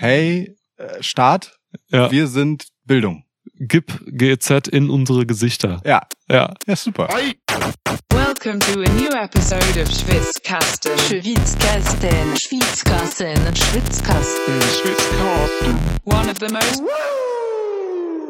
Hey, 0.00 0.56
äh, 0.76 1.02
Staat, 1.02 1.58
Ja. 1.90 2.10
wir 2.10 2.26
sind 2.28 2.68
Bildung. 2.84 3.24
Gib 3.58 3.98
GEZ 4.06 4.68
in 4.68 4.90
unsere 4.90 5.26
Gesichter. 5.26 5.80
Ja, 5.84 6.02
Ja. 6.30 6.54
ja, 6.66 6.76
super. 6.76 7.08
Welcome 8.10 8.60
to 8.60 8.80
a 8.82 8.88
new 8.94 9.10
episode 9.10 9.76
of 9.82 9.88
Schwitzkasten. 9.90 10.96
Schwitzkasten, 10.98 12.36
Schwitzkasten, 12.36 13.56
Schwitzkasten. 13.56 14.62
One 16.04 16.30
of 16.30 16.38
the 16.38 16.48
most 16.52 16.82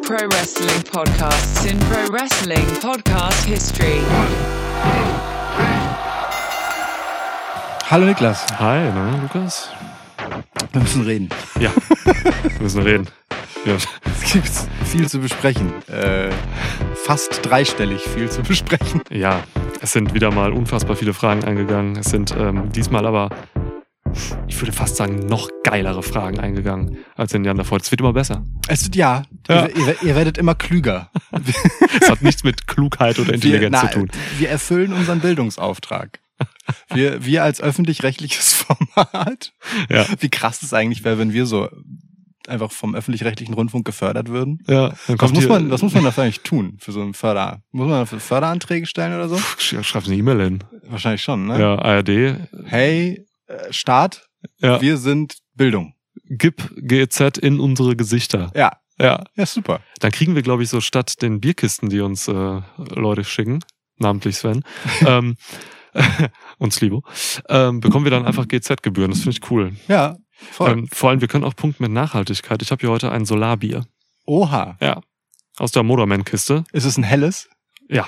pro 0.06 0.26
wrestling 0.30 0.82
podcasts 0.90 1.66
in 1.70 1.78
pro 1.80 2.10
wrestling 2.10 2.64
podcast 2.80 3.44
history. 3.44 4.00
Hallo 7.90 8.06
Niklas, 8.06 8.46
Hi, 8.58 8.90
ne, 8.90 9.18
Lukas? 9.22 9.68
Wir 10.72 10.80
müssen 10.80 11.02
reden. 11.02 11.28
Ja. 11.60 11.70
Wir 12.04 12.60
müssen 12.62 12.82
reden. 12.82 13.06
Ja. 13.64 13.76
Es 14.20 14.32
gibt 14.34 14.50
viel 14.84 15.08
zu 15.08 15.20
besprechen. 15.20 15.72
Äh, 15.88 16.30
fast 16.94 17.40
dreistellig 17.42 18.02
viel 18.02 18.28
zu 18.28 18.42
besprechen. 18.42 19.00
ja, 19.10 19.42
es 19.80 19.92
sind 19.92 20.12
wieder 20.12 20.30
mal 20.30 20.52
unfassbar 20.52 20.96
viele 20.96 21.14
Fragen 21.14 21.44
eingegangen. 21.44 21.96
Es 21.96 22.10
sind 22.10 22.34
ähm, 22.38 22.70
diesmal 22.72 23.06
aber, 23.06 23.30
ich 24.46 24.60
würde 24.60 24.72
fast 24.72 24.96
sagen, 24.96 25.20
noch 25.20 25.48
geilere 25.64 26.02
Fragen 26.02 26.40
eingegangen 26.40 26.98
als 27.16 27.32
in 27.32 27.40
den 27.40 27.46
Jahren 27.46 27.56
davor. 27.56 27.78
Es 27.78 27.90
wird 27.90 28.02
immer 28.02 28.12
besser. 28.12 28.44
Es 28.68 28.84
wird 28.84 28.96
ja, 28.96 29.22
Ja. 29.48 29.66
Ihr, 29.66 29.76
ihr, 29.76 30.02
ihr 30.02 30.14
werdet 30.16 30.36
immer 30.36 30.54
klüger. 30.54 31.10
Es 32.00 32.10
hat 32.10 32.20
nichts 32.22 32.44
mit 32.44 32.66
Klugheit 32.66 33.18
oder 33.18 33.32
Intelligenz 33.32 33.80
wir, 33.82 33.90
zu 33.90 33.98
tun. 33.98 34.08
Wir 34.38 34.50
erfüllen 34.50 34.92
unseren 34.92 35.20
Bildungsauftrag. 35.20 36.20
Wir, 36.94 37.24
wir 37.24 37.44
als 37.44 37.60
öffentlich-rechtliches 37.60 38.52
Format. 38.94 39.52
Ja. 39.90 40.06
Wie 40.20 40.28
krass 40.28 40.62
es 40.62 40.72
eigentlich 40.72 41.04
wäre, 41.04 41.18
wenn 41.18 41.32
wir 41.32 41.46
so 41.46 41.68
einfach 42.46 42.72
vom 42.72 42.94
öffentlich-rechtlichen 42.94 43.52
Rundfunk 43.54 43.84
gefördert 43.84 44.28
würden. 44.28 44.60
Ja, 44.66 44.88
dann 44.88 44.96
Was 45.08 45.16
kommt 45.18 45.34
muss, 45.34 45.42
hier, 45.44 45.48
man, 45.52 45.70
was 45.70 45.82
muss 45.82 45.92
man 45.92 46.04
dafür 46.04 46.24
eigentlich 46.24 46.40
tun 46.40 46.76
für 46.80 46.92
so 46.92 47.02
einen 47.02 47.12
Förder? 47.12 47.62
Muss 47.72 47.88
man 47.88 48.00
dafür 48.00 48.20
Förderanträge 48.20 48.86
stellen 48.86 49.14
oder 49.14 49.28
so? 49.28 49.36
Sch- 49.36 49.82
Schreib 49.82 50.06
eine 50.06 50.14
E-Mail 50.16 50.40
hin. 50.42 50.64
Wahrscheinlich 50.86 51.22
schon, 51.22 51.46
ne? 51.46 51.60
Ja, 51.60 51.74
ARD. 51.76 52.38
Hey, 52.64 53.26
äh, 53.48 53.70
Staat, 53.72 54.28
Ja. 54.60 54.80
wir 54.80 54.96
sind 54.96 55.36
Bildung. 55.54 55.94
Gib 56.24 56.70
GEZ 56.76 57.36
in 57.38 57.60
unsere 57.60 57.96
Gesichter. 57.96 58.50
Ja, 58.54 58.72
Ja. 58.98 59.24
ja, 59.36 59.44
super. 59.46 59.80
Dann 60.00 60.10
kriegen 60.12 60.34
wir, 60.34 60.42
glaube 60.42 60.62
ich, 60.62 60.70
so 60.70 60.80
statt 60.80 61.20
den 61.20 61.40
Bierkisten, 61.40 61.90
die 61.90 62.00
uns 62.00 62.28
äh, 62.28 62.60
Leute 62.78 63.24
schicken, 63.24 63.60
namentlich 63.98 64.36
Sven, 64.38 64.64
ähm, 65.06 65.36
und 66.58 66.72
Slivo, 66.72 67.02
ähm, 67.48 67.80
bekommen 67.80 68.04
wir 68.04 68.10
dann 68.10 68.24
einfach 68.26 68.46
GZ-Gebühren. 68.48 69.10
Das 69.10 69.20
finde 69.20 69.38
ich 69.42 69.50
cool. 69.50 69.74
Ja, 69.88 70.16
voll. 70.52 70.70
Ähm, 70.70 70.88
vor 70.92 71.10
allem, 71.10 71.20
wir 71.20 71.28
können 71.28 71.44
auch 71.44 71.56
punkten 71.56 71.82
mit 71.84 71.92
Nachhaltigkeit. 71.92 72.62
Ich 72.62 72.70
habe 72.70 72.80
hier 72.80 72.90
heute 72.90 73.10
ein 73.12 73.24
Solarbier. 73.24 73.84
Oha. 74.26 74.76
Ja. 74.80 75.00
Aus 75.56 75.72
der 75.72 75.82
Motorman-Kiste. 75.82 76.64
Ist 76.72 76.84
es 76.84 76.96
ein 76.98 77.02
helles? 77.02 77.48
Ja. 77.88 78.06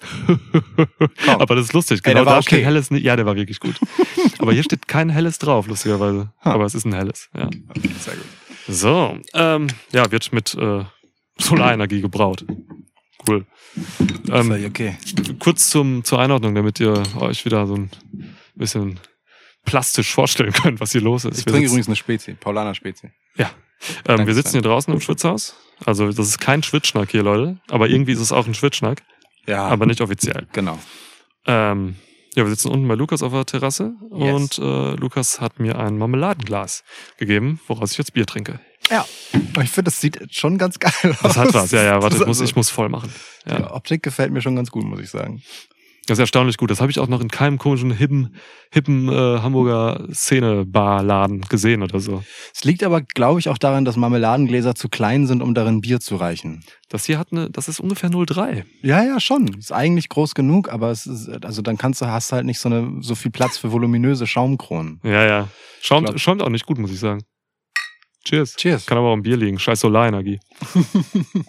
Aber 1.26 1.54
das 1.54 1.66
ist 1.66 1.72
lustig. 1.72 2.00
Ey, 2.04 2.12
Genau 2.14 2.26
war 2.26 2.36
da 2.36 2.42
steht 2.42 2.58
okay. 2.58 2.64
helles. 2.64 2.90
nicht- 2.90 3.04
Ja, 3.04 3.16
der 3.16 3.26
war 3.26 3.36
wirklich 3.36 3.60
gut. 3.60 3.78
Aber 4.38 4.52
hier 4.52 4.62
steht 4.64 4.88
kein 4.88 5.08
helles 5.10 5.38
drauf, 5.38 5.66
lustigerweise. 5.66 6.32
Ha. 6.44 6.52
Aber 6.52 6.64
es 6.64 6.74
ist 6.74 6.84
ein 6.84 6.92
helles. 6.94 7.28
Ja. 7.36 7.48
Sehr 8.00 8.14
gut. 8.14 8.24
So, 8.68 9.18
ähm, 9.34 9.66
ja, 9.92 10.10
wird 10.10 10.32
mit 10.32 10.54
äh, 10.54 10.84
Solarenergie 11.38 12.00
gebraut. 12.00 12.44
Cool. 13.28 13.46
Ähm, 14.30 14.46
Völlig 14.48 14.66
okay. 14.66 14.96
kurz 15.38 15.70
zum, 15.70 16.04
zur 16.04 16.18
Einordnung, 16.20 16.54
damit 16.54 16.80
ihr 16.80 17.02
euch 17.18 17.44
wieder 17.44 17.66
so 17.66 17.74
ein 17.76 17.90
bisschen 18.54 18.98
plastisch 19.64 20.12
vorstellen 20.12 20.52
könnt, 20.52 20.80
was 20.80 20.92
hier 20.92 21.00
los 21.00 21.24
ist. 21.24 21.38
Ich 21.38 21.46
Wir 21.46 21.52
trinke 21.52 21.68
sitzen- 21.68 21.74
übrigens 21.74 21.86
eine 21.88 21.96
Spezi, 21.96 22.32
Paulaner 22.34 22.74
Spezi. 22.74 23.10
ähm, 23.38 23.46
Danke, 24.04 24.26
wir 24.26 24.34
sitzen 24.34 24.52
hier 24.52 24.62
draußen 24.62 24.92
im 24.92 25.00
Schwitzhaus. 25.00 25.56
Also 25.84 26.06
das 26.12 26.26
ist 26.28 26.38
kein 26.38 26.62
Schwitzschnack 26.62 27.10
hier, 27.10 27.22
Leute. 27.22 27.58
Aber 27.68 27.88
irgendwie 27.88 28.12
ist 28.12 28.20
es 28.20 28.30
auch 28.32 28.46
ein 28.46 28.54
Schwitzschnack, 28.54 29.02
Ja, 29.46 29.64
aber 29.66 29.86
nicht 29.86 30.00
offiziell. 30.00 30.46
genau. 30.52 30.78
Ähm, 31.46 31.96
ja, 32.34 32.44
wir 32.44 32.50
sitzen 32.50 32.68
unten 32.70 32.86
bei 32.88 32.94
Lukas 32.94 33.22
auf 33.22 33.32
der 33.32 33.44
Terrasse 33.46 33.92
Yes. 34.14 34.58
und 34.58 34.58
äh, 34.58 34.94
Lukas 34.96 35.40
hat 35.40 35.58
mir 35.60 35.78
ein 35.78 35.98
Marmeladenglas 35.98 36.84
gegeben, 37.18 37.60
woraus 37.66 37.92
ich 37.92 37.98
jetzt 37.98 38.12
Bier 38.14 38.26
trinke. 38.26 38.60
Ja. 38.92 39.04
Ich 39.62 39.70
finde, 39.70 39.84
das 39.90 40.00
sieht 40.00 40.18
schon 40.34 40.58
ganz 40.58 40.78
geil 40.78 40.92
aus. 41.04 41.18
Das 41.22 41.36
hat 41.36 41.54
was, 41.54 41.70
ja, 41.70 41.82
ja, 41.82 42.02
warte, 42.02 42.16
ich 42.16 42.26
muss, 42.26 42.40
ich 42.40 42.54
muss 42.54 42.68
voll 42.70 42.88
machen. 42.88 43.12
Die 43.46 43.50
Ja. 43.50 43.72
Optik 43.72 44.02
gefällt 44.02 44.32
mir 44.32 44.42
schon 44.42 44.54
ganz 44.54 44.70
gut, 44.70 44.84
muss 44.84 45.00
ich 45.00 45.08
sagen. 45.10 45.42
Das 46.06 46.16
ist 46.18 46.20
erstaunlich 46.20 46.56
gut. 46.56 46.68
Das 46.70 46.80
habe 46.80 46.90
ich 46.90 46.98
auch 46.98 47.06
noch 47.06 47.20
in 47.20 47.28
keinem 47.28 47.58
komischen, 47.58 47.92
hippen, 47.92 48.34
hippen 48.72 49.08
äh, 49.08 49.12
Hamburger 49.40 50.08
Szene-Barladen 50.12 51.42
gesehen 51.42 51.82
oder 51.82 52.00
so. 52.00 52.24
Es 52.52 52.64
liegt 52.64 52.82
aber, 52.82 53.02
glaube 53.02 53.38
ich, 53.38 53.48
auch 53.48 53.56
daran, 53.56 53.84
dass 53.84 53.96
Marmeladengläser 53.96 54.74
zu 54.74 54.88
klein 54.88 55.28
sind, 55.28 55.42
um 55.42 55.54
darin 55.54 55.80
Bier 55.80 56.00
zu 56.00 56.16
reichen. 56.16 56.64
Das 56.88 57.04
hier 57.04 57.18
hat 57.18 57.28
eine, 57.30 57.50
das 57.50 57.68
ist 57.68 57.78
ungefähr 57.78 58.10
0,3. 58.10 58.64
Ja, 58.82 59.04
ja, 59.04 59.20
schon. 59.20 59.46
Ist 59.56 59.72
eigentlich 59.72 60.08
groß 60.08 60.34
genug, 60.34 60.70
aber 60.72 60.90
es 60.90 61.06
ist, 61.06 61.28
also 61.44 61.62
dann 61.62 61.78
kannst 61.78 62.02
du, 62.02 62.06
hast 62.06 62.32
halt 62.32 62.46
nicht 62.46 62.58
so 62.58 62.68
eine, 62.68 62.96
so 63.00 63.14
viel 63.14 63.30
Platz 63.30 63.56
für 63.58 63.70
voluminöse 63.70 64.26
Schaumkronen. 64.26 65.00
Ja, 65.04 65.24
ja. 65.24 65.48
Schaumt, 65.80 66.20
schaumt 66.20 66.42
auch 66.42 66.48
nicht 66.50 66.66
gut, 66.66 66.78
muss 66.78 66.90
ich 66.90 66.98
sagen. 66.98 67.22
Cheers. 68.24 68.56
Cheers. 68.56 68.86
Kann 68.86 68.98
aber 68.98 69.08
auch 69.08 69.14
im 69.14 69.22
Bier 69.22 69.36
liegen. 69.36 69.58
Scheiß 69.58 69.80
Solarenergie. 69.80 70.40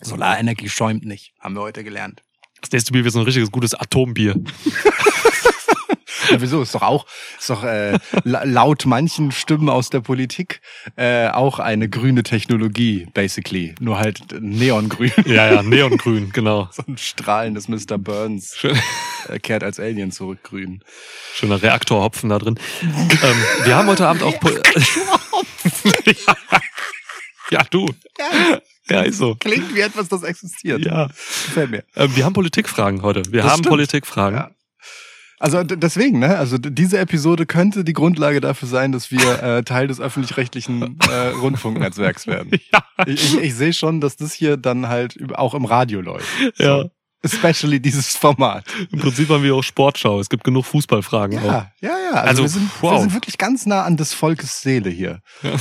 Solarenergie 0.00 0.68
schäumt 0.68 1.04
nicht, 1.04 1.32
haben 1.40 1.54
wir 1.54 1.62
heute 1.62 1.84
gelernt. 1.84 2.22
Das 2.60 2.70
nächste 2.72 2.92
Bier 2.92 3.04
wird 3.04 3.12
so 3.12 3.20
ein 3.20 3.24
richtiges 3.24 3.50
gutes 3.50 3.74
Atombier. 3.74 4.34
Ja, 6.30 6.40
wieso? 6.40 6.62
Ist 6.62 6.74
doch 6.74 6.82
auch, 6.82 7.06
ist 7.38 7.50
doch 7.50 7.62
äh, 7.64 7.98
la- 8.24 8.44
laut 8.44 8.86
manchen 8.86 9.32
Stimmen 9.32 9.68
aus 9.68 9.90
der 9.90 10.00
Politik 10.00 10.60
äh, 10.96 11.28
auch 11.28 11.58
eine 11.58 11.88
grüne 11.88 12.22
Technologie, 12.22 13.06
basically. 13.14 13.74
Nur 13.80 13.98
halt 13.98 14.20
neongrün. 14.40 15.12
Ja, 15.26 15.52
ja, 15.52 15.62
neongrün, 15.62 16.30
genau. 16.32 16.68
so 16.72 16.82
ein 16.86 16.96
strahlendes 16.98 17.68
Mr. 17.68 17.98
Burns 17.98 18.54
Schön, 18.56 18.78
äh, 19.28 19.38
kehrt 19.38 19.62
als 19.64 19.78
Alien 19.80 20.12
zurück 20.12 20.38
grün. 20.42 20.82
schöner 21.34 21.62
Reaktorhopfen 21.62 22.30
da 22.30 22.38
drin. 22.38 22.58
ähm, 22.82 23.44
wir 23.64 23.76
haben 23.76 23.88
heute 23.88 24.06
Abend 24.06 24.22
auch... 24.22 24.38
Po 24.40 24.50
ja. 26.04 26.36
ja, 27.50 27.62
du. 27.70 27.86
Ja, 28.88 29.00
ist 29.02 29.18
so. 29.18 29.34
Klingt 29.36 29.74
wie 29.74 29.80
etwas, 29.80 30.08
das 30.08 30.22
existiert. 30.22 30.84
Ja. 30.84 31.06
Gefällt 31.06 31.70
mir. 31.70 31.84
Ähm, 31.96 32.14
wir 32.16 32.24
haben 32.24 32.32
Politikfragen 32.34 33.02
heute. 33.02 33.22
Wir 33.30 33.42
Das 33.42 33.50
haben 33.52 33.58
stimmt. 33.60 33.68
Politikfragen. 33.70 34.38
Ja. 34.38 34.50
Also 35.38 35.62
deswegen, 35.62 36.20
ne? 36.20 36.36
Also 36.38 36.58
diese 36.58 36.98
Episode 36.98 37.44
könnte 37.46 37.84
die 37.84 37.92
Grundlage 37.92 38.40
dafür 38.40 38.68
sein, 38.68 38.92
dass 38.92 39.10
wir 39.10 39.42
äh, 39.42 39.62
Teil 39.64 39.88
des 39.88 40.00
öffentlich-rechtlichen 40.00 40.98
äh, 41.10 41.28
Rundfunknetzwerks 41.40 42.26
werden. 42.26 42.50
Ja. 42.72 42.82
Ich, 43.06 43.34
ich, 43.34 43.38
ich 43.40 43.54
sehe 43.54 43.72
schon, 43.72 44.00
dass 44.00 44.16
das 44.16 44.32
hier 44.32 44.56
dann 44.56 44.88
halt 44.88 45.16
auch 45.34 45.54
im 45.54 45.64
Radio 45.64 46.00
läuft. 46.00 46.26
Ja. 46.56 46.82
So. 46.82 46.90
Especially 47.22 47.80
dieses 47.80 48.16
Format. 48.16 48.64
Im 48.92 48.98
Prinzip 49.00 49.28
haben 49.30 49.42
wir 49.42 49.54
auch 49.54 49.62
Sportschau. 49.62 50.20
Es 50.20 50.28
gibt 50.28 50.44
genug 50.44 50.66
Fußballfragen 50.66 51.38
auch. 51.38 51.44
Ja, 51.44 51.72
ja, 51.80 51.90
ja. 51.90 52.10
Also, 52.12 52.28
Also, 52.28 52.42
wir, 52.42 52.48
sind, 52.50 52.82
wir 52.82 52.90
wow. 52.90 53.00
sind 53.00 53.14
wirklich 53.14 53.38
ganz 53.38 53.64
nah 53.66 53.82
an 53.84 53.96
des 53.96 54.12
Volkes 54.12 54.60
Seele 54.62 54.90
hier. 54.90 55.20
Ja. 55.42 55.50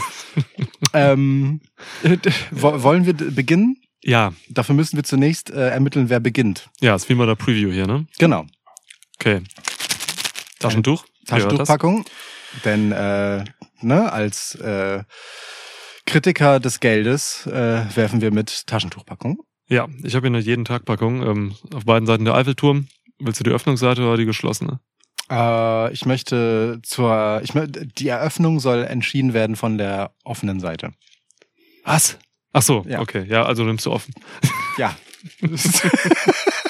Ähm, 0.96 1.62
äh, 2.04 2.18
wollen 2.52 3.06
wir 3.08 3.14
beginnen? 3.14 3.78
Ja, 4.04 4.34
Dafür 4.50 4.76
müssen 4.76 4.96
wir 4.96 5.04
zunächst 5.04 5.50
äh, 5.50 5.70
ermitteln, 5.70 6.10
wer 6.10 6.20
beginnt. 6.20 6.70
ja, 6.82 6.94
ist 6.94 7.10
wie 7.10 7.16
bei 7.16 7.26
der 7.26 7.36
Preview 7.36 7.72
hier, 7.72 7.88
ne? 7.88 8.06
Genau. 8.20 8.46
Okay. 9.24 9.42
Taschentuch? 10.60 11.06
Taschentuchpackung. 11.28 12.04
Denn 12.66 12.92
äh, 12.92 13.46
ne, 13.80 14.12
als 14.12 14.56
äh, 14.56 15.04
Kritiker 16.06 16.60
des 16.60 16.82
Geldes 16.82 17.48
äh, 17.48 17.86
werfen 17.96 18.20
wir 18.20 18.32
mit 18.34 18.68
Taschentuchpackung. 18.68 19.40
Ja, 19.70 19.88
ich 20.04 20.16
habe 20.16 20.28
hier 20.28 20.36
eine 20.36 20.44
jeden 20.44 20.66
Tag 20.66 20.84
Packung 20.84 21.26
ähm, 21.26 21.56
auf 21.74 21.86
beiden 21.86 22.06
Seiten 22.06 22.26
der 22.26 22.36
Eiffelturm. 22.36 22.90
Willst 23.18 23.40
du 23.40 23.46
die 23.46 23.52
Öffnungsseite 23.52 24.02
oder 24.02 24.18
die 24.18 24.26
geschlossene? 24.26 24.82
Äh, 25.32 25.94
ich 25.94 26.06
möchte 26.06 26.82
zur, 26.84 27.40
ich 27.46 27.52
die 27.98 28.10
Eröffnung 28.10 28.60
soll 28.60 28.84
entschieden 28.84 29.34
werden 29.34 29.56
von 29.56 29.78
der 29.78 30.14
offenen 30.26 30.60
Seite. 30.60 30.92
Was? 31.86 32.18
Ach 32.52 32.62
so, 32.62 32.84
Ja. 32.90 33.00
okay. 33.00 33.24
Ja, 33.30 33.46
also 33.46 33.64
nimmst 33.64 33.86
du 33.86 33.92
offen. 33.94 34.14
Ja. 34.78 34.94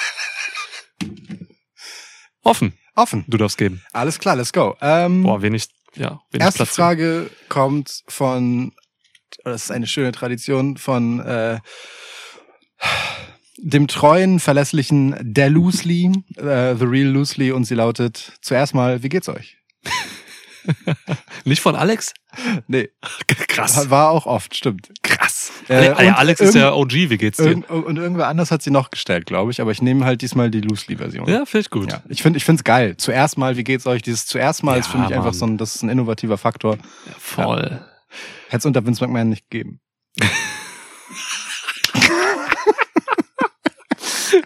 Offen. 2.44 2.74
Offen. 2.94 3.24
Du 3.26 3.36
darfst 3.36 3.58
geben. 3.58 3.82
Alles 3.92 4.18
klar, 4.18 4.36
let's 4.36 4.52
go. 4.52 4.76
Ähm, 4.80 5.22
Boah, 5.24 5.42
wenig, 5.42 5.66
ja, 5.96 6.20
wenig 6.30 6.44
erste 6.44 6.58
Platz. 6.58 6.76
Frage 6.76 7.30
kommt 7.48 8.02
von, 8.06 8.72
oh, 9.44 9.50
das 9.50 9.64
ist 9.64 9.70
eine 9.70 9.86
schöne 9.86 10.12
Tradition, 10.12 10.76
von 10.76 11.20
äh, 11.20 11.58
dem 13.58 13.88
treuen, 13.88 14.40
verlässlichen 14.40 15.16
Der 15.20 15.50
Loosely, 15.50 16.12
äh, 16.36 16.74
The 16.76 16.84
Real 16.84 17.08
Loosely, 17.08 17.50
und 17.50 17.64
sie 17.64 17.74
lautet 17.74 18.34
zuerst 18.42 18.74
mal, 18.74 19.02
wie 19.02 19.08
geht's 19.08 19.28
euch? 19.28 19.56
Nicht 21.44 21.60
von 21.62 21.76
Alex? 21.76 22.14
Nee, 22.66 22.90
Krass. 23.48 23.90
war 23.90 24.10
auch 24.10 24.26
oft, 24.26 24.54
stimmt. 24.56 24.90
Krass. 25.02 25.23
Äh, 25.68 25.88
ah 25.96 26.02
ja, 26.02 26.14
Alex 26.16 26.40
ist 26.40 26.54
ja 26.54 26.72
OG, 26.74 26.92
wie 26.92 27.16
geht's 27.18 27.38
dir? 27.38 27.44
irgend- 27.46 27.70
Und 27.70 27.96
irgendwer 27.96 28.28
anders 28.28 28.50
hat 28.50 28.62
sie 28.62 28.70
noch 28.70 28.90
gestellt, 28.90 29.26
glaube 29.26 29.50
ich. 29.50 29.60
Aber 29.60 29.70
ich 29.70 29.80
nehme 29.82 30.04
halt 30.04 30.20
diesmal 30.22 30.50
die 30.50 30.60
Loosely-Version. 30.60 31.28
Ja, 31.28 31.46
finde 31.46 31.60
ich 31.62 31.70
gut. 31.70 31.90
Ja, 31.90 32.02
ich 32.08 32.22
finde 32.22 32.38
es 32.38 32.64
geil. 32.64 32.96
Zuerst 32.96 33.38
mal, 33.38 33.56
wie 33.56 33.64
geht's 33.64 33.86
euch? 33.86 34.02
Dieses 34.02 34.26
zuerst 34.26 34.62
mal 34.62 34.78
ist 34.78 34.86
Ja, 34.86 34.92
für 34.92 34.98
mich 34.98 35.08
einfach 35.08 35.24
Mann. 35.26 35.34
so 35.34 35.46
ein, 35.46 35.56
das 35.58 35.74
ist 35.76 35.82
ein 35.82 35.88
innovativer 35.88 36.36
Faktor. 36.38 36.78
Voll. 37.18 37.80
Hätte 38.48 38.58
es 38.58 38.66
unter 38.66 38.84
Vince 38.86 39.02
McMahon 39.04 39.30
nicht 39.30 39.50
gegeben. 39.50 39.80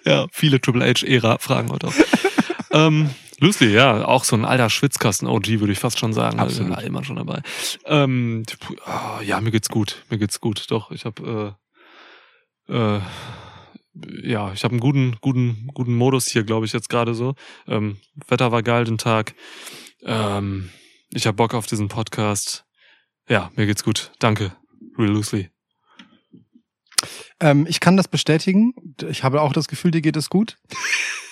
Ja, 0.05 0.27
viele 0.33 0.61
Triple 0.61 0.85
H-Ära-Fragen 0.87 1.71
heute 1.71 1.89
auch. 1.89 1.93
ähm, 2.73 3.11
Loosely, 3.39 3.73
ja, 3.73 4.05
auch 4.05 4.25
so 4.25 4.37
ein 4.37 4.45
alter 4.45 4.69
Schwitzkasten-OG, 4.69 5.61
würde 5.61 5.73
ich 5.73 5.79
fast 5.79 5.99
schon 5.99 6.13
sagen. 6.13 6.41
Absolut. 6.41 6.73
Also, 6.73 6.87
immer 6.87 7.05
schon 7.05 7.17
dabei. 7.17 7.41
Ähm, 7.85 8.43
ah, 8.85 9.21
ja, 9.23 9.41
mir 9.41 9.51
geht's 9.51 9.69
gut. 9.69 10.05
Mir 10.11 10.19
geht's 10.19 10.41
gut. 10.41 10.71
Doch, 10.71 10.91
ich 10.91 11.05
habe 11.05 11.57
äh, 12.69 12.73
äh, 12.73 13.01
ja, 14.23 14.53
ich 14.53 14.65
habe 14.65 14.73
einen 14.73 14.81
guten, 14.81 15.17
guten, 15.21 15.69
guten 15.75 15.95
Modus 15.95 16.27
hier, 16.27 16.45
glaube 16.45 16.67
ich, 16.67 16.73
jetzt 16.73 16.89
gerade 16.89 17.15
so. 17.15 17.35
Ähm, 17.67 17.99
Wetter 18.29 18.53
war 18.53 18.63
geil 18.63 18.85
den 18.85 18.99
Tag. 18.99 19.35
Ähm, 20.03 20.71
ich 21.13 21.27
habe 21.27 21.37
Bock 21.37 21.55
auf 21.55 21.67
diesen 21.67 21.89
Podcast. 21.89 22.65
Ja, 23.29 23.51
mir 23.57 23.67
geht's 23.67 23.85
gut. 23.85 24.13
Danke. 24.19 24.53
Real 24.97 25.11
Loosely. 25.11 25.51
Ähm, 27.41 27.67
ich 27.69 27.81
kann 27.81 27.97
das 27.97 28.09
bestätigen. 28.09 28.75
Ich 29.09 29.25
habe 29.25 29.43
auch 29.43 29.53
das 29.53 29.69
Gefühl, 29.69 29.91
dir 29.91 30.01
geht 30.01 30.17
es 30.17 30.31
gut. 30.31 30.57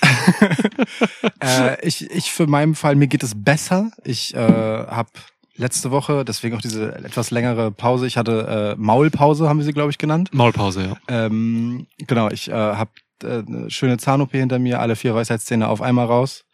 äh, 1.40 1.86
ich, 1.86 2.10
ich 2.10 2.30
für 2.30 2.46
meinen 2.46 2.74
Fall, 2.74 2.94
mir 2.94 3.08
geht 3.08 3.22
es 3.22 3.32
besser. 3.34 3.90
Ich 4.04 4.34
äh, 4.34 4.38
habe 4.38 5.10
letzte 5.56 5.90
Woche, 5.90 6.24
deswegen 6.24 6.56
auch 6.56 6.60
diese 6.60 6.94
etwas 6.94 7.30
längere 7.30 7.70
Pause, 7.70 8.06
ich 8.06 8.16
hatte 8.16 8.76
äh, 8.76 8.80
Maulpause, 8.80 9.48
haben 9.48 9.58
wir 9.58 9.64
sie, 9.64 9.72
glaube 9.72 9.90
ich, 9.90 9.98
genannt. 9.98 10.30
Maulpause, 10.32 10.84
ja. 10.84 10.96
Ähm, 11.08 11.86
genau, 11.98 12.28
ich 12.30 12.48
äh, 12.48 12.52
habe 12.52 12.90
äh, 13.22 13.42
eine 13.46 13.70
schöne 13.70 13.98
Zahn-OP 13.98 14.32
hinter 14.32 14.58
mir, 14.58 14.80
alle 14.80 14.96
vier 14.96 15.14
Weisheitszähne 15.14 15.68
auf 15.68 15.80
einmal 15.80 16.06
raus. 16.06 16.44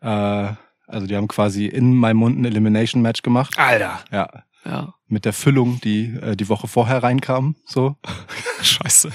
Äh, 0.00 0.48
also 0.88 1.06
die 1.06 1.16
haben 1.16 1.28
quasi 1.28 1.66
in 1.66 1.94
meinem 1.94 2.18
Mund 2.18 2.38
ein 2.38 2.44
Elimination-Match 2.44 3.22
gemacht. 3.22 3.58
Alter. 3.58 4.00
Ja, 4.10 4.28
Ja. 4.64 4.94
Mit 5.08 5.24
der 5.24 5.32
Füllung, 5.32 5.80
die 5.82 6.14
äh, 6.16 6.36
die 6.36 6.48
Woche 6.48 6.68
vorher 6.68 7.02
reinkam, 7.02 7.56
so 7.64 7.96
Scheiße. 8.62 9.10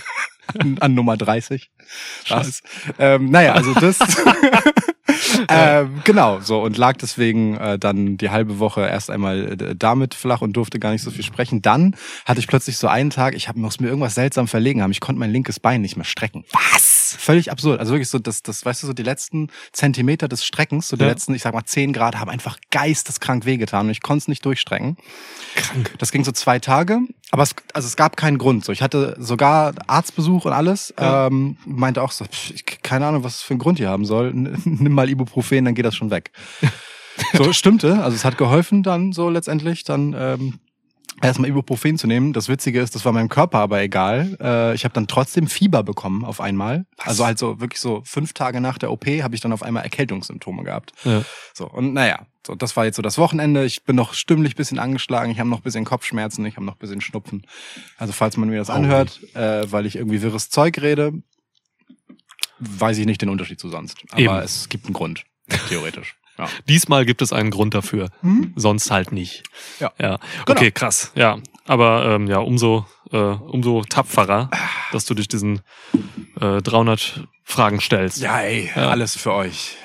an, 0.60 0.78
an 0.80 0.94
Nummer 0.94 1.18
30. 1.18 1.72
Was? 2.30 2.62
Ähm, 3.00 3.30
naja, 3.30 3.54
also 3.54 3.74
das. 3.74 4.00
ähm, 5.50 6.02
genau, 6.04 6.40
so 6.40 6.62
und 6.62 6.78
lag 6.78 6.98
deswegen 6.98 7.58
äh, 7.58 7.80
dann 7.80 8.18
die 8.18 8.30
halbe 8.30 8.60
Woche 8.60 8.82
erst 8.82 9.10
einmal 9.10 9.62
äh, 9.62 9.76
damit 9.76 10.14
flach 10.14 10.42
und 10.42 10.54
durfte 10.54 10.80
gar 10.80 10.92
nicht 10.92 11.04
so 11.04 11.12
viel 11.12 11.24
sprechen. 11.24 11.62
Dann 11.62 11.96
hatte 12.26 12.40
ich 12.40 12.48
plötzlich 12.48 12.78
so 12.78 12.88
einen 12.88 13.10
Tag, 13.10 13.36
ich 13.36 13.48
hab, 13.48 13.56
muss 13.56 13.80
mir 13.80 13.88
irgendwas 13.88 14.16
seltsam 14.16 14.48
verlegen 14.48 14.82
haben. 14.82 14.92
Ich 14.92 15.00
konnte 15.02 15.20
mein 15.20 15.32
linkes 15.32 15.60
Bein 15.60 15.82
nicht 15.82 15.96
mehr 15.96 16.06
strecken. 16.06 16.46
Was? 16.52 16.91
Völlig 17.16 17.52
absurd. 17.52 17.80
Also 17.80 17.94
wirklich 17.94 18.10
so, 18.10 18.19
das, 18.19 18.44
das, 18.44 18.66
weißt 18.66 18.84
du, 18.84 18.88
so 18.88 18.94
die 18.94 19.04
letzten 19.04 19.50
Zentimeter 19.72 20.28
des 20.28 20.46
Streckens, 20.46 20.88
so 20.88 20.96
die 20.98 21.04
Ja. 21.04 21.10
letzten, 21.10 21.34
ich 21.34 21.42
sag 21.42 21.54
mal, 21.54 21.63
10 21.66 21.94
Grad, 21.94 22.18
haben 22.19 22.30
einfach 22.30 22.58
geisteskrank 22.72 23.46
wehgetan 23.46 23.86
und 23.88 23.92
ich 23.92 24.02
konnte 24.02 24.24
es 24.24 24.28
nicht 24.28 24.46
durchstrecken. 24.46 24.98
Krank. 25.56 25.94
Das 25.98 26.12
ging 26.12 26.24
so 26.24 26.31
zwei 26.31 26.60
Tage, 26.60 27.00
aber 27.31 27.44
es, 27.44 27.56
also 27.74 27.88
es 27.88 27.96
gab 27.96 28.18
keinen 28.18 28.38
Grund. 28.38 28.66
So, 28.66 28.72
ich 28.72 28.81
hatte 28.81 29.16
sogar 29.19 29.74
Arztbesuch 29.88 30.46
und 30.46 30.54
alles. 30.54 30.94
Ja. 31.00 31.28
Ähm, 31.28 31.58
meinte 31.66 32.02
auch 32.02 32.12
so, 32.12 32.25
pff, 32.25 32.52
ich, 32.52 32.66
keine 32.84 33.06
Ahnung, 33.08 33.24
was 33.24 33.36
es 33.36 33.42
für 33.42 33.52
einen 33.54 33.60
Grund 33.60 33.78
hier 33.78 33.90
haben 33.90 34.06
soll. 34.06 34.31
Nimm 34.34 34.94
mal 34.94 35.10
Ibuprofen, 35.10 35.66
dann 35.66 35.75
geht 35.75 35.86
das 35.86 35.96
schon 35.96 36.12
weg. 36.12 36.31
so 37.34 37.54
stimmte. 37.54 38.02
Also 38.04 38.16
es 38.16 38.25
hat 38.25 38.38
geholfen 38.38 38.84
dann 38.84 39.12
so 39.14 39.30
letztendlich 39.30 39.84
dann 39.84 40.16
ähm, 40.18 40.60
erstmal 41.23 41.50
Ibuprofen 41.50 41.97
zu 41.97 42.07
nehmen. 42.07 42.33
Das 42.33 42.50
Witzige 42.50 42.79
ist, 42.79 42.95
das 42.95 43.06
war 43.06 43.12
meinem 43.12 43.29
Körper 43.29 43.59
aber 43.59 43.81
egal. 43.81 44.38
Äh, 44.41 44.75
ich 44.75 44.83
habe 44.83 44.94
dann 44.94 45.07
trotzdem 45.07 45.47
Fieber 45.47 45.83
bekommen 45.83 46.25
auf 46.25 46.41
einmal. 46.41 46.85
Also 46.97 47.25
halt 47.25 47.38
so 47.38 47.59
wirklich 47.59 47.79
so 47.79 48.01
fünf 48.06 48.33
Tage 48.33 48.62
nach 48.62 48.77
der 48.77 48.91
OP 48.91 49.06
habe 49.07 49.35
ich 49.35 49.41
dann 49.41 49.53
auf 49.53 49.63
einmal 49.63 49.83
Erkältungssymptome 49.83 50.63
gehabt. 50.63 50.94
Ja. 51.03 51.23
So, 51.53 51.69
und 51.69 51.94
naja, 51.94 52.25
so, 52.45 52.56
das 52.56 52.75
war 52.75 52.85
jetzt 52.85 52.95
so 52.95 53.01
das 53.01 53.18
Wochenende. 53.18 53.65
Ich 53.65 53.83
bin 53.83 53.95
noch 53.95 54.13
stimmlich 54.13 54.56
bisschen 54.56 54.79
angeschlagen. 54.79 55.31
Ich 55.31 55.39
habe 55.39 55.50
noch 55.50 55.62
bisschen 55.62 55.85
Kopfschmerzen. 55.85 56.45
Ich 56.45 56.56
habe 56.56 56.65
noch 56.65 56.75
bisschen 56.75 57.01
Schnupfen. 57.01 57.45
Also, 57.97 58.13
falls 58.13 58.38
man 58.38 58.50
mir 58.50 58.57
das 58.57 58.69
anhört, 58.69 59.19
äh, 59.35 59.71
weil 59.71 59.85
ich 59.85 59.95
irgendwie 59.95 60.21
wirres 60.21 60.50
Zeug 60.50 60.81
rede, 60.81 61.13
weiß 62.59 62.97
ich 62.97 63.06
nicht 63.06 63.21
den 63.21 63.29
Unterschied 63.29 63.59
zu 63.59 63.69
sonst. 63.69 63.97
Aber 64.12 64.21
Eben. 64.21 64.35
es 64.38 64.69
gibt 64.69 64.85
einen 64.85 64.94
Grund, 64.94 65.23
theoretisch. 65.69 66.15
Ja. 66.42 66.50
Diesmal 66.68 67.06
gibt 67.06 67.22
es 67.22 67.32
einen 67.34 67.52
Grund 67.52 67.74
dafür. 67.74 68.10
Hm? 68.22 68.54
Sonst 68.56 68.90
halt 68.92 69.12
nicht. 69.12 69.44
Ja. 69.80 69.92
ja. 70.00 70.18
Genau. 70.46 70.58
Okay, 70.60 70.72
krass. 70.72 71.12
Ja. 71.16 71.38
Aber 71.66 72.06
ähm, 72.06 72.28
ja, 72.28 72.40
umso, 72.40 72.86
äh, 73.12 73.18
umso 73.18 73.84
tapferer, 73.84 74.50
dass 74.92 75.06
du 75.06 75.14
dich 75.14 75.28
diesen 75.28 75.62
äh, 76.40 76.62
300 76.62 77.28
Fragen 77.44 77.80
stellst. 77.82 78.18
Ja, 78.20 78.40
ey, 78.42 78.72
Ja. 78.76 78.90
alles 78.90 79.16
für 79.16 79.34
euch. 79.34 79.76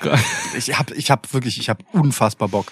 Ich 0.57 0.77
hab, 0.77 0.91
ich 0.91 1.11
hab 1.11 1.33
wirklich, 1.33 1.59
ich 1.59 1.69
hab 1.69 1.83
unfassbar 1.93 2.47
Bock. 2.49 2.71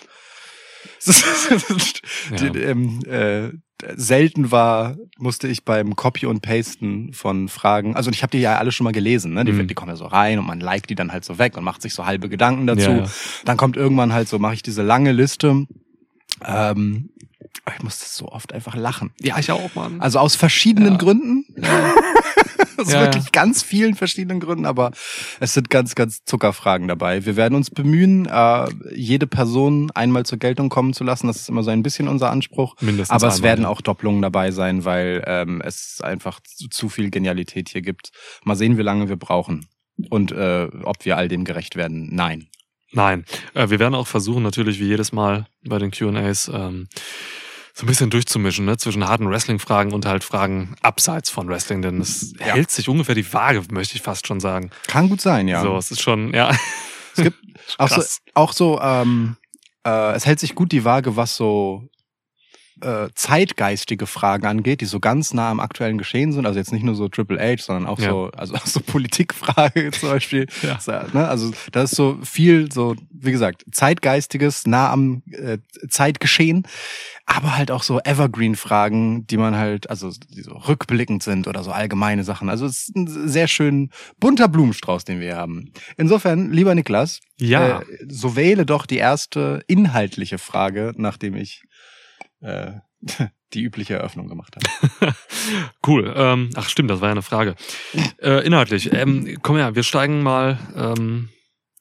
Die, 1.05 2.45
ähm, 2.59 2.99
äh, 3.05 3.49
selten 3.95 4.51
war, 4.51 4.95
musste 5.17 5.47
ich 5.47 5.65
beim 5.65 5.95
Copy 5.95 6.25
und 6.25 6.41
Pasten 6.41 7.11
von 7.13 7.49
Fragen, 7.49 7.95
also 7.95 8.09
ich 8.09 8.23
habe 8.23 8.31
die 8.31 8.39
ja 8.39 8.57
alle 8.57 8.71
schon 8.71 8.85
mal 8.85 8.93
gelesen, 8.93 9.33
ne? 9.33 9.43
die, 9.45 9.51
Mhm. 9.51 9.67
die 9.67 9.73
kommen 9.73 9.89
ja 9.89 9.95
so 9.97 10.05
rein 10.05 10.39
und 10.39 10.45
man 10.45 10.59
liked 10.59 10.89
die 10.89 10.95
dann 10.95 11.11
halt 11.11 11.25
so 11.25 11.37
weg 11.37 11.57
und 11.57 11.63
macht 11.63 11.81
sich 11.81 11.93
so 11.93 12.05
halbe 12.05 12.29
Gedanken 12.29 12.67
dazu. 12.67 12.89
Ja, 12.89 12.97
ja. 12.99 13.05
Dann 13.43 13.57
kommt 13.57 13.75
irgendwann 13.77 14.13
halt 14.13 14.27
so, 14.29 14.39
mache 14.39 14.53
ich 14.53 14.63
diese 14.63 14.81
lange 14.81 15.11
Liste. 15.11 15.65
Ähm, 16.43 17.09
ich 17.75 17.83
musste 17.83 18.05
so 18.07 18.27
oft 18.29 18.53
einfach 18.53 18.75
lachen. 18.75 19.11
Ja, 19.21 19.37
ich 19.39 19.51
auch, 19.51 19.73
Mann. 19.75 19.99
Also 20.01 20.19
aus 20.19 20.35
verschiedenen 20.35 20.93
Ja. 20.93 20.97
Gründen. 20.97 21.45
Aus 22.77 22.91
Ja, 22.91 23.01
wirklich 23.01 23.25
ja. 23.25 23.29
ganz 23.31 23.63
vielen 23.63 23.95
verschiedenen 23.95 24.39
Gründen, 24.39 24.65
aber 24.65 24.91
es 25.39 25.53
sind 25.53 25.69
ganz, 25.69 25.95
ganz 25.95 26.23
Zuckerfragen 26.25 26.87
dabei. 26.87 27.25
Wir 27.25 27.35
werden 27.35 27.55
uns 27.55 27.69
bemühen, 27.69 28.25
äh, 28.25 28.67
jede 28.93 29.27
Person 29.27 29.91
einmal 29.91 30.25
zur 30.25 30.39
Geltung 30.39 30.69
kommen 30.69 30.93
zu 30.93 31.03
lassen. 31.03 31.27
Das 31.27 31.37
ist 31.37 31.49
immer 31.49 31.63
so 31.63 31.71
ein 31.71 31.83
bisschen 31.83 32.07
unser 32.07 32.31
Anspruch. 32.31 32.75
Mindestens 32.81 33.15
Aber 33.15 33.27
es 33.27 33.35
einmal, 33.35 33.49
werden 33.49 33.61
ja. 33.63 33.69
auch 33.69 33.81
Doppelungen 33.81 34.21
dabei 34.21 34.51
sein, 34.51 34.85
weil 34.85 35.23
ähm, 35.25 35.61
es 35.61 36.01
einfach 36.01 36.39
zu, 36.41 36.69
zu 36.69 36.89
viel 36.89 37.09
Genialität 37.09 37.69
hier 37.69 37.81
gibt. 37.81 38.11
Mal 38.43 38.55
sehen, 38.55 38.77
wie 38.77 38.83
lange 38.83 39.09
wir 39.09 39.17
brauchen. 39.17 39.67
Und 40.09 40.31
äh, 40.31 40.67
ob 40.83 41.05
wir 41.05 41.17
all 41.17 41.27
dem 41.27 41.45
gerecht 41.45 41.75
werden. 41.75 42.09
Nein. 42.13 42.47
Nein. 42.91 43.25
Äh, 43.53 43.69
wir 43.69 43.79
werden 43.79 43.95
auch 43.95 44.07
versuchen, 44.07 44.43
natürlich 44.43 44.79
wie 44.79 44.87
jedes 44.87 45.11
Mal 45.11 45.47
bei 45.63 45.77
den 45.79 45.91
QAs, 45.91 46.49
ähm, 46.53 46.87
so 47.77 47.83
ein 47.83 47.87
bisschen 47.87 48.09
durchzumischen, 48.09 48.63
ne? 48.65 48.77
zwischen 48.77 49.05
harten 49.05 49.29
Wrestling-Fragen 49.29 49.91
und 49.93 50.05
halt 50.05 50.23
Fragen 50.23 50.75
abseits 50.81 51.29
von 51.29 51.49
Wrestling, 51.49 51.81
denn 51.81 51.99
es 51.99 52.33
Ja. 52.39 52.45
hält 52.53 52.71
sich 52.71 52.87
ungefähr 52.87 53.15
die 53.15 53.33
Waage, 53.33 53.61
möchte 53.69 53.95
ich 53.97 54.01
fast 54.01 54.25
schon 54.27 54.39
sagen. 54.39 54.69
Kann 54.87 55.09
gut 55.09 55.19
sein, 55.19 55.49
ja. 55.49 55.61
So, 55.61 55.75
es 55.77 55.91
ist 55.91 56.01
schon, 56.01 56.33
ja. 56.33 56.51
Es 57.17 57.23
gibt 57.23 57.37
auch 57.77 57.89
so, 57.89 58.01
auch 58.33 58.53
so 58.53 58.79
ähm, 58.81 59.35
äh, 59.85 60.13
es 60.13 60.25
hält 60.25 60.39
sich 60.39 60.55
gut 60.55 60.71
die 60.71 60.85
Waage, 60.85 61.17
was 61.17 61.35
so 61.35 61.83
äh, 62.81 63.07
zeitgeistige 63.15 64.05
Fragen 64.05 64.45
angeht, 64.45 64.81
die 64.81 64.85
so 64.85 64.99
ganz 64.99 65.33
nah 65.33 65.49
am 65.49 65.59
aktuellen 65.59 65.97
Geschehen 65.97 66.31
sind. 66.33 66.45
Also 66.45 66.59
jetzt 66.59 66.73
nicht 66.73 66.83
nur 66.83 66.95
so 66.95 67.07
Triple 67.07 67.39
H, 67.39 67.63
sondern 67.63 67.87
auch 67.87 67.99
Ja. 67.99 68.09
so, 68.09 68.31
also 68.35 68.55
auch 68.55 68.65
so 68.65 68.79
Politikfrage 68.85 69.91
zum 69.99 70.09
Beispiel. 70.09 70.47
Ja. 70.61 70.79
So, 70.79 70.91
ne? 70.91 71.27
Also 71.27 71.51
da 71.71 71.83
ist 71.83 71.95
so 71.95 72.17
viel, 72.23 72.71
so 72.71 72.95
wie 73.11 73.31
gesagt, 73.31 73.63
zeitgeistiges, 73.71 74.67
nah 74.67 74.91
am 74.91 75.23
äh, 75.31 75.57
Zeitgeschehen, 75.89 76.67
aber 77.25 77.57
halt 77.57 77.71
auch 77.71 77.81
so 77.83 77.99
Evergreen-Fragen, 78.03 79.25
die 79.27 79.37
man 79.37 79.55
halt, 79.55 79.89
also 79.89 80.11
die 80.29 80.41
so 80.41 80.51
rückblickend 80.53 81.23
sind 81.23 81.47
oder 81.47 81.63
so 81.63 81.71
allgemeine 81.71 82.23
Sachen. 82.23 82.49
Also 82.49 82.65
es 82.65 82.83
ist 82.89 82.95
ein 82.95 83.07
sehr 83.27 83.47
schön 83.47 83.89
bunter 84.19 84.47
Blumenstrauß, 84.47 85.05
den 85.05 85.19
wir 85.19 85.35
haben. 85.35 85.71
Insofern, 85.97 86.51
lieber 86.51 86.75
Niklas, 86.75 87.21
Ja. 87.37 87.79
äh, 87.79 87.85
so 88.07 88.35
wähle 88.35 88.65
doch 88.65 88.85
die 88.85 88.97
erste 88.97 89.61
inhaltliche 89.67 90.37
Frage, 90.37 90.93
nachdem 90.97 91.35
ich 91.35 91.63
äh, 92.45 92.71
die 93.53 93.61
übliche 93.61 93.95
Eröffnung 93.95 94.27
gemacht 94.27 94.55
habe. 94.55 95.15
Cool. 95.85 96.11
Ähm, 96.17 96.49
ach 96.55 96.67
stimmt, 96.69 96.89
das 96.89 97.01
war 97.01 97.09
ja 97.09 97.11
eine 97.11 97.21
Frage. 97.21 97.53
Äh, 98.19 98.43
inhaltlich. 98.47 98.91
Ähm, 98.91 99.37
komm 99.43 99.57
her, 99.57 99.75
wir 99.75 99.83
steigen 99.83 100.23
mal, 100.23 100.57
ähm, 100.75 101.29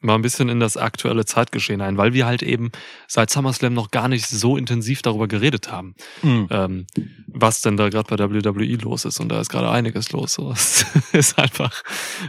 mal 0.00 0.16
ein 0.16 0.21
bisschen 0.21 0.50
in 0.50 0.61
das 0.61 0.76
aktuelle 0.76 1.25
Zeitgeschehen 1.25 1.80
ein, 1.80 1.97
weil 1.97 2.12
wir 2.12 2.26
halt 2.26 2.42
eben 2.42 2.71
seit 3.09 3.30
SummerSlam 3.30 3.73
noch 3.73 3.90
gar 3.90 4.09
nicht 4.09 4.26
so 4.26 4.59
intensiv 4.59 5.00
darüber 5.00 5.28
geredet 5.28 5.73
haben, 5.73 5.94
ähm, 6.23 6.87
was 7.26 7.62
denn 7.62 7.78
da 7.78 7.88
gerade 7.88 8.14
bei 8.14 8.23
WWE 8.23 8.76
los 8.83 9.06
ist. 9.06 9.18
Und 9.21 9.30
da 9.30 9.40
ist 9.40 9.49
gerade 9.49 9.71
einiges 9.71 10.12
los. 10.12 10.35
So, 10.35 10.50
es 10.52 10.85
ist 11.12 11.38
einfach. 11.38 11.83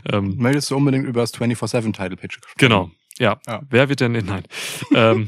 Ähm, 0.09 0.35
Meldest 0.37 0.71
du 0.71 0.77
unbedingt 0.77 1.05
über 1.05 1.19
das 1.19 1.33
24-7-Title-Pitch 1.33 2.39
gesprochen? 2.39 2.57
genau. 2.57 2.91
Ja. 3.17 3.41
Ja. 3.45 3.61
Wer 3.69 3.89
wird 3.89 3.99
denn 3.99 4.13
nein? 4.13 4.43
ähm, 4.93 5.27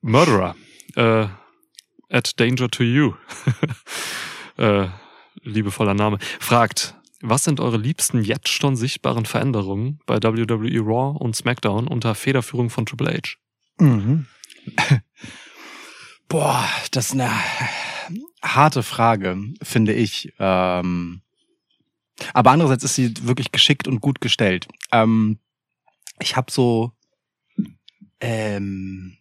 Murderer. 0.00 0.56
Äh, 0.96 1.26
at 2.10 2.38
danger 2.38 2.68
to 2.68 2.82
you. 2.82 3.14
äh, 4.58 4.88
liebevoller 5.42 5.94
Name. 5.94 6.18
Fragt, 6.40 6.94
was 7.20 7.44
sind 7.44 7.60
eure 7.60 7.76
liebsten 7.76 8.22
jetzt 8.22 8.48
schon 8.48 8.76
sichtbaren 8.76 9.26
Veränderungen 9.26 10.00
bei 10.06 10.16
WWE 10.22 10.80
Raw 10.80 11.18
und 11.18 11.34
SmackDown 11.34 11.88
unter 11.88 12.14
Federführung 12.14 12.70
von 12.70 12.86
Triple 12.86 13.12
H? 13.12 13.36
Mhm. 13.78 14.26
Boah, 16.28 16.68
das 16.92 17.14
na. 17.14 17.30
harte 18.42 18.82
Frage, 18.82 19.38
finde 19.62 19.94
ich. 19.94 20.32
Ähm, 20.38 21.22
aber 22.34 22.50
andererseits 22.50 22.84
ist 22.84 22.94
sie 22.94 23.14
wirklich 23.22 23.52
geschickt 23.52 23.88
und 23.88 24.00
gut 24.00 24.20
gestellt. 24.20 24.68
Ähm, 24.92 25.38
ich 26.20 26.36
habe 26.36 26.50
so, 26.50 26.92
ähm, 28.20 29.16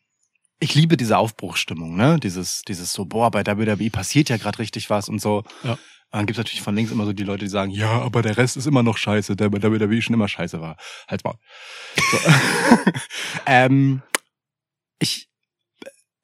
ich 0.68 0.76
liebe 0.76 0.98
diese 0.98 1.18
Aufbruchsstimmung, 1.18 1.96
ne? 1.96 2.20
Dieses, 2.22 2.62
dieses 2.68 2.92
so, 2.92 3.06
boah, 3.06 3.32
bei 3.32 3.46
WWE 3.46 3.90
passiert 3.90 4.28
ja 4.28 4.36
gerade 4.36 4.60
richtig 4.60 4.90
was 4.90 5.08
und 5.08 5.22
so. 5.22 5.46
Ja. 5.64 5.78
Dann 6.12 6.26
gibt's 6.26 6.38
natürlich 6.38 6.62
von 6.62 6.76
links 6.76 6.92
immer 6.92 7.06
so 7.06 7.14
die 7.14 7.24
Leute, 7.24 7.46
die 7.46 7.50
sagen, 7.50 7.72
ja, 7.72 8.02
aber 8.02 8.22
der 8.22 8.36
Rest 8.36 8.58
ist 8.58 8.66
immer 8.66 8.84
noch 8.84 8.98
scheiße, 8.98 9.38
der 9.38 9.50
bei 9.50 9.62
WWE 9.62 10.02
schon 10.02 10.14
immer 10.14 10.28
scheiße 10.28 10.60
war. 10.60 10.76
Halt's 11.08 11.24
mal. 11.24 11.36
So. 12.12 12.18
ähm, 13.46 14.02
ich, 15.00 15.30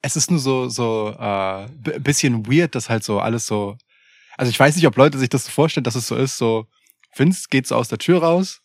es 0.02 0.16
ist 0.16 0.30
nur 0.30 0.40
so, 0.40 0.68
so 0.68 1.16
äh, 1.18 1.66
bisschen 2.00 2.46
weird, 2.46 2.74
dass 2.74 2.90
halt 2.90 3.02
so 3.02 3.20
alles 3.20 3.46
so. 3.46 3.78
Also 4.36 4.50
ich 4.50 4.60
weiß 4.60 4.76
nicht, 4.76 4.86
ob 4.86 4.96
Leute 4.96 5.18
sich 5.18 5.30
das 5.30 5.46
so 5.46 5.50
vorstellen, 5.52 5.84
dass 5.84 5.94
es 5.94 6.06
so 6.06 6.16
ist, 6.16 6.36
so 6.36 6.66
Vince 7.16 7.46
geht 7.48 7.66
so 7.66 7.76
aus 7.76 7.88
der 7.88 7.98
Tür 7.98 8.22
raus, 8.22 8.60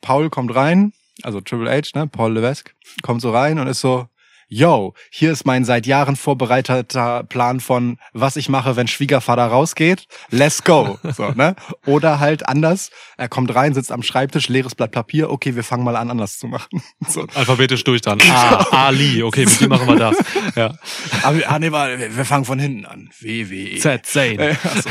Paul 0.00 0.30
kommt 0.30 0.54
rein, 0.54 0.94
also 1.22 1.42
Triple 1.42 1.70
H, 1.70 1.98
ne, 1.98 2.06
Paul 2.06 2.32
Levesque, 2.32 2.72
kommt 3.02 3.20
so 3.20 3.30
rein 3.30 3.58
und 3.58 3.66
ist 3.66 3.80
so, 3.80 4.08
yo, 4.50 4.94
hier 5.10 5.30
ist 5.32 5.46
mein 5.46 5.64
seit 5.64 5.86
Jahren 5.86 6.16
vorbereiteter 6.16 7.22
Plan 7.22 7.60
von, 7.60 7.98
was 8.12 8.36
ich 8.36 8.48
mache, 8.48 8.76
wenn 8.76 8.88
Schwiegervater 8.88 9.46
rausgeht. 9.46 10.06
Let's 10.28 10.62
go. 10.62 10.98
So, 11.20 11.30
ne? 11.30 11.56
Oder 11.86 12.20
halt 12.20 12.48
anders. 12.48 12.90
Er 13.16 13.28
kommt 13.28 13.54
rein, 13.54 13.74
sitzt 13.74 13.92
am 13.92 14.02
Schreibtisch, 14.02 14.48
leeres 14.48 14.74
Blatt 14.74 14.90
Papier. 14.92 15.30
Okay, 15.30 15.54
wir 15.54 15.64
fangen 15.64 15.84
mal 15.84 15.96
an, 15.96 16.10
anders 16.10 16.38
zu 16.38 16.46
machen. 16.46 16.82
So. 17.08 17.26
Alphabetisch 17.34 17.82
durch 17.84 18.00
dann. 18.00 18.18
Ah, 18.30 18.86
Ali, 18.86 19.22
okay, 19.22 19.44
mit 19.44 19.60
dem 19.60 19.68
machen 19.70 19.88
wir 19.88 19.96
das. 19.96 20.16
Ja. 20.54 20.74
Aber 21.22 21.38
ah, 21.46 21.58
nee, 21.58 21.70
wir 21.72 22.24
fangen 22.24 22.44
von 22.44 22.58
hinten 22.58 22.86
an. 22.86 23.10
WWE. 23.20 23.78
Z, 23.78 24.06
Zane. 24.06 24.50
Äh, 24.50 24.56
ach 24.62 24.76
so, 24.82 24.88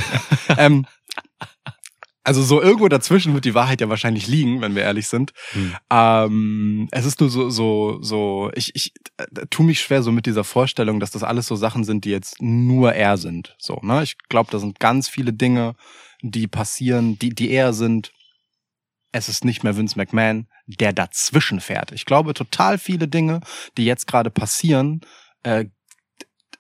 ja. 0.50 0.56
ähm, 0.58 0.86
also 2.30 2.44
so 2.44 2.62
irgendwo 2.62 2.88
dazwischen 2.90 3.34
wird 3.34 3.44
die 3.44 3.56
Wahrheit 3.56 3.82
ja 3.82 3.90
wahrscheinlich 3.90 4.28
liegen, 4.28 4.62
wenn 4.62 4.76
wir 4.76 4.84
ehrlich 4.84 5.08
sind. 5.08 5.34
Hm. 5.50 5.76
Ähm, 5.90 6.88
es 6.92 7.08
ist 7.08 7.20
nur 7.20 7.32
so, 7.32 7.50
so, 7.50 7.98
so, 8.04 8.52
ich, 8.54 8.76
ich 8.76 8.94
äh, 9.18 9.48
tu 9.50 9.64
mich 9.64 9.82
schwer 9.82 10.04
so 10.04 10.12
mit 10.12 10.28
dieser 10.28 10.44
Vorstellung, 10.44 11.00
dass 11.00 11.10
das 11.10 11.24
alles 11.24 11.48
so 11.48 11.56
Sachen 11.56 11.84
sind, 11.84 12.06
die 12.06 12.12
jetzt 12.12 12.40
nur 12.40 12.94
er 12.94 13.18
sind. 13.18 13.56
So, 13.58 13.80
ne? 13.82 14.04
Ich 14.04 14.20
glaube, 14.30 14.52
da 14.52 14.60
sind 14.60 14.80
ganz 14.80 15.10
viele 15.10 15.34
Dinge, 15.34 15.74
die 16.22 16.46
passieren, 16.46 17.18
die, 17.18 17.32
die 17.32 17.50
er 17.50 17.74
sind. 17.74 18.12
Es 19.12 19.28
ist 19.28 19.44
nicht 19.44 19.64
mehr 19.64 19.76
Vince 19.76 19.98
McMahon, 19.98 20.46
der 20.68 20.94
dazwischen 20.94 21.60
fährt. 21.60 21.92
Ich 21.94 22.06
glaube, 22.06 22.36
total 22.36 22.78
viele 22.78 23.08
Dinge, 23.08 23.42
die 23.76 23.86
jetzt 23.86 24.06
gerade 24.06 24.30
passieren, 24.30 25.02
äh, 25.42 25.66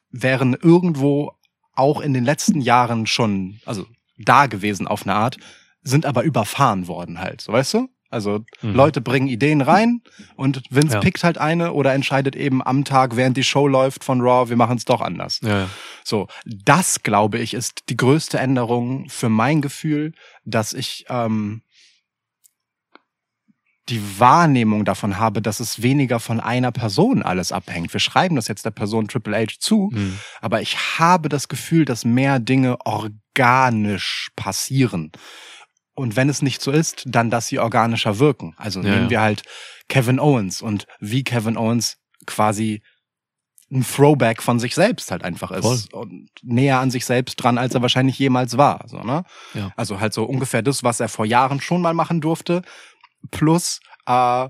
wären 0.10 0.56
irgendwo 0.56 1.34
auch 1.76 2.02
in 2.02 2.16
den 2.16 2.26
letzten 2.26 2.60
Jahren 2.60 3.06
schon, 3.06 3.60
also 3.66 3.86
da 4.20 4.46
gewesen 4.48 4.88
auf 4.88 5.04
eine 5.04 5.16
Art, 5.16 5.38
sind 5.82 6.06
aber 6.06 6.24
überfahren 6.24 6.88
worden 6.88 7.20
halt, 7.20 7.42
so 7.42 7.54
weißt 7.54 7.74
du? 7.76 7.88
Also 8.12 8.40
Mhm. 8.64 8.74
Leute 8.74 9.02
bringen 9.02 9.28
Ideen 9.28 9.62
rein 9.62 10.02
und 10.36 10.64
Vince 10.72 10.96
Ja. 10.96 11.00
pickt 11.00 11.24
halt 11.24 11.38
eine 11.38 11.74
oder 11.74 11.94
entscheidet 11.94 12.36
eben 12.36 12.66
am 12.66 12.84
Tag, 12.84 13.16
während 13.16 13.38
die 13.38 13.44
Show 13.44 13.68
läuft 13.68 14.04
von 14.04 14.20
Raw, 14.22 14.50
wir 14.50 14.58
machen 14.58 14.78
es 14.78 14.86
doch 14.86 15.00
anders. 15.02 15.40
Ja, 15.44 15.60
ja. 15.60 15.70
So, 16.04 16.28
das 16.46 17.04
glaube 17.04 17.38
ich 17.38 17.54
ist 17.54 17.84
die 17.90 17.98
größte 17.98 18.40
Änderung 18.40 19.08
für 19.10 19.30
mein 19.30 19.62
Gefühl, 19.62 20.14
dass 20.44 20.74
ich 20.74 21.06
ähm, 21.10 21.62
die 23.90 24.20
Wahrnehmung 24.20 24.86
davon 24.86 25.18
habe, 25.18 25.42
dass 25.42 25.60
es 25.60 25.82
weniger 25.82 26.20
von 26.20 26.40
einer 26.40 26.72
Person 26.72 27.24
alles 27.24 27.52
abhängt. 27.52 27.92
Wir 27.94 28.00
schreiben 28.00 28.36
das 28.36 28.48
jetzt 28.48 28.66
der 28.66 28.72
Person 28.72 29.08
Triple 29.08 29.36
H 29.38 29.54
zu, 29.60 29.90
Hm. 29.94 30.20
aber 30.42 30.62
ich 30.62 30.78
habe 31.00 31.30
das 31.30 31.48
Gefühl, 31.48 31.86
dass 31.86 32.06
mehr 32.06 32.40
Dinge 32.40 32.78
organisch 32.86 34.30
passieren. 34.36 35.12
Und 35.96 36.16
wenn 36.16 36.30
es 36.30 36.42
nicht 36.42 36.62
so 36.62 36.72
ist, 36.72 37.04
dann, 37.06 37.30
dass 37.30 37.48
sie 37.48 37.60
organischer 37.60 38.20
wirken. 38.20 38.54
Also 38.58 38.82
Ja, 38.82 38.90
nehmen 38.92 39.04
ja. 39.06 39.10
wir 39.10 39.22
halt 39.22 39.44
Kevin 39.90 40.20
Owens 40.20 40.62
und 40.62 40.86
wie 41.00 41.24
Kevin 41.24 41.58
Owens 41.58 41.98
quasi 42.26 42.82
ein 43.72 43.84
Throwback 43.86 44.42
von 44.42 44.60
sich 44.60 44.74
selbst 44.74 45.12
halt 45.12 45.24
einfach 45.24 45.52
ist 45.52 45.94
und 45.94 46.30
näher 46.42 46.80
an 46.80 46.90
sich 46.90 47.06
selbst 47.06 47.36
dran, 47.36 47.58
als 47.60 47.76
er 47.76 47.82
wahrscheinlich 47.84 48.18
jemals 48.18 48.58
war. 48.58 48.84
So, 48.88 49.02
ne? 49.02 49.24
Ja. 49.54 49.72
Also 49.76 50.00
halt 50.00 50.14
so 50.14 50.24
ungefähr 50.24 50.64
das, 50.64 50.84
was 50.84 51.00
er 51.00 51.08
vor 51.08 51.26
Jahren 51.26 51.62
schon 51.62 51.82
mal 51.82 51.94
machen 51.94 52.20
durfte, 52.20 52.64
plus 53.32 53.80
äh, 54.06 54.48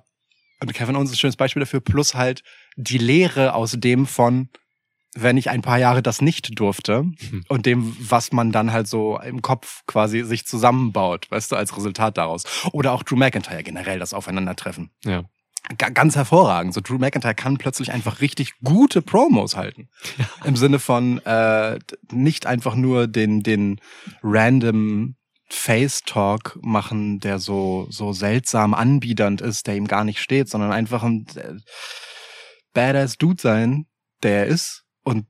und 0.61 0.73
Kevin 0.73 0.95
Owens 0.95 1.09
ist 1.11 1.15
ein 1.15 1.19
schönes 1.19 1.37
Beispiel 1.37 1.61
dafür, 1.61 1.79
plus 1.79 2.15
halt 2.15 2.43
die 2.75 2.97
Lehre 2.97 3.53
aus 3.53 3.75
dem 3.77 4.05
von, 4.05 4.49
wenn 5.15 5.37
ich 5.37 5.49
ein 5.49 5.61
paar 5.61 5.77
Jahre 5.79 6.01
das 6.03 6.21
nicht 6.21 6.59
durfte 6.59 6.97
Hm. 7.29 7.43
und 7.47 7.65
dem, 7.65 7.95
was 7.99 8.31
man 8.33 8.51
dann 8.51 8.71
halt 8.73 8.87
so 8.87 9.17
im 9.19 9.41
Kopf 9.41 9.83
quasi 9.87 10.23
sich 10.23 10.45
zusammenbaut, 10.45 11.27
weißt 11.31 11.51
du, 11.51 11.55
als 11.55 11.75
Resultat 11.77 12.17
daraus. 12.17 12.43
Oder 12.73 12.91
auch 12.93 13.03
Drew 13.03 13.15
McIntyre 13.15 13.63
generell, 13.63 13.99
das 13.99 14.13
Aufeinandertreffen. 14.13 14.91
Ja. 15.05 15.23
Ga- 15.77 15.89
ganz 15.89 16.15
hervorragend. 16.15 16.73
So 16.73 16.81
Drew 16.81 16.97
McIntyre 16.97 17.35
kann 17.35 17.57
plötzlich 17.57 17.91
einfach 17.91 18.19
richtig 18.21 18.53
gute 18.63 19.01
Promos 19.01 19.55
halten. 19.55 19.89
Im 20.43 20.55
Sinne 20.57 20.79
von 20.79 21.19
äh, 21.25 21.79
nicht 22.11 22.45
einfach 22.45 22.75
nur 22.75 23.07
den, 23.07 23.43
den 23.43 23.79
random 24.23 25.15
Face 25.49 26.01
Talk 26.01 26.57
machen, 26.61 27.19
der 27.19 27.39
so, 27.39 27.87
so 27.89 28.13
seltsam 28.13 28.73
anbiedernd 28.73 29.41
ist, 29.41 29.67
der 29.67 29.75
ihm 29.75 29.87
gar 29.87 30.03
nicht 30.03 30.21
steht, 30.21 30.49
sondern 30.49 30.71
einfach 30.71 31.03
ein 31.03 31.25
äh, 31.35 31.55
badass 32.73 33.17
Dude 33.17 33.41
sein, 33.41 33.87
der 34.21 34.39
er 34.39 34.45
ist 34.45 34.83
und 35.03 35.25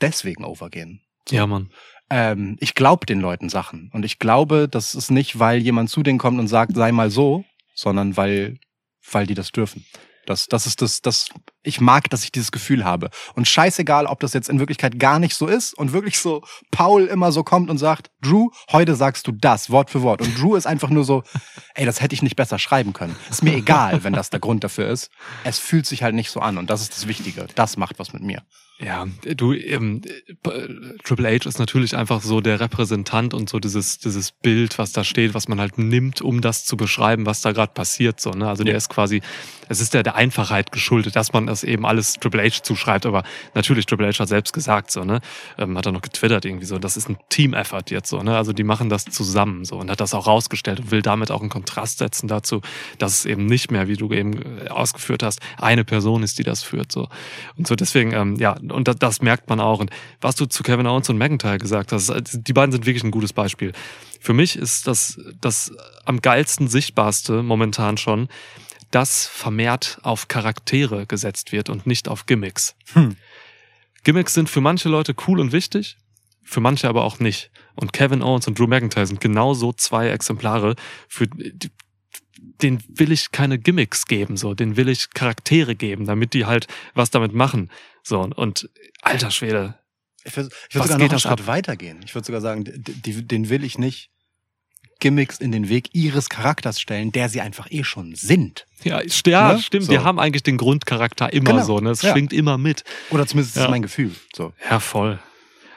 deswegen 0.00 0.44
overgehen. 0.44 1.02
Ja, 1.28 1.46
Mann. 1.46 1.70
Ähm, 2.10 2.56
ich 2.60 2.74
glaube 2.74 3.06
den 3.06 3.20
Leuten 3.20 3.48
Sachen. 3.48 3.90
Und 3.92 4.04
ich 4.04 4.18
glaube, 4.18 4.68
das 4.68 4.94
ist 4.94 5.10
nicht, 5.10 5.38
weil 5.38 5.58
jemand 5.58 5.90
zu 5.90 6.02
denen 6.02 6.18
kommt 6.18 6.38
und 6.38 6.48
sagt, 6.48 6.74
sei 6.74 6.92
mal 6.92 7.10
so, 7.10 7.44
sondern 7.74 8.16
weil, 8.16 8.58
weil 9.10 9.26
die 9.26 9.34
das 9.34 9.52
dürfen. 9.52 9.84
Das, 10.26 10.46
das 10.46 10.66
ist 10.66 10.82
das, 10.82 11.00
das, 11.00 11.28
ich 11.62 11.80
mag, 11.80 12.10
dass 12.10 12.24
ich 12.24 12.32
dieses 12.32 12.52
Gefühl 12.52 12.84
habe. 12.84 13.10
Und 13.34 13.48
scheißegal, 13.48 14.06
ob 14.06 14.20
das 14.20 14.32
jetzt 14.32 14.48
in 14.48 14.58
Wirklichkeit 14.58 14.98
gar 14.98 15.18
nicht 15.18 15.34
so 15.34 15.46
ist 15.46 15.74
und 15.74 15.92
wirklich 15.92 16.18
so 16.18 16.42
Paul 16.70 17.04
immer 17.04 17.32
so 17.32 17.42
kommt 17.42 17.70
und 17.70 17.78
sagt, 17.78 18.10
Drew, 18.20 18.50
heute 18.72 18.94
sagst 18.94 19.26
du 19.26 19.32
das, 19.32 19.70
Wort 19.70 19.90
für 19.90 20.02
Wort. 20.02 20.20
Und 20.22 20.40
Drew 20.40 20.56
ist 20.56 20.66
einfach 20.66 20.90
nur 20.90 21.04
so, 21.04 21.22
ey, 21.74 21.86
das 21.86 22.00
hätte 22.00 22.14
ich 22.14 22.22
nicht 22.22 22.36
besser 22.36 22.58
schreiben 22.58 22.92
können. 22.92 23.16
Ist 23.30 23.42
mir 23.42 23.54
egal, 23.54 24.04
wenn 24.04 24.12
das 24.12 24.30
der 24.30 24.40
Grund 24.40 24.64
dafür 24.64 24.88
ist. 24.88 25.10
Es 25.44 25.58
fühlt 25.58 25.86
sich 25.86 26.02
halt 26.02 26.14
nicht 26.14 26.30
so 26.30 26.40
an 26.40 26.58
und 26.58 26.70
das 26.70 26.82
ist 26.82 26.94
das 26.96 27.06
Wichtige. 27.06 27.46
Das 27.54 27.76
macht 27.76 27.98
was 27.98 28.12
mit 28.12 28.22
mir. 28.22 28.42
Ja, 28.80 29.06
du, 29.36 29.52
ähm, 29.52 30.02
äh, 30.46 30.68
Triple 31.04 31.28
H 31.28 31.48
ist 31.48 31.60
natürlich 31.60 31.96
einfach 31.96 32.22
so 32.22 32.40
der 32.40 32.58
Repräsentant 32.58 33.32
und 33.32 33.48
so 33.48 33.60
dieses, 33.60 33.98
dieses 33.98 34.32
Bild, 34.32 34.78
was 34.78 34.90
da 34.90 35.04
steht, 35.04 35.32
was 35.32 35.46
man 35.46 35.60
halt 35.60 35.78
nimmt, 35.78 36.20
um 36.20 36.40
das 36.40 36.64
zu 36.64 36.76
beschreiben, 36.76 37.24
was 37.24 37.40
da 37.40 37.52
gerade 37.52 37.72
passiert. 37.72 38.20
So, 38.20 38.30
ne? 38.30 38.48
Also 38.48 38.64
der 38.64 38.76
ist 38.76 38.88
quasi, 38.88 39.22
es 39.68 39.80
ist 39.80 39.94
ja 39.94 40.02
der 40.02 40.14
Einfachheit 40.14 40.72
geschuldet, 40.72 41.16
dass 41.16 41.32
man 41.32 41.46
das 41.46 41.64
eben 41.64 41.86
alles 41.86 42.14
Triple 42.14 42.42
H 42.42 42.62
zuschreibt. 42.62 43.06
Aber 43.06 43.22
natürlich, 43.54 43.86
Triple 43.86 44.06
H 44.08 44.18
hat 44.18 44.28
selbst 44.28 44.52
gesagt, 44.52 44.90
so, 44.90 45.04
ne? 45.04 45.20
Ähm, 45.58 45.76
hat 45.76 45.86
er 45.86 45.92
noch 45.92 46.02
getwittert 46.02 46.44
irgendwie 46.44 46.66
so, 46.66 46.78
das 46.78 46.96
ist 46.96 47.08
ein 47.08 47.16
Team-Effort 47.28 47.84
jetzt 47.90 48.08
so, 48.08 48.22
ne? 48.22 48.36
Also 48.36 48.52
die 48.52 48.64
machen 48.64 48.88
das 48.88 49.04
zusammen 49.04 49.64
so 49.64 49.76
und 49.76 49.90
hat 49.90 50.00
das 50.00 50.14
auch 50.14 50.26
rausgestellt 50.26 50.80
und 50.80 50.90
will 50.90 51.02
damit 51.02 51.30
auch 51.30 51.40
einen 51.40 51.50
Kontrast 51.50 51.98
setzen 51.98 52.28
dazu, 52.28 52.60
dass 52.98 53.18
es 53.18 53.24
eben 53.24 53.46
nicht 53.46 53.70
mehr, 53.70 53.88
wie 53.88 53.96
du 53.96 54.12
eben 54.12 54.58
äh, 54.58 54.68
ausgeführt 54.68 55.22
hast, 55.22 55.40
eine 55.58 55.84
Person 55.84 56.22
ist, 56.22 56.38
die 56.38 56.44
das 56.44 56.62
führt. 56.62 56.92
So. 56.92 57.08
Und 57.56 57.66
so 57.66 57.74
deswegen, 57.74 58.12
ähm, 58.12 58.36
ja, 58.36 58.56
und 58.70 58.88
das, 58.88 58.96
das 58.96 59.22
merkt 59.22 59.48
man 59.48 59.60
auch. 59.60 59.80
Und 59.80 59.90
was 60.20 60.36
du 60.36 60.46
zu 60.46 60.62
Kevin 60.62 60.86
Owens 60.86 61.08
und 61.08 61.18
McIntyre 61.18 61.58
gesagt 61.58 61.92
hast, 61.92 62.10
äh, 62.10 62.22
die 62.32 62.52
beiden 62.52 62.72
sind 62.72 62.86
wirklich 62.86 63.04
ein 63.04 63.10
gutes 63.10 63.32
Beispiel. 63.32 63.72
Für 64.20 64.32
mich 64.32 64.56
ist 64.56 64.86
das 64.86 65.20
das 65.40 65.70
am 66.06 66.22
geilsten 66.22 66.68
sichtbarste 66.68 67.42
momentan 67.42 67.98
schon, 67.98 68.28
dass 68.94 69.26
vermehrt 69.26 69.98
auf 70.02 70.28
Charaktere 70.28 71.06
gesetzt 71.06 71.50
wird 71.50 71.68
und 71.68 71.84
nicht 71.84 72.06
auf 72.08 72.26
Gimmicks. 72.26 72.76
Hm. 72.92 73.16
Gimmicks 74.04 74.34
sind 74.34 74.48
für 74.48 74.60
manche 74.60 74.88
Leute 74.88 75.16
cool 75.26 75.40
und 75.40 75.50
wichtig, 75.50 75.96
für 76.44 76.60
manche 76.60 76.88
aber 76.88 77.02
auch 77.02 77.18
nicht. 77.18 77.50
Und 77.74 77.92
Kevin 77.92 78.22
Owens 78.22 78.46
und 78.46 78.56
Drew 78.56 78.68
McIntyre 78.68 79.06
sind 79.06 79.20
genauso 79.20 79.72
zwei 79.72 80.10
Exemplare, 80.10 80.76
für 81.08 81.26
den 82.62 82.84
will 82.86 83.10
ich 83.10 83.32
keine 83.32 83.58
Gimmicks 83.58 84.06
geben, 84.06 84.36
so, 84.36 84.54
den 84.54 84.76
will 84.76 84.88
ich 84.88 85.10
Charaktere 85.10 85.74
geben, 85.74 86.04
damit 86.06 86.32
die 86.32 86.44
halt 86.44 86.68
was 86.94 87.10
damit 87.10 87.32
machen. 87.32 87.70
So, 88.04 88.20
und 88.20 88.70
alter 89.02 89.32
Schwede. 89.32 89.76
Ich 90.22 90.36
würde 90.36 90.50
würd 90.70 90.84
sogar 90.84 90.98
noch 90.98 91.10
einen 91.10 91.18
Schritt 91.18 91.40
ab? 91.40 91.46
weitergehen. 91.46 92.00
Ich 92.04 92.14
würde 92.14 92.26
sogar 92.26 92.40
sagen, 92.40 92.64
die, 92.64 93.26
den 93.26 93.48
will 93.48 93.64
ich 93.64 93.76
nicht 93.76 94.10
Gimmicks 95.00 95.38
in 95.38 95.52
den 95.52 95.68
Weg 95.68 95.90
ihres 95.92 96.28
Charakters 96.28 96.80
stellen, 96.80 97.12
der 97.12 97.28
sie 97.28 97.40
einfach 97.40 97.66
eh 97.70 97.84
schon 97.84 98.14
sind. 98.14 98.66
Ja, 98.82 99.00
ja 99.26 99.52
Ne? 99.54 99.58
stimmt, 99.60 99.84
So. 99.86 99.92
die 99.92 99.98
haben 99.98 100.18
eigentlich 100.18 100.42
den 100.42 100.56
Grundcharakter 100.56 101.32
immer 101.32 101.50
Genau, 101.52 101.64
so, 101.64 101.80
ne? 101.80 101.90
Es 101.90 102.02
ja. 102.02 102.12
schwingt 102.12 102.32
immer 102.32 102.58
mit. 102.58 102.84
Oder 103.10 103.26
zumindest 103.26 103.56
ist 103.56 103.60
Ja. 103.60 103.66
es 103.66 103.70
mein 103.70 103.82
Gefühl. 103.82 104.12
So. 104.34 104.52
Ja, 104.70 104.80
voll. 104.80 105.18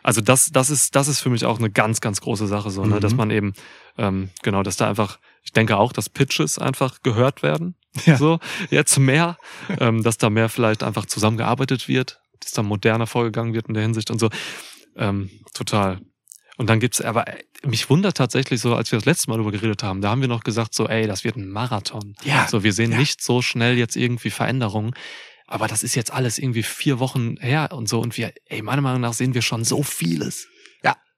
Also 0.04 0.22
das, 0.22 0.52
das 0.52 0.70
ist, 0.70 0.96
das 0.96 1.08
ist 1.10 1.20
für 1.20 1.30
mich 1.30 1.44
auch 1.46 1.60
eine 1.60 1.70
ganz, 1.70 2.00
ganz 2.00 2.22
große 2.22 2.48
Sache, 2.48 2.70
so, 2.70 2.86
ne? 2.86 2.96
Mhm. 2.96 3.00
dass 3.02 3.14
man 3.16 3.30
eben, 3.32 3.54
ähm, 3.98 4.30
genau, 4.44 4.64
dass 4.64 4.78
da 4.78 4.88
einfach, 4.88 5.20
ich 5.44 5.52
denke 5.52 5.76
auch, 5.78 5.92
dass 5.92 6.10
Pitches 6.10 6.58
einfach 6.60 7.04
gehört 7.04 7.44
werden, 7.44 7.76
Ja. 8.06 8.16
so, 8.16 8.40
jetzt 8.70 8.98
mehr, 9.00 9.38
ähm, 9.80 10.04
dass 10.04 10.18
da 10.18 10.30
mehr 10.30 10.48
vielleicht 10.50 10.84
einfach 10.84 11.06
zusammengearbeitet 11.08 11.88
wird, 11.90 12.22
dass 12.40 12.52
da 12.52 12.64
moderner 12.64 13.08
vorgegangen 13.08 13.54
wird 13.54 13.68
in 13.68 13.74
der 13.74 13.84
Hinsicht 13.84 14.10
und 14.12 14.20
so. 14.20 14.30
Ähm, 14.96 15.30
total. 15.54 16.00
Und 16.58 16.70
dann 16.70 16.80
gibt's 16.80 17.02
aber, 17.02 17.26
mich 17.64 17.90
wundert 17.90 18.18
tatsächlich 18.18 18.60
so, 18.62 18.76
als 18.76 18.92
wir 18.92 18.98
das 18.98 19.06
letzte 19.06 19.30
Mal 19.30 19.38
darüber 19.38 19.52
geredet 19.52 19.84
haben, 19.84 20.02
da 20.02 20.10
haben 20.10 20.22
wir 20.22 20.28
noch 20.28 20.44
gesagt 20.44 20.74
so, 20.74 20.88
ey, 20.88 21.06
das 21.08 21.24
wird 21.24 21.36
ein 21.38 21.50
Marathon. 21.50 22.16
Ja. 22.24 22.48
So, 22.50 22.64
wir 22.64 22.74
sehen 22.74 22.92
Ja. 22.92 22.98
nicht 22.98 23.22
so 23.22 23.42
schnell 23.42 23.78
jetzt 23.78 23.96
irgendwie 23.96 24.32
Veränderungen. 24.32 24.94
Aber 25.46 25.68
das 25.68 25.82
ist 25.84 25.96
jetzt 25.96 26.12
alles 26.12 26.40
irgendwie 26.40 26.64
vier 26.64 27.00
Wochen 27.00 27.38
her 27.40 27.70
und 27.72 27.88
so. 27.88 28.00
Und 28.02 28.18
wir, 28.18 28.34
ey, 28.48 28.62
meiner 28.62 28.82
Meinung 28.82 29.02
nach 29.02 29.14
sehen 29.14 29.34
wir 29.34 29.42
schon 29.42 29.64
so 29.64 29.82
vieles. 29.84 30.48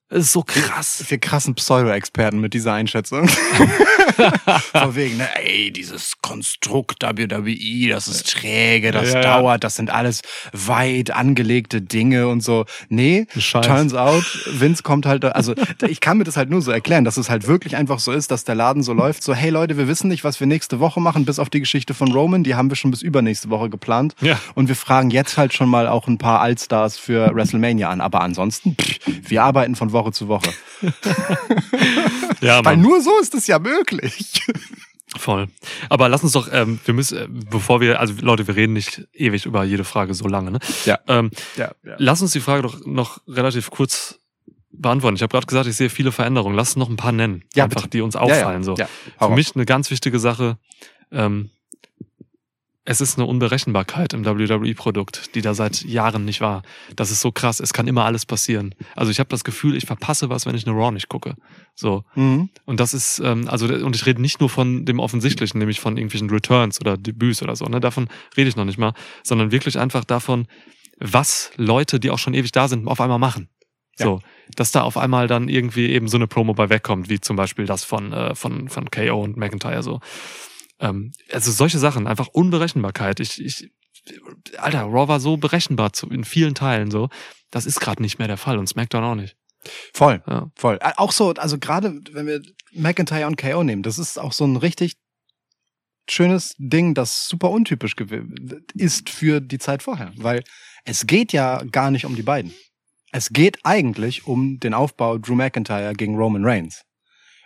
Ja. 0.10 0.18
Es 0.18 0.26
ist 0.26 0.34
so 0.34 0.44
krass. 0.44 1.04
Wir 1.08 1.18
krassen 1.20 1.56
Pseudo-Experten 1.56 2.40
mit 2.40 2.54
dieser 2.54 2.74
Einschätzung. 2.74 3.28
Von 4.72 4.96
wegen, 4.96 5.18
ne, 5.18 5.28
ey, 5.44 5.72
dieses 5.72 6.16
Konstrukt 6.22 7.04
WWE, 7.04 7.90
das 7.90 8.08
ist 8.08 8.30
träge, 8.32 8.92
das 8.92 9.14
Ja, 9.14 9.22
ja. 9.22 9.22
dauert, 9.22 9.64
das 9.64 9.76
sind 9.76 9.90
alles 9.92 10.22
weit 10.52 11.12
angelegte 11.12 11.82
Dinge 11.82 12.28
und 12.28 12.42
so. 12.42 12.66
Nee, 12.90 13.28
Scheiß. 13.38 13.66
turns 13.66 13.94
out, 13.94 14.24
Vince 14.52 14.84
kommt 14.84 15.06
halt, 15.06 15.24
also 15.26 15.54
ich 15.88 16.00
kann 16.02 16.18
mir 16.18 16.24
das 16.24 16.38
halt 16.38 16.50
nur 16.50 16.62
so 16.62 16.72
erklären, 16.72 17.06
dass 17.06 17.18
es 17.18 17.30
halt 17.30 17.48
wirklich 17.48 17.76
einfach 17.76 18.00
so 18.00 18.12
ist, 18.12 18.32
dass 18.32 18.44
der 18.44 18.56
Laden 18.56 18.84
so 18.84 18.94
läuft, 18.94 19.24
so, 19.24 19.34
hey 19.34 19.50
Leute, 19.50 19.78
wir 19.78 19.88
wissen 19.88 20.08
nicht, 20.08 20.24
was 20.24 20.40
wir 20.40 20.48
nächste 20.48 20.80
Woche 20.80 21.00
machen, 21.00 21.26
bis 21.26 21.40
auf 21.40 21.50
die 21.50 21.60
Geschichte 21.60 21.94
von 21.94 22.12
Roman, 22.12 22.44
die 22.44 22.56
haben 22.56 22.70
wir 22.70 22.76
schon 22.76 22.92
bis 22.92 23.02
übernächste 23.02 23.50
Woche 23.50 23.70
geplant. 23.70 24.16
Ja. 24.22 24.40
Und 24.56 24.68
wir 24.68 24.76
fragen 24.76 25.12
jetzt 25.12 25.38
halt 25.38 25.54
schon 25.54 25.70
mal 25.70 25.88
auch 25.88 26.08
ein 26.08 26.18
paar 26.18 26.42
Allstars 26.42 26.98
für 26.98 27.34
WrestleMania 27.34 27.90
an. 27.90 28.02
Aber 28.02 28.22
ansonsten, 28.22 28.76
pff, 28.76 29.00
wir 29.30 29.44
arbeiten 29.44 29.76
von 29.76 29.92
Woche 29.92 29.99
zu 30.14 30.28
Woche. 30.28 30.52
Ja, 32.42 32.64
Weil 32.64 32.78
Mann. 32.78 32.82
nur 32.82 33.02
so 33.02 33.20
ist 33.20 33.36
es 33.36 33.48
ja 33.48 33.60
möglich. 33.60 34.42
Voll. 35.18 35.48
Aber 35.90 36.08
lass 36.08 36.24
uns 36.24 36.32
doch, 36.32 36.48
ähm, 36.52 36.80
wir 36.86 36.94
müssen, 36.94 37.18
äh, 37.18 37.28
bevor 37.30 37.82
wir, 37.82 38.00
also 38.00 38.14
Leute, 38.22 38.48
wir 38.48 38.56
reden 38.56 38.74
nicht 38.74 39.08
ewig 39.14 39.46
über 39.46 39.64
jede 39.66 39.84
Frage 39.84 40.14
so 40.14 40.28
lange, 40.28 40.52
ne? 40.52 40.60
Ja. 40.86 41.00
Ähm, 41.08 41.32
Ja, 41.58 41.72
ja. 41.84 41.96
lass 41.98 42.22
uns 42.22 42.32
die 42.32 42.40
Frage 42.40 42.62
doch 42.62 42.86
noch 42.86 43.20
relativ 43.28 43.72
kurz 43.72 44.20
beantworten. 44.72 45.16
Ich 45.18 45.22
habe 45.22 45.32
gerade 45.32 45.48
gesagt, 45.48 45.68
ich 45.68 45.76
sehe 45.76 45.90
viele 45.90 46.12
Veränderungen. 46.14 46.56
Lass 46.56 46.70
uns 46.70 46.76
noch 46.78 46.90
ein 46.90 46.96
paar 46.96 47.12
nennen, 47.12 47.44
Ja, 47.56 47.66
einfach, 47.66 47.82
bitte. 47.82 47.90
die 47.98 48.02
uns 48.02 48.16
auffallen. 48.16 48.64
So. 48.64 48.76
Ja, 48.76 48.86
hau 49.20 49.26
Für 49.26 49.32
raus. 49.32 49.36
mich 49.36 49.56
eine 49.56 49.66
ganz 49.66 49.90
wichtige 49.92 50.20
Sache. 50.20 50.58
Ähm, 51.12 51.50
es 52.90 53.02
ist 53.02 53.20
eine 53.20 53.28
Unberechenbarkeit 53.28 54.14
im 54.14 54.26
WWE-Produkt, 54.26 55.36
die 55.36 55.42
da 55.42 55.54
seit 55.54 55.84
Jahren 55.84 56.26
nicht 56.26 56.42
war. 56.42 56.64
Das 56.96 57.12
ist 57.12 57.22
so 57.22 57.32
krass. 57.32 57.60
Es 57.60 57.72
kann 57.72 57.88
immer 57.88 58.04
alles 58.04 58.26
passieren. 58.26 58.74
Also 58.96 59.12
ich 59.12 59.20
habe 59.20 59.30
das 59.30 59.44
Gefühl, 59.44 59.76
ich 59.76 59.86
verpasse 59.86 60.32
was, 60.32 60.48
wenn 60.48 60.56
ich 60.56 60.66
eine 60.66 60.76
Raw 60.76 60.92
nicht 60.92 61.08
gucke. 61.08 61.36
So. 61.76 62.04
Mhm. 62.16 62.50
Und 62.66 62.80
das 62.80 62.96
ist, 62.96 63.20
ähm, 63.24 63.48
also, 63.48 63.68
und 63.68 63.96
ich 63.96 64.08
rede 64.08 64.20
nicht 64.20 64.40
nur 64.40 64.50
von 64.50 64.86
dem 64.86 64.98
Offensichtlichen, 64.98 65.60
nämlich 65.60 65.80
von 65.80 65.98
irgendwelchen 65.98 66.32
Returns 66.32 66.82
oder 66.82 66.98
Debüts 66.98 67.44
oder 67.44 67.56
so, 67.56 67.66
ne? 67.66 67.80
Davon 67.80 68.10
rede 68.36 68.50
ich 68.50 68.56
noch 68.56 68.66
nicht 68.66 68.80
mal, 68.80 68.96
sondern 69.22 69.52
wirklich 69.52 69.78
einfach 69.78 70.04
davon, 70.04 70.48
was 70.98 71.52
Leute, 71.58 72.00
die 72.00 72.10
auch 72.10 72.18
schon 72.18 72.34
ewig 72.34 72.52
da 72.52 72.68
sind, 72.68 72.88
auf 72.88 73.02
einmal 73.02 73.20
machen. 73.20 73.50
Ja. 74.00 74.06
So, 74.06 74.22
dass 74.56 74.72
da 74.72 74.82
auf 74.82 74.98
einmal 74.98 75.28
dann 75.28 75.48
irgendwie 75.48 75.92
eben 75.92 76.08
so 76.08 76.18
eine 76.18 76.26
Promo 76.26 76.56
bei 76.56 76.72
wegkommt, 76.72 77.08
wie 77.08 77.22
zum 77.22 77.36
Beispiel 77.36 77.68
das 77.68 77.84
von, 77.84 78.14
äh, 78.14 78.34
von, 78.34 78.68
von 78.68 78.90
KO 78.90 79.22
und 79.22 79.38
McIntyre 79.38 79.84
so. 79.84 80.00
Ähm, 80.80 81.12
also 81.32 81.52
solche 81.52 81.80
Sachen, 81.80 82.08
einfach 82.08 82.28
Unberechenbarkeit. 82.28 83.20
Ich, 83.20 83.44
ich, 83.44 83.70
Alter, 84.58 84.84
Raw 84.84 85.08
war 85.08 85.20
so 85.20 85.38
berechenbar 85.38 85.94
zu, 85.94 86.10
in 86.10 86.24
vielen 86.24 86.56
Teilen 86.56 86.92
so. 86.92 87.10
Das 87.52 87.66
ist 87.66 87.80
gerade 87.80 88.02
nicht 88.02 88.20
mehr 88.20 88.28
der 88.28 88.38
Fall 88.38 88.58
und 88.58 88.68
SmackDown 88.68 89.04
auch 89.04 89.16
nicht. 89.16 89.36
Voll, 89.94 90.24
Ja. 90.28 90.52
voll. 90.56 90.78
Äh, 90.82 90.94
Auch 90.98 91.12
so, 91.12 91.34
also 91.34 91.58
gerade 91.58 92.00
wenn 92.12 92.28
wir 92.28 92.42
McIntyre 92.72 93.28
und 93.28 93.38
KO 93.38 93.64
nehmen, 93.64 93.84
das 93.84 93.98
ist 93.98 94.18
auch 94.18 94.32
so 94.32 94.46
ein 94.46 94.56
richtig 94.56 94.94
schönes 96.10 96.56
Ding, 96.58 96.94
das 96.94 97.28
super 97.28 97.50
untypisch 97.52 97.96
ist 98.74 99.10
für 99.10 99.42
die 99.42 99.60
Zeit 99.60 99.84
vorher. 99.84 100.12
Weil 100.16 100.44
es 100.86 101.06
geht 101.06 101.34
ja 101.34 101.62
gar 101.72 101.92
nicht 101.92 102.06
um 102.06 102.16
die 102.16 102.24
beiden. 102.24 102.54
Es 103.12 103.30
geht 103.30 103.60
eigentlich 103.64 104.28
um 104.28 104.60
den 104.60 104.74
Aufbau 104.74 105.18
Drew 105.18 105.36
McIntyre 105.36 105.94
gegen 105.94 106.16
Roman 106.16 106.46
Reigns. 106.46 106.84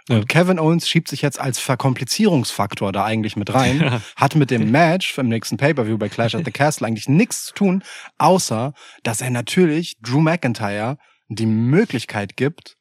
Und 0.10 0.18
Ja. 0.18 0.24
Kevin 0.26 0.60
Owens 0.60 0.88
schiebt 0.88 1.08
sich 1.08 1.22
jetzt 1.22 1.40
als 1.40 1.60
Verkomplizierungsfaktor 1.60 2.92
da 2.92 3.06
eigentlich 3.06 3.36
mit 3.36 3.54
rein, 3.54 4.02
hat 4.16 4.36
mit 4.36 4.52
dem 4.52 4.72
Match 4.72 5.18
im 5.18 5.30
nächsten 5.30 5.58
Pay-Per-View 5.58 5.98
bei 5.98 6.10
Clash 6.10 6.36
at 6.36 6.46
the 6.46 6.52
Castle 6.52 6.88
eigentlich 6.88 7.08
nichts 7.08 7.46
zu 7.46 7.54
tun, 7.54 7.84
außer 8.18 8.74
dass 9.04 9.22
er 9.22 9.30
natürlich 9.30 9.98
Drew 10.02 10.20
McIntyre 10.20 10.98
die 11.30 11.46
Möglichkeit 11.46 12.36
gibt, 12.36 12.78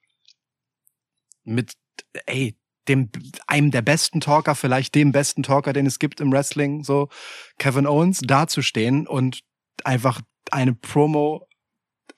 mit, 1.45 1.73
ey, 2.27 2.57
dem, 2.89 3.11
einem 3.47 3.71
der 3.71 3.83
besten 3.83 4.21
Talker, 4.21 4.55
vielleicht 4.55 4.95
dem 4.95 5.13
besten 5.13 5.43
Talker, 5.43 5.73
den 5.73 5.87
es 5.87 5.99
gibt 5.99 6.21
im 6.21 6.33
Wrestling, 6.33 6.83
so, 6.83 7.09
Kevin 7.59 7.87
Owens, 7.87 8.21
dazustehen 8.21 9.07
und 9.07 9.41
einfach 9.85 10.21
eine 10.51 10.75
Promo 10.75 11.47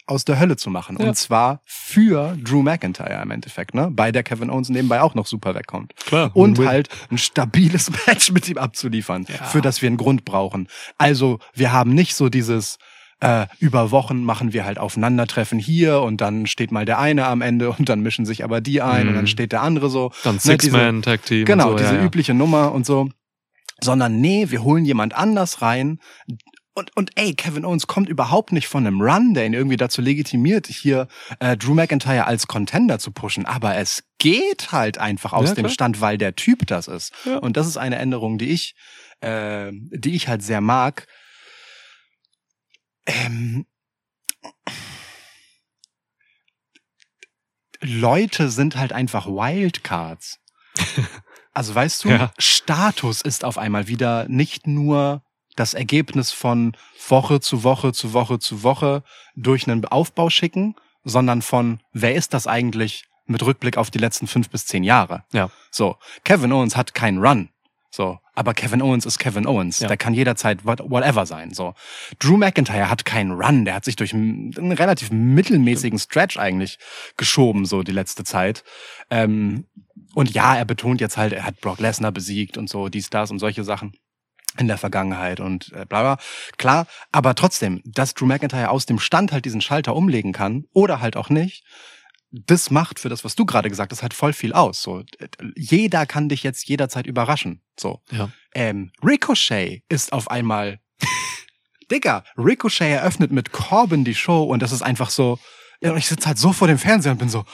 aus 0.07 0.25
der 0.25 0.39
Hölle 0.39 0.57
zu 0.57 0.69
machen. 0.71 0.97
Ja. 1.01 1.09
Und 1.09 1.15
zwar 1.17 1.61
für 1.65 2.37
Drew 2.43 2.63
McIntyre 2.63 3.23
im 3.23 3.31
Endeffekt, 3.31 3.75
ne? 3.75 3.89
Bei 3.91 4.13
der 4.13 4.23
Kevin 4.23 4.51
Owens 4.51 4.69
nebenbei 4.69 5.01
auch 5.01 5.15
noch 5.15 5.27
super 5.27 5.55
wegkommt. 5.55 5.95
Klar. 5.97 6.31
Und 6.35 6.59
halt 6.59 6.89
ein 7.11 7.19
stabiles 7.19 7.91
Match 8.07 8.31
mit 8.31 8.49
ihm 8.49 8.59
abzuliefern, 8.59 9.27
Ja. 9.29 9.45
für 9.45 9.63
das 9.63 9.81
wir 9.83 9.87
einen 9.87 9.97
Grund 9.97 10.25
brauchen. 10.25 10.69
Also, 10.99 11.39
wir 11.55 11.73
haben 11.73 11.95
nicht 11.95 12.15
so 12.17 12.29
dieses, 12.29 12.77
äh, 13.21 13.47
über 13.61 13.91
Wochen 13.93 14.25
machen 14.25 14.53
wir 14.53 14.67
halt 14.67 14.79
Aufeinandertreffen 14.79 15.59
hier 15.59 16.01
und 16.01 16.21
dann 16.21 16.47
steht 16.47 16.71
mal 16.73 16.85
der 16.85 16.99
eine 16.99 17.27
am 17.27 17.41
Ende 17.41 17.71
und 17.71 17.89
dann 17.89 18.01
mischen 18.01 18.27
sich 18.27 18.45
aber 18.45 18.61
die 18.61 18.83
ein 18.83 19.07
und 19.07 19.13
Mhm. 19.15 19.17
dann 19.17 19.27
steht 19.27 19.53
der 19.53 19.63
andere 19.63 19.89
so. 19.89 20.13
Dann 20.25 20.35
Ne, 20.35 20.41
Six-Man-Tag-Team. 20.41 21.47
Genau, 21.47 21.71
und 21.71 21.79
so, 21.79 21.85
diese 21.85 21.95
ja, 21.95 22.01
ja. 22.01 22.05
übliche 22.07 22.35
Nummer 22.35 22.73
und 22.73 22.85
so. 22.85 23.09
Sondern 23.83 24.21
nee, 24.21 24.51
wir 24.51 24.63
holen 24.63 24.85
jemand 24.85 25.15
anders 25.15 25.61
rein. 25.63 25.99
Und, 26.77 26.97
und 26.97 27.13
ey, 27.15 27.35
Kevin 27.35 27.65
Owens 27.65 27.87
kommt 27.87 28.09
überhaupt 28.09 28.51
nicht 28.51 28.67
von 28.67 28.85
einem 28.87 29.01
Run, 29.01 29.33
der 29.35 29.47
ihn 29.47 29.55
irgendwie 29.55 29.77
dazu 29.77 30.03
legitimiert, 30.03 30.67
hier 30.67 31.07
äh, 31.39 31.57
Drew 31.57 31.73
McIntyre 31.75 32.27
als 32.27 32.49
Contender 32.49 32.99
zu 32.99 33.13
pushen. 33.13 33.47
Aber 33.47 33.77
es 33.77 34.03
geht 34.19 34.73
halt 34.73 34.99
einfach 34.99 35.33
aus 35.33 35.51
Ja, 35.51 35.55
dem. 35.55 35.69
Stand, 35.69 36.01
weil 36.01 36.19
der 36.19 36.35
Typ 36.35 36.67
das 36.67 36.89
ist. 36.89 37.13
Ja. 37.25 37.39
Und 37.39 37.57
das 37.57 37.69
ist 37.69 37.77
eine 37.77 37.97
Änderung, 37.97 38.39
die 38.39 38.51
ich, 38.51 38.75
äh, 39.21 39.71
die 39.73 40.17
ich 40.17 40.27
halt 40.27 40.43
sehr 40.43 40.61
mag. 40.61 41.07
Ähm, 43.07 43.67
Leute 47.81 48.51
sind 48.51 48.77
halt 48.77 48.93
einfach 48.93 49.27
Wildcards. 49.27 50.39
Also 51.57 51.73
weißt 51.73 52.03
du, 52.03 52.09
Ja. 52.09 52.33
Status 52.37 53.21
ist 53.21 53.45
auf 53.45 53.59
einmal 53.59 53.87
wieder 53.87 54.27
nicht 54.29 54.67
nur 54.67 55.24
das 55.57 55.75
Ergebnis 55.75 56.33
von 56.33 56.77
Woche 57.09 57.41
zu 57.41 57.63
Woche 57.63 57.93
zu 57.93 58.13
Woche 58.13 58.39
zu 58.39 58.63
Woche 58.63 59.03
durch 59.37 59.69
einen 59.69 59.85
Aufbau 59.85 60.31
schicken, 60.31 60.75
sondern 61.05 61.43
von 61.43 61.81
wer 61.93 62.15
ist 62.15 62.35
das 62.35 62.47
eigentlich 62.47 63.05
mit 63.27 63.45
Rückblick 63.45 63.77
auf 63.77 63.91
die 63.91 63.99
letzten 63.99 64.27
fünf 64.27 64.51
bis 64.51 64.67
zehn 64.67 64.85
Jahre. 64.85 65.25
Ja. 65.33 65.51
So, 65.71 65.97
Kevin 66.25 66.53
Owens 66.53 66.77
hat 66.77 66.95
keinen 66.95 67.25
Run. 67.25 67.49
So, 67.91 68.19
aber 68.35 68.55
Kevin 68.55 68.83
Owens 68.83 69.07
ist 69.07 69.19
Kevin 69.19 69.47
Owens. 69.47 69.79
Ja. 69.79 69.87
Der 69.87 69.97
kann 69.97 70.15
jederzeit 70.15 70.65
what, 70.65 70.81
whatever 70.91 71.27
sein. 71.27 71.55
So, 71.55 71.75
Drew 72.19 72.37
McIntyre 72.37 72.91
hat 72.91 73.05
keinen 73.05 73.31
Run. 73.31 73.65
Der 73.65 73.75
hat 73.75 73.85
sich 73.85 73.95
durch 73.95 74.13
einen 74.13 74.53
einen 74.59 74.73
relativ 74.73 75.13
mittelmäßigen 75.13 76.01
Stretch 76.01 76.37
eigentlich 76.37 76.79
geschoben 77.17 77.65
so 77.67 77.83
die 77.85 77.93
letzte 77.93 78.25
Zeit. 78.25 78.65
Ähm, 79.11 79.67
und 80.15 80.31
ja, 80.31 80.57
er 80.57 80.65
betont 80.65 81.01
jetzt 81.01 81.17
halt, 81.17 81.33
er 81.33 81.45
hat 81.45 81.61
Brock 81.61 81.79
Lesnar 81.79 82.11
besiegt 82.11 82.59
und 82.59 82.69
so 82.69 82.89
dies, 82.89 83.11
das 83.11 83.31
und 83.31 83.39
solche 83.39 83.63
Sachen 83.63 83.97
in 84.59 84.69
der 84.69 84.79
Vergangenheit 84.79 85.41
und 85.41 85.73
äh, 85.73 85.85
bla 85.87 86.03
bla. 86.03 86.19
Klar, 86.59 86.87
aber 87.13 87.35
trotzdem, 87.35 87.81
dass 87.85 88.15
Drew 88.15 88.27
McIntyre 88.27 88.71
aus 88.71 88.87
dem 88.87 88.99
Stand 88.99 89.33
halt 89.33 89.45
diesen 89.45 89.61
Schalter 89.61 89.95
umlegen 89.97 90.33
kann 90.33 90.65
oder 90.73 91.01
halt 91.01 91.17
auch 91.17 91.29
nicht, 91.29 91.65
das 92.31 92.71
macht 92.71 92.99
für 92.99 93.09
das, 93.09 93.25
was 93.25 93.37
du 93.37 93.45
gerade 93.47 93.69
gesagt 93.69 93.93
hast, 93.93 94.03
halt 94.03 94.15
voll 94.15 94.33
viel 94.33 94.53
aus. 94.53 94.83
So, 94.83 95.05
jeder 95.57 96.05
kann 96.07 96.29
dich 96.29 96.43
jetzt 96.43 96.69
jederzeit 96.69 97.07
überraschen. 97.07 97.63
So, 97.79 98.01
Ja. 98.11 98.31
ähm, 98.55 98.91
Ricochet 99.05 99.83
ist 99.89 100.13
auf 100.13 100.31
einmal, 100.31 100.81
Digga, 101.91 102.25
Ricochet 102.37 102.91
eröffnet 102.93 103.31
mit 103.31 103.53
Corbin 103.53 104.05
die 104.05 104.15
Show 104.15 104.43
und 104.45 104.63
das 104.63 104.73
ist 104.73 104.83
einfach 104.83 105.11
so, 105.11 105.39
ja, 105.81 105.93
und 105.93 105.99
ich 105.99 106.07
sitze 106.07 106.27
halt 106.27 106.39
so 106.39 106.53
vor 106.53 106.67
dem 106.67 106.79
Fernseher 106.79 107.13
und 107.13 107.19
bin 107.19 107.29
so, 107.29 107.45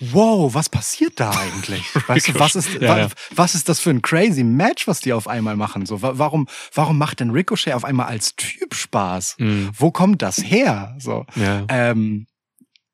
wow, 0.00 0.52
was 0.54 0.68
passiert 0.68 1.20
da 1.20 1.30
eigentlich? 1.30 1.84
Weißt 2.08 2.28
du, 2.28 2.38
was 2.38 2.54
ist, 2.56 2.74
Ja, 2.80 2.98
ja. 2.98 3.08
was 3.34 3.54
ist 3.54 3.68
das 3.68 3.80
für 3.80 3.90
ein 3.90 4.02
crazy 4.02 4.44
Match, 4.44 4.86
was 4.88 5.00
die 5.00 5.12
auf 5.12 5.28
einmal 5.28 5.56
machen? 5.56 5.86
So, 5.86 6.02
wa- 6.02 6.12
warum, 6.16 6.48
warum 6.74 6.98
macht 6.98 7.20
denn 7.20 7.30
Ricochet 7.30 7.72
auf 7.74 7.84
einmal 7.84 8.06
als 8.06 8.34
Typ 8.36 8.74
Spaß? 8.74 9.36
Mhm. 9.38 9.70
Wo 9.76 9.90
kommt 9.90 10.20
das 10.22 10.38
her? 10.38 10.96
So, 10.98 11.24
ja. 11.36 11.64
ähm, 11.68 12.26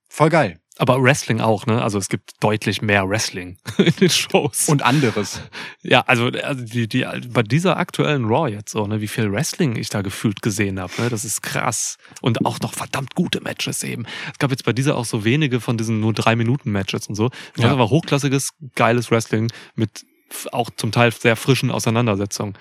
voll 0.08 0.28
geil. 0.30 0.59
Aber 0.80 1.02
Wrestling 1.02 1.42
auch, 1.42 1.66
ne? 1.66 1.82
Also 1.82 1.98
es 1.98 2.08
gibt 2.08 2.32
deutlich 2.42 2.80
mehr 2.80 3.06
Wrestling 3.06 3.58
in 3.76 3.92
den 4.00 4.08
Shows. 4.08 4.66
Und 4.66 4.82
anderes. 4.82 5.42
ja, 5.82 6.00
also, 6.06 6.28
also 6.28 6.64
die, 6.64 6.88
die, 6.88 7.06
bei 7.28 7.42
dieser 7.42 7.76
aktuellen 7.76 8.24
Raw 8.24 8.50
jetzt 8.50 8.72
so, 8.72 8.86
ne, 8.86 9.02
wie 9.02 9.06
viel 9.08 9.30
Wrestling 9.30 9.76
ich 9.76 9.90
da 9.90 10.00
gefühlt 10.00 10.40
gesehen 10.40 10.80
habe, 10.80 10.90
ne? 10.98 11.10
Das 11.10 11.26
ist 11.26 11.42
krass. 11.42 11.98
Und 12.22 12.46
auch 12.46 12.60
noch 12.60 12.72
verdammt 12.72 13.14
gute 13.14 13.42
Matches 13.42 13.82
eben. 13.84 14.06
Es 14.32 14.38
gab 14.38 14.50
jetzt 14.52 14.64
bei 14.64 14.72
dieser 14.72 14.96
auch 14.96 15.04
so 15.04 15.22
wenige 15.22 15.60
von 15.60 15.76
diesen 15.76 16.00
nur 16.00 16.14
drei 16.14 16.34
Minuten 16.34 16.72
Matches 16.72 17.08
und 17.08 17.14
so. 17.14 17.28
Das 17.28 17.38
Ja. 17.58 17.64
war 17.64 17.72
aber 17.72 17.90
hochklassiges, 17.90 18.52
geiles 18.74 19.10
Wrestling 19.10 19.52
mit 19.74 20.06
auch 20.50 20.70
zum 20.74 20.92
Teil 20.92 21.12
sehr 21.12 21.36
frischen 21.36 21.70
Auseinandersetzungen. 21.70 22.54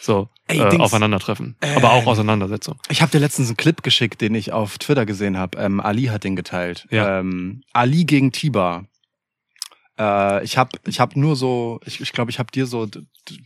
So, 0.00 0.28
Ey, 0.46 0.58
äh. 0.58 0.78
Aufeinandertreffen. 0.78 1.56
Aber 1.76 1.92
auch 1.92 2.02
Ähm. 2.02 2.08
Auseinandersetzung. 2.08 2.78
Ich 2.90 3.00
habe 3.00 3.10
dir 3.10 3.18
letztens 3.18 3.48
einen 3.48 3.56
Clip 3.56 3.82
geschickt, 3.82 4.20
den 4.20 4.34
ich 4.34 4.52
auf 4.52 4.78
Twitter 4.78 5.06
gesehen 5.06 5.38
habe. 5.38 5.58
Ähm, 5.58 5.80
Ali 5.80 6.04
hat 6.04 6.24
den 6.24 6.36
geteilt. 6.36 6.86
Ja. 6.90 7.20
Ähm, 7.20 7.62
Ali 7.72 8.04
gegen 8.04 8.32
Tiba. 8.32 8.84
Äh, 9.98 10.42
ich 10.44 10.56
habe 10.58 10.70
ich 10.88 10.98
hab 10.98 11.14
nur 11.14 11.36
so, 11.36 11.80
ich 11.86 11.96
glaube, 11.98 12.02
ich, 12.04 12.12
glaub, 12.12 12.28
ich 12.30 12.38
habe 12.40 12.50
dir 12.50 12.66
so 12.66 12.88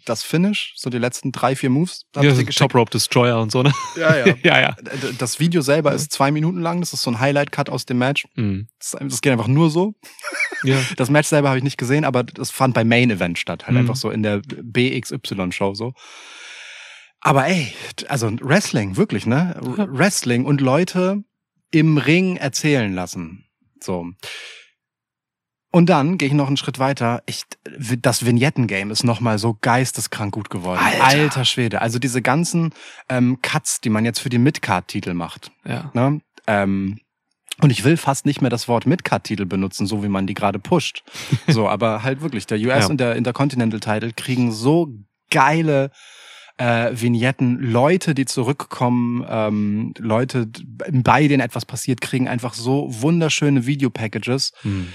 das 0.06 0.22
Finish, 0.22 0.72
so 0.76 0.88
die 0.88 0.96
letzten 0.98 1.30
drei, 1.30 1.54
vier 1.54 1.68
Moves. 1.68 2.06
Ja, 2.16 2.22
ich 2.22 2.36
so. 2.36 2.64
Top 2.64 2.74
Rope 2.74 2.90
Destroyer 2.90 3.40
und 3.40 3.52
so, 3.52 3.62
ne? 3.62 3.72
Ja, 3.96 4.16
ja. 4.16 4.34
ja, 4.42 4.60
ja. 4.60 4.76
Das 5.18 5.40
Video 5.40 5.60
selber 5.60 5.92
ist 5.92 6.10
zwei 6.10 6.30
Minuten 6.30 6.60
lang. 6.60 6.80
Das 6.80 6.92
ist 6.94 7.02
so 7.02 7.10
ein 7.10 7.20
Highlight-Cut 7.20 7.68
aus 7.68 7.84
dem 7.84 7.98
Match. 7.98 8.26
Mhm. 8.34 8.68
Das, 8.78 8.96
das 8.98 9.20
geht 9.20 9.32
einfach 9.32 9.46
nur 9.48 9.70
so. 9.70 9.94
ja. 10.64 10.78
Das 10.96 11.10
Match 11.10 11.28
selber 11.28 11.48
habe 11.48 11.58
ich 11.58 11.64
nicht 11.64 11.76
gesehen, 11.78 12.04
aber 12.04 12.24
das 12.24 12.50
fand 12.50 12.72
beim 12.74 12.88
Main 12.88 13.10
Event 13.10 13.38
statt. 13.38 13.66
Halt 13.66 13.74
Mhm. 13.74 13.80
einfach 13.82 13.96
so 13.96 14.10
in 14.10 14.22
der 14.22 14.38
BXY-Show 14.40 15.74
so. 15.74 15.92
Aber 17.20 17.46
ey, 17.46 17.72
also 18.08 18.30
Wrestling, 18.40 18.96
wirklich, 18.96 19.26
ne? 19.26 19.56
Wrestling 19.60 20.44
und 20.44 20.60
Leute 20.60 21.24
im 21.72 21.98
Ring 21.98 22.36
erzählen 22.36 22.94
lassen. 22.94 23.44
So. 23.80 24.06
Und 25.70 25.90
dann 25.90 26.16
gehe 26.16 26.28
ich 26.28 26.34
noch 26.34 26.46
einen 26.46 26.56
Schritt 26.56 26.78
weiter. 26.78 27.22
Ich, 27.26 27.42
das 28.00 28.24
Vignetten-Game 28.24 28.90
ist 28.90 29.04
nochmal 29.04 29.38
so 29.38 29.56
geisteskrank 29.60 30.32
gut 30.32 30.48
geworden. 30.48 30.80
Alter. 30.82 31.04
Alter 31.04 31.44
Schwede. 31.44 31.82
Also 31.82 31.98
diese 31.98 32.22
ganzen 32.22 32.72
ähm, 33.10 33.38
Cuts, 33.42 33.80
die 33.82 33.90
man 33.90 34.04
jetzt 34.06 34.18
für 34.20 34.30
die 34.30 34.38
Midcard-Titel 34.38 35.12
macht. 35.12 35.50
Ja. 35.66 35.90
Ne? 35.92 36.20
Ähm, 36.46 37.00
und 37.60 37.70
ich 37.70 37.84
will 37.84 37.96
fast 37.98 38.24
nicht 38.24 38.40
mehr 38.40 38.50
das 38.50 38.66
Wort 38.68 38.86
Midcard-Titel 38.86 39.44
benutzen, 39.44 39.86
so 39.86 40.02
wie 40.02 40.08
man 40.08 40.26
die 40.26 40.34
gerade 40.34 40.58
pusht. 40.58 41.02
So, 41.48 41.68
aber 41.68 42.02
halt 42.02 42.22
wirklich, 42.22 42.46
der 42.46 42.58
US 42.58 42.84
Ja. 42.84 42.86
und 42.86 42.98
der 42.98 43.16
Intercontinental-Title 43.16 44.12
kriegen 44.14 44.52
so 44.52 44.88
geile 45.30 45.90
äh, 46.56 46.90
Vignetten, 46.92 47.58
Leute, 47.60 48.14
die 48.14 48.24
zurückkommen, 48.24 49.24
ähm, 49.28 49.92
Leute, 49.98 50.48
bei 50.90 51.28
denen 51.28 51.40
etwas 51.40 51.66
passiert, 51.66 52.00
kriegen 52.00 52.26
einfach 52.26 52.54
so 52.54 52.86
wunderschöne 52.88 53.66
Videopackages, 53.66 54.52
Mhm. 54.62 54.88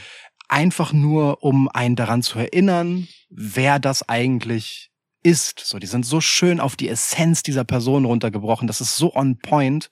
Einfach 0.53 0.93
nur, 0.93 1.43
um 1.43 1.67
einen 1.67 1.95
daran 1.95 2.21
zu 2.21 2.37
erinnern, 2.37 3.07
wer 3.29 3.79
das 3.79 4.07
eigentlich 4.07 4.91
ist. 5.23 5.59
So, 5.59 5.79
die 5.79 5.87
sind 5.87 6.05
so 6.05 6.21
schön 6.21 6.59
auf 6.59 6.75
die 6.75 6.89
Essenz 6.89 7.41
dieser 7.41 7.63
Person 7.63 8.05
runtergebrochen. 8.05 8.67
Das 8.67 8.79
ist 8.79 8.95
so 8.95 9.15
on 9.15 9.39
point. 9.39 9.89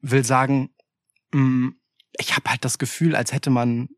Will 0.00 0.24
sagen, 0.24 0.70
mh, 1.32 1.72
ich 2.18 2.34
habe 2.34 2.48
halt 2.48 2.64
das 2.64 2.78
Gefühl, 2.78 3.14
als 3.14 3.32
hätte 3.34 3.50
man, 3.50 3.88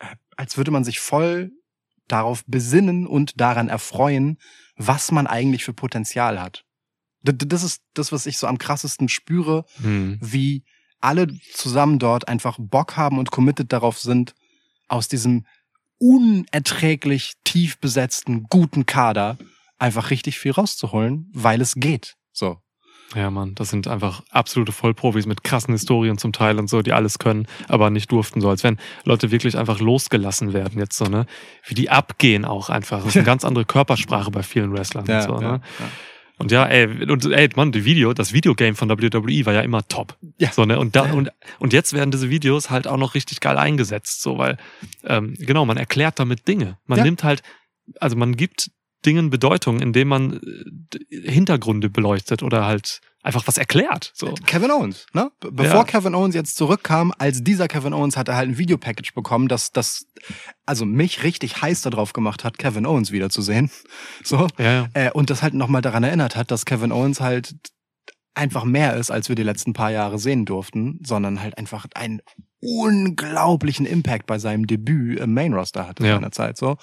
äh, 0.00 0.16
als 0.36 0.56
würde 0.56 0.72
man 0.72 0.82
sich 0.82 0.98
voll 0.98 1.52
darauf 2.08 2.44
besinnen 2.46 3.06
und 3.06 3.40
daran 3.40 3.68
erfreuen, 3.68 4.38
was 4.76 5.12
man 5.12 5.28
eigentlich 5.28 5.64
für 5.64 5.74
Potenzial 5.74 6.40
hat. 6.40 6.64
Das 7.22 7.62
ist 7.62 7.82
das, 7.94 8.10
was 8.10 8.26
ich 8.26 8.38
so 8.38 8.46
am 8.48 8.58
krassesten 8.58 9.08
spüre, 9.08 9.64
Mhm. 9.78 10.18
wie 10.20 10.64
alle 11.00 11.28
zusammen 11.52 11.98
dort 11.98 12.26
einfach 12.26 12.58
Bock 12.60 12.96
haben 12.96 13.18
und 13.18 13.30
committed 13.30 13.72
darauf 13.72 13.98
sind, 13.98 14.34
aus 14.88 15.08
diesem 15.08 15.46
unerträglich 15.98 17.34
tief 17.44 17.78
besetzten, 17.78 18.44
guten 18.50 18.86
Kader 18.86 19.38
einfach 19.78 20.10
richtig 20.10 20.38
viel 20.38 20.52
rauszuholen, 20.52 21.30
weil 21.32 21.60
es 21.60 21.74
geht. 21.74 22.16
So. 22.32 22.58
Ja, 23.14 23.30
Mann, 23.30 23.54
das 23.54 23.70
sind 23.70 23.86
einfach 23.86 24.22
absolute 24.30 24.72
Vollprofis 24.72 25.26
mit 25.26 25.44
krassen 25.44 25.72
Historien 25.72 26.18
zum 26.18 26.32
Teil 26.32 26.58
und 26.58 26.68
so, 26.68 26.82
die 26.82 26.92
alles 26.92 27.20
können, 27.20 27.46
aber 27.68 27.88
nicht 27.88 28.10
durften, 28.10 28.40
so 28.40 28.50
als 28.50 28.64
wenn 28.64 28.78
Leute 29.04 29.30
wirklich 29.30 29.56
einfach 29.56 29.78
losgelassen 29.78 30.52
werden 30.52 30.80
jetzt 30.80 30.96
so, 30.96 31.04
ne? 31.04 31.26
Wie 31.64 31.74
die 31.74 31.88
abgehen 31.88 32.44
auch 32.44 32.68
einfach. 32.68 32.98
Das 32.98 33.08
ist 33.08 33.16
eine 33.16 33.24
ganz 33.26 33.44
andere 33.44 33.64
Körpersprache 33.64 34.32
bei 34.32 34.42
vielen 34.42 34.72
Wrestlern 34.72 35.08
und 35.08 35.22
so, 35.22 35.38
ne? 35.38 35.60
Und 36.38 36.52
ja, 36.52 36.66
ey, 36.66 36.86
und 37.10 37.24
ey, 37.24 37.48
Mann, 37.56 37.72
die 37.72 37.84
Video, 37.84 38.12
das 38.12 38.32
Videogame 38.32 38.74
von 38.74 38.90
WWE 38.90 39.46
war 39.46 39.54
ja 39.54 39.62
immer 39.62 39.86
top. 39.88 40.18
Ja. 40.38 40.52
So, 40.52 40.66
ne? 40.66 40.78
Und 40.78 40.94
da, 40.94 41.10
und, 41.12 41.30
und 41.58 41.72
jetzt 41.72 41.94
werden 41.94 42.10
diese 42.10 42.28
Videos 42.28 42.68
halt 42.68 42.86
auch 42.86 42.98
noch 42.98 43.14
richtig 43.14 43.40
geil 43.40 43.56
eingesetzt, 43.56 44.20
so, 44.22 44.36
weil, 44.36 44.58
ähm, 45.04 45.34
genau, 45.38 45.64
man 45.64 45.78
erklärt 45.78 46.18
damit 46.18 46.46
Dinge. 46.46 46.76
Man 46.86 46.98
Ja. 46.98 47.04
nimmt 47.04 47.24
halt, 47.24 47.42
also 48.00 48.16
man 48.16 48.36
gibt 48.36 48.70
Dingen 49.06 49.30
Bedeutung, 49.30 49.80
indem 49.80 50.08
man 50.08 50.40
äh, 51.10 51.30
Hintergründe 51.30 51.88
beleuchtet 51.88 52.42
oder 52.42 52.66
halt 52.66 53.00
einfach 53.26 53.46
was 53.46 53.58
erklärt. 53.58 54.12
So. 54.14 54.32
Kevin 54.46 54.70
Owens, 54.70 55.06
ne? 55.12 55.30
Be- 55.40 55.50
Bevor 55.52 55.74
Ja. 55.80 55.84
Kevin 55.84 56.14
Owens 56.14 56.34
jetzt 56.34 56.56
zurückkam, 56.56 57.12
als 57.18 57.42
dieser 57.42 57.68
Kevin 57.68 57.92
Owens 57.92 58.16
hat 58.16 58.28
er 58.28 58.36
halt 58.36 58.48
ein 58.48 58.56
Videopackage 58.58 59.12
bekommen, 59.14 59.48
das, 59.48 59.72
das, 59.72 60.06
also 60.64 60.86
mich 60.86 61.22
richtig 61.24 61.60
heiß 61.60 61.82
darauf 61.82 62.12
gemacht 62.12 62.44
hat, 62.44 62.56
Kevin 62.58 62.86
Owens 62.86 63.10
wiederzusehen. 63.12 63.70
So. 64.24 64.46
Ja, 64.58 64.72
ja. 64.72 64.88
Äh, 64.94 65.10
und 65.12 65.28
das 65.30 65.42
halt 65.42 65.54
nochmal 65.54 65.82
daran 65.82 66.02
erinnert 66.04 66.36
hat, 66.36 66.50
dass 66.50 66.64
Kevin 66.64 66.92
Owens 66.92 67.20
halt 67.20 67.54
einfach 68.34 68.64
mehr 68.64 68.94
ist, 68.96 69.10
als 69.10 69.28
wir 69.28 69.36
die 69.36 69.42
letzten 69.42 69.72
paar 69.72 69.90
Jahre 69.90 70.18
sehen 70.18 70.44
durften, 70.44 71.00
sondern 71.04 71.40
halt 71.42 71.56
einfach 71.58 71.86
einen 71.94 72.20
unglaublichen 72.60 73.86
Impact 73.86 74.26
bei 74.26 74.38
seinem 74.38 74.66
Debüt 74.66 75.20
im 75.20 75.34
Main 75.34 75.52
Roster 75.54 75.86
hatte 75.88 76.02
Ja. 76.04 76.10
in 76.10 76.20
seiner 76.20 76.32
Zeit. 76.32 76.56
So. 76.56 76.76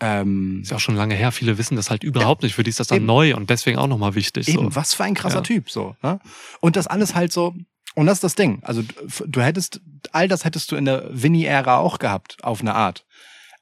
Ähm, 0.00 0.60
Ist 0.62 0.70
ja 0.70 0.76
auch 0.76 0.80
schon 0.80 0.96
lange 0.96 1.14
her. 1.14 1.30
Viele 1.32 1.56
wissen 1.56 1.76
das 1.76 1.88
halt 1.90 2.02
überhaupt 2.04 2.42
nicht. 2.42 2.54
Für 2.54 2.62
die 2.64 2.70
ist 2.70 2.80
das 2.80 2.88
dann 2.88 2.96
Eben. 2.96 3.06
neu 3.06 3.36
und 3.36 3.48
deswegen 3.50 3.78
auch 3.78 3.86
nochmal 3.86 4.14
wichtig. 4.14 4.48
Eben, 4.48 4.70
so. 4.70 4.74
was 4.76 4.92
für 4.94 5.04
ein 5.04 5.14
krasser 5.14 5.36
Ja. 5.36 5.42
Typ, 5.42 5.70
so. 5.70 5.96
Ne? 6.02 6.18
Und 6.60 6.76
das 6.76 6.86
alles 6.86 7.14
halt 7.14 7.32
so, 7.32 7.54
und 7.94 8.06
das 8.06 8.14
ist 8.18 8.24
das 8.24 8.34
Ding. 8.34 8.60
Also 8.64 8.82
du- 8.82 9.26
du 9.26 9.40
hättest, 9.40 9.80
all 10.12 10.26
das 10.28 10.44
hättest 10.44 10.72
du 10.72 10.76
in 10.76 10.84
der 10.84 11.08
Winnie-Ära 11.10 11.76
auch 11.78 11.98
gehabt, 12.00 12.42
auf 12.42 12.60
eine 12.60 12.74
Art. 12.74 13.06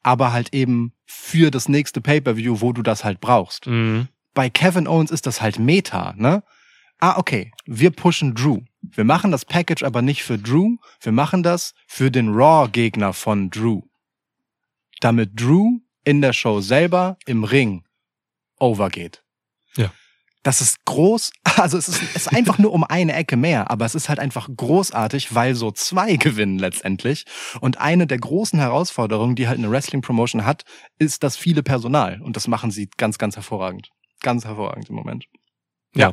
Aber 0.03 0.33
halt 0.33 0.53
eben 0.55 0.93
für 1.05 1.51
das 1.51 1.69
nächste 1.69 2.01
Pay-Per-View, 2.01 2.61
wo 2.61 2.73
du 2.73 2.83
das 2.83 3.05
halt 3.05 3.21
brauchst. 3.21 3.67
Mhm. 3.67 4.09
Bei 4.35 4.49
Kevin 4.49 4.89
Owens 4.89 5.11
ist 5.11 5.27
das 5.27 5.43
halt 5.43 5.59
Meta, 5.59 6.15
ne? 6.17 6.43
Ah, 6.99 7.19
okay, 7.19 7.53
wir 7.67 7.91
pushen 7.91 8.35
Drew. 8.35 8.61
Wir 8.81 9.05
machen 9.05 9.31
das 9.31 9.45
Package 9.45 9.83
aber 9.83 10.01
nicht 10.03 10.23
für 10.23 10.39
Drew, 10.39 10.77
wir 11.01 11.13
machen 11.13 11.43
das 11.43 11.75
für 11.87 12.11
den 12.11 12.31
Raw-Gegner 12.33 13.13
von 13.13 13.51
Drew. 13.51 13.83
Damit 15.01 15.39
Drew 15.41 15.81
in 16.05 16.21
der 16.21 16.33
Show 16.33 16.61
selber 16.61 17.17
im 17.27 17.45
Ring 17.45 17.85
overgeht. 18.59 19.23
Ja. 19.77 19.93
Das 20.43 20.61
ist 20.61 20.85
groß, 20.85 21.33
also 21.57 21.79
es 21.79 21.89
ist, 21.89 22.03
es 22.03 22.27
ist 22.27 22.33
einfach 22.33 22.59
nur 22.59 22.73
um 22.73 22.85
eine 22.85 23.15
Ecke 23.15 23.37
mehr, 23.37 23.71
aber 23.71 23.85
es 23.85 23.95
ist 23.95 24.09
halt 24.09 24.19
einfach 24.19 24.49
großartig, 24.55 25.35
weil 25.35 25.55
so 25.55 25.71
zwei 25.71 26.17
gewinnen 26.17 26.59
letztendlich. 26.59 27.25
Und 27.61 27.79
eine 27.79 28.07
der 28.07 28.19
großen 28.19 28.59
Herausforderungen, 28.59 29.37
die 29.37 29.49
halt 29.49 29.59
eine 29.59 29.71
Wrestling-Promotion 29.71 30.45
hat, 30.45 30.65
ist 30.99 31.23
das 31.23 31.37
viele 31.37 31.63
Personal. 31.63 32.21
Und 32.23 32.37
das 32.37 32.49
machen 32.49 32.71
sie 32.71 32.89
ganz, 32.97 33.19
ganz 33.19 33.37
hervorragend. 33.37 33.91
Ganz 34.21 34.45
hervorragend 34.45 34.89
im 34.89 34.97
Moment. 34.97 35.27
Ja. 35.95 36.13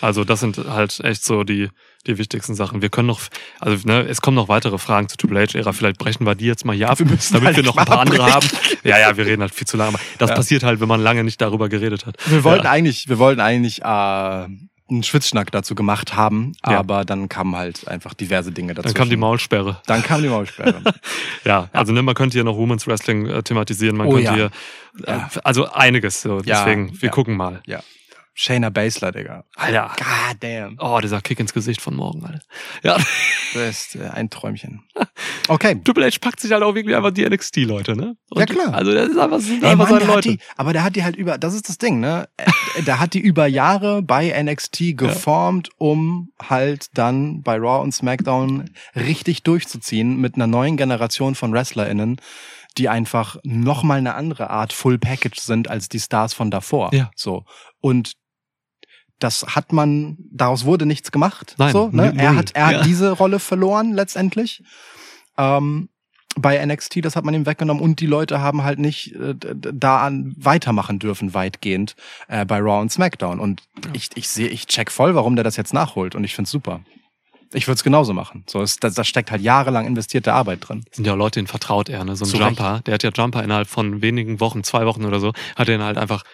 Also 0.00 0.24
das 0.24 0.40
sind 0.40 0.58
halt 0.68 1.00
echt 1.00 1.24
so 1.24 1.44
die, 1.44 1.68
die 2.06 2.18
wichtigsten 2.18 2.54
Sachen. 2.54 2.82
Wir 2.82 2.90
können 2.90 3.06
noch, 3.08 3.20
also 3.60 3.86
ne, 3.86 4.02
es 4.02 4.20
kommen 4.20 4.34
noch 4.34 4.48
weitere 4.48 4.76
Fragen 4.78 5.08
zur 5.08 5.16
Triple 5.18 5.40
H-Ära. 5.46 5.72
Vielleicht 5.72 5.98
brechen 5.98 6.26
wir 6.26 6.34
die 6.34 6.44
jetzt 6.46 6.64
mal 6.64 6.74
hier 6.76 6.90
ab, 6.90 6.98
Wir 6.98 7.06
müssen 7.06 7.32
damit 7.34 7.46
halt 7.48 7.56
wir 7.56 7.62
noch 7.64 7.76
ein 7.76 7.86
paar 7.86 8.00
andere 8.00 8.32
haben. 8.32 8.46
Ja, 8.82 8.98
ja, 8.98 9.16
wir 9.16 9.24
reden 9.24 9.40
halt 9.42 9.54
viel 9.54 9.66
zu 9.66 9.76
lange. 9.76 9.90
Aber 9.94 10.00
das 10.18 10.30
Ja. 10.30 10.36
passiert 10.36 10.62
halt, 10.62 10.80
wenn 10.80 10.88
man 10.88 11.00
lange 11.00 11.24
nicht 11.24 11.40
darüber 11.40 11.68
geredet 11.68 12.04
hat. 12.06 12.16
Wir 12.26 12.44
wollten 12.44 12.64
Ja. 12.64 12.70
eigentlich, 12.70 13.08
wir 13.08 13.18
wollten 13.18 13.40
eigentlich 13.40 13.80
äh, 13.82 13.84
einen 13.84 15.02
Schwitzschnack 15.02 15.50
dazu 15.50 15.74
gemacht 15.74 16.14
haben, 16.14 16.52
Ja. 16.66 16.78
aber 16.78 17.06
dann 17.06 17.30
kamen 17.30 17.56
halt 17.56 17.88
einfach 17.88 18.12
diverse 18.12 18.52
Dinge 18.52 18.74
dazu. 18.74 18.88
Dann 18.88 18.94
kam 18.94 19.08
die 19.08 19.16
Maulsperre. 19.16 19.80
Dann 19.86 20.02
kam 20.02 20.22
die 20.22 20.28
Maulsperre. 20.28 20.82
Ja, 21.44 21.68
also 21.72 21.92
ne, 21.92 22.02
man 22.02 22.14
könnte 22.14 22.34
hier 22.34 22.44
noch 22.44 22.56
Women's 22.56 22.86
Wrestling 22.86 23.26
äh, 23.26 23.42
thematisieren. 23.42 23.96
Man 23.96 24.06
Oh, 24.06 24.12
könnte 24.12 24.24
ja. 24.24 24.34
hier, 24.34 24.50
äh, 25.06 25.10
Ja. 25.12 25.30
also 25.44 25.70
einiges. 25.72 26.20
So. 26.22 26.40
Ja, 26.44 26.64
Deswegen, 26.64 26.92
wir 27.00 27.06
ja. 27.08 27.12
gucken 27.12 27.36
mal. 27.36 27.62
ja. 27.66 27.80
Shayna 28.36 28.68
Baszler, 28.70 29.12
Digga. 29.12 29.44
Alter. 29.54 29.92
God 29.96 30.36
damn. 30.40 30.76
Oh, 30.80 30.98
dieser 31.00 31.20
Kick 31.20 31.38
ins 31.38 31.52
Gesicht 31.54 31.80
von 31.80 31.94
morgen, 31.94 32.24
Alter. 32.24 32.40
Ja, 32.82 32.96
Das 33.54 33.54
ist 33.86 33.94
äh, 33.96 34.08
ein 34.08 34.30
Träumchen. 34.30 34.82
Okay. 35.46 35.78
Triple 35.84 36.06
H 36.06 36.16
packt 36.22 36.40
sich 36.40 36.52
halt 36.52 36.62
auch 36.62 36.74
wirklich 36.74 36.96
einfach 36.96 37.10
die 37.10 37.22
NXT-Leute, 37.28 37.94
ne? 37.94 38.16
Ja, 38.34 38.46
klar. 38.46 38.72
Also 38.72 38.94
das 38.94 39.10
ist 39.10 39.18
einfach, 39.18 39.36
das 39.36 39.44
sind 39.44 39.62
Ey, 39.62 39.72
einfach 39.72 39.90
Mann, 39.90 40.00
seine 40.00 40.10
Leute. 40.12 40.28
die, 40.30 40.38
aber 40.56 40.72
der 40.72 40.82
hat 40.84 40.96
die 40.96 41.04
halt 41.04 41.16
über, 41.16 41.36
das 41.36 41.52
ist 41.52 41.68
das 41.68 41.76
Ding, 41.76 42.00
ne? 42.00 42.30
Äh, 42.38 42.82
Der 42.84 42.98
hat 42.98 43.12
die 43.12 43.20
über 43.20 43.46
Jahre 43.46 44.00
bei 44.00 44.32
NXT 44.42 44.96
geformt, 44.96 45.68
um 45.76 46.30
halt 46.42 46.86
dann 46.96 47.42
bei 47.42 47.56
Raw 47.58 47.82
und 47.82 47.92
SmackDown 47.92 48.70
richtig 48.96 49.42
durchzuziehen 49.42 50.16
mit 50.18 50.36
einer 50.36 50.46
neuen 50.46 50.78
Generation 50.78 51.34
von 51.34 51.52
WrestlerInnen, 51.52 52.16
die 52.78 52.88
einfach 52.88 53.36
nochmal 53.44 53.98
eine 53.98 54.14
andere 54.14 54.48
Art 54.48 54.72
Full 54.72 54.98
Package 54.98 55.40
sind 55.40 55.68
als 55.68 55.90
die 55.90 56.00
Stars 56.00 56.32
von 56.32 56.50
davor. 56.50 56.88
Ja. 56.94 57.10
So. 57.16 57.44
Und 57.80 58.14
das 59.18 59.44
hat 59.54 59.72
man, 59.72 60.16
daraus 60.30 60.64
wurde 60.64 60.86
nichts 60.86 61.12
gemacht. 61.12 61.54
Nein, 61.58 61.72
so, 61.72 61.88
ne? 61.92 62.12
Er 62.16 62.36
hat, 62.36 62.50
er 62.54 62.66
hat 62.66 62.72
Ja. 62.72 62.82
diese 62.82 63.10
Rolle 63.12 63.38
verloren 63.38 63.92
letztendlich. 63.92 64.62
Ähm, 65.38 65.88
bei 66.36 66.64
NXT, 66.64 67.04
das 67.04 67.14
hat 67.14 67.24
man 67.24 67.32
ihm 67.32 67.46
weggenommen 67.46 67.80
und 67.82 68.00
die 68.00 68.06
Leute 68.06 68.40
haben 68.40 68.64
halt 68.64 68.80
nicht 68.80 69.14
äh, 69.14 69.34
da 69.40 70.04
an 70.04 70.34
weitermachen 70.36 70.98
dürfen 70.98 71.32
weitgehend 71.32 71.94
äh, 72.26 72.44
bei 72.44 72.58
Raw 72.58 72.80
und 72.80 72.90
SmackDown 72.90 73.38
und 73.38 73.62
ich 73.92 74.10
ich 74.16 74.28
sehe 74.28 74.48
ich 74.48 74.66
check 74.66 74.90
voll, 74.90 75.14
warum 75.14 75.36
der 75.36 75.44
das 75.44 75.56
jetzt 75.56 75.72
nachholt 75.72 76.16
und 76.16 76.24
ich 76.24 76.34
find's 76.34 76.50
super. 76.50 76.80
Ich 77.52 77.68
würde 77.68 77.76
es 77.76 77.84
genauso 77.84 78.14
machen. 78.14 78.42
So 78.48 78.62
ist 78.62 78.82
da, 78.82 78.90
da 78.90 79.04
steckt 79.04 79.30
halt 79.30 79.42
jahrelang 79.42 79.86
investierte 79.86 80.32
Arbeit 80.32 80.68
drin. 80.68 80.84
sind 80.90 81.06
ja 81.06 81.12
auch 81.12 81.16
Leute, 81.16 81.38
denen 81.38 81.46
vertraut 81.46 81.88
er, 81.88 82.04
ne? 82.04 82.16
So 82.16 82.24
ein 82.24 82.28
Zu 82.28 82.38
Jumper, 82.38 82.80
der 82.84 82.94
hat 82.94 83.04
ja 83.04 83.10
Jumper 83.14 83.44
innerhalb 83.44 83.68
von 83.68 84.02
wenigen 84.02 84.40
Wochen, 84.40 84.64
zwei 84.64 84.86
Wochen 84.86 85.04
oder 85.04 85.20
so, 85.20 85.32
hat 85.54 85.68
er 85.68 85.76
ihn 85.76 85.82
halt 85.84 85.98
einfach 85.98 86.24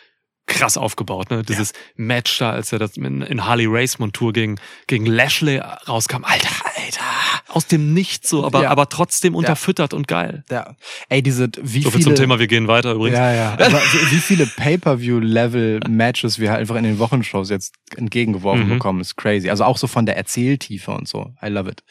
krass 0.51 0.77
aufgebaut, 0.77 1.31
ne? 1.31 1.43
Dieses 1.43 1.73
Match 1.97 2.37
da, 2.39 2.51
als 2.51 2.73
er 2.73 2.79
das 2.79 2.97
in, 2.97 3.23
in 3.23 3.47
Harley 3.47 3.67
Race 3.69 3.99
Montur 3.99 4.33
gegen, 4.33 4.57
gegen 4.87 5.07
Lashley 5.07 5.59
rauskam. 5.89 6.25
Alter, 6.25 6.49
Alter. 6.77 7.01
Aus 7.49 7.67
dem 7.67 7.95
Nichts 7.95 8.29
so, 8.29 8.45
aber, 8.45 8.63
Ja. 8.65 8.71
aber 8.71 8.89
trotzdem 8.89 9.35
unterfüttert 9.35 9.95
und 9.95 10.07
geil. 10.09 10.45
Ja. 10.51 10.75
Ey, 11.09 11.23
diese, 11.23 11.49
wie 11.63 11.83
So 11.83 11.91
viel 11.91 12.01
viele... 12.03 12.05
zum 12.05 12.15
Thema, 12.17 12.39
wir 12.39 12.47
gehen 12.47 12.69
weiter 12.69 12.93
übrigens. 12.93 13.19
Ja, 13.19 13.33
ja. 13.33 13.53
Aber 13.55 13.81
wie 13.81 14.11
wie 14.11 14.19
viele 14.21 14.47
Pay-Per-View-Level-Matches 15.31 16.39
wir 16.39 16.51
halt 16.51 16.61
einfach 16.61 16.77
in 16.77 16.85
den 16.85 16.99
Wochenshows 16.99 17.51
jetzt 17.51 17.75
entgegengeworfen 17.97 18.67
Mhm. 18.67 18.71
bekommen, 18.71 19.01
ist 19.01 19.17
crazy. 19.17 19.49
Also 19.51 19.65
auch 19.65 19.79
so 19.79 19.87
von 19.87 20.07
der 20.07 20.17
Erzähltiefe 20.17 20.91
und 20.93 21.09
so. 21.09 21.33
I 21.43 21.49
love 21.49 21.71
it. 21.71 21.83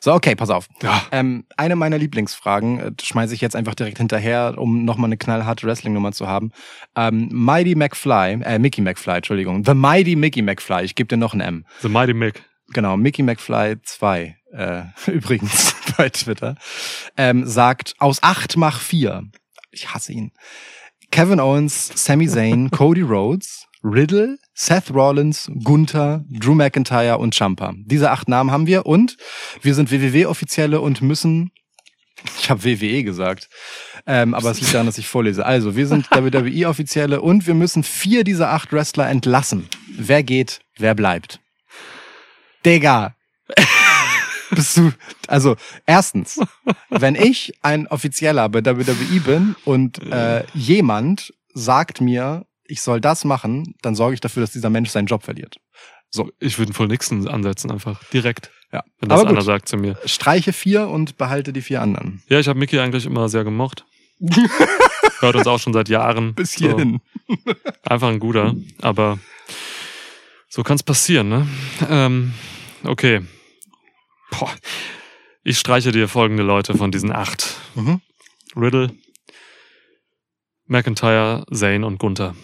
So, 0.00 0.12
okay, 0.12 0.34
pass 0.34 0.50
auf. 0.50 0.66
Ja. 0.82 1.02
Ähm, 1.12 1.44
eine 1.56 1.76
meiner 1.76 1.98
Lieblingsfragen 1.98 2.78
äh, 2.80 2.92
schmeiße 3.02 3.34
ich 3.34 3.40
jetzt 3.40 3.56
einfach 3.56 3.74
direkt 3.74 3.98
hinterher, 3.98 4.54
um 4.58 4.84
nochmal 4.84 5.08
eine 5.08 5.16
knallharte 5.16 5.66
Wrestling-Nummer 5.66 6.12
zu 6.12 6.26
haben. 6.26 6.50
Ähm, 6.96 7.28
Mighty 7.32 7.74
McFly, 7.74 8.05
äh, 8.10 8.58
Mickey 8.58 8.80
McFly, 8.80 9.16
Entschuldigung. 9.16 9.64
The 9.64 9.74
Mighty 9.74 10.16
Mickey 10.16 10.42
McFly. 10.42 10.84
Ich 10.84 10.94
gebe 10.94 11.08
dir 11.08 11.16
noch 11.16 11.34
ein 11.34 11.40
M. 11.40 11.66
The 11.82 11.88
Mighty 11.88 12.14
Mick. 12.14 12.42
Genau, 12.72 12.96
Mickey 12.96 13.22
McFly 13.22 13.76
2, 13.82 14.36
äh, 14.52 14.82
übrigens 15.10 15.74
bei 15.96 16.08
Twitter, 16.10 16.56
ähm, 17.16 17.46
sagt, 17.46 17.94
aus 17.98 18.22
acht 18.22 18.56
mach 18.56 18.80
vier. 18.80 19.24
Ich 19.70 19.92
hasse 19.94 20.12
ihn. 20.12 20.32
Kevin 21.10 21.40
Owens, 21.40 21.92
Sami 21.94 22.28
Zayn, 22.28 22.70
Cody 22.72 23.02
Rhodes, 23.02 23.66
Riddle, 23.84 24.38
Seth 24.54 24.92
Rollins, 24.92 25.50
Gunther, 25.62 26.24
Drew 26.28 26.54
McIntyre 26.54 27.18
und 27.18 27.34
Champa. 27.34 27.74
Diese 27.76 28.10
acht 28.10 28.28
Namen 28.28 28.50
haben 28.50 28.66
wir 28.66 28.86
und 28.86 29.16
wir 29.62 29.74
sind 29.74 29.92
WWW-Offizielle 29.92 30.80
und 30.80 31.02
müssen 31.02 31.52
ich 32.38 32.50
habe 32.50 32.64
WWE 32.64 33.04
gesagt. 33.04 33.48
Ähm, 34.06 34.34
aber 34.34 34.50
es 34.52 34.60
liegt 34.60 34.72
daran, 34.72 34.86
dass 34.86 34.98
ich 34.98 35.08
vorlese. 35.08 35.44
Also, 35.44 35.74
wir 35.74 35.86
sind 35.86 36.10
WWE-Offizielle 36.10 37.20
und 37.20 37.46
wir 37.46 37.54
müssen 37.54 37.82
vier 37.82 38.22
dieser 38.22 38.52
acht 38.52 38.72
Wrestler 38.72 39.08
entlassen. 39.08 39.68
Wer 39.96 40.22
geht, 40.22 40.60
wer 40.78 40.94
bleibt? 40.94 41.40
Digga. 42.64 43.14
Bist 44.50 44.76
du, 44.76 44.92
also, 45.26 45.56
erstens, 45.86 46.38
wenn 46.88 47.16
ich 47.16 47.54
ein 47.62 47.88
Offizieller 47.88 48.48
bei 48.48 48.64
WWE 48.64 49.20
bin 49.20 49.56
und 49.64 50.00
äh, 50.04 50.44
jemand 50.54 51.34
sagt 51.52 52.00
mir, 52.00 52.46
ich 52.64 52.80
soll 52.80 53.00
das 53.00 53.24
machen, 53.24 53.74
dann 53.82 53.96
sorge 53.96 54.14
ich 54.14 54.20
dafür, 54.20 54.42
dass 54.42 54.52
dieser 54.52 54.70
Mensch 54.70 54.90
seinen 54.90 55.06
Job 55.06 55.24
verliert. 55.24 55.56
Ich 56.38 56.58
würde 56.58 56.72
voll 56.72 56.86
Nixon 56.86 57.26
ansetzen, 57.28 57.70
einfach. 57.70 58.02
Direkt. 58.12 58.50
Ja. 58.72 58.84
Wenn 59.00 59.08
das 59.08 59.20
Aber 59.20 59.28
einer 59.30 59.38
gut, 59.38 59.46
sagt 59.46 59.68
zu 59.68 59.76
mir. 59.76 59.98
streiche 60.04 60.52
vier 60.52 60.88
und 60.88 61.16
behalte 61.16 61.52
die 61.52 61.62
vier 61.62 61.82
anderen. 61.82 62.22
Ja, 62.28 62.38
ich 62.38 62.48
habe 62.48 62.58
Mickey 62.58 62.78
eigentlich 62.78 63.06
immer 63.06 63.28
sehr 63.28 63.44
gemocht. 63.44 63.84
Hört 65.20 65.36
uns 65.36 65.46
auch 65.46 65.58
schon 65.58 65.72
seit 65.72 65.88
Jahren. 65.88 66.34
Bis 66.34 66.52
So, 66.52 66.58
hierhin. 66.66 67.00
einfach 67.82 68.08
ein 68.08 68.18
guter. 68.18 68.54
Aber 68.80 69.18
so 70.48 70.62
kann's 70.62 70.82
passieren, 70.82 71.28
ne? 71.28 71.46
Ähm, 71.88 72.32
okay. 72.84 73.22
Boah. 74.30 74.52
Ich 75.44 75.58
streiche 75.58 75.92
dir 75.92 76.08
folgende 76.08 76.42
Leute 76.42 76.74
von 76.74 76.90
diesen 76.90 77.12
acht. 77.12 77.54
Mhm. 77.74 78.00
Riddle, 78.56 78.90
McIntyre, 80.66 81.44
Zane 81.52 81.86
und 81.86 81.98
Gunther. 81.98 82.34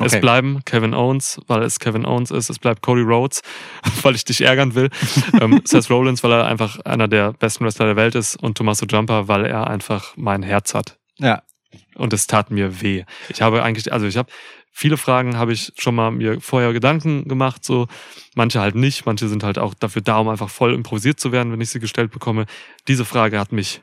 Es 0.00 0.12
Okay. 0.12 0.20
bleiben 0.20 0.64
Kevin 0.64 0.94
Owens, 0.94 1.40
weil 1.46 1.62
es 1.62 1.78
Kevin 1.78 2.06
Owens 2.06 2.30
ist. 2.30 2.50
Es 2.50 2.58
bleibt 2.58 2.82
Cody 2.82 3.02
Rhodes, 3.02 3.42
weil 4.02 4.14
ich 4.14 4.24
dich 4.24 4.40
ärgern 4.40 4.74
will. 4.74 4.90
ähm, 5.40 5.60
Seth 5.64 5.90
Rollins, 5.90 6.22
weil 6.22 6.32
er 6.32 6.46
einfach 6.46 6.78
einer 6.80 7.08
der 7.08 7.32
besten 7.32 7.64
Wrestler 7.64 7.86
der 7.86 7.96
Welt 7.96 8.14
ist. 8.14 8.36
Und 8.36 8.56
Tommaso 8.58 8.86
Jumper, 8.86 9.28
weil 9.28 9.44
er 9.46 9.68
einfach 9.68 10.14
mein 10.16 10.42
Herz 10.42 10.74
hat. 10.74 10.98
Ja. 11.18 11.42
Und 11.94 12.12
es 12.12 12.26
tat 12.26 12.50
mir 12.50 12.80
weh. 12.80 13.04
Ich 13.28 13.42
habe 13.42 13.62
eigentlich, 13.62 13.92
also 13.92 14.06
ich 14.06 14.16
habe 14.16 14.30
viele 14.72 14.96
Fragen 14.96 15.36
habe 15.36 15.52
ich 15.52 15.72
schon 15.76 15.94
mal 15.94 16.10
mir 16.10 16.40
vorher 16.40 16.72
Gedanken 16.72 17.28
gemacht, 17.28 17.64
so 17.64 17.86
manche 18.34 18.60
halt 18.60 18.74
nicht, 18.74 19.04
manche 19.06 19.28
sind 19.28 19.42
halt 19.42 19.58
auch 19.58 19.74
dafür 19.74 20.02
da, 20.02 20.18
um 20.18 20.28
einfach 20.28 20.48
voll 20.48 20.72
improvisiert 20.74 21.20
zu 21.20 21.32
werden, 21.32 21.52
wenn 21.52 21.60
ich 21.60 21.70
sie 21.70 21.80
gestellt 21.80 22.10
bekomme. 22.10 22.46
Diese 22.88 23.04
Frage 23.04 23.38
hat 23.38 23.52
mich 23.52 23.82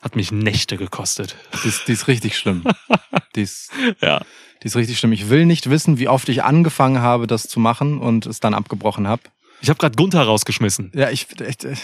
hat 0.00 0.16
mich 0.16 0.30
Nächte 0.32 0.76
gekostet. 0.76 1.36
Die 1.64 1.68
ist, 1.68 1.88
die 1.88 1.92
ist 1.92 2.08
richtig 2.08 2.36
schlimm. 2.38 2.64
Die 3.34 3.42
ist, 3.42 3.70
Ja. 4.00 4.20
die 4.62 4.66
ist 4.66 4.74
richtig 4.76 4.98
schlimm. 4.98 5.12
Ich 5.12 5.28
will 5.28 5.44
nicht 5.46 5.70
wissen, 5.70 5.98
wie 5.98 6.08
oft 6.08 6.28
ich 6.28 6.42
angefangen 6.42 7.00
habe, 7.00 7.26
das 7.26 7.44
zu 7.48 7.60
machen 7.60 7.98
und 7.98 8.26
es 8.26 8.40
dann 8.40 8.54
abgebrochen 8.54 9.06
habe. 9.06 9.22
Ich 9.60 9.68
habe 9.68 9.78
gerade 9.78 9.96
Gunther 9.96 10.22
rausgeschmissen. 10.22 10.92
Ja, 10.94 11.10
ich, 11.10 11.26
echt, 11.40 11.64
äh, 11.64 11.74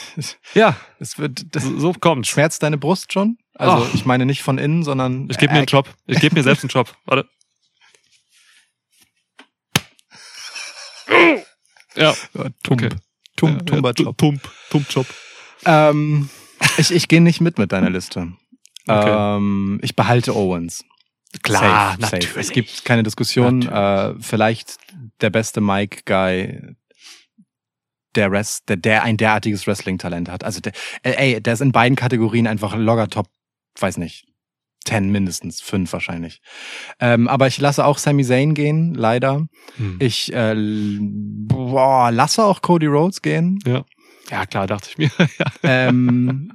Ja, 0.55 0.77
es 1.00 1.18
wird, 1.18 1.55
das 1.55 1.64
so, 1.64 1.79
so 1.79 1.92
kommt's. 1.92 2.29
schmerzt 2.29 2.62
deine 2.62 2.79
Brust 2.79 3.12
schon? 3.12 3.37
Also, 3.55 3.87
Ach. 3.88 3.94
ich 3.94 4.05
meine 4.05 4.27
nicht 4.27 4.42
von 4.42 4.59
innen, 4.59 4.83
sondern. 4.85 5.29
Ich 5.31 5.38
gebe 5.38 5.53
mir 5.53 5.59
einen 5.59 5.66
Job. 5.66 5.88
Ich 6.07 6.18
gebe 6.20 6.35
mir 6.35 6.42
selbst 6.42 6.62
einen 6.64 6.70
Job. 6.70 6.96
Warte. 7.05 7.29
Ja, 11.96 12.12
Tump. 12.64 12.83
Okay. 12.83 12.88
Tump, 13.37 13.66
tumper 13.66 13.92
Job. 13.92 14.16
Pump, 14.16 14.40
Pumpjob. 14.70 15.07
Ähm, 15.64 16.29
ich 16.78 16.92
ich 16.92 17.08
gehe 17.08 17.20
nicht 17.20 17.40
mit 17.40 17.58
mit 17.58 17.72
deiner 17.72 17.90
Liste. 17.90 18.32
Okay. 18.87 19.37
Ähm, 19.37 19.80
ich 19.82 19.96
behalte 19.96 20.34
Owens. 20.34 20.84
Klar, 21.42 21.92
Safe, 21.92 22.00
safe. 22.00 22.16
natürlich. 22.16 22.37
Es 22.37 22.52
gibt 22.52 22.84
keine 22.84 23.02
Diskussion. 23.02 23.62
Äh, 23.62 24.14
vielleicht 24.20 24.76
der 25.20 25.30
beste 25.30 25.60
Mike-Guy, 25.60 26.76
der 28.14 28.30
Rest, 28.30 28.68
der, 28.68 28.76
der 28.76 29.02
ein 29.02 29.16
derartiges 29.16 29.66
Wrestling-Talent 29.66 30.28
hat. 30.28 30.44
Also 30.44 30.60
der, 30.60 30.72
äh, 31.02 31.32
ey, 31.32 31.40
der 31.42 31.54
ist 31.54 31.60
in 31.60 31.72
beiden 31.72 31.96
Kategorien 31.96 32.46
einfach 32.46 32.76
locker 32.76 33.08
top, 33.08 33.26
weiß 33.80 33.96
nicht, 33.96 34.26
10 34.84 35.10
mindestens, 35.10 35.60
5 35.60 35.92
wahrscheinlich. 35.92 36.40
Ähm, 37.00 37.26
aber 37.26 37.46
ich 37.46 37.58
lasse 37.58 37.84
auch 37.84 37.98
Sami 37.98 38.24
Zayn 38.24 38.54
gehen, 38.54 38.94
leider. 38.94 39.46
Hm. 39.76 39.96
Ich 39.98 40.32
äh, 40.32 40.54
boah, 40.56 42.12
lasse 42.12 42.44
auch 42.44 42.62
Cody 42.62 42.87
Rhodes 42.87 43.22
gehen. 43.22 43.58
Ja, 44.30 44.46
klar, 44.46 44.66
dachte 44.66 44.90
ich 44.90 44.98
mir. 44.98 45.10
ja. 45.38 45.46
Ähm, 45.62 46.52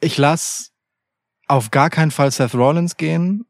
ich 0.00 0.18
lasse 0.18 0.70
auf 1.48 1.70
gar 1.70 1.90
keinen 1.90 2.10
Fall 2.10 2.30
Seth 2.30 2.54
Rollins 2.54 2.96
gehen. 2.96 3.46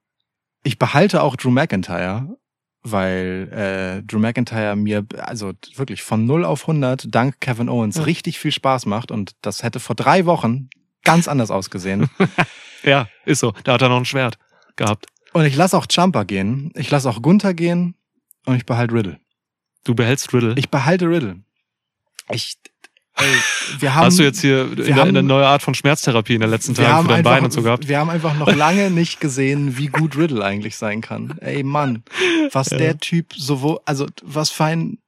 Ich 0.63 0.79
behalte 0.79 1.23
auch 1.23 1.37
Drew 1.37 1.51
McIntyre, 1.51 2.37
weil 2.83 3.49
äh, 3.53 4.03
Drew 4.07 4.19
McIntyre 4.19 4.77
mir 4.77 5.07
also 5.19 5.53
wirklich 5.77 6.03
von 6.03 6.27
0 6.27 6.45
auf 6.45 6.63
100 6.63 7.07
dank 7.15 7.41
Kevin 7.41 7.69
Owens 7.69 7.97
Ja. 7.97 8.03
richtig 8.03 8.39
viel 8.39 8.53
Spaß 8.53 8.87
macht 8.87 9.11
und 9.11 9.33
das 9.43 9.63
hätte 9.63 9.81
vor 9.81 9.97
drei 9.97 10.27
Wochen 10.27 10.69
ganz 11.05 11.29
anders 11.29 11.51
ausgesehen. 11.51 12.09
ja, 12.83 13.09
ist 13.25 13.41
so. 13.41 13.53
Da 13.65 13.75
hat 13.75 13.83
er 13.83 13.89
noch 13.89 13.99
ein 13.99 14.05
Schwert 14.05 14.39
gehabt. 14.77 15.07
und 15.33 15.45
ich 15.45 15.57
lasse 15.57 15.77
auch 15.77 15.87
Jumper 15.89 16.25
gehen, 16.25 16.73
ich 16.75 16.91
lasse 16.91 17.09
auch 17.09 17.23
Gunther 17.23 17.55
gehen 17.55 17.95
und 18.45 18.57
ich 18.57 18.67
behalte 18.67 18.95
Riddle. 18.95 19.21
Du 19.85 19.95
behältst 19.95 20.33
Riddle. 20.35 20.55
Ich 20.57 20.69
behalte 20.69 21.07
Riddle. 21.09 21.41
Ich, 22.31 22.59
ey, 23.17 23.35
wir 23.81 23.95
haben 23.95 24.07
Hast 24.07 24.19
du 24.19 24.23
jetzt 24.23 24.41
hier 24.41 24.63
in 24.71 24.77
der, 24.77 24.97
haben- 24.97 25.09
eine 25.09 25.23
neue 25.23 25.47
Art 25.47 25.63
von 25.63 25.75
Schmerztherapie 25.75 26.35
in 26.35 26.41
den 26.41 26.51
letzten 26.51 26.75
Tagen 26.75 27.03
für 27.03 27.09
dein 27.09 27.19
einfach, 27.19 27.31
Bein 27.33 27.45
und 27.45 27.53
so 27.53 27.63
gehabt? 27.63 27.89
wir 27.89 27.99
haben 27.99 28.11
einfach 28.11 28.37
noch 28.37 28.53
lange 28.55 28.91
nicht 28.91 29.21
gesehen, 29.21 29.79
wie 29.79 29.87
gut 29.87 30.17
Riddle 30.17 30.45
eigentlich 30.45 30.77
sein 30.77 31.01
kann. 31.01 31.39
Ey 31.41 31.63
Mann, 31.63 32.03
was 32.53 32.71
Ja. 32.71 32.79
der 32.79 32.99
Typ 32.99 33.33
sowohl, 33.35 33.81
also 33.85 34.07
was 34.23 34.51
für 34.51 34.65
ein, 34.65 34.99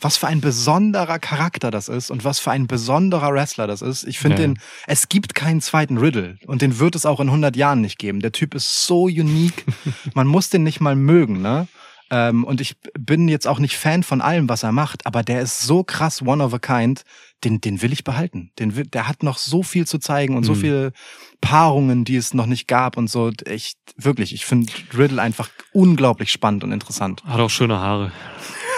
was 0.00 0.16
für 0.16 0.26
ein 0.26 0.40
besonderer 0.40 1.18
Charakter 1.18 1.70
das 1.70 1.88
ist 1.88 2.10
und 2.10 2.24
was 2.24 2.38
für 2.40 2.50
ein 2.50 2.66
besonderer 2.66 3.32
Wrestler 3.32 3.66
das 3.66 3.80
ist. 3.80 4.04
Ich 4.04 4.18
finde 4.18 4.42
Ja. 4.42 4.48
den, 4.48 4.58
es 4.86 5.08
gibt 5.08 5.34
keinen 5.34 5.60
zweiten 5.60 5.96
Riddle 5.98 6.36
und 6.46 6.60
den 6.62 6.78
wird 6.78 6.94
es 6.96 7.06
auch 7.06 7.20
in 7.20 7.28
100 7.30 7.56
Jahren 7.56 7.80
nicht 7.80 7.98
geben. 7.98 8.20
Der 8.20 8.32
Typ 8.32 8.54
ist 8.54 8.86
so 8.86 9.04
unique, 9.04 9.64
man 10.14 10.26
muss 10.26 10.50
den 10.50 10.64
nicht 10.64 10.80
mal 10.80 10.96
mögen, 10.96 11.40
ne? 11.40 11.68
Ähm, 12.10 12.44
und 12.44 12.60
ich 12.60 12.76
bin 12.98 13.28
jetzt 13.28 13.46
auch 13.46 13.58
nicht 13.58 13.76
Fan 13.78 14.02
von 14.02 14.20
allem, 14.20 14.46
was 14.48 14.62
er 14.62 14.72
macht, 14.72 15.06
aber 15.06 15.22
der 15.22 15.40
ist 15.40 15.62
so 15.62 15.84
krass 15.84 16.20
one 16.20 16.44
of 16.44 16.52
a 16.52 16.58
kind, 16.58 17.02
den, 17.44 17.60
den 17.60 17.82
will 17.82 17.92
ich 17.92 18.04
behalten. 18.04 18.50
Den, 18.58 18.76
will- 18.76 18.86
der 18.86 19.06
hat 19.08 19.22
noch 19.22 19.38
so 19.38 19.62
viel 19.62 19.86
zu 19.86 19.98
zeigen 19.98 20.36
und 20.36 20.44
so 20.44 20.52
Mhm. 20.54 20.60
viele 20.60 20.92
Paarungen, 21.40 22.04
die 22.04 22.16
es 22.16 22.34
noch 22.34 22.46
nicht 22.46 22.66
gab 22.68 22.96
und 22.96 23.08
so. 23.08 23.30
Ich, 23.48 23.74
wirklich, 23.96 24.32
ich 24.34 24.44
finde 24.46 24.72
Riddle 24.96 25.20
einfach 25.20 25.50
unglaublich 25.72 26.30
spannend 26.32 26.64
und 26.64 26.72
interessant. 26.72 27.22
Hat 27.24 27.40
auch 27.40 27.50
schöne 27.50 27.78
Haare. 27.78 28.12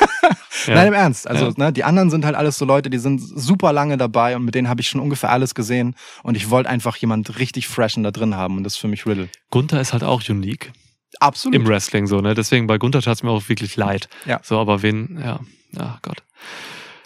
ja. 0.66 0.74
Nein, 0.74 0.88
im 0.88 0.94
Ernst. 0.94 1.28
Also, 1.28 1.46
Ja. 1.46 1.52
ne, 1.56 1.72
die 1.72 1.84
anderen 1.84 2.10
sind 2.10 2.24
halt 2.24 2.34
alles 2.34 2.58
so 2.58 2.64
Leute, 2.64 2.90
die 2.90 2.98
sind 2.98 3.20
super 3.20 3.72
lange 3.72 3.96
dabei 3.96 4.36
und 4.36 4.44
mit 4.44 4.54
denen 4.54 4.68
habe 4.68 4.80
ich 4.80 4.88
schon 4.88 5.00
ungefähr 5.00 5.30
alles 5.30 5.54
gesehen. 5.54 5.94
Und 6.22 6.36
ich 6.36 6.50
wollte 6.50 6.68
einfach 6.68 6.96
jemand 6.96 7.38
richtig 7.38 7.68
freshen 7.68 8.02
da 8.02 8.10
drin 8.10 8.34
haben 8.34 8.56
und 8.56 8.64
das 8.64 8.74
ist 8.74 8.78
für 8.78 8.88
mich 8.88 9.06
Riddle. 9.06 9.28
Gunther 9.50 9.80
ist 9.80 9.92
halt 9.92 10.04
auch 10.04 10.22
unique 10.28 10.72
Absolut. 11.20 11.54
im 11.54 11.66
Wrestling 11.66 12.06
so, 12.06 12.20
ne? 12.20 12.34
Deswegen 12.34 12.66
bei 12.66 12.76
Gunther 12.78 13.00
tat's 13.00 13.22
mir 13.22 13.30
auch 13.30 13.48
wirklich 13.48 13.76
leid. 13.76 14.08
Ja. 14.26 14.40
So, 14.42 14.58
aber 14.58 14.82
wen, 14.82 15.18
ja, 15.22 15.40
ja 15.72 15.98
Gott. 16.02 16.22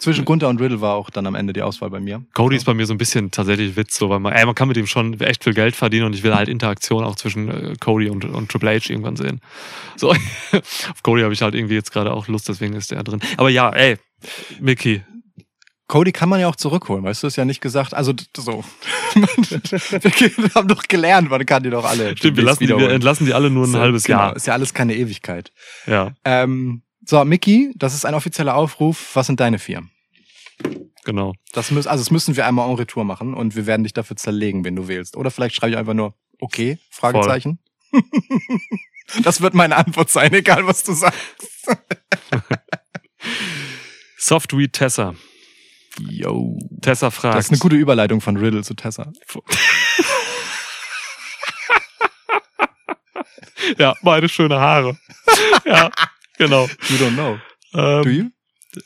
Zwischen 0.01 0.25
Gunther 0.25 0.49
und 0.49 0.59
Riddle 0.59 0.81
war 0.81 0.95
auch 0.95 1.11
dann 1.11 1.27
am 1.27 1.35
Ende 1.35 1.53
die 1.53 1.61
Auswahl 1.61 1.91
bei 1.91 1.99
mir. 1.99 2.25
Cody 2.33 2.55
ist 2.55 2.65
bei 2.65 2.73
mir 2.73 2.87
so 2.87 2.93
ein 2.95 2.97
bisschen 2.97 3.29
tatsächlich 3.29 3.75
Witz, 3.75 3.99
so, 3.99 4.09
weil 4.09 4.19
man, 4.19 4.33
ey, 4.33 4.47
man 4.47 4.55
kann 4.55 4.67
mit 4.67 4.75
ihm 4.75 4.87
schon 4.87 5.19
echt 5.19 5.43
viel 5.43 5.53
Geld 5.53 5.75
verdienen 5.75 6.07
und 6.07 6.15
ich 6.15 6.23
will 6.23 6.33
halt 6.33 6.49
Interaktion 6.49 7.03
auch 7.03 7.15
zwischen 7.15 7.49
äh, 7.49 7.75
Cody 7.79 8.09
und, 8.09 8.25
und 8.25 8.49
Triple 8.49 8.71
H 8.71 8.89
irgendwann 8.89 9.15
sehen. 9.15 9.41
So, 9.97 10.09
auf 10.09 11.03
Cody 11.03 11.21
habe 11.21 11.33
ich 11.33 11.43
halt 11.43 11.53
irgendwie 11.53 11.75
jetzt 11.75 11.91
gerade 11.91 12.11
auch 12.13 12.27
Lust, 12.27 12.49
deswegen 12.49 12.73
ist 12.73 12.89
der 12.89 13.03
drin. 13.03 13.19
Aber 13.37 13.49
ja, 13.49 13.69
ey, 13.69 13.97
Mickey, 14.59 15.03
Cody 15.87 16.11
kann 16.11 16.29
man 16.29 16.39
ja 16.39 16.47
auch 16.47 16.55
zurückholen, 16.55 17.03
weißt 17.03 17.21
du, 17.21 17.27
ist 17.27 17.35
ja 17.35 17.45
nicht 17.45 17.61
gesagt, 17.61 17.93
also 17.93 18.13
so. 18.35 18.63
wir 19.13 20.55
haben 20.55 20.67
doch 20.67 20.83
gelernt, 20.83 21.29
man 21.29 21.45
kann 21.45 21.61
die 21.61 21.69
doch 21.69 21.85
alle. 21.85 22.17
Stimmt, 22.17 22.37
wir, 22.37 22.43
lassen 22.45 22.65
die, 22.65 22.69
wir 22.69 22.89
entlassen 22.89 23.27
die 23.27 23.33
alle 23.33 23.51
nur 23.51 23.67
ein 23.67 23.73
So, 23.73 23.79
halbes 23.79 24.05
genau, 24.05 24.19
Jahr. 24.19 24.35
Ist 24.35 24.47
ja 24.47 24.53
alles 24.53 24.73
keine 24.73 24.95
Ewigkeit. 24.95 25.51
Ja, 25.85 26.13
Ähm, 26.23 26.81
so, 27.11 27.25
Mickey, 27.25 27.73
das 27.75 27.93
ist 27.93 28.05
ein 28.05 28.13
offizieller 28.13 28.55
Aufruf. 28.55 29.17
Was 29.17 29.27
sind 29.27 29.41
deine 29.41 29.59
vier? 29.59 29.83
genau. 31.03 31.33
Das 31.51 31.69
müssen, 31.69 31.89
also 31.89 32.01
das 32.01 32.09
müssen 32.09 32.37
wir 32.37 32.45
einmal 32.45 32.69
en 32.69 32.75
retour 32.75 33.03
machen 33.03 33.33
und 33.33 33.53
wir 33.53 33.65
werden 33.65 33.83
dich 33.83 33.91
dafür 33.91 34.15
zerlegen, 34.15 34.63
wenn 34.63 34.77
du 34.77 34.87
wählst. 34.87 35.17
Oder 35.17 35.29
vielleicht 35.29 35.53
schreibe 35.55 35.71
ich 35.71 35.77
einfach 35.77 35.93
nur 35.93 36.13
okay, 36.39 36.77
Fragezeichen. 36.89 37.59
das 39.23 39.41
wird 39.41 39.55
meine 39.55 39.75
Antwort 39.75 40.09
sein, 40.09 40.33
egal 40.33 40.65
was 40.67 40.83
du 40.83 40.93
sagst. 40.93 41.19
Softweed 44.17 44.71
Tessa. 44.71 45.13
Yo. 45.99 46.59
Tessa 46.81 47.11
fragt. 47.11 47.35
Das 47.35 47.45
ist 47.47 47.51
eine 47.51 47.59
gute 47.59 47.75
Überleitung 47.75 48.21
von 48.21 48.37
Riddle 48.37 48.63
zu 48.63 48.73
Tessa. 48.73 49.11
Ja, 53.77 53.95
beide 54.01 54.27
schöne 54.27 54.59
Haare. 54.59 54.97
ja, 55.65 55.91
genau. 56.45 56.67
You 56.89 56.95
don't 56.97 57.13
know. 57.13 57.37
Ähm, 57.73 58.03
Do 58.03 58.09
you? 58.09 58.25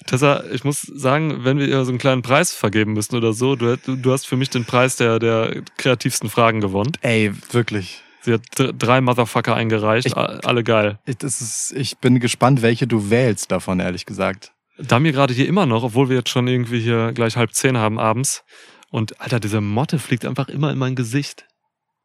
Tessa, 0.07 0.43
ich 0.51 0.63
muss 0.63 0.81
sagen, 0.81 1.43
wenn 1.43 1.59
wir 1.59 1.67
ihr 1.67 1.83
so 1.85 1.91
einen 1.91 1.99
kleinen 1.99 2.21
Preis 2.23 2.53
vergeben 2.53 2.93
müssen 2.93 3.15
oder 3.15 3.33
so, 3.33 3.55
du, 3.55 3.77
du, 3.77 4.11
hast 4.11 4.25
für 4.27 4.35
mich 4.35 4.49
den 4.49 4.65
Preis 4.65 4.95
der, 4.95 5.19
der 5.19 5.61
kreativsten 5.77 6.29
Fragen 6.29 6.59
gewonnen. 6.59 6.91
Ey, 7.01 7.31
wirklich. 7.51 8.01
Sie 8.21 8.33
hat 8.33 8.41
dr- 8.55 8.73
drei 8.73 8.99
Motherfucker 9.01 9.53
eingereicht, 9.55 10.07
Ich- 10.07 10.17
alle 10.17 10.63
geil. 10.63 10.97
Ich, 11.05 11.17
das 11.17 11.39
ist, 11.41 11.73
ich 11.77 11.97
bin 11.99 12.19
gespannt, 12.19 12.63
welche 12.63 12.87
du 12.87 13.11
wählst 13.11 13.51
davon, 13.51 13.79
ehrlich 13.79 14.07
gesagt. 14.07 14.51
Da 14.79 14.99
mir 14.99 15.11
gerade 15.11 15.33
hier 15.35 15.47
immer 15.47 15.67
noch, 15.67 15.83
obwohl 15.83 16.09
wir 16.09 16.17
jetzt 16.17 16.29
schon 16.29 16.47
irgendwie 16.47 16.79
hier 16.79 17.11
gleich 17.13 17.37
halb 17.37 17.53
zehn 17.53 17.77
haben 17.77 17.99
abends. 17.99 18.43
Und 18.89 19.21
Alter, 19.21 19.39
diese 19.39 19.61
Motte 19.61 19.99
fliegt 19.99 20.25
einfach 20.25 20.49
immer 20.49 20.71
in 20.71 20.79
mein 20.79 20.95
Gesicht. 20.95 21.45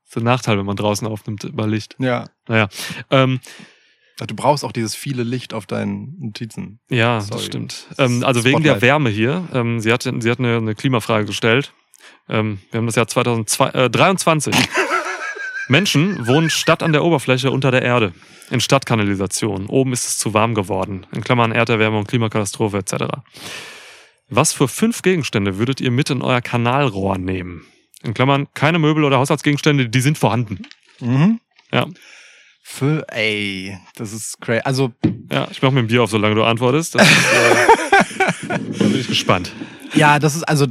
So 0.04 0.20
ein 0.20 0.24
Nachteil, 0.24 0.58
wenn 0.58 0.66
man 0.66 0.76
draußen 0.76 1.06
aufnimmt 1.08 1.48
bei 1.56 1.64
Licht. 1.66 1.96
Ja. 1.98 2.26
Naja. 2.46 2.68
Ähm, 3.10 3.40
Du 4.26 4.34
brauchst 4.34 4.64
auch 4.64 4.72
dieses 4.72 4.94
viele 4.94 5.22
Licht 5.22 5.54
auf 5.54 5.66
deinen 5.66 6.16
Notizen. 6.20 6.80
ja, 6.90 7.20
Sorry. 7.20 7.36
das 7.36 7.46
stimmt. 7.46 7.86
Ähm, 7.98 8.24
also 8.24 8.44
wegen 8.44 8.62
der 8.62 8.72
Spotlight. 8.72 8.82
Wärme 8.82 9.10
hier. 9.10 9.48
Ähm, 9.52 9.80
sie 9.80 9.92
hat, 9.92 10.02
sie 10.02 10.30
hat 10.30 10.38
eine, 10.38 10.56
eine 10.56 10.74
Klimafrage 10.74 11.24
gestellt. 11.26 11.72
Ähm, 12.28 12.60
wir 12.70 12.78
haben 12.78 12.86
das 12.86 12.96
Jahr 12.96 13.06
2023. 13.08 14.54
Menschen 15.68 16.26
wohnen 16.26 16.50
statt 16.50 16.82
an 16.82 16.92
der 16.92 17.04
Oberfläche 17.04 17.50
unter 17.50 17.70
der 17.70 17.82
Erde. 17.82 18.12
In 18.50 18.60
Stadtkanalisation. 18.60 19.66
Oben 19.66 19.92
ist 19.92 20.06
es 20.06 20.18
zu 20.18 20.34
warm 20.34 20.54
geworden. 20.54 21.06
In 21.12 21.22
Klammern 21.22 21.52
Erderwärmung, 21.52 22.04
Klimakatastrophe 22.04 22.78
etc. 22.78 23.04
Was 24.28 24.52
für 24.52 24.66
fünf 24.68 25.02
Gegenstände 25.02 25.58
würdet 25.58 25.80
ihr 25.80 25.90
mit 25.90 26.10
in 26.10 26.22
euer 26.22 26.40
Kanalrohr 26.40 27.18
nehmen? 27.18 27.66
In 28.02 28.14
Klammern 28.14 28.48
keine 28.54 28.78
Möbel 28.78 29.04
oder 29.04 29.18
Haushaltsgegenstände, 29.18 29.88
die 29.88 30.00
sind 30.00 30.18
vorhanden. 30.18 30.66
Mhm. 31.00 31.40
Ja. 31.72 31.86
Für, 32.62 33.04
ey, 33.10 33.76
das 33.96 34.12
ist 34.12 34.40
crazy. 34.40 34.60
Also, 34.64 34.92
Ja, 35.32 35.48
ich 35.50 35.60
mach 35.62 35.70
mir 35.70 35.80
ein 35.80 35.86
Bier 35.88 36.02
auf, 36.02 36.10
solange 36.10 36.34
du 36.34 36.44
antwortest. 36.44 36.94
Ist, 36.94 37.02
äh, 37.02 38.48
da 38.48 38.56
bin 38.84 39.00
ich 39.00 39.08
gespannt. 39.08 39.52
ja, 39.94 40.18
das 40.18 40.36
ist, 40.36 40.44
also, 40.44 40.66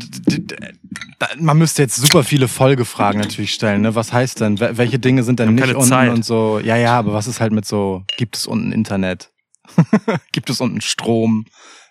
man 1.40 1.58
müsste 1.58 1.82
jetzt 1.82 1.98
super 1.98 2.24
viele 2.24 2.48
Folgefragen 2.48 3.20
natürlich 3.22 3.54
stellen, 3.54 3.82
ne? 3.82 3.96
Was 3.96 4.14
heißt 4.14 4.40
denn? 4.42 4.58
Wel- 4.58 4.78
Welche 4.78 5.00
Dinge 5.00 5.24
sind 5.24 5.40
denn 5.40 5.56
nicht 5.56 5.74
unten 5.76 5.90
Zeit. 5.90 6.12
und 6.12 6.24
so? 6.24 6.60
Ja, 6.64 6.78
ja, 6.78 6.98
aber 6.98 7.14
was 7.14 7.28
ist 7.28 7.42
halt 7.42 7.52
mit 7.52 7.66
so, 7.66 8.04
gibt 8.18 8.38
es 8.38 8.46
unten 8.48 8.72
Internet? 8.72 9.32
gibt 10.32 10.50
es 10.50 10.62
unten 10.62 10.82
Strom? 10.82 11.46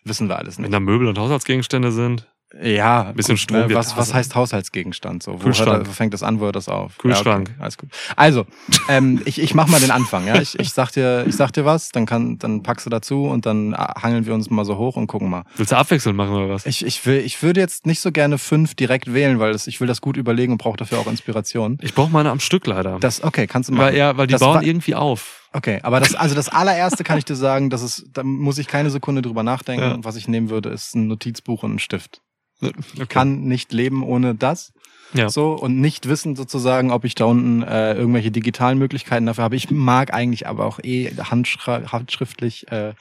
Wissen 0.04 0.28
wir 0.28 0.36
alles 0.38 0.56
Wenn 0.56 0.62
nicht. 0.64 0.74
da 0.74 0.80
Möbel 0.80 1.06
und 1.08 1.18
Haushaltsgegenstände 1.18 1.92
sind. 1.92 2.28
Ja, 2.62 3.12
bisschen 3.12 3.34
gut, 3.34 3.40
Strom 3.40 3.56
wird 3.68 3.74
Was, 3.74 3.96
was 3.96 4.14
heißt 4.14 4.34
Haushaltsgegenstand? 4.34 5.22
So, 5.22 5.42
wo, 5.42 5.48
er, 5.48 5.86
wo 5.86 5.92
fängt 5.92 6.14
das 6.14 6.22
an, 6.22 6.40
wo 6.40 6.46
hört 6.46 6.56
das 6.56 6.68
auf? 6.68 6.96
Kühlschrank. 6.96 7.48
Ja, 7.48 7.54
okay, 7.54 7.62
alles 7.62 7.76
gut. 7.76 7.90
Also, 8.16 8.46
ähm, 8.88 9.20
ich, 9.26 9.38
ich 9.38 9.54
mach 9.54 9.68
mal 9.68 9.80
den 9.80 9.90
Anfang. 9.90 10.26
Ja, 10.26 10.40
ich, 10.40 10.58
ich 10.58 10.70
sag 10.70 10.90
dir, 10.92 11.26
ich 11.26 11.36
sag 11.36 11.52
dir 11.52 11.66
was, 11.66 11.90
dann 11.90 12.06
kann, 12.06 12.38
dann 12.38 12.62
packst 12.62 12.86
du 12.86 12.90
dazu 12.90 13.24
und 13.24 13.44
dann 13.44 13.74
ah, 13.74 14.02
hangeln 14.02 14.24
wir 14.24 14.32
uns 14.32 14.48
mal 14.48 14.64
so 14.64 14.78
hoch 14.78 14.96
und 14.96 15.08
gucken 15.08 15.28
mal. 15.28 15.44
Willst 15.56 15.72
du 15.72 15.76
abwechselnd 15.76 16.16
machen 16.16 16.34
oder 16.34 16.48
was? 16.48 16.64
Ich, 16.64 16.86
ich 16.86 17.04
will, 17.04 17.18
ich 17.18 17.42
würde 17.42 17.60
jetzt 17.60 17.84
nicht 17.86 18.00
so 18.00 18.12
gerne 18.12 18.38
fünf 18.38 18.74
direkt 18.74 19.12
wählen, 19.12 19.38
weil 19.40 19.52
das, 19.52 19.66
ich 19.66 19.80
will 19.82 19.86
das 19.86 20.00
gut 20.00 20.16
überlegen 20.16 20.52
und 20.52 20.58
brauche 20.58 20.78
dafür 20.78 21.00
auch 21.00 21.06
Inspiration. 21.06 21.76
Ich 21.82 21.94
brauche 21.94 22.10
meine 22.10 22.30
am 22.30 22.40
Stück 22.40 22.66
leider. 22.66 22.98
Das, 22.98 23.22
okay, 23.22 23.46
kannst 23.46 23.68
du 23.68 23.74
machen. 23.74 23.88
weil, 23.88 23.96
ja, 23.96 24.16
weil 24.16 24.26
die 24.26 24.32
Das 24.32 24.40
bauen 24.40 24.62
irgendwie 24.62 24.94
auf. 24.94 25.46
Okay, 25.52 25.80
aber 25.82 26.00
das, 26.00 26.14
also 26.14 26.34
das 26.34 26.48
allererste 26.48 27.04
kann 27.04 27.18
ich 27.18 27.24
dir 27.24 27.36
sagen, 27.36 27.68
das 27.68 27.82
ist, 27.82 28.06
da 28.12 28.22
muss 28.22 28.58
ich 28.58 28.68
keine 28.68 28.90
Sekunde 28.90 29.20
drüber 29.20 29.42
nachdenken. 29.42 29.82
Ja. 29.84 29.96
Was 30.00 30.16
ich 30.16 30.28
nehmen 30.28 30.48
würde, 30.48 30.70
ist 30.70 30.94
ein 30.94 31.08
Notizbuch 31.08 31.62
und 31.62 31.74
ein 31.74 31.78
Stift. 31.78 32.22
Okay. 32.62 33.06
Kann 33.08 33.42
nicht 33.42 33.72
leben 33.72 34.02
ohne 34.02 34.34
das. 34.34 34.72
Ja. 35.14 35.30
So 35.30 35.52
und 35.52 35.80
nicht 35.80 36.08
wissen 36.08 36.36
sozusagen, 36.36 36.90
ob 36.90 37.04
ich 37.04 37.14
da 37.14 37.24
unten 37.24 37.62
äh, 37.62 37.94
irgendwelche 37.94 38.30
digitalen 38.30 38.78
Möglichkeiten 38.78 39.26
dafür 39.26 39.44
habe. 39.44 39.56
Ich 39.56 39.70
mag 39.70 40.12
eigentlich 40.12 40.46
aber 40.46 40.66
auch 40.66 40.80
eh 40.82 41.10
handschra 41.16 41.90
handschriftlich 41.92 42.70
äh, 42.70 42.92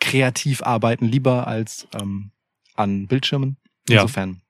kreativ 0.00 0.62
arbeiten 0.62 1.06
lieber 1.06 1.46
als 1.46 1.86
ähm, 1.94 2.32
an 2.74 3.06
Bildschirmen. 3.06 3.58
Ja. 3.88 4.02
Insofern. 4.02 4.40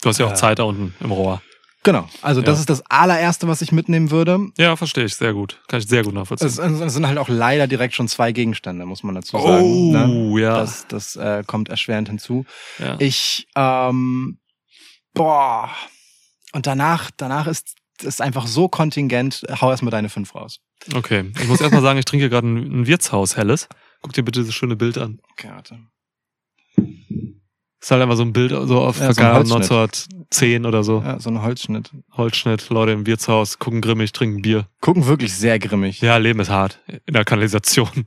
Du 0.00 0.08
hast 0.08 0.18
ja 0.18 0.26
auch 0.26 0.32
Äh. 0.32 0.36
Zeit 0.36 0.58
da 0.58 0.62
unten 0.64 0.94
im 1.00 1.10
Rohr. 1.10 1.42
Genau. 1.84 2.08
Also 2.22 2.40
das 2.40 2.56
Ja. 2.56 2.60
ist 2.60 2.70
das 2.70 2.82
allererste, 2.90 3.46
was 3.46 3.62
ich 3.62 3.70
mitnehmen 3.70 4.10
würde. 4.10 4.48
Ja, 4.58 4.74
verstehe 4.74 5.04
ich. 5.04 5.14
Sehr 5.14 5.32
gut. 5.32 5.62
Kann 5.68 5.78
ich 5.78 5.86
sehr 5.86 6.02
gut 6.02 6.14
nachvollziehen. 6.14 6.48
Es, 6.48 6.58
es 6.58 6.92
sind 6.94 7.06
halt 7.06 7.18
auch 7.18 7.28
leider 7.28 7.66
direkt 7.68 7.94
schon 7.94 8.08
zwei 8.08 8.32
Gegenstände, 8.32 8.86
muss 8.86 9.02
man 9.02 9.14
dazu 9.14 9.38
sagen. 9.38 9.62
oh, 9.62 9.92
ne? 9.92 10.40
ja. 10.42 10.58
Das, 10.58 10.86
das 10.88 11.14
äh, 11.16 11.44
kommt 11.46 11.68
erschwerend 11.68 12.08
hinzu. 12.08 12.44
ja. 12.78 12.96
Ich, 12.98 13.46
ähm, 13.54 14.38
boah. 15.12 15.70
Und 16.52 16.66
danach, 16.66 17.10
danach 17.16 17.46
ist 17.46 17.76
ist 18.02 18.20
einfach 18.20 18.48
so 18.48 18.68
kontingent. 18.68 19.44
Hau 19.60 19.70
erstmal 19.70 19.92
deine 19.92 20.08
fünf 20.08 20.34
raus. 20.34 20.58
Okay. 20.94 21.30
Ich 21.40 21.46
muss 21.46 21.60
erstmal 21.60 21.80
sagen, 21.82 21.98
ich 21.98 22.04
trinke 22.04 22.28
gerade 22.28 22.46
ein, 22.48 22.80
ein 22.80 22.86
Wirtshaus 22.88 23.36
helles. 23.36 23.68
Guck 24.02 24.12
dir 24.14 24.24
bitte 24.24 24.40
dieses 24.40 24.54
schöne 24.54 24.74
Bild 24.74 24.98
an. 24.98 25.20
Okay, 25.32 25.48
warte. 25.50 25.78
Ist 27.84 27.90
halt 27.90 28.00
einfach 28.00 28.16
so 28.16 28.22
ein 28.22 28.32
Bild 28.32 28.50
so 28.50 28.80
auf 28.80 28.98
Ja, 28.98 29.12
so 29.12 29.20
ein 29.20 29.26
keine 29.26 29.30
Ahnung, 29.40 29.50
Holzschnitt. 29.52 30.06
1910 30.30 30.64
oder 30.64 30.82
so. 30.82 31.02
Ja, 31.04 31.20
so 31.20 31.28
ein 31.28 31.42
Holzschnitt. 31.42 31.90
Holzschnitt, 32.16 32.70
Leute 32.70 32.92
im 32.92 33.06
Wirtshaus, 33.06 33.58
gucken 33.58 33.82
grimmig, 33.82 34.12
trinken 34.12 34.40
Bier. 34.40 34.66
Gucken 34.80 35.04
wirklich 35.06 35.34
sehr 35.34 35.58
grimmig. 35.58 36.00
Ja, 36.00 36.16
Leben 36.16 36.40
ist 36.40 36.48
hart. 36.48 36.80
In 37.04 37.12
der 37.12 37.26
Kanalisation. 37.26 37.90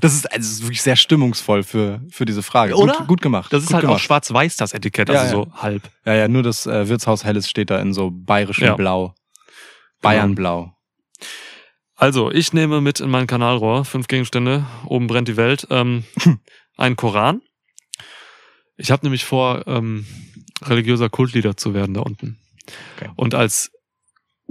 Das 0.00 0.14
ist, 0.14 0.30
also, 0.32 0.38
das 0.38 0.46
ist 0.52 0.62
wirklich 0.62 0.82
sehr 0.82 0.94
stimmungsvoll 0.94 1.64
für, 1.64 2.00
für 2.10 2.24
diese 2.24 2.44
Frage. 2.44 2.76
Oder? 2.76 2.94
Gut, 2.98 3.08
gut 3.08 3.22
gemacht. 3.22 3.52
Das 3.52 3.62
ist 3.62 3.68
gut 3.68 3.74
halt 3.74 3.84
auch 3.86 3.88
gemacht. 3.88 4.04
schwarz-weiß, 4.04 4.56
das 4.56 4.72
Etikett, 4.72 5.08
Ja, 5.08 5.22
also 5.22 5.44
so 5.46 5.52
halb. 5.60 5.82
Ja, 6.06 6.14
ja, 6.14 6.28
nur 6.28 6.44
das 6.44 6.66
äh, 6.66 6.88
Wirtshaus 6.88 7.24
Helles 7.24 7.48
steht 7.50 7.70
da 7.70 7.80
in 7.80 7.92
so 7.92 8.10
bayerischem 8.12 8.66
Ja. 8.66 8.74
Blau. 8.76 9.14
Bayernblau. 10.00 10.72
Also, 11.96 12.30
ich 12.30 12.52
nehme 12.52 12.80
mit 12.80 13.00
in 13.00 13.10
mein 13.10 13.26
Kanalrohr 13.26 13.84
fünf 13.84 14.06
Gegenstände. 14.06 14.64
Oben 14.86 15.08
brennt 15.08 15.26
die 15.26 15.36
Welt. 15.36 15.66
Ähm, 15.70 16.04
ein 16.76 16.94
Koran. 16.94 17.42
Ich 18.82 18.90
habe 18.90 19.04
nämlich 19.06 19.24
vor, 19.24 19.64
ähm, 19.66 20.04
religiöser 20.62 21.08
Kultleader 21.08 21.56
zu 21.56 21.72
werden 21.74 21.94
da 21.94 22.00
unten. 22.00 22.38
Okay. 22.96 23.10
Und 23.16 23.34
als 23.34 23.70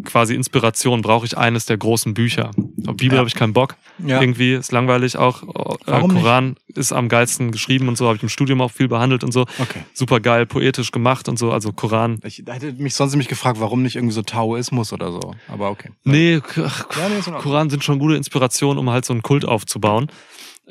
quasi 0.06 0.34
Inspiration 0.34 1.02
brauche 1.02 1.26
ich 1.26 1.38
eines 1.38 1.66
der 1.66 1.78
großen 1.78 2.14
Bücher. 2.14 2.52
Auf 2.88 2.96
Bibel 2.96 3.14
Ja. 3.14 3.18
habe 3.20 3.28
ich 3.28 3.36
keinen 3.36 3.54
Bock. 3.54 3.76
Ja. 4.00 4.20
Irgendwie 4.22 4.54
ist 4.54 4.72
langweilig 4.72 5.18
auch. 5.18 5.44
Äh, 5.44 5.48
Warum 5.86 6.12
nicht? 6.14 6.24
Koran 6.24 6.56
ist 6.68 6.92
am 6.92 7.08
geilsten 7.10 7.52
geschrieben 7.52 7.88
und 7.88 7.98
so, 7.98 8.08
habe 8.08 8.16
ich 8.16 8.24
im 8.24 8.30
Studium 8.30 8.62
auch 8.62 8.72
viel 8.72 8.88
behandelt 8.88 9.24
und 9.24 9.32
so. 9.32 9.42
Okay. 9.60 9.84
Super 9.94 10.20
geil, 10.22 10.46
poetisch 10.46 10.92
gemacht 10.92 11.28
und 11.30 11.38
so. 11.38 11.52
Also 11.52 11.72
Koran. 11.74 12.20
Ich 12.24 12.42
hätte 12.48 12.72
mich 12.74 12.96
sonst 12.96 13.12
nämlich 13.12 13.28
gefragt, 13.28 13.60
warum 13.60 13.84
nicht 13.84 13.96
irgendwie 13.98 14.14
so 14.14 14.22
Taoismus 14.24 14.92
oder 14.94 15.12
so. 15.12 15.36
Aber 15.50 15.70
okay. 15.70 15.90
Nee, 16.04 16.40
ach, 16.64 16.86
Ja, 16.98 17.10
nee. 17.10 17.40
Koran 17.40 17.70
sind 17.70 17.84
schon 17.84 18.00
gute 18.00 18.16
Inspirationen, 18.16 18.80
um 18.80 18.90
halt 18.90 19.06
so 19.06 19.14
einen 19.14 19.22
Kult 19.24 19.46
aufzubauen. 19.46 20.08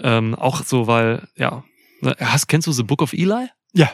Ähm, 0.03 0.35
auch 0.35 0.65
so, 0.65 0.87
weil, 0.87 1.29
ja. 1.37 1.63
Ne, 2.01 2.17
Hast, 2.21 2.49
kennst 2.49 2.67
du 2.67 2.73
The 2.73 2.83
Book 2.83 3.03
of 3.03 3.13
Eli? 3.13 3.49
Ja. 3.73 3.91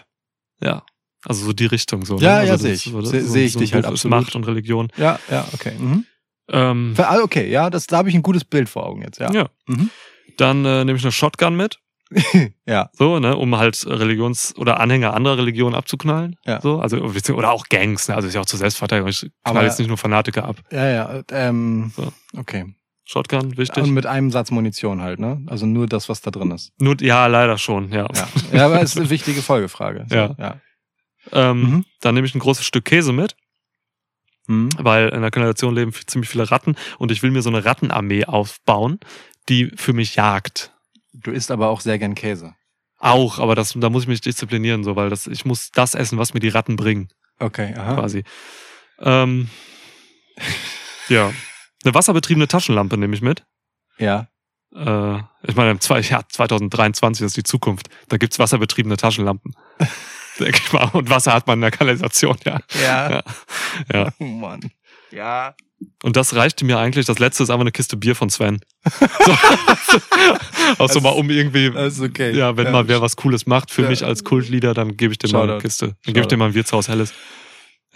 Ja. 0.60 0.84
Also 1.24 1.44
so 1.44 1.52
die 1.52 1.66
Richtung 1.66 2.04
so. 2.04 2.18
Ja, 2.18 2.40
ne? 2.40 2.46
ja, 2.46 2.52
also 2.52 2.62
seh 2.64 2.72
das- 2.72 2.86
ich. 2.86 2.92
so- 2.92 3.00
Seh- 3.02 3.20
so- 3.20 3.36
ich 3.36 3.52
so 3.52 3.58
dich 3.58 3.74
halt 3.74 3.84
absolut. 3.84 4.10
Macht 4.18 4.34
und 4.36 4.44
Religion. 4.44 4.88
Ja, 4.96 5.18
ja, 5.30 5.46
okay. 5.52 5.72
Mhm. 5.78 6.06
Ähm, 6.48 6.94
Ah, 6.98 7.18
Okay, 7.22 7.50
ja, 7.50 7.68
das, 7.70 7.86
da 7.88 7.96
habe 7.98 8.08
ich 8.08 8.14
ein 8.14 8.22
gutes 8.22 8.44
Bild 8.44 8.68
vor 8.68 8.86
Augen 8.86 9.02
jetzt, 9.02 9.18
ja. 9.18 9.32
ja. 9.32 9.48
Mhm. 9.66 9.90
Dann 10.36 10.64
äh, 10.64 10.84
nehme 10.84 10.96
ich 10.98 11.04
eine 11.04 11.10
Shotgun 11.12 11.56
mit. 11.56 11.78
Ja. 12.66 12.90
So, 12.92 13.18
ne, 13.18 13.36
um 13.36 13.56
halt 13.56 13.84
Religions- 13.86 14.54
oder 14.56 14.78
Anhänger 14.78 15.12
anderer 15.14 15.38
Religionen 15.38 15.74
abzuknallen. 15.74 16.36
Ja. 16.44 16.60
So, 16.60 16.78
also, 16.78 16.98
oder 16.98 17.50
auch 17.50 17.66
Gangs, 17.68 18.06
ne? 18.08 18.14
Also 18.14 18.28
ist 18.28 18.34
ja 18.34 18.40
auch 18.40 18.46
zur 18.46 18.60
Selbstverteidigung. 18.60 19.08
Ich 19.10 19.20
knall 19.20 19.30
Aber- 19.42 19.64
jetzt 19.64 19.78
nicht 19.80 19.88
nur 19.88 19.96
Fanatiker 19.98 20.44
ab. 20.44 20.56
Ja, 20.70 20.88
ja, 20.88 21.22
ähm, 21.32 21.92
So. 21.96 22.12
okay. 22.36 22.75
Shotgun, 23.08 23.56
wichtig. 23.56 23.84
Und 23.84 23.92
mit 23.92 24.04
einem 24.04 24.30
Satz 24.32 24.50
Munition 24.50 25.00
halt, 25.00 25.20
ne? 25.20 25.40
Also 25.46 25.64
nur 25.64 25.86
das, 25.86 26.08
was 26.08 26.20
da 26.20 26.30
drin 26.32 26.50
ist. 26.50 26.72
nur, 26.78 27.00
ja, 27.00 27.26
leider 27.28 27.56
schon, 27.56 27.90
ja. 27.92 28.08
Ja, 28.14 28.28
ja 28.52 28.66
aber 28.66 28.82
es 28.82 28.90
ist 28.90 28.98
eine 28.98 29.10
wichtige 29.10 29.40
Folgefrage. 29.42 30.06
So, 30.10 30.14
Ja. 30.16 30.34
ja. 30.38 30.60
Ähm, 31.32 31.60
Mhm. 31.62 31.84
Dann 32.00 32.14
nehme 32.14 32.26
ich 32.26 32.34
ein 32.34 32.40
großes 32.40 32.64
Stück 32.66 32.84
Käse 32.84 33.12
mit. 33.12 33.34
Mhm. 34.48 34.68
weil 34.78 35.08
in 35.08 35.22
der 35.22 35.32
Kanalisation 35.32 35.74
leben 35.74 35.92
ziemlich 36.06 36.30
viele 36.30 36.48
Ratten 36.48 36.76
und 36.98 37.10
ich 37.10 37.20
will 37.24 37.32
mir 37.32 37.42
so 37.42 37.48
eine 37.50 37.64
Rattenarmee 37.64 38.26
aufbauen, 38.26 39.00
die 39.48 39.72
für 39.74 39.92
mich 39.92 40.14
jagt. 40.14 40.72
Du 41.12 41.32
isst 41.32 41.50
aber 41.50 41.68
auch 41.68 41.80
sehr 41.80 41.98
gern 41.98 42.14
Käse. 42.14 42.54
Auch, 43.00 43.40
aber 43.40 43.56
das, 43.56 43.72
da 43.76 43.90
muss 43.90 44.04
ich 44.04 44.08
mich 44.08 44.20
disziplinieren, 44.20 44.84
so, 44.84 44.94
weil 44.94 45.10
das, 45.10 45.26
ich 45.26 45.44
muss 45.46 45.72
das 45.72 45.96
essen, 45.96 46.18
was 46.18 46.32
mir 46.32 46.38
die 46.38 46.48
Ratten 46.48 46.76
bringen, 46.76 47.08
Okay, 47.40 47.74
aha. 47.76 47.94
quasi. 47.94 48.22
Ähm, 49.00 49.48
ja. 51.08 51.32
Eine 51.86 51.94
wasserbetriebene 51.94 52.48
Taschenlampe 52.48 52.98
nehme 52.98 53.14
ich 53.14 53.22
mit. 53.22 53.44
Ja. 53.98 54.26
Äh, 54.74 55.18
ich 55.46 55.54
meine, 55.54 55.70
im 55.70 55.80
zwei, 55.80 56.00
ja, 56.00 56.20
2023 56.28 57.24
ist 57.24 57.36
die 57.36 57.44
Zukunft. 57.44 57.88
Da 58.08 58.16
gibt's 58.16 58.40
wasserbetriebene 58.40 58.96
Taschenlampen. 58.96 59.54
Denke 60.40 60.60
ich 60.64 60.72
mal. 60.72 60.90
Und 60.92 61.08
Wasser 61.08 61.32
hat 61.32 61.46
man 61.46 61.58
in 61.58 61.62
der 61.62 61.70
Kanalisation, 61.70 62.36
ja. 62.44 62.60
Ja. 62.82 63.10
Ja. 63.10 63.22
ja. 63.92 64.12
Oh 64.18 64.24
Mann. 64.24 64.60
Ja. 65.12 65.54
Und 66.02 66.16
das 66.16 66.34
reichte 66.34 66.64
mir 66.64 66.78
eigentlich. 66.78 67.06
Das 67.06 67.20
letzte 67.20 67.44
ist 67.44 67.50
einfach 67.50 67.60
eine 67.62 67.70
Kiste 67.70 67.96
Bier 67.96 68.16
von 68.16 68.30
Sven. 68.30 68.60
So. 69.88 70.00
Auch 70.84 70.90
so 70.90 71.00
mal 71.00 71.10
um 71.10 71.30
irgendwie, 71.30 71.70
Das 71.70 71.94
ist 71.94 72.00
okay. 72.00 72.32
ja, 72.36 72.56
wenn 72.56 72.72
mal 72.72 72.88
wer 72.88 73.00
was 73.00 73.14
Cooles 73.16 73.46
macht 73.46 73.70
für 73.70 73.82
Ja. 73.82 73.88
mich 73.90 74.04
als 74.04 74.24
Kultleader, 74.24 74.74
dann 74.74 74.96
gebe 74.96 75.12
ich 75.12 75.18
dir 75.18 75.30
mal 75.32 75.48
eine. 75.48 75.58
Kiste. 75.60 75.94
Dann 76.04 76.14
gebe 76.14 76.20
ich 76.22 76.26
dir 76.26 76.36
mal 76.36 76.46
ein 76.46 76.54
Wirtshaus 76.54 76.88
Helles. 76.88 77.14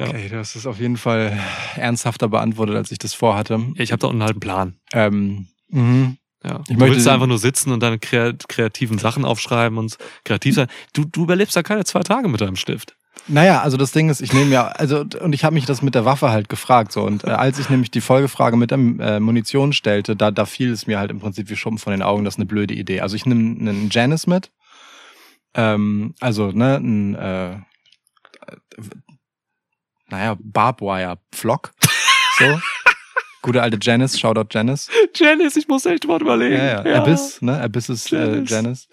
Ja. 0.01 0.09
Okay, 0.09 0.29
du 0.31 0.39
hast 0.39 0.57
es 0.57 0.67
auf 0.67 0.81
jeden 0.81 0.97
Fall 0.97 1.39
ernsthafter 1.77 2.29
beantwortet, 2.29 2.75
als 2.77 2.91
ich 2.91 2.99
das 2.99 3.13
vorhatte. 3.13 3.61
Ja, 3.75 3.83
Ich 3.83 3.93
habe 3.93 4.01
da 4.01 4.07
unten 4.07 4.23
halt 4.23 4.33
einen 4.33 4.41
Plan. 4.41 4.77
Ähm, 4.95 5.49
mhm. 5.69 6.17
Ja. 6.43 6.61
Ich 6.63 6.69
du 6.69 6.75
möchte 6.81 6.95
willst 6.97 7.07
einfach 7.09 7.27
nur 7.27 7.37
sitzen 7.39 7.71
und 7.71 7.83
deine 7.83 7.97
krea- 7.99 8.33
kreativen 8.49 8.97
Sachen 8.97 9.27
aufschreiben 9.27 9.77
und 9.77 9.99
kreativ 10.25 10.55
sein. 10.55 10.69
Du, 10.95 11.05
du 11.05 11.25
überlebst 11.25 11.55
da 11.55 11.63
keine 11.63 11.85
zwei 11.85 12.01
Tage 12.01 12.29
mit 12.29 12.41
deinem 12.41 12.57
Stift. 12.57 12.97
Naja, 13.29 13.61
also 13.61 13.77
das 13.77 13.93
Ding 13.93 14.09
ist, 14.09 14.23
ich 14.23 14.33
nehme 14.33 14.51
ja, 14.51 14.69
also 14.69 15.05
und 15.21 15.35
ich 15.35 15.45
habe 15.45 15.53
mich 15.55 15.67
das 15.67 15.83
mit 15.83 15.95
der 15.95 16.07
Waffe 16.07 16.31
halt 16.31 16.49
gefragt 16.49 16.93
so 16.93 17.03
und 17.03 17.25
äh, 17.25 17.31
als 17.31 17.59
ich 17.59 17.69
nämlich 17.69 17.91
die 17.91 18.01
Folgefrage 18.01 18.57
mit 18.57 18.71
der 18.71 18.79
äh, 18.79 19.21
Munition 19.21 19.75
stellte, 19.75 20.17
da 20.17 20.31
da 20.31 20.47
fiel 20.47 20.73
es 20.73 20.87
mir 20.87 20.99
halt 20.99 21.11
im 21.11 21.21
Prinzip 21.21 21.51
wie 21.51 21.57
Schuppen 21.57 21.77
von 21.79 21.91
den 21.91 22.03
Augen, 22.03 22.25
das 22.25 22.35
ist 22.35 22.39
eine 22.39 22.47
blöde 22.47 22.73
Idee. 22.73 23.03
Also 23.03 23.17
ich 23.17 23.27
nehme 23.27 23.61
einen 23.61 23.91
Janice 23.91 24.27
mit, 24.27 24.51
ähm, 25.55 26.15
also 26.21 26.51
ne, 26.53 26.77
ein 26.77 27.15
äh, 27.17 27.57
naja 30.11 30.37
Barbwire 30.41 31.19
Flock, 31.35 31.73
so 32.39 32.61
gute 33.43 33.63
alte 33.63 33.79
Janice, 33.81 34.19
Shoutout 34.19 34.49
Janice, 34.51 34.89
Janice, 35.15 35.57
ich 35.57 35.67
muss 35.69 35.87
echt 35.87 36.07
mal 36.07 36.21
überlegen. 36.21 36.57
ja, 36.57 36.87
ja, 36.87 37.03
Abyss, 37.03 37.41
ne, 37.43 37.61
Abyss 37.61 37.89
ist 37.89 38.13
äh, 38.13 38.17
Janice. 38.45 38.51
Janice. 38.51 38.89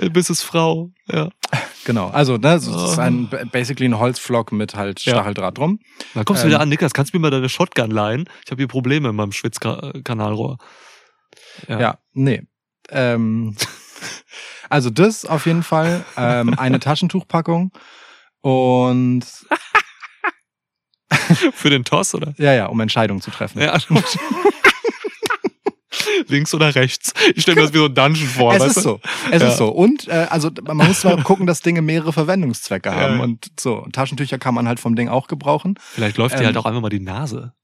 Abyss 0.00 0.30
ist 0.30 0.42
Frau. 0.42 0.90
Ja. 1.10 1.28
Genau, 1.86 2.08
also 2.10 2.36
ne, 2.36 2.54
es 2.56 2.66
ist 2.66 2.74
Oh. 2.98 3.00
ein 3.00 3.28
basically 3.50 3.86
ein 3.88 3.98
Holzflock 3.98 4.52
mit 4.52 4.74
halt 4.76 5.02
Ja. 5.02 5.14
Stacheldraht 5.14 5.56
drum. 5.56 5.80
Dann 6.14 6.26
kommst 6.26 6.42
du 6.42 6.46
Ähm. 6.46 6.50
wieder 6.52 6.60
an, 6.60 6.68
Niklas, 6.68 6.92
kannst 6.92 7.12
du 7.14 7.18
mir 7.18 7.22
mal 7.22 7.30
deine 7.30 7.48
Shotgun 7.48 7.90
leihen? 7.90 8.28
Ich 8.44 8.50
habe 8.50 8.60
hier 8.60 8.68
Probleme 8.68 9.08
in 9.08 9.16
meinem 9.16 9.32
Schwitzkanalrohr. 9.32 10.58
Ja, 11.68 11.98
nee. 12.12 12.42
Ähm, 12.90 13.56
also 14.68 14.90
das 14.90 15.24
auf 15.24 15.46
jeden 15.46 15.62
Fall. 15.62 16.04
Ähm, 16.18 16.56
eine 16.58 16.80
Taschentuchpackung 16.80 17.72
und 18.42 19.22
Für 21.54 21.70
den 21.70 21.84
Toss, 21.84 22.14
oder? 22.14 22.34
ja, 22.38 22.52
ja, 22.54 22.66
um 22.66 22.78
Entscheidungen 22.80 23.20
zu 23.20 23.30
treffen. 23.30 23.60
Ja. 23.60 23.76
Links 26.28 26.54
oder 26.54 26.72
rechts? 26.74 27.12
Ich 27.34 27.42
stelle 27.42 27.56
mir 27.56 27.62
das 27.62 27.72
wie 27.72 27.78
so 27.78 27.86
ein 27.86 27.94
Dungeon 27.94 28.28
vor. 28.28 28.54
es 28.54 28.60
weißt 28.60 28.76
ist 28.76 28.84
du? 28.86 28.90
so. 28.90 29.00
Es 29.32 29.42
Ja. 29.42 29.48
ist 29.48 29.56
so. 29.58 29.68
Und 29.68 30.06
äh, 30.06 30.26
also 30.30 30.50
man 30.62 30.76
muss 30.76 31.02
mal 31.02 31.16
gucken, 31.24 31.46
dass 31.46 31.60
Dinge 31.62 31.82
mehrere 31.82 32.12
Verwendungszwecke 32.12 32.94
haben. 32.94 33.16
Ja. 33.18 33.24
Und 33.24 33.50
so, 33.58 33.86
Taschentücher 33.92 34.38
kann 34.38 34.54
man 34.54 34.68
halt 34.68 34.78
vom 34.78 34.94
Ding 34.94 35.08
auch 35.08 35.26
gebrauchen. 35.26 35.74
Vielleicht 35.80 36.16
läuft 36.16 36.36
dir 36.36 36.40
Ähm, 36.40 36.46
halt 36.46 36.56
auch 36.58 36.64
einfach 36.66 36.80
mal 36.80 36.90
die 36.90 37.00
Nase. 37.00 37.54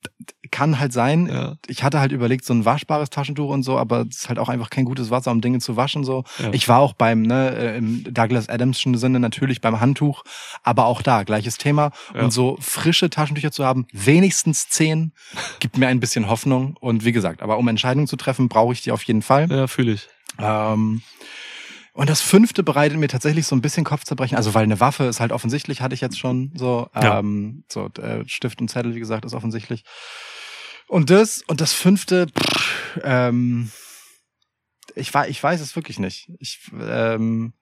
Kann 0.57 0.79
halt 0.79 0.95
sein. 0.95 1.27
Ja. 1.27 1.57
Ich 1.67 1.83
hatte 1.83 2.01
halt 2.01 2.13
überlegt, 2.13 2.47
so 2.47 2.55
ein 2.55 2.65
waschbares 2.65 3.11
Taschentuch 3.11 3.51
und 3.51 3.63
so, 3.63 3.77
aber 3.77 4.07
es 4.09 4.21
ist 4.21 4.29
halt 4.31 4.39
auch 4.39 4.49
einfach 4.49 4.71
kein 4.71 4.87
gutes 4.87 5.11
Wasser, 5.11 5.31
um 5.31 5.43
Dinge 5.43 5.59
zu 5.59 5.77
waschen. 5.77 6.03
so. 6.03 6.25
Ja. 6.39 6.49
Ich 6.53 6.67
war 6.67 6.79
auch 6.79 6.95
beim, 6.95 7.21
ne, 7.21 7.55
äh, 7.55 7.77
im 7.77 8.05
Douglas 8.05 8.49
Adams'schen 8.49 8.97
Sinne 8.97 9.21
natürlich 9.21 9.61
beim 9.61 9.81
Handtuch, 9.81 10.25
aber 10.63 10.87
auch 10.87 11.03
da 11.03 11.25
gleiches 11.25 11.59
Thema. 11.59 11.91
Ja. 12.15 12.23
Und 12.23 12.31
so 12.31 12.57
frische 12.59 13.11
Taschentücher 13.11 13.53
zu 13.53 13.67
haben, 13.67 13.87
wenigstens 13.93 14.71
zehn, 14.71 15.13
gibt 15.61 15.77
mir 15.77 15.89
ein 15.89 16.01
bisschen 16.01 16.27
Hoffnung. 16.31 16.75
Und 16.81 17.05
wie 17.05 17.13
gesagt, 17.13 17.43
aber 17.43 17.59
um 17.59 17.69
Entscheidungen 17.69 18.07
zu 18.07 18.17
treffen, 18.17 18.49
brauche 18.49 18.73
ich 18.73 18.81
die 18.81 18.93
auf 18.93 19.03
jeden 19.03 19.21
Fall. 19.21 19.51
Ja, 19.51 19.67
fühle 19.67 19.93
ich. 19.93 20.09
Ähm, 20.39 21.03
und 21.93 22.09
das 22.09 22.23
fünfte 22.23 22.63
bereitet 22.63 22.99
mir 22.99 23.09
tatsächlich 23.09 23.47
so 23.47 23.55
ein 23.55 23.61
bisschen 23.61 23.85
Kopfzerbrechen. 23.85 24.39
Also 24.39 24.55
weil 24.55 24.63
eine 24.63 24.81
Waffe 24.81 25.05
ist 25.05 25.21
halt 25.21 25.33
offensichtlich, 25.33 25.83
hatte 25.83 25.95
ich 25.95 26.01
jetzt 26.01 26.19
schon 26.19 26.53
so. 26.55 26.89
Ja. 26.95 27.19
Ähm, 27.19 27.65
so 27.69 27.91
äh, 28.01 28.27
Stift 28.27 28.63
und 28.63 28.69
Zettel, 28.69 28.95
wie 28.95 29.01
gesagt, 29.01 29.27
ist 29.27 29.35
offensichtlich. 29.35 29.85
Und 30.89 31.11
das 31.11 31.43
und 31.47 31.61
das 31.61 31.73
fünfte, 31.73 32.27
pff, 32.29 33.01
ähm, 33.03 33.71
ich 34.95 35.13
weiß, 35.13 35.29
ich 35.29 35.43
weiß 35.43 35.61
es 35.61 35.75
wirklich 35.77 35.99
nicht. 35.99 36.31
Ich, 36.39 36.61
ähm, 36.81 37.53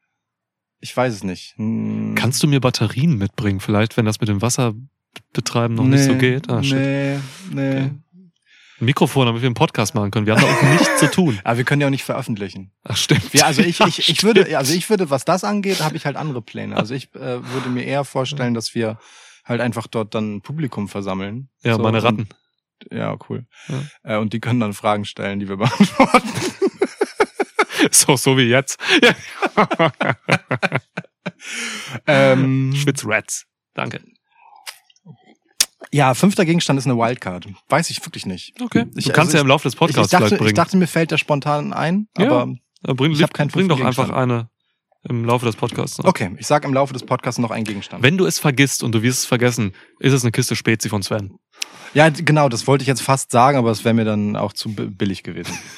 ich 0.80 0.94
weiß 0.96 1.14
es 1.14 1.24
nicht. 1.24 1.54
Hm, 1.56 2.14
Kannst 2.16 2.42
du 2.42 2.46
mir 2.46 2.60
Batterien 2.60 3.16
mitbringen, 3.16 3.60
vielleicht, 3.60 3.96
wenn 3.96 4.04
das 4.04 4.20
mit 4.20 4.28
dem 4.28 4.42
Wasserbetreiben 4.42 5.74
noch 5.74 5.84
nicht 5.84 6.04
so 6.04 6.12
nee, 6.12 6.18
geht? 6.18 6.50
Ah, 6.50 6.62
shit. 6.62 6.76
nee, 6.76 7.18
nee. 7.50 7.70
Okay. 7.80 7.90
Ein 8.80 8.86
Mikrofon, 8.86 9.26
damit 9.26 9.40
wir 9.40 9.46
einen 9.46 9.54
Podcast 9.54 9.94
machen 9.94 10.10
können. 10.10 10.26
Wir 10.26 10.34
haben 10.34 10.42
da 10.42 10.52
auch 10.52 10.62
nichts 10.78 10.98
zu 10.98 11.08
tun. 11.10 11.38
Aber 11.44 11.56
wir 11.58 11.64
können 11.64 11.80
ja 11.80 11.86
auch 11.86 11.92
nicht 11.92 12.02
veröffentlichen. 12.04 12.72
Ach, 12.82 12.96
stimmt. 12.96 13.32
Ja, 13.32 13.46
also 13.46 13.62
ich, 13.62 13.78
ich, 13.80 14.08
ich 14.08 14.24
würde, 14.24 14.58
also 14.58 14.74
ich 14.74 14.90
würde, 14.90 15.10
was 15.10 15.24
das 15.24 15.44
angeht, 15.44 15.80
habe 15.80 15.96
ich 15.96 16.04
halt 16.06 16.16
andere 16.16 16.42
Pläne. 16.42 16.76
Also 16.76 16.92
ich 16.92 17.14
äh, 17.14 17.18
würde 17.52 17.68
mir 17.70 17.84
eher 17.84 18.04
vorstellen, 18.04 18.52
dass 18.52 18.74
wir 18.74 18.98
halt 19.44 19.60
einfach 19.60 19.86
dort 19.86 20.14
dann 20.16 20.40
Publikum 20.40 20.88
versammeln. 20.88 21.48
Ja, 21.62 21.76
So, 21.76 21.82
meine 21.82 21.98
und- 21.98 22.04
Ratten. 22.04 22.28
Ja, 22.90 23.16
cool. 23.28 23.46
Ja. 23.68 24.16
Äh, 24.16 24.18
und 24.18 24.32
die 24.32 24.40
können 24.40 24.60
dann 24.60 24.72
Fragen 24.74 25.04
stellen, 25.04 25.40
die 25.40 25.48
wir 25.48 25.56
beantworten. 25.58 26.28
So, 27.90 28.16
so 28.16 28.36
wie 28.38 28.42
jetzt. 28.48 28.78
Ja. 29.02 29.14
ähm, 32.06 32.72
Schwitzrats. 32.74 33.44
Danke. 33.74 34.00
ja, 35.92 36.14
fünfter 36.14 36.44
Gegenstand 36.44 36.78
ist 36.78 36.86
eine 36.86 36.96
Wildcard. 36.96 37.48
Weiß 37.68 37.90
ich 37.90 38.04
wirklich 38.04 38.26
nicht. 38.26 38.54
Okay. 38.60 38.86
Ich- 38.96 39.04
du 39.06 39.12
kannst 39.12 39.28
also 39.30 39.38
ja 39.38 39.40
im 39.42 39.48
Laufe 39.48 39.64
des 39.64 39.74
Ich, 39.74 39.76
ich, 39.76 39.78
Podcasts 39.80 40.10
dachte, 40.10 40.26
vielleicht 40.28 40.38
bringen. 40.38 40.48
ich 40.48 40.54
dachte, 40.54 40.76
mir 40.76 40.86
fällt 40.86 41.10
der 41.10 41.18
spontan 41.18 41.72
ein, 41.72 42.08
aber 42.16 42.48
Ja, 42.86 42.92
bring 42.94 43.12
ich 43.12 43.22
hab 43.22 43.34
keinen 43.34 43.48
bring 43.48 43.68
doch 43.68 43.80
einfach 43.80 44.10
eine 44.10 44.48
im 45.06 45.24
Laufe 45.26 45.44
des 45.44 45.56
Podcasts. 45.56 45.98
noch. 45.98 46.06
okay, 46.06 46.34
ich 46.38 46.46
sag 46.46 46.64
im 46.64 46.72
Laufe 46.72 46.94
des 46.94 47.04
Podcasts 47.04 47.38
noch 47.38 47.50
einen 47.50 47.64
Gegenstand. 47.64 48.02
Wenn 48.02 48.16
du 48.16 48.24
es 48.24 48.38
vergisst 48.38 48.82
und 48.82 48.92
du 48.92 49.02
wirst 49.02 49.18
es 49.20 49.26
vergessen, 49.26 49.74
ist 49.98 50.14
es 50.14 50.22
eine 50.22 50.32
Kiste 50.32 50.56
Spezi 50.56 50.88
von 50.88 51.02
Sven. 51.02 51.36
Ja, 51.94 52.08
genau, 52.08 52.48
das 52.48 52.66
wollte 52.66 52.82
ich 52.82 52.88
jetzt 52.88 53.02
fast 53.02 53.30
sagen, 53.30 53.56
aber 53.58 53.70
es 53.70 53.84
wäre 53.84 53.94
mir 53.94 54.04
dann 54.04 54.36
auch 54.36 54.52
zu 54.52 54.74
bi- 54.74 54.86
billig 54.86 55.22
gewesen. 55.22 55.56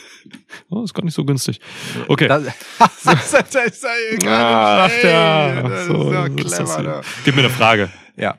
Oh, 0.70 0.82
ist 0.82 0.92
gar 0.92 1.04
nicht 1.04 1.14
so 1.14 1.24
günstig. 1.24 1.60
Okay. 2.08 2.26
Das, 2.26 2.42
das, 3.04 3.30
das, 3.30 3.32
ist 3.32 3.84
ja 3.84 3.90
Ach 4.26 4.90
ja. 5.04 5.62
Das 5.62 5.80
ist 5.82 5.86
So, 5.86 6.10
das 6.10 6.34
clever. 6.34 6.82
ne? 6.82 7.00
Gib 7.24 7.36
mir 7.36 7.42
eine 7.42 7.50
Frage. 7.50 7.92
Ja. 8.16 8.36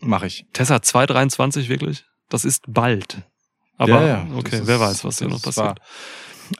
Mach 0.00 0.24
ich. 0.24 0.44
Tessa 0.52 0.82
223 0.82 1.70
wirklich? 1.70 2.04
Das 2.28 2.44
ist 2.44 2.64
bald. 2.68 3.16
Aber 3.78 3.88
Ja, 4.02 4.06
ja, 4.06 4.26
okay, 4.36 4.50
das 4.50 4.60
ist- 4.60 4.66
wer 4.66 4.78
weiß, 4.80 5.04
was 5.04 5.18
hier 5.20 5.28
das 5.28 5.36
noch 5.38 5.42
passiert. 5.54 5.78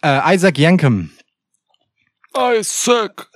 Äh, 0.02 0.34
Isaac 0.34 0.56
Yankem. 0.56 1.10
I 2.34 2.60
suck. 2.62 3.28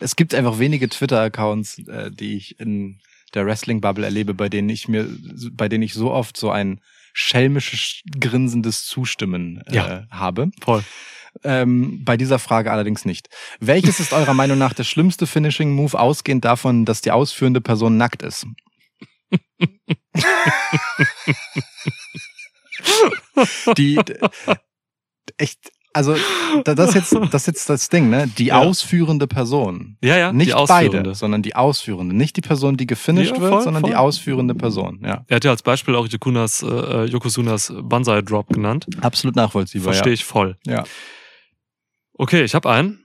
Es 0.00 0.16
gibt 0.16 0.34
einfach 0.34 0.58
wenige 0.58 0.88
Twitter-Accounts, 0.88 1.78
äh, 1.86 2.10
die 2.10 2.36
ich 2.36 2.58
in 2.58 2.98
der 3.36 3.46
Wrestling-Bubble 3.46 4.04
erlebe, 4.04 4.34
bei 4.34 4.48
denen 4.48 4.68
ich 4.68 4.88
mir, 4.88 5.08
bei 5.52 5.68
denen 5.68 5.84
ich 5.84 5.94
so 5.94 6.10
oft 6.10 6.36
so 6.36 6.50
ein 6.50 6.80
schelmisches, 7.12 8.00
grinsendes 8.18 8.84
Zustimmen 8.84 9.62
äh, 9.66 9.76
Ja. 9.76 10.06
habe. 10.10 10.50
Voll. 10.60 10.82
Ähm, 11.44 12.02
bei 12.04 12.16
dieser 12.16 12.38
Frage 12.38 12.72
allerdings 12.72 13.04
nicht. 13.04 13.28
Welches 13.60 14.00
ist 14.00 14.12
eurer 14.14 14.32
Meinung 14.34 14.56
nach 14.58 14.72
der 14.72 14.84
schlimmste 14.84 15.26
Finishing-Move, 15.26 15.98
ausgehend 15.98 16.44
davon, 16.44 16.84
dass 16.86 17.02
die 17.02 17.10
ausführende 17.12 17.60
Person 17.60 17.96
nackt 17.98 18.22
ist? 18.22 18.46
die 23.76 23.98
echt, 25.36 25.72
also 25.96 26.14
da- 26.64 26.74
das 26.74 26.90
ist 26.90 26.94
jetzt 26.94 27.12
das 27.32 27.42
ist 27.42 27.46
jetzt 27.46 27.68
das 27.70 27.88
Ding, 27.88 28.08
ne? 28.10 28.28
Die 28.38 28.46
Ja. 28.46 28.58
ausführende 28.58 29.26
Person. 29.26 29.96
Ja, 30.02 30.16
ja, 30.16 30.32
Nicht 30.32 30.48
die 30.50 30.54
Ausführende. 30.54 30.96
beide, 30.98 31.14
sondern 31.14 31.42
die 31.42 31.56
ausführende. 31.56 32.14
Nicht 32.14 32.36
die 32.36 32.40
Person, 32.42 32.76
die 32.76 32.86
gefinisht 32.86 33.34
Ja, 33.34 33.40
wird, 33.40 33.52
voll, 33.52 33.62
sondern 33.62 33.82
die 33.82 33.90
voll. 33.90 33.98
ausführende 33.98 34.54
Person. 34.54 35.00
Ja, 35.02 35.24
Er 35.26 35.36
hat 35.36 35.44
ja 35.44 35.50
als 35.50 35.62
Beispiel 35.62 35.94
auch 35.96 36.06
Yokunas, 36.06 36.62
äh, 36.62 37.04
Yokosunas 37.06 37.72
Banzai 37.82 38.22
Drop 38.22 38.48
genannt. 38.48 38.86
absolut 39.00 39.34
nachvollziehbar. 39.36 39.92
Verstehe 39.92 40.12
ich 40.12 40.24
voll. 40.24 40.56
Ja. 40.66 40.84
Okay, 42.14 42.44
ich 42.44 42.54
habe 42.54 42.70
einen, 42.70 43.04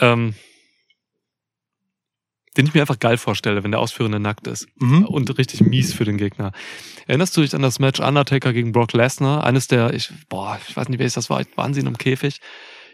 ähm, 0.00 0.34
den 2.58 2.66
ich 2.66 2.74
mir 2.74 2.80
einfach 2.80 2.98
geil 2.98 3.16
vorstelle, 3.16 3.62
wenn 3.62 3.70
der 3.70 3.80
Ausführende 3.80 4.18
nackt 4.20 4.46
ist. 4.48 4.66
Mhm. 4.76 5.04
Und 5.06 5.38
richtig 5.38 5.60
mies 5.62 5.94
für 5.94 6.04
den 6.04 6.18
Gegner. 6.18 6.52
Erinnerst 7.06 7.36
du 7.36 7.40
dich 7.40 7.54
an 7.54 7.62
das 7.62 7.78
Match 7.78 8.00
Undertaker 8.00 8.52
gegen 8.52 8.72
Brock 8.72 8.92
Lesnar? 8.92 9.44
Eines 9.44 9.68
der, 9.68 9.94
ich, 9.94 10.10
boah, 10.28 10.58
ich 10.68 10.76
weiß 10.76 10.88
nicht, 10.88 10.98
welches 10.98 11.14
das 11.14 11.30
war, 11.30 11.42
Wahnsinn 11.54 11.86
im 11.86 11.96
Käfig. 11.96 12.40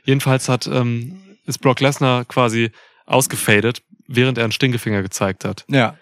Jedenfalls 0.04 0.48
hat, 0.48 0.66
ähm, 0.66 1.18
ist 1.46 1.58
Brock 1.58 1.80
Lesnar 1.80 2.26
quasi 2.26 2.70
ausgefadet, 3.06 3.82
während 4.06 4.38
er 4.38 4.44
einen 4.44 4.52
Stinkefinger 4.52 5.02
gezeigt 5.02 5.44
hat. 5.44 5.64
Ja, 5.68 5.96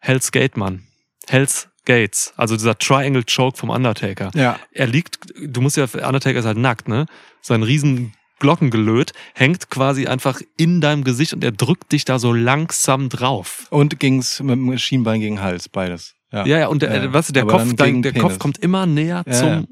Hell's 0.00 0.30
Gate, 0.30 0.56
Mann. 0.56 0.82
Hell's 1.26 1.68
Gates. 1.86 2.34
Also 2.36 2.56
dieser 2.56 2.78
Triangle 2.78 3.24
Choke 3.24 3.56
vom 3.56 3.70
Undertaker. 3.70 4.30
ja, 4.34 4.60
Er 4.72 4.86
liegt, 4.86 5.18
du 5.40 5.60
musst 5.60 5.76
ja, 5.78 5.84
Undertaker 5.84 6.38
ist 6.38 6.44
halt 6.44 6.58
nackt, 6.58 6.88
ne? 6.88 7.06
Sein 7.40 7.62
riesen 7.62 8.12
Glockengelöt 8.38 9.12
hängt 9.34 9.70
quasi 9.70 10.06
einfach 10.06 10.40
in 10.56 10.80
deinem 10.80 11.04
Gesicht 11.04 11.32
und 11.32 11.42
er 11.44 11.52
drückt 11.52 11.92
dich 11.92 12.04
da 12.04 12.18
so 12.18 12.32
langsam 12.32 13.08
drauf. 13.08 13.66
Und 13.70 13.98
ging's 14.00 14.40
mit 14.40 14.54
dem 14.56 14.78
Schienbein 14.78 15.20
gegen 15.20 15.40
Hals, 15.40 15.68
beides. 15.68 16.14
Ja, 16.30 16.44
Ja, 16.46 16.58
ja, 16.60 16.66
und 16.68 16.82
der, 16.82 16.94
Ja, 17.04 17.12
weißt 17.12 17.30
du, 17.30 17.32
der 17.32 17.46
Kopf, 17.46 17.72
dein, 17.76 18.02
der 18.02 18.12
Penis. 18.12 18.22
Kopf 18.22 18.38
kommt 18.38 18.58
immer 18.58 18.86
näher 18.86 19.24
Ja, 19.26 19.32
zum. 19.32 19.68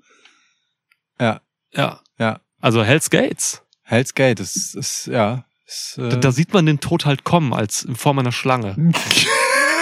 ja. 1.21 1.41
Ja. 1.73 2.01
ja. 2.19 2.41
Also 2.61 2.83
Hell's 2.83 3.11
Gates. 3.11 3.63
Hell's 3.83 4.15
Gate 4.15 4.41
ist, 4.41 4.75
ist 4.75 5.07
ja. 5.07 5.45
Ist, 5.67 5.99
äh, 5.99 6.09
Da, 6.09 6.17
da 6.17 6.33
sieht 6.33 6.53
man 6.55 6.65
den 6.67 6.81
Tod 6.81 7.05
halt 7.07 7.25
kommen, 7.25 7.53
als 7.53 7.83
in 7.83 7.95
Form 7.97 8.19
einer 8.19 8.33
Schlange. 8.33 8.75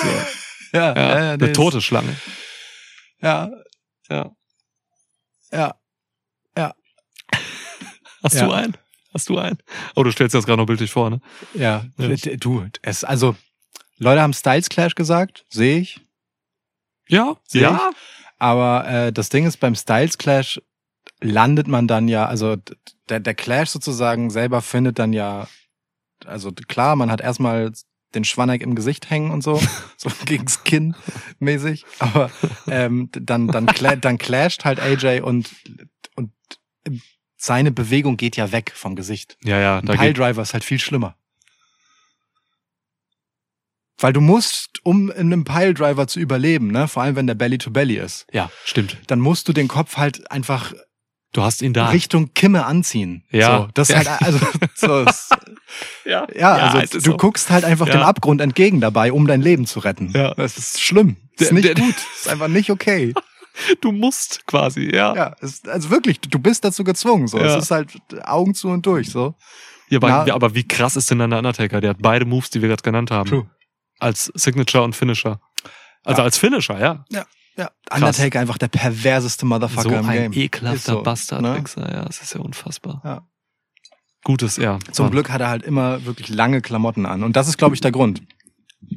So. 0.03 0.11
ja, 0.79 0.95
Ja, 0.95 1.25
ja, 1.25 1.33
eine 1.33 1.53
tote 1.53 1.81
Schlange. 1.81 2.15
Ja, 3.23 3.49
Ja. 4.11 4.33
ja. 5.53 5.75
Hast 8.25 8.35
Ja. 8.35 8.47
du 8.47 8.53
einen? 8.53 8.77
Hast 9.13 9.29
du 9.29 9.39
einen? 9.39 9.59
Oh, 9.95 10.03
du 10.03 10.11
stellst 10.11 10.35
das 10.35 10.45
gerade 10.47 10.59
noch 10.61 10.67
bildlich 10.67 10.91
vor, 10.91 11.09
ne? 11.11 11.21
Ja, 11.55 11.85
Ja. 11.99 12.09
du, 12.39 12.67
es, 12.83 13.05
also, 13.05 13.37
Leute 13.99 14.21
haben 14.23 14.33
Styles 14.33 14.69
Clash 14.69 14.97
gesagt, 14.97 15.45
sehe 15.51 15.79
ich. 15.79 16.01
Ja, 17.09 17.37
Seh 17.47 17.61
ja. 17.61 17.91
Aber 18.39 18.89
äh, 18.89 19.13
das 19.13 19.29
Ding 19.29 19.47
ist, 19.47 19.59
beim 19.59 19.77
Styles 19.77 20.19
Clash 20.19 20.61
landet 21.21 21.69
man 21.69 21.87
dann 21.87 22.09
ja, 22.09 22.27
also 22.27 22.57
der, 23.09 23.21
der 23.21 23.35
Clash 23.35 23.69
sozusagen 23.71 24.31
selber 24.31 24.63
findet 24.63 24.99
dann 24.99 25.13
ja, 25.13 25.47
also 26.27 26.51
klar, 26.53 26.97
man 26.97 27.11
hat 27.11 27.21
erstmal 27.21 27.73
den 28.15 28.25
Schwanneck 28.25 28.63
im 28.63 28.75
Gesicht 28.75 29.11
hängen 29.11 29.31
und 29.31 29.43
so, 29.43 29.61
so 29.97 30.11
gegens 30.25 30.65
Kinn 30.65 30.97
mäßig, 31.39 31.85
aber 31.99 32.31
ähm, 32.67 33.11
dann, 33.13 33.49
dann, 33.49 33.67
dann 34.01 34.19
clasht 34.19 34.65
halt 34.65 34.81
AJ 34.81 35.21
und, 35.21 35.55
und 36.17 36.33
seine 37.37 37.71
Bewegung 37.73 38.17
geht 38.17 38.37
ja 38.37 38.53
weg 38.53 38.73
vom 38.75 38.97
Gesicht. 38.97 39.37
Ja, 39.45 39.59
ja, 39.61 39.79
Ein 39.79 39.87
da 39.87 39.93
geht, 39.95 40.01
Piledriver 40.17 40.43
ist 40.43 40.53
halt 40.55 40.65
viel 40.65 40.79
schlimmer. 40.79 41.17
Weil 43.99 44.13
du 44.13 44.21
musst, 44.21 44.81
um 44.83 45.11
in 45.11 45.33
einem 45.33 45.45
Piledriver 45.45 46.07
zu 46.09 46.19
überleben, 46.21 46.69
ne, 46.73 46.89
vor 46.89 47.03
allem 47.03 47.17
wenn 47.17 47.27
der 47.27 47.35
Belly 47.35 47.59
to 47.59 47.71
Belly 47.71 47.97
ist, 47.97 48.27
ja, 48.33 48.51
stimmt. 48.65 48.99
dann 49.07 49.21
musst 49.21 49.49
du 49.49 49.53
den 49.53 49.69
Kopf 49.69 49.97
halt 49.97 50.31
einfach 50.31 50.73
Du 51.33 51.43
hast 51.43 51.63
ihn 51.63 51.73
da. 51.73 51.89
Richtung 51.89 52.33
Kimme 52.35 52.65
anziehen. 52.65 53.25
Ja. 53.31 53.59
So, 53.63 53.69
das 53.75 53.89
Ja. 53.89 54.01
ist 54.01 54.09
halt, 54.11 54.23
also, 54.23 54.39
so, 54.75 55.01
es- 55.09 55.29
Ja, 56.05 56.27
ja, 56.35 56.53
also 56.55 56.79
ist 56.79 56.95
du 56.95 57.01
so. 57.01 57.17
guckst 57.17 57.51
halt 57.51 57.65
einfach 57.65 57.87
Ja. 57.89 57.95
dem 57.95 58.03
Abgrund 58.03 58.41
entgegen 58.41 58.81
dabei, 58.81 59.13
um 59.13 59.27
dein 59.27 59.43
Leben 59.43 59.67
zu 59.67 59.81
retten. 59.81 60.13
Ja. 60.15 60.35
Das 60.35 60.57
ist 60.59 60.81
schlimm. 60.81 61.17
Das 61.37 61.43
ist 61.43 61.49
Der- 61.49 61.53
nicht 61.55 61.65
der- 61.69 61.75
gut. 61.75 61.95
Das 61.97 62.21
ist 62.21 62.29
einfach 62.29 62.49
nicht 62.49 62.71
okay. 62.71 63.15
Du 63.81 63.93
musst 63.93 64.47
quasi, 64.47 64.91
ja. 64.95 65.15
Ja, 65.15 65.37
es, 65.41 65.65
also 65.67 65.91
wirklich, 65.91 66.21
du 66.21 66.39
bist 66.39 66.65
dazu 66.65 66.83
gezwungen. 66.85 67.29
So, 67.29 67.39
Ja. 67.39 67.57
es 67.57 67.65
ist 67.65 67.71
halt 67.71 67.93
Augen 68.25 68.55
zu 68.55 68.69
und 68.69 68.85
durch. 68.85 69.11
So. 69.11 69.35
Ja, 69.91 69.99
aber, 69.99 70.09
Na- 70.09 70.27
ja, 70.27 70.35
aber 70.35 70.55
wie 70.55 70.67
krass 70.67 70.97
ist 70.97 71.11
denn 71.11 71.19
dann 71.21 71.31
der 71.31 71.39
Undertaker? 71.39 71.81
Der 71.81 71.91
hat 71.91 71.99
beide 72.01 72.25
Moves, 72.25 72.51
die 72.51 72.61
wir 72.63 72.69
gerade 72.69 72.83
genannt 72.83 73.11
haben. 73.11 73.49
Als 74.01 74.33
Signature 74.35 74.83
und 74.85 74.97
Finisher. 74.97 75.41
Also 76.05 76.21
Ja. 76.21 76.25
als 76.25 76.37
Finisher, 76.39 76.79
ja. 76.81 77.05
Ja, 77.57 77.71
Undertaker 77.93 78.41
einfach 78.41 78.59
der 78.59 78.67
perverseste 78.67 79.47
Motherfucker 79.47 79.83
so 79.89 79.95
im 79.95 80.09
ein 80.09 80.33
Game. 80.33 80.33
ekelhafter 80.33 80.77
Ist 80.77 80.85
so, 80.87 81.03
Bastard, 81.05 81.43
ne? 81.43 81.57
Wichser, 81.57 81.89
ja, 81.93 82.05
es 82.09 82.21
ist 82.21 82.35
ja 82.35 82.41
unfassbar. 82.41 83.01
Ja. 83.05 83.23
Gutes, 84.25 84.57
ja. 84.57 84.79
Zum 84.91 85.05
Mann. 85.07 85.13
Glück 85.13 85.31
hat 85.31 85.41
er 85.41 85.49
halt 85.51 85.63
immer 85.63 86.05
wirklich 86.05 86.29
lange 86.31 86.61
Klamotten 86.63 87.07
an. 87.07 87.23
Und 87.23 87.37
das 87.37 87.47
ist, 87.47 87.57
glaube 87.59 87.75
ich, 87.77 87.81
der 87.81 87.93
Grund. 87.93 88.23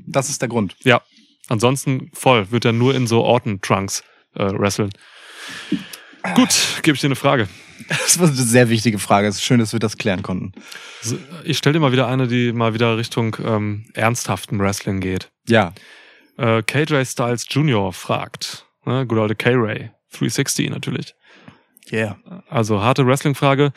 Das 0.08 0.30
ist 0.30 0.42
der 0.42 0.50
Grund. 0.50 0.76
Ja. 0.84 1.02
Ansonsten 1.50 2.10
voll, 2.14 2.50
wird 2.52 2.66
er 2.66 2.74
nur 2.74 2.96
in 2.96 3.06
so 3.08 3.24
Orton-Trunks 3.24 4.04
äh, 4.38 4.58
wresteln. 4.58 4.92
Gut, 6.36 6.82
gebe 6.84 6.96
ich 6.96 7.02
dir 7.02 7.08
eine 7.08 7.16
Frage. 7.16 7.48
Das 7.88 8.20
war 8.20 8.28
eine 8.28 8.36
sehr 8.36 8.70
wichtige 8.70 9.00
Frage. 9.00 9.28
Es 9.28 9.36
ist 9.36 9.44
schön, 9.44 9.60
dass 9.60 9.74
wir 9.74 9.80
das 9.80 9.98
klären 9.98 10.24
konnten. 10.24 10.52
Ich 11.44 11.58
stelle 11.58 11.74
dir 11.74 11.80
mal 11.80 11.92
wieder 11.92 12.08
eine, 12.08 12.28
die 12.28 12.52
mal 12.52 12.74
wieder 12.74 12.98
Richtung 12.98 13.38
ähm, 13.46 13.86
ernsthaften 13.94 14.60
Wrestling 14.60 15.00
geht. 15.00 15.30
Ja. 15.48 15.74
Äh, 16.38 16.64
KJ 16.64 17.04
Styles 17.06 17.46
Jr. 17.50 17.94
fragt, 17.94 18.66
ne, 18.86 19.06
gut 19.06 19.20
alte 19.20 19.36
K-Ray, 19.36 19.92
360 20.12 20.70
natürlich. 20.70 21.14
Yeah. 21.92 22.18
Also 22.50 22.82
harte 22.82 23.06
Wrestling-Frage. 23.06 23.72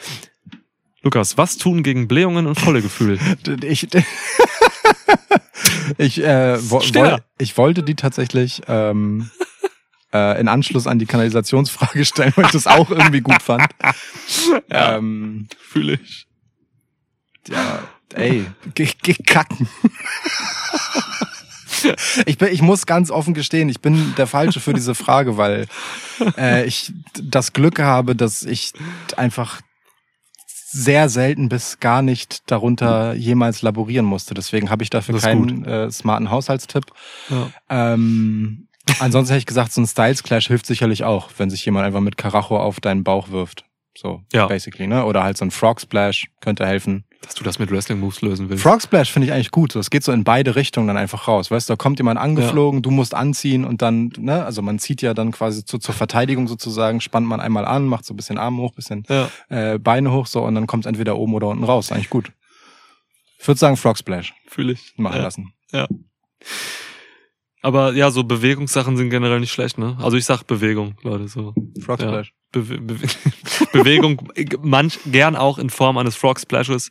Lukas, 1.03 1.39
was 1.39 1.57
tun 1.57 1.83
gegen 1.83 2.09
Blähungen 2.09 2.47
und 2.47 2.59
Vollegefühl? 2.59 3.19
Ich, 3.63 3.89
ich, 5.99 6.23
äh, 6.23 6.59
wo, 6.71 6.81
woll, 6.81 7.19
ich 7.39 7.57
wollte 7.57 7.83
die 7.83 7.95
tatsächlich 7.95 8.63
ähm, 8.69 9.31
äh, 10.13 10.41
in 10.41 10.49
Anschluss 10.49 10.87
an 10.87 10.99
die 10.99 11.07
Kanalisationsfrage 11.07 12.05
stellen, 12.05 12.33
weil 12.37 12.47
ich 12.47 12.53
das 12.53 12.67
auch 12.67 12.91
irgendwie 12.91 13.21
gut 13.21 13.43
fand. 13.43 13.67
Ja. 14.71 14.97
Ähm, 14.97 15.49
Fühle 15.59 15.99
ich. 16.03 16.27
ja, 17.49 17.81
ey, 18.15 18.47
geh, 18.75 18.89
geh 19.03 19.15
kacken. 19.15 19.69
Ich, 22.27 22.37
bin, 22.37 22.53
ich 22.53 22.61
muss 22.61 22.85
ganz 22.85 23.11
offen 23.11 23.33
gestehen, 23.33 23.71
ich 23.71 23.81
bin 23.81 24.15
der 24.17 24.27
Falsche 24.27 24.61
für 24.61 24.75
diese 24.75 24.95
Frage, 24.95 25.39
weil 25.39 25.67
äh, 26.37 26.67
ich 26.67 26.93
das 27.15 27.55
Glück 27.55 27.79
habe, 27.79 28.15
dass 28.15 28.43
ich 28.43 28.75
einfach 29.17 29.63
sehr 30.73 31.09
selten 31.09 31.49
bis 31.49 31.81
gar 31.81 32.03
nicht 32.03 32.43
darunter 32.51 33.15
jemals 33.15 33.63
laborieren 33.63 34.07
musste. 34.07 34.35
Deswegen 34.35 34.71
habe 34.71 34.83
ich 34.83 34.91
dafür 34.91 35.19
keinen 35.19 35.65
äh, 35.65 35.91
smarten 35.91 36.31
Haushaltstipp. 36.31 36.85
Ja. 37.29 37.51
Ähm, 37.69 38.69
ansonsten 38.99 39.33
hätte 39.33 39.41
ich 39.41 39.47
gesagt, 39.47 39.73
so 39.73 39.81
ein 39.81 39.87
Styles 39.87 40.23
Clash 40.23 40.49
hilft 40.49 40.67
sicherlich 40.67 41.05
auch, 41.05 41.31
wenn 41.39 41.51
sich 41.51 41.65
jemand 41.65 41.87
einfach 41.87 42.01
mit 42.01 42.17
Karacho 42.17 42.59
auf 42.59 42.81
deinen 42.81 43.05
Bauch 43.05 43.31
wirft. 43.31 43.65
So, 43.97 44.23
Ja. 44.33 44.47
basically, 44.47 44.87
ne? 44.87 45.05
Oder 45.05 45.23
halt 45.25 45.37
so 45.37 45.45
ein 45.45 45.51
Frog 45.51 45.81
Splash 45.81 46.29
könnte 46.41 46.65
helfen. 46.67 47.05
Dass 47.23 47.35
du 47.35 47.45
das 47.45 47.59
mit 47.59 47.71
Wrestling-Moves 47.71 48.23
lösen 48.23 48.49
willst. 48.49 48.63
Frog 48.63 48.81
Splash 48.81 49.13
finde 49.13 49.27
ich 49.27 49.33
eigentlich 49.33 49.51
gut. 49.51 49.73
So, 49.73 49.81
es 49.81 49.91
geht 49.91 50.05
so 50.05 50.13
in 50.13 50.25
beide 50.25 50.55
Richtungen 50.57 50.87
dann 50.87 50.97
einfach 50.97 51.29
raus. 51.29 51.51
Weißt 51.51 51.69
du, 51.69 51.73
da 51.73 51.77
kommt 51.77 51.99
jemand 51.99 52.19
angeflogen, 52.19 52.83
du 52.83 52.91
musst 52.91 53.15
anziehen 53.15 53.65
und 53.65 53.83
dann, 53.83 54.11
ne, 54.17 54.45
also 54.45 54.63
man 54.63 54.79
zieht 54.79 55.03
ja 55.03 55.13
dann 55.13 55.33
quasi 55.33 55.65
zu, 55.65 55.79
zur 55.79 55.95
Verteidigung 55.95 56.47
sozusagen, 56.49 57.01
spannt 57.01 57.27
man 57.27 57.41
einmal 57.41 57.67
an, 57.67 57.85
macht 57.87 58.05
so 58.07 58.15
ein 58.15 58.17
bisschen 58.17 58.39
Arme 58.39 58.63
hoch, 58.63 58.73
bisschen 58.75 59.05
ja. 59.09 59.29
äh, 59.49 59.79
Beine 59.79 60.13
hoch, 60.13 60.27
so 60.27 60.43
und 60.45 60.55
dann 60.55 60.67
kommt 60.67 60.87
es 60.87 60.89
entweder 60.89 61.17
oben 61.19 61.35
oder 61.35 61.49
unten 61.49 61.65
raus. 61.65 61.93
Eigentlich 61.93 62.11
gut. 62.11 62.33
Ich 63.39 63.47
würde 63.49 63.59
sagen 63.59 63.77
Frog 63.77 63.99
Splash 63.99 64.33
Fühle 64.47 64.73
ich. 64.73 64.95
machen 64.97 65.17
ja. 65.17 65.23
lassen. 65.23 65.53
Aber 67.63 67.93
ja, 67.95 68.11
so 68.11 68.25
Bewegungssachen 68.25 68.97
sind 68.97 69.11
generell 69.11 69.41
nicht 69.41 69.53
schlecht, 69.53 69.77
ne? 69.79 69.97
Also 70.01 70.17
ich 70.17 70.25
sag 70.25 70.45
Bewegung, 70.45 70.95
Leute, 71.03 71.29
so. 71.29 71.55
Frog 71.83 72.01
Ja. 72.01 72.09
Splash. 72.09 72.33
Bewe 72.53 72.79
Bewe 72.81 73.07
Bewegung, 73.73 74.29
manch 74.63 74.99
gern 75.07 75.37
auch 75.37 75.59
in 75.59 75.71
Form 75.71 75.99
eines 75.99 76.17
Frog 76.17 76.41
Splashes. 76.41 76.91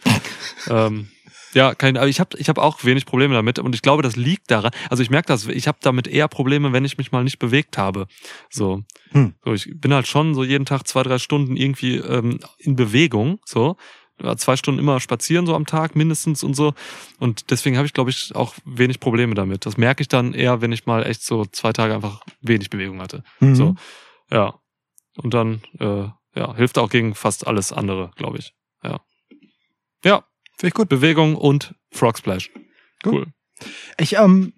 ähm, 0.70 1.10
ja, 1.54 1.74
kein, 1.74 1.98
aber 1.98 2.08
ich 2.08 2.20
habe 2.20 2.38
ich 2.38 2.48
hab 2.48 2.60
auch 2.60 2.84
wenig 2.84 3.06
Probleme 3.08 3.34
damit 3.34 3.58
und 3.58 3.74
ich 3.74 3.82
glaube, 3.82 4.04
das 4.04 4.16
liegt 4.16 4.52
daran. 4.52 4.72
Also 4.90 5.02
ich 5.02 5.10
merke 5.10 5.28
das, 5.28 5.48
ich 5.48 5.68
habe 5.68 5.80
damit 5.82 6.08
eher 6.08 6.28
Probleme, 6.28 6.72
wenn 6.74 6.86
ich 6.86 6.98
mich 7.00 7.12
mal 7.12 7.24
nicht 7.24 7.40
bewegt 7.40 7.78
habe. 7.78 8.06
So, 8.52 8.84
Hm. 9.12 9.34
so 9.44 9.54
ich 9.54 9.68
bin 9.76 9.92
halt 9.94 10.08
schon 10.08 10.36
so 10.36 10.44
jeden 10.44 10.66
Tag 10.66 10.88
zwei, 10.88 11.02
drei 11.02 11.18
Stunden 11.18 11.58
irgendwie 11.58 11.96
ähm, 11.98 12.40
in 12.60 12.76
Bewegung, 12.76 13.40
so 13.46 13.78
Ja, 14.22 14.36
zwei 14.36 14.56
Stunden 14.58 14.80
immer 14.80 15.00
spazieren 15.00 15.46
so 15.46 15.56
am 15.56 15.66
Tag 15.66 15.96
mindestens 15.96 16.44
und 16.44 16.54
so 16.54 16.74
und 17.20 17.52
deswegen 17.52 17.78
habe 17.78 17.86
ich 17.86 17.94
glaube 17.94 18.10
ich 18.10 18.36
auch 18.36 18.54
wenig 18.66 19.00
Probleme 19.00 19.36
damit. 19.36 19.66
Das 19.66 19.78
merke 19.78 20.02
ich 20.02 20.08
dann 20.08 20.34
eher, 20.34 20.62
wenn 20.62 20.72
ich 20.72 20.86
mal 20.86 21.06
echt 21.06 21.24
so 21.24 21.46
zwei 21.46 21.72
Tage 21.74 21.94
einfach 21.96 22.22
wenig 22.42 22.70
Bewegung 22.70 23.02
hatte. 23.02 23.24
Mhm. 23.40 23.56
So, 23.56 23.76
ja. 24.32 24.60
Und 25.18 25.34
dann, 25.34 25.62
äh, 25.80 26.08
ja, 26.36 26.56
hilft 26.56 26.78
auch 26.78 26.90
gegen 26.90 27.14
fast 27.16 27.46
alles 27.48 27.74
andere, 27.74 28.12
glaube 28.16 28.38
ich. 28.38 28.54
Ja. 28.84 29.02
Ja, 30.04 30.24
Finde 30.60 30.68
ich 30.68 30.74
gut. 30.74 30.90
Bewegung 30.90 31.36
und 31.36 31.74
Frog 31.90 32.18
Splash. 32.18 32.52
Cool. 33.06 33.28
Ich 33.98 34.18
ähm, 34.18 34.52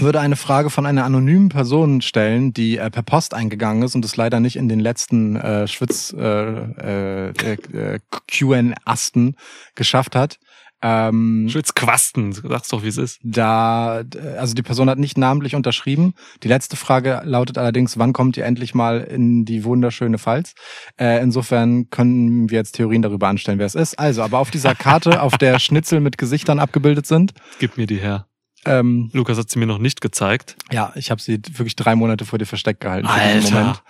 würde 0.00 0.20
eine 0.20 0.36
Frage 0.36 0.70
von 0.70 0.86
einer 0.86 1.04
anonymen 1.04 1.48
Person 1.48 2.00
stellen, 2.00 2.52
die 2.52 2.78
äh, 2.78 2.90
per 2.90 3.02
Post 3.02 3.34
eingegangen 3.34 3.82
ist 3.82 3.94
und 3.94 4.04
es 4.04 4.16
leider 4.16 4.40
nicht 4.40 4.56
in 4.56 4.68
den 4.68 4.80
letzten 4.80 5.36
äh, 5.36 5.66
Schwitz 5.66 6.14
äh, 6.16 6.22
äh, 6.22 7.30
äh, 7.30 7.98
Q&Asten 8.10 9.36
geschafft 9.74 10.16
hat. 10.16 10.38
Ähm, 10.80 11.48
Schwitzquasten, 11.50 12.32
sag's 12.32 12.68
doch, 12.68 12.84
wie 12.84 12.88
es 12.88 12.98
ist. 12.98 13.18
da, 13.24 14.04
also 14.36 14.54
die 14.54 14.62
Person 14.62 14.88
hat 14.88 14.98
nicht 14.98 15.18
namentlich 15.18 15.56
unterschrieben. 15.56 16.14
Die 16.44 16.48
letzte 16.48 16.76
Frage 16.76 17.20
lautet 17.24 17.58
allerdings, 17.58 17.98
wann 17.98 18.12
kommt 18.12 18.36
ihr 18.36 18.44
endlich 18.44 18.74
mal 18.74 19.00
in 19.00 19.44
die 19.44 19.64
wunderschöne 19.64 20.18
Pfalz? 20.18 20.54
Äh, 20.96 21.20
insofern 21.20 21.90
können 21.90 22.48
wir 22.48 22.58
jetzt 22.58 22.76
Theorien 22.76 23.02
darüber 23.02 23.26
anstellen, 23.26 23.58
wer 23.58 23.66
es 23.66 23.74
ist. 23.74 23.98
Also, 23.98 24.22
aber 24.22 24.38
auf 24.38 24.52
dieser 24.52 24.76
Karte, 24.76 25.20
auf 25.20 25.36
der 25.36 25.58
Schnitzel 25.58 25.98
mit 25.98 26.16
Gesichtern 26.16 26.60
abgebildet 26.60 27.06
sind, 27.06 27.32
Gib 27.58 27.76
mir 27.76 27.86
die 27.86 27.98
her. 27.98 28.27
Ähm, 28.64 29.10
Lukas 29.12 29.38
hat 29.38 29.50
sie 29.50 29.58
mir 29.58 29.66
noch 29.66 29.78
nicht 29.78 30.00
gezeigt. 30.00 30.56
ja, 30.70 30.92
ich 30.96 31.10
habe 31.10 31.20
sie 31.20 31.40
wirklich 31.52 31.76
drei 31.76 31.94
Monate 31.94 32.24
vor 32.24 32.38
dir 32.38 32.46
versteckt 32.46 32.80
gehalten. 32.80 33.06
Alter. 33.06 33.82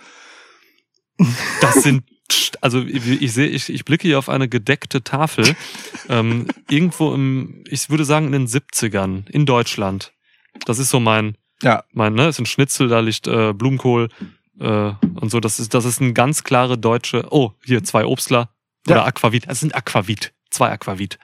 Das 1.61 1.75
sind, 1.83 2.03
also 2.61 2.81
ich, 2.81 3.33
sehe, 3.33 3.47
ich, 3.47 3.69
ich 3.69 3.83
blicke 3.83 4.07
hier 4.07 4.17
auf 4.19 4.29
eine 4.29 4.47
gedeckte 4.47 5.03
Tafel. 5.03 5.55
ähm, 6.07 6.47
irgendwo 6.69 7.13
im, 7.13 7.63
ich 7.67 7.89
würde 7.89 8.05
sagen 8.05 8.27
in 8.27 8.31
den 8.31 8.47
70ern 8.47 9.27
in 9.29 9.45
Deutschland. 9.45 10.13
Das 10.65 10.79
ist 10.79 10.89
so 10.89 10.99
mein, 10.99 11.35
Ja, 11.61 11.83
mein, 11.91 12.13
ne, 12.13 12.29
ist 12.29 12.39
ein 12.39 12.45
Schnitzel, 12.45 12.87
da 12.87 12.99
liegt 13.01 13.27
äh, 13.27 13.53
Blumenkohl 13.53 14.09
äh, 14.59 14.65
und 15.15 15.29
so. 15.29 15.39
Das 15.41 15.59
ist, 15.59 15.73
das 15.73 15.83
ist 15.85 16.01
eine 16.01 16.13
ganz 16.13 16.43
klare 16.43 16.77
deutsche. 16.77 17.27
Oh, 17.31 17.51
hier 17.65 17.83
zwei 17.83 18.05
Obstler. 18.05 18.49
Oder 18.87 18.97
Ja. 18.97 19.05
Aquavit. 19.05 19.45
Es 19.47 19.59
sind 19.59 19.75
Aquavit. 19.75 20.31
Zwei 20.49 20.69
Aquavit. 20.71 21.19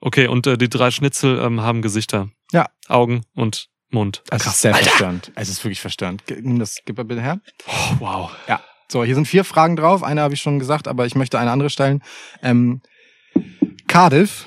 Okay, 0.00 0.26
und 0.26 0.46
äh, 0.46 0.56
die 0.56 0.68
drei 0.68 0.90
Schnitzel 0.90 1.38
ähm, 1.38 1.60
haben 1.60 1.82
Gesichter. 1.82 2.30
Ja. 2.52 2.66
Augen 2.88 3.22
und 3.34 3.68
Mund. 3.90 4.22
Es 4.30 4.46
ist 4.46 4.62
sehr 4.62 4.74
verstörend. 4.74 5.32
Es 5.34 5.48
ist 5.48 5.62
wirklich 5.64 5.80
verstörend. 5.80 6.22
Nimm 6.28 6.58
das, 6.58 6.78
gib 6.84 6.96
mal 6.96 7.04
bitte 7.04 7.20
her. 7.20 7.40
Oh, 7.66 7.96
wow. 7.98 8.30
Ja. 8.48 8.60
So, 8.88 9.04
hier 9.04 9.14
sind 9.14 9.26
vier 9.26 9.44
Fragen 9.44 9.76
drauf. 9.76 10.02
Eine 10.02 10.22
habe 10.22 10.34
ich 10.34 10.40
schon 10.40 10.58
gesagt, 10.58 10.88
aber 10.88 11.06
ich 11.06 11.14
möchte 11.14 11.38
eine 11.38 11.50
andere 11.50 11.70
stellen. 11.70 12.02
Ähm, 12.42 12.82
Cardiff 13.86 14.46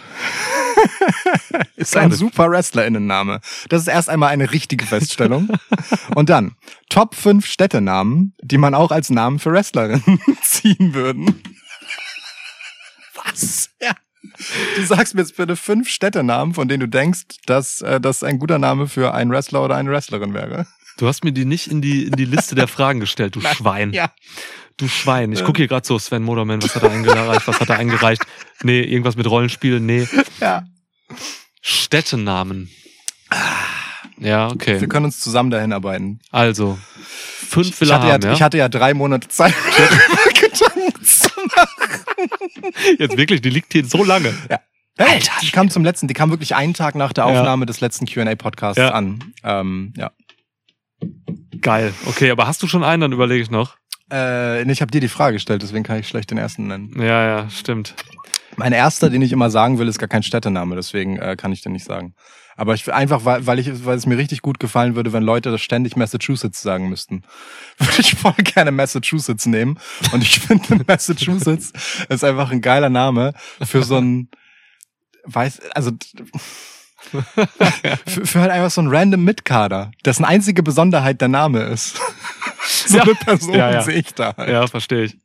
ist 1.76 1.96
ein 1.96 2.12
super 2.12 2.50
WrestlerInnenname. 2.50 3.42
Das 3.70 3.82
ist 3.82 3.88
erst 3.88 4.10
einmal 4.10 4.30
eine 4.30 4.52
richtige 4.52 4.86
Feststellung. 4.86 5.50
Und 6.16 6.30
dann 6.30 6.56
Top 6.90 7.16
5 7.16 7.46
Städtenamen, 7.46 8.36
die 8.42 8.58
man 8.58 8.74
auch 8.74 8.92
als 8.92 9.10
Namen 9.10 9.40
für 9.40 9.52
Wrestlerinnen 9.52 10.20
ziehen 10.42 10.94
würden. 10.94 11.42
Was? 13.16 13.70
Ja. 13.82 13.96
Du 14.76 14.86
sagst 14.86 15.16
mir 15.16 15.22
jetzt 15.22 15.36
bitte 15.36 15.56
fünf 15.56 15.90
Städtenamen, 15.90 16.54
von 16.54 16.68
denen 16.68 16.80
du 16.80 16.88
denkst, 16.88 17.24
dass 17.46 17.82
äh, 17.82 18.00
das 18.00 18.24
ein 18.24 18.40
guter 18.40 18.58
Name 18.58 18.88
für 18.88 19.14
einen 19.14 19.32
Wrestler 19.32 19.64
oder 19.64 19.76
eine 19.76 19.92
Wrestlerin 19.92 20.34
wäre. 20.34 20.66
Du 20.98 21.08
hast 21.08 21.24
mir 21.24 21.32
die 21.32 21.46
nicht 21.46 21.68
in 21.68 21.82
die, 21.82 22.06
in 22.06 22.14
die 22.14 22.26
Liste 22.26 22.56
der 22.56 22.68
Fragen 22.68 23.00
gestellt, 23.00 23.36
du 23.36 23.42
Schwein. 23.56 23.92
Ja. 23.94 24.12
Du 24.78 24.88
Schwein. 24.88 25.32
Ich 25.32 25.44
gucke 25.44 25.58
hier 25.58 25.68
gerade 25.68 25.86
so, 25.86 26.00
Sven 26.00 26.24
Moderman, 26.24 26.64
was 26.64 26.74
hat 26.76 26.84
er 26.84 26.92
eingereicht, 26.92 27.48
was 27.48 27.60
hat 27.60 27.70
er 27.70 27.78
eingereicht? 27.78 28.24
Nee, 28.64 28.82
irgendwas 28.82 29.16
mit 29.16 29.30
Rollenspielen, 29.30 29.86
nee. 29.86 30.08
Ja. 30.40 30.64
Städtenamen. 31.62 32.70
Ja, 34.18 34.48
okay. 34.48 34.80
Wir 34.80 34.88
können 34.88 35.06
uns 35.06 35.20
zusammen 35.20 35.52
dahin 35.52 35.74
arbeiten. 35.74 36.20
Also, 36.32 36.80
fünf 37.08 37.82
Ich 37.82 37.90
er 37.90 37.96
hatte, 37.96 38.08
ja, 38.08 38.30
ja? 38.30 38.34
ich 38.34 38.42
hatte 38.42 38.58
ja 38.58 38.70
drei 38.70 38.94
Monate 38.94 39.28
Zeit, 39.28 39.54
mir 39.78 40.34
Gedanken 40.34 41.06
zu 41.06 41.30
machen. 41.36 41.52
Jetzt 43.00 43.18
wirklich, 43.18 43.42
die 43.42 43.50
liegt 43.50 43.74
hier 43.74 43.86
so 43.86 44.04
lange. 44.04 44.34
Alter, 44.98 45.32
die 45.42 45.50
kam 45.50 45.70
zum 45.70 45.84
letzten, 45.84 46.08
die 46.08 46.14
kam 46.14 46.30
wirklich 46.30 46.56
einen 46.56 46.74
Tag 46.74 46.96
nach 46.96 47.14
der 47.14 47.26
Ja. 47.28 47.32
Aufnahme 47.40 47.66
des 47.66 47.82
letzten 47.82 48.06
Q&A-Podcasts 48.06 48.78
Ja. 48.78 48.90
an. 48.90 49.34
Ähm, 49.44 49.94
ja. 49.98 50.12
Geil. 51.62 51.94
Okay, 52.06 52.30
aber 52.32 52.48
hast 52.48 52.62
du 52.64 52.68
schon 52.68 52.84
einen, 52.84 53.02
dann 53.02 53.12
überlege 53.12 53.42
ich 53.42 53.50
noch. 53.52 53.76
Äh, 54.12 54.70
ich 54.72 54.82
habe 54.82 54.92
dir 54.92 55.02
die 55.02 55.08
Frage 55.08 55.34
gestellt, 55.38 55.62
deswegen 55.64 55.84
kann 55.84 56.00
ich 56.00 56.08
schlecht 56.08 56.30
den 56.30 56.38
ersten 56.38 56.68
nennen. 56.68 56.94
Ja, 57.02 57.26
ja, 57.26 57.50
stimmt. 57.50 57.96
Mein 58.56 58.72
erster, 58.74 59.10
den 59.10 59.22
ich 59.24 59.32
immer 59.32 59.50
sagen 59.50 59.80
will, 59.80 59.88
ist 59.88 59.98
gar 59.98 60.10
kein 60.10 60.22
Städtename, 60.24 60.76
deswegen 60.76 61.18
äh, 61.18 61.36
kann 61.36 61.52
ich 61.52 61.62
den 61.62 61.72
nicht 61.72 61.86
sagen. 61.86 62.14
Aber 62.56 62.74
ich 62.76 62.92
einfach, 62.94 63.26
weil, 63.26 63.46
weil 63.48 63.60
ich, 63.60 63.86
weil 63.86 63.98
es 63.98 64.06
mir 64.06 64.18
richtig 64.18 64.42
gut 64.42 64.60
gefallen 64.60 64.96
würde, 64.96 65.12
wenn 65.14 65.24
Leute 65.24 65.50
das 65.52 65.62
ständig 65.62 65.96
Massachusetts 65.96 66.62
sagen 66.62 66.90
müssten, 66.90 67.24
würde 67.80 68.00
ich 68.00 68.16
voll 68.16 68.34
gerne 68.34 68.72
Massachusetts 68.72 69.46
nehmen. 69.46 69.80
Und 70.12 70.22
ich 70.22 70.40
finde, 70.40 70.84
Massachusetts 70.88 71.74
ist 72.10 72.24
einfach 72.24 72.52
ein 72.52 72.62
geiler 72.62 72.90
Name 72.90 73.34
für 73.64 73.84
so 73.84 73.98
ein, 73.98 74.30
weiß, 75.26 75.62
also 75.74 75.92
für, 78.06 78.26
für 78.26 78.40
halt 78.42 78.52
einfach 78.52 78.72
so 78.72 78.82
ein 78.82 78.88
random 78.88 79.24
Mitkader, 79.24 79.92
dessen 80.06 80.26
einzige 80.26 80.64
Besonderheit 80.64 81.22
der 81.22 81.28
Name 81.28 81.62
ist. 81.64 81.98
so 82.88 82.98
Ja. 82.98 83.04
eine 83.04 83.16
Person 83.16 83.54
Ja, 83.54 83.72
ja. 83.72 83.82
sehe 83.82 83.96
ich 84.00 84.14
da. 84.14 84.36
Halt. 84.38 84.50
Ja, 84.50 84.68
verstehe 84.68 85.04
ich. 85.06 85.18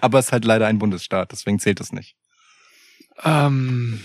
Aber 0.00 0.18
es 0.18 0.26
ist 0.26 0.32
halt 0.32 0.44
leider 0.44 0.66
ein 0.66 0.78
Bundesstaat, 0.78 1.32
deswegen 1.32 1.58
zählt 1.58 1.80
es 1.80 1.92
nicht. 1.92 2.14
Ähm, 3.24 4.00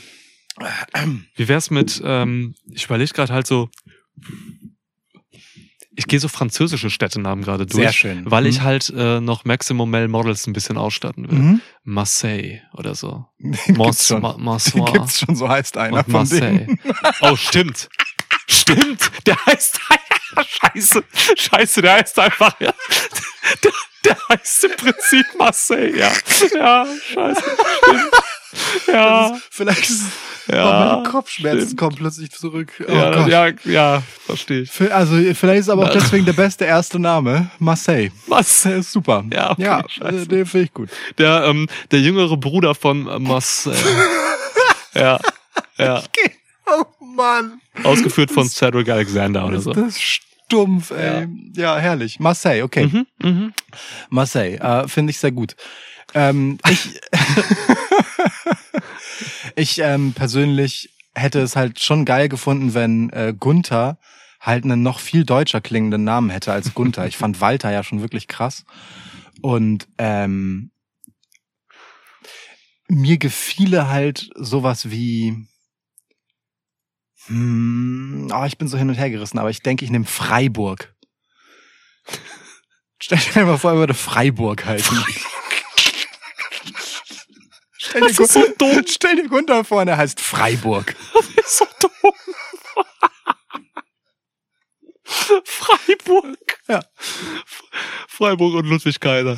wie 1.36 1.48
wär's 1.48 1.70
mit, 1.70 2.02
ähm, 2.04 2.56
ich 2.72 2.86
überlege 2.86 3.14
gerade 3.14 3.34
halt 3.34 3.48
so, 3.48 3.70
ich 5.96 6.06
gehe 6.08 6.20
so 6.20 6.28
französische 6.28 6.90
Städtenamen 6.92 7.44
gerade 7.44 7.66
durch, 7.66 7.82
Sehr 7.84 7.94
schön. 7.94 8.30
weil 8.30 8.44
Mhm. 8.44 8.50
ich 8.50 8.62
halt 8.62 8.94
äh, 8.96 9.20
noch 9.20 9.46
Maximum 9.46 9.90
Male 9.90 10.08
Models 10.08 10.46
ein 10.46 10.54
bisschen 10.54 10.78
ausstatten 10.78 11.30
will. 11.30 11.38
Mhm. 11.38 11.62
Marseille 11.84 12.62
oder 12.74 12.94
so. 12.94 13.26
Mons, 13.70 14.08
schon. 14.08 14.22
Ma 14.22 14.34
Den 14.34 14.44
Marsoir 14.44 14.86
gibt's 14.94 15.20
schon, 15.20 15.36
so 15.36 15.50
heißt 15.50 15.78
einer 15.78 15.98
und 15.98 16.04
von 16.04 16.12
Marseille. 16.14 16.66
denen. 16.66 16.80
Oh, 17.22 17.36
stimmt. 17.36 17.90
Stimmt. 18.48 19.12
Der 19.26 19.44
heißt, 19.46 19.80
scheiße, 20.48 21.04
scheiße, 21.36 21.82
der 21.82 21.94
heißt 21.94 22.20
einfach, 22.20 22.60
ja. 22.62 22.74
Der, 23.64 23.72
der 24.06 24.18
heißt 24.30 24.64
im 24.66 24.72
Prinzip 24.78 25.26
Marseille, 25.38 25.98
ja. 25.98 26.12
Ja, 26.56 26.86
scheiße, 27.14 27.42
stimmt. 27.42 28.12
Ja. 28.88 29.28
Ist, 29.36 29.44
vielleicht 29.52 29.90
ist 29.90 30.04
Ja, 30.48 30.66
oh, 30.66 30.96
meine 30.96 31.10
Kopfschmerzen 31.10 31.62
stimmt. 31.62 31.78
kommen 31.78 31.96
plötzlich 31.96 32.32
zurück. 32.32 32.72
Oh 32.88 32.92
ja, 32.92 33.28
ja, 33.28 33.54
ja, 33.66 34.04
verstehe 34.26 34.62
ich. 34.62 34.94
Also 34.94 35.16
vielleicht 35.34 35.62
ist 35.62 35.70
aber 35.70 35.86
auch 35.86 35.94
deswegen 35.94 36.26
der 36.26 36.34
beste 36.34 36.66
erste 36.66 37.00
Name 37.00 37.50
Marseille. 37.60 38.12
Der 38.64 38.78
ist 38.78 38.92
super. 38.92 39.26
Ja, 39.34 39.52
okay, 39.52 39.62
ja 39.64 39.84
scheiße. 39.88 40.28
den 40.28 40.46
finde 40.46 40.66
ich 40.66 40.74
gut. 40.74 40.90
Der, 41.18 41.44
ähm, 41.46 41.68
der 41.92 42.00
jüngere 42.00 42.38
Bruder 42.38 42.76
von 42.76 43.08
äh, 43.08 43.20
Marseille. 43.20 43.78
ja, 44.94 45.20
ja. 45.78 46.04
Oh 46.66 46.84
Mann. 47.00 47.62
Ausgeführt 47.84 48.32
von 48.32 48.48
Cedric 48.50 48.90
Alexander 48.90 49.46
oder 49.46 49.60
so. 49.60 49.74
das 49.74 49.88
ist 49.88 50.02
stumpf, 50.48 50.92
ey. 50.92 51.28
Ja, 51.56 51.78
herrlich. 51.78 52.20
Marseille, 52.20 52.64
okay. 52.64 52.88
Mhm, 52.88 53.08
mhm. 53.22 53.54
Marseille, 54.10 54.58
äh, 54.58 54.88
finde 54.88 55.12
ich 55.12 55.20
sehr 55.20 55.32
gut. 55.32 55.56
Ähm, 56.14 56.58
ich 56.70 57.00
ich 59.56 59.80
ähm, 59.80 60.14
persönlich 60.14 60.94
hätte 61.16 61.42
es 61.42 61.56
halt 61.56 61.82
schon 61.82 62.06
geil 62.06 62.30
gefunden, 62.30 62.74
wenn 62.74 63.10
äh, 63.10 63.34
Gunther 63.38 63.98
halt 64.40 64.64
einen 64.64 64.84
noch 64.84 65.00
viel 65.00 65.26
deutscher 65.26 65.62
klingenden 65.62 66.04
Namen 66.04 66.30
hätte 66.30 66.54
als 66.54 66.74
Gunther. 66.74 67.08
Ich 67.08 67.18
fand 67.18 67.42
Walter 67.42 67.72
ja 67.72 67.84
schon 67.84 68.02
wirklich 68.02 68.28
krass. 68.28 68.66
Und 69.42 69.88
ähm, 69.98 70.72
mir 72.88 73.18
gefiele 73.18 73.90
halt 73.90 74.30
sowas 74.36 74.90
wie 74.90 75.48
hm, 77.28 78.32
oh, 78.34 78.46
ich 78.46 78.58
bin 78.58 78.68
so 78.68 78.78
hin 78.78 78.90
und 78.90 78.96
her 78.96 79.10
gerissen, 79.10 79.38
aber 79.38 79.50
ich 79.50 79.62
denke, 79.62 79.84
ich 79.84 79.92
nehme 79.92 80.06
Freiburg. 80.06 80.94
Stell 83.00 83.20
dir 83.34 83.46
mal 83.46 83.58
vor, 83.58 83.72
er 83.72 83.78
würde 83.78 83.94
Freiburg 83.94 84.66
heißen. 84.66 84.98
Stell 87.90 88.02
dir, 88.02 88.08
Das 88.08 88.20
ist 88.20 88.34
so 88.34 88.44
dumm. 88.58 88.84
Stell 88.88 89.16
dir 89.16 89.28
Gunther 89.28 89.64
vor, 89.64 89.82
und 89.82 89.88
er 89.88 89.98
heißt 89.98 90.20
Freiburg. 90.20 90.96
ist 91.38 91.58
so 91.58 91.66
dumm. 91.80 92.14
Freiburg. 95.46 96.38
Ja. 96.68 96.82
Freiburg 98.08 98.56
und 98.56 98.66
Ludwig 98.68 99.00
Kaiser. 99.00 99.38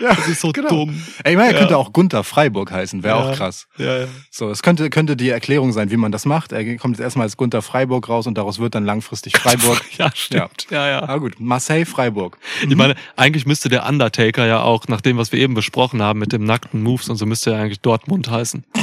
Ja, 0.00 0.14
Das 0.14 0.28
ist 0.28 0.40
so 0.40 0.52
genau. 0.52 0.68
dumm. 0.68 1.02
Ey, 1.24 1.32
ich 1.32 1.38
meine, 1.38 1.50
er 1.50 1.54
Ja. 1.54 1.58
könnte 1.60 1.76
auch 1.78 1.92
Gunther 1.92 2.22
Freiburg 2.24 2.70
heißen, 2.70 3.02
wäre 3.02 3.18
Ja. 3.18 3.30
auch 3.30 3.36
krass. 3.36 3.66
Ja, 3.78 3.98
ja. 4.00 4.06
So, 4.30 4.50
es 4.50 4.62
könnte, 4.62 4.90
könnte 4.90 5.16
die 5.16 5.30
Erklärung 5.30 5.72
sein, 5.72 5.90
wie 5.90 5.96
man 5.96 6.12
das 6.12 6.26
macht. 6.26 6.52
Er 6.52 6.76
kommt 6.76 6.96
jetzt 6.96 7.02
erstmal 7.04 7.26
als 7.26 7.36
Gunther 7.36 7.62
Freiburg 7.62 8.08
raus 8.08 8.26
und 8.26 8.36
daraus 8.36 8.58
wird 8.58 8.74
dann 8.74 8.84
langfristig 8.84 9.36
Freiburg. 9.38 9.80
Ja, 9.98 10.10
stimmt. 10.14 10.66
Ja, 10.70 10.88
ja. 10.88 11.08
Ah 11.08 11.16
gut, 11.18 11.40
Marseille, 11.40 11.84
Freiburg. 11.86 12.38
Ich 12.68 12.76
meine, 12.76 12.94
eigentlich 13.16 13.46
müsste 13.46 13.68
der 13.68 13.86
Undertaker 13.86 14.46
ja 14.46 14.62
auch, 14.62 14.86
nach 14.88 15.00
dem, 15.00 15.16
was 15.18 15.32
wir 15.32 15.38
eben 15.40 15.54
besprochen 15.54 16.02
haben, 16.02 16.18
mit 16.18 16.32
dem 16.32 16.44
nackten 16.44 16.82
Moves 16.82 17.08
und 17.08 17.16
so, 17.16 17.26
müsste 17.26 17.52
er 17.52 17.60
eigentlich 17.60 17.80
Dortmund 17.80 18.30
heißen. 18.30 18.64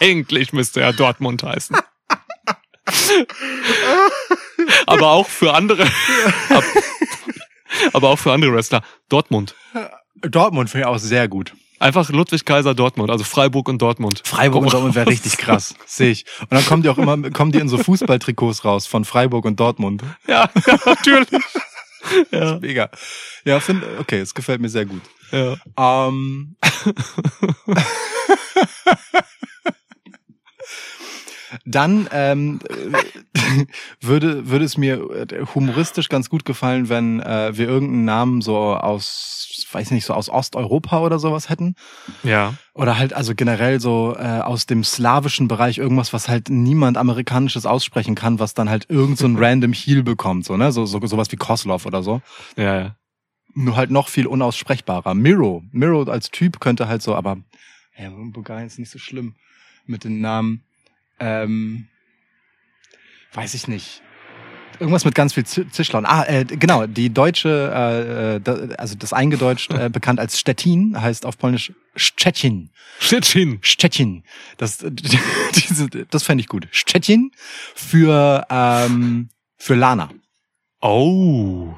eigentlich 0.00 0.52
müsste 0.52 0.80
er 0.80 0.92
Dortmund 0.92 1.42
heißen. 1.42 1.76
Aber 4.86 5.10
auch 5.10 5.28
für 5.28 5.54
andere, 5.54 5.84
ab- 6.50 6.64
aber 7.92 8.08
auch 8.10 8.18
für 8.18 8.32
andere 8.32 8.52
Wrestler. 8.54 8.82
Dortmund. 9.08 9.54
Dortmund 10.22 10.70
finde 10.70 10.86
ich 10.86 10.88
auch 10.94 10.98
sehr 10.98 11.28
gut. 11.28 11.54
Einfach 11.78 12.08
Ludwig 12.10 12.44
Kaiser 12.44 12.74
Dortmund, 12.76 13.10
also 13.10 13.24
Freiburg 13.24 13.68
und 13.68 13.82
Dortmund. 13.82 14.22
Freiburg 14.24 14.62
und 14.62 14.72
Dortmund 14.72 14.94
wäre 14.94 15.06
richtig 15.10 15.36
krass, 15.36 15.74
sehe 15.84 16.10
ich. 16.12 16.24
Und 16.40 16.52
dann 16.52 16.64
kommen 16.64 16.82
die 16.84 16.88
auch 16.88 16.98
immer, 16.98 17.30
kommen 17.30 17.50
die 17.50 17.58
in 17.58 17.68
so 17.68 17.76
Fußballtrikots 17.78 18.64
raus 18.64 18.86
von 18.86 19.04
Freiburg 19.04 19.44
und 19.46 19.58
Dortmund. 19.58 20.02
Ja, 20.28 20.48
ja 20.66 20.78
natürlich. 20.84 21.28
Ja, 22.32 22.58
Mega. 22.58 22.90
Ja, 23.44 23.60
finde, 23.60 23.86
okay, 24.00 24.18
es 24.18 24.34
gefällt 24.34 24.60
mir 24.60 24.68
sehr 24.68 24.84
gut. 24.86 25.02
ja. 25.30 25.54
Ähm, 25.78 26.56
dann 31.64 32.08
ähm, 32.12 32.60
äh, 32.68 33.64
würde, 34.00 34.48
würde 34.48 34.64
es 34.64 34.76
mir 34.76 35.10
äh, 35.10 35.44
humoristisch 35.54 36.08
ganz 36.08 36.28
gut 36.28 36.44
gefallen, 36.44 36.88
wenn 36.88 37.20
äh, 37.20 37.56
wir 37.56 37.68
irgendeinen 37.68 38.04
Namen 38.04 38.40
so 38.40 38.56
aus, 38.56 39.66
weiß 39.70 39.90
nicht, 39.90 40.04
so 40.04 40.14
aus 40.14 40.28
Osteuropa 40.28 41.00
oder 41.00 41.18
sowas 41.18 41.48
hätten. 41.48 41.74
Ja. 42.22 42.54
Oder 42.74 42.98
halt 42.98 43.12
also 43.12 43.34
generell 43.34 43.80
so 43.80 44.16
äh, 44.18 44.40
aus 44.40 44.66
dem 44.66 44.84
slawischen 44.84 45.48
Bereich 45.48 45.78
irgendwas, 45.78 46.12
was 46.12 46.28
halt 46.28 46.48
niemand 46.48 46.96
amerikanisches 46.96 47.66
aussprechen 47.66 48.14
kann, 48.14 48.38
was 48.38 48.54
dann 48.54 48.70
halt 48.70 48.86
irgend 48.88 49.18
so 49.18 49.26
ein 49.26 49.36
random 49.42 49.72
Heel 49.72 50.02
bekommt, 50.02 50.44
so, 50.44 50.56
ne? 50.56 50.72
So, 50.72 50.86
so 50.86 51.04
sowas 51.06 51.30
wie 51.32 51.36
Koslov 51.36 51.86
oder 51.86 52.02
so. 52.02 52.22
Ja, 52.56 52.78
ja. 52.78 52.96
Nur 53.54 53.76
halt 53.76 53.90
noch 53.90 54.08
viel 54.08 54.26
unaussprechbarer. 54.26 55.14
Miro. 55.14 55.62
Miro 55.72 56.04
als 56.04 56.30
Typ 56.30 56.58
könnte 56.60 56.88
halt 56.88 57.02
so, 57.02 57.14
aber 57.14 57.36
ja, 57.98 58.08
Bulgarien 58.08 58.66
ist 58.66 58.78
nicht 58.78 58.90
so 58.90 58.98
schlimm 58.98 59.34
mit 59.86 60.04
den 60.04 60.20
Namen. 60.20 60.64
Ähm, 61.22 61.86
weiß 63.34 63.54
ich 63.54 63.68
nicht. 63.68 64.02
Irgendwas 64.80 65.04
mit 65.04 65.14
ganz 65.14 65.34
viel 65.34 65.44
Z- 65.46 65.72
Zischlauen. 65.72 66.04
Ah, 66.06 66.24
äh, 66.24 66.44
genau, 66.44 66.86
die 66.86 67.10
deutsche, 67.10 67.70
äh, 67.72 68.50
äh, 68.50 68.74
also 68.76 68.96
das 68.96 69.12
eingedeutscht, 69.12 69.72
äh, 69.72 69.88
bekannt 69.92 70.18
als 70.18 70.40
Stettin, 70.40 71.00
heißt 71.00 71.24
auf 71.24 71.38
Polnisch 71.38 71.72
Szczecin. 71.94 72.70
Stettin. 72.98 73.58
Szczecin. 73.62 74.24
Das, 74.56 74.78
diese, 74.88 75.88
das 75.88 76.22
fände 76.24 76.40
ich 76.42 76.48
gut. 76.48 76.66
Szczecin 76.72 77.30
für, 77.76 78.44
ähm, 78.50 79.28
für 79.56 79.74
Lana. 79.76 80.10
Oh. 80.80 81.74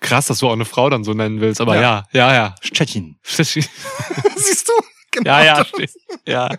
Krass, 0.00 0.26
dass 0.26 0.40
du 0.40 0.48
auch 0.48 0.52
eine 0.52 0.64
Frau 0.66 0.90
dann 0.90 1.04
so 1.04 1.14
nennen 1.14 1.40
willst, 1.40 1.60
aber 1.60 1.76
Ja. 1.76 1.80
ja, 1.80 2.04
ja, 2.12 2.34
ja. 2.34 2.54
Szczecin. 2.60 3.16
Stettin. 3.22 3.64
Siehst 4.36 4.68
du? 4.68 4.72
Genau. 5.10 5.30
Ja, 5.30 5.42
ja, 5.44 5.64
steht. 5.64 5.90
ja. 6.26 6.50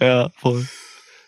Ja, 0.00 0.30
voll. 0.36 0.66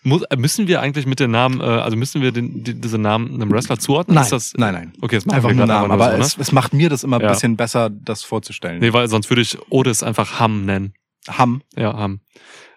Muss, 0.07 0.23
äh, 0.23 0.37
müssen 0.37 0.67
wir 0.67 0.81
eigentlich 0.81 1.05
mit 1.05 1.19
den 1.19 1.31
Namen, 1.31 1.59
äh, 1.59 1.63
also 1.63 1.97
müssen 1.97 2.21
wir 2.21 2.31
den, 2.31 2.63
die, 2.63 2.79
diese 2.79 2.97
Namen 2.97 3.33
einem 3.35 3.51
Wrestler 3.51 3.77
zuordnen? 3.77 4.15
Nein, 4.15 4.27
das, 4.29 4.53
nein, 4.55 4.73
nein. 4.73 4.93
Okay, 5.01 5.15
das 5.17 5.25
machen 5.25 5.35
Einfach 5.37 5.53
nur 5.53 5.65
Namen. 5.65 5.91
Aber 5.91 6.11
so, 6.11 6.17
ne? 6.17 6.41
es 6.41 6.51
macht 6.51 6.73
mir 6.73 6.89
das 6.89 7.03
immer 7.03 7.19
Ja. 7.21 7.27
ein 7.27 7.33
bisschen 7.33 7.57
besser, 7.57 7.89
das 7.89 8.23
vorzustellen. 8.23 8.79
Nee, 8.79 8.93
weil 8.93 9.07
sonst 9.09 9.29
würde 9.29 9.41
ich 9.41 9.57
Otis 9.69 10.03
einfach 10.03 10.39
Ham 10.39 10.65
nennen. 10.65 10.93
Ham. 11.27 11.61
Ja, 11.75 11.93
Ham. 11.97 12.21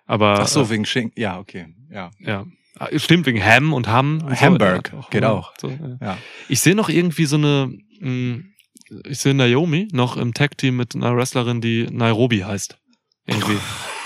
Aber 0.07 0.41
Ach 0.41 0.49
so, 0.49 0.63
äh, 0.63 0.71
wegen 0.71 0.85
Schinken. 0.85 1.13
Ja, 1.21 1.39
okay. 1.39 1.69
Ja. 1.91 2.11
ja. 2.19 2.47
Ah, 2.79 2.89
Stimmt, 2.97 3.27
wegen 3.27 3.41
Ham 3.45 3.73
und 3.73 3.87
Ham. 3.87 4.23
und 4.25 4.37
so. 4.37 4.41
Hamburg, 4.45 4.93
Ja, 4.93 5.07
geht 5.11 5.23
Ham. 5.25 5.33
auch. 5.33 5.53
So, 5.61 5.69
ja. 5.69 5.99
Ja. 6.01 6.19
Ich 6.49 6.61
sehe 6.61 6.75
noch 6.75 6.89
irgendwie 6.89 7.27
so 7.27 7.37
eine, 7.37 7.73
mh, 8.01 8.41
ich 9.09 9.19
sehe 9.19 9.35
Naomi 9.35 9.87
noch 9.93 10.17
im 10.17 10.35
Tag-Team 10.35 10.77
mit 10.77 10.97
einer 10.97 11.15
Wrestlerin, 11.17 11.61
die 11.61 11.87
Nairobi 11.93 12.41
heißt. 12.45 12.77
Irgendwie. 13.27 13.59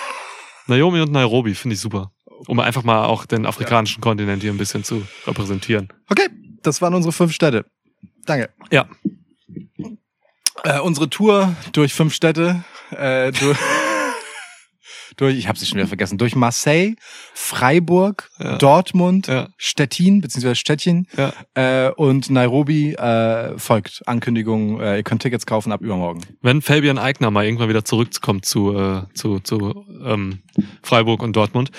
Naomi 0.66 1.00
und 1.00 1.12
Nairobi 1.12 1.54
finde 1.54 1.74
ich 1.74 1.80
super. 1.80 2.10
Um 2.46 2.60
einfach 2.60 2.82
mal 2.84 3.04
auch 3.06 3.26
den 3.26 3.46
afrikanischen 3.46 4.00
Kontinent 4.00 4.42
hier 4.42 4.52
ein 4.52 4.58
bisschen 4.58 4.84
zu 4.84 5.06
repräsentieren. 5.26 5.88
Okay, 6.08 6.28
das 6.62 6.80
waren 6.82 6.94
unsere 6.94 7.12
fünf 7.12 7.32
Städte. 7.32 7.64
Danke. 8.26 8.50
Ja. 8.70 8.86
Äh, 10.62 10.80
unsere 10.80 11.10
Tour 11.10 11.54
durch 11.72 11.92
fünf 11.92 12.14
Städte, 12.14 12.64
äh, 12.90 13.32
durch, 13.32 13.58
durch, 15.16 15.36
ich 15.36 15.46
habe 15.48 15.58
sie 15.58 15.66
schon 15.66 15.76
wieder 15.78 15.88
vergessen, 15.88 16.16
durch 16.16 16.34
Marseille, 16.36 16.94
Freiburg, 17.34 18.30
Ja. 18.38 18.56
Dortmund, 18.56 19.26
Ja. 19.26 19.48
Stettin 19.58 20.20
beziehungsweise 20.22 20.54
Stettin 20.54 21.06
Ja. 21.16 21.32
äh, 21.54 21.90
und 21.90 22.30
Nairobi 22.30 22.94
äh, 22.94 23.58
folgt 23.58 24.02
Ankündigung. 24.06 24.80
Äh, 24.80 24.96
ihr 24.98 25.02
könnt 25.02 25.20
Tickets 25.22 25.44
kaufen 25.44 25.70
ab 25.72 25.82
übermorgen. 25.82 26.20
Wenn 26.40 26.62
Fabian 26.62 26.98
Eigner 26.98 27.30
mal 27.30 27.44
irgendwann 27.44 27.68
wieder 27.68 27.84
zurückkommt 27.84 28.46
zu, 28.46 28.74
äh, 28.78 29.02
zu, 29.14 29.40
zu 29.40 29.84
ähm, 30.04 30.42
Freiburg 30.82 31.22
und 31.22 31.34
Dortmund, 31.36 31.72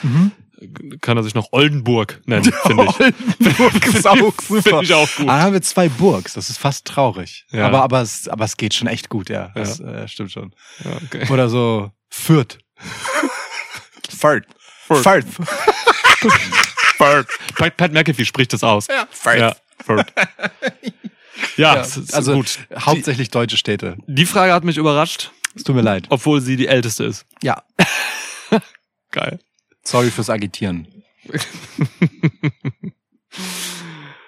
kann 1.02 1.18
er 1.18 1.24
sich 1.24 1.36
noch 1.36 1.50
Oldenburg 1.52 2.22
nennen, 2.26 2.52
finde 2.66 2.86
ich. 2.86 3.00
Oldenburg 3.00 3.86
ist 3.88 4.08
auch 4.08 4.16
super. 4.42 4.62
Finde 4.62 4.84
ich 4.84 4.94
auch 4.94 5.10
gut. 5.16 5.28
Ah, 5.30 5.42
haben 5.42 5.54
wir 5.54 5.62
zwei 5.62 5.90
Burgs. 5.90 6.34
Das 6.34 6.50
ist 6.50 6.58
fast 6.58 6.86
traurig. 6.86 7.46
Ja. 7.52 7.68
Aber, 7.68 7.82
aber, 7.84 8.02
es, 8.02 8.28
aber 8.28 8.46
es 8.46 8.58
geht 8.58 8.74
schon 8.74 8.88
echt 8.88 9.10
gut, 9.10 9.30
ja. 9.30 9.52
Das 9.56 9.80
äh, 9.80 10.08
stimmt 10.08 10.32
schon. 10.32 10.54
Ja, 10.84 10.92
okay. 11.06 11.28
Oder 11.32 11.50
so 11.50 11.92
Fürth. 12.10 12.58
Fürth. 14.10 14.46
Fürth. 14.88 15.02
Fürth. 15.04 15.26
Furt. 16.98 17.28
Pat, 17.56 17.76
Pat 17.78 17.92
McAfee 17.94 18.26
spricht 18.26 18.54
das 18.54 18.64
aus. 18.64 18.88
Ja, 18.88 19.08
Fürth. 19.12 19.40
Ja, 19.40 19.56
Furt. 19.84 20.14
Ja, 21.58 21.76
Ja, 21.76 21.86
also 22.14 22.34
gut. 22.34 22.60
hauptsächlich 22.80 23.30
deutsche 23.30 23.58
Städte. 23.58 23.98
Die 24.08 24.26
Frage 24.26 24.54
hat 24.54 24.64
mich 24.64 24.78
überrascht, 24.78 25.32
Es 25.56 25.64
tut 25.64 25.76
mir 25.76 25.82
leid. 25.82 26.06
obwohl 26.10 26.40
sie 26.42 26.56
die 26.56 26.68
älteste 26.68 27.04
ist. 27.04 27.26
Ja. 27.44 27.64
Geil. 29.12 29.40
Sorry 29.86 30.12
fürs 30.12 30.30
Agitieren. 30.30 30.88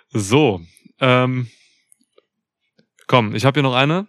So, 0.09 0.61
ähm, 0.99 1.49
komm, 3.07 3.35
ich 3.35 3.45
habe 3.45 3.55
hier 3.59 3.63
noch 3.63 3.75
eine. 3.75 4.07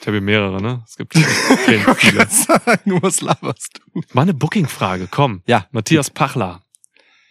Ich 0.00 0.06
habe 0.06 0.12
hier 0.18 0.20
mehrere, 0.20 0.62
ne? 0.62 0.84
Es 0.86 0.96
gibt 0.96 1.14
viele. 1.66 2.26
sagen, 2.28 3.02
was 3.02 3.20
laberst 3.20 3.80
du? 3.92 4.02
Mal 4.12 4.22
eine 4.22 4.34
Booking-Frage, 4.34 5.08
komm. 5.10 5.42
Ja. 5.46 5.66
Matthias 5.72 6.10
Pachler. 6.10 6.64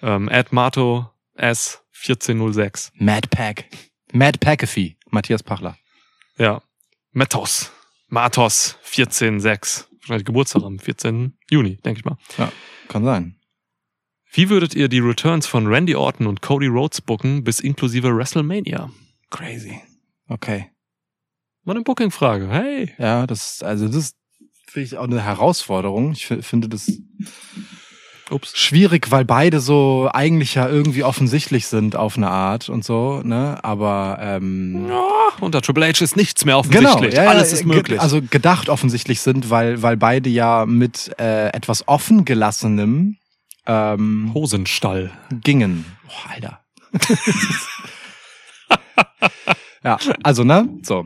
Ähm, 0.02 0.30
Ed 0.30 0.52
Mato 0.52 1.10
S 1.36 1.82
1406. 1.94 2.92
Mad 2.96 3.30
Pack. 3.30 3.66
Mad 4.12 4.40
Packafee. 4.40 4.98
Matthias 5.10 5.42
Pachler. 5.44 5.78
Ja. 6.38 6.62
Matos. 7.12 7.72
Matos 8.08 8.78
146. 8.92 9.86
Wahrscheinlich 10.02 10.26
Geburtstag 10.26 10.64
am 10.64 10.80
14. 10.80 11.38
Juni, 11.50 11.78
denke 11.78 12.00
ich 12.00 12.06
mal. 12.06 12.18
Kann 12.88 13.04
sein. 13.04 13.36
Wie 14.32 14.50
würdet 14.50 14.76
ihr 14.76 14.88
die 14.90 15.00
Returns 15.00 15.48
von 15.48 15.68
Randy 15.68 15.96
Orton 15.96 16.28
und 16.28 16.42
Cody 16.42 16.68
Rhodes 16.68 17.02
booken 17.02 17.44
bis 17.44 17.60
inklusive 17.60 18.16
WrestleMania? 18.16 18.92
Crazy. 19.32 19.82
Okay. 20.28 20.70
Mal 21.64 21.76
eine 21.76 21.84
Booking-Frage. 21.84 22.48
Hey. 22.50 22.94
Ja, 23.00 23.26
das, 23.28 23.62
also 23.64 23.88
das 23.88 24.16
finde 24.68 24.86
ich 24.86 24.98
auch 24.98 25.04
eine 25.06 25.22
Herausforderung. 25.24 26.12
Ich 26.14 26.28
fi- 26.28 26.42
finde 26.42 26.70
das 26.70 26.92
Ups. 28.32 28.58
schwierig, 28.58 29.12
weil 29.12 29.26
beide 29.26 29.60
so 29.60 30.10
eigentlich 30.14 30.56
ja 30.56 30.68
irgendwie 30.68 31.04
offensichtlich 31.04 31.68
sind 31.68 31.96
auf 31.96 32.18
eine 32.18 32.30
Art 32.30 32.70
und 32.70 32.84
so, 32.84 33.22
ne? 33.24 33.58
Aber 33.64 34.18
ähm, 34.22 34.88
Ja, 34.90 35.08
unter 35.40 35.62
Triple 35.62 35.88
H 35.88 36.04
ist 36.04 36.16
nichts 36.16 36.46
mehr 36.46 36.62
genau, 36.70 36.90
offensichtlich. 36.92 37.16
ja, 37.16 37.24
ja, 37.24 37.30
Alles 37.30 37.54
ist 37.54 37.66
möglich. 37.66 38.00
Also 38.00 38.22
gedacht 38.22 38.70
offensichtlich 38.70 39.22
sind, 39.22 39.50
weil 39.50 39.82
weil 39.82 39.98
beide 39.98 40.30
ja 40.30 40.66
mit 40.66 41.12
äh, 41.20 41.48
etwas 41.50 41.88
offen 41.88 42.26
gelassenem 42.26 43.18
ähm, 43.66 44.32
Hosenstall. 44.34 45.12
gingen. 45.44 45.86
Oh, 46.08 46.30
Alter. 46.34 46.60
ja, 49.84 49.98
also 50.24 50.44
ne, 50.44 50.68
so. 50.84 51.06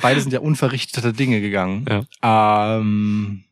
Beide 0.00 0.20
sind 0.20 0.32
ja 0.32 0.40
unverrichtete 0.40 1.12
Dinge 1.12 1.40
gegangen. 1.40 1.84
Ähm, 2.22 3.44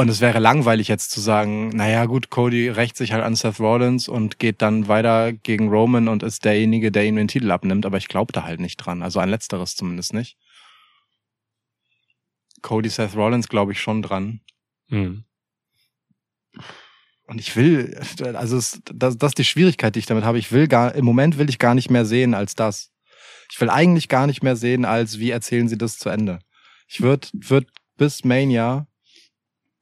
und 0.00 0.08
es 0.08 0.22
wäre 0.22 0.38
langweilig 0.38 0.88
jetzt 0.88 1.10
zu 1.10 1.20
sagen, 1.20 1.68
naja 1.68 2.06
gut, 2.06 2.30
Cody 2.30 2.70
rächt 2.70 2.96
sich 2.96 3.12
halt 3.12 3.22
an 3.22 3.36
Seth 3.36 3.60
Rollins 3.60 4.08
und 4.08 4.38
geht 4.38 4.62
dann 4.62 4.88
weiter 4.88 5.34
gegen 5.34 5.68
Roman 5.68 6.08
und 6.08 6.22
ist 6.22 6.46
derjenige, 6.46 6.90
der 6.90 7.04
ihm 7.04 7.16
den 7.16 7.28
Titel 7.28 7.50
abnimmt, 7.50 7.84
aber 7.84 7.98
ich 7.98 8.08
glaube 8.08 8.32
da 8.32 8.44
halt 8.44 8.60
nicht 8.60 8.78
dran. 8.78 9.02
Also 9.02 9.20
an 9.20 9.28
letzteres 9.28 9.76
zumindest 9.76 10.14
nicht. 10.14 10.38
Cody 12.62 12.88
Seth 12.88 13.14
Rollins 13.14 13.50
glaube 13.50 13.72
ich 13.72 13.80
schon 13.82 14.00
dran. 14.00 14.40
Hm. 14.88 15.24
Und 17.26 17.38
ich 17.38 17.54
will, 17.54 18.00
also 18.34 18.56
es, 18.56 18.80
das, 18.90 19.18
das 19.18 19.32
ist 19.32 19.38
die 19.38 19.44
Schwierigkeit, 19.44 19.94
die 19.94 19.98
ich 19.98 20.06
damit 20.06 20.24
habe. 20.24 20.38
Ich 20.38 20.50
will 20.50 20.66
gar, 20.66 20.94
im 20.94 21.04
Moment 21.04 21.36
will 21.36 21.50
ich 21.50 21.58
gar 21.58 21.74
nicht 21.74 21.90
mehr 21.90 22.06
sehen 22.06 22.32
als 22.32 22.54
das. 22.54 22.90
Ich 23.52 23.60
will 23.60 23.68
eigentlich 23.68 24.08
gar 24.08 24.26
nicht 24.26 24.42
mehr 24.42 24.56
sehen, 24.56 24.86
als 24.86 25.18
wie 25.18 25.30
erzählen 25.30 25.68
sie 25.68 25.76
das 25.76 25.98
zu 25.98 26.08
Ende. 26.08 26.38
Ich 26.88 27.02
würde 27.02 27.28
würd 27.34 27.68
bis 27.98 28.24
Mania, 28.24 28.86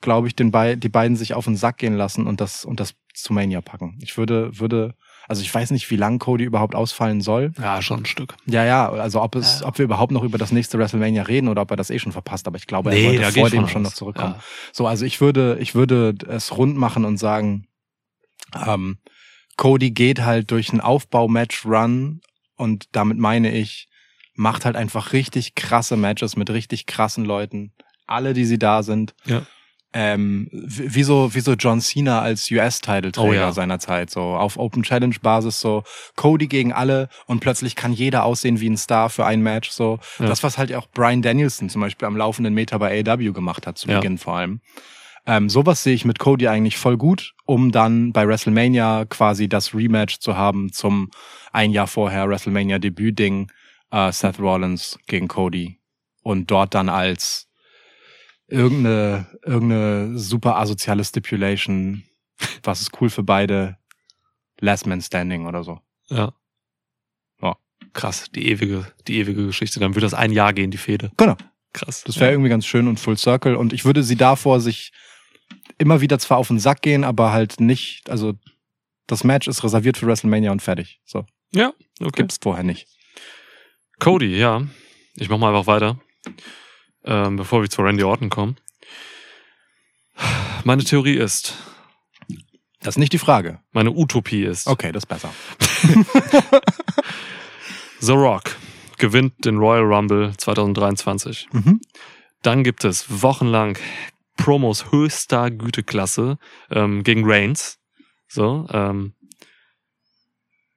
glaube 0.01 0.29
ich, 0.29 0.37
den 0.37 0.51
Be 0.51 0.77
die 0.77 0.89
beiden 0.89 1.17
sich 1.17 1.35
auf 1.35 1.45
den 1.45 1.57
Sack 1.57 1.79
gehen 1.79 1.95
lassen 1.97 2.27
und 2.27 2.41
das, 2.41 2.65
und 2.65 2.81
das 2.81 2.95
zu 3.15 3.33
Mania 3.33 3.61
packen. 3.61 3.99
Ich 4.01 4.17
würde, 4.17 4.59
würde, 4.59 4.95
also 5.27 5.43
ich 5.43 5.53
weiß 5.53 5.73
nicht, 5.73 5.91
wie 5.91 5.97
lang 5.97 6.19
Cody 6.21 6.45
überhaupt 6.45 6.75
ausfallen 6.77 7.21
soll. 7.21 7.53
Ja, 7.59 7.83
schon 7.83 8.01
ein 8.03 8.07
Stück. 8.07 8.37
Ja, 8.47 8.65
ja, 8.65 8.89
also 8.91 9.21
ob 9.21 9.35
es, 9.35 9.61
Ja. 9.61 9.67
ob 9.67 9.79
wir 9.79 9.85
überhaupt 9.85 10.13
noch 10.13 10.23
über 10.23 10.39
das 10.39 10.53
nächste 10.53 10.79
WrestleMania 10.79 11.25
reden 11.25 11.49
oder 11.49 11.63
ob 11.63 11.71
er 11.73 11.77
das 11.77 11.91
eh 11.91 11.99
schon 11.99 12.13
verpasst, 12.13 12.47
aber 12.47 12.57
ich 12.59 12.67
glaube, 12.69 12.91
er 12.91 12.97
Nee, 12.97 13.05
sollte 13.19 13.21
da 13.23 13.31
vor 13.41 13.51
dem 13.51 13.69
schon 13.69 13.83
noch 13.83 13.93
zurückkommen. 13.93 14.35
Ja. 14.35 14.43
So, 14.73 14.87
also 14.87 15.05
ich 15.05 15.21
würde, 15.21 15.59
ich 15.61 15.75
würde 15.75 16.15
es 16.29 16.57
rund 16.57 16.77
machen 16.77 17.05
und 17.05 17.17
sagen, 17.17 17.67
ähm, 18.67 18.99
Cody 19.57 19.91
geht 19.91 20.21
halt 20.21 20.53
durch 20.53 20.73
ein 20.73 20.81
Aufbau-Match-Run 20.81 22.21
und 22.57 22.87
damit 22.93 23.19
meine 23.19 23.53
ich, 23.53 23.89
macht 24.35 24.65
halt 24.65 24.77
einfach 24.77 25.13
richtig 25.13 25.57
krasse 25.57 25.97
Matches 25.97 26.37
mit 26.37 26.51
richtig 26.51 26.87
krassen 26.87 27.25
Leuten. 27.25 27.73
Alle, 28.07 28.35
die 28.35 28.45
sie 28.45 28.59
da 28.59 28.83
sind. 28.85 29.15
Ja. 29.27 29.43
Ähm, 29.95 30.49
wie 30.53 30.95
wie 30.97 31.03
so, 31.03 31.35
wie 31.35 31.41
so 31.41 31.55
John 31.55 31.81
Cena 31.81 32.21
als 32.21 32.51
US-Titelträger 32.51 33.29
Oh 33.29 33.33
ja. 33.33 33.53
seiner 33.53 33.79
Zeit, 33.79 34.11
so 34.11 34.21
auf 34.21 34.59
Open 34.59 34.83
Challenge 34.83 35.17
Basis, 35.23 35.61
so 35.61 35.83
Cody 36.15 36.47
gegen 36.47 36.73
alle 36.75 37.09
und 37.27 37.41
plötzlich 37.41 37.75
kann 37.75 37.93
jeder 37.95 38.25
aussehen 38.25 38.61
wie 38.61 38.69
ein 38.69 38.77
Star 38.77 39.09
für 39.09 39.25
ein 39.25 39.41
Match, 39.41 39.71
so. 39.71 39.99
Ja. 40.19 40.27
Das, 40.27 40.43
was 40.43 40.59
halt 40.59 40.75
auch 40.75 40.89
Brian 40.93 41.23
Danielson 41.23 41.71
zum 41.71 41.81
Beispiel 41.81 42.07
am 42.07 42.17
laufenden 42.19 42.53
Meter 42.53 42.79
bei 42.79 43.01
AW 43.01 43.33
gemacht 43.33 43.67
hat, 43.67 43.79
zu 43.79 43.89
Ja. 43.89 43.97
Beginn 43.99 44.19
vor 44.19 44.37
allem. 44.37 44.61
Ähm, 45.27 45.49
sowas 45.49 45.83
sehe 45.83 45.95
ich 45.95 46.05
mit 46.05 46.19
Cody 46.19 46.49
eigentlich 46.49 46.77
voll 46.79 46.97
gut, 46.97 47.35
um 47.47 47.73
dann 47.73 48.13
bei 48.13 48.27
WrestleMania 48.29 49.07
quasi 49.07 49.49
das 49.49 49.75
Rematch 49.75 50.19
zu 50.21 50.37
haben 50.37 50.73
zum 50.73 51.11
ein 51.53 51.71
Jahr 51.71 51.87
vorher 51.87 52.29
WrestleMania 52.29 52.79
Debüt-Ding, 52.79 53.51
äh, 53.91 54.13
Seth 54.13 54.39
Rollins 54.39 54.99
gegen 55.07 55.29
Cody 55.29 55.79
und 56.23 56.51
dort 56.51 56.75
dann 56.75 56.89
als 56.91 57.48
irgendeine, 58.49 59.27
irgendeine 59.45 60.19
super 60.19 60.57
asoziale 60.57 61.05
Stipulation, 61.05 62.03
was 62.63 62.81
ist 62.81 63.01
cool 63.01 63.11
für 63.11 63.23
beide, 63.23 63.77
Last 64.61 64.87
Man 64.87 65.01
Standing 65.01 65.47
oder 65.47 65.63
so. 65.63 65.81
Ja. 66.09 66.33
Ja. 67.41 67.57
Krass, 67.93 68.31
die 68.35 68.49
ewige, 68.49 68.91
die 69.07 69.19
ewige 69.19 69.47
Geschichte. 69.47 69.79
Dann 69.79 69.95
würde 69.95 70.07
das 70.07 70.15
ein 70.15 70.33
Jahr 70.33 70.53
gehen, 70.53 70.71
die 70.71 70.79
Fehde. 70.79 71.13
Genau. 71.17 71.37
Krass. 71.73 72.03
Das 72.05 72.19
wäre 72.19 72.33
irgendwie 72.33 72.49
ganz 72.49 72.67
schön 72.67 72.89
und 72.89 72.99
Full 72.99 73.19
Circle 73.19 73.55
und 73.55 73.73
ich 73.73 73.85
würde 73.85 74.03
sie 74.03 74.17
davor 74.17 74.61
sich 74.61 74.91
immer 75.77 76.01
wieder 76.01 76.19
zwar 76.19 76.39
auf 76.39 76.49
den 76.49 76.59
Sack 76.59 76.83
gehen, 76.83 77.05
aber 77.05 77.31
halt 77.33 77.61
nicht, 77.61 78.09
also 78.11 78.35
das 79.07 79.23
Match 79.23 79.47
ist 79.49 79.63
reserviert 79.63 79.99
für 79.99 80.07
WrestleMania 80.07 80.51
und 80.51 80.63
fertig. 80.63 81.01
So. 81.05 81.27
Ja, 81.53 81.73
okay. 82.01 82.23
Gibt's 82.23 82.39
vorher 82.41 82.65
nicht. 82.65 82.89
Cody, 83.99 84.39
ja. 84.39 84.67
Ich 85.17 85.29
mach 85.29 85.39
mal 85.39 85.55
einfach 85.55 85.67
weiter, 85.67 86.01
ähm, 87.09 87.37
bevor 87.37 87.63
wir 87.63 87.71
zu 87.71 87.83
Randy 87.83 88.05
Orton 88.05 88.31
kommen. 88.31 88.57
Meine 90.65 90.85
Theorie 90.85 91.17
ist, 91.17 91.57
Das 92.81 92.95
ist 92.95 92.99
nicht 92.99 93.13
die 93.13 93.19
Frage. 93.19 93.61
meine 93.73 93.91
Utopie 93.91 94.45
ist, 94.45 94.67
Okay, 94.67 94.93
das 94.93 95.03
ist 95.05 95.07
besser. 95.07 95.33
The 98.01 98.13
Rock 98.13 98.57
gewinnt 98.99 99.45
den 99.45 99.59
Royal 99.59 99.85
Rumble 99.85 100.33
2023. 100.37 101.49
Mhm. 101.53 101.81
Dann 102.43 102.63
gibt 102.65 102.85
es 102.85 103.23
wochenlang 103.23 103.77
Promos 104.37 104.93
höchster 104.93 105.51
Güteklasse 105.51 106.39
ähm, 106.71 107.03
gegen 107.03 107.23
Reigns. 107.25 107.79
So, 108.29 108.67
ähm, 108.71 109.15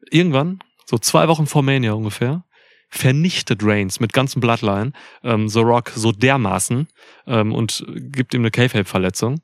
irgendwann, 0.10 0.60
so 0.86 0.98
zwei 0.98 1.28
Wochen 1.28 1.46
vor 1.48 1.62
Mania 1.64 1.94
ungefähr, 1.94 2.44
vernichtet 2.92 3.64
Reigns 3.64 4.00
mit 4.00 4.14
ganzem 4.14 4.42
Bloodline 4.42 4.92
ähm, 5.24 5.48
The 5.48 5.62
Rock 5.62 5.92
so 5.96 6.12
dermaßen 6.12 6.88
ähm, 7.28 7.54
und 7.54 7.86
gibt 7.96 8.34
ihm 8.34 8.42
eine 8.42 8.52
K-Fape-Verletzung. 8.52 9.42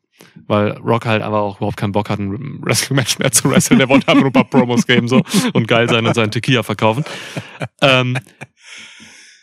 Weil 0.47 0.71
Rock 0.77 1.05
halt 1.05 1.21
aber 1.21 1.41
auch 1.41 1.57
überhaupt 1.57 1.77
keinen 1.77 1.91
Bock 1.91 2.09
hat, 2.09 2.19
ein 2.19 2.59
Wrestling-Match 2.61 3.19
mehr 3.19 3.31
zu 3.31 3.51
wresteln. 3.51 3.77
Der 3.77 3.87
wollte 3.87 4.07
einfach 4.07 4.21
nur 4.21 4.29
ein 4.29 4.33
paar 4.33 4.49
Promos 4.49 4.87
geben 4.87 5.07
so 5.07 5.21
und 5.53 5.67
geil 5.67 5.87
sein 5.87 6.07
und 6.07 6.15
seinen 6.15 6.31
Tequila 6.31 6.63
verkaufen. 6.63 7.05
Ähm, 7.81 8.17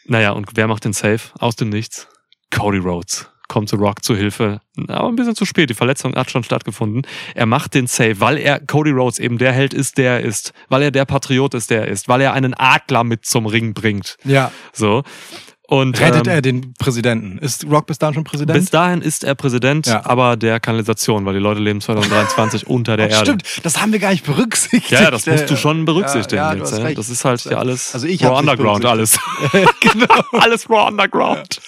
naja, 0.07 0.33
und 0.33 0.49
wer 0.55 0.67
macht 0.67 0.85
den 0.85 0.93
Save? 0.93 1.21
Aus 1.39 1.55
dem 1.55 1.69
Nichts. 1.69 2.09
Cody 2.51 2.79
Rhodes 2.79 3.31
kommt 3.49 3.69
zu 3.69 3.77
Rock 3.77 4.05
zu 4.05 4.17
Hilfe. 4.17 4.61
Aber 4.89 5.09
ein 5.09 5.17
bisschen 5.17 5.35
zu 5.35 5.45
spät. 5.45 5.71
Die 5.71 5.75
Verletzung 5.75 6.15
hat 6.15 6.31
schon 6.31 6.45
stattgefunden. 6.45 7.03
Er 7.35 7.47
macht 7.47 7.75
den 7.75 7.87
Save, 7.87 8.21
weil 8.21 8.39
er 8.39 8.61
Cody 8.61 8.91
Rhodes 8.91 9.19
eben 9.19 9.39
der 9.39 9.53
Held 9.53 9.75
ist, 9.75 9.99
der 9.99 10.15
er 10.15 10.21
ist. 10.21 10.53
Weil 10.69 10.83
er 10.83 10.91
der 10.91 11.05
Patriot 11.05 11.55
ist, 11.55 11.71
der 11.71 11.83
er 11.83 11.89
ist. 11.89 12.09
Weil 12.09 12.21
er 12.21 12.33
einen 12.33 12.55
Adler 12.55 13.05
mit 13.05 13.25
zum 13.25 13.47
Ring 13.47 13.75
bringt. 13.75 14.17
Ja. 14.25 14.51
So. 14.73 15.03
Und, 15.67 15.99
Rettet 15.99 16.27
ähm, 16.27 16.33
er 16.33 16.43
den 16.43 16.75
Präsidenten? 16.75 17.39
Ist 17.39 17.65
Rock 17.65 17.87
bis 17.87 17.97
dahin 17.99 18.15
schon 18.15 18.25
Präsident? 18.25 18.59
bis 18.59 18.69
dahin 18.71 19.01
ist 19.01 19.25
er 19.25 19.35
Präsident, 19.35 19.87
Ja. 19.87 20.05
aber 20.05 20.37
der 20.37 20.61
Kanalisation, 20.61 21.25
weil 21.25 21.33
die 21.35 21.41
Leute 21.41 21.61
leben 21.61 21.81
2023 21.81 22.67
unter 22.67 22.99
der 22.99 23.09
Erde. 23.09 23.25
Stimmt, 23.25 23.65
das 23.65 23.81
haben 23.81 23.91
wir 23.93 23.99
gar 23.99 24.11
nicht 24.11 24.27
berücksichtigt. 24.27 24.91
Ja, 24.91 25.11
das 25.11 25.27
musst 25.27 25.49
du 25.51 25.57
schon 25.57 25.87
berücksichtigen 25.87 26.37
Ja, 26.43 26.53
ja, 26.53 26.59
jetzt. 26.59 26.77
Ja. 26.77 26.93
Das 26.93 27.09
ist 27.09 27.25
halt 27.25 27.43
ja 27.47 27.57
alles 27.57 27.95
Also 27.95 28.07
ich 28.07 28.23
Raw 28.23 28.39
Underground, 28.39 28.85
alles. 28.85 29.19
genau. 29.81 30.23
alles 30.33 30.69
Raw 30.69 30.87
Underground. 30.89 31.61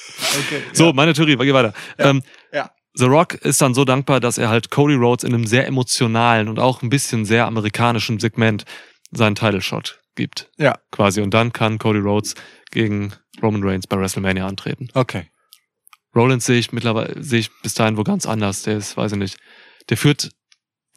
Okay, 0.46 0.62
So, 0.74 0.92
meine 0.92 1.14
Theorie, 1.14 1.36
geh 1.36 1.54
weiter. 1.54 1.72
Ähm, 1.98 2.22
ja. 2.52 2.70
The 2.98 3.06
Rock 3.06 3.34
ist 3.34 3.62
dann 3.62 3.72
so 3.72 3.84
dankbar, 3.86 4.20
dass 4.20 4.36
er 4.36 4.50
halt 4.50 4.70
Cody 4.70 4.94
Rhodes 4.94 5.24
in 5.24 5.32
einem 5.32 5.46
sehr 5.46 5.66
emotionalen 5.66 6.48
und 6.48 6.58
auch 6.58 6.82
ein 6.82 6.90
bisschen 6.90 7.24
sehr 7.24 7.46
amerikanischen 7.46 8.18
Segment 8.18 8.64
seinen 9.10 9.34
Title 9.36 9.62
Shot 9.62 10.00
gibt. 10.16 10.48
Ja. 10.58 10.78
Quasi. 10.90 11.20
Und 11.22 11.32
dann 11.32 11.52
kann 11.52 11.78
Cody 11.78 11.98
Rhodes 12.00 12.34
gegen 12.70 13.12
Roman 13.42 13.62
Reigns 13.62 13.86
bei 13.86 13.98
WrestleMania 13.98 14.46
antreten. 14.46 14.88
Okay. 14.94 15.26
Rollins 16.14 16.46
sehe 16.46 16.58
ich 16.58 16.72
mittlerweile, 16.72 17.22
sehe 17.22 17.40
ich 17.40 17.50
bis 17.62 17.74
dahin 17.74 17.96
wo 17.96 18.02
ganz 18.02 18.26
anders. 18.26 18.62
Der 18.62 18.76
ist, 18.76 18.96
weiß 18.96 19.12
ich 19.12 19.18
nicht. 19.18 19.38
Der 19.88 19.96
führt 19.96 20.30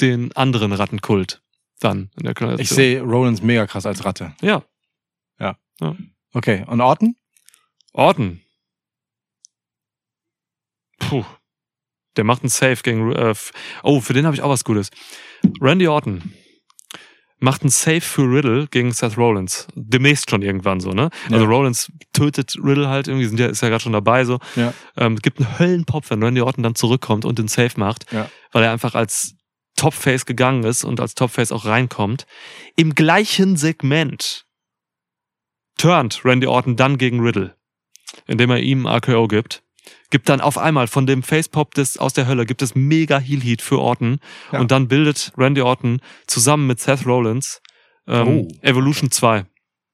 den 0.01 0.31
anderen 0.33 0.71
Rattenkult 0.71 1.41
dann 1.79 2.09
in 2.17 2.23
der 2.23 2.33
Kanalisation. 2.33 2.63
Ich 2.63 2.69
sehe 2.69 3.01
Rollins 3.01 3.41
mega 3.41 3.67
krass 3.67 3.85
als 3.85 4.05
Ratte. 4.05 4.33
Ja. 4.41 4.63
Okay, 6.33 6.63
und 6.67 6.81
Orton? 6.81 7.15
Orton. 7.93 8.41
Puh. 10.99 11.25
Der 12.15 12.23
macht 12.23 12.43
einen 12.43 12.49
Save 12.49 12.77
gegen. 12.83 13.11
Äh, 13.11 13.33
oh, 13.83 14.01
für 14.01 14.13
den 14.13 14.25
habe 14.25 14.35
ich 14.35 14.41
auch 14.41 14.49
was 14.49 14.63
Gutes. 14.63 14.91
Randy 15.61 15.87
Orton 15.87 16.33
macht 17.39 17.61
einen 17.61 17.69
Save 17.69 18.01
für 18.01 18.23
Riddle 18.23 18.67
gegen 18.67 18.91
Seth 18.91 19.17
Rollins. 19.17 19.67
Demnächst 19.75 20.29
schon 20.29 20.41
irgendwann 20.41 20.79
so, 20.79 20.91
ne? 20.91 21.09
Also 21.31 21.45
Ja. 21.45 21.49
Rollins 21.49 21.91
tötet 22.13 22.55
Riddle 22.61 22.89
halt 22.89 23.07
irgendwie, 23.07 23.25
sind 23.27 23.39
ja, 23.39 23.47
ist 23.47 23.61
ja 23.61 23.69
gerade 23.69 23.81
schon 23.83 23.93
dabei 23.93 24.25
so. 24.25 24.39
Ja. 24.55 24.73
Ähm, 24.97 25.15
gibt 25.17 25.39
einen 25.39 25.57
Höllenpop, 25.59 26.09
wenn 26.09 26.21
Randy 26.23 26.41
Orton 26.41 26.63
dann 26.63 26.75
zurückkommt 26.75 27.23
und 27.25 27.39
den 27.39 27.47
Save 27.47 27.73
macht, 27.77 28.11
Ja. 28.11 28.29
weil 28.51 28.63
er 28.63 28.71
einfach 28.71 28.93
als 28.95 29.35
Topface 29.77 30.25
gegangen 30.25 30.63
ist 30.65 30.83
und 30.83 30.99
als 30.99 31.15
Topface 31.15 31.53
auch 31.53 31.63
reinkommt. 31.65 32.25
Im 32.75 32.93
gleichen 32.95 33.55
Segment 33.55 34.45
turnt 35.77 36.25
Randy 36.25 36.47
Orton 36.47 36.75
dann 36.75 36.97
gegen 36.97 37.21
Riddle, 37.21 37.55
indem 38.27 38.49
er 38.51 38.59
ihm 38.59 38.85
RKO 38.85 39.27
gibt. 39.29 39.63
Gibt 40.11 40.27
dann 40.29 40.41
auf 40.41 40.57
einmal 40.57 40.87
von 40.87 41.05
dem 41.05 41.21
Facepop 41.21 41.73
des 41.75 41.97
aus 41.97 42.13
der 42.13 42.27
Hölle 42.27 42.45
gibt 42.45 42.61
es 42.61 42.73
mega 42.75 43.19
Heal 43.19 43.41
Heat 43.41 43.61
für 43.61 43.79
Orton 43.79 44.19
Ja. 44.51 44.59
und 44.59 44.71
dann 44.71 44.87
bildet 44.87 45.31
Randy 45.37 45.61
Orton 45.61 46.01
zusammen 46.27 46.65
mit 46.67 46.79
Seth 46.79 47.05
Rollins 47.05 47.61
ähm, 48.07 48.27
Oh. 48.27 48.47
Evolution 48.61 49.11
2. 49.11 49.45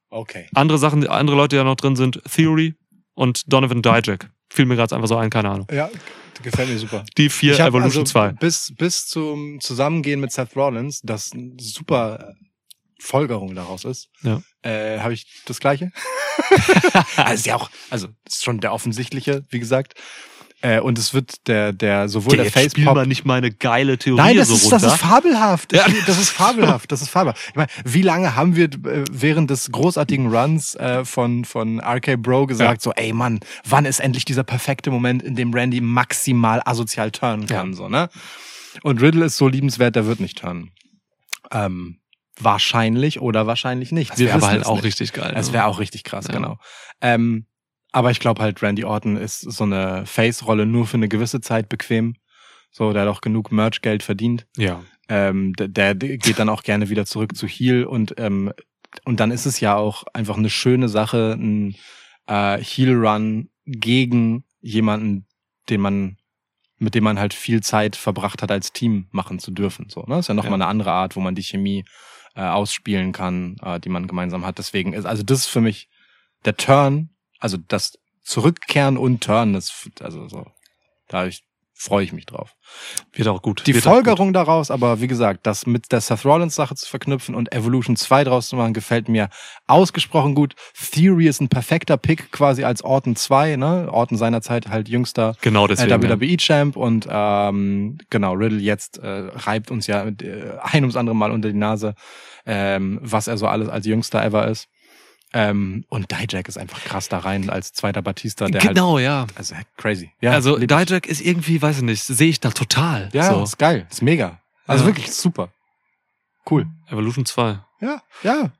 Okay. 0.09 0.47
Andere 0.53 0.78
Sachen, 0.78 1.05
andere 1.07 1.36
Leute, 1.36 1.55
die 1.55 1.57
da 1.57 1.63
noch 1.66 1.76
drin 1.76 1.95
sind, 1.97 2.22
Theory 2.34 2.76
und 3.13 3.51
Donovan 3.51 3.82
Dijak. 3.82 4.30
Fiel 4.49 4.66
mir 4.66 4.76
gerade 4.78 4.95
einfach 4.95 5.09
so 5.09 5.18
ein, 5.18 5.30
keine 5.30 5.49
Ahnung. 5.49 5.68
Ja, 5.72 5.89
gefällt 6.43 6.70
mir 6.70 6.78
super. 6.80 7.03
Die 7.18 7.30
vier 7.30 7.59
Evolution 7.59 8.03
also 8.03 8.11
2. 8.13 8.34
Bis, 8.34 8.74
bis 8.78 9.07
zum 9.07 9.59
Zusammengehen 9.59 10.22
mit 10.22 10.32
Seth 10.32 10.55
Rollins, 10.55 11.01
das 11.03 11.32
eine 11.34 11.51
super 11.59 12.36
Folgerung 13.01 13.53
daraus 13.55 13.84
ist, 13.84 14.07
Ja. 14.22 14.41
Äh, 14.66 14.99
habe 14.99 15.13
ich 15.13 15.28
das 15.45 15.59
Gleiche. 15.59 15.91
also 17.16 17.34
ist 17.34 17.45
ja 17.45 17.55
auch, 17.55 17.70
also 17.89 18.07
ist 18.28 18.43
schon 18.43 18.59
der 18.59 18.74
offensichtliche, 18.74 19.43
wie 19.49 19.59
gesagt. 19.59 19.93
Äh, 20.61 20.80
und 20.80 20.97
es 20.97 21.13
wird 21.13 21.47
der, 21.47 21.74
der 21.74 22.09
sowohl 22.09 22.38
der 22.38 22.45
spiel 22.45 22.70
Facepop 22.70 22.95
mal 22.95 23.05
nicht 23.05 23.26
meine 23.26 23.51
geile 23.51 23.97
Theorie 23.97 24.20
Nein, 24.22 24.38
das, 24.38 24.47
so 24.47 24.55
ist, 24.55 24.72
das 24.72 24.84
runter. 24.84 24.95
ist 24.95 25.01
fabelhaft. 25.01 25.74
Das, 25.74 25.86
Ja. 25.86 25.93
das 26.07 26.18
ist 26.20 26.30
fabelhaft. 26.30 26.91
Das 26.91 27.01
ist 27.01 27.09
fabelhaft. 27.09 27.49
Ich 27.49 27.55
meine, 27.55 27.68
wie 27.84 28.01
lange 28.01 28.36
haben 28.36 28.55
wir 28.55 28.66
äh, 28.66 29.03
während 29.11 29.49
des 29.49 29.72
großartigen 29.72 30.34
Runs 30.34 30.74
äh, 30.76 31.05
von 31.05 31.45
von 31.45 31.80
RK 31.80 32.16
Bro 32.18 32.47
gesagt, 32.47 32.82
so, 32.82 32.91
ey 32.93 33.13
Mann, 33.13 33.41
wann 33.66 33.86
ist 33.86 33.99
endlich 33.99 34.26
dieser 34.26 34.43
perfekte 34.43 34.89
Moment, 34.91 35.22
in 35.24 35.36
dem 35.36 35.53
Randy 35.53 35.82
maximal 35.82 36.61
asozial 36.66 37.11
turnen 37.11 37.45
kann, 37.47 37.74
so 37.74 37.88
ne? 37.89 38.09
Und 38.82 39.01
Riddle 39.01 39.26
ist 39.26 39.38
so 39.38 39.47
liebenswert, 39.47 39.95
der 39.95 40.05
wird 40.05 40.20
nicht 40.20 40.39
turnen. 40.39 40.72
Ähm, 41.51 41.99
wahrscheinlich 42.39 43.21
oder 43.21 43.47
wahrscheinlich 43.47 43.91
nicht. 43.91 44.11
das 44.11 44.19
wäre 44.19 44.33
aber 44.33 44.47
halt 44.47 44.65
auch 44.65 44.75
nicht. 44.75 44.86
richtig 44.86 45.13
geil. 45.13 45.33
Es 45.36 45.47
ne? 45.47 45.53
wäre 45.53 45.65
auch 45.65 45.79
richtig 45.79 46.03
krass, 46.03 46.27
Ja. 46.27 46.33
genau. 46.33 46.57
Ähm, 47.01 47.45
aber 47.91 48.11
ich 48.11 48.19
glaube 48.19 48.41
halt, 48.41 48.61
Randy 48.61 48.83
Orton 48.83 49.15
ist 49.15 49.39
so 49.39 49.63
eine 49.63 50.05
Face-Rolle 50.05 50.65
nur 50.65 50.86
für 50.86 50.97
eine 50.97 51.07
gewisse 51.07 51.39
Zeit 51.41 51.69
bequem. 51.69 52.15
So, 52.71 52.91
der 52.91 53.03
hat 53.03 53.09
auch 53.09 53.21
genug 53.21 53.51
Merch-Geld 53.51 54.03
verdient. 54.03 54.45
ja. 54.57 54.83
Ähm, 55.07 55.53
der, 55.53 55.93
der 55.93 56.17
geht 56.17 56.39
dann 56.39 56.49
auch 56.49 56.63
gerne 56.63 56.89
wieder 56.89 57.05
zurück 57.05 57.36
zu 57.36 57.45
Heel 57.45 57.83
und 57.86 58.15
ähm, 58.17 58.51
und 59.03 59.19
dann 59.19 59.29
ist 59.29 59.45
es 59.45 59.59
ja 59.59 59.75
auch 59.75 60.03
einfach 60.13 60.36
eine 60.36 60.49
schöne 60.49 60.89
Sache, 60.89 61.33
ein 61.38 61.75
äh, 62.25 62.57
Heel-Run 62.57 63.49
gegen 63.67 64.45
jemanden, 64.61 65.27
den 65.69 65.81
man 65.81 66.17
mit 66.79 66.95
dem 66.95 67.03
man 67.03 67.19
halt 67.19 67.36
viel 67.36 67.61
Zeit 67.61 67.95
verbracht 67.95 68.41
hat, 68.41 68.49
als 68.49 68.73
Team 68.73 69.07
machen 69.11 69.38
zu 69.38 69.51
dürfen. 69.51 69.89
So, 69.91 70.01
ne? 70.07 70.17
Ist 70.17 70.27
ja 70.27 70.33
nochmal 70.33 70.53
Ja. 70.59 70.65
eine 70.65 70.67
andere 70.67 70.91
Art, 70.91 71.15
wo 71.15 71.19
man 71.21 71.36
die 71.36 71.43
Chemie 71.43 71.86
äh, 72.36 72.41
ausspielen 72.41 73.11
kann, 73.11 73.57
äh, 73.61 73.79
die 73.79 73.89
man 73.89 74.07
gemeinsam 74.07 74.45
hat. 74.45 74.57
Deswegen 74.57 74.93
ist, 74.93 75.05
also 75.05 75.23
das 75.23 75.39
ist 75.39 75.45
für 75.47 75.61
mich 75.61 75.89
der 76.43 76.57
Turn, 76.57 77.09
also 77.39 77.57
das 77.57 77.97
Zurückkehren 78.23 78.97
und 78.97 79.23
Turn, 79.23 79.53
das, 79.53 79.89
also 79.99 80.27
so, 80.27 80.45
da 81.07 81.25
ich, 81.25 81.45
freue 81.76 82.03
ich 82.03 82.13
mich 82.13 82.26
drauf. 82.26 82.55
Wird 83.13 83.28
auch 83.28 83.41
gut. 83.41 83.63
Die 83.67 83.76
Wird 83.76 83.84
Folgerung 83.84 84.34
daraus, 84.34 84.71
aber 84.71 85.01
wie 85.01 85.07
gesagt, 85.07 85.41
das 85.45 85.67
mit 85.67 85.91
der 85.91 86.01
Seth 86.01 86.26
Rollins 86.26 86.55
Sache 86.55 86.76
zu 86.76 86.88
verknüpfen 86.88 87.36
und 87.36 87.53
Evolution 87.53 87.95
2 87.95 88.23
draus 88.23 88.49
zu 88.49 88.55
machen, 88.55 88.73
gefällt 88.73 89.09
mir 89.09 89.30
ausgesprochen 89.67 90.36
gut. 90.36 90.55
Theory 90.91 91.28
ist 91.28 91.41
ein 91.41 91.49
perfekter 91.49 91.97
Pick 91.97 92.32
quasi 92.32 92.63
als 92.63 92.84
Orton 92.84 93.15
2, 93.15 93.57
ne? 93.57 93.89
Orton 93.91 94.17
seinerzeit 94.17 94.67
halt 94.69 94.89
jüngster 94.89 95.26
gut. 95.34 95.41
Genau 95.41 95.65
äh, 95.65 95.69
deswegen. 95.69 96.03
WWE 96.03 96.38
Champ 96.38 96.76
und 96.76 97.07
ähm, 97.09 97.97
genau, 98.09 98.34
Riddle 98.34 98.59
jetzt 98.59 98.97
äh, 98.97 99.07
reibt 99.34 99.71
uns 99.71 99.88
ja 99.88 100.05
äh, 100.05 100.57
ein 100.61 100.84
ums 100.84 100.95
andere 100.95 101.15
Mal 101.15 101.32
unter 101.32 101.49
die 101.49 101.57
Nase, 101.57 101.95
ähm, 102.45 102.99
was 103.01 103.28
er 103.28 103.38
so 103.38 103.47
alles 103.47 103.69
als 103.69 103.86
jüngster 103.86 104.23
ever 104.23 104.47
ist. 104.47 104.67
Ähm, 105.38 105.83
und 105.89 106.09
Dijak 106.11 106.47
ist 106.47 106.57
einfach 106.57 106.81
krass 106.86 107.09
da 107.09 107.17
rein 107.19 107.49
als 107.49 107.73
zweiter 107.73 108.01
Batista, 108.01 108.47
der 108.47 108.61
halt 108.61 108.69
Genau, 108.73 108.99
ja. 108.99 109.27
also 109.36 109.53
crazy. 109.75 110.09
Ja, 110.21 110.31
also. 110.31 110.57
Dijak 110.57 111.05
ist 111.07 111.19
irgendwie, 111.19 111.61
weiß 111.61 111.77
ich 111.77 111.83
nicht, 111.83 112.03
sehe 112.03 112.29
ich 112.29 112.39
da 112.39 112.51
total. 112.51 113.09
ja, 113.11 113.33
so. 113.33 113.43
ist 113.43 113.57
geil, 113.57 113.86
ist 113.91 114.01
mega. 114.01 114.39
Also 114.65 114.83
Ja. 114.86 114.88
wirklich 114.91 115.11
super. 115.11 115.49
Cool. 116.49 116.67
Evolution 116.88 117.25
2. 117.25 117.59
Ja, 117.81 118.01
ja. 118.23 118.51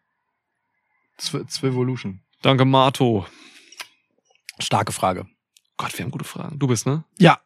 Zw 1.18 1.46
Zwivolution. 1.48 2.20
Danke, 2.42 2.66
Mato. 2.66 3.26
Starke 4.60 4.92
Frage. 4.92 5.26
Gott, 5.78 5.98
wir 5.98 6.04
haben 6.04 6.12
gute 6.12 6.26
Fragen. 6.26 6.60
Du 6.60 6.68
bist, 6.68 6.86
ne? 6.86 7.06
Ja. 7.20 7.40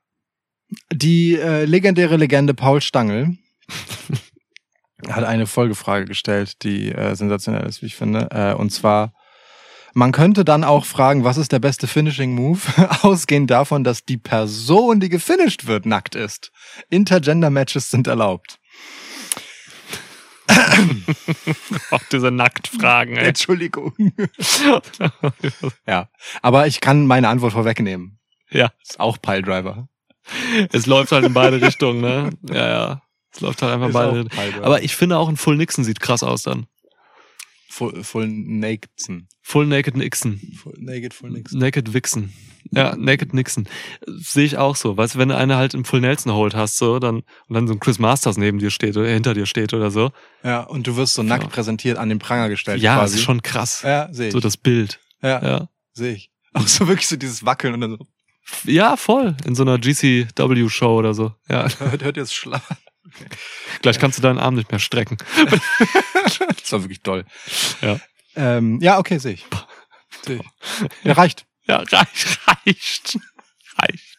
Die 0.92 1.36
äh, 1.36 1.66
legendäre 1.66 2.18
Legende 2.18 2.54
Paul 2.56 2.82
Stangl 2.82 3.38
hat 5.10 5.24
eine 5.24 5.46
Folgefrage 5.48 6.06
gestellt, 6.06 6.64
die 6.64 6.92
äh, 6.92 7.16
sensationell 7.16 7.66
ist, 7.68 7.82
wie 7.82 7.88
ich 7.88 7.96
finde. 7.96 8.28
Äh, 8.32 8.54
und 8.54 8.72
zwar, 8.72 9.14
man 9.94 10.12
könnte 10.12 10.46
dann 10.46 10.64
auch 10.64 10.86
fragen, 10.86 11.24
was 11.24 11.38
ist 11.38 11.52
der 11.52 11.60
beste 11.60 11.88
Finishing 11.88 12.34
Move, 12.34 12.62
ausgehend 13.02 13.50
davon, 13.52 13.84
dass 13.84 14.06
die 14.06 14.18
Person, 14.18 15.00
die 15.00 15.10
gefinisht 15.10 15.66
wird, 15.68 15.86
nackt 15.86 16.16
ist. 16.16 16.52
Intergender-Matches 16.90 17.90
sind 17.90 18.08
erlaubt. 18.08 18.60
Auch 21.92 22.02
diese 22.12 22.32
Nacktfragen, 22.32 23.18
ey. 23.18 23.28
Entschuldigung. 23.28 23.94
ja, 25.88 26.10
aber 26.42 26.68
ich 26.68 26.82
kann 26.82 27.06
meine 27.06 27.28
Antwort 27.28 27.54
vorwegnehmen. 27.54 28.20
Ja, 28.52 28.72
Ist 28.82 29.00
auch 29.00 29.22
Piledriver. 29.22 29.88
es 30.72 30.88
läuft 30.88 31.12
halt 31.12 31.26
in 31.26 31.34
beide 31.34 31.62
Richtungen, 31.62 32.02
ne? 32.02 32.32
Ja, 32.50 32.68
ja. 32.68 33.02
Es 33.32 33.42
läuft 33.42 33.62
halt 33.62 33.74
einfach 33.74 33.86
in 33.86 33.92
Ist 33.92 34.30
beide 34.36 34.46
Richtungen. 34.48 34.66
Aber 34.66 34.82
ich 34.82 34.96
finde 34.96 35.18
auch 35.18 35.30
ein 35.30 35.38
Full 35.38 35.56
Nixon 35.56 35.84
sieht 35.84 36.00
krass 36.00 36.24
aus 36.24 36.42
dann. 36.44 36.66
Full, 37.70 38.04
full 38.04 38.28
Nakedson. 38.28 39.28
Full 39.42 39.66
Naked 39.66 39.96
Nixon. 39.98 40.40
Full 40.62 40.74
naked, 40.78 41.14
full 41.14 41.30
Nixon. 41.32 41.60
Naked 41.60 41.94
Vixen. 41.94 42.34
Ja, 42.72 42.96
Naked 42.96 43.34
Nixon. 43.34 43.68
Sehe 44.06 44.46
ich 44.46 44.58
auch 44.58 44.76
so. 44.76 44.96
Weißt 44.98 45.16
du, 45.16 45.20
wenn 45.20 45.30
du 45.30 45.38
eine 45.38 45.56
halt 45.56 45.74
im 45.74 45.86
Full 45.86 46.02
Nelson 46.02 46.34
holt 46.34 46.54
hast, 46.56 46.78
so, 46.78 47.00
dann, 47.00 47.18
und 47.48 47.54
dann 47.56 47.68
so 47.68 47.74
ein 47.74 47.80
Chris 47.80 47.98
Masters 47.98 48.38
neben 48.38 48.60
dir 48.60 48.70
steht 48.70 48.96
oder 48.98 49.08
hinter 49.08 49.34
dir 49.34 49.46
steht 49.48 49.74
oder 49.74 49.90
so. 49.90 50.12
Ja, 50.44 50.62
und 50.62 50.86
du 50.86 50.96
wirst 50.96 51.16
so 51.16 51.24
nackt 51.24 51.44
Ja. 51.46 51.50
präsentiert 51.50 51.98
an 51.98 52.10
den 52.10 52.20
Pranger 52.20 52.50
gestellt. 52.50 52.80
Ja, 52.82 52.98
quasi. 52.98 53.14
das 53.14 53.20
ist 53.22 53.26
schon 53.26 53.42
krass. 53.42 53.82
Ja, 53.84 54.10
sehe 54.14 54.28
ich. 54.28 54.34
So 54.34 54.40
das 54.40 54.58
Bild. 54.58 55.00
ja, 55.24 55.42
Ja. 55.44 55.70
sehe 55.94 56.14
ich. 56.14 56.32
Auch 56.54 56.68
so 56.68 56.88
wirklich 56.88 57.08
so 57.08 57.16
dieses 57.16 57.44
Wackeln 57.46 57.74
und 57.74 57.82
dann 57.82 57.98
so, 57.98 58.06
Ja, 58.66 58.98
voll. 58.98 59.36
In 59.46 59.56
so 59.56 59.64
einer 59.64 59.80
GCW-Show 59.80 60.96
oder 60.98 61.14
so. 61.16 61.34
Ja. 61.50 61.68
hört, 61.80 62.04
hört 62.04 62.18
jetzt 62.18 62.36
schlafen. 62.36 62.78
Gleich 63.82 64.00
kannst 64.00 64.18
du 64.18 64.22
deinen 64.22 64.40
Arm 64.40 64.56
nicht 64.56 64.72
mehr 64.72 64.80
strecken. 64.80 65.18
Das 66.24 66.72
war 66.74 66.84
wirklich 66.84 67.02
toll. 67.02 67.26
Ja. 67.82 68.00
Ähm, 68.36 68.80
ja, 68.82 69.00
okay, 69.00 69.18
sehe 69.18 69.34
ich. 69.34 69.46
Sehe 70.24 70.40
ich. 70.40 70.90
Ja, 71.04 71.14
reicht. 71.14 71.48
Ja, 71.68 71.78
reicht, 71.78 72.48
reicht. 72.48 73.20
Reicht. 73.78 74.18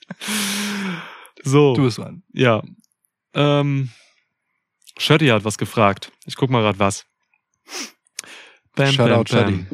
So. 1.45 1.75
Du 1.75 1.85
bist 1.85 1.99
dran. 1.99 2.23
Ja. 2.33 2.63
Ähm, 3.35 3.91
Shuddy 4.99 5.29
hat 5.29 5.45
was 5.45 5.59
gefragt. 5.59 6.11
Ich 6.27 6.37
guck 6.37 6.51
mal 6.51 6.63
grad 6.63 6.79
was. 6.79 7.07
Bam, 8.75 8.93
Shoutout, 8.93 9.35
bam, 9.35 9.67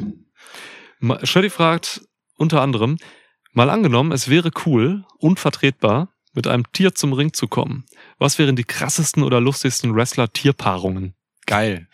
bam. 0.99 1.25
Shuddy 1.25 1.49
fragt 1.49 2.01
unter 2.35 2.61
anderem, 2.61 2.97
mal 3.51 3.69
angenommen, 3.69 4.11
es 4.11 4.29
wäre 4.29 4.51
cool 4.65 5.05
und 5.17 5.39
vertretbar, 5.39 6.13
mit 6.37 6.45
einem 6.47 6.71
Tier 6.71 6.93
zum 6.93 7.13
Ring 7.13 7.33
zu 7.33 7.47
kommen. 7.47 7.83
Was 8.19 8.37
wären 8.37 8.55
die 8.55 8.63
krassesten 8.63 9.23
oder 9.23 9.41
lustigsten 9.41 9.95
Wrestler-Tierpaarungen? 9.95 11.15
Geil. 11.47 11.87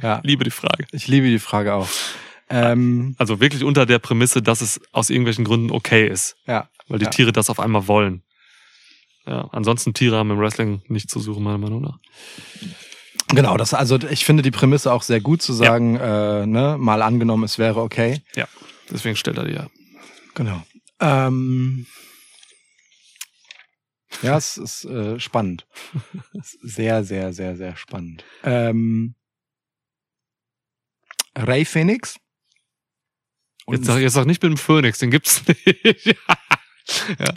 Ja, 0.00 0.20
Liebe 0.24 0.42
die 0.44 0.50
Frage. 0.50 0.86
ich 0.92 1.06
liebe 1.06 1.28
die 1.28 1.38
Frage 1.38 1.74
auch. 1.74 1.88
Ähm, 2.48 3.14
Also 3.18 3.38
wirklich 3.38 3.62
unter 3.62 3.84
der 3.84 3.98
Prämisse, 3.98 4.40
dass 4.40 4.62
es 4.62 4.80
aus 4.92 5.10
irgendwelchen 5.10 5.44
Gründen 5.44 5.70
okay 5.70 6.08
ist, 6.08 6.36
ja, 6.46 6.68
weil 6.88 6.98
die 6.98 7.04
Ja. 7.04 7.10
Tiere 7.10 7.32
das 7.32 7.50
auf 7.50 7.60
einmal 7.60 7.86
wollen. 7.88 8.22
Ja, 9.26 9.48
ansonsten 9.52 9.92
Tiere 9.92 10.16
haben 10.16 10.30
im 10.30 10.38
Wrestling 10.38 10.80
nicht 10.88 11.10
zu 11.10 11.20
suchen, 11.20 11.42
meiner 11.42 11.58
Meinung 11.58 11.82
nach. 11.82 11.98
genau. 13.28 13.56
Das, 13.58 13.74
also 13.74 13.98
ich 14.10 14.24
finde 14.24 14.42
die 14.42 14.50
Prämisse 14.50 14.90
auch 14.92 15.02
sehr 15.02 15.20
gut 15.20 15.42
zu 15.42 15.52
sagen, 15.52 15.96
äh, 15.96 16.46
ne, 16.46 16.76
mal 16.78 17.02
angenommen, 17.02 17.44
es 17.44 17.58
wäre 17.58 17.80
okay. 17.82 18.22
Ja, 18.34 18.48
deswegen 18.90 19.14
stellt 19.16 19.36
er 19.36 19.44
die 19.44 19.52
ja. 19.54 19.66
Genau. 20.34 20.62
Ähm, 21.00 21.86
ja, 24.22 24.36
es 24.36 24.56
ist 24.56 24.84
äh, 24.84 25.18
spannend. 25.18 25.66
Sehr, 26.62 27.04
sehr, 27.04 27.32
sehr, 27.32 27.56
sehr 27.56 27.76
spannend. 27.76 28.24
Ähm, 28.44 29.14
Ray 31.36 31.64
Phoenix. 31.64 32.18
Und, 33.66 33.76
Jetzt 33.76 33.86
sag, 33.86 34.00
jetzt 34.00 34.14
sag 34.14 34.26
nicht 34.26 34.42
mit 34.42 34.50
dem 34.52 34.56
Phönix, 34.58 34.98
den 34.98 35.10
gibt's 35.10 35.42
nicht. 35.46 36.16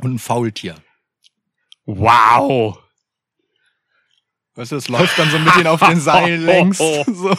und 0.02 0.16
ein 0.16 0.20
Faultier. 0.20 0.76
wow. 1.86 2.80
Weißt 4.56 4.72
du, 4.72 4.76
es 4.76 4.88
läuft 4.88 5.18
dann 5.18 5.30
so 5.32 5.40
mit 5.40 5.56
ihnen 5.56 5.68
auf 5.68 5.80
den 5.80 6.00
Seilen 6.00 6.46
längs. 6.46 6.78
So. 7.08 7.36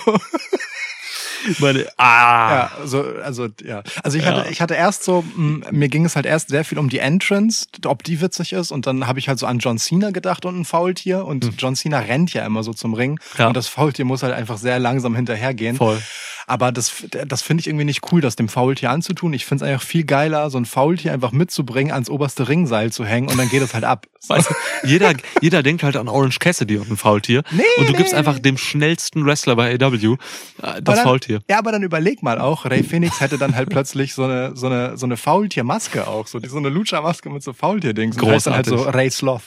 Meine, 1.59 1.87
ah. 1.99 2.51
Ja, 2.55 2.71
also, 2.81 3.05
also, 3.23 3.49
ja. 3.65 3.83
Also 4.03 4.19
ich 4.19 4.25
Ja. 4.25 4.33
hatte, 4.37 4.51
ich 4.51 4.61
hatte 4.61 4.75
erst 4.75 5.05
so, 5.05 5.25
mh, 5.35 5.71
mir 5.71 5.89
ging 5.89 6.05
es 6.05 6.17
halt 6.17 6.27
erst 6.27 6.49
sehr 6.49 6.65
viel 6.65 6.79
um 6.79 6.89
die 6.89 6.99
Entrance, 6.99 7.67
ob 7.85 8.03
die 8.03 8.21
witzig 8.21 8.53
ist. 8.53 8.71
Und 8.73 8.87
dann 8.87 9.07
habe 9.07 9.19
ich 9.19 9.29
halt 9.29 9.39
so 9.39 9.47
an 9.47 9.59
John 9.59 9.79
Cena 9.79 10.11
gedacht 10.11 10.45
und 10.45 10.59
ein 10.61 10.65
Faultier. 10.65 11.25
Und 11.25 11.51
John 11.59 11.77
Cena 11.77 11.99
rennt 12.01 12.33
ja 12.35 12.45
immer 12.47 12.63
so 12.63 12.73
zum 12.73 12.95
Ring. 12.95 13.19
Hm. 13.35 13.39
Ja. 13.39 13.47
Und 13.49 13.57
das 13.57 13.69
Faultier 13.69 14.05
muss 14.05 14.23
halt 14.23 14.35
einfach 14.35 14.59
sehr 14.59 14.79
langsam 14.79 15.15
hinterhergehen. 15.15 15.77
Voll. 15.77 16.01
Aber 16.47 16.73
das, 16.73 16.93
das 17.27 17.43
finde 17.43 17.63
ich 17.63 17.67
irgendwie 17.67 17.85
nicht 17.85 18.13
cool, 18.13 18.21
das 18.21 18.37
dem 18.37 18.49
Faultier 18.49 18.91
anzutun. 18.91 19.33
Ich 19.33 19.47
finde 19.47 19.65
es 19.65 19.71
einfach 19.71 19.87
viel 19.87 20.05
geiler, 20.05 20.51
so 20.51 20.59
ein 20.59 20.67
Faultier 20.67 21.13
einfach 21.13 21.33
mitzubringen, 21.33 21.93
ans 21.93 22.11
oberste 22.11 22.49
Ringseil 22.49 22.93
zu 22.93 23.05
hängen 23.05 23.29
und 23.29 23.39
dann 23.39 23.49
geht 23.49 23.63
es 23.63 23.75
halt 23.75 23.85
ab. 23.85 24.07
Weißt 24.29 24.51
du, 24.51 24.55
jeder, 24.87 25.13
jeder 25.43 25.63
denkt 25.63 25.83
halt 25.83 25.97
an 25.97 26.09
Orange 26.09 26.39
Cassidy 26.39 26.79
und 26.79 26.91
ein 26.91 26.97
Faultier. 26.97 27.43
Nee, 27.51 27.63
und 27.77 27.87
du 27.89 27.93
nee, 27.93 27.99
gibst 27.99 28.15
einfach 28.15 28.39
dem 28.39 28.57
schnellsten 28.57 29.27
Wrestler 29.27 29.55
bei 29.57 29.75
AW 29.75 29.95
äh, 29.95 30.17
das 30.63 30.83
dann- 30.83 30.99
Faultier. 31.05 31.41
Ja, 31.49 31.59
aber 31.59 31.73
dann 31.73 31.83
überleg 31.83 32.23
mal 32.23 32.41
auch, 32.41 32.65
Ray 32.65 32.83
Phoenix 32.83 33.21
hätte 33.21 33.37
dann 33.39 33.55
halt 33.55 33.69
plötzlich 33.69 34.15
so 34.15 34.25
eine, 34.25 34.57
so 34.57 34.67
eine, 34.67 34.97
so 34.97 35.05
eine 35.07 35.17
Faultiermaske 35.17 36.07
auch, 36.07 36.27
so, 36.27 36.41
so 36.41 36.57
eine 36.57 36.71
Lucha-Maske 36.71 37.29
mit 37.29 37.43
so 37.43 37.53
Faultier-Dings. 37.53 38.17
Und 38.17 38.31
heißt 38.31 38.47
dann 38.47 38.55
halt 38.55 38.67
so 38.67 38.77
Großartig. 38.77 38.95
Ray 38.99 39.11
Sloth. 39.11 39.43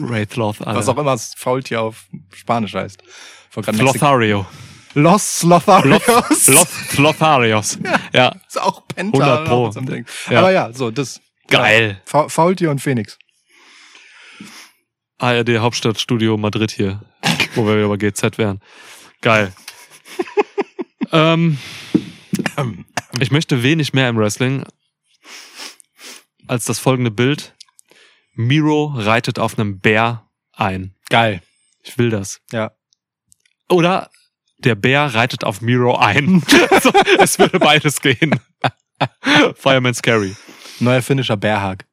Ray 0.00 0.26
Sloth, 0.30 0.60
Alter. 0.60 0.78
Was 0.78 0.88
auch 0.88 0.98
immer 0.98 1.12
das 1.12 1.34
Faultier 1.36 1.82
auf 1.82 2.06
Spanisch 2.32 2.74
heißt. 2.74 3.02
Slothario. 3.74 4.46
Los 4.94 5.38
Slotharios. 5.38 6.02
Sloth, 6.44 6.68
Slotharios. 6.90 7.78
Ja. 8.12 8.34
ist 8.46 8.60
auch 8.60 8.86
Penta. 8.88 9.44
100 9.44 9.48
Pro. 9.48 9.70
Ja. 10.30 10.38
Aber 10.38 10.52
ja, 10.52 10.72
so, 10.72 10.90
das. 10.90 11.20
Geil. 11.48 12.00
Fa 12.04 12.28
Faultier 12.28 12.70
und 12.70 12.80
Phoenix. 12.80 13.18
ARD 15.18 15.58
Hauptstadtstudio 15.58 16.36
Madrid 16.36 16.70
hier, 16.72 17.00
wo 17.54 17.66
wir 17.66 17.88
bei 17.88 17.96
GZ 17.96 18.38
wären. 18.38 18.60
Geil. 19.20 19.52
ähm, 21.12 21.58
ich 23.20 23.30
möchte 23.30 23.62
wenig 23.62 23.92
mehr 23.92 24.08
im 24.08 24.16
Wrestling 24.16 24.64
als 26.48 26.64
das 26.64 26.78
folgende 26.78 27.10
Bild. 27.10 27.54
Miro 28.34 28.92
reitet 28.96 29.38
auf 29.38 29.58
einem 29.58 29.78
Bär 29.78 30.28
ein. 30.52 30.94
Geil. 31.08 31.40
Ich 31.82 31.98
will 31.98 32.10
das. 32.10 32.40
Ja. 32.50 32.72
Oder 33.68 34.10
der 34.64 34.74
Bär 34.74 35.14
reitet 35.14 35.44
auf 35.44 35.60
Miro 35.60 35.96
ein. 35.96 36.42
also, 36.70 36.90
es 37.18 37.38
würde 37.38 37.58
beides 37.58 38.00
gehen. 38.00 38.38
Fireman 39.56 39.94
Scary. 39.94 40.36
Neuer 40.80 41.02
Finisher 41.02 41.36
Bärhag. 41.36 41.84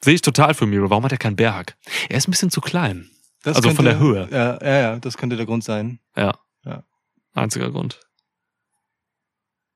Sehe 0.00 0.14
ich 0.14 0.22
total 0.22 0.54
für 0.54 0.66
Miro. 0.66 0.90
Warum 0.90 1.04
hat 1.04 1.12
er 1.12 1.18
keinen 1.18 1.36
Bärhack? 1.36 1.76
Er 2.08 2.18
ist 2.18 2.28
ein 2.28 2.30
bisschen 2.30 2.50
zu 2.50 2.60
klein. 2.60 3.10
Das 3.42 3.56
Also 3.56 3.70
von 3.70 3.84
der 3.84 3.98
Höhe. 3.98 4.28
Ja, 4.30 4.58
ja, 4.62 4.80
ja, 4.80 4.96
das 4.98 5.16
könnte 5.16 5.36
der 5.36 5.46
Grund 5.46 5.64
sein. 5.64 5.98
Ja. 6.16 6.38
Ja. 6.64 6.84
Einziger 7.34 7.70
Grund. 7.70 7.98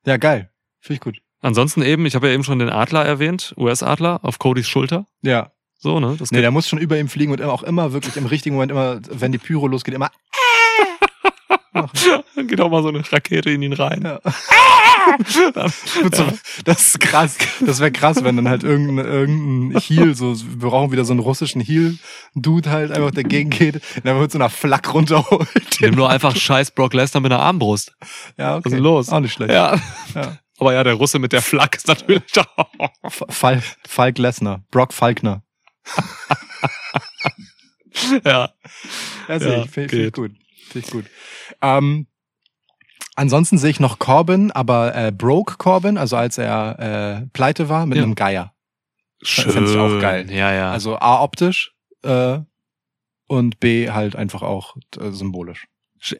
Ja, 0.06 0.16
geil. 0.16 0.50
Finde 0.80 0.94
ich 0.94 1.00
gut. 1.00 1.18
Ansonsten 1.40 1.82
eben, 1.82 2.06
ich 2.06 2.14
habe 2.14 2.28
ja 2.28 2.34
eben 2.34 2.44
schon 2.44 2.60
den 2.60 2.70
Adler 2.70 3.04
erwähnt, 3.04 3.52
US-Adler 3.56 4.20
auf 4.24 4.38
Codys 4.38 4.68
Schulter. 4.68 5.06
Ja. 5.22 5.50
So, 5.78 5.98
ne? 5.98 6.14
Das 6.16 6.30
Nee, 6.30 6.40
der 6.40 6.52
muss 6.52 6.68
schon 6.68 6.78
über 6.78 6.96
ihm 6.98 7.08
fliegen 7.08 7.32
und 7.32 7.40
immer- 7.40 7.52
auch 7.52 7.64
immer 7.64 7.92
wirklich 7.92 8.16
im 8.16 8.26
richtigen 8.26 8.54
Moment 8.54 8.70
immer, 8.70 9.00
wenn 9.10 9.32
die 9.32 9.38
Pyro 9.38 9.66
losgeht, 9.66 9.94
immer. 9.94 10.10
Dann 11.72 12.46
geht 12.48 12.60
auch 12.60 12.70
mal 12.70 12.82
so 12.82 12.88
eine 12.88 13.02
Rakete 13.10 13.50
in 13.50 13.62
ihn 13.62 13.72
rein. 13.72 14.02
Ja. 14.02 14.20
Das 16.64 16.80
ist 16.86 17.00
krass. 17.00 17.36
Das 17.60 17.80
wäre 17.80 17.90
krass, 17.90 18.22
wenn 18.22 18.36
dann 18.36 18.48
halt 18.48 18.62
irgendein, 18.62 19.04
irgendein 19.04 19.80
Heel, 19.80 20.14
so, 20.14 20.38
wir 20.38 20.68
brauchen 20.68 20.92
wieder 20.92 21.04
so 21.04 21.12
einen 21.12 21.20
russischen 21.20 21.60
Heel-Dude 21.60 22.70
halt 22.70 22.92
einfach 22.92 23.10
dagegen 23.10 23.50
geht 23.50 23.76
und 23.76 24.04
dann 24.04 24.20
mit 24.20 24.30
so 24.30 24.38
einer 24.38 24.48
Flak 24.48 24.94
runterholt. 24.94 25.48
Nimm 25.80 25.94
nur 25.94 26.08
einfach 26.08 26.36
scheiß 26.36 26.70
Brock 26.70 26.94
Lesnar 26.94 27.20
mit 27.20 27.32
einer 27.32 27.42
Armbrust. 27.42 27.92
Ja, 28.36 28.56
okay. 28.56 28.66
Was 28.66 28.72
ist 28.74 28.78
los? 28.78 29.08
Auch 29.08 29.20
nicht 29.20 29.32
schlecht. 29.32 29.52
Ja. 29.52 29.76
Ja. 30.14 30.38
Aber 30.58 30.72
ja, 30.72 30.84
der 30.84 30.94
Russe 30.94 31.18
mit 31.18 31.32
der 31.32 31.42
Flak 31.42 31.76
ist 31.76 31.88
natürlich 31.88 32.22
Falk, 33.28 33.62
Falk 33.84 34.18
Lesnar. 34.18 34.62
Brock 34.70 34.92
Falkner. 34.92 35.42
ja. 38.24 38.50
Sehe 39.26 39.38
Ja, 39.40 39.64
ich. 39.64 39.70
Finde 39.70 40.12
gut. 40.12 40.30
Finde 40.72 40.86
ich 40.86 40.92
gut. 40.92 41.04
Ähm, 41.60 42.06
ansonsten 43.16 43.58
sehe 43.58 43.70
ich 43.70 43.80
noch 43.80 43.98
Corbin, 43.98 44.50
aber 44.50 44.94
äh, 44.94 45.12
Broke 45.12 45.56
Corbin, 45.58 45.98
also 45.98 46.16
als 46.16 46.38
er 46.38 47.22
äh, 47.22 47.26
pleite 47.32 47.68
war, 47.68 47.86
mit 47.86 47.98
Ja. 47.98 48.04
einem 48.04 48.14
Geier. 48.14 48.52
Schön. 49.22 49.52
fänd 49.52 49.68
ich 49.68 49.76
auch 49.76 50.00
geil. 50.00 50.30
Ja, 50.30 50.52
ja. 50.52 50.72
Also 50.72 50.96
A 50.98 51.22
optisch 51.22 51.72
äh, 52.02 52.38
und 53.28 53.60
B 53.60 53.90
halt 53.90 54.16
einfach 54.16 54.42
auch 54.42 54.76
äh, 54.98 55.10
symbolisch. 55.12 55.66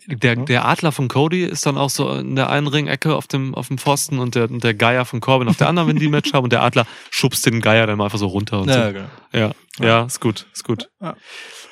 der, 0.06 0.36
der 0.36 0.64
Adler 0.64 0.92
von 0.92 1.08
Cody 1.08 1.42
ist 1.44 1.66
dann 1.66 1.76
auch 1.76 1.90
so 1.90 2.08
in 2.14 2.36
der 2.36 2.48
einen 2.50 2.68
Ringecke 2.68 3.16
auf 3.16 3.26
dem, 3.26 3.56
auf 3.56 3.66
dem 3.66 3.78
Pfosten 3.78 4.20
und 4.20 4.36
der, 4.36 4.48
und 4.48 4.62
der 4.62 4.74
Geier 4.74 5.04
von 5.04 5.18
Corbin 5.20 5.48
auf 5.48 5.56
der 5.56 5.68
anderen, 5.68 5.88
wenn 5.88 5.96
die 5.96 6.06
ein 6.06 6.12
Match 6.12 6.32
haben 6.32 6.44
und 6.44 6.52
der 6.52 6.62
Adler 6.62 6.86
schubst 7.10 7.44
den 7.46 7.60
Geier 7.60 7.88
dann 7.88 7.98
mal 7.98 8.04
einfach 8.04 8.18
so 8.20 8.28
runter 8.28 8.60
und 8.60 8.68
so. 8.72 8.78
genau. 8.78 9.08
Ja, 9.32 9.50
ja, 9.80 10.04
ist 10.04 10.20
gut, 10.20 10.46
ist 10.52 10.62
gut. 10.62 10.88
Ja. 11.00 11.16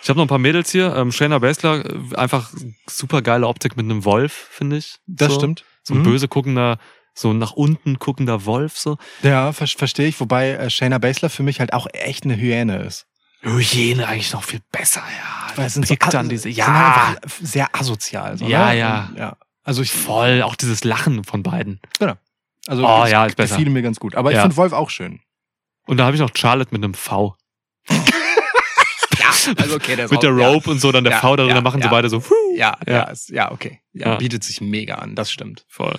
Ich 0.02 0.08
habe 0.08 0.18
noch 0.18 0.24
ein 0.24 0.28
paar 0.28 0.38
Mädels 0.38 0.70
hier. 0.70 0.94
Ähm, 0.96 1.12
Shayna 1.12 1.38
Baszler, 1.38 1.84
äh, 1.84 2.16
einfach 2.16 2.50
super 2.88 3.22
geile 3.22 3.46
Optik 3.46 3.76
mit 3.76 3.84
einem 3.84 4.04
Wolf, 4.04 4.32
finde 4.50 4.76
ich. 4.78 4.98
Das 5.06 5.32
so. 5.32 5.38
stimmt. 5.38 5.64
So 5.82 5.94
ein 5.94 5.98
Mhm. 6.00 6.04
böse 6.04 6.28
guckender, 6.28 6.78
so 7.14 7.32
nach 7.32 7.52
unten 7.52 7.98
guckender 7.98 8.44
Wolf, 8.46 8.78
so. 8.78 8.96
Ja, 9.22 9.52
ver 9.52 9.66
verstehe 9.66 10.06
ich. 10.08 10.20
Wobei 10.20 10.50
äh, 10.52 10.70
Shayna 10.70 10.98
Baszler 10.98 11.28
für 11.30 11.42
mich 11.42 11.60
halt 11.60 11.72
auch 11.72 11.86
echt 11.92 12.24
eine 12.24 12.36
Hyäne 12.36 12.78
ist. 12.82 13.06
Hygiene 13.42 14.06
eigentlich 14.06 14.32
noch 14.32 14.44
viel 14.44 14.60
besser, 14.70 15.00
ja. 15.02 15.56
Weil 15.56 15.66
es 15.66 15.74
sind 15.74 15.86
so, 15.86 15.94
dann 15.94 16.28
diese, 16.28 16.48
ja, 16.50 17.16
sehr 17.40 17.68
asozial. 17.74 18.36
So, 18.36 18.46
Ja, 18.46 18.66
ne? 18.72 18.78
ja. 18.78 19.06
Und, 19.10 19.18
ja. 19.18 19.36
Also 19.64 19.82
ich 19.82 19.92
voll, 19.92 20.42
auch 20.42 20.54
dieses 20.56 20.84
Lachen 20.84 21.24
von 21.24 21.42
beiden. 21.42 21.80
Also 22.66 22.86
Oh, 22.86 23.06
ja, 23.06 23.24
ist 23.26 23.36
besser. 23.36 23.56
gefiel 23.56 23.70
mir 23.72 23.82
ganz 23.82 23.98
gut. 23.98 24.14
Aber 24.14 24.30
ich 24.30 24.36
Ja. 24.36 24.42
finde 24.42 24.56
Wolf 24.56 24.72
auch 24.72 24.90
schön. 24.90 25.20
Und 25.86 25.96
da 25.96 26.04
habe 26.04 26.14
ich 26.16 26.20
noch 26.20 26.30
Charlotte 26.34 26.72
mit 26.72 26.84
einem 26.84 26.94
V. 26.94 27.34
Also 29.56 29.76
okay, 29.76 29.96
der 29.96 30.06
ist 30.06 30.10
Mit 30.12 30.22
der 30.22 30.30
Rope 30.30 30.70
und 30.70 30.80
so, 30.80 30.92
dann 30.92 31.04
der 31.04 31.14
Ja, 31.14 31.20
V 31.20 31.36
darüber, 31.36 31.54
ja, 31.54 31.60
machen 31.60 31.80
sie 31.80 31.86
ja. 31.86 31.90
beide 31.90 32.08
so. 32.08 32.22
Ja, 32.54 32.76
ja, 32.86 32.92
Ja. 32.92 32.92
ja, 32.92 33.02
ist, 33.04 33.28
ja 33.30 33.50
okay. 33.52 33.80
Ja, 33.92 34.08
Ja. 34.10 34.16
Bietet 34.16 34.44
sich 34.44 34.60
mega 34.60 34.96
an. 34.96 35.14
Das 35.14 35.30
stimmt. 35.30 35.64
Voll. 35.68 35.98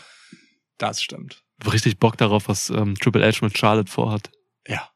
Das 0.78 1.02
stimmt. 1.02 1.44
Richtig 1.72 2.00
Bock 2.00 2.18
darauf, 2.18 2.48
was 2.48 2.70
ähm, 2.70 2.96
Triple 2.96 3.26
H 3.26 3.40
mit 3.46 3.58
Charlotte 3.58 3.92
vorhat. 3.92 4.32
Ja. 4.68 4.90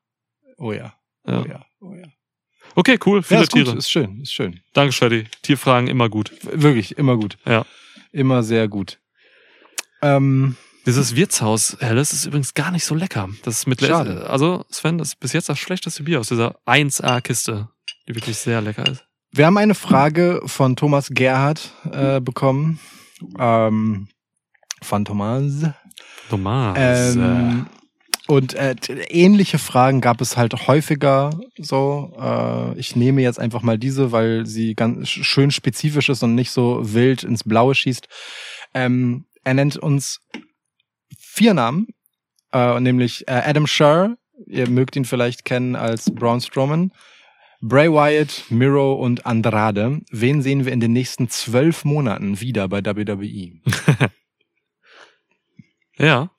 Oh 0.58 0.72
ja. 0.72 0.94
Ja. 1.28 1.42
Oh 1.42 1.46
ja. 1.48 1.66
Oh 1.80 1.94
ja. 1.96 2.08
Okay, 2.76 2.98
cool. 3.06 3.20
Ja, 3.20 3.24
Viele 3.24 3.42
ist 3.44 3.52
gut. 3.52 3.66
Tiere. 3.66 3.78
Ist 3.78 3.92
schön. 3.92 4.22
Ist 4.22 4.34
schön. 4.34 4.60
Danke, 4.74 4.92
Shreddy. 4.92 5.26
Tierfragen 5.44 5.88
immer 5.88 6.10
gut. 6.10 6.32
Wirklich, 6.42 6.98
immer 6.98 7.16
gut. 7.18 7.38
Ja. 7.46 7.66
Immer 8.12 8.44
sehr 8.44 8.68
gut. 8.68 9.00
Ähm, 10.02 10.58
Dieses 10.86 11.16
Wirtshaus, 11.16 11.78
Helles, 11.80 12.14
ist 12.14 12.26
übrigens 12.26 12.54
gar 12.54 12.72
nicht 12.72 12.86
so 12.86 12.96
lecker. 12.96 13.30
Das 13.44 13.60
ist 13.60 13.68
mit 13.68 13.82
Schade. 13.82 14.28
Also, 14.30 14.66
Sven, 14.70 14.98
das 14.98 15.10
ist 15.10 15.20
bis 15.20 15.34
jetzt 15.34 15.50
das 15.50 15.60
schlechteste 15.60 16.04
Bier 16.04 16.20
aus 16.20 16.28
dieser 16.30 16.60
1A-Kiste, 16.66 17.70
die 18.08 18.16
wirklich 18.16 18.38
sehr 18.38 18.62
lecker 18.62 18.88
ist. 18.88 19.04
wir 19.32 19.46
haben 19.46 19.58
eine 19.58 19.76
Frage 19.76 20.42
von 20.46 20.76
Thomas 20.76 21.10
Gerhardt 21.12 21.72
äh, 21.92 22.20
bekommen. 22.22 22.80
Ähm, 23.40 24.08
von 24.82 25.06
Thomas. 25.06 25.66
Thomas. 26.30 26.78
Ähm, 27.16 27.68
und 28.28 28.56
äh, 28.56 28.76
ähnliche 29.10 29.60
Fragen 29.60 30.02
gab 30.02 30.20
es 30.22 30.36
halt 30.36 30.68
häufiger 30.68 31.30
so. 31.58 32.14
Äh, 32.20 32.78
ich 32.80 32.96
nehme 32.96 33.22
jetzt 33.22 33.40
einfach 33.40 33.62
mal 33.62 33.78
diese, 33.78 34.12
weil 34.12 34.46
sie 34.46 34.74
ganz 34.76 35.08
sch- 35.08 35.24
schön 35.24 35.52
spezifisch 35.52 36.10
ist 36.10 36.24
und 36.24 36.34
nicht 36.36 36.52
so 36.52 36.80
wild 36.82 37.24
ins 37.24 37.44
Blaue 37.44 37.76
schießt. 37.76 38.08
Ähm, 38.74 39.26
er 39.44 39.54
nennt 39.54 39.78
uns 39.78 40.20
vier 41.20 41.54
Namen, 41.54 41.88
äh, 42.52 42.80
nämlich 42.80 43.28
äh, 43.28 43.42
Adam 43.46 43.68
Scher, 43.68 44.16
ihr 44.48 44.68
mögt 44.70 44.96
ihn 44.96 45.06
vielleicht 45.06 45.46
kennen 45.46 45.76
als 45.76 46.12
Braun 46.14 46.42
Strowman, 46.42 46.92
Bray 47.62 47.92
Wyatt, 47.92 48.44
Miro 48.50 48.94
und 48.94 49.26
Andrade. 49.26 50.02
Wen 50.12 50.42
sehen 50.42 50.66
wir 50.66 50.74
in 50.74 50.80
den 50.80 50.94
nächsten 50.94 51.30
zwölf 51.30 51.86
Monaten 51.86 52.40
wieder 52.40 52.68
bei? 52.68 52.84
WWE? 52.86 53.60
ja. 55.98 56.30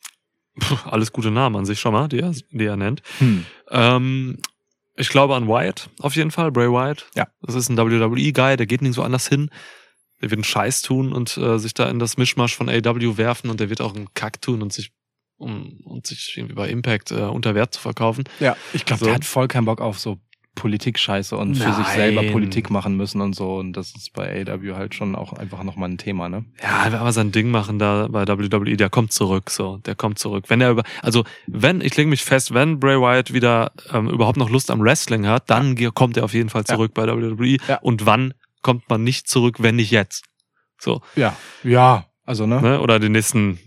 Puh, 0.58 0.76
alles 0.84 1.12
gute 1.12 1.30
Namen 1.30 1.56
an 1.56 1.66
sich 1.66 1.80
schon 1.80 1.92
mal, 1.92 2.08
die 2.08 2.20
er, 2.20 2.32
die 2.50 2.64
er 2.64 2.76
nennt. 2.76 3.02
Hm. 3.18 3.44
Ähm, 3.70 4.38
ich 4.96 5.08
glaube 5.10 5.34
an 5.34 5.48
Wyatt, 5.48 5.90
auf 6.00 6.16
jeden 6.16 6.30
Fall, 6.30 6.50
Bray 6.50 6.70
Wyatt. 6.70 7.06
Ja. 7.14 7.26
Das 7.42 7.54
ist 7.54 7.68
ein 7.68 7.76
WWE-Guy, 7.76 8.56
der 8.56 8.66
geht 8.66 8.80
nicht 8.80 8.94
so 8.94 9.02
anders 9.02 9.28
hin. 9.28 9.50
Der 10.22 10.30
wird 10.30 10.38
einen 10.38 10.44
Scheiß 10.44 10.80
tun 10.80 11.12
und 11.12 11.36
äh, 11.36 11.58
sich 11.58 11.74
da 11.74 11.90
in 11.90 11.98
das 11.98 12.16
Mischmasch 12.16 12.56
von 12.56 12.70
AW 12.70 13.18
werfen 13.18 13.50
und 13.50 13.60
der 13.60 13.68
wird 13.68 13.82
auch 13.82 13.94
einen 13.94 14.08
Kack 14.14 14.40
tun 14.40 14.62
und 14.62 14.72
sich 14.72 14.92
um 15.36 15.80
und 15.84 16.06
sich 16.06 16.32
irgendwie 16.38 16.54
bei 16.54 16.70
Impact 16.70 17.10
äh, 17.10 17.16
unter 17.24 17.54
Wert 17.54 17.74
zu 17.74 17.80
verkaufen. 17.80 18.24
Ja, 18.40 18.56
ich 18.72 18.86
glaube, 18.86 19.00
So. 19.00 19.04
der 19.04 19.14
hat 19.16 19.26
voll 19.26 19.48
keinen 19.48 19.66
Bock 19.66 19.82
auf 19.82 19.98
so 19.98 20.18
Politik-Scheiße 20.57 21.36
und 21.36 21.54
für 21.54 21.72
sich 21.72 21.86
Nein. 21.86 21.94
selber 21.96 22.22
Politik 22.24 22.70
machen 22.70 22.96
müssen 22.96 23.20
und 23.20 23.34
so. 23.34 23.54
Und 23.57 23.74
das 23.74 23.94
ist 23.94 24.12
bei 24.12 24.44
AW 24.44 24.74
halt 24.74 24.94
schon 24.96 25.14
auch 25.14 25.32
einfach 25.34 25.62
nochmal 25.62 25.88
ein 25.90 25.98
Thema, 25.98 26.28
ne? 26.28 26.44
Ja, 26.61 26.86
er 26.86 27.00
aber 27.00 27.12
sein 27.12 27.30
Ding 27.30 27.50
machen 27.50 27.78
da 27.78 28.09
bei 28.11 28.26
WWE, 28.26 28.76
der 28.76 28.90
kommt 28.90 29.12
zurück, 29.12 29.50
so, 29.50 29.76
der 29.78 29.94
kommt 29.94 30.18
zurück. 30.18 30.46
Wenn 30.48 30.61
er 30.61 30.70
über, 30.72 30.82
also 31.02 31.22
wenn, 31.46 31.80
ich 31.80 31.96
lege 31.96 32.11
mich 32.11 32.24
fest, 32.24 32.52
wenn 32.52 32.80
Bray 32.80 32.98
Wyatt 33.00 33.32
wieder 33.32 33.70
ähm, 33.92 34.09
überhaupt 34.11 34.38
noch 34.38 34.50
Lust 34.50 34.70
am 34.72 34.80
Wrestling 34.80 35.26
hat, 35.26 35.48
dann 35.50 35.76
ge- 35.76 35.92
kommt 35.94 36.16
er 36.16 36.24
auf 36.24 36.34
jeden 36.34 36.48
Fall 36.48 36.64
zurück 36.64 36.92
bei 36.94 37.07
WWE. 37.07 37.59
Ja. 37.68 37.78
Und 37.82 38.04
wann 38.07 38.34
kommt 38.62 38.88
man 38.90 39.04
nicht 39.04 39.28
zurück, 39.28 39.57
wenn 39.61 39.76
nicht 39.76 39.92
jetzt? 39.92 40.24
So, 40.80 41.00
Ja. 41.14 41.36
Ja, 41.62 42.07
also, 42.26 42.46
ne? 42.46 42.60
ne? 42.60 42.80
Oder 42.80 42.98
den 42.98 43.12
nächsten 43.12 43.58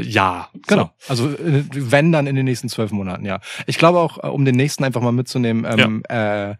Jahr. 0.00 0.50
Genau. 0.66 0.90
Also 1.08 1.28
äh, 1.30 1.64
wenn 1.72 2.12
dann 2.12 2.26
in 2.26 2.36
den 2.36 2.44
nächsten 2.44 2.68
zwölf 2.68 2.92
Monaten, 2.92 3.24
ja. 3.24 3.40
Ich 3.66 3.78
glaube 3.78 3.98
auch, 3.98 4.22
äh, 4.22 4.26
um 4.28 4.44
den 4.44 4.54
nächsten 4.56 4.84
einfach 4.84 5.00
mal 5.00 5.12
mitzunehmen, 5.12 5.66
ähm, 5.68 6.02
äh, 6.08 6.50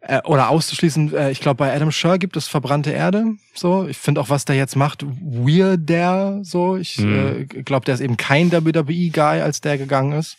äh, 0.00 0.22
oder 0.24 0.50
auszuschließen, 0.50 1.12
äh, 1.14 1.30
ich 1.32 1.40
glaube, 1.40 1.56
bei 1.58 1.74
Adam 1.74 1.90
Scher 1.90 2.18
gibt 2.18 2.36
es 2.36 2.46
verbrannte 2.46 2.92
Erde. 2.92 3.24
So, 3.54 3.86
ich 3.88 3.96
finde 3.98 4.20
auch, 4.20 4.30
was 4.30 4.44
der 4.44 4.54
jetzt 4.56 4.76
macht, 4.76 5.04
weirder. 5.04 6.38
So, 6.42 6.76
ich 6.76 6.98
Mhm. 6.98 7.46
äh, 7.52 7.62
glaube, 7.62 7.84
der 7.84 7.94
ist 7.96 8.00
eben 8.00 8.16
kein 8.16 8.52
WWE-Guy, 8.52 9.40
als 9.40 9.60
der 9.60 9.78
gegangen 9.78 10.12
ist. 10.12 10.36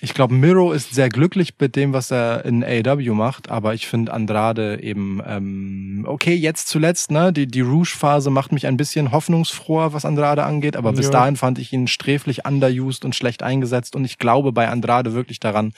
Ich 0.00 0.12
glaube, 0.12 0.34
Miro 0.34 0.72
ist 0.72 0.94
sehr 0.94 1.08
glücklich 1.08 1.54
mit 1.58 1.74
dem, 1.74 1.92
was 1.92 2.10
er 2.10 2.44
in 2.44 2.62
AEW 2.62 3.14
macht, 3.14 3.50
aber 3.50 3.72
ich 3.74 3.86
finde 3.86 4.12
Andrade 4.12 4.82
eben 4.82 5.22
ähm, 5.26 6.04
okay. 6.06 6.34
Jetzt 6.34 6.68
zuletzt, 6.68 7.10
ne, 7.10 7.32
die 7.32 7.46
die 7.46 7.62
Rouge-Phase 7.62 8.30
macht 8.30 8.52
mich 8.52 8.66
ein 8.66 8.76
bisschen 8.76 9.10
hoffnungsfroher, 9.10 9.92
was 9.94 10.04
Andrade 10.04 10.44
angeht, 10.44 10.76
aber 10.76 10.92
bis 10.92 11.06
Ja. 11.06 11.12
dahin 11.12 11.36
fand 11.36 11.58
ich 11.58 11.72
ihn 11.72 11.88
sträflich 11.88 12.44
underused 12.46 13.04
und 13.04 13.14
schlecht 13.14 13.42
eingesetzt 13.42 13.96
und 13.96 14.04
ich 14.04 14.18
glaube 14.18 14.52
bei 14.52 14.68
Andrade 14.68 15.14
wirklich 15.14 15.40
daran, 15.40 15.72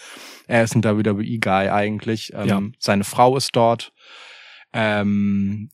er 0.47 0.65
ist 0.65 0.75
ein 0.75 0.83
WWE-Guy 0.85 1.69
eigentlich. 1.69 2.33
Ähm, 2.35 2.49
Ja. 2.49 2.61
Seine 2.79 3.05
Frau 3.05 3.37
ist 3.37 3.51
dort. 3.55 3.93
Ähm, 4.73 5.71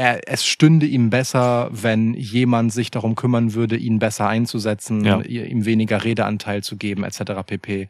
er, 0.00 0.20
es 0.26 0.46
stünde 0.46 0.86
ihm 0.86 1.10
besser, 1.10 1.68
wenn 1.70 2.14
jemand 2.14 2.72
sich 2.72 2.90
darum 2.90 3.14
kümmern 3.14 3.52
würde, 3.52 3.76
ihn 3.76 3.98
besser 3.98 4.28
einzusetzen, 4.28 5.04
Ja. 5.04 5.20
ihm 5.20 5.66
weniger 5.66 6.02
Redeanteil 6.04 6.62
zu 6.62 6.76
geben, 6.76 7.04
etc. 7.04 7.42
pp. 7.46 7.88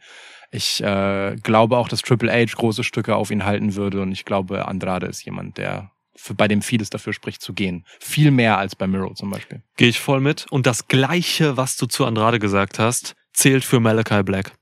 Ich 0.51 0.83
äh, 0.83 1.37
glaube 1.43 1.77
auch, 1.79 1.87
dass 1.89 2.03
Triple 2.03 2.33
H 2.33 2.57
große 2.57 2.83
Stücke 2.83 3.15
auf 3.15 3.31
ihn 3.31 3.45
halten 3.45 3.77
würde 3.77 4.03
und 4.03 4.11
ich 4.11 4.25
glaube, 4.25 4.67
Andrade 4.67 5.07
ist 5.07 5.25
jemand, 5.25 5.57
der 5.59 5.93
für, 6.17 6.35
bei 6.35 6.49
dem 6.49 6.61
vieles 6.63 6.91
dafür 6.91 7.13
spricht 7.13 7.41
zu 7.41 7.53
gehen. 7.55 7.85
Viel 8.01 8.33
mehr 8.33 8.59
als 8.59 8.75
bei 8.75 8.89
Miro 8.89 9.15
zum 9.15 9.31
Beispiel. 9.31 9.63
Gehe 9.77 9.89
ich 9.89 10.01
voll 10.01 10.21
mit. 10.21 10.47
Und 10.51 10.67
das 10.67 10.89
Gleiche, 10.89 11.57
was 11.57 11.77
du 11.77 11.87
zu 11.87 12.05
Andrade 12.05 12.41
gesagt 12.41 12.81
hast, 12.81 13.15
zählt 13.33 13.65
für 13.65 13.79
Malachi 13.79 14.25
Black. 14.25 14.53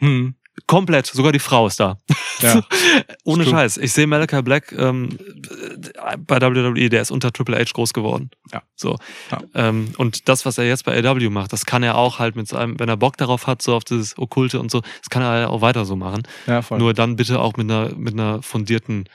Hm. 0.00 0.34
Komplett, 0.66 1.06
sogar 1.06 1.32
die 1.32 1.38
Frau 1.38 1.66
ist 1.66 1.80
da. 1.80 1.98
Ja. 2.40 2.62
Ohne 3.24 3.44
Stimmt. 3.44 3.58
Scheiß. 3.58 3.76
Ich 3.78 3.92
sehe 3.92 4.06
Malachi 4.06 4.42
Black 4.42 4.72
ähm, 4.72 5.18
bei 6.26 6.40
WWE, 6.40 6.88
der 6.88 7.02
ist 7.02 7.10
unter 7.10 7.32
Triple 7.32 7.58
H 7.58 7.72
groß 7.72 7.92
geworden. 7.92 8.30
Ja. 8.52 8.62
So. 8.76 8.96
Ja. 9.30 9.40
Ähm, 9.54 9.92
und 9.98 10.28
das, 10.28 10.46
was 10.46 10.58
er 10.58 10.66
jetzt 10.66 10.84
bei 10.84 10.98
AW 10.98 11.28
macht, 11.30 11.52
das 11.52 11.66
kann 11.66 11.82
er 11.82 11.96
auch 11.96 12.18
halt 12.18 12.36
mit 12.36 12.48
seinem, 12.48 12.78
wenn 12.78 12.88
er 12.88 12.96
Bock 12.96 13.16
darauf 13.16 13.46
hat, 13.46 13.62
so 13.62 13.74
auf 13.74 13.84
dieses 13.84 14.16
Okkulte 14.18 14.60
und 14.60 14.70
so, 14.70 14.80
das 14.80 15.10
kann 15.10 15.22
er 15.22 15.50
auch 15.50 15.60
weiter 15.60 15.84
so 15.84 15.96
machen. 15.96 16.22
Ja, 16.46 16.62
voll. 16.62 16.78
Nur 16.78 16.94
dann 16.94 17.16
bitte 17.16 17.40
auch 17.40 17.56
mit 17.56 17.70
einer, 17.70 17.94
mit 17.94 18.14
einer 18.14 18.42
fundierten, 18.42 19.08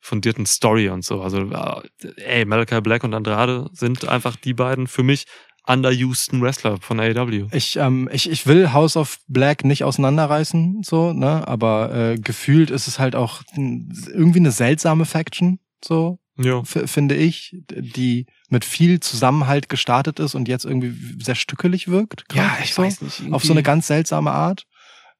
fundierten 0.00 0.46
Story 0.46 0.88
und 0.88 1.04
so. 1.04 1.22
Also, 1.22 1.50
äh, 1.50 1.82
ey, 2.16 2.44
Malachi 2.44 2.80
Black 2.80 3.04
und 3.04 3.14
Andrade 3.14 3.68
sind 3.72 4.08
einfach 4.08 4.36
die 4.36 4.54
beiden 4.54 4.86
für 4.86 5.02
mich 5.02 5.26
underuseden 5.72 6.40
Wrestler 6.42 6.78
von 6.80 7.00
AEW. 7.00 7.46
Ich, 7.52 7.76
ähm, 7.76 8.08
ich, 8.12 8.30
ich 8.30 8.46
will 8.46 8.72
House 8.72 8.96
of 8.96 9.18
Black 9.28 9.64
nicht 9.64 9.84
auseinanderreißen, 9.84 10.82
so, 10.82 11.12
ne? 11.12 11.46
Aber 11.46 11.94
äh, 11.94 12.16
gefühlt 12.18 12.70
ist 12.70 12.88
es 12.88 12.98
halt 12.98 13.14
auch 13.16 13.42
irgendwie 13.56 14.40
eine 14.40 14.50
seltsame 14.52 15.04
Faction, 15.04 15.58
so, 15.84 16.18
Ja. 16.36 16.62
finde 16.64 17.14
ich, 17.14 17.56
die 17.70 18.26
mit 18.48 18.64
viel 18.64 19.00
Zusammenhalt 19.00 19.68
gestartet 19.68 20.18
ist 20.18 20.34
und 20.34 20.48
jetzt 20.48 20.64
irgendwie 20.64 20.94
sehr 21.22 21.34
stückelig 21.36 21.88
wirkt. 21.88 22.28
grad 22.28 22.66
so, 22.66 22.82
nicht. 22.82 23.00
Auf 23.30 23.44
so 23.44 23.52
eine 23.52 23.62
ganz 23.62 23.86
seltsame 23.86 24.32
Art. 24.32 24.66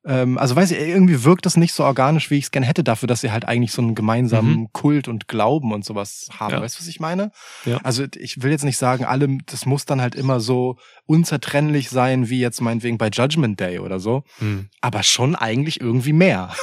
Ähm, 0.04 0.38
also 0.38 0.56
weiß 0.56 0.70
ich, 0.70 0.78
irgendwie 0.78 1.24
wirkt 1.24 1.44
das 1.44 1.56
nicht 1.56 1.74
so 1.74 1.84
organisch, 1.84 2.30
wie 2.30 2.36
ich 2.38 2.44
es 2.44 2.50
gern 2.50 2.62
hätte, 2.62 2.82
dafür, 2.82 3.06
dass 3.06 3.20
sie 3.20 3.32
halt 3.32 3.44
eigentlich 3.44 3.72
so 3.72 3.82
einen 3.82 3.94
gemeinsamen 3.94 4.72
Kult 4.72 5.08
und 5.08 5.28
Glauben 5.28 5.72
und 5.72 5.84
sowas 5.84 6.28
haben. 6.38 6.54
Ja. 6.54 6.62
Weißt 6.62 6.76
du, 6.76 6.80
was 6.80 6.88
ich 6.88 7.00
meine? 7.00 7.32
Ja. 7.66 7.78
Also 7.82 8.04
ich 8.16 8.42
will 8.42 8.50
jetzt 8.50 8.64
nicht 8.64 8.78
sagen, 8.78 9.04
alle, 9.04 9.28
das 9.46 9.66
muss 9.66 9.84
dann 9.84 10.00
halt 10.00 10.14
immer 10.14 10.40
so 10.40 10.76
unzertrennlich 11.04 11.90
sein, 11.90 12.30
wie 12.30 12.40
jetzt 12.40 12.60
meinetwegen 12.62 12.96
bei 12.96 13.08
Judgment 13.08 13.60
Day 13.60 13.78
oder 13.78 14.00
so, 14.00 14.24
Hm. 14.38 14.68
aber 14.80 15.02
schon 15.02 15.36
eigentlich 15.36 15.80
irgendwie 15.80 16.12
mehr. 16.14 16.54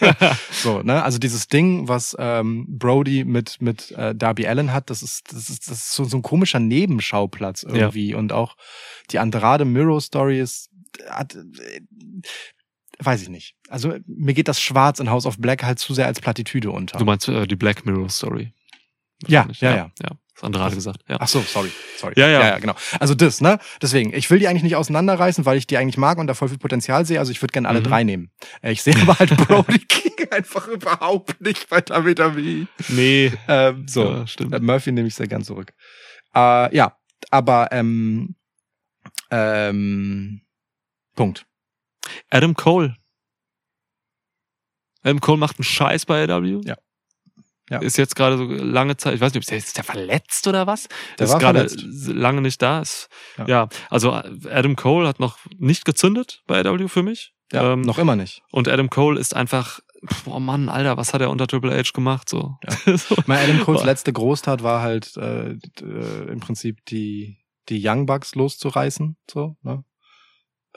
so, 0.50 0.82
ne? 0.82 1.02
Also 1.02 1.18
dieses 1.18 1.48
Ding, 1.48 1.88
was 1.88 2.16
ähm, 2.18 2.66
Brody 2.68 3.24
mit 3.24 3.60
mit 3.60 3.90
äh, 3.92 4.14
Darby 4.14 4.46
Allen 4.46 4.72
hat, 4.72 4.88
das 4.90 5.02
ist 5.02 5.32
das 5.32 5.50
ist, 5.50 5.68
das 5.68 5.78
ist 5.78 5.92
so, 5.92 6.04
so 6.04 6.16
ein 6.16 6.22
komischer 6.22 6.60
Nebenschauplatz 6.60 7.62
irgendwie 7.62 8.14
und 8.14 8.32
auch 8.32 8.56
die 9.10 9.18
Andrade 9.18 9.64
Miro 9.64 10.00
Story 10.00 10.40
ist 10.40 10.70
hat, 11.10 11.36
weiß 12.98 13.22
ich 13.22 13.28
nicht. 13.28 13.54
Also 13.68 13.94
mir 14.06 14.34
geht 14.34 14.48
das 14.48 14.60
Schwarz 14.60 15.00
in 15.00 15.10
House 15.10 15.26
of 15.26 15.38
Black 15.38 15.62
halt 15.62 15.78
zu 15.78 15.94
sehr 15.94 16.06
als 16.06 16.20
Plattitüde 16.20 16.70
unter. 16.70 16.98
Du 16.98 17.04
meinst 17.04 17.28
äh, 17.28 17.46
die 17.46 17.56
Black 17.56 17.84
Mirror 17.86 18.08
Story? 18.08 18.52
Ja, 19.26 19.48
ja, 19.60 19.70
ja. 19.70 19.76
ja. 19.76 19.90
Ja, 20.02 20.10
das 20.34 20.44
Andrade 20.44 20.74
gesagt. 20.74 21.00
Ja. 21.08 21.16
Ach 21.20 21.28
so, 21.28 21.40
sorry, 21.40 21.70
sorry. 21.96 22.12
Ja, 22.16 22.28
ja. 22.28 22.40
ja, 22.40 22.46
ja, 22.48 22.58
genau. 22.58 22.74
Also 23.00 23.14
das, 23.14 23.40
ne? 23.40 23.58
Deswegen, 23.80 24.12
ich 24.12 24.28
will 24.30 24.38
die 24.38 24.48
eigentlich 24.48 24.62
nicht 24.62 24.76
auseinanderreißen, 24.76 25.46
weil 25.46 25.56
ich 25.56 25.66
die 25.66 25.78
eigentlich 25.78 25.96
mag 25.96 26.18
und 26.18 26.26
da 26.26 26.34
voll 26.34 26.48
viel 26.50 26.58
Potenzial 26.58 27.06
sehe. 27.06 27.18
Also 27.18 27.32
ich 27.32 27.40
würde 27.42 27.52
gerne 27.52 27.68
alle 27.68 27.80
Mhm. 27.80 27.84
drei 27.84 28.04
nehmen. 28.04 28.30
Äh, 28.60 28.72
Ich 28.72 28.82
sehe 28.82 28.94
aber 29.00 29.18
halt 29.18 29.34
Brody 29.48 29.78
King 29.78 30.28
einfach 30.30 30.68
überhaupt 30.68 31.40
nicht 31.40 31.68
bei 31.70 31.80
WWE. 31.80 32.66
Nee. 32.88 33.32
Ähm, 33.48 33.86
so, 33.88 34.04
Ja, 34.04 34.26
stimmt. 34.26 34.54
Äh, 34.54 34.60
Murphy 34.60 34.92
nehme 34.92 35.08
ich 35.08 35.14
sehr 35.14 35.28
gern 35.28 35.42
zurück. 35.44 35.72
Äh, 36.34 36.76
ja, 36.76 36.96
aber 37.30 37.68
ähm, 37.72 38.34
ähm, 39.30 40.42
Punkt. 41.14 41.46
Adam 42.30 42.54
Cole. 42.54 42.96
Adam 45.02 45.20
Cole 45.20 45.38
macht 45.38 45.58
einen 45.58 45.64
Scheiß 45.64 46.06
bei 46.06 46.28
AW. 46.28 46.60
Ja. 46.64 46.76
Ja. 47.68 47.78
Ist 47.80 47.96
jetzt 47.98 48.14
gerade 48.14 48.36
so 48.36 48.44
lange 48.44 48.96
Zeit, 48.96 49.14
ich 49.14 49.20
weiß 49.20 49.34
nicht, 49.34 49.42
ist 49.42 49.50
der, 49.50 49.58
ist 49.58 49.76
der 49.76 49.82
verletzt 49.82 50.46
oder 50.46 50.68
was? 50.68 50.88
Der 51.18 51.26
ist 51.26 51.32
war 51.32 51.40
gerade 51.40 51.66
lange 52.06 52.40
nicht 52.40 52.62
da. 52.62 52.80
Ist, 52.80 53.08
Ja. 53.38 53.46
ja. 53.46 53.68
also 53.90 54.12
Adam 54.12 54.76
Cole 54.76 55.08
hat 55.08 55.18
noch 55.18 55.38
nicht 55.58 55.84
gezündet 55.84 56.42
bei 56.46 56.64
AW 56.64 56.88
für 56.88 57.02
mich. 57.02 57.32
Ja, 57.52 57.72
Ähm, 57.72 57.82
noch 57.82 57.98
immer 57.98 58.14
nicht. 58.16 58.42
Und 58.50 58.68
Adam 58.68 58.88
Cole 58.88 59.18
ist 59.18 59.34
einfach, 59.34 59.80
oh 60.26 60.38
Mann, 60.38 60.68
Alter, 60.68 60.96
was 60.96 61.12
hat 61.12 61.20
er 61.20 61.30
unter 61.30 61.46
Triple 61.48 61.76
H 61.76 61.90
gemacht? 61.92 62.28
So. 62.28 62.56
so. 62.86 63.16
Mein 63.26 63.38
Adam 63.38 63.60
Coles 63.60 63.84
letzte 63.84 64.12
Großtat 64.12 64.62
war 64.62 64.82
halt 64.82 65.16
äh, 65.16 65.50
äh, 65.50 66.30
im 66.30 66.40
Prinzip 66.40 66.84
die 66.86 67.38
die 67.68 67.82
Young 67.84 68.06
Bucks 68.06 68.36
loszureißen, 68.36 69.16
so. 69.28 69.56
Ne? 69.62 69.82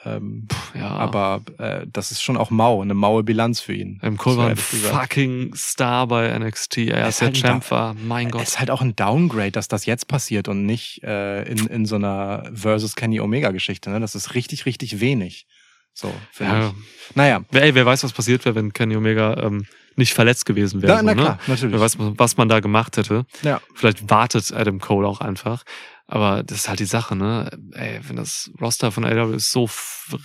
Ähm, 0.05 0.47
ja. 0.73 0.88
Aber 0.89 1.41
äh, 1.57 1.85
das 1.91 2.11
ist 2.11 2.21
schon 2.21 2.38
auch 2.38 2.49
mau, 2.49 2.81
eine 2.81 2.93
maue 2.93 3.23
Bilanz 3.23 3.59
für 3.59 3.73
ihn. 3.73 3.99
Adam 4.01 4.17
Cole 4.17 4.38
war 4.38 4.47
ein 4.47 4.55
fucking 4.55 5.53
Star 5.55 6.07
bei 6.07 6.38
NXT. 6.38 6.77
Er 6.77 7.07
ist 7.07 7.15
ist 7.15 7.21
der 7.21 7.27
halt 7.27 7.35
ein 7.38 7.41
Champ 7.41 7.71
war. 7.71 7.93
Mein 7.95 8.27
Es 8.27 8.31
Gott. 8.31 8.41
ist 8.43 8.59
halt 8.59 8.71
auch 8.71 8.81
ein 8.81 8.95
Downgrade, 8.95 9.51
dass 9.51 9.67
das 9.67 9.85
jetzt 9.85 10.07
passiert 10.07 10.47
und 10.47 10.65
nicht 10.65 11.03
äh, 11.03 11.43
in, 11.43 11.67
in 11.67 11.85
so 11.85 11.95
einer 11.95 12.49
versus 12.53 12.95
Kenny 12.95 13.19
Omega 13.19 13.51
Geschichte. 13.51 13.89
Ne? 13.89 13.99
Das 13.99 14.15
ist 14.15 14.35
richtig, 14.35 14.65
richtig 14.65 14.99
wenig. 14.99 15.47
So, 15.93 16.13
Ja. 16.39 16.69
ich. 16.69 17.15
Naja, 17.15 17.41
Wer- 17.51 17.63
Ey, 17.63 17.75
wer 17.75 17.85
weiß, 17.85 18.03
was 18.03 18.13
passiert 18.13 18.45
wäre, 18.45 18.55
wenn 18.55 18.71
Kenny 18.73 18.95
Omega 18.95 19.35
ähm, 19.43 19.65
nicht 19.95 20.13
verletzt 20.13 20.45
gewesen 20.45 20.81
wäre. 20.81 20.93
na, 20.93 20.99
so, 20.99 21.05
na 21.05 21.13
ne? 21.15 21.21
klar, 21.21 21.39
natürlich. 21.47 21.73
Wer 21.73 21.81
weiß, 21.81 21.97
was 21.99 22.37
man 22.37 22.47
da 22.47 22.59
gemacht 22.61 22.95
hätte. 22.97 23.25
Ja. 23.41 23.59
Vielleicht 23.75 24.09
wartet 24.09 24.51
Adam 24.53 24.79
Cole 24.79 25.07
auch 25.07 25.19
einfach. 25.19 25.63
Aber 26.07 26.41
das 26.43 26.59
ist 26.59 26.69
halt 26.69 26.79
die 26.79 26.85
Sache, 26.85 27.15
ne? 27.15 27.51
Ey, 27.73 27.99
wenn 28.07 28.15
das 28.15 28.49
Roster 28.59 28.91
von 28.91 29.05
AW 29.05 29.35
ist 29.35 29.51
so 29.51 29.69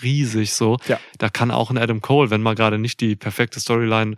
riesig 0.03 0.55
so, 0.55 0.79
Ja. 0.87 0.99
da 1.19 1.29
kann 1.29 1.51
auch 1.51 1.71
ein 1.71 1.77
Adam 1.77 2.01
Cole, 2.01 2.31
wenn 2.31 2.41
mal 2.41 2.55
gerade 2.55 2.79
nicht 2.79 3.01
die 3.01 3.17
perfekte 3.17 3.61
Storyline 3.61 4.17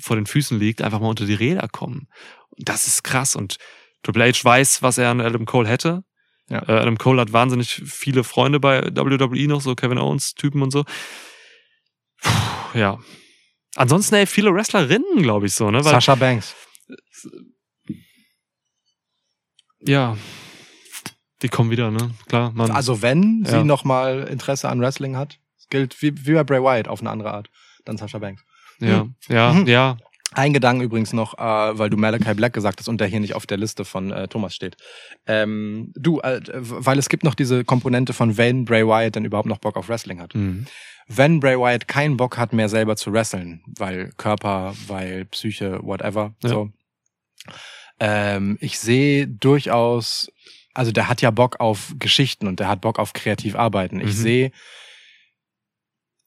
vor 0.00 0.16
den 0.16 0.24
Füßen 0.26 0.58
liegt, 0.58 0.80
einfach 0.80 1.00
mal 1.00 1.08
unter 1.08 1.26
die 1.26 1.34
Räder 1.34 1.68
kommen. 1.68 2.06
Und 2.50 2.68
das 2.68 2.86
ist 2.86 3.02
krass. 3.02 3.34
Und 3.36 3.56
Triple 4.04 4.24
H 4.32 4.44
weiß, 4.44 4.82
was 4.82 4.98
er 4.98 5.10
an 5.10 5.20
Adam 5.20 5.44
Cole 5.46 5.68
hätte. 5.68 6.02
Ja. 6.48 6.68
Äh, 6.68 6.72
Adam 6.72 6.98
Cole 6.98 7.20
hat 7.20 7.32
wahnsinnig 7.32 7.82
viele 7.86 8.24
Freunde 8.24 8.60
bei 8.60 8.82
WWE 8.94 9.48
noch, 9.48 9.60
so 9.60 9.74
Kevin 9.74 9.98
Owens-Typen 9.98 10.62
und 10.62 10.70
so. 10.70 10.84
Puh, 12.20 12.78
ja. 12.78 12.98
Ansonsten, 13.76 14.16
ey, 14.16 14.26
viele 14.26 14.52
Wrestlerinnen, 14.54 15.22
glaube 15.22 15.46
ich, 15.46 15.54
so, 15.54 15.70
ne? 15.70 15.84
Weil, 15.84 15.92
Sasha 15.92 16.14
Banks. 16.14 16.54
ja. 19.80 20.16
Die 21.42 21.48
kommen 21.48 21.70
wieder, 21.70 21.90
ne? 21.90 22.10
Klar, 22.28 22.52
man. 22.52 22.70
Also 22.70 23.02
wenn 23.02 23.44
Ja. 23.44 23.50
sie 23.58 23.64
nochmal 23.64 24.28
Interesse 24.30 24.68
an 24.68 24.80
Wrestling 24.80 25.16
hat, 25.16 25.38
gilt 25.70 26.00
wie, 26.02 26.14
wie 26.26 26.34
bei 26.34 26.44
Bray 26.44 26.60
Wyatt 26.62 26.86
auf 26.86 27.00
eine 27.00 27.10
andere 27.10 27.32
Art, 27.32 27.50
dann 27.84 27.96
Sasha 27.96 28.18
Banks. 28.18 28.44
ja, 28.78 29.08
ja, 29.28 29.52
Mhm. 29.52 29.66
ja. 29.66 29.96
Ein 30.34 30.52
Gedanke 30.52 30.84
übrigens 30.84 31.12
noch, 31.12 31.34
äh, 31.38 31.78
weil 31.78 31.90
du 31.90 31.96
Malachi 31.96 32.32
Black 32.34 32.52
gesagt 32.52 32.78
hast 32.80 32.88
und 32.88 33.00
der 33.00 33.08
hier 33.08 33.20
nicht 33.20 33.34
auf 33.34 33.46
der 33.46 33.58
Liste 33.58 33.84
von 33.84 34.10
äh, 34.10 34.28
Thomas 34.28 34.54
steht. 34.54 34.76
Ähm, 35.26 35.92
du, 35.94 36.20
äh, 36.20 36.40
weil 36.52 36.98
es 36.98 37.08
gibt 37.08 37.22
noch 37.24 37.34
diese 37.34 37.64
Komponente 37.64 38.12
von 38.12 38.36
wenn 38.38 38.64
Bray 38.64 38.86
Wyatt 38.86 39.14
denn 39.16 39.24
überhaupt 39.24 39.48
noch 39.48 39.58
Bock 39.58 39.76
auf 39.76 39.88
Wrestling 39.88 40.20
hat. 40.20 40.34
Mhm. 40.34 40.66
Wenn 41.08 41.40
Bray 41.40 41.58
Wyatt 41.58 41.88
keinen 41.88 42.16
Bock 42.16 42.38
hat, 42.38 42.52
mehr 42.52 42.68
selber 42.68 42.96
zu 42.96 43.12
wresteln, 43.12 43.62
weil 43.66 44.10
Körper, 44.16 44.74
weil 44.86 45.24
Psyche, 45.26 45.80
whatever, 45.82 46.34
Ja. 46.42 46.48
so. 46.48 46.70
Ähm, 48.00 48.56
ich 48.60 48.78
sehe 48.78 49.26
durchaus, 49.28 50.30
also 50.74 50.92
der 50.92 51.08
hat 51.08 51.20
ja 51.20 51.30
Bock 51.30 51.60
auf 51.60 51.92
Geschichten 51.98 52.46
und 52.46 52.58
der 52.60 52.68
hat 52.68 52.80
Bock 52.80 52.98
auf 52.98 53.12
kreativ 53.12 53.54
arbeiten. 53.56 54.00
Ich 54.00 54.06
Mhm. 54.06 54.22
sehe 54.22 54.52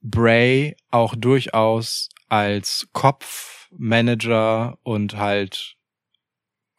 Bray 0.02 0.76
auch 0.92 1.16
durchaus 1.16 2.10
als 2.30 2.88
Kopf, 2.94 3.55
Manager 3.78 4.78
und 4.84 5.18
halt 5.18 5.76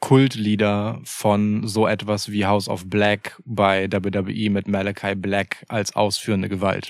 Kultleader 0.01 1.01
von 1.05 1.67
so 1.67 1.87
etwas 1.87 2.31
wie 2.31 2.47
House 2.47 2.69
of 2.69 2.89
Black 2.89 3.41
bei 3.45 3.89
WWE 3.91 4.51
mit 4.51 4.69
Malachi 4.69 5.15
Black 5.15 5.65
als 5.69 5.97
ausführende 5.97 6.49
Gewalt. 6.49 6.89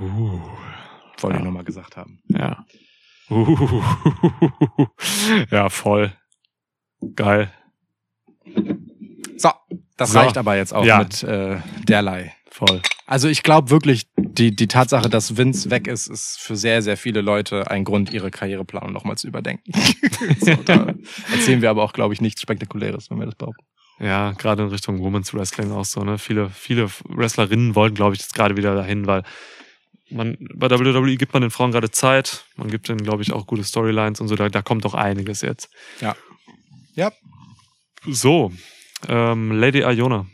Uh, 0.00 0.40
Wollte 1.18 1.34
Ja. 1.34 1.36
ich 1.38 1.44
nochmal 1.44 1.64
gesagt 1.64 1.96
haben. 1.96 2.22
ja. 2.28 2.64
Uh, 3.30 3.82
ja, 5.50 5.68
voll. 5.68 6.12
Geil. 7.14 7.52
So, 9.36 9.50
das 9.96 10.10
So. 10.12 10.18
reicht 10.18 10.36
aber 10.36 10.56
jetzt 10.56 10.74
auch 10.74 10.84
Ja. 10.84 10.98
mit 10.98 11.22
äh, 11.22 11.58
derlei. 11.86 12.34
Voll. 12.50 12.82
Also 13.06 13.28
ich 13.28 13.42
glaube 13.44 13.70
wirklich, 13.70 14.08
die, 14.38 14.54
die 14.54 14.68
Tatsache, 14.68 15.08
dass 15.08 15.36
Vince 15.36 15.70
weg 15.70 15.86
ist, 15.86 16.06
ist 16.06 16.38
für 16.40 16.56
sehr, 16.56 16.82
sehr 16.82 16.96
viele 16.96 17.20
Leute 17.20 17.70
ein 17.70 17.84
Grund, 17.84 18.12
ihre 18.12 18.30
Karriereplanung 18.30 18.92
nochmal 18.92 19.16
zu 19.16 19.26
überdenken. 19.26 19.72
so, 20.40 20.54
da 20.54 20.94
erzählen 21.32 21.62
wir 21.62 21.70
aber 21.70 21.82
auch, 21.82 21.92
glaube 21.92 22.14
ich, 22.14 22.20
nichts 22.20 22.40
Spektakuläres, 22.40 23.10
wenn 23.10 23.18
wir 23.18 23.26
das 23.26 23.34
behaupten. 23.34 23.64
Ja, 23.98 24.32
gerade 24.32 24.62
in 24.62 24.70
Richtung 24.70 25.00
Women's 25.00 25.34
Wrestling 25.34 25.72
auch 25.72 25.84
so, 25.84 26.02
ne? 26.04 26.16
Viele, 26.16 26.48
viele 26.48 26.88
Wrestlerinnen 27.04 27.74
wollen, 27.74 27.94
glaube 27.94 28.14
ich, 28.14 28.22
jetzt 28.22 28.34
gerade 28.34 28.56
wieder 28.56 28.74
dahin, 28.74 29.06
weil 29.06 29.24
man, 30.10 30.38
bei 30.54 30.70
WWE 30.70 31.16
gibt 31.16 31.34
man 31.34 31.42
den 31.42 31.50
Frauen 31.50 31.70
gerade 31.70 31.90
Zeit, 31.90 32.46
man 32.56 32.70
gibt 32.70 32.88
denen, 32.88 33.02
glaube 33.02 33.22
ich, 33.22 33.32
auch 33.32 33.46
gute 33.46 33.62
Storylines 33.62 34.20
und 34.20 34.28
so, 34.28 34.36
da, 34.36 34.48
da 34.48 34.62
kommt 34.62 34.84
doch 34.84 34.94
einiges 34.94 35.42
jetzt. 35.42 35.70
Ja. 36.00 36.16
Ja. 36.94 37.12
So, 38.06 38.52
ähm, 39.08 39.52
Lady 39.52 39.80
Iona. 39.80 40.26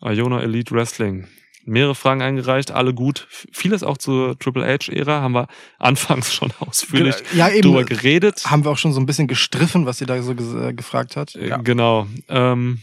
Iona 0.00 0.40
Elite 0.42 0.74
Wrestling. 0.74 1.28
Mehrere 1.64 1.94
Fragen 1.94 2.22
eingereicht, 2.22 2.70
alle 2.70 2.94
gut. 2.94 3.26
Vieles 3.52 3.82
auch 3.82 3.98
zur 3.98 4.38
Triple 4.38 4.64
H-Ära, 4.66 5.20
haben 5.20 5.32
wir 5.34 5.46
anfangs 5.78 6.32
schon 6.34 6.52
ausführlich 6.58 7.16
Ja, 7.34 7.48
eben. 7.50 7.62
drüber 7.62 7.84
geredet. 7.84 8.50
Haben 8.50 8.64
wir 8.64 8.70
auch 8.70 8.78
schon 8.78 8.92
so 8.92 9.00
ein 9.00 9.06
bisschen 9.06 9.28
gestriffen, 9.28 9.86
was 9.86 9.98
sie 9.98 10.06
da 10.06 10.20
so 10.22 10.32
äh, 10.32 10.72
gefragt 10.72 11.16
hat. 11.16 11.34
Äh, 11.34 11.58
Genau. 11.62 12.06
Ähm, 12.28 12.80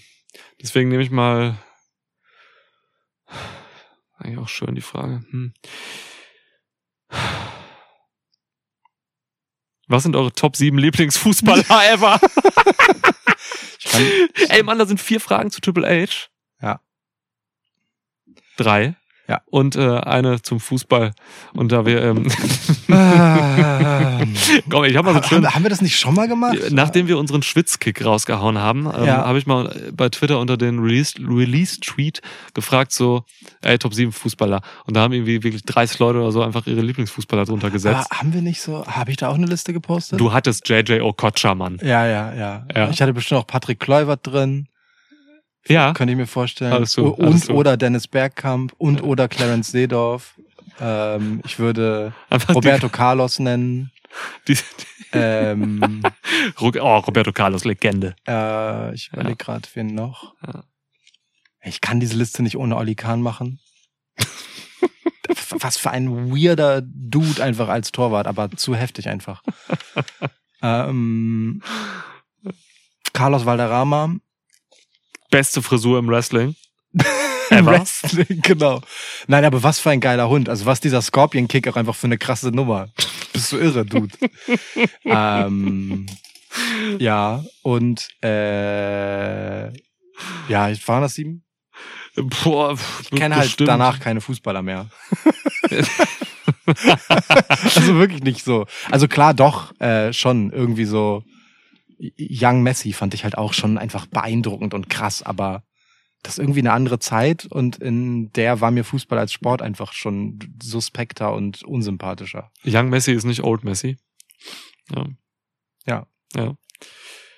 deswegen 0.61 0.89
nehme 0.89 1.03
ich 1.03 1.09
mal. 1.11 1.57
Eigentlich 4.19 4.37
auch 4.39 4.47
schön 4.49 4.73
die 4.75 4.81
Frage. 4.81 5.23
Hm. 5.29 5.53
Was 9.87 10.03
sind 10.03 10.15
eure 10.15 10.33
Top 10.33 10.55
7 10.55 10.77
Lieblingsfußballer 10.77 11.63
ever? 11.93 12.19
Ich 13.79 13.85
kann, 13.85 14.03
Ey 14.49 14.63
Mann, 14.63 14.79
da 14.79 14.85
sind 14.85 14.99
vier 14.99 15.19
Fragen 15.21 15.49
zu 15.49 15.61
Triple 15.61 15.87
H. 15.87 16.27
Ja. 16.61 16.81
Drei. 18.57 18.95
Ja. 19.29 19.41
Und 19.49 19.75
äh, 19.75 19.81
eine 19.99 20.41
zum 20.41 20.61
Fußball. 20.61 21.11
Und 21.53 21.73
da 21.73 21.85
wir, 21.85 22.01
ähm, 22.01 22.27
ähm, 22.87 24.33
komm, 24.69 24.85
ich 24.85 24.95
habe 24.95 25.11
mal 25.11 25.21
so 25.21 25.27
schönen, 25.27 25.45
haben, 25.47 25.55
haben 25.55 25.63
wir 25.63 25.69
das 25.69 25.81
nicht 25.81 25.99
schon 25.99 26.15
mal 26.15 26.29
gemacht? 26.29 26.57
Nachdem 26.71 27.07
wir 27.09 27.17
unseren 27.17 27.43
Schwitzkick 27.43 28.05
rausgehauen 28.05 28.57
haben, 28.57 28.85
ähm, 28.85 29.05
Ja. 29.05 29.25
habe 29.25 29.37
ich 29.37 29.45
mal 29.45 29.75
bei 29.93 30.07
Twitter 30.07 30.39
unter 30.39 30.55
den 30.55 30.79
Release- 30.79 31.15
Release-Tweet 31.19 32.21
gefragt, 32.53 32.93
so, 32.93 33.23
ey, 33.61 33.77
Top 33.77 33.93
7 33.93 34.11
Fußballer. 34.13 34.61
Und 34.85 34.95
da 34.95 35.01
haben 35.01 35.13
irgendwie 35.13 35.43
wirklich 35.43 35.63
30 35.63 35.99
Leute 35.99 36.19
oder 36.19 36.31
so 36.31 36.41
einfach 36.41 36.65
ihre 36.67 36.81
Lieblingsfußballer 36.81 37.43
drunter 37.45 37.67
Aber 37.67 37.73
gesetzt. 37.73 38.09
haben 38.11 38.33
wir 38.33 38.41
nicht 38.41 38.61
so, 38.61 38.85
habe 38.85 39.11
ich 39.11 39.17
da 39.17 39.27
auch 39.29 39.35
eine 39.35 39.47
Liste 39.47 39.73
gepostet? 39.73 40.19
Du 40.19 40.31
hattest 40.31 40.67
JJ 40.69 41.01
Okocha, 41.01 41.53
Mann. 41.55 41.79
Ja, 41.83 42.05
ja, 42.07 42.33
ja, 42.33 42.65
Ja. 42.73 42.89
Ich 42.89 43.01
hatte 43.01 43.13
bestimmt 43.13 43.41
auch 43.41 43.47
Patrick 43.47 43.79
Kluivert 43.81 44.21
drin. 44.25 44.67
Ja. 45.69 45.93
Könnte 45.93 46.11
ich 46.13 46.17
mir 46.17 46.27
vorstellen. 46.27 46.73
Alles 46.73 46.91
so, 46.93 47.09
und 47.15 47.25
alles 47.25 47.45
so. 47.45 47.53
oder 47.53 47.77
Dennis 47.77 48.07
Bergkamp 48.07 48.73
und 48.77 49.01
oder 49.03 49.27
Clarence 49.27 49.71
Seedorf. 49.71 50.35
Ähm, 50.79 51.41
ich 51.45 51.57
würde 51.59 52.13
Einfach 52.29 52.53
Roberto 52.55 52.89
Carlos 52.89 53.39
nennen. 53.39 53.91
Die, 54.47 54.53
die, 54.55 54.59
Ähm, 55.13 56.03
oh, 56.59 56.69
Roberto 56.99 57.31
Carlos, 57.31 57.63
Legende. 57.65 58.15
äh, 58.27 58.93
ich 58.93 59.07
Ja. 59.07 59.13
überlege 59.13 59.37
gerade, 59.37 59.67
wen 59.73 59.87
noch. 59.87 60.33
Ja. 60.45 60.63
Ich 61.63 61.81
kann 61.81 61.99
diese 61.99 62.15
Liste 62.17 62.43
nicht 62.43 62.57
ohne 62.57 62.75
Olli 62.77 62.95
Kahn 62.95 63.21
machen. 63.21 63.59
Was 65.59 65.77
für 65.77 65.91
ein 65.91 66.29
weirder 66.31 66.81
Dude 66.83 67.41
einfach 67.43 67.69
als 67.69 67.91
Torwart, 67.91 68.27
aber 68.27 68.51
zu 68.51 68.75
heftig 68.75 69.07
einfach. 69.09 69.43
ähm, 70.61 71.61
Carlos 73.13 73.45
Valderrama. 73.45 74.15
Beste 75.29 75.61
Frisur 75.61 75.99
im 75.99 76.07
Wrestling. 76.07 76.55
Im 76.93 77.03
Ever. 77.57 77.71
Wrestling, 77.71 78.41
genau. 78.41 78.81
Nein, 79.27 79.45
aber 79.45 79.63
was 79.63 79.79
für 79.79 79.89
ein 79.89 79.99
geiler 79.99 80.29
Hund. 80.29 80.49
Also 80.49 80.65
was 80.65 80.79
dieser 80.79 81.01
Scorpion 81.01 81.47
Kick 81.47 81.67
auch 81.67 81.75
einfach 81.75 81.95
für 81.95 82.07
eine 82.07 82.17
krasse 82.17 82.49
Nummer. 82.49 82.89
Bist 83.33 83.51
du 83.51 83.57
irre, 83.57 83.85
Dude. 83.85 84.15
ähm, 85.05 86.05
ja, 86.97 87.43
und 87.61 88.07
äh, 88.23 89.67
ja, 89.67 90.87
waren 90.87 91.01
das 91.01 91.13
sieben? 91.13 91.43
Boah, 92.43 92.75
Ich 93.01 93.11
kenne 93.11 93.35
halt 93.35 93.55
danach 93.59 93.99
keine 93.99 94.21
Fußballer 94.21 94.63
mehr. 94.63 94.89
also 96.65 97.95
wirklich 97.95 98.23
nicht 98.23 98.43
so. 98.43 98.65
Also 98.89 99.07
klar, 99.07 99.35
doch, 99.35 99.79
äh, 99.79 100.11
schon 100.13 100.51
irgendwie 100.51 100.85
so 100.85 101.23
Young 101.99 102.63
Messi 102.63 102.93
fand 102.93 103.13
ich 103.13 103.23
halt 103.23 103.37
auch 103.37 103.53
schon 103.53 103.77
einfach 103.77 104.05
beeindruckend 104.05 104.73
und 104.73 104.89
krass, 104.89 105.23
aber 105.23 105.63
das 106.23 106.33
ist 106.33 106.39
irgendwie 106.39 106.59
eine 106.59 106.73
andere 106.73 106.99
Zeit 106.99 107.45
und 107.45 107.77
in 107.77 108.31
der 108.33 108.59
war 108.61 108.71
mir 108.71 108.83
Fußball 108.83 109.17
als 109.17 109.31
Sport 109.31 109.61
einfach 109.61 109.93
schon 109.93 110.39
suspekter 110.61 111.33
und 111.33 111.63
unsympathischer. 111.63 112.51
Young 112.65 112.89
Messi 112.89 113.13
ist 113.13 113.23
nicht 113.23 113.43
Old 113.43 113.63
Messi. 113.63 113.97
Ja. 114.93 115.05
Ja. 115.85 116.07
Ja. 116.35 116.55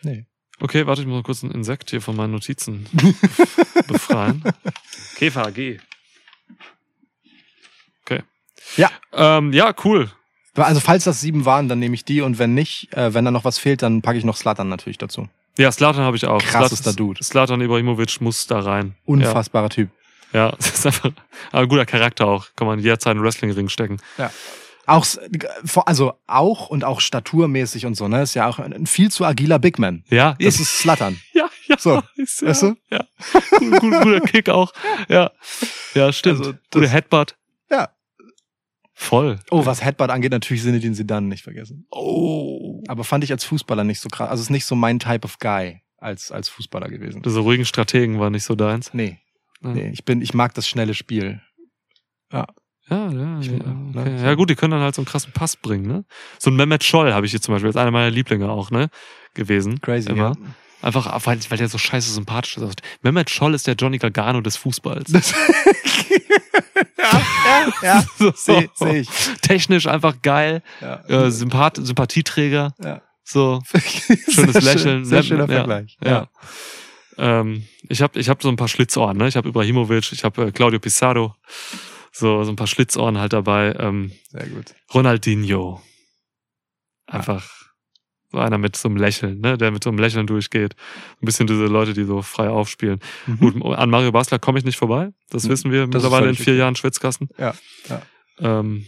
Nee. 0.03 0.25
Okay, 0.59 0.85
warte, 0.87 1.01
ich 1.01 1.07
muss 1.07 1.17
mal 1.17 1.23
kurz 1.23 1.43
ein 1.43 1.51
Insekt 1.51 1.89
hier 1.89 2.01
von 2.01 2.15
meinen 2.15 2.31
Notizen 2.31 2.85
befreien. 3.87 4.43
Käfer, 5.15 5.51
geh. 5.51 5.79
Okay. 8.01 8.23
Ja. 8.75 8.91
Ähm, 9.13 9.53
ja, 9.53 9.73
cool. 9.83 10.11
Also 10.55 10.79
falls 10.79 11.03
das 11.05 11.21
sieben 11.21 11.45
waren, 11.45 11.69
dann 11.69 11.79
nehme 11.79 11.95
ich 11.95 12.05
die 12.05 12.21
und 12.21 12.39
wenn 12.39 12.53
nicht, 12.53 12.93
äh, 12.95 13.13
wenn 13.13 13.23
da 13.25 13.31
noch 13.31 13.45
was 13.45 13.57
fehlt, 13.59 13.81
dann 13.81 14.01
packe 14.01 14.17
ich 14.17 14.25
noch 14.25 14.35
Slatan 14.35 14.67
natürlich 14.69 14.97
dazu. 14.97 15.27
Ja, 15.57 15.71
Slatan 15.71 16.03
habe 16.03 16.15
ich 16.17 16.25
auch. 16.25 16.41
Krassester 16.41 16.93
Dude. 16.93 17.23
Slatan 17.23 17.61
Ibrahimovic 17.61 18.21
muss 18.21 18.47
da 18.47 18.59
rein. 18.59 18.95
Unfassbarer 19.05 19.69
Typ. 19.69 19.89
Ja, 20.33 20.47
ja 20.49 20.51
das 20.57 20.69
ist 20.73 20.85
einfach 20.85 21.11
aber 21.51 21.61
ein 21.63 21.69
guter 21.69 21.85
Charakter 21.85 22.27
auch. 22.27 22.47
Kann 22.55 22.67
man 22.67 22.79
jederzeit 22.79 23.11
in 23.11 23.17
einen 23.17 23.25
Wrestling-Ring 23.25 23.69
stecken. 23.69 23.97
Auch, 24.85 25.03
s- 25.03 25.19
vor- 25.65 25.87
also 25.87 26.13
auch 26.27 26.69
und 26.69 26.83
auch 26.83 26.99
staturmäßig 26.99 27.85
und 27.85 27.95
so, 27.95 28.07
ne? 28.07 28.23
Ist 28.23 28.33
ja 28.33 28.47
auch 28.47 28.57
ein 28.57 28.87
viel 28.87 29.11
zu 29.11 29.23
agiler 29.25 29.59
Big 29.59 29.77
Man. 29.77 30.03
Ja, 30.09 30.35
Das 30.39 30.59
ist 30.59 30.79
Slatan. 30.79 31.19
ja, 31.33 31.47
ja. 31.67 31.77
So, 31.77 32.01
ist, 32.15 32.41
ja, 32.41 32.47
weißt 32.47 32.61
du? 32.63 32.75
Ja. 32.89 33.03
Gut, 33.59 33.79
gut, 33.81 34.01
guter 34.01 34.19
Kick 34.21 34.49
auch. 34.49 34.73
Ja. 35.07 35.29
Ja, 35.93 36.11
stimmt. 36.11 36.39
Also, 36.39 36.53
Guter 36.71 36.87
Headbutt. 36.87 37.35
Ja. 37.69 37.89
Voll. 39.01 39.39
Oh, 39.49 39.65
was 39.65 39.81
Headbutt 39.83 40.09
angeht, 40.09 40.31
natürlich 40.31 40.61
Sinedin 40.61 40.93
Zidane 40.93 41.25
nicht 41.27 41.43
vergessen. 41.43 41.87
Oh. 41.89 42.83
Aber 42.89 43.05
fand 43.05 43.23
ich 43.23 43.31
als 43.31 43.45
Fußballer 43.45 43.85
nicht 43.85 44.01
so 44.01 44.09
krass. 44.09 44.29
Also 44.29 44.41
ist 44.41 44.49
nicht 44.49 44.65
so 44.65 44.75
mein 44.75 44.99
Type 44.99 45.23
of 45.23 45.39
Guy 45.39 45.81
als, 45.97 46.31
als 46.33 46.49
Fußballer 46.49 46.89
gewesen. 46.89 47.21
Diese 47.21 47.39
ruhigen 47.39 47.63
Strategen 47.65 48.19
waren 48.19 48.33
nicht 48.33 48.43
so 48.43 48.55
deins. 48.55 48.93
Nee, 48.93 49.19
Ja. 49.63 49.69
nee. 49.69 49.89
Ich 49.93 50.03
bin, 50.03 50.21
ich 50.21 50.33
mag 50.33 50.53
das 50.53 50.67
schnelle 50.67 50.93
Spiel. 50.93 51.41
Ja, 52.31 52.45
ja, 52.89 53.07
Ich 53.09 53.15
ja, 53.47 53.51
will- 53.53 53.61
okay. 53.61 54.09
ne, 54.09 54.17
so- 54.19 54.25
ja 54.25 54.33
gut, 54.35 54.49
die 54.49 54.55
können 54.55 54.71
dann 54.71 54.81
halt 54.81 54.95
so 54.95 55.01
einen 55.01 55.07
krassen 55.07 55.31
Pass 55.31 55.55
bringen, 55.55 55.87
ne? 55.87 56.03
So 56.37 56.49
ein 56.51 56.57
Mehmet 56.57 56.83
Scholl 56.83 57.13
habe 57.13 57.25
ich 57.25 57.31
hier 57.31 57.41
zum 57.41 57.53
Beispiel, 57.53 57.69
ist 57.69 57.77
einer 57.77 57.91
meiner 57.91 58.11
Lieblinge 58.11 58.49
auch, 58.49 58.69
ne? 58.69 58.89
Gewesen. 59.33 59.79
Crazy, 59.79 60.09
Immer. 60.09 60.33
ja. 60.37 60.47
Einfach, 60.81 61.25
weil, 61.25 61.39
weil 61.49 61.57
der 61.57 61.67
so 61.67 61.77
scheiße 61.77 62.11
sympathisch 62.11 62.57
ist. 62.57 62.81
Mehmet 63.01 63.29
Scholl 63.29 63.53
ist 63.53 63.67
der 63.67 63.75
Johnny 63.75 63.97
Gargano 63.97 64.41
des 64.41 64.55
Fußballs. 64.57 65.11
Ja, 66.97 67.21
ja, 67.45 67.73
ja. 67.81 68.03
So. 68.17 68.31
Sehe 68.35 68.69
seh 68.75 68.97
ich. 68.99 69.09
Technisch 69.41 69.87
einfach 69.87 70.21
geil, 70.21 70.61
Ja. 70.81 71.03
äh, 71.07 71.31
Sympath 71.31 71.77
Sympathieträger, 71.77 72.73
ja. 72.83 73.01
so 73.23 73.61
Schönes 74.29 74.61
Lächeln. 74.61 75.05
Sehr 75.05 75.23
schöner 75.23 75.47
Ja, 75.49 75.55
Vergleich. 75.65 75.97
ja. 76.03 76.27
Ähm, 77.17 77.65
ich 77.87 78.01
habe 78.01 78.19
ich 78.19 78.29
hab 78.29 78.41
so 78.41 78.49
ein 78.49 78.55
paar 78.57 78.67
Schlitzohren, 78.67 79.17
ne? 79.17 79.27
Ich 79.27 79.35
habe 79.35 79.49
Ibrahimovic, 79.49 80.11
ich 80.11 80.23
habe 80.23 80.47
äh, 80.47 80.51
Claudio 80.51 80.79
Pizarro, 80.79 81.35
so, 82.11 82.43
so 82.43 82.51
ein 82.51 82.55
paar 82.55 82.67
Schlitzohren 82.67 83.17
halt 83.17 83.33
dabei. 83.33 83.73
Ähm, 83.79 84.11
Sehr 84.29 84.47
gut. 84.47 84.73
Ronaldinho. 84.93 85.81
Einfach 87.07 87.49
so 88.31 88.37
einer 88.37 88.57
mit 88.57 88.75
so 88.75 88.87
einem 88.89 88.97
Lächeln, 88.97 89.39
ne? 89.41 89.57
Der 89.57 89.71
mit 89.71 89.83
so 89.83 89.89
einem 89.89 89.99
Lächeln 89.99 90.27
durchgeht. 90.27 90.75
Ein 91.21 91.25
bisschen 91.25 91.47
diese 91.47 91.65
Leute, 91.65 91.93
die 91.93 92.03
so 92.03 92.21
frei 92.21 92.49
aufspielen. 92.49 92.99
Mhm. 93.27 93.37
Gut, 93.37 93.65
an 93.77 93.89
Mario 93.89 94.11
Basler 94.11 94.39
komme 94.39 94.59
ich 94.59 94.65
nicht 94.65 94.77
vorbei. 94.77 95.09
Das 95.29 95.43
Mhm. 95.45 95.49
wissen 95.49 95.71
wir 95.71 95.87
Das 95.87 96.03
mittlerweile 96.03 96.29
in 96.29 96.35
vier. 96.35 96.55
Jahren 96.55 96.75
Schwitzkasten. 96.75 97.29
Ja, 97.37 97.53
ja. 97.89 98.01
Ähm, 98.39 98.85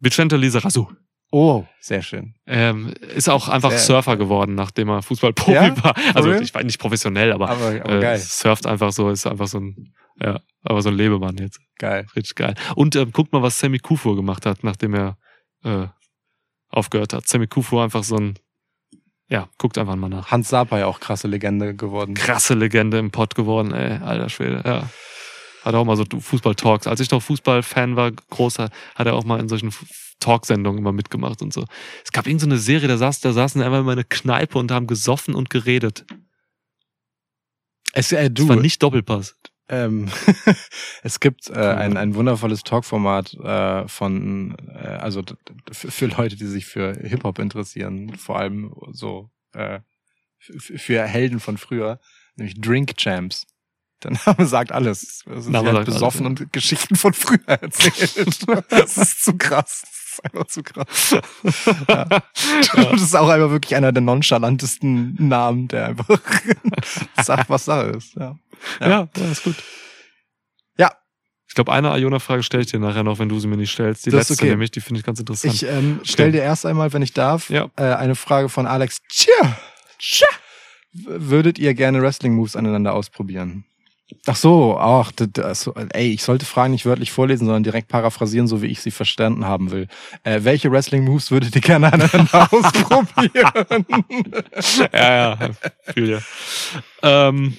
Vicente 0.00 0.36
Lizarazu. 0.36 0.90
Oh, 1.30 1.66
sehr 1.80 2.00
schön. 2.00 2.34
Ähm, 2.46 2.94
ist 3.14 3.28
auch 3.28 3.48
einfach 3.48 3.70
Sehr- 3.70 3.80
Surfer 3.80 4.16
geworden, 4.16 4.54
nachdem 4.54 4.88
er 4.88 5.02
Fußballprofi 5.02 5.52
Ja? 5.52 5.84
war. 5.84 5.94
Also 6.14 6.32
ich 6.32 6.54
war 6.54 6.62
nicht 6.64 6.78
professionell, 6.80 7.32
aber, 7.32 7.50
Aber, 7.50 7.66
aber 7.84 8.02
äh, 8.02 8.18
surft 8.18 8.66
einfach 8.66 8.92
so, 8.92 9.10
ist 9.10 9.26
einfach 9.26 9.46
so 9.46 9.58
ein, 9.60 9.92
ja, 10.22 10.40
aber 10.62 10.80
so 10.80 10.88
ein 10.88 10.94
Lebemann 10.96 11.36
jetzt. 11.36 11.60
Geil. 11.78 12.06
Richtig 12.16 12.34
geil. 12.34 12.54
Und 12.76 12.96
ähm, 12.96 13.12
guckt 13.12 13.32
mal, 13.34 13.42
was 13.42 13.58
Sammy 13.58 13.78
Kufur 13.78 14.16
gemacht 14.16 14.46
hat, 14.46 14.64
nachdem 14.64 14.94
er 14.94 15.18
äh, 15.64 15.88
aufgehört 16.70 17.12
hat. 17.12 17.26
Sammy 17.26 17.46
Kufur 17.46 17.82
einfach 17.82 18.04
so 18.04 18.16
ein, 18.16 18.38
ja, 19.28 19.48
guckt 19.58 19.78
einfach 19.78 19.96
mal 19.96 20.08
nach. 20.08 20.30
Hans 20.30 20.48
Sapai 20.48 20.84
auch 20.84 21.00
krasse 21.00 21.28
Legende 21.28 21.74
geworden. 21.74 22.14
Krasse 22.14 22.54
Legende 22.54 22.98
im 22.98 23.10
Pott 23.10 23.34
geworden, 23.34 23.72
ey, 23.72 23.98
alter 24.02 24.28
Schwede, 24.28 24.62
ja. 24.64 24.88
Hat 25.64 25.74
auch 25.74 25.84
mal 25.84 25.96
so 25.96 26.04
Fußball-Talks. 26.04 26.86
Als 26.86 27.00
ich 27.00 27.10
noch 27.10 27.22
Fußball-Fan 27.22 27.96
war, 27.96 28.12
großer, 28.12 28.70
hat 28.94 29.06
er 29.06 29.14
auch 29.14 29.24
mal 29.24 29.40
in 29.40 29.48
solchen 29.48 29.72
Talksendungen 30.20 30.78
immer 30.78 30.92
mitgemacht 30.92 31.42
und 31.42 31.52
so. 31.52 31.64
Es 32.04 32.12
gab 32.12 32.26
irgendeine 32.26 32.52
so 32.52 32.56
eine 32.56 32.62
Serie, 32.62 32.88
da, 32.88 32.96
saß, 32.96 33.20
da 33.20 33.32
saßen 33.32 33.60
einfach 33.62 33.80
immer 33.80 33.92
in 33.92 33.98
einer 33.98 34.08
Kneipe 34.08 34.58
und 34.58 34.70
haben 34.70 34.86
gesoffen 34.86 35.34
und 35.34 35.50
geredet. 35.50 36.06
Es, 37.92 38.12
äh, 38.12 38.30
Das 38.30 38.44
du, 38.44 38.48
war 38.48 38.56
nicht 38.56 38.82
Doppelpass. 38.82 39.36
Ähm, 39.68 40.08
es 41.02 41.20
gibt 41.20 41.50
äh, 41.50 41.54
ein, 41.54 41.96
ein 41.96 42.14
wundervolles 42.14 42.62
Talkformat 42.62 43.34
äh, 43.34 43.88
von, 43.88 44.56
äh, 44.68 44.86
also 44.86 45.22
für 45.70 46.06
Leute, 46.06 46.36
die 46.36 46.46
sich 46.46 46.66
für 46.66 46.94
Hip-Hop 46.94 47.38
interessieren, 47.38 48.16
vor 48.16 48.38
allem 48.38 48.74
so 48.92 49.30
äh, 49.52 49.80
für 50.38 51.04
Helden 51.04 51.40
von 51.40 51.58
früher, 51.58 52.00
nämlich 52.36 52.60
Drink 52.60 52.96
Champs. 52.96 53.46
Der 54.02 54.12
Name 54.24 54.46
sagt 54.46 54.72
alles. 54.72 55.24
Es 55.26 55.46
ist 55.46 55.54
halt 55.54 55.84
besoffen 55.84 56.26
alles, 56.26 56.40
und 56.40 56.52
Geschichten 56.52 56.96
von 56.96 57.12
früher 57.12 57.40
erzählt. 57.46 58.46
das 58.70 58.96
ist 58.96 59.24
zu 59.24 59.36
krass. 59.36 59.82
Das 60.22 60.24
ist 60.24 60.24
einfach 60.24 60.46
zu 60.46 60.62
krass. 60.62 61.16
Ja. 61.88 62.04
Das 62.90 63.02
ist 63.02 63.14
auch 63.16 63.28
einfach 63.28 63.50
wirklich 63.50 63.74
einer 63.76 63.92
der 63.92 64.02
nonchalantesten 64.02 65.14
Namen, 65.28 65.68
der 65.68 65.86
einfach 65.88 66.08
sagt, 67.22 67.48
was 67.50 67.64
Sache 67.64 67.88
ist. 67.88 68.14
Ja. 68.14 68.36
Ja, 68.80 69.08
ja, 69.16 69.30
ist 69.30 69.44
gut. 69.44 69.56
Ja. 70.76 70.92
Ich 71.48 71.54
glaube, 71.54 71.72
eine 71.72 71.96
Iona-Frage 71.96 72.42
stelle 72.42 72.62
ich 72.62 72.70
dir 72.70 72.78
nachher 72.80 73.04
noch, 73.04 73.18
wenn 73.18 73.28
du 73.28 73.38
sie 73.38 73.46
mir 73.48 73.56
nicht 73.56 73.72
stellst. 73.72 74.06
Die 74.06 74.10
Das 74.10 74.28
letzte 74.28 74.42
okay. 74.44 74.50
nämlich, 74.50 74.70
die 74.70 74.80
finde 74.80 75.00
ich 75.00 75.06
ganz 75.06 75.18
interessant. 75.20 75.54
Ich 75.54 75.64
ähm, 75.64 76.00
stell 76.04 76.32
dir 76.32 76.42
erst 76.42 76.66
einmal, 76.66 76.92
wenn 76.92 77.02
ich 77.02 77.12
darf, 77.12 77.50
Ja. 77.50 77.70
äh, 77.76 77.84
eine 77.94 78.14
Frage 78.14 78.48
von 78.48 78.66
Alex. 78.66 78.98
Tja, 79.08 79.56
tja. 79.98 80.28
Würdet 80.92 81.58
ihr 81.58 81.74
gerne 81.74 82.02
Wrestling-Moves 82.02 82.56
aneinander 82.56 82.94
ausprobieren? 82.94 83.64
Ach 84.26 84.36
so, 84.36 84.76
ach, 84.78 85.12
d- 85.12 85.26
d- 85.26 85.54
so, 85.54 85.74
ey, 85.74 86.12
ich 86.12 86.22
sollte 86.22 86.46
Fragen 86.46 86.72
nicht 86.72 86.86
wörtlich 86.86 87.12
vorlesen, 87.12 87.44
sondern 87.46 87.62
direkt 87.62 87.88
paraphrasieren, 87.88 88.46
so 88.48 88.62
wie 88.62 88.66
ich 88.66 88.80
sie 88.80 88.90
verstanden 88.90 89.44
haben 89.44 89.70
will. 89.70 89.86
Äh, 90.24 90.40
welche 90.44 90.70
Wrestling-Moves 90.72 91.30
würdet 91.30 91.54
ihr 91.54 91.60
gerne 91.60 91.92
aneinander 91.92 92.48
ausprobieren? 92.52 93.86
ja, 94.92 95.14
ja, 95.36 95.50
fühl 95.92 96.10
ja. 96.10 96.18
Ähm, 97.02 97.56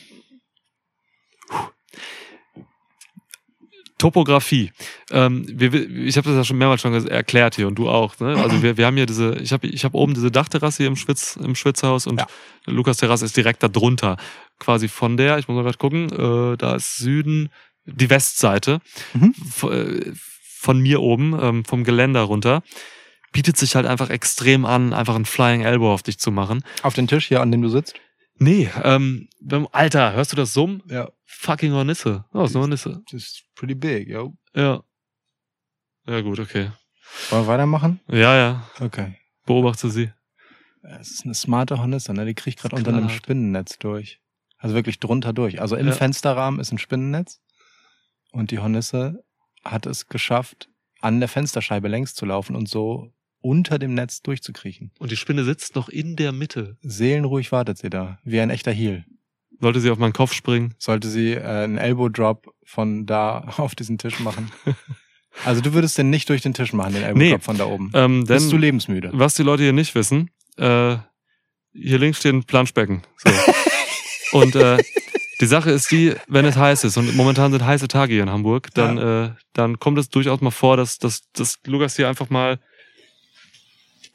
Topografie. 4.00 4.72
Ähm, 5.12 5.46
wir, 5.48 5.72
ich 5.74 6.18
habe 6.18 6.28
das 6.28 6.36
ja 6.38 6.44
schon 6.44 6.58
mehrmals 6.58 6.82
schon 6.82 6.94
erklärt 7.08 7.56
hier 7.56 7.68
und 7.68 7.76
du 7.76 7.88
auch. 7.88 8.20
Ne? 8.20 8.36
Also 8.42 8.64
wir, 8.64 8.78
wir 8.78 8.88
haben 8.88 8.98
hier 8.98 9.06
diese, 9.06 9.36
ich 9.36 9.54
habe 9.54 9.68
ich 9.68 9.86
hab 9.86 9.94
oben 9.94 10.16
diese 10.16 10.32
Dachterrasse 10.32 10.78
hier 10.78 10.88
im, 10.88 10.96
Schwitz, 10.96 11.36
im 11.36 11.54
Schwitzhaus 11.54 12.08
und 12.08 12.20
Ja. 12.20 12.28
Lukas 12.66 12.98
Terrasse 12.98 13.26
ist 13.26 13.38
direkt 13.38 13.62
da 13.62 13.68
drunter. 13.68 14.18
Quasi 14.58 14.88
von 14.88 15.18
der, 15.18 15.38
ich 15.38 15.48
muss 15.48 15.56
mal 15.56 15.64
gerade 15.64 15.78
gucken, 15.78 16.10
äh, 16.12 16.58
da 16.58 16.76
ist 16.76 16.98
Süden, 16.98 17.50
die 17.86 18.10
Westseite 18.10 18.82
Mhm. 19.14 19.34
äh, 19.70 20.12
von 20.62 20.80
mir 20.80 21.02
oben, 21.02 21.38
ähm, 21.42 21.66
vom 21.66 21.84
Geländer 21.84 22.22
runter. 22.22 22.64
Bietet 23.32 23.58
sich 23.58 23.76
halt 23.76 23.86
einfach 23.86 24.10
extrem 24.10 24.66
an, 24.66 24.92
einfach 24.94 25.16
einen 25.16 25.26
Flying 25.26 25.62
Elbow 25.62 25.94
auf 25.94 26.04
dich 26.04 26.18
zu 26.18 26.32
machen. 26.32 26.64
Auf 26.82 26.96
den 26.96 27.08
Tisch 27.08 27.28
hier, 27.28 27.42
an 27.42 27.52
dem 27.52 27.62
du 27.62 27.70
sitzt? 27.70 27.94
Nee, 28.40 28.70
ähm, 28.84 29.28
beim- 29.42 29.68
Alter, 29.72 30.14
hörst 30.14 30.32
du 30.32 30.36
das 30.36 30.54
Summen? 30.54 30.82
Ja. 30.88 31.10
Fucking 31.26 31.72
Hornisse. 31.74 32.26
Oh, 32.34 32.44
ist 32.44 32.56
eine 32.56 32.62
Hornisse. 32.62 33.02
Das 33.12 33.22
ist 33.22 33.44
pretty 33.56 33.76
big, 33.76 34.08
yo. 34.08 34.36
Ja. 34.56 34.82
Ja, 36.08 36.22
gut, 36.22 36.40
okay. 36.40 36.72
Wollen 37.30 37.44
wir 37.44 37.48
weitermachen? 37.48 38.00
Ja, 38.08 38.36
ja. 38.36 38.70
Okay. 38.80 39.16
Beobachte 39.46 39.90
sie. 39.90 40.12
Es 40.82 41.12
ist 41.12 41.26
eine 41.26 41.34
smarte 41.34 41.78
Hornisse, 41.80 42.14
ne? 42.14 42.26
Die 42.26 42.34
kriegt 42.36 42.60
gerade 42.62 42.76
unter 42.76 42.94
einem. 42.94 43.10
Spinnennetz 43.10 43.78
durch. 43.80 44.22
Also 44.58 44.76
wirklich 44.76 45.00
drunter 45.00 45.34
durch. 45.34 45.62
Also 45.62 45.76
im 45.76 45.88
Ja. 45.88 45.94
Fensterrahmen 45.94 46.60
ist 46.60 46.72
ein 46.72 46.78
Spinnennetz 46.78 47.42
und 48.32 48.52
die 48.52 48.60
Hornisse 48.60 49.24
hat 49.64 49.86
es 49.86 50.08
geschafft, 50.08 50.70
an 51.02 51.20
der 51.20 51.30
Fensterscheibe 51.30 51.88
längs 51.88 52.14
zu 52.16 52.26
laufen 52.26 52.56
und 52.56 52.68
so 52.70 53.14
unter 53.42 53.80
dem 53.80 53.94
Netz 53.94 54.22
durchzukriechen. 54.22 54.92
Und 55.00 55.12
die 55.12 55.18
Spinne 55.18 55.44
sitzt 55.44 55.76
noch 55.76 55.90
in 55.90 56.16
der 56.16 56.32
Mitte. 56.32 56.78
Seelenruhig 56.82 57.52
wartet 57.52 57.78
sie 57.78 57.90
da, 57.90 58.20
wie 58.24 58.40
ein 58.40 58.50
echter 58.50 58.72
Heel. 58.72 59.06
Sollte 59.62 59.80
sie 59.82 59.90
auf 59.90 59.98
meinen 59.98 60.14
Kopf 60.14 60.34
springen? 60.34 60.74
Sollte 60.78 61.10
sie 61.10 61.34
äh, 61.34 61.42
einen 61.44 61.78
Elbow 61.78 62.10
Drop 62.10 62.54
von 62.64 63.06
da 63.06 63.40
auf 63.58 63.76
diesen 63.76 63.98
Tisch 63.98 64.20
machen. 64.20 64.52
also 65.46 65.62
du 65.62 65.74
würdest 65.74 65.98
den 65.98 66.10
nicht 66.10 66.30
durch 66.30 66.42
den 66.42 66.54
Tisch 66.54 66.74
machen, 66.74 66.94
den 66.94 67.04
Elbow 67.04 67.18
Nee. 67.20 67.32
Drop 67.32 67.44
von 67.44 67.58
da 67.58 67.66
oben. 67.66 67.92
Ähm, 67.94 68.26
Bist 68.26 68.48
du 68.48 68.52
denn, 68.52 68.62
lebensmüde? 68.62 69.12
was 69.14 69.36
die 69.36 69.44
Leute 69.44 69.64
hier 69.64 69.74
nicht 69.74 69.96
wissen, 69.96 70.30
äh, 70.58 70.98
hier 71.74 72.00
links 72.00 72.20
steht 72.20 72.34
ein 72.34 72.44
Planschbecken. 72.44 73.04
So. 73.18 73.30
und 74.40 74.56
äh, 74.56 74.78
die 75.42 75.46
Sache 75.46 75.72
ist 75.72 75.92
die, 75.92 76.16
wenn 76.28 76.46
es 76.46 76.58
heiß 76.58 76.84
ist, 76.84 76.98
und 76.98 77.16
momentan 77.16 77.52
sind 77.52 77.64
heiße 77.64 77.88
Tage 77.88 78.14
hier 78.14 78.24
in 78.24 78.30
Hamburg, 78.30 78.70
dann, 78.74 78.98
äh, 78.98 79.32
dann 79.54 79.80
kommt 79.80 79.98
es 79.98 80.10
durchaus 80.10 80.42
mal 80.42 80.52
vor, 80.52 80.76
dass, 80.78 80.98
dass, 80.98 81.22
dass 81.32 81.60
Lukas 81.66 81.96
hier 81.96 82.10
einfach 82.10 82.30
mal 82.30 82.60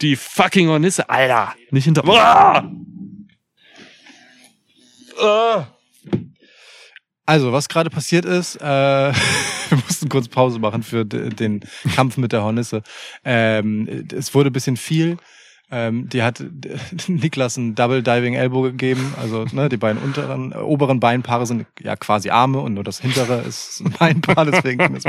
die 0.05 0.17
fucking 0.17 0.69
Hornisse, 0.69 1.09
Alter, 1.09 1.55
nicht 1.71 1.85
hinter... 1.85 2.05
Ah! 2.07 2.71
Ah! 5.21 5.67
Also, 7.27 7.53
was 7.53 7.69
gerade 7.71 7.89
passiert 7.89 8.27
ist, 8.27 8.57
äh, 8.57 8.61
wir 9.71 9.79
mussten 9.87 10.11
kurz 10.11 10.29
Pause 10.29 10.59
machen 10.59 10.83
für 10.83 11.07
de- 11.07 11.31
den 11.31 11.61
Kampf 11.95 12.19
mit 12.19 12.33
der 12.33 12.43
Hornisse. 12.43 12.83
Ähm, 13.25 14.07
es 14.15 14.35
wurde 14.35 14.51
ein 14.51 14.53
bisschen 14.53 14.77
viel. 14.77 15.17
Ähm, 15.71 16.09
die 16.09 16.23
hat 16.23 16.45
Niklas 17.09 17.57
ein 17.57 17.75
Double 17.75 18.03
Diving 18.03 18.35
Elbow 18.35 18.63
gegeben. 18.63 19.15
Also 19.21 19.47
ne, 19.53 19.69
die 19.69 19.77
beiden 19.77 20.01
unteren, 20.03 20.53
äh, 20.53 20.57
oberen 20.57 21.01
Beinpaare 21.01 21.47
sind 21.47 21.67
ja 21.81 21.97
quasi 21.97 22.31
Arme 22.31 22.61
und 22.61 22.75
nur 22.75 22.85
das 22.85 23.01
hintere 23.01 23.41
ist 23.41 23.81
ein 23.85 23.91
Beinpaar, 23.93 24.45
deswegen 24.45 24.95
ist 24.95 25.09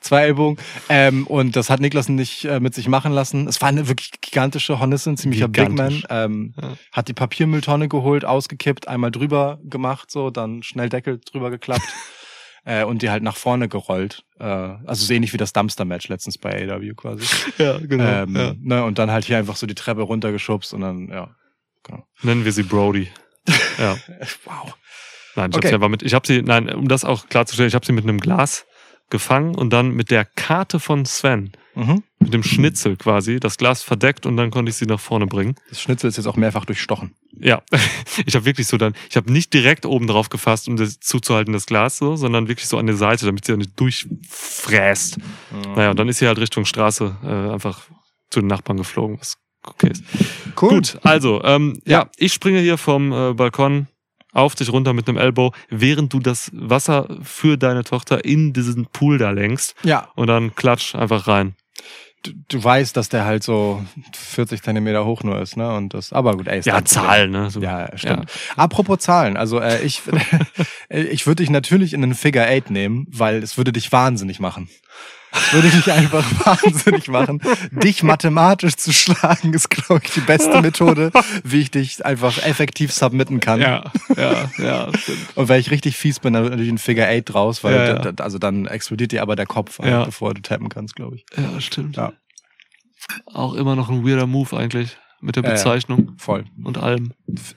zwei 0.00 0.22
Ellbogen. 0.22 0.62
Ähm, 0.88 1.26
und 1.26 1.56
das 1.56 1.70
hat 1.70 1.80
Niklas 1.80 2.08
nicht 2.08 2.44
äh, 2.44 2.60
mit 2.60 2.74
sich 2.74 2.88
machen 2.88 3.12
lassen. 3.12 3.48
Es 3.48 3.60
war 3.60 3.68
eine 3.70 3.88
wirklich 3.88 4.12
gigantische 4.20 4.78
Hornisse, 4.78 5.10
ein 5.10 5.16
ziemlicher 5.16 5.48
Big 5.48 5.70
Man. 5.70 5.88
Gigantisch. 5.88 6.04
Ähm, 6.10 6.54
Ja. 6.60 6.76
Hat 6.92 7.08
die 7.08 7.14
Papiermülltonne 7.14 7.88
geholt, 7.88 8.24
ausgekippt, 8.24 8.88
einmal 8.88 9.10
drüber 9.10 9.58
gemacht, 9.64 10.10
so, 10.10 10.30
dann 10.30 10.62
schnell 10.62 10.88
Deckel 10.88 11.20
drüber 11.24 11.50
geklappt. 11.50 11.82
Äh, 12.68 12.84
und 12.84 13.00
die 13.00 13.08
halt 13.08 13.22
nach 13.22 13.36
vorne 13.36 13.66
gerollt. 13.66 14.24
Äh, 14.38 14.44
also 14.44 15.06
so 15.06 15.14
ähnlich 15.14 15.32
wie 15.32 15.38
das 15.38 15.54
Dumpster-Match 15.54 16.08
letztens 16.08 16.36
bei 16.36 16.68
AW 16.70 16.92
quasi. 16.94 17.24
Ja, 17.58 17.78
genau. 17.78 18.04
ähm, 18.04 18.36
ja. 18.36 18.54
ne, 18.60 18.84
und 18.84 18.98
dann 18.98 19.10
halt 19.10 19.24
hier 19.24 19.38
einfach 19.38 19.56
so 19.56 19.66
die 19.66 19.74
Treppe 19.74 20.02
runtergeschubst 20.02 20.74
und 20.74 20.82
dann, 20.82 21.08
ja. 21.08 21.34
Nennen 22.20 22.44
wir 22.44 22.52
sie 22.52 22.64
Brody. 22.64 23.08
Ja. 23.78 23.96
Wow. 24.44 24.74
Nein, 25.34 25.50
ich 25.50 25.56
Okay. 25.56 25.68
habe 25.68 25.68
sie 25.68 25.74
einfach 25.76 25.88
mit, 25.88 26.02
ich 26.02 26.12
habe 26.12 26.26
sie, 26.26 26.42
nein, 26.42 26.68
um 26.74 26.88
das 26.88 27.04
auch 27.06 27.28
klarzustellen, 27.30 27.68
ich 27.68 27.74
habe 27.74 27.86
sie 27.86 27.92
mit 27.92 28.04
einem 28.04 28.20
Glas 28.20 28.66
gefangen 29.10 29.54
und 29.54 29.70
dann 29.72 29.90
mit 29.90 30.10
der 30.10 30.24
Karte 30.24 30.80
von 30.80 31.04
Sven, 31.04 31.52
Mhm. 31.74 32.02
mit 32.18 32.34
dem 32.34 32.42
Schnitzel 32.42 32.96
quasi, 32.96 33.38
das 33.38 33.56
Glas 33.56 33.82
verdeckt 33.84 34.26
und 34.26 34.36
dann 34.36 34.50
konnte 34.50 34.70
ich 34.70 34.76
sie 34.76 34.86
nach 34.86 34.98
vorne 34.98 35.26
bringen. 35.26 35.54
Das 35.68 35.80
Schnitzel 35.80 36.08
ist 36.08 36.16
jetzt 36.16 36.26
auch 36.26 36.34
mehrfach 36.36 36.64
durchstochen. 36.64 37.14
Ja, 37.38 37.62
ich 38.26 38.34
habe 38.34 38.44
wirklich 38.46 38.66
so 38.66 38.76
dann, 38.78 38.94
ich 39.08 39.16
habe 39.16 39.32
nicht 39.32 39.54
direkt 39.54 39.86
oben 39.86 40.08
drauf 40.08 40.28
gefasst, 40.28 40.66
um 40.68 40.76
das 40.76 40.98
zuzuhalten, 40.98 41.52
das 41.52 41.66
Glas 41.66 41.96
so, 41.98 42.16
sondern 42.16 42.48
wirklich 42.48 42.66
so 42.66 42.78
an 42.78 42.86
der 42.86 42.96
Seite, 42.96 43.26
damit 43.26 43.44
sie 43.44 43.52
ja 43.52 43.58
nicht 43.58 43.78
durchfräst. 43.78 45.18
Naja, 45.76 45.90
und 45.90 45.98
dann 45.98 46.08
ist 46.08 46.18
sie 46.18 46.26
halt 46.26 46.38
Richtung 46.38 46.64
Straße 46.64 47.16
äh, 47.22 47.52
einfach 47.52 47.82
zu 48.30 48.40
den 48.40 48.48
Nachbarn 48.48 48.76
geflogen, 48.78 49.18
was 49.20 49.36
okay 49.62 49.90
ist. 49.92 50.02
Cool. 50.60 50.70
Gut, 50.70 50.98
also, 51.02 51.42
ähm, 51.44 51.80
ja. 51.84 52.00
Ja. 52.00 52.10
ich 52.16 52.32
springe 52.32 52.60
hier 52.60 52.78
vom 52.78 53.12
äh, 53.12 53.34
Balkon 53.34 53.86
auf 54.38 54.54
dich 54.54 54.72
runter 54.72 54.92
mit 54.94 55.08
einem 55.08 55.18
Elbow, 55.18 55.52
während 55.68 56.12
du 56.12 56.20
das 56.20 56.50
Wasser 56.54 57.08
für 57.22 57.56
deine 57.58 57.84
Tochter 57.84 58.24
in 58.24 58.52
diesen 58.52 58.86
Pool 58.86 59.18
da 59.18 59.30
lenkst 59.30 59.74
Ja, 59.84 60.08
und 60.14 60.26
dann 60.28 60.54
klatsch 60.54 60.94
einfach 60.94 61.26
rein. 61.28 61.54
du, 62.24 62.32
du 62.48 62.62
weißt, 62.64 62.96
dass 62.96 63.08
der 63.08 63.24
halt 63.24 63.42
so 63.44 63.84
40 64.14 64.62
Zentimeter 64.62 65.04
hoch 65.04 65.22
nur 65.22 65.40
ist, 65.40 65.56
ne? 65.56 65.72
Und 65.76 65.94
das, 65.94 66.12
aber 66.12 66.36
gut, 66.36 66.48
ey, 66.48 66.58
ist 66.58 66.66
Ja. 66.66 66.84
Zahlen, 66.84 67.30
ne? 67.30 67.50
So. 67.50 67.60
Ja, 67.60 67.96
stimmt. 67.96 68.30
Apropos 68.56 68.98
Zahlen, 68.98 69.36
also 69.36 69.60
äh, 69.60 69.80
ich, 69.82 70.02
äh, 70.88 71.02
ich 71.02 71.26
würde 71.26 71.42
dich 71.42 71.50
natürlich 71.50 71.92
in 71.92 72.02
einen 72.02 72.14
Figure 72.14 72.44
Eight 72.46 72.70
nehmen, 72.70 73.06
weil 73.10 73.42
es 73.42 73.56
würde 73.56 73.72
dich 73.72 73.92
wahnsinnig 73.92 74.40
machen. 74.40 74.68
Es 75.32 75.52
würde 75.52 75.68
dich 75.70 75.92
einfach 75.92 76.24
wahnsinnig 76.46 77.08
machen. 77.08 77.40
Dich 77.70 78.02
mathematisch 78.02 78.76
zu 78.76 78.92
schlagen, 78.92 79.52
ist, 79.52 79.68
glaube 79.70 80.00
ich, 80.04 80.12
die 80.12 80.20
beste 80.20 80.60
Methode, 80.62 81.10
wie 81.44 81.60
ich 81.60 81.70
dich 81.70 82.04
einfach 82.04 82.38
effektiv 82.44 82.92
submitten 82.92 83.40
kann. 83.40 83.60
Ja, 83.60 83.84
ja, 84.16 84.50
ja, 84.58 84.88
stimmt. 84.98 85.18
Und 85.36 85.48
wenn 85.48 85.60
ich 85.60 85.70
richtig 85.70 85.96
fies 85.96 86.18
bin, 86.20 86.32
dann 86.32 86.42
wird 86.44 86.52
natürlich 86.52 86.72
ein 86.72 86.78
Figure 86.78 87.06
Eight 87.06 87.32
draus, 87.32 87.62
weil 87.64 87.74
Ja, 87.74 88.02
ja. 88.04 88.12
also 88.20 88.38
dann 88.38 88.66
explodiert 88.66 89.12
dir 89.12 89.22
aber 89.22 89.36
der 89.36 89.46
Kopf, 89.46 89.78
halt, 89.78 89.90
Ja. 89.90 90.04
bevor 90.04 90.34
du 90.34 90.40
tappen 90.42 90.68
kannst, 90.68 90.96
glaube 90.96 91.16
ich. 91.16 91.26
Ja, 91.36 91.60
stimmt. 91.60 91.96
Ja. 91.96 92.12
Auch 93.26 93.54
immer 93.54 93.76
noch 93.76 93.88
ein 93.90 94.06
weirder 94.06 94.26
Move 94.26 94.56
eigentlich 94.56 94.96
mit 95.20 95.36
der. 95.36 95.42
Bezeichnung 95.42 96.12
Voll. 96.18 96.44
und 96.62 96.78
allem. 96.78 97.12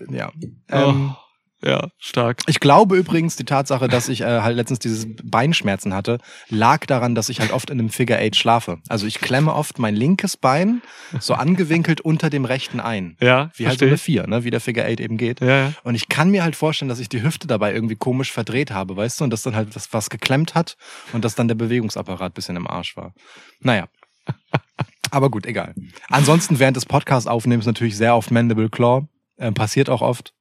Ja. 0.09 0.31
Ähm, 0.69 1.11
oh, 1.13 1.15
ja, 1.63 1.89
stark. 1.99 2.41
Ich 2.47 2.59
glaube 2.59 2.97
übrigens, 2.97 3.35
die 3.35 3.45
Tatsache, 3.45 3.87
dass 3.87 4.09
ich 4.09 4.21
äh, 4.21 4.41
halt 4.41 4.55
letztens 4.55 4.79
dieses 4.79 5.05
Beinschmerzen 5.23 5.93
hatte, 5.93 6.17
lag 6.49 6.85
daran, 6.85 7.13
dass 7.13 7.29
ich 7.29 7.39
halt 7.39 7.51
oft 7.51 7.69
in 7.69 7.79
einem 7.79 7.89
Figure 7.89 8.17
Eight 8.17 8.35
schlafe. 8.35 8.79
Also 8.89 9.05
ich 9.05 9.19
klemme 9.19 9.53
oft 9.53 9.77
mein 9.77 9.95
linkes 9.95 10.37
Bein 10.37 10.81
so 11.19 11.35
angewinkelt 11.35 12.01
unter 12.01 12.29
dem 12.29 12.45
rechten 12.45 12.79
ein. 12.79 13.15
Ja, 13.19 13.51
Wie 13.55 13.67
halt 13.67 13.79
so 13.79 13.85
eine 13.85 13.97
Vier, 13.97 14.25
ne? 14.27 14.43
wie 14.43 14.49
der 14.49 14.59
Figure 14.59 14.85
Eight 14.85 14.99
eben 14.99 15.17
geht. 15.17 15.41
ja, 15.41 15.47
ja. 15.47 15.73
Und 15.83 15.95
ich 15.95 16.09
kann 16.09 16.31
mir 16.31 16.43
halt 16.43 16.55
vorstellen, 16.55 16.89
dass 16.89 16.99
ich 16.99 17.09
die 17.09 17.21
Hüfte 17.21 17.47
dabei 17.47 17.73
irgendwie 17.73 17.95
komisch 17.95 18.31
verdreht 18.31 18.71
habe, 18.71 18.95
weißt 18.95 19.19
du? 19.19 19.25
Und 19.25 19.29
dass 19.29 19.43
dann 19.43 19.55
halt 19.55 19.75
was, 19.75 19.93
was 19.93 20.09
geklemmt 20.09 20.55
hat 20.55 20.77
und 21.13 21.23
dass 21.23 21.35
dann 21.35 21.47
der 21.47 21.55
Bewegungsapparat 21.55 22.33
bisschen 22.33 22.55
im 22.55 22.67
Arsch 22.67 22.97
war. 22.97 23.13
Naja. 23.59 23.87
Aber 25.11 25.29
gut, 25.29 25.45
egal. 25.45 25.75
Ansonsten 26.09 26.57
während 26.57 26.77
des 26.77 26.85
Podcasts 26.85 27.27
aufnehmens 27.27 27.65
natürlich 27.65 27.97
sehr 27.97 28.15
oft 28.15 28.31
Mandible 28.31 28.69
Claw. 28.69 29.07
Äh, 29.37 29.51
passiert 29.51 29.89
auch 29.89 30.01
oft. 30.01 30.33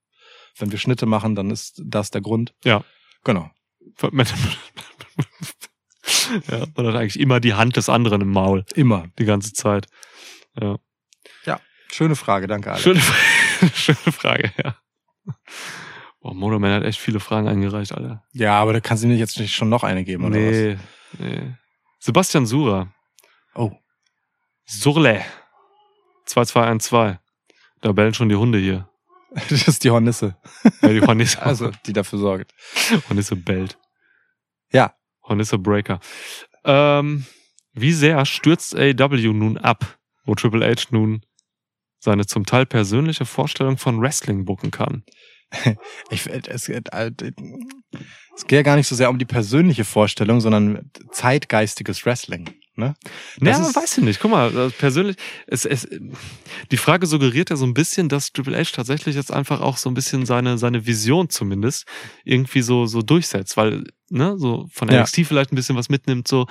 Wenn 0.60 0.70
wir 0.70 0.78
Schnitte 0.78 1.06
machen, 1.06 1.34
dann 1.34 1.50
ist 1.50 1.80
das 1.84 2.10
der 2.10 2.20
Grund. 2.20 2.54
Ja. 2.64 2.84
Genau. 3.24 3.50
ja, 6.48 6.66
man 6.76 6.86
hat 6.86 6.94
eigentlich 6.94 7.18
immer 7.18 7.40
die 7.40 7.54
Hand 7.54 7.76
des 7.76 7.88
anderen 7.88 8.20
im 8.20 8.30
Maul, 8.30 8.64
Immer. 8.74 9.08
die 9.18 9.24
ganze 9.24 9.52
Zeit. 9.52 9.86
Ja. 10.60 10.78
Schöne 11.92 12.16
Frage, 12.16 12.46
danke 12.46 12.70
Alex. 12.70 12.82
Schöne, 12.82 13.00
schöne 13.74 14.12
Frage, 14.12 14.52
ja. 14.62 14.76
Boah, 16.20 16.34
Monoman 16.34 16.72
hat 16.72 16.84
echt 16.84 17.00
viele 17.00 17.20
Fragen 17.20 17.48
eingereicht, 17.48 17.92
Alter. 17.92 18.22
Ja, 18.32 18.58
aber 18.60 18.72
da 18.72 18.80
kannst 18.80 19.02
du 19.02 19.08
mir 19.08 19.16
jetzt 19.16 19.38
nicht 19.38 19.54
schon 19.54 19.68
noch 19.68 19.82
eine 19.82 20.04
geben, 20.04 20.24
oder 20.24 20.36
Nee, 20.36 20.78
nee. 21.18 21.54
Sebastian 21.98 22.46
Sura. 22.46 22.92
Oh. 23.54 23.72
Surle. 24.66 25.24
2212. 26.26 27.18
Da 27.80 27.92
bellen 27.92 28.14
schon 28.14 28.28
die 28.28 28.36
Hunde 28.36 28.58
hier. 28.58 28.88
Das 29.48 29.68
ist 29.68 29.84
die 29.84 29.90
Hornisse. 29.90 30.36
Ja, 30.82 30.88
die 30.88 31.00
Hornisse, 31.00 31.40
Also, 31.42 31.70
die 31.86 31.92
dafür 31.92 32.18
sorgt. 32.18 32.52
Hornisse 33.08 33.36
bellt. 33.36 33.78
Ja. 34.72 34.94
Hornisse 35.22 35.58
Breaker. 35.58 36.00
Ähm, 36.64 37.26
wie 37.72 37.92
sehr 37.92 38.24
stürzt 38.26 38.74
AW 38.74 39.32
nun 39.32 39.58
ab, 39.58 39.98
wo 40.24 40.34
Triple 40.34 40.66
H 40.66 40.88
nun 40.90 41.24
seine 41.98 42.26
zum 42.26 42.46
Teil 42.46 42.66
persönliche 42.66 43.24
Vorstellung 43.24 43.78
von 43.78 44.00
Wrestling 44.00 44.44
booken 44.44 44.70
kann? 44.70 45.04
Ich, 46.10 46.28
es, 46.28 46.68
es 46.68 48.46
geht 48.46 48.52
ja 48.52 48.62
gar 48.62 48.76
nicht 48.76 48.86
so 48.86 48.94
sehr 48.94 49.10
um 49.10 49.18
die 49.18 49.24
persönliche 49.24 49.84
Vorstellung, 49.84 50.40
sondern 50.40 50.92
zeitgeistiges 51.10 52.06
Wrestling. 52.06 52.50
Ne? 52.76 52.94
Das 53.40 53.58
Ja, 53.58 53.66
ist- 53.66 53.76
weiß 53.76 53.98
ich 53.98 54.04
nicht. 54.04 54.20
Guck 54.20 54.30
mal, 54.30 54.56
äh, 54.56 54.70
persönlich, 54.70 55.16
es, 55.46 55.64
es, 55.64 55.88
die 56.70 56.76
Frage 56.76 57.06
suggeriert 57.06 57.50
ja 57.50 57.56
so 57.56 57.66
ein 57.66 57.74
bisschen, 57.74 58.08
dass 58.08 58.32
Triple 58.32 58.56
H 58.56 58.70
tatsächlich 58.74 59.16
jetzt 59.16 59.32
einfach 59.32 59.60
auch 59.60 59.76
so 59.76 59.90
ein 59.90 59.94
bisschen 59.94 60.24
seine, 60.24 60.56
seine 60.56 60.86
Vision 60.86 61.28
zumindest 61.28 61.84
irgendwie 62.24 62.62
so, 62.62 62.86
so 62.86 63.02
durchsetzt, 63.02 63.56
weil, 63.56 63.84
ne, 64.08 64.38
so 64.38 64.68
von 64.72 64.88
Ja. 64.88 65.00
NXT 65.02 65.26
vielleicht 65.26 65.52
ein 65.52 65.56
bisschen 65.56 65.76
was 65.76 65.88
mitnimmt, 65.88 66.28
so, 66.28 66.46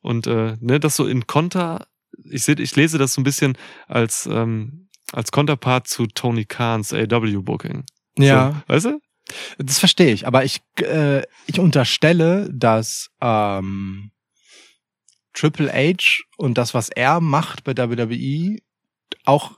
und, 0.00 0.26
äh, 0.26 0.56
ne, 0.60 0.78
das 0.80 0.96
so 0.96 1.06
in 1.06 1.26
Konter, 1.26 1.86
ich 2.30 2.42
sehe, 2.44 2.56
ich 2.60 2.76
lese 2.76 2.98
das 2.98 3.14
so 3.14 3.20
ein 3.20 3.24
bisschen 3.24 3.56
als, 3.88 4.26
ähm, 4.30 4.88
als 5.12 5.32
Konterpart 5.32 5.88
zu 5.88 6.06
Tony 6.06 6.44
Khans 6.44 6.92
AW-Booking. 6.92 7.84
Ja, 8.18 8.62
So, 8.68 8.72
weißt 8.74 8.84
du? 8.86 9.00
das 9.58 9.78
verstehe 9.78 10.12
ich. 10.12 10.26
Aber 10.26 10.44
ich, 10.44 10.60
äh, 10.80 11.22
ich 11.46 11.58
unterstelle, 11.58 12.50
dass 12.52 13.08
ähm, 13.22 14.10
Triple 15.34 15.72
H 15.72 16.22
und 16.36 16.56
das, 16.56 16.74
was 16.74 16.88
er 16.88 17.20
macht 17.20 17.64
bei 17.64 17.76
WWE, 17.76 18.58
auch 19.24 19.52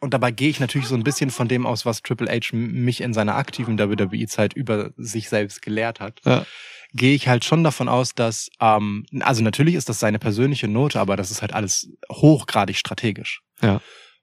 und 0.00 0.14
dabei 0.14 0.30
gehe 0.30 0.48
ich 0.48 0.60
natürlich 0.60 0.86
so 0.86 0.94
ein 0.94 1.02
bisschen 1.02 1.30
von 1.30 1.48
dem 1.48 1.66
aus, 1.66 1.84
was 1.84 2.02
Triple 2.02 2.30
H 2.30 2.54
mich 2.54 3.00
in 3.00 3.12
seiner 3.12 3.34
aktiven 3.34 3.78
WWE-Zeit 3.78 4.52
über 4.54 4.92
sich 4.96 5.28
selbst 5.28 5.60
gelehrt 5.62 6.00
hat. 6.00 6.20
Ja. 6.24 6.46
Gehe 6.94 7.14
ich 7.14 7.28
halt 7.28 7.44
schon 7.44 7.64
davon 7.64 7.88
aus, 7.88 8.14
dass, 8.14 8.48
ähm, 8.60 9.04
also 9.20 9.42
natürlich 9.42 9.74
ist 9.74 9.88
das 9.88 10.00
seine 10.00 10.18
persönliche 10.18 10.68
Note, 10.68 11.00
aber 11.00 11.16
das 11.16 11.30
ist 11.30 11.42
halt 11.42 11.52
alles 11.52 11.90
hochgradig 12.10 12.76
strategisch. 12.76 13.42
Ja. 13.60 13.80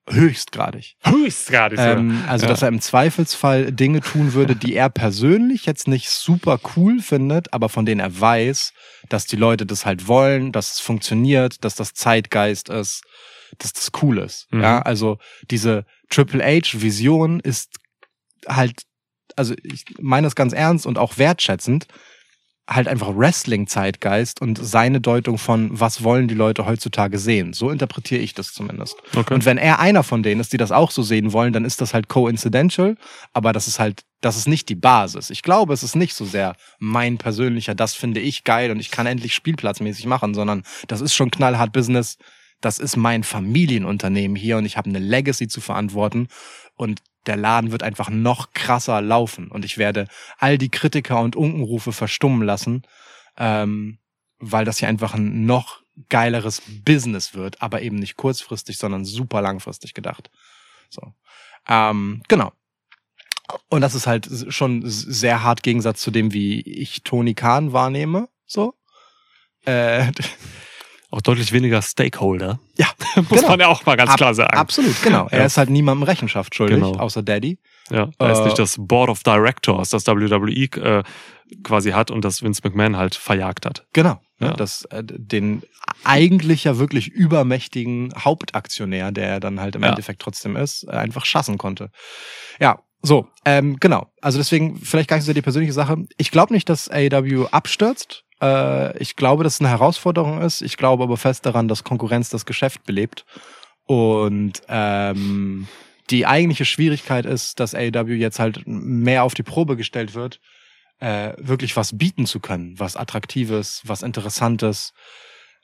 Höchstgradig. 0.09 0.95
Höchstgradig. 1.03 1.79
Ähm, 1.79 2.23
also, 2.27 2.45
Ja. 2.45 2.51
dass 2.51 2.61
er 2.61 2.67
im 2.67 2.79
Zweifelsfall 2.79 3.71
Dinge 3.71 4.01
tun 4.01 4.33
würde, 4.33 4.55
die 4.55 4.75
er 4.75 4.89
persönlich 4.89 5.65
jetzt 5.65 5.87
nicht 5.87 6.09
super 6.09 6.59
cool 6.75 6.99
findet, 7.01 7.53
aber 7.53 7.69
von 7.69 7.85
denen 7.85 8.01
er 8.01 8.19
weiß, 8.19 8.71
dass 9.09 9.25
die 9.25 9.35
Leute 9.35 9.65
das 9.65 9.85
halt 9.85 10.07
wollen, 10.07 10.51
dass 10.51 10.73
es 10.73 10.79
funktioniert, 10.79 11.63
dass 11.63 11.75
das 11.75 11.93
Zeitgeist 11.93 12.69
ist, 12.69 13.01
dass 13.57 13.73
das 13.73 13.91
cool 14.01 14.19
ist. 14.19 14.47
Mhm. 14.51 14.61
Ja, 14.61 14.81
also 14.81 15.17
diese 15.49 15.85
Triple 16.09 16.43
H-Vision 16.43 17.39
ist 17.39 17.75
halt, 18.47 18.83
also 19.35 19.55
ich 19.63 19.85
meine 19.99 20.27
das 20.27 20.35
ganz 20.35 20.53
ernst 20.53 20.85
und 20.85 20.99
auch 20.99 21.17
wertschätzend, 21.17 21.87
halt 22.67 22.87
einfach 22.87 23.15
Wrestling-Zeitgeist 23.15 24.41
und 24.41 24.57
seine 24.57 24.99
Deutung 24.99 25.37
von, 25.37 25.69
was 25.79 26.03
wollen 26.03 26.27
die 26.27 26.33
Leute 26.33 26.65
heutzutage 26.65 27.19
sehen. 27.19 27.53
So 27.53 27.69
interpretiere 27.69 28.21
ich 28.21 28.33
das 28.33 28.53
zumindest. 28.53 28.95
okay. 29.15 29.33
Und 29.33 29.45
wenn 29.45 29.57
er 29.57 29.79
einer 29.79 30.03
von 30.03 30.23
denen 30.23 30.41
ist, 30.41 30.51
die 30.51 30.57
das 30.57 30.71
auch 30.71 30.89
so 30.89 31.03
sehen 31.03 31.31
wollen, 31.31 31.53
dann 31.53 31.63
ist 31.63 31.81
das 31.81 31.93
halt 31.93 32.07
coincidental, 32.07 32.97
aber 33.33 33.53
das 33.53 33.67
ist 33.67 33.79
halt, 33.79 34.03
das 34.21 34.35
ist 34.35 34.47
nicht 34.47 34.67
die 34.69 34.75
Basis. 34.75 35.29
Ich 35.29 35.43
glaube, 35.43 35.73
es 35.73 35.83
ist 35.83 35.95
nicht 35.95 36.15
so 36.15 36.25
sehr 36.25 36.55
mein 36.79 37.17
persönlicher, 37.19 37.75
das 37.75 37.93
finde 37.93 38.19
ich 38.19 38.43
geil 38.43 38.71
und 38.71 38.79
ich 38.79 38.89
kann 38.89 39.05
endlich 39.05 39.35
spielplatzmäßig 39.35 40.07
machen, 40.07 40.33
sondern 40.33 40.63
das 40.87 41.01
ist 41.01 41.13
schon 41.13 41.29
knallhart 41.29 41.71
Business. 41.71 42.17
Das 42.61 42.79
ist 42.79 42.95
mein 42.95 43.23
Familienunternehmen 43.23 44.35
hier 44.35 44.57
und 44.57 44.65
ich 44.65 44.77
habe 44.77 44.89
eine 44.89 44.97
Legacy 44.97 45.47
zu 45.47 45.61
verantworten 45.61 46.29
und 46.75 47.01
der 47.27 47.37
Laden 47.37 47.71
wird 47.71 47.83
einfach 47.83 48.09
noch 48.09 48.53
krasser 48.53 49.01
laufen 49.01 49.49
und 49.49 49.65
ich 49.65 49.77
werde 49.77 50.07
all 50.37 50.57
die 50.57 50.69
Kritiker 50.69 51.19
und 51.21 51.35
Unkenrufe 51.35 51.91
verstummen 51.91 52.43
lassen, 52.43 52.83
ähm, 53.37 53.99
weil 54.39 54.65
das 54.65 54.79
hier 54.79 54.87
einfach 54.87 55.13
ein 55.13 55.45
noch 55.45 55.81
geileres 56.09 56.61
Business 56.83 57.33
wird, 57.33 57.61
aber 57.61 57.81
eben 57.81 57.97
nicht 57.97 58.17
kurzfristig, 58.17 58.77
sondern 58.77 59.05
super 59.05 59.41
langfristig 59.41 59.93
gedacht. 59.93 60.29
So, 60.89 61.13
ähm, 61.67 62.21
genau. 62.27 62.51
Und 63.69 63.81
das 63.81 63.95
ist 63.95 64.07
halt 64.07 64.27
schon 64.49 64.81
sehr 64.85 65.43
hart 65.43 65.63
Gegensatz 65.63 66.01
zu 66.01 66.11
dem, 66.11 66.33
wie 66.33 66.61
ich 66.61 67.03
Tony 67.03 67.35
Khan 67.35 67.73
wahrnehme. 67.73 68.27
So. 68.45 68.73
Äh, 69.65 70.11
Auch 71.15 71.21
deutlich 71.21 71.53
weniger 71.53 71.81
Stakeholder. 71.81 72.59
ja, 72.77 72.87
Muss 73.15 73.29
Genau. 73.29 73.47
man 73.49 73.59
ja 73.61 73.67
auch 73.67 73.85
mal 73.85 73.95
ganz 73.95 74.11
Ab- 74.11 74.17
klar 74.17 74.33
sagen. 74.33 74.57
absolut, 74.57 75.01
genau. 75.01 75.27
Er 75.31 75.39
Ja. 75.39 75.45
ist 75.45 75.57
halt 75.57 75.69
niemandem 75.69 76.03
Rechenschaft 76.03 76.53
schuldig, 76.55 76.75
Genau. 76.75 76.97
außer 76.97 77.23
Daddy. 77.23 77.57
Ja, 77.89 78.09
er 78.19 78.31
ist 78.33 78.39
Äh, 78.39 78.43
nicht 78.45 78.59
das 78.59 78.75
Board 78.77 79.09
of 79.09 79.23
Directors, 79.23 79.89
das 79.91 80.05
WWE 80.07 80.51
äh, 80.81 81.03
quasi 81.63 81.91
hat 81.91 82.11
und 82.11 82.25
das 82.25 82.41
Vince 82.43 82.59
McMahon 82.65 82.97
halt 82.97 83.15
verjagt 83.15 83.65
hat. 83.65 83.85
Genau. 83.93 84.19
Ja. 84.39 84.51
Das, 84.53 84.83
äh, 84.91 85.03
den 85.05 85.63
eigentlich 86.03 86.65
ja 86.65 86.77
wirklich 86.79 87.07
übermächtigen 87.07 88.11
Hauptaktionär, 88.17 89.13
der 89.13 89.27
er 89.29 89.39
dann 89.39 89.61
halt 89.61 89.75
im 89.77 89.83
Ja. 89.83 89.89
Endeffekt 89.89 90.21
trotzdem 90.21 90.57
ist, 90.57 90.83
einfach 90.89 91.23
schassen 91.23 91.57
konnte. 91.57 91.91
Ja, 92.59 92.79
so, 93.01 93.27
ähm, 93.45 93.77
genau. 93.79 94.07
Also 94.21 94.39
deswegen 94.39 94.77
vielleicht 94.81 95.07
gar 95.09 95.15
nicht 95.17 95.25
so 95.25 95.31
die 95.31 95.41
persönliche 95.43 95.71
Sache. 95.71 95.95
Ich 96.17 96.31
glaube 96.31 96.51
nicht, 96.51 96.67
dass 96.67 96.89
AEW 96.89 97.45
abstürzt. 97.51 98.23
Äh, 98.45 98.97
ich 98.99 99.15
glaube, 99.15 99.43
dass 99.43 99.55
es 99.55 99.61
eine 99.61 99.69
Herausforderung 99.69 100.41
ist. 100.41 100.61
Ich 100.61 100.77
glaube 100.77 101.03
aber 101.03 101.17
fest 101.17 101.45
daran, 101.45 101.67
dass 101.67 101.83
Konkurrenz 101.83 102.29
das 102.29 102.45
Geschäft 102.45 102.83
belebt. 102.85 103.25
Und 103.85 104.61
ähm, 104.67 105.67
die 106.09 106.25
eigentliche 106.25 106.65
Schwierigkeit 106.65 107.25
ist, 107.25 107.59
dass 107.59 107.75
AEW 107.75 108.13
jetzt 108.13 108.39
halt 108.39 108.63
mehr 108.65 109.23
auf 109.23 109.33
die 109.33 109.43
Probe 109.43 109.75
gestellt 109.75 110.13
wird, 110.15 110.39
äh, 110.99 111.33
wirklich 111.37 111.75
was 111.75 111.97
bieten 111.97 112.25
zu 112.25 112.39
können, 112.39 112.79
was 112.79 112.95
Attraktives, 112.95 113.81
was 113.85 114.01
Interessantes, 114.01 114.93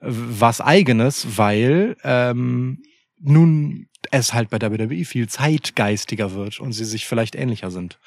was 0.01 0.61
Eigenes, 0.61 1.37
weil 1.37 1.95
ähm, 2.03 2.81
nun 3.19 3.87
es 4.09 4.33
halt 4.33 4.49
bei 4.49 4.59
WWE 4.59 5.05
viel 5.05 5.29
zeitgeistiger 5.29 6.33
wird 6.33 6.59
und 6.59 6.73
sie 6.73 6.85
sich 6.85 7.05
vielleicht 7.05 7.35
ähnlicher 7.35 7.69
sind. 7.69 7.99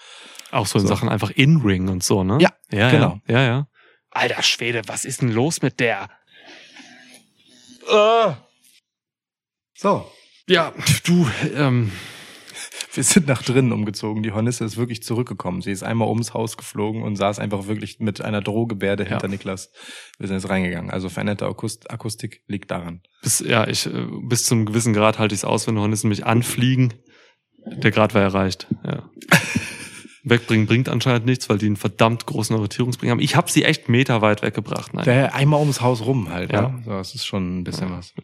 Auch 0.51 0.67
so 0.67 0.79
in 0.79 0.87
So. 0.87 0.95
Sachen 0.95 1.09
einfach 1.09 1.31
In-Ring 1.31 1.89
und 1.89 2.03
so, 2.03 2.25
ne? 2.25 2.39
Ja, 2.41 2.51
ja 2.71 2.91
genau. 2.91 3.21
Ja, 3.29 3.41
ja, 3.41 3.47
ja. 3.47 3.67
Alter 4.15 4.43
Schwede, 4.43 4.83
was 4.87 5.05
ist 5.05 5.21
denn 5.23 5.31
los 5.33 5.61
mit 5.63 5.81
der? 5.81 6.09
So. 9.77 10.11
Ja, 10.49 10.73
du, 11.05 11.29
ähm, 11.57 11.91
Wir 12.93 13.03
sind 13.03 13.27
nach 13.27 13.43
drinnen 13.43 13.73
umgezogen. 13.73 14.23
Die 14.23 14.31
Hornisse 14.33 14.65
ist 14.65 14.77
wirklich 14.77 15.03
zurückgekommen. 15.03 15.63
Sie 15.63 15.73
ist 15.73 15.83
einmal 15.83 16.07
ums 16.09 16.33
Haus 16.33 16.57
geflogen 16.57 17.03
und 17.03 17.17
saß 17.17 17.41
einfach 17.41 17.67
wirklich 17.67 17.99
mit 17.99 18.21
einer 18.21 18.41
Drohgebärde 18.41 19.03
Ja. 19.03 19.09
hinter 19.11 19.27
Niklas. 19.29 19.71
Wir 20.19 20.29
sind 20.29 20.37
jetzt 20.37 20.49
reingegangen. 20.49 20.91
Also 20.93 21.09
veränderte 21.09 21.47
Akust 21.47 21.91
Akustik 21.91 22.43
liegt 22.47 22.71
daran. 22.71 23.03
bis, 23.23 23.41
ja, 23.41 23.67
ich, 23.67 23.87
äh, 23.87 24.07
bis 24.29 24.45
zum 24.45 24.65
gewissen 24.65 24.93
Grad 24.93 25.19
halte 25.19 25.35
ich 25.35 25.41
es 25.41 25.45
aus, 25.45 25.67
wenn 25.67 25.79
Hornissen 25.79 26.09
mich 26.09 26.25
anfliegen. 26.25 26.95
Der 27.67 27.91
Grad 27.91 28.15
war 28.15 28.23
erreicht, 28.23 28.69
ja. 28.85 29.11
Wegbringen 30.25 30.67
bringt 30.67 30.89
anscheinend 30.89 31.27
nichts, 31.27 31.49
weil 31.49 31.59
die 31.59 31.67
einen 31.67 31.77
verdammt 31.77 32.27
großen 32.27 32.55
Orientierungsbring 32.55 33.11
haben. 33.11 33.21
Ich 33.21 33.37
habe 33.37 33.51
sie 33.51 33.65
echt 33.65 33.89
meterweit 33.89 34.43
weggebracht. 34.43 34.95
Nein. 34.95 35.05
Daher 35.05 35.35
einmal 35.35 35.61
ums 35.61 35.81
Haus 35.81 36.01
rum 36.05 36.31
halt. 36.31 36.53
Ja. 36.53 36.63
Ja. 36.63 36.81
So, 36.85 36.91
das 36.91 37.15
ist 37.15 37.27
schon 37.27 37.59
ein 37.61 37.65
bisschen 37.65 37.89
Ja. 37.91 37.99
was. 37.99 38.15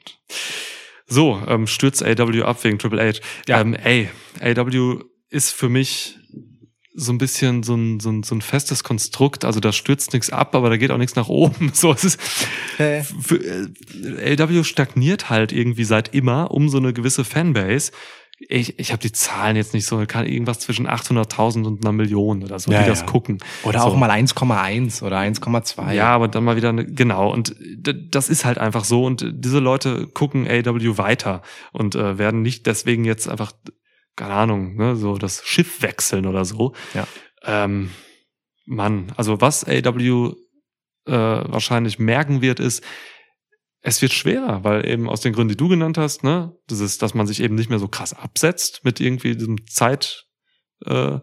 So, 1.06 1.42
ähm, 1.46 1.66
stürzt 1.66 2.02
AW 2.04 2.42
ab 2.42 2.62
wegen 2.64 2.78
Triple 2.78 3.02
H. 3.12 3.20
Ja. 3.48 3.60
Ähm, 3.60 3.74
ey, 3.74 4.08
AW 4.40 5.00
ist 5.28 5.50
für 5.52 5.68
mich 5.68 6.16
so 6.94 7.12
ein 7.12 7.18
bisschen 7.18 7.62
so 7.62 7.74
ein, 7.74 8.00
so 8.00 8.10
ein, 8.10 8.22
so 8.22 8.34
ein 8.34 8.40
festes 8.40 8.82
Konstrukt. 8.82 9.44
Also 9.44 9.60
da 9.60 9.72
stürzt 9.72 10.12
nichts 10.12 10.30
ab, 10.30 10.54
aber 10.54 10.70
da 10.70 10.76
geht 10.76 10.90
auch 10.90 10.98
nichts 10.98 11.16
nach 11.16 11.28
oben. 11.28 11.70
So, 11.74 11.92
es 11.92 12.04
ist 12.04 12.20
Hä? 12.78 13.02
für, 13.02 13.36
äh, 13.36 14.34
LW 14.34 14.64
stagniert 14.64 15.30
halt 15.30 15.52
irgendwie 15.52 15.84
seit 15.84 16.14
immer 16.14 16.50
um 16.50 16.68
so 16.68 16.78
eine 16.78 16.92
gewisse 16.92 17.24
Fanbase. 17.24 17.92
Ich, 18.48 18.78
ich 18.78 18.90
habe 18.90 19.02
die 19.02 19.12
Zahlen 19.12 19.54
jetzt 19.54 19.74
nicht 19.74 19.84
so, 19.84 20.02
kann 20.06 20.26
irgendwas 20.26 20.60
zwischen 20.60 20.88
800.000 20.88 21.64
und 21.66 21.84
einer 21.84 21.92
Million 21.92 22.42
oder 22.42 22.58
so, 22.58 22.72
Ja, 22.72 22.82
die 22.82 22.88
das 22.88 23.00
ja. 23.00 23.06
gucken. 23.06 23.38
Oder 23.64 23.80
so. 23.80 23.86
auch 23.86 23.96
mal 23.96 24.10
1,1 24.10 25.02
oder 25.02 25.18
1,2. 25.18 25.92
Ja, 25.92 26.06
aber 26.06 26.26
dann 26.28 26.44
mal 26.44 26.56
wieder, 26.56 26.70
eine, 26.70 26.86
genau. 26.86 27.30
Und 27.30 27.54
das 27.78 28.30
ist 28.30 28.46
halt 28.46 28.56
einfach 28.58 28.84
so. 28.84 29.04
Und 29.04 29.26
diese 29.30 29.58
Leute 29.58 30.06
gucken 30.06 30.48
AW 30.48 30.96
weiter 30.96 31.42
und 31.72 31.94
äh, 31.94 32.16
werden 32.18 32.40
nicht 32.40 32.66
deswegen 32.66 33.04
jetzt 33.04 33.28
einfach, 33.28 33.52
keine 34.16 34.32
Ahnung, 34.32 34.74
ne, 34.76 34.96
so 34.96 35.18
das 35.18 35.42
Schiff 35.44 35.82
wechseln 35.82 36.24
oder 36.26 36.46
so. 36.46 36.74
Ja. 36.94 37.06
Ähm, 37.44 37.90
Mann, 38.64 39.12
also 39.16 39.40
was 39.42 39.64
AW 39.66 40.32
äh, 41.06 41.12
wahrscheinlich 41.12 41.98
merken 41.98 42.40
wird, 42.40 42.58
ist, 42.60 42.82
es 43.82 44.02
wird 44.02 44.12
schwerer, 44.12 44.62
weil 44.62 44.86
eben 44.86 45.08
aus 45.08 45.20
den 45.20 45.32
Gründen, 45.32 45.50
die 45.50 45.56
du 45.56 45.68
genannt 45.68 45.96
hast, 45.96 46.22
ne, 46.22 46.54
das 46.66 46.80
ist, 46.80 47.02
dass 47.02 47.14
man 47.14 47.26
sich 47.26 47.40
eben 47.40 47.54
nicht 47.54 47.70
mehr 47.70 47.78
so 47.78 47.88
krass 47.88 48.12
absetzt 48.12 48.80
mit 48.84 49.00
irgendwie 49.00 49.34
diesem 49.36 49.66
Zeit, 49.66 50.26
äh, 50.84 51.18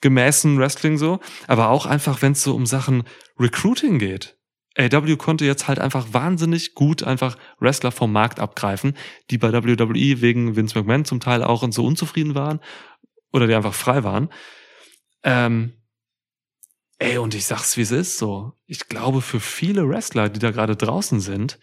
gemäßen 0.00 0.58
Wrestling 0.58 0.98
so, 0.98 1.20
aber 1.46 1.68
auch 1.68 1.86
einfach, 1.86 2.22
wenn 2.22 2.32
es 2.32 2.42
so 2.42 2.54
um 2.54 2.66
Sachen 2.66 3.04
Recruiting 3.38 3.98
geht. 3.98 4.36
AW 4.76 5.16
konnte 5.16 5.44
jetzt 5.44 5.68
halt 5.68 5.78
einfach 5.78 6.12
wahnsinnig 6.12 6.74
gut 6.74 7.02
einfach 7.02 7.36
Wrestler 7.60 7.92
vom 7.92 8.10
Markt 8.10 8.40
abgreifen, 8.40 8.96
die 9.30 9.38
bei 9.38 9.52
WWE 9.52 10.20
wegen 10.22 10.56
Vince 10.56 10.78
McMahon 10.78 11.04
zum 11.04 11.20
Teil 11.20 11.44
auch 11.44 11.62
und 11.62 11.72
so 11.72 11.84
unzufrieden 11.84 12.34
waren 12.34 12.60
oder 13.32 13.46
die 13.46 13.54
einfach 13.54 13.74
frei 13.74 14.02
waren. 14.02 14.30
Ähm, 15.24 15.74
ey, 16.98 17.18
und 17.18 17.34
ich 17.34 17.44
sag's, 17.44 17.76
wie 17.76 17.82
es 17.82 17.90
ist, 17.90 18.18
so. 18.18 18.54
Ich 18.66 18.88
glaube, 18.88 19.20
für 19.20 19.40
viele 19.40 19.88
Wrestler, 19.88 20.30
die 20.30 20.40
da 20.40 20.50
gerade 20.50 20.74
draußen 20.74 21.20
sind, 21.20 21.58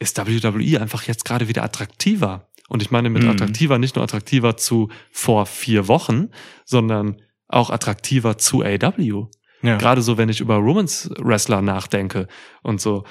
ist 0.00 0.18
WWE 0.18 0.80
einfach 0.80 1.04
jetzt 1.04 1.24
gerade 1.24 1.46
wieder 1.46 1.62
attraktiver. 1.62 2.48
Und 2.68 2.82
ich 2.82 2.90
meine 2.90 3.10
mit 3.10 3.22
Mhm. 3.22 3.30
attraktiver 3.30 3.78
nicht 3.78 3.94
nur 3.96 4.02
attraktiver 4.04 4.56
zu 4.56 4.88
vor 5.12 5.46
vier 5.46 5.86
Wochen, 5.88 6.30
sondern 6.64 7.20
auch 7.48 7.70
attraktiver 7.70 8.38
zu 8.38 8.62
AW. 8.64 9.26
ja. 9.62 9.76
Gerade 9.76 10.02
so, 10.02 10.16
wenn 10.18 10.28
ich 10.28 10.40
über 10.40 10.64
Women's 10.64 11.10
Wrestler 11.18 11.62
nachdenke 11.62 12.26
und 12.62 12.80
so. 12.80 13.04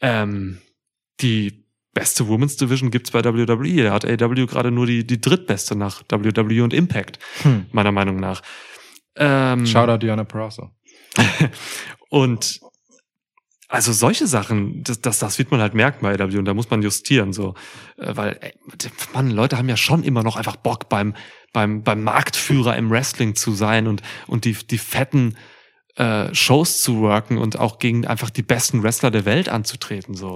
Ähm, 0.00 0.58
die 1.20 1.66
beste 1.92 2.26
Women's 2.28 2.56
Division 2.56 2.90
gibt's 2.90 3.10
bei 3.10 3.22
WWE. 3.24 3.82
Da 3.82 3.92
hat 3.92 4.04
AW 4.06 4.46
gerade 4.46 4.70
nur 4.70 4.86
die, 4.86 5.06
die 5.06 5.20
drittbeste 5.20 5.76
nach 5.76 6.02
WWE 6.08 6.62
und 6.64 6.72
Impact, 6.72 7.18
Hm. 7.42 7.66
meiner 7.72 7.92
Meinung 7.92 8.16
nach. 8.16 8.42
Ähm, 9.16 9.66
Shoutout 9.66 9.98
Diana 9.98 10.24
Perazzo. 10.24 10.70
und 12.08 12.60
also 13.70 13.92
solche 13.92 14.26
Sachen, 14.26 14.82
das, 14.82 15.00
das, 15.00 15.20
das 15.20 15.38
wird 15.38 15.52
man 15.52 15.60
halt 15.60 15.74
merken 15.74 16.00
bei 16.02 16.12
AW 16.12 16.38
und 16.38 16.44
da 16.44 16.54
muss 16.54 16.70
man 16.70 16.82
justieren, 16.82 17.32
so. 17.32 17.54
Äh, 17.96 18.16
Weil, 18.16 18.38
ey, 18.40 18.52
Mann, 19.14 19.30
Leute 19.30 19.56
haben 19.56 19.68
ja 19.68 19.76
schon 19.76 20.02
immer 20.02 20.24
noch 20.24 20.34
einfach 20.34 20.56
Bock 20.56 20.88
beim, 20.88 21.14
beim, 21.52 21.84
beim 21.84 22.02
Marktführer 22.02 22.76
im 22.76 22.90
Wrestling 22.90 23.36
zu 23.36 23.52
sein 23.52 23.86
und, 23.86 24.02
und 24.26 24.44
die, 24.44 24.54
die 24.54 24.78
fetten 24.78 25.36
äh, 25.94 26.34
Shows 26.34 26.82
zu 26.82 27.00
worken 27.00 27.38
und 27.38 27.60
auch 27.60 27.78
gegen 27.78 28.08
einfach 28.08 28.30
die 28.30 28.42
besten 28.42 28.82
Wrestler 28.82 29.12
der 29.12 29.24
Welt 29.24 29.48
anzutreten, 29.48 30.14
so. 30.14 30.34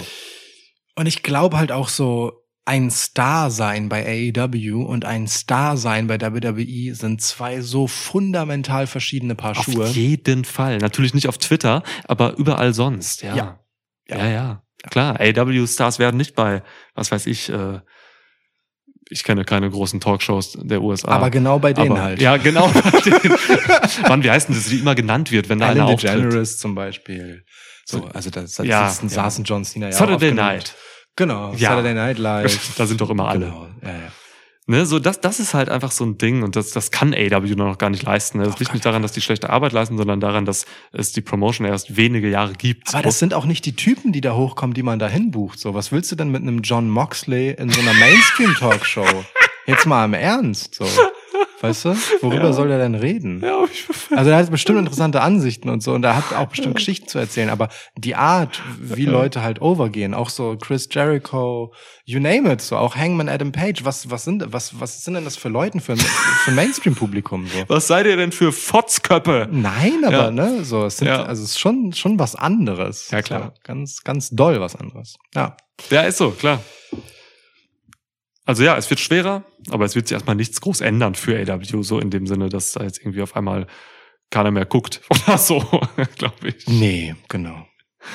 Und 0.94 1.06
ich 1.06 1.24
glaube 1.24 1.59
halt 1.59 1.73
auch 1.73 1.89
so, 1.89 2.44
ein 2.66 2.91
Star 2.91 3.51
sein 3.51 3.89
bei 3.91 4.32
AEW 4.35 4.82
und 4.85 5.05
ein 5.05 5.28
Star 5.28 5.77
sein 5.77 6.07
bei 6.07 6.19
WWE 6.20 6.95
sind 6.95 7.20
zwei 7.20 7.61
so 7.61 7.86
fundamental 7.86 8.86
verschiedene 8.86 9.35
Paar 9.35 9.55
Schuhe. 9.55 9.85
Auf 9.85 9.95
jeden 9.95 10.45
Fall. 10.47 10.78
Natürlich 10.78 11.12
nicht 11.12 11.28
auf 11.28 11.36
Twitter, 11.39 11.82
aber 12.05 12.36
überall 12.36 12.73
sonst, 12.73 13.23
ja. 13.23 13.35
Ja. 13.36 13.59
Ja, 14.09 14.19
Ja. 14.19 14.28
ja. 14.31 14.62
Klar, 14.91 15.19
AW-Stars 15.19 15.99
werden 15.99 16.16
nicht 16.19 16.35
bei, 16.35 16.62
was 16.95 17.11
weiß 17.11 17.27
ich, 17.27 17.49
äh, 17.49 17.81
ich 19.11 19.24
kenne 19.24 19.45
keine 19.45 19.69
großen 19.70 20.01
Talkshows 20.01 20.59
der 20.62 20.82
USA. 20.82 21.09
Aber 21.09 21.31
genau 21.31 21.59
bei 21.59 21.73
denen 21.74 21.93
Aber- 21.93 22.03
halt. 22.03 22.20
Ja, 22.20 22.36
genau. 22.39 22.69
bei 22.69 23.01
denen. 23.05 23.35
Mann, 24.09 24.23
wie 24.24 24.31
heißt 24.31 24.49
denn 24.49 24.55
das, 24.57 24.66
die 24.66 24.78
immer 24.78 24.95
genannt 24.95 25.31
wird, 25.31 25.49
wenn 25.49 25.59
da 25.59 25.69
einer 25.69 25.82
Ellen 25.85 25.95
auftritt? 25.95 26.11
DeGeneres 26.15 26.59
zum 26.59 26.74
Beispiel. 26.74 27.45
So, 27.86 28.05
also 28.07 28.31
da 28.31 28.47
sitzen, 28.47 28.65
Ja, 28.65 28.89
saßen 28.91 29.45
John 29.45 29.65
Cena 29.65 29.86
ja 29.86 29.93
Saturday. 29.93 30.32
Night. 30.32 30.74
Genau, 31.16 31.53
Ja. 31.55 31.70
Saturday 31.70 31.95
Night 31.95 32.19
Live. 32.19 32.74
Da 32.78 32.86
sind 32.86 33.01
doch 33.01 33.11
immer 33.11 33.28
alle. 33.28 33.47
Genau, 33.47 33.66
ja, 33.82 33.89
ja. 33.89 34.12
Ne, 34.66 34.86
so 34.86 34.99
das, 34.99 35.20
das 35.20 35.41
ist 35.41 35.53
halt 35.53 35.69
einfach 35.69 35.91
so 35.91 36.05
ein 36.07 36.16
Ding 36.16 36.43
und 36.43 36.57
das, 36.57 36.70
das 36.70 36.91
kann 36.91 37.12
AW 37.12 37.55
noch 37.55 37.77
gar 37.77 37.91
nicht 37.91 38.03
leisten. 38.03 38.39
ne? 38.39 38.45
Das 38.45 38.55
Auf 38.55 38.61
liegt 38.61 38.73
nicht 38.73 38.86
daran, 38.86 39.03
dass 39.03 39.12
die 39.12 39.20
schlechte 39.20 39.51
Arbeit 39.51 39.73
leisten, 39.73 39.99
sondern 39.99 40.20
daran, 40.20 40.47
dass 40.47 40.65
es 40.93 41.12
die 41.12 41.20
Promotion 41.20 41.66
erst 41.66 41.99
wenige 41.99 42.31
Jahre 42.31 42.55
gibt. 42.55 42.95
Aber 42.95 43.03
das 43.03 43.19
sind 43.19 43.35
auch 43.35 43.45
nicht 43.45 43.66
die 43.66 43.77
Typen, 43.77 44.12
die 44.12 44.23
da 44.23 44.35
hochkommen, 44.35 44.73
die 44.73 44.82
man 44.82 44.99
da 44.99 45.07
hinbucht. 45.07 45.59
So, 45.59 45.74
was 45.74 45.93
willst 45.93 46.11
du 46.12 46.16
denn 46.16 46.31
mit 46.31 46.41
einem 46.41 46.62
John 46.62 46.89
Moxley 46.89 47.51
in 47.51 47.69
so 47.69 47.78
einer 47.82 47.93
Mainstream-Talkshow? 47.93 49.05
Jetzt 49.66 49.85
mal 49.86 50.07
im 50.07 50.15
Ernst. 50.15 50.77
So. 50.77 50.86
Weißt 51.69 51.85
du? 51.86 51.97
Worüber 52.20 52.45
Ja. 52.45 52.53
soll 52.53 52.69
der 52.69 52.78
denn 52.78 52.95
reden? 52.95 53.41
Ja, 53.45 53.65
ich 53.65 53.86
Also 54.16 54.31
er 54.31 54.36
hat 54.36 54.51
bestimmt 54.51 54.78
interessante 54.78 55.20
Ansichten 55.23 55.69
und 55.69 55.82
so 55.82 55.93
und 55.93 56.05
er 56.05 56.16
hat 56.16 56.32
auch 56.36 56.47
bestimmt 56.47 56.77
Geschichten 56.77 57.09
zu 57.09 57.19
erzählen, 57.19 57.49
aber 57.51 57.69
die 57.97 58.15
Art, 58.15 58.62
wie 58.81 59.07
Leute 59.07 59.43
halt 59.43 59.61
overgehen, 59.62 60.15
auch 60.15 60.28
so 60.31 60.57
Chris 60.61 60.89
Jericho, 60.91 61.73
you 62.05 62.20
name 62.20 62.53
it, 62.53 62.61
so 62.61 62.77
auch 62.77 62.97
Hangman 62.97 63.28
Adam 63.28 63.53
Page, 63.53 63.85
was 63.85 64.11
was 64.11 64.24
sind 64.24 64.45
was 64.53 64.78
was 64.81 65.05
sind 65.05 65.15
denn 65.15 65.24
das 65.24 65.36
für 65.36 65.49
Leuten 65.49 65.81
für 65.81 65.93
ein, 65.93 65.99
für 65.99 66.51
Mainstream 66.53 66.95
Publikum 66.95 67.47
so? 67.47 67.65
Was 67.69 67.86
seid 67.86 68.07
ihr 68.07 68.16
denn 68.16 68.32
für 68.32 68.53
Fotzköppe? 68.53 69.49
Nein, 69.51 70.05
aber 70.05 70.24
Ja. 70.24 70.31
ne, 70.31 70.65
so 70.65 70.85
es 70.85 70.99
sind 70.99 71.09
Ja. 71.09 71.23
also 71.24 71.43
es 71.43 71.51
ist 71.51 71.59
schon 71.61 71.93
schon 71.93 72.19
was 72.19 72.35
anderes. 72.36 73.11
Ja, 73.11 73.23
klar. 73.23 73.53
So, 73.55 73.61
ganz 73.65 74.03
ganz 74.05 74.31
doll 74.31 74.61
was 74.61 74.77
anderes. 74.77 75.16
Ja. 75.35 75.57
Ja, 75.91 76.03
ist 76.03 76.19
so, 76.19 76.31
klar. 76.31 76.61
Also 78.47 78.62
ja, 78.62 78.77
es 78.77 78.91
wird 78.91 79.01
schwerer, 79.01 79.45
aber 79.71 79.85
es 79.85 79.95
wird 79.95 80.09
sich 80.09 80.15
erstmal 80.15 80.37
nichts 80.37 80.61
groß 80.61 80.81
ändern 80.83 81.15
für 81.15 81.39
AW, 81.39 81.83
so 81.83 81.99
in 81.99 82.11
dem 82.11 82.27
Sinne, 82.27 82.49
dass 82.49 82.73
da 82.73 82.83
jetzt 82.85 82.99
irgendwie 83.01 83.23
auf 83.23 83.37
einmal 83.37 83.66
keiner 84.31 84.51
mehr 84.51 84.66
guckt 84.66 85.01
oder 85.11 85.39
so, 85.39 85.61
glaube 86.19 86.49
ich. 86.49 86.66
Nee, 86.66 87.15
genau. 87.29 87.66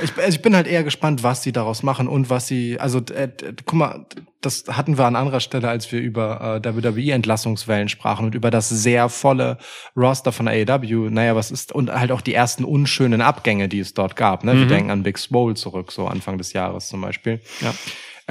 Ich, 0.03 0.15
also 0.17 0.29
ich 0.29 0.43
bin 0.43 0.55
halt 0.55 0.67
eher 0.67 0.83
gespannt, 0.83 1.23
was 1.23 1.41
sie 1.41 1.51
daraus 1.51 1.81
machen 1.81 2.07
und 2.07 2.29
was 2.29 2.45
sie, 2.45 2.79
also 2.79 2.99
äh, 2.99 3.27
guck 3.65 3.73
mal, 3.73 4.05
das 4.39 4.65
hatten 4.67 4.99
wir 4.99 5.05
an 5.05 5.15
anderer 5.15 5.39
Stelle, 5.39 5.67
als 5.67 5.91
wir 5.91 5.99
über 5.99 6.61
äh, 6.63 6.75
WWE-Entlassungswellen 6.75 7.89
sprachen 7.89 8.27
und 8.27 8.35
über 8.35 8.51
das 8.51 8.69
sehr 8.69 9.09
volle 9.09 9.57
Roster 9.97 10.31
von 10.31 10.47
AEW. 10.47 11.09
Naja, 11.09 11.35
was 11.35 11.49
ist, 11.49 11.71
und 11.71 11.91
halt 11.91 12.11
auch 12.11 12.21
die 12.21 12.35
ersten 12.35 12.65
unschönen 12.65 13.21
Abgänge, 13.21 13.67
die 13.67 13.79
es 13.79 13.95
dort 13.95 14.15
gab. 14.15 14.43
Ne? 14.43 14.53
Wir 14.53 14.65
Mhm. 14.65 14.69
denken 14.69 14.91
an 14.91 15.01
Big 15.03 15.17
Swole 15.17 15.55
zurück, 15.55 15.91
so 15.91 16.05
Anfang 16.05 16.37
des 16.37 16.53
Jahres 16.53 16.87
zum 16.87 17.01
Beispiel. 17.01 17.41
Ja. 17.61 17.73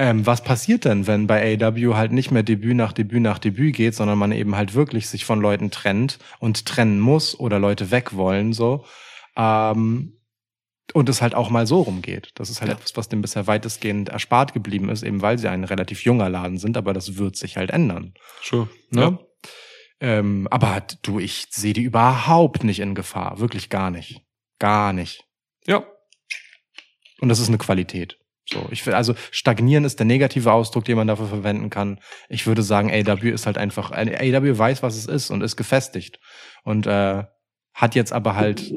Ähm, 0.01 0.25
was 0.25 0.43
passiert 0.45 0.85
denn, 0.85 1.07
wenn 1.07 1.27
bei 1.27 1.57
AEW 1.61 1.93
halt 1.95 2.13
nicht 2.13 2.31
mehr 2.31 2.41
Debüt 2.43 2.75
nach 2.77 2.93
Debüt 2.93 3.21
nach 3.21 3.37
Debüt 3.37 3.75
geht, 3.75 3.93
sondern 3.95 4.17
man 4.17 4.31
eben 4.31 4.55
halt 4.55 4.73
wirklich 4.73 5.09
sich 5.09 5.25
von 5.25 5.41
Leuten 5.41 5.71
trennt 5.71 6.19
und 6.39 6.65
trennen 6.65 7.01
muss 7.01 7.37
oder 7.37 7.59
Leute 7.59 7.91
weg 7.91 8.15
wollen, 8.15 8.53
so. 8.53 8.85
Ähm, 9.35 10.15
und 10.93 11.09
es 11.09 11.21
halt 11.21 11.35
auch 11.35 11.49
mal 11.49 11.67
so 11.67 11.81
rumgeht. 11.81 12.31
Das 12.35 12.49
ist 12.49 12.61
halt 12.61 12.71
Ja. 12.71 12.77
etwas, 12.77 12.95
was 12.95 13.09
dem 13.09 13.21
bisher 13.21 13.45
weitestgehend 13.45 14.07
erspart 14.09 14.53
geblieben 14.53 14.87
ist, 14.89 15.03
eben 15.03 15.21
weil 15.21 15.37
sie 15.37 15.49
ein 15.49 15.65
relativ 15.65 16.03
junger 16.05 16.29
Laden 16.29 16.57
sind, 16.57 16.77
aber 16.77 16.93
das 16.93 17.17
wird 17.17 17.35
sich 17.35 17.57
halt 17.57 17.69
ändern. 17.69 18.13
Sure. 18.41 18.69
Ne? 18.89 19.01
Ja. 19.01 19.19
Ähm, 19.99 20.47
aber 20.49 20.81
du, 21.01 21.19
ich 21.19 21.47
sehe 21.49 21.73
die 21.73 21.83
überhaupt 21.83 22.63
nicht 22.63 22.79
in 22.79 22.95
Gefahr. 22.95 23.39
Wirklich 23.39 23.69
gar 23.69 23.91
nicht. 23.91 24.21
Gar 24.59 24.93
nicht. 24.93 25.25
ja. 25.67 25.83
Und 27.21 27.27
das 27.27 27.39
ist 27.39 27.49
eine 27.49 27.57
Qualität. 27.57 28.17
So, 28.51 28.67
ich 28.71 28.85
will, 28.85 28.93
also 28.93 29.13
stagnieren 29.31 29.85
ist 29.85 29.99
der 29.99 30.05
negative 30.05 30.51
Ausdruck, 30.51 30.85
den 30.85 30.97
man 30.97 31.07
dafür 31.07 31.27
verwenden 31.27 31.69
kann. 31.69 31.99
Ich 32.29 32.47
würde 32.47 32.63
sagen, 32.63 32.89
AW 32.91 33.29
ist 33.29 33.45
halt 33.45 33.57
einfach, 33.57 33.91
AW 33.91 34.57
weiß, 34.57 34.81
was 34.81 34.95
es 34.97 35.05
ist 35.05 35.29
und 35.29 35.41
ist 35.41 35.55
gefestigt. 35.55 36.19
Und 36.63 36.87
äh, 36.87 37.23
hat 37.73 37.95
jetzt 37.95 38.11
aber 38.11 38.35
halt 38.35 38.73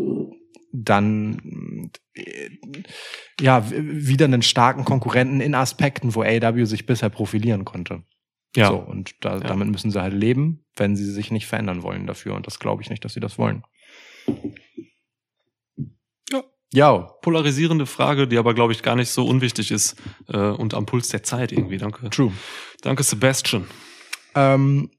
dann 0.72 1.90
äh, 2.14 2.50
ja 3.40 3.64
wieder 3.70 4.24
einen 4.26 4.42
starken 4.42 4.84
Konkurrenten 4.84 5.40
in 5.40 5.54
Aspekten, 5.54 6.14
wo 6.14 6.22
AW 6.22 6.64
sich 6.64 6.86
bisher 6.86 7.08
profilieren 7.10 7.64
konnte. 7.64 8.02
Ja. 8.54 8.68
So, 8.68 8.76
und 8.76 9.12
da, 9.24 9.34
Ja. 9.34 9.40
damit 9.40 9.68
müssen 9.68 9.90
sie 9.90 10.00
halt 10.02 10.14
leben, 10.14 10.64
wenn 10.76 10.96
sie 10.96 11.10
sich 11.10 11.30
nicht 11.30 11.46
verändern 11.46 11.82
wollen 11.82 12.06
dafür. 12.06 12.34
Und 12.34 12.46
das 12.46 12.58
glaube 12.58 12.82
ich 12.82 12.90
nicht, 12.90 13.04
dass 13.04 13.14
sie 13.14 13.20
das 13.20 13.38
wollen. 13.38 13.62
Ja. 16.72 17.08
Polarisierende 17.22 17.86
Frage, 17.86 18.26
die 18.26 18.38
aber, 18.38 18.54
glaube 18.54 18.72
ich, 18.72 18.82
gar 18.82 18.96
nicht 18.96 19.10
so 19.10 19.26
unwichtig 19.26 19.70
ist 19.70 19.96
äh, 20.28 20.36
und 20.38 20.74
am 20.74 20.86
Puls 20.86 21.08
der 21.08 21.22
Zeit 21.22 21.52
irgendwie. 21.52 21.78
Danke. 21.78 22.08
True. 22.10 22.32
Danke, 22.80 23.02
Sebastian. 23.02 23.66
Ähm, 24.34 24.90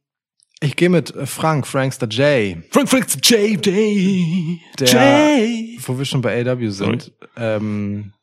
ich 0.59 0.75
gehe 0.75 0.89
mit 0.89 1.13
Frank, 1.25 1.65
Frankster 1.67 2.07
J, 2.07 2.57
Frank 2.71 2.89
Frank 2.89 3.07
J. 3.29 3.65
Day. 3.65 4.61
Der- 4.79 4.87
J. 5.75 5.87
wo 5.87 5.97
wir 5.97 6.05
schon 6.05 6.21
bei 6.21 6.39
AW 6.47 6.69
sind. 6.69 7.11
Ähm, 7.35 8.13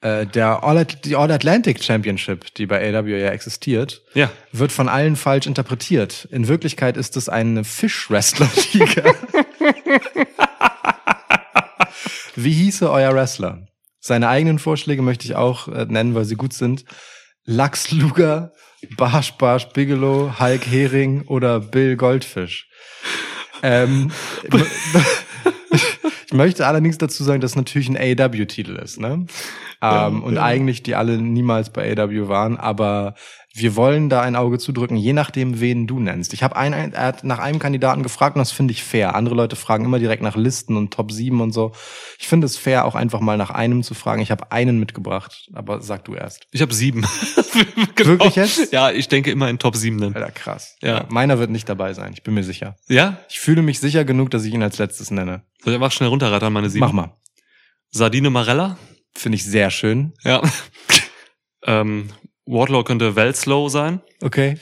äh, 0.00 0.26
der 0.26 0.62
All, 0.64 0.84
die 0.84 1.16
All 1.16 1.30
Atlantic 1.30 1.82
Championship, 1.82 2.52
die 2.56 2.66
bei 2.66 2.94
AW 2.94 3.08
ja 3.18 3.30
existiert, 3.30 4.02
Ja. 4.14 4.30
wird 4.52 4.70
von 4.72 4.88
allen 4.88 5.16
falsch 5.16 5.46
interpretiert. 5.46 6.28
In 6.30 6.46
Wirklichkeit 6.48 6.96
ist 6.98 7.16
es 7.16 7.28
eine 7.30 7.64
Fisch-Wrestler-Liga. 7.64 9.14
Wie 12.36 12.52
hieße 12.52 12.90
euer 12.90 13.14
Wrestler? 13.14 13.66
Seine 14.00 14.28
eigenen 14.28 14.58
Vorschläge 14.58 15.02
möchte 15.02 15.24
ich 15.24 15.34
auch 15.34 15.68
äh, 15.68 15.86
nennen, 15.86 16.14
weil 16.14 16.24
sie 16.24 16.36
gut 16.36 16.52
sind. 16.52 16.84
Lachs 17.44 17.90
Luger, 17.90 18.52
Barsch 18.96 19.32
Barsch 19.32 19.68
Bigelow, 19.68 20.38
Hulk 20.38 20.66
Hering 20.66 21.22
oder 21.22 21.60
Bill 21.60 21.96
Goldfish. 21.96 22.68
Ähm, 23.62 24.10
ich 26.26 26.32
möchte 26.32 26.66
allerdings 26.66 26.98
dazu 26.98 27.24
sagen, 27.24 27.40
dass 27.40 27.52
es 27.52 27.56
natürlich 27.56 27.88
ein 27.88 27.96
AEW-Titel 27.96 28.76
ist, 28.76 29.00
ne? 29.00 29.26
Ja, 29.80 30.08
ähm, 30.08 30.22
und 30.22 30.36
ja. 30.36 30.44
eigentlich 30.44 30.82
die 30.82 30.94
alle 30.94 31.18
niemals 31.18 31.70
bei 31.70 31.96
AEW 31.96 32.28
waren, 32.28 32.56
aber 32.58 33.14
wir 33.56 33.76
wollen 33.76 34.08
da 34.08 34.20
ein 34.20 34.34
Auge 34.34 34.58
zudrücken, 34.58 34.96
je 34.96 35.12
nachdem, 35.12 35.60
wen 35.60 35.86
du 35.86 36.00
nennst. 36.00 36.32
Ich 36.32 36.42
habe 36.42 36.56
einen, 36.56 36.92
er 36.92 37.06
hat 37.06 37.22
nach 37.22 37.38
einem 37.38 37.60
Kandidaten 37.60 38.02
gefragt 38.02 38.34
und 38.34 38.40
das 38.40 38.50
finde 38.50 38.72
ich 38.72 38.82
fair. 38.82 39.14
Andere 39.14 39.36
Leute 39.36 39.54
fragen 39.54 39.84
immer 39.84 40.00
direkt 40.00 40.24
nach 40.24 40.34
Listen 40.34 40.76
und 40.76 40.92
Top 40.92 41.12
7 41.12 41.40
und 41.40 41.52
so. 41.52 41.70
Ich 42.18 42.26
finde 42.26 42.46
es 42.46 42.56
fair, 42.56 42.84
auch 42.84 42.96
einfach 42.96 43.20
mal 43.20 43.36
nach 43.36 43.50
einem 43.50 43.84
zu 43.84 43.94
fragen. 43.94 44.20
Ich 44.22 44.32
habe 44.32 44.50
einen 44.50 44.80
mitgebracht, 44.80 45.48
aber 45.52 45.80
sag 45.82 46.04
du 46.04 46.16
erst. 46.16 46.48
Ich 46.50 46.62
habe 46.62 46.74
sieben. 46.74 47.02
Wirklich 47.96 48.34
jetzt? 48.34 48.72
Ja, 48.72 48.90
ich 48.90 49.06
denke 49.06 49.30
immer 49.30 49.48
in 49.48 49.60
Top 49.60 49.76
7 49.76 50.00
dann. 50.00 50.14
Alter, 50.16 50.32
krass. 50.32 50.76
Ja. 50.82 51.06
Meiner 51.08 51.38
wird 51.38 51.50
nicht 51.50 51.68
dabei 51.68 51.94
sein, 51.94 52.12
ich 52.12 52.24
bin 52.24 52.34
mir 52.34 52.42
sicher. 52.42 52.74
Ja? 52.88 53.18
Ich 53.28 53.38
fühle 53.38 53.62
mich 53.62 53.78
sicher 53.78 54.04
genug, 54.04 54.32
dass 54.32 54.44
ich 54.44 54.52
ihn 54.52 54.64
als 54.64 54.78
letztes 54.78 55.12
nenne. 55.12 55.42
Soll 55.62 55.74
ich 55.74 55.76
einfach 55.76 55.92
schnell 55.92 56.08
runterrattern, 56.08 56.52
meine 56.52 56.70
sieben? 56.70 56.84
Mach 56.84 56.92
mal. 56.92 57.16
Sardine 57.90 58.30
Marella? 58.30 58.78
Finde 59.12 59.36
ich 59.36 59.44
sehr 59.44 59.70
schön. 59.70 60.12
Ja. 60.24 60.42
ähm, 61.64 62.08
Wardlow 62.46 62.84
könnte 62.84 63.16
Welslow 63.16 63.68
sein. 63.68 64.02
Okay. 64.22 64.58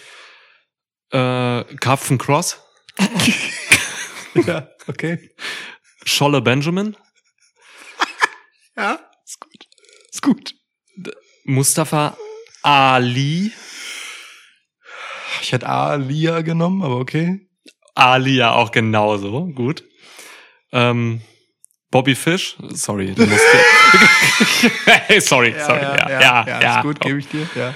Äh, 1.10 1.64
Karpfen 1.80 2.18
Cross? 2.18 2.60
ja, 4.34 4.68
okay. 4.86 5.30
Scholle 6.04 6.40
Benjamin? 6.40 6.96
Ja, 8.74 8.98
ist 9.26 9.38
gut. 9.38 9.68
Ist 10.10 10.22
gut. 10.22 10.54
Mustafa 11.44 12.16
Ali? 12.62 13.52
Ich 15.42 15.52
hätte 15.52 15.68
Alia 15.68 16.40
genommen, 16.40 16.82
aber 16.82 16.96
okay. 16.96 17.50
Ali 17.94 18.36
ja 18.36 18.54
auch 18.54 18.70
genauso. 18.70 19.46
Gut. 19.48 19.84
Ähm, 20.72 21.20
Bobby 21.92 22.14
Fish? 22.14 22.56
Sorry, 22.70 23.14
du 23.14 23.26
musst. 23.26 23.44
hey, 25.06 25.20
sorry, 25.20 25.54
sorry. 25.58 25.82
Ja, 25.82 26.08
ja, 26.08 26.60
ja. 26.60 26.78
ist 26.78 26.82
gut, 26.82 26.98
gebe 27.00 27.18
ich 27.18 27.28
dir. 27.28 27.46
Ja. 27.54 27.74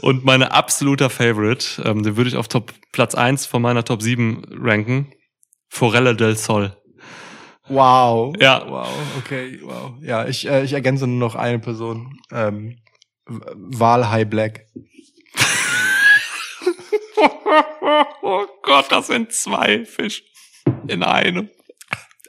Und 0.00 0.24
mein 0.24 0.42
absoluter 0.42 1.08
Favorite, 1.08 1.82
ähm, 1.84 2.02
den 2.02 2.16
würde 2.18 2.28
ich 2.28 2.36
auf 2.36 2.48
Top 2.48 2.72
Platz 2.92 3.14
1 3.14 3.46
von 3.46 3.62
meiner 3.62 3.82
Top 3.82 4.02
7 4.02 4.44
ranken. 4.60 5.10
Forelle 5.68 6.14
del 6.14 6.36
Sol. 6.36 6.76
Wow. 7.68 8.36
Ja. 8.38 8.62
Wow, 8.68 8.88
okay, 9.18 9.58
wow. 9.62 9.94
Ja, 10.02 10.26
ich, 10.26 10.46
äh, 10.46 10.62
ich 10.62 10.74
ergänze 10.74 11.06
nur 11.06 11.18
noch 11.18 11.34
eine 11.34 11.58
Person. 11.58 12.20
Ähm, 12.30 12.76
Wal 13.26 14.10
High 14.10 14.28
Black. 14.28 14.66
oh 18.22 18.46
Gott, 18.62 18.86
das 18.90 19.06
sind 19.06 19.32
zwei 19.32 19.86
Fisch 19.86 20.22
in 20.86 21.02
einem. 21.02 21.48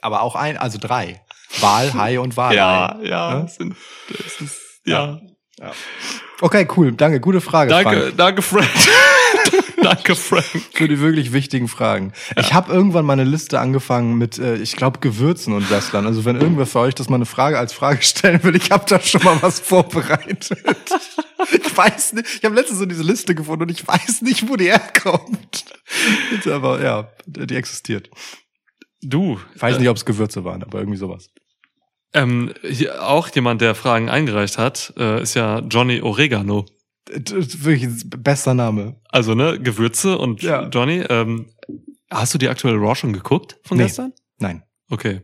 Aber 0.02 0.22
auch 0.22 0.34
ein, 0.34 0.56
also 0.56 0.78
drei. 0.78 1.22
Wal, 1.60 1.94
Hai 1.94 2.20
und 2.20 2.36
Wal. 2.36 2.54
Ja, 2.54 2.98
ja. 3.02 3.34
Ne? 3.34 3.42
Das 3.42 3.56
sind, 3.56 3.76
das 4.08 4.40
ist, 4.40 4.60
ja. 4.84 5.20
Okay, 6.40 6.68
cool. 6.76 6.92
Danke. 6.92 7.20
Gute 7.20 7.40
Frage. 7.40 7.70
Danke, 7.70 8.00
Frank, 8.00 8.16
danke, 8.16 8.42
Frank. 8.42 8.68
danke, 9.82 10.14
Frank. 10.14 10.44
für 10.72 10.86
die 10.86 11.00
wirklich 11.00 11.32
wichtigen 11.32 11.66
Fragen. 11.66 12.12
Ich 12.36 12.54
habe 12.54 12.72
irgendwann 12.72 13.04
mal 13.04 13.14
eine 13.14 13.24
Liste 13.24 13.58
angefangen 13.58 14.16
mit, 14.18 14.38
äh, 14.38 14.56
ich 14.56 14.76
glaube, 14.76 15.00
Gewürzen 15.00 15.52
und 15.52 15.68
Wrestlern. 15.70 16.06
Also 16.06 16.24
wenn 16.24 16.40
irgendwer 16.40 16.66
für 16.66 16.78
euch 16.80 16.94
das 16.94 17.08
mal 17.08 17.16
eine 17.16 17.26
Frage 17.26 17.58
als 17.58 17.72
Frage 17.72 18.02
stellen 18.02 18.42
will, 18.44 18.54
ich 18.54 18.70
habe 18.70 18.84
da 18.86 19.00
schon 19.00 19.22
mal 19.24 19.40
was 19.42 19.60
vorbereitet. 19.60 20.50
Ich 21.52 21.76
weiß 21.76 22.14
nicht. 22.14 22.26
Ich 22.38 22.44
habe 22.44 22.56
letztens 22.56 22.80
so 22.80 22.84
diese 22.84 23.04
Liste 23.04 23.32
gefunden 23.34 23.62
und 23.62 23.70
ich 23.70 23.86
weiß 23.86 24.22
nicht, 24.22 24.48
wo 24.48 24.56
die 24.56 24.66
herkommt. 24.66 25.64
Jetzt 26.32 26.48
aber 26.48 26.82
ja, 26.82 27.12
die 27.26 27.54
existiert. 27.54 28.10
Du, 29.02 29.38
Ich 29.54 29.62
weiß 29.62 29.78
nicht, 29.78 29.88
ob 29.88 29.96
es 29.96 30.04
Gewürze 30.04 30.44
waren, 30.44 30.62
aber 30.62 30.78
irgendwie 30.80 30.98
sowas. 30.98 31.30
ähm, 32.14 32.52
hier 32.68 33.02
auch 33.06 33.28
jemand, 33.34 33.60
der 33.60 33.74
Fragen 33.74 34.08
eingereicht 34.08 34.58
hat, 34.58 34.92
äh, 34.96 35.22
ist 35.22 35.34
ja 35.34 35.60
Johnny 35.60 36.00
Oregano. 36.00 36.66
Das 37.04 37.32
ist 37.32 37.64
Wirklich 37.64 37.84
ein 37.84 38.10
bester 38.22 38.54
Name. 38.54 39.00
Also, 39.10 39.34
ne, 39.34 39.58
Gewürze 39.60 40.18
und 40.18 40.42
Ja. 40.42 40.68
Johnny. 40.68 41.04
Ähm, 41.08 41.50
hast 42.10 42.34
du 42.34 42.38
die 42.38 42.48
aktuelle 42.48 42.78
Raw 42.78 42.94
schon 42.94 43.12
geguckt 43.12 43.56
von 43.64 43.76
Nee. 43.78 43.84
gestern? 43.84 44.12
Nein. 44.38 44.62
Okay. 44.90 45.22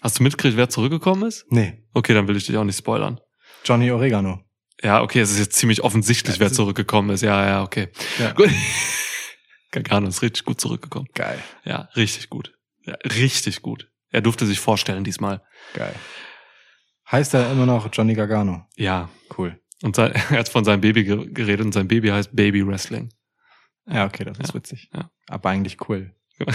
Hast 0.00 0.18
du 0.18 0.22
mitgekriegt, 0.22 0.56
wer 0.56 0.68
zurückgekommen 0.68 1.26
ist? 1.26 1.44
Nee. 1.50 1.82
Okay, 1.92 2.14
dann 2.14 2.28
will 2.28 2.36
ich 2.36 2.46
dich 2.46 2.56
auch 2.56 2.64
nicht 2.64 2.78
spoilern. 2.78 3.20
Johnny 3.64 3.90
Oregano. 3.90 4.40
Ja, 4.82 5.02
okay, 5.02 5.20
es 5.20 5.32
ist 5.32 5.38
jetzt 5.40 5.54
ziemlich 5.56 5.82
offensichtlich, 5.82 6.36
Ja, 6.36 6.40
wer 6.40 6.52
zurückgekommen 6.52 7.10
ist. 7.10 7.22
Ja, 7.22 7.44
ja, 7.46 7.62
okay. 7.64 7.88
Ja. 8.18 8.32
Gut. 8.32 8.48
Gargano 9.72 10.08
ist 10.08 10.22
richtig 10.22 10.44
gut 10.44 10.60
zurückgekommen. 10.60 11.08
Geil, 11.14 11.38
Ja, 11.64 11.88
richtig 11.96 12.30
gut. 12.30 12.54
Ja, 12.88 12.94
richtig 13.16 13.62
gut. 13.62 13.90
Er 14.10 14.20
durfte 14.22 14.46
sich 14.46 14.58
vorstellen 14.60 15.04
diesmal. 15.04 15.42
geil. 15.74 15.94
Heißt 17.10 17.34
er 17.34 17.50
immer 17.52 17.66
noch 17.66 17.88
Johnny 17.92 18.14
Gargano? 18.14 18.66
Ja. 18.76 19.08
Cool. 19.36 19.58
Und 19.82 19.96
sein, 19.96 20.12
er 20.30 20.38
hat 20.38 20.48
von 20.48 20.64
seinem 20.64 20.80
Baby 20.80 21.04
ge- 21.04 21.28
geredet 21.32 21.64
und 21.66 21.72
sein 21.72 21.88
Baby 21.88 22.08
heißt 22.08 22.34
Baby 22.34 22.66
Wrestling. 22.66 23.10
Ja, 23.86 24.04
okay, 24.06 24.24
das 24.24 24.38
ist 24.38 24.48
Ja, 24.48 24.54
witzig. 24.54 24.90
ja. 24.94 25.10
Aber 25.28 25.48
eigentlich 25.50 25.76
cool. 25.88 26.14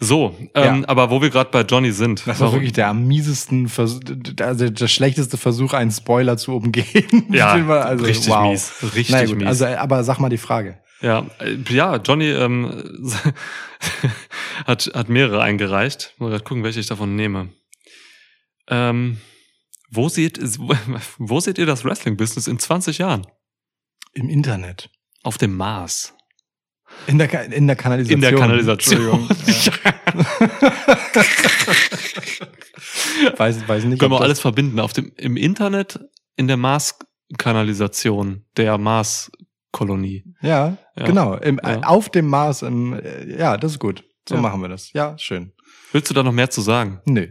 so, 0.00 0.36
ähm, 0.54 0.82
Ja. 0.82 0.88
aber 0.88 1.10
wo 1.10 1.20
wir 1.20 1.30
gerade 1.30 1.50
bei 1.50 1.62
Johnny 1.62 1.90
sind. 1.92 2.20
Das 2.26 2.38
war 2.38 2.46
warum- 2.46 2.54
wirklich 2.56 2.72
der 2.72 2.88
am 2.88 3.06
miesesten, 3.06 3.68
Vers 3.68 3.98
also 4.40 4.68
der 4.70 4.88
schlechteste 4.88 5.36
Versuch, 5.36 5.72
einen 5.74 5.90
Spoiler 5.90 6.36
zu 6.36 6.54
umgehen. 6.56 7.26
Ja, 7.30 7.52
also, 7.82 8.04
richtig 8.04 8.28
wow. 8.32 8.50
mies. 8.50 8.72
Richtig 8.94 9.10
Na 9.10 9.24
gut, 9.24 9.36
mies. 9.38 9.46
also, 9.48 9.66
aber 9.66 10.04
sag 10.04 10.18
mal 10.20 10.28
die 10.28 10.38
Frage. 10.38 10.80
Ja, 11.00 11.26
äh, 11.38 11.56
ja, 11.68 11.96
Johnny 11.96 12.28
ähm, 12.30 12.82
hat, 14.66 14.90
hat 14.94 15.08
mehrere 15.08 15.42
eingereicht. 15.42 16.14
Mal 16.18 16.30
grad 16.30 16.44
gucken, 16.44 16.64
welche 16.64 16.80
ich 16.80 16.86
davon 16.86 17.14
nehme. 17.16 17.50
Ähm, 18.68 19.18
wo 19.90 20.08
seht, 20.08 20.38
wo 21.18 21.40
seht 21.40 21.58
ihr 21.58 21.66
das 21.66 21.84
Wrestling-Business 21.84 22.46
in 22.48 22.58
20 22.58 22.98
Jahren? 22.98 23.26
Im 24.12 24.28
Internet. 24.28 24.90
Auf 25.22 25.38
dem 25.38 25.56
Mars. 25.56 26.14
In 27.06 27.18
der, 27.18 27.28
Ka- 27.28 27.42
in 27.42 27.66
der 27.66 27.76
Kanalisation. 27.76 28.16
In 28.16 28.20
der 28.22 28.34
Kanalisation. 28.34 29.28
Entschuldigung. 29.46 29.94
weiß, 33.36 33.68
weiß 33.68 33.84
nicht. 33.84 34.00
Können 34.00 34.12
wir 34.12 34.20
alles 34.20 34.40
verbinden. 34.40 34.80
Auf 34.80 34.92
dem, 34.92 35.12
Im 35.16 35.36
Internet, 35.36 36.00
in 36.36 36.48
der 36.48 36.56
Mars-Kanalisation, 36.56 38.44
der 38.56 38.78
Mars-Kolonie. 39.72 40.24
Ja, 40.42 40.76
Ja. 40.96 41.04
genau. 41.06 41.34
Im, 41.36 41.60
Ja. 41.62 41.80
Auf 41.82 42.08
dem 42.10 42.26
Mars. 42.26 42.62
Im, 42.62 42.94
äh, 42.94 43.38
ja, 43.38 43.56
das 43.56 43.72
ist 43.72 43.78
gut. 43.78 44.04
So 44.28 44.34
Ja. 44.36 44.40
machen 44.40 44.60
wir 44.60 44.68
das. 44.68 44.92
Ja, 44.92 45.16
schön. 45.18 45.52
Willst 45.92 46.10
du 46.10 46.14
da 46.14 46.22
noch 46.22 46.32
mehr 46.32 46.50
zu 46.50 46.60
sagen? 46.60 47.00
Nö. 47.06 47.28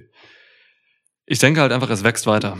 Ich 1.25 1.39
denke 1.39 1.61
halt 1.61 1.71
einfach, 1.71 1.89
es 1.89 2.03
wächst 2.03 2.25
weiter. 2.27 2.57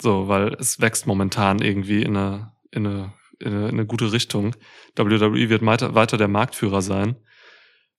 So, 0.00 0.28
weil 0.28 0.54
es 0.58 0.80
wächst 0.80 1.06
momentan 1.06 1.60
irgendwie 1.60 2.02
in 2.02 2.16
eine, 2.16 2.52
in 2.70 2.86
eine, 2.86 3.12
in 3.38 3.48
eine, 3.54 3.68
in 3.68 3.74
eine 3.74 3.86
gute 3.86 4.12
Richtung. 4.12 4.56
WWE 4.96 5.48
wird 5.50 5.64
weiter, 5.64 5.94
weiter 5.94 6.16
der 6.16 6.28
Marktführer 6.28 6.82
sein. 6.82 7.16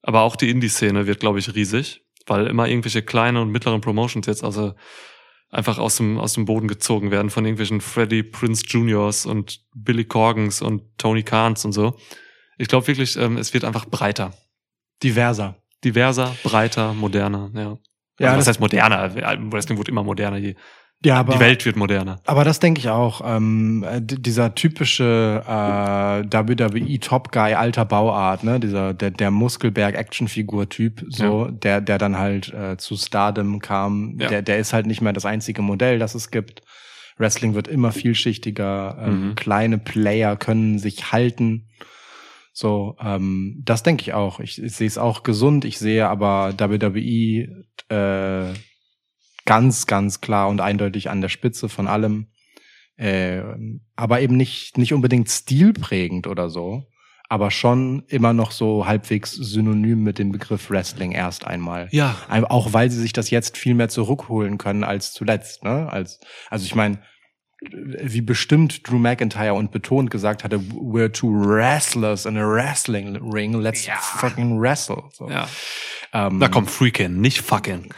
Aber 0.02 0.22
auch 0.22 0.34
die 0.36 0.50
Indie-Szene 0.50 1.06
wird, 1.06 1.20
glaube 1.20 1.38
ich, 1.38 1.54
riesig, 1.54 2.04
weil 2.26 2.48
immer 2.48 2.66
irgendwelche 2.68 3.02
kleinen 3.02 3.36
und 3.36 3.50
mittleren 3.50 3.80
Promotions 3.80 4.26
jetzt 4.26 4.42
also 4.42 4.74
einfach 5.52 5.78
aus 5.78 5.96
dem, 5.98 6.18
aus 6.18 6.32
dem 6.32 6.44
Boden 6.46 6.66
gezogen 6.66 7.10
werden 7.12 7.30
von 7.30 7.44
irgendwelchen 7.44 7.80
Freddie 7.80 8.24
Prince 8.24 8.64
Juniors 8.66 9.26
und 9.26 9.60
Billy 9.74 10.04
Corgans 10.04 10.60
und 10.62 10.82
Tony 10.98 11.22
Kahns 11.22 11.64
und 11.64 11.72
so. 11.72 11.96
Ich 12.58 12.66
glaube 12.68 12.86
wirklich, 12.88 13.16
ähm, 13.16 13.36
es 13.36 13.54
wird 13.54 13.64
einfach 13.64 13.84
breiter. 13.86 14.32
Diverser. 15.02 15.56
Diverser, 15.84 16.34
breiter, 16.42 16.94
moderner, 16.94 17.50
ja. 17.54 17.78
Ja, 18.20 18.30
was 18.32 18.38
das- 18.38 18.48
heißt 18.48 18.60
moderner? 18.60 19.14
Wrestling 19.52 19.78
wird 19.78 19.88
immer 19.88 20.02
moderner, 20.04 20.36
je, 20.38 20.54
Ja, 21.04 21.16
aber, 21.16 21.34
die 21.34 21.40
Welt 21.40 21.64
wird 21.64 21.76
moderner. 21.76 22.20
aber 22.26 22.44
das 22.44 22.60
denke 22.60 22.78
ich 22.80 22.88
auch. 22.88 23.22
Ähm, 23.24 23.84
äh, 23.88 24.00
dieser 24.00 24.54
typische 24.54 25.42
äh, 25.46 25.50
WWE 26.32 27.00
Top 27.00 27.32
Guy 27.32 27.54
alter 27.54 27.84
Bauart, 27.84 28.44
ne, 28.44 28.60
dieser 28.60 28.94
der, 28.94 29.10
der 29.10 29.30
Muskelberg 29.30 29.96
Actionfigur 29.96 30.68
Typ, 30.68 31.04
so 31.08 31.46
der 31.46 31.80
der 31.80 31.98
dann 31.98 32.18
halt 32.18 32.52
äh, 32.54 32.76
zu 32.76 32.96
Stardom 32.96 33.58
kam. 33.58 34.16
Ja. 34.20 34.28
Der 34.28 34.42
der 34.42 34.58
ist 34.58 34.72
halt 34.72 34.86
nicht 34.86 35.00
mehr 35.00 35.12
das 35.12 35.24
einzige 35.26 35.62
Modell, 35.62 35.98
das 35.98 36.14
es 36.14 36.30
gibt. 36.30 36.62
Wrestling 37.18 37.54
wird 37.54 37.68
immer 37.68 37.92
vielschichtiger. 37.92 38.96
Ähm, 39.00 39.28
Mhm. 39.28 39.34
Kleine 39.34 39.78
Player 39.78 40.36
können 40.36 40.78
sich 40.78 41.12
halten. 41.12 41.68
So, 42.54 42.96
ähm, 43.02 43.60
das 43.64 43.82
denke 43.82 44.02
ich 44.02 44.12
auch. 44.14 44.40
Ich, 44.40 44.62
ich 44.62 44.72
sehe 44.72 44.86
es 44.86 44.98
auch 44.98 45.22
gesund. 45.22 45.64
Ich 45.64 45.78
sehe 45.78 46.08
aber 46.08 46.54
WWE 46.58 47.64
äh, 47.88 48.52
ganz, 49.44 49.86
ganz 49.86 50.20
klar 50.20 50.48
und 50.48 50.60
eindeutig 50.60 51.10
an 51.10 51.20
der 51.20 51.28
Spitze 51.28 51.68
von 51.68 51.88
allem. 51.88 52.28
Äh, 52.96 53.42
aber 53.96 54.20
eben 54.20 54.36
nicht, 54.36 54.78
nicht 54.78 54.92
unbedingt 54.92 55.28
stilprägend 55.28 56.26
oder 56.26 56.50
so, 56.50 56.86
aber 57.28 57.50
schon 57.50 58.04
immer 58.08 58.34
noch 58.34 58.50
so 58.50 58.86
halbwegs 58.86 59.32
synonym 59.32 60.02
mit 60.02 60.18
dem 60.18 60.32
Begriff 60.32 60.70
Wrestling 60.70 61.12
erst 61.12 61.46
einmal. 61.46 61.88
Ja. 61.90 62.16
Auch 62.28 62.74
weil 62.74 62.90
sie 62.90 63.00
sich 63.00 63.14
das 63.14 63.30
jetzt 63.30 63.56
viel 63.56 63.74
mehr 63.74 63.88
zurückholen 63.88 64.58
können 64.58 64.84
als 64.84 65.12
zuletzt. 65.12 65.64
Ne? 65.64 65.90
Als, 65.90 66.20
also 66.50 66.66
ich 66.66 66.74
meine, 66.74 66.98
wie 67.70 68.20
bestimmt 68.20 68.88
Drew 68.88 68.98
McIntyre 68.98 69.54
und 69.54 69.70
betont 69.70 70.10
gesagt 70.10 70.44
hatte, 70.44 70.58
we're 70.58 71.12
two 71.12 71.28
wrestlers 71.32 72.26
in 72.26 72.36
a 72.36 72.46
wrestling 72.46 73.16
ring, 73.32 73.54
let's 73.54 73.86
Ja. 73.86 73.96
fucking 73.96 74.60
wrestle. 74.60 75.04
So. 75.12 75.28
Ja. 75.30 75.48
Ähm, 76.12 76.38
Na 76.38 76.48
komm, 76.48 76.66
Freakin', 76.66 77.20
nicht 77.20 77.40
fucking. 77.40 77.94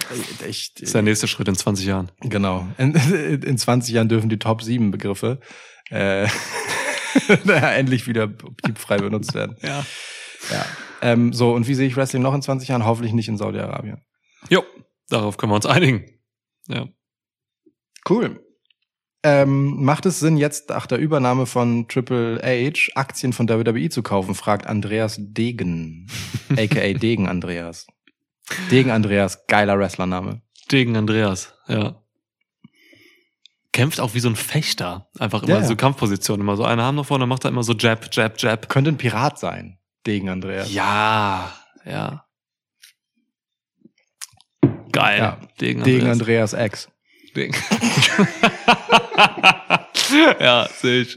Ich, 0.49 0.74
Das 0.74 0.82
ist 0.82 0.95
der 0.95 1.03
nächste 1.03 1.27
Schritt 1.27 1.49
in 1.49 1.57
20 1.57 1.86
Jahren. 1.86 2.11
Genau. 2.20 2.66
In, 2.78 2.95
in 3.43 3.59
20 3.59 3.95
Jahren 3.95 4.09
dürfen 4.09 4.28
die 4.28 4.39
Top 4.39 4.62
7 4.62 4.91
Begriffe 4.91 5.41
äh, 5.91 6.28
endlich 7.49 8.07
wieder 8.07 8.28
piepfrei 8.28 8.99
benutzt 8.99 9.35
werden. 9.35 9.57
Ja. 9.62 9.85
Ja. 10.53 10.66
Ähm, 11.03 11.32
so, 11.32 11.53
und 11.55 11.66
wie 11.66 11.74
sehe 11.74 11.89
ich 11.89 11.97
Wrestling 11.97 12.23
noch 12.23 12.35
in 12.35 12.43
20 12.43 12.69
Jahren? 12.69 12.85
Hoffentlich 12.85 13.12
nicht 13.15 13.28
in 13.28 13.36
Saudi-Arabien. 13.39 14.03
Jo, 14.51 14.62
darauf 15.09 15.36
können 15.36 15.51
wir 15.53 15.57
uns 15.57 15.66
einigen. 15.66 16.05
Ja. 16.69 16.86
Cool. 18.09 18.43
Ähm, 19.26 19.82
macht 19.82 20.05
es 20.05 20.20
Sinn, 20.20 20.36
jetzt 20.36 20.68
nach 20.68 20.86
der 20.86 20.98
Übernahme 20.98 21.46
von 21.46 21.88
Triple 21.88 22.40
H 22.42 22.90
Aktien 22.94 23.32
von 23.32 23.48
WWE 23.48 23.88
zu 23.88 24.02
kaufen? 24.02 24.34
fragt 24.34 24.66
Andreas 24.66 25.16
Degen. 25.18 26.06
AKA 26.51 26.92
Degen 26.92 27.26
Andreas. 27.26 27.86
Degen 28.70 28.90
Andreas, 28.90 29.46
geiler 29.46 29.78
Wrestlername. 29.78 30.42
Degen 30.70 30.94
Andreas, 30.98 31.55
ja. 31.68 32.02
Kämpft 33.72 33.98
auch 33.98 34.12
wie 34.14 34.20
so 34.20 34.28
ein 34.28 34.36
Fechter. 34.36 35.09
Einfach 35.18 35.42
immer 35.42 35.55
Ja, 35.55 35.60
ja. 35.62 35.66
so 35.66 35.74
Kampfpositionen. 35.74 36.42
Immer 36.42 36.56
so 36.56 36.64
eine 36.64 36.84
Hand 36.84 36.96
nach 36.96 37.06
vorne, 37.06 37.26
macht 37.26 37.44
er 37.44 37.51
immer 37.51 37.64
so 37.64 37.72
Jab, 37.72 38.09
Jab, 38.12 38.38
Jab. 38.38 38.68
Könnte 38.68 38.90
ein 38.92 38.98
Pirat 38.98 39.38
sein. 39.38 39.78
Degen 40.06 40.28
Andreas. 40.28 40.72
Ja, 40.72 41.51
ja. 41.86 42.24
Geil. 44.92 45.18
Ja. 45.18 45.40
Degen 45.60 45.82
Degen 45.82 46.06
Andreas. 46.06 46.52
Andreas 46.55 46.72
X. 46.72 46.88
Degen. 47.35 47.55
ja, 50.40 50.69
sehe 50.81 51.02
ich. 51.02 51.16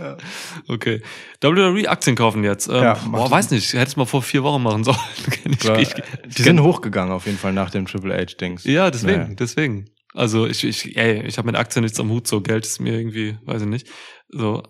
Okay. 0.68 1.02
WWE 1.42 1.90
Aktien 1.90 2.16
kaufen 2.16 2.44
jetzt. 2.44 2.68
Ähm, 2.68 2.76
Ja, 2.76 2.94
boah, 2.94 3.30
weiß 3.30 3.52
nicht. 3.52 3.74
Hätte 3.74 3.88
es 3.88 3.96
mal 3.96 4.06
vor 4.06 4.22
vier 4.22 4.44
Wochen 4.44 4.62
machen 4.62 4.84
sollen. 4.84 4.98
ich, 5.46 5.64
Ja, 5.64 5.78
ich, 5.78 5.90
die 6.26 6.42
sind 6.42 6.62
hochgegangen 6.62 7.12
auf 7.14 7.26
jeden 7.26 7.38
Fall 7.38 7.54
nach 7.54 7.70
dem 7.70 7.86
Triple 7.86 8.16
H-Dings. 8.18 8.64
Ja, 8.66 8.90
deswegen, 8.92 9.22
Naja. 9.24 9.36
deswegen. 9.36 9.90
Also 10.14 10.48
ich, 10.48 10.64
ich, 10.64 10.98
ey, 10.98 11.24
ich 11.26 11.38
habe 11.38 11.46
mit 11.48 11.56
Aktien 11.56 11.84
nichts 11.84 12.00
am 12.00 12.10
Hut, 12.10 12.28
so 12.28 12.42
Geld 12.42 12.66
ist 12.66 12.80
mir 12.80 12.94
irgendwie, 12.98 13.38
weiß 13.46 13.62
ich 13.64 13.68
nicht. 13.68 13.88
So, 14.30 14.64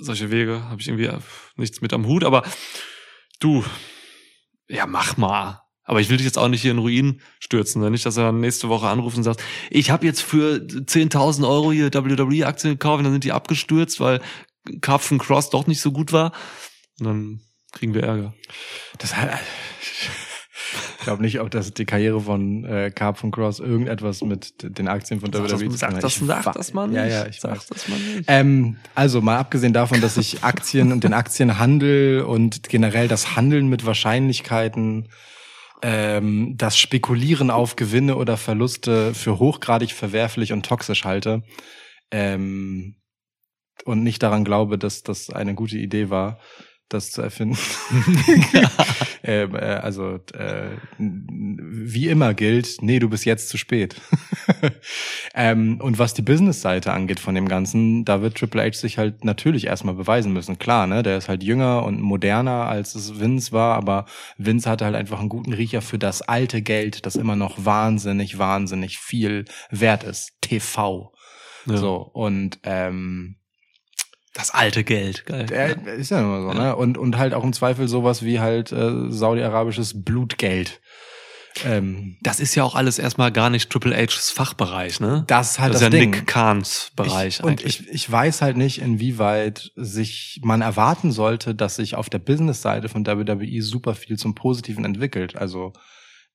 solche 0.00 0.30
Wege 0.30 0.64
habe 0.68 0.80
ich 0.80 0.88
irgendwie 0.88 1.06
äh, 1.06 1.18
nichts 1.56 1.80
mit 1.80 1.92
am 1.92 2.06
Hut, 2.06 2.24
aber 2.24 2.42
du, 3.38 3.64
ja, 4.68 4.86
mach 4.86 5.16
mal. 5.16 5.61
Aber 5.84 6.00
ich 6.00 6.08
will 6.08 6.16
dich 6.16 6.26
jetzt 6.26 6.38
auch 6.38 6.48
nicht 6.48 6.62
hier 6.62 6.70
in 6.70 6.78
Ruin 6.78 7.20
stürzen, 7.40 7.88
nicht, 7.90 8.06
dass 8.06 8.16
er 8.16 8.24
dann 8.24 8.40
nächste 8.40 8.68
Woche 8.68 8.86
anruft 8.86 9.16
und 9.16 9.24
sagt, 9.24 9.42
ich 9.68 9.90
habe 9.90 10.06
jetzt 10.06 10.22
für 10.22 10.56
10.000 10.56 11.46
Euro 11.48 11.72
hier 11.72 11.92
WWE-Aktien 11.92 12.74
gekauft 12.74 12.98
und 12.98 13.04
dann 13.04 13.12
sind 13.12 13.24
die 13.24 13.32
abgestürzt, 13.32 13.98
weil 13.98 14.20
Karpfen 14.80 15.18
Cross 15.18 15.50
doch 15.50 15.66
nicht 15.66 15.80
so 15.80 15.90
gut 15.90 16.12
war. 16.12 16.32
Und 17.00 17.06
dann 17.06 17.40
kriegen 17.72 17.94
wir 17.94 18.04
Ärger. 18.04 18.34
Das 18.98 19.16
hat, 19.16 19.30
ich 20.98 21.04
glaube 21.04 21.22
nicht, 21.22 21.40
ob 21.40 21.50
das 21.50 21.72
die 21.74 21.84
Karriere 21.84 22.20
von 22.20 22.64
äh, 22.64 22.92
Carp 22.94 23.18
von 23.18 23.32
Cross 23.32 23.58
irgendetwas 23.58 24.22
mit 24.22 24.54
den 24.78 24.86
Aktien 24.86 25.20
von 25.20 25.32
Sag 25.32 25.42
WWE 25.42 25.48
zu 25.48 25.64
tun 25.66 25.76
sag 25.76 25.94
hat. 25.94 26.04
das, 26.04 26.16
Ich 26.16 26.26
sag 26.26 26.52
das 26.52 26.74
mal 26.74 26.86
nicht. 26.86 26.96
Ja, 26.96 27.06
ja, 27.06 27.26
ich 27.26 27.40
sag 27.40 27.56
weiß. 27.56 27.66
das 27.66 27.88
mal 27.88 27.98
nicht. 27.98 28.24
Ähm, 28.28 28.76
also 28.94 29.20
mal 29.20 29.38
abgesehen 29.38 29.72
davon, 29.72 30.00
dass 30.00 30.16
ich 30.16 30.44
Aktien 30.44 30.92
und 30.92 31.02
den 31.02 31.12
Aktienhandel 31.12 32.22
und 32.22 32.68
generell 32.68 33.08
das 33.08 33.34
Handeln 33.34 33.68
mit 33.68 33.84
Wahrscheinlichkeiten, 33.84 35.08
ähm, 35.82 36.54
das 36.56 36.78
Spekulieren 36.78 37.50
auf 37.50 37.76
Gewinne 37.76 38.16
oder 38.16 38.36
Verluste 38.36 39.14
für 39.14 39.38
hochgradig 39.38 39.92
verwerflich 39.92 40.52
und 40.52 40.64
toxisch 40.64 41.04
halte 41.04 41.42
ähm, 42.10 42.96
und 43.84 44.02
nicht 44.02 44.22
daran 44.22 44.44
glaube, 44.44 44.78
dass 44.78 45.02
das 45.02 45.30
eine 45.30 45.54
gute 45.54 45.76
Idee 45.78 46.08
war, 46.08 46.38
das 46.92 47.10
zu 47.10 47.22
erfinden. 47.22 47.58
ähm, 49.24 49.54
äh, 49.54 49.58
also 49.58 50.20
äh, 50.34 50.70
wie 50.98 52.08
immer 52.08 52.34
gilt, 52.34 52.76
nee, 52.80 52.98
du 52.98 53.08
bist 53.08 53.24
jetzt 53.24 53.48
zu 53.48 53.56
spät. 53.56 53.96
ähm, 55.34 55.80
und 55.80 55.98
was 55.98 56.14
die 56.14 56.22
Business-Seite 56.22 56.92
angeht 56.92 57.20
von 57.20 57.34
dem 57.34 57.48
Ganzen, 57.48 58.04
da 58.04 58.22
wird 58.22 58.36
Triple 58.36 58.62
H 58.62 58.72
sich 58.72 58.98
halt 58.98 59.24
natürlich 59.24 59.66
erstmal 59.66 59.94
beweisen 59.94 60.32
müssen. 60.32 60.58
Klar, 60.58 60.86
ne, 60.86 61.02
der 61.02 61.18
ist 61.18 61.28
halt 61.28 61.42
jünger 61.42 61.84
und 61.84 62.00
moderner, 62.00 62.66
als 62.66 62.94
es 62.94 63.20
Vince 63.20 63.52
war, 63.52 63.76
aber 63.76 64.06
Vince 64.38 64.68
hatte 64.68 64.84
halt 64.84 64.94
einfach 64.94 65.20
einen 65.20 65.28
guten 65.28 65.52
Riecher 65.52 65.82
für 65.82 65.98
das 65.98 66.22
alte 66.22 66.62
Geld, 66.62 67.06
das 67.06 67.16
immer 67.16 67.36
noch 67.36 67.64
wahnsinnig, 67.64 68.38
wahnsinnig 68.38 68.98
viel 68.98 69.44
wert 69.70 70.04
ist. 70.04 70.32
TV. 70.40 71.12
Ja. 71.66 71.76
So, 71.76 71.96
und 71.96 72.58
ähm, 72.64 73.36
Das 74.34 74.50
alte 74.50 74.82
Geld, 74.82 75.26
geil. 75.26 75.46
Der 75.46 75.76
ist 75.94 76.10
ja 76.10 76.20
immer 76.20 76.40
so, 76.40 76.52
ne? 76.58 76.74
Und, 76.74 76.96
und 76.96 77.18
halt 77.18 77.34
auch 77.34 77.44
im 77.44 77.52
Zweifel 77.52 77.86
sowas 77.86 78.22
wie 78.22 78.40
halt 78.40 78.72
äh, 78.72 79.10
saudi-arabisches 79.10 80.02
Blutgeld. 80.04 80.80
Ähm, 81.64 82.16
Das 82.22 82.40
ist 82.40 82.54
ja 82.54 82.64
auch 82.64 82.74
alles 82.74 82.98
erstmal 82.98 83.30
gar 83.30 83.50
nicht 83.50 83.68
Triple 83.68 83.94
H's 83.94 84.30
Fachbereich, 84.30 85.00
ne? 85.00 85.24
das 85.26 85.52
ist 85.52 85.60
halt 85.60 85.74
das 85.74 85.80
das, 85.80 85.88
ist 85.88 85.94
ja 85.94 86.00
Ding. 86.00 86.10
Nick 86.10 86.26
Kahns 86.26 86.92
Bereich 86.96 87.40
ich, 87.40 87.44
und 87.44 87.62
ich, 87.62 87.88
ich 87.88 88.10
weiß 88.10 88.40
halt 88.40 88.56
nicht, 88.56 88.80
inwieweit 88.80 89.70
sich 89.76 90.40
man 90.42 90.62
erwarten 90.62 91.12
sollte, 91.12 91.54
dass 91.54 91.76
sich 91.76 91.94
auf 91.94 92.08
der 92.08 92.20
Business-Seite 92.20 92.88
von 92.88 93.06
WWE 93.06 93.60
super 93.60 93.94
viel 93.94 94.18
zum 94.18 94.34
Positiven 94.34 94.84
entwickelt. 94.86 95.36
Also 95.36 95.74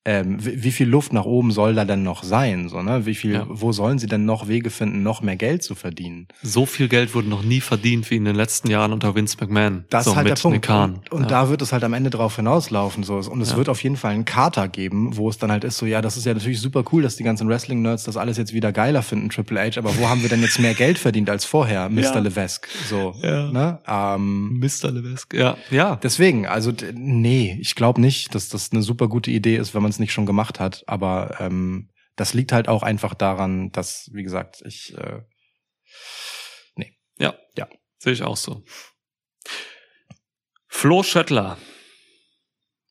ähm, 0.08 0.42
wie, 0.42 0.64
wie 0.64 0.72
viel 0.72 0.88
Luft 0.88 1.12
nach 1.12 1.26
oben 1.26 1.50
soll 1.50 1.74
da 1.74 1.84
denn 1.84 2.02
noch 2.02 2.22
sein? 2.22 2.68
So, 2.70 2.80
ne? 2.82 3.04
Wie 3.04 3.14
viel, 3.14 3.32
Ja. 3.34 3.46
wo 3.48 3.72
sollen 3.72 3.98
sie 3.98 4.06
denn 4.06 4.24
noch 4.24 4.48
Wege 4.48 4.70
finden, 4.70 5.02
noch 5.02 5.20
mehr 5.20 5.36
Geld 5.36 5.62
zu 5.62 5.74
verdienen? 5.74 6.28
so 6.42 6.64
viel 6.66 6.88
Geld 6.88 7.14
wurde 7.14 7.28
noch 7.28 7.42
nie 7.42 7.60
verdient 7.60 8.10
wie 8.10 8.16
in 8.16 8.24
den 8.24 8.34
letzten 8.36 8.70
Jahren 8.70 8.92
unter 8.92 9.14
Vince 9.14 9.36
McMahon. 9.40 9.84
Das 9.90 10.04
so, 10.06 10.12
ist 10.12 10.16
halt 10.16 10.28
der 10.28 10.34
Punkt. 10.36 10.68
Und, 10.70 11.12
und 11.12 11.22
ja. 11.22 11.28
da 11.28 11.48
wird 11.50 11.60
es 11.62 11.72
halt 11.72 11.84
am 11.84 11.92
Ende 11.92 12.08
drauf 12.10 12.36
hinauslaufen. 12.36 13.02
So. 13.04 13.16
Und 13.16 13.40
es 13.42 13.50
Ja. 13.50 13.56
wird 13.58 13.68
auf 13.68 13.82
jeden 13.82 13.96
Fall 13.96 14.12
einen 14.12 14.24
Kater 14.24 14.68
geben, 14.68 15.16
wo 15.16 15.28
es 15.28 15.36
dann 15.36 15.50
halt 15.52 15.64
ist, 15.64 15.76
so, 15.78 15.84
ja, 15.84 16.00
das 16.00 16.16
ist 16.16 16.24
ja 16.24 16.32
natürlich 16.32 16.60
super 16.60 16.84
cool, 16.92 17.02
dass 17.02 17.16
die 17.16 17.22
ganzen 17.24 17.48
Wrestling-Nerds 17.48 18.04
das 18.04 18.16
alles 18.16 18.38
jetzt 18.38 18.54
wieder 18.54 18.72
geiler 18.72 19.02
finden, 19.02 19.28
Triple 19.28 19.60
H, 19.60 19.78
aber 19.78 19.96
wo 19.98 20.08
haben 20.08 20.22
wir 20.22 20.28
denn 20.30 20.40
jetzt 20.40 20.58
mehr 20.58 20.74
Geld 20.74 20.98
verdient 20.98 21.28
als 21.28 21.44
vorher, 21.44 21.88
Mr. 21.90 22.20
Levesque? 22.20 22.68
So, 22.88 23.14
ne? 23.22 23.78
Ähm, 23.86 24.58
Mr. 24.58 24.90
Levesque. 24.90 25.36
Ja, 25.36 25.56
ja. 25.70 25.96
deswegen, 26.02 26.46
also 26.46 26.72
nee, 26.94 27.58
ich 27.60 27.74
glaube 27.74 28.00
nicht, 28.00 28.34
dass 28.34 28.48
das 28.48 28.70
eine 28.72 28.82
super 28.82 29.08
gute 29.08 29.30
Idee 29.30 29.56
ist, 29.56 29.74
wenn 29.74 29.82
man 29.82 29.90
es 29.90 29.97
nicht 29.98 30.12
schon 30.12 30.26
gemacht 30.26 30.60
hat. 30.60 30.84
Aber 30.86 31.36
ähm, 31.40 31.90
das 32.16 32.34
liegt 32.34 32.52
halt 32.52 32.68
auch 32.68 32.82
einfach 32.82 33.14
daran, 33.14 33.70
dass, 33.70 34.10
wie 34.12 34.22
gesagt, 34.22 34.62
ich 34.66 34.96
äh, 34.96 35.22
Ja. 37.18 37.34
Ja. 37.56 37.68
Sehe 37.98 38.12
ich 38.12 38.22
auch 38.22 38.36
so. 38.36 38.64
Flo 40.68 41.02
Schöttler. 41.02 41.58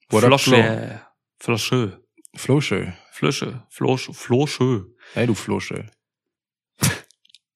What 0.10 0.24
up, 0.24 0.40
Flosche. 0.40 1.02
Flosche. 1.40 2.02
Floschö. 2.36 2.92
Flösche. 3.12 3.64
Flosch. 3.70 4.10
Floschö. 4.14 4.86
Hey, 5.14 5.28
du 5.28 5.34
Floschö. 5.34 5.84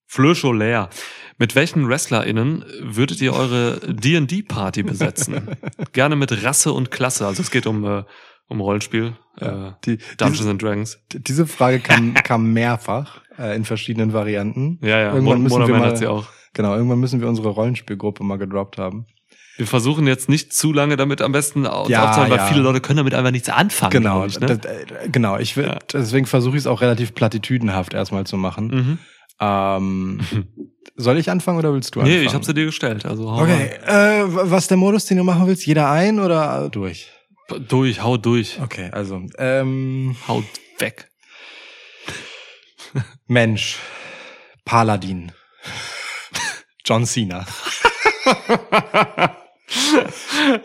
Flöscho 0.07 0.51
leer. 0.51 0.89
Mit 1.37 1.55
welchen 1.55 1.87
WrestlerInnen 1.87 2.65
würdet 2.79 3.21
ihr 3.21 3.33
eure 3.33 3.79
D&D-Party 3.79 4.83
besetzen? 4.83 5.55
Gerne 5.93 6.15
mit 6.15 6.43
Rasse 6.43 6.71
und 6.73 6.91
Klasse. 6.91 7.25
Also 7.27 7.41
es 7.41 7.51
geht 7.51 7.65
um, 7.65 7.85
äh, 7.85 8.03
um 8.47 8.61
Rollenspiel. 8.61 9.17
Äh, 9.39 9.71
Die, 9.85 9.97
Dungeons 10.17 10.37
diese, 10.39 10.49
and 10.49 10.61
Dragons. 10.61 10.99
diese 11.13 11.47
Frage 11.47 11.79
kam, 11.79 12.13
kam 12.23 12.51
mehrfach 12.53 13.21
äh, 13.37 13.55
in 13.55 13.65
verschiedenen 13.65 14.13
Varianten. 14.13 14.77
Ja, 14.81 14.89
ja. 14.89 14.97
Irgendwann 15.13 15.23
Mon- 15.23 15.43
müssen 15.43 15.67
wir 15.67 15.77
mal- 15.77 15.87
hat 15.87 15.97
sie 15.97 16.07
auch. 16.07 16.27
Genau, 16.53 16.75
irgendwann 16.75 16.99
müssen 16.99 17.21
wir 17.21 17.29
unsere 17.29 17.49
Rollenspielgruppe 17.49 18.23
mal 18.23 18.37
gedroppt 18.37 18.77
haben. 18.77 19.05
Wir 19.57 19.67
versuchen 19.67 20.05
jetzt 20.07 20.27
nicht 20.27 20.53
zu 20.53 20.73
lange 20.73 20.97
damit 20.97 21.21
am 21.21 21.31
besten 21.31 21.63
Ja, 21.65 21.71
aufzuhalten, 21.71 22.29
weil 22.31 22.37
ja. 22.39 22.45
viele 22.47 22.61
Leute 22.61 22.81
können 22.81 22.97
damit 22.97 23.13
einfach 23.13 23.31
nichts 23.31 23.47
anfangen. 23.49 23.91
Genau, 23.91 24.25
Ich, 24.25 24.39
ne? 24.39 24.47
das, 24.47 24.57
äh, 24.65 25.09
genau. 25.11 25.37
Ich 25.37 25.55
will, 25.55 25.65
Ja. 25.65 25.79
deswegen 25.93 26.25
versuche 26.25 26.55
ich 26.57 26.61
es 26.63 26.67
auch 26.67 26.81
relativ 26.81 27.13
plattitüdenhaft 27.13 27.93
erstmal 27.93 28.25
zu 28.25 28.37
machen. 28.37 28.67
mhm. 28.67 28.97
Ähm, 29.39 30.19
soll 30.95 31.17
ich 31.17 31.29
anfangen 31.31 31.57
oder 31.57 31.73
willst 31.73 31.95
du 31.95 31.99
anfangen? 32.01 32.19
Nee, 32.19 32.25
ich 32.25 32.33
habe 32.33 32.43
sie 32.45 32.53
dir 32.53 32.65
gestellt. 32.65 33.05
Also 33.05 33.27
Okay, 33.29 33.71
äh, 33.85 34.23
was 34.27 34.67
der 34.67 34.77
Modus, 34.77 35.05
den 35.05 35.17
du 35.17 35.23
machen 35.23 35.47
willst? 35.47 35.65
Jeder 35.65 35.89
ein 35.89 36.19
oder 36.19 36.69
durch? 36.69 37.09
Durch, 37.59 38.01
hau 38.03 38.17
durch, 38.17 38.59
Okay, 38.61 38.89
also 38.91 39.21
ähm, 39.37 40.15
hau 40.27 40.43
weg. 40.79 41.07
Mensch, 43.27 43.77
Paladin, 44.65 45.31
John 46.85 47.05
Cena. 47.05 47.45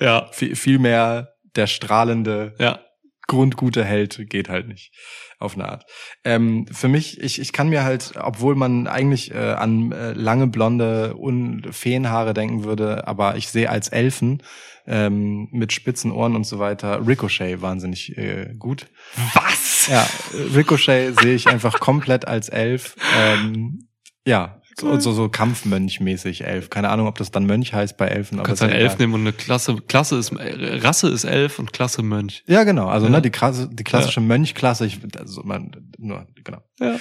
ja, 0.01 0.31
Vi- 0.33 0.55
Vielmehr 0.57 1.33
der 1.55 1.67
strahlende 1.67 2.55
ja. 2.59 2.81
grundgute 3.27 3.85
Held 3.85 4.29
geht 4.29 4.49
halt 4.49 4.69
nicht 4.69 4.93
auf 5.39 5.55
eine 5.55 5.69
Art. 5.69 5.85
Ähm, 6.25 6.67
für 6.73 6.89
mich, 6.89 7.21
ich, 7.21 7.41
ich 7.41 7.53
kann 7.53 7.69
mir 7.69 7.85
halt, 7.85 8.13
obwohl 8.17 8.55
man 8.55 8.87
eigentlich 8.87 9.33
äh, 9.35 9.53
an 9.53 9.93
äh, 9.93 10.13
lange 10.13 10.47
blonde 10.47 11.15
Un 11.17 11.67
Feenhaare 11.71 12.35
denken 12.35 12.65
würde, 12.65 13.07
aber 13.07 13.37
ich 13.37 13.49
sehe 13.49 13.71
als 13.71 13.89
Elfen 13.89 14.43
ähm, 14.87 15.49
mit 15.53 15.73
spitzen 15.73 16.13
Ohren 16.13 16.37
und 16.37 16.45
so 16.45 16.59
weiter 16.59 17.07
Ricochet 17.07 17.63
wahnsinnig 17.63 18.17
äh, 18.17 18.55
gut. 18.59 18.87
Was? 19.35 19.89
Ja, 19.89 20.07
Ricochet 20.55 21.21
sehe 21.21 21.35
ich 21.35 21.49
einfach 21.49 21.79
komplett 21.81 22.27
als 22.27 22.49
Elf. 22.49 22.97
Ähm, 23.17 23.89
ja, 24.25 24.61
so, 24.79 24.99
so, 25.01 25.13
so 25.13 25.29
Kampfmönch-mäßig 25.29 26.45
Elf. 26.45 26.69
Keine 26.69 26.91
Ahnung, 26.91 27.07
ob 27.07 27.17
das 27.17 27.31
dann 27.31 27.47
Mönch 27.47 27.73
heißt 27.73 27.97
bei 27.97 28.09
Elfen. 28.09 28.37
Du 28.37 28.41
aber 28.41 28.49
kannst 28.49 28.61
ja 28.63 28.69
einen 28.69 28.77
Elf 28.77 28.99
nehmen 28.99 29.15
und 29.15 29.23
eine 29.23 29.33
Klasse, 29.33 29.77
Klasse 29.77 30.17
ist, 30.19 30.33
äh, 30.33 30.79
Rasse 30.83 31.09
ist 31.09 31.25
Elf 31.25 31.59
und 31.59 31.73
Klasse 31.73 32.03
Mönch. 32.03 32.45
Ja, 32.47 32.65
genau. 32.65 32.89
Also 32.89 33.07
Ja. 33.07 33.13
ne, 33.13 33.23
die, 33.23 33.31
klasse, 33.31 33.71
die 33.73 33.85
klassische 33.85 34.21
Mönchklasse, 34.21 34.85
ich, 34.85 34.99
also 35.19 35.43
man, 35.45 35.71
nur, 35.99 36.27
genau. 36.45 36.59
Ja. 36.79 36.97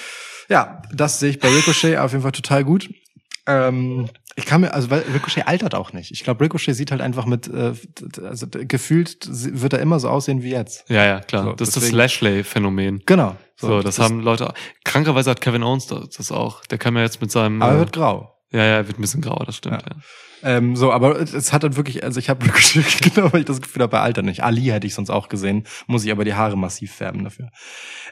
Ja, 0.47 0.81
das 0.93 1.19
sehe 1.19 1.31
ich 1.31 1.39
bei 1.39 1.49
Ricochet 1.49 1.97
auf 1.97 2.11
jeden 2.11 2.21
Fall 2.21 2.31
total 2.31 2.63
gut. 2.63 2.89
Ähm, 3.45 4.09
ich 4.37 4.45
kann 4.45 4.61
mir, 4.61 4.73
also 4.73 4.89
weil 4.89 5.03
Ricochet 5.13 5.47
altert 5.47 5.75
auch 5.75 5.93
nicht. 5.93 6.11
Ich 6.11 6.23
glaube, 6.23 6.43
Ricochet 6.43 6.75
sieht 6.75 6.91
halt 6.91 7.01
einfach 7.01 7.25
mit, 7.25 7.47
äh, 7.47 7.73
also 8.23 8.47
gefühlt 8.49 9.27
wird 9.29 9.73
er 9.73 9.79
immer 9.79 9.99
so 9.99 10.09
aussehen 10.09 10.43
wie 10.43 10.51
jetzt. 10.51 10.89
Ja, 10.89 11.05
ja, 11.05 11.19
klar. 11.21 11.43
So, 11.45 11.51
das 11.53 11.69
ist 11.69 11.75
deswegen- 11.77 11.91
das 11.93 11.97
Lashley-Phänomen. 11.97 13.03
Genau. 13.05 13.35
So, 13.55 13.81
das, 13.81 13.99
haben 13.99 14.19
Leute. 14.19 14.53
Krankerweise 14.83 15.29
hat 15.31 15.39
Kevin 15.39 15.63
Owens 15.63 15.87
das 15.87 16.09
das 16.09 16.31
auch. 16.31 16.65
Der 16.65 16.77
kann 16.77 16.95
ja 16.97 17.01
jetzt 17.03 17.21
mit 17.21 17.31
seinem. 17.31 17.61
Aber 17.61 17.73
er 17.73 17.79
wird 17.79 17.93
grau. 17.93 18.35
ja, 18.51 18.59
ja, 18.59 18.65
er 18.77 18.87
wird 18.87 18.99
ein 18.99 19.01
bisschen 19.01 19.21
grauer, 19.21 19.45
das 19.45 19.55
stimmt. 19.55 19.81
Ja. 19.81 19.95
Ähm, 20.45 20.75
so, 20.75 20.91
aber 20.91 21.19
es 21.19 21.51
hat 21.51 21.63
halt 21.63 21.75
wirklich, 21.75 22.03
also 22.03 22.19
ich 22.19 22.29
habe 22.29 22.45
Ricochet 22.45 23.01
genau, 23.15 23.33
weil 23.33 23.41
ich 23.41 23.45
das 23.47 23.61
Gefühl 23.61 23.81
habe, 23.81 23.97
er 23.97 24.03
altert 24.03 24.25
nicht. 24.25 24.43
Ali 24.43 24.61
hätte 24.61 24.85
ich 24.85 24.93
sonst 24.93 25.09
auch 25.09 25.27
gesehen, 25.27 25.63
muss 25.87 26.05
ich 26.05 26.11
aber 26.11 26.23
die 26.23 26.35
Haare 26.35 26.55
massiv 26.55 26.93
färben 26.93 27.23
dafür. 27.23 27.49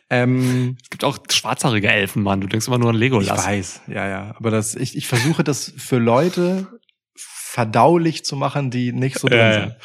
Ähm, 0.09 0.75
Es 0.81 0.89
gibt 0.89 1.03
auch 1.03 1.19
schwarzhaarige 1.31 1.89
Elfen, 1.89 2.23
Mann. 2.23 2.41
Du 2.41 2.47
denkst 2.47 2.67
immer 2.67 2.79
nur 2.79 2.89
an 2.89 2.95
Ich 2.95 3.01
Legolas. 3.01 3.45
weiß, 3.45 3.81
ja, 3.87 4.07
ja. 4.07 4.33
Aber 4.35 4.49
das, 4.49 4.73
ich, 4.73 4.97
ich 4.97 5.07
versuche 5.07 5.43
das 5.43 5.73
für 5.77 5.99
Leute 5.99 6.67
verdaulich 7.15 8.25
zu 8.25 8.35
machen, 8.35 8.71
die 8.71 8.91
nicht 8.91 9.19
so 9.19 9.27
drin 9.27 9.37
ja. 9.37 9.53
sind. 9.53 9.75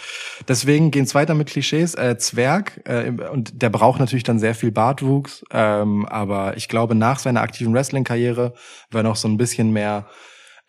Deswegen 0.49 0.91
geht's 0.91 1.15
weiter 1.15 1.35
mit 1.35 1.51
Klischees. 1.51 1.95
Äh, 1.97 2.17
Zwerg, 2.17 2.81
äh, 2.87 3.11
und 3.31 3.61
der 3.61 3.69
braucht 3.69 4.01
natürlich 4.01 4.25
dann 4.25 4.39
sehr 4.39 4.55
viel 4.55 4.73
Bartwuchs, 4.73 5.45
ähm, 5.51 6.07
aber 6.07 6.57
ich 6.57 6.69
glaube, 6.69 6.95
nach 6.95 7.19
seiner 7.19 7.43
aktiven 7.43 7.75
Wrestling-Karriere, 7.75 8.55
wenn 8.91 9.05
noch 9.05 9.17
so 9.17 9.29
ein 9.29 9.37
bisschen 9.37 9.71
mehr 9.71 10.09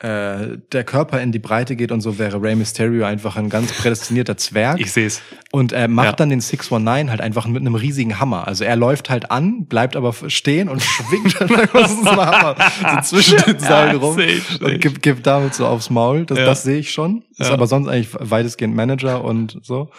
äh, 0.02 0.58
der 0.72 0.84
Körper 0.86 1.22
in 1.22 1.34
die 1.34 1.40
Breite 1.40 1.76
geht 1.76 1.92
und 1.92 2.00
so, 2.00 2.18
wäre 2.18 2.42
Rey 2.42 2.56
Mysterio 2.56 3.06
einfach 3.06 3.36
ein 3.36 3.50
ganz 3.50 3.74
prädestinierter 3.74 4.38
Zwerg. 4.38 4.80
Ich 4.80 4.94
sehe 4.94 5.08
es. 5.08 5.22
Und 5.52 5.74
er 5.74 5.90
macht 5.90 6.06
Ja. 6.06 6.12
dann 6.14 6.30
den 6.30 6.40
619 6.40 7.10
halt 7.10 7.20
einfach 7.20 7.48
mit 7.48 7.60
einem 7.62 7.76
riesigen 7.76 8.18
Hammer. 8.20 8.48
Also 8.48 8.64
er 8.64 8.78
läuft 8.78 9.10
halt 9.10 9.30
an, 9.30 9.66
bleibt 9.66 9.98
aber 9.98 10.14
stehen 10.28 10.70
und 10.70 10.82
schwingt 10.82 11.42
dann 11.42 11.54
einfach 11.60 11.90
so 11.90 12.10
einen 12.10 12.18
Hammer 12.18 12.56
so 13.04 13.18
zwischen 13.18 13.38
den 13.44 13.60
Seilen 13.60 13.98
rum 13.98 14.16
seh 14.16 14.24
ich, 14.26 14.62
und 14.62 14.80
gibt, 14.80 15.02
gibt 15.02 15.28
damit 15.28 15.54
so 15.54 15.68
aufs 15.68 15.90
Maul. 15.90 16.26
Das, 16.26 16.38
Ja. 16.38 16.46
das 16.46 16.64
sehe 16.64 16.80
ich 16.80 16.92
schon. 16.92 17.26
Ist 17.38 17.48
Ja. 17.48 17.54
aber 17.54 17.68
sonst 17.68 17.90
eigentlich 17.90 18.16
weitestgehend 18.18 18.74
Manager 18.76 19.24
und 19.26 19.60
so. 19.64 19.90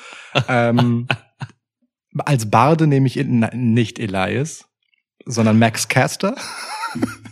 ähm, 0.48 1.08
als 2.24 2.50
Barde 2.50 2.86
nehme 2.86 3.06
ich 3.06 3.16
nicht 3.16 3.98
Elias, 3.98 4.64
sondern 5.26 5.58
Max 5.58 5.88
Caster. 5.88 6.34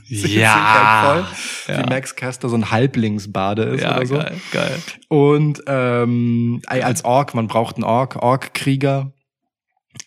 Ja. 0.08 1.24
Voll, 1.66 1.74
Ja. 1.74 1.82
Wie 1.84 1.88
Max 1.88 2.16
Caster 2.16 2.48
so 2.48 2.56
ein 2.56 2.70
Halblingsbade 2.70 3.62
ist 3.64 3.82
Ja, 3.82 3.96
oder 3.96 4.06
so. 4.06 4.14
geil, 4.16 4.40
geil. 4.52 4.82
Und 5.08 5.62
ähm, 5.66 6.62
als 6.66 7.04
Ork, 7.04 7.34
man 7.34 7.46
braucht 7.46 7.76
einen 7.76 7.84
Ork, 7.84 8.16
Ork-Krieger. 8.16 9.12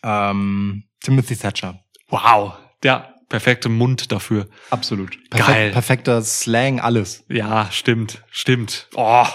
Ähm, 0.04 0.84
Timothy 1.02 1.36
Thatcher. 1.36 1.80
Wow. 2.10 2.54
Ja, 2.84 3.14
perfekte 3.30 3.70
Mund 3.70 4.12
dafür. 4.12 4.48
Absolut. 4.70 5.18
Geil. 5.30 5.72
Perfekter 5.72 6.22
Slang, 6.22 6.80
alles. 6.80 7.24
Ja, 7.30 7.70
stimmt, 7.72 8.24
stimmt. 8.32 8.88
Oh, 8.96 9.26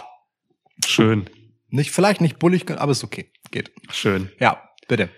schön, 0.84 1.28
Nicht, 1.68 1.90
vielleicht 1.90 2.20
nicht 2.20 2.38
bullig, 2.38 2.70
aber 2.70 2.92
ist 2.92 3.04
okay. 3.04 3.30
Geht. 3.50 3.70
schön. 3.90 4.30
Ja, 4.40 4.62
bitte. 4.88 5.08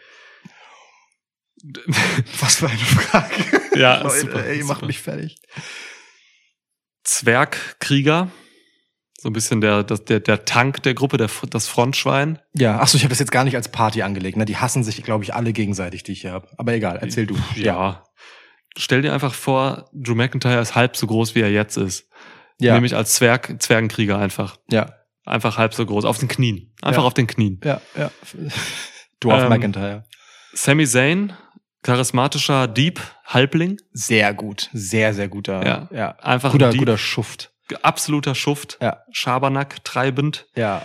Was 2.41 2.57
für 2.57 2.69
eine 2.69 2.79
Frage. 2.79 3.79
Ja, 3.79 4.03
Leute, 4.03 4.21
super, 4.21 4.45
ey, 4.45 4.59
ihr 4.59 4.65
macht 4.65 4.77
super. 4.79 4.87
mich 4.87 4.99
fertig. 5.01 5.37
Zwergkrieger. 7.05 8.31
So 9.21 9.29
ein 9.31 9.33
bisschen 9.33 9.61
der, 9.61 9.83
der, 9.83 10.21
der 10.21 10.45
Tank 10.45 10.83
der 10.85 10.95
Gruppe, 10.95 11.17
der, 11.17 11.29
das 11.51 11.67
Frontschwein. 11.67 12.39
Ja, 12.55 12.79
achso, 12.79 12.97
ich 12.97 13.03
habe 13.03 13.11
das 13.11 13.19
jetzt 13.19 13.33
gar 13.33 13.43
nicht 13.43 13.57
als 13.57 13.69
Party 13.69 14.03
angelegt. 14.03 14.37
Ne? 14.37 14.45
Die 14.45 14.57
hassen 14.59 14.85
sich, 14.85 15.03
glaube 15.03 15.25
ich, 15.25 15.35
alle 15.35 15.53
gegenseitig, 15.53 16.05
die 16.05 16.13
ich 16.13 16.21
hier 16.21 16.31
habe. 16.33 16.49
Aber 16.57 16.73
egal, 16.73 16.99
erzähl 17.01 17.27
du. 17.27 17.37
Ja. 17.57 18.05
Stell 18.77 19.03
dir 19.03 19.13
einfach 19.13 19.35
vor, 19.35 19.91
Drew 19.93 20.15
McIntyre 20.15 20.61
ist 20.61 20.77
halb 20.77 20.97
so 20.97 21.09
groß, 21.09 21.35
wie 21.35 21.41
er 21.41 21.51
jetzt 21.51 21.77
ist. 21.77 22.09
ja, 22.61 22.75
Nämlich 22.75 22.95
als 22.95 23.15
Zwerg, 23.15 23.61
Zwergenkrieger 23.61 24.19
einfach. 24.19 24.57
ja, 24.71 24.95
Einfach 25.25 25.59
halb 25.59 25.75
so 25.75 25.85
groß. 25.85 26.05
Auf 26.05 26.19
den 26.19 26.29
Knien. 26.29 26.73
Einfach 26.81 27.03
Ja. 27.03 27.07
auf 27.07 27.13
den 27.15 27.27
Knien. 27.27 27.61
ja, 27.65 27.81
ja. 27.97 28.11
Dwarf 29.21 29.43
Ähm, 29.43 29.49
McIntyre. 29.49 30.05
Sami 30.55 30.87
Zayn, 30.87 31.33
charismatischer 31.93 32.69
Dieb, 32.69 33.01
Halbling. 33.25 33.79
Sehr 33.93 34.35
gut, 34.35 34.69
sehr, 34.75 35.15
sehr 35.15 35.29
guter. 35.29 35.65
Ja. 35.67 35.89
ja. 35.91 36.11
Einfach 36.21 36.53
Guter, 36.53 36.67
ein 36.67 36.73
Dieb. 36.73 36.81
guter 36.81 36.99
Schuft. 36.99 37.51
absoluter 37.83 38.35
Schuft, 38.35 38.77
Ja. 38.83 38.99
Schabernack 39.11 39.83
treibend. 39.85 40.47
Ja. 40.55 40.85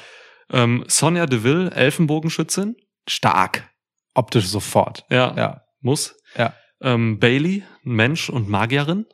Ähm, 0.49 0.85
Sonja 0.87 1.25
Deville, 1.25 1.71
Elfenbogenschützin, 1.71 2.77
Stark. 3.07 3.69
Optisch 4.13 4.45
sofort. 4.47 5.05
ja, 5.09 5.33
Ja. 5.35 5.61
muss. 5.81 6.15
Ja. 6.37 6.53
Ähm, 6.81 7.19
Bailey, 7.19 7.63
Mensch 7.83 8.29
und 8.29 8.47
Magierin. 8.47 9.05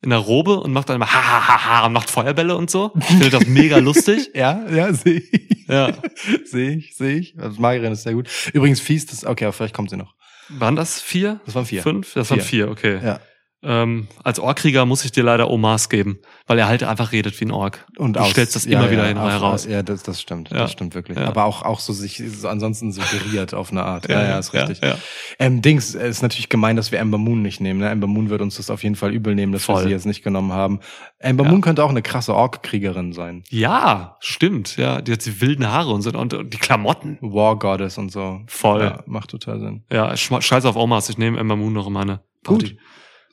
In 0.00 0.10
der 0.10 0.18
Robe 0.18 0.60
und 0.60 0.72
macht 0.72 0.88
dann 0.88 0.96
immer 0.96 1.12
ha 1.12 1.22
ha 1.22 1.46
ha 1.48 1.64
ha 1.80 1.86
und 1.86 1.92
macht 1.92 2.10
Feuerbälle 2.10 2.56
und 2.56 2.70
so. 2.70 2.90
Ich 2.98 3.04
finde 3.04 3.30
das 3.30 3.46
mega 3.46 3.76
lustig. 3.88 4.30
Ja, 4.34 4.66
ja, 4.70 4.92
sehe 4.94 5.20
ich. 5.30 5.66
Ja. 5.68 5.92
sehe 6.44 6.70
ich, 6.76 6.96
sehe 6.96 7.16
ich. 7.18 7.38
Also 7.38 7.60
Magierin 7.60 7.92
ist 7.92 8.02
sehr 8.02 8.14
gut. 8.14 8.28
Übrigens, 8.54 8.80
Fies, 8.80 9.04
das, 9.06 9.24
okay, 9.26 9.44
aber 9.44 9.52
vielleicht 9.52 9.74
kommt 9.74 9.90
sie 9.90 9.96
noch. 9.98 10.14
Waren 10.58 10.76
das 10.76 11.00
vier? 11.00 11.40
Das 11.46 11.54
waren 11.54 11.66
vier. 11.66 11.82
Fünf? 11.82 12.14
Das 12.14 12.30
waren 12.30 12.40
Vier. 12.40 12.66
vier, 12.66 12.70
okay. 12.70 13.00
Ja. 13.02 13.20
Ähm, 13.64 14.08
als 14.24 14.40
Orkkrieger 14.40 14.84
muss 14.86 15.04
ich 15.04 15.12
dir 15.12 15.22
leider 15.22 15.48
Omas 15.48 15.88
geben, 15.88 16.18
weil 16.48 16.58
er 16.58 16.66
halt 16.66 16.82
einfach 16.82 17.12
redet 17.12 17.40
wie 17.40 17.44
ein 17.44 17.52
Ork. 17.52 17.86
Und 17.96 18.14
du 18.16 18.20
aus- 18.20 18.30
stellst 18.30 18.56
das 18.56 18.64
ja, 18.64 18.80
immer 18.80 18.90
wieder 18.90 19.02
ja, 19.02 19.08
hin 19.10 19.18
auch, 19.18 19.28
heraus. 19.30 19.66
Ja, 19.66 19.84
das, 19.84 20.02
das 20.02 20.20
stimmt. 20.20 20.50
Ja. 20.50 20.58
Das 20.58 20.72
stimmt 20.72 20.96
wirklich. 20.96 21.16
Aber 21.16 21.44
auch, 21.44 21.62
auch 21.62 21.78
so 21.78 21.92
sich 21.92 22.20
so 22.26 22.48
ansonsten 22.48 22.90
suggeriert 22.90 23.54
auf 23.54 23.70
eine 23.70 23.84
Art. 23.84 24.08
Ja, 24.08 24.20
Ja, 24.22 24.38
ist 24.40 24.52
richtig. 24.52 24.80
ja, 24.80 24.88
ja. 24.88 24.98
Ähm, 25.38 25.62
Dings, 25.62 25.94
es 25.94 26.16
ist 26.16 26.22
natürlich 26.22 26.48
gemein, 26.48 26.74
dass 26.74 26.90
wir 26.90 27.00
Amber 27.00 27.18
Moon 27.18 27.40
nicht 27.40 27.60
nehmen. 27.60 27.78
Ne? 27.78 27.88
Amber 27.88 28.08
Moon 28.08 28.30
wird 28.30 28.40
uns 28.42 28.56
das 28.56 28.68
auf 28.68 28.82
jeden 28.82 28.96
Fall 28.96 29.12
übel 29.14 29.34
nehmen, 29.36 29.52
dass 29.52 29.68
wir 29.68 29.74
Voll. 29.76 29.84
sie 29.84 29.90
jetzt 29.90 30.06
nicht 30.06 30.24
genommen 30.24 30.52
haben. 30.52 30.80
Amber. 31.22 31.44
Moon 31.44 31.60
könnte 31.60 31.84
auch 31.84 31.90
eine 31.90 32.02
krasse 32.02 32.34
Ork-Kriegerin 32.34 33.12
sein. 33.12 33.44
Ja, 33.48 34.16
stimmt. 34.18 34.76
Ja, 34.76 35.00
die 35.00 35.12
hat 35.12 35.24
die 35.24 35.40
wilden 35.40 35.68
Haare 35.68 35.92
und 35.92 36.02
so 36.02 36.10
und, 36.10 36.34
und 36.34 36.52
die 36.52 36.58
Klamotten. 36.58 37.16
War 37.20 37.56
Goddess 37.60 37.96
und 37.96 38.10
so. 38.10 38.40
Voll. 38.48 38.82
Ja, 38.82 39.04
macht 39.06 39.30
total 39.30 39.60
Sinn. 39.60 39.84
Ja, 39.92 40.16
scheiß 40.16 40.64
auf 40.64 40.74
Omas. 40.74 41.08
Ich 41.08 41.16
nehme 41.18 41.38
Emma 41.38 41.54
Moon 41.54 41.72
noch 41.72 41.86
in 41.86 41.92
meine 41.92 42.22
Party. 42.42 42.70
Gut. 42.70 42.76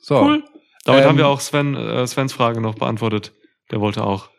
So. 0.09 0.23
Cool. 0.23 0.43
Damit 0.85 1.03
Ähm, 1.03 1.09
haben 1.09 1.17
wir 1.19 1.27
auch 1.27 1.39
Sven, 1.39 1.75
äh, 1.75 2.07
Svens 2.07 2.33
Frage 2.33 2.61
noch 2.61 2.73
beantwortet. 2.73 3.31
Der 3.69 3.79
wollte 3.79 4.03
auch 4.03 4.29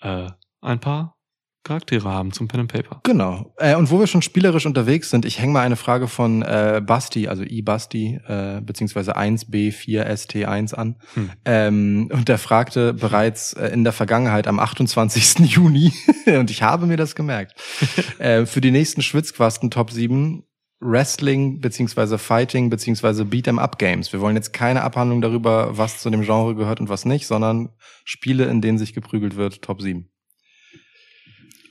äh, 0.00 0.28
ein 0.62 0.80
paar 0.80 1.14
Charaktere 1.62 2.10
haben 2.10 2.32
zum 2.32 2.48
Pen 2.48 2.60
and 2.60 2.72
Paper. 2.72 3.00
Genau. 3.04 3.54
Äh, 3.58 3.74
und 3.74 3.90
wo 3.90 3.98
wir 3.98 4.06
schon 4.06 4.22
spielerisch 4.22 4.64
unterwegs 4.64 5.10
sind, 5.10 5.26
ich 5.26 5.40
hänge 5.40 5.52
mal 5.52 5.60
eine 5.60 5.76
Frage 5.76 6.08
von 6.08 6.40
äh, 6.40 6.80
Basti, 6.82 7.28
also 7.28 7.42
iBasti, 7.42 8.18
äh, 8.26 8.62
beziehungsweise 8.62 9.16
1B4ST1 9.16 10.74
an. 10.74 10.96
Hm. 11.12 11.30
Ähm, 11.44 12.10
und 12.10 12.28
der 12.30 12.38
fragte 12.38 12.94
bereits 12.94 13.52
äh, 13.52 13.68
in 13.68 13.84
der 13.84 13.92
Vergangenheit 13.92 14.46
am 14.46 14.58
28. 14.58 15.38
Juni, 15.50 15.92
und 16.26 16.50
ich 16.50 16.62
habe 16.62 16.86
mir 16.86 16.96
das 16.96 17.14
gemerkt, 17.14 17.60
äh, 18.18 18.46
für 18.46 18.62
die 18.62 18.70
nächsten 18.70 19.02
Schwitzquasten 19.02 19.70
Top 19.70 19.90
7 19.90 20.44
Wrestling 20.86 21.60
beziehungsweise 21.60 22.18
Fighting 22.18 22.68
beziehungsweise 22.70 23.22
Beat'em 23.24 23.58
Up 23.58 23.78
Games. 23.78 24.12
Wir 24.12 24.20
wollen 24.20 24.36
jetzt 24.36 24.52
keine 24.52 24.82
Abhandlung 24.82 25.20
darüber, 25.22 25.76
was 25.78 26.00
zu 26.00 26.10
dem 26.10 26.22
Genre 26.22 26.54
gehört 26.54 26.78
und 26.80 26.88
was 26.90 27.04
nicht, 27.04 27.26
sondern 27.26 27.70
Spiele, 28.04 28.44
in 28.46 28.60
denen 28.60 28.76
sich 28.78 28.92
geprügelt 28.92 29.36
wird, 29.36 29.62
Top 29.62 29.80
7. 29.80 30.10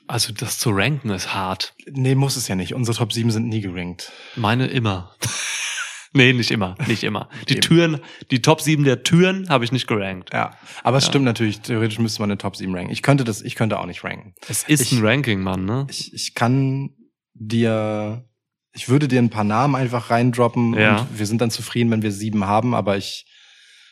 Also 0.07 0.34
das 0.34 0.60
zu 0.60 0.72
ranken 0.72 1.10
ist 1.11 1.34
hart. 1.34 1.76
Nee, 1.90 2.15
muss 2.15 2.35
es 2.35 2.48
ja 2.48 2.56
nicht. 2.56 2.73
Unsere 2.73 2.98
Top 2.98 3.14
7 3.14 3.31
sind 3.31 3.48
nie 3.48 3.61
gerankt. 3.61 4.11
Meine 4.35 4.68
immer. 4.68 5.15
nee, 6.14 6.34
nicht 6.34 6.52
immer. 6.52 6.76
Nicht 6.88 7.03
immer. 7.03 7.30
Die. 7.49 7.60
Türen, 7.60 8.02
die 8.30 8.41
Top 8.41 8.60
7 8.61 8.84
der 8.84 9.03
Türen 9.03 9.48
habe 9.49 9.64
ich 9.64 9.72
nicht 9.72 9.88
gerankt. 9.88 10.31
Ja, 10.34 10.57
aber 10.84 10.98
es 10.98 11.06
Ja. 11.06 11.10
stimmt 11.11 11.26
natürlich, 11.26 11.61
theoretisch 11.61 11.99
müsste 11.99 12.22
man 12.22 12.31
eine 12.31 12.38
Top 12.38 12.56
7 12.56 12.76
ranken. 12.76 12.91
Ich 12.91 13.02
könnte 13.02 13.23
das, 13.23 13.41
ich 13.41 13.56
könnte 13.56 13.80
auch 13.80 13.85
nicht 13.85 14.03
ranken. 14.03 14.34
Es 14.49 14.64
ist 14.64 14.81
Ich- 14.81 14.91
ein 14.91 15.06
Ranking, 15.06 15.41
Mann, 15.41 15.65
ne? 15.65 15.88
Ich, 15.90 16.14
ich 16.14 16.34
kann 16.35 16.91
dir, 17.34 18.27
ich 18.74 18.90
würde 18.90 19.08
dir 19.08 19.22
ein 19.22 19.30
paar 19.30 19.44
Namen 19.44 19.76
einfach 19.76 20.10
reindroppen 20.10 20.74
Ja. 20.74 21.00
und 21.02 21.20
wir 21.20 21.26
sind 21.26 21.41
dann 21.41 21.52
zufrieden, 21.52 21.91
wenn 21.91 22.02
wir 22.02 22.12
sieben 22.12 22.45
haben, 22.45 22.74
aber 22.74 22.98
ich 22.98 23.26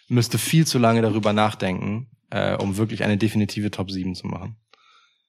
müsste 0.09 0.37
viel 0.37 0.65
zu 0.67 0.77
lange 0.79 1.01
darüber 1.01 1.33
nachdenken, 1.33 2.09
äh, 2.31 2.55
um 2.57 2.77
wirklich 2.77 3.03
eine 3.03 3.17
definitive 3.17 3.71
Top 3.71 3.91
7 3.91 4.15
zu 4.15 4.27
machen. 4.27 4.57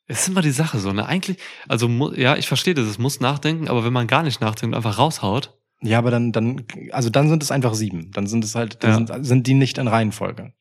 Es 0.08 0.22
ist 0.22 0.28
immer 0.28 0.42
die 0.42 0.50
Sache 0.50 0.78
so, 0.80 0.92
ne? 0.92 1.06
Eigentlich, 1.06 1.36
also 1.68 1.88
ja, 2.14 2.36
ich 2.36 2.48
verstehe 2.48 2.74
das, 2.74 2.86
es 2.88 2.98
muss 2.98 3.20
nachdenken, 3.20 3.68
aber 3.68 3.84
wenn 3.84 3.92
man 3.92 4.06
gar 4.08 4.22
nicht 4.24 4.40
nachdenkt 4.40 4.74
und 4.74 4.76
einfach 4.76 4.98
raushaut, 4.98 5.56
Ja, 5.84 5.98
aber 5.98 6.10
dann, 6.10 6.32
dann, 6.32 6.64
also 6.90 7.10
dann 7.10 7.28
sind 7.28 7.42
es 7.42 7.50
einfach 7.50 7.74
sieben. 7.74 8.10
Dann 8.12 8.26
sind 8.26 8.44
es 8.44 8.54
halt, 8.54 8.82
dann 8.84 9.06
Ja. 9.06 9.14
sind, 9.16 9.26
sind 9.26 9.46
die 9.46 9.54
nicht 9.54 9.78
in 9.78 9.88
Reihenfolge. 9.88 10.52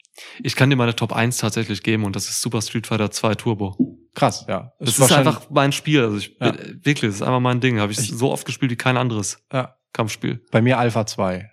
ich 0.44 0.56
kann 0.56 0.70
dir 0.70 0.76
meine 0.76 0.96
Top 0.96 1.14
1 1.14 1.38
tatsächlich 1.38 1.82
geben 1.84 2.04
und 2.06 2.16
das 2.16 2.28
ist 2.30 2.42
Super 2.42 2.62
Street 2.62 2.86
Fighter 2.88 3.10
2 3.12 3.36
Turbo. 3.36 3.91
Krass, 4.16 4.46
ja. 4.48 4.72
Das 4.80 4.90
ist, 4.90 5.00
wahrscheinlich- 5.00 5.28
einfach 5.36 5.50
mein 5.50 5.72
Spiel. 5.72 6.02
Also 6.04 6.18
ich 6.18 6.36
Ja. 6.40 6.54
wirklich, 6.84 7.02
das 7.12 7.16
ist 7.16 7.22
einfach 7.22 7.40
mein 7.40 7.60
Ding. 7.62 7.80
Habe 7.80 7.92
ich, 7.92 8.00
Ich- 8.00 8.12
so 8.12 8.32
oft 8.32 8.46
gespielt 8.46 8.72
wie 8.72 8.76
kein 8.76 8.98
anderes 8.98 9.40
ja, 9.54 9.76
Kampfspiel. 9.94 10.44
bei 10.52 10.62
mir 10.62 10.78
Alpha 10.78 11.06
2. 11.06 11.50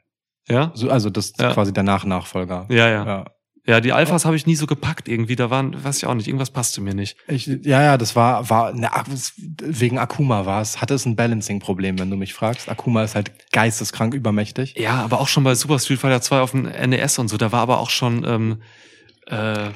Ja? 0.48 0.72
So, 0.74 0.90
also 0.90 1.10
das 1.10 1.26
ist 1.26 1.40
Ja. 1.40 1.52
quasi 1.52 1.72
der 1.72 1.82
Nach-Nachfolger. 1.84 2.66
Ja, 2.70 2.88
ja. 2.88 3.06
ja. 3.06 3.24
Ja, 3.66 3.82
die 3.82 3.92
Alphas 3.92 4.24
habe 4.24 4.34
ich 4.34 4.46
nie 4.46 4.54
so 4.56 4.64
gepackt 4.66 5.08
irgendwie. 5.08 5.36
Da 5.36 5.50
waren, 5.50 5.84
weiß 5.84 5.98
ich 5.98 6.06
auch 6.06 6.14
nicht, 6.14 6.26
irgendwas 6.26 6.50
passte 6.50 6.80
mir 6.80 6.94
nicht. 6.94 7.18
Ich, 7.28 7.46
ja, 7.46 7.82
ja, 7.82 7.98
das 7.98 8.16
war, 8.16 8.48
war 8.48 8.72
ne, 8.72 8.88
wegen 9.36 9.98
Akuma 9.98 10.46
war 10.46 10.62
es, 10.62 10.80
hatte 10.80 10.94
es 10.94 11.04
ein 11.04 11.16
Balancing-Problem, 11.16 11.98
wenn 11.98 12.08
du 12.10 12.16
mich 12.16 12.32
fragst. 12.32 12.70
Akuma 12.70 13.04
ist 13.04 13.14
halt 13.14 13.30
geisteskrank 13.52 14.14
übermächtig. 14.14 14.74
Ja, 14.78 15.02
aber 15.04 15.20
auch 15.20 15.28
schon 15.28 15.44
bei 15.44 15.54
Super 15.54 15.78
Street 15.78 15.98
Fighter 15.98 16.22
2 16.22 16.40
auf 16.40 16.52
dem 16.52 16.62
NES 16.62 17.18
und 17.18 17.28
so, 17.28 17.36
da 17.36 17.52
war 17.52 17.60
aber 17.60 17.78
auch 17.80 17.90
schon 17.90 18.24
ähm, 18.24 18.62
äh, 19.26 19.68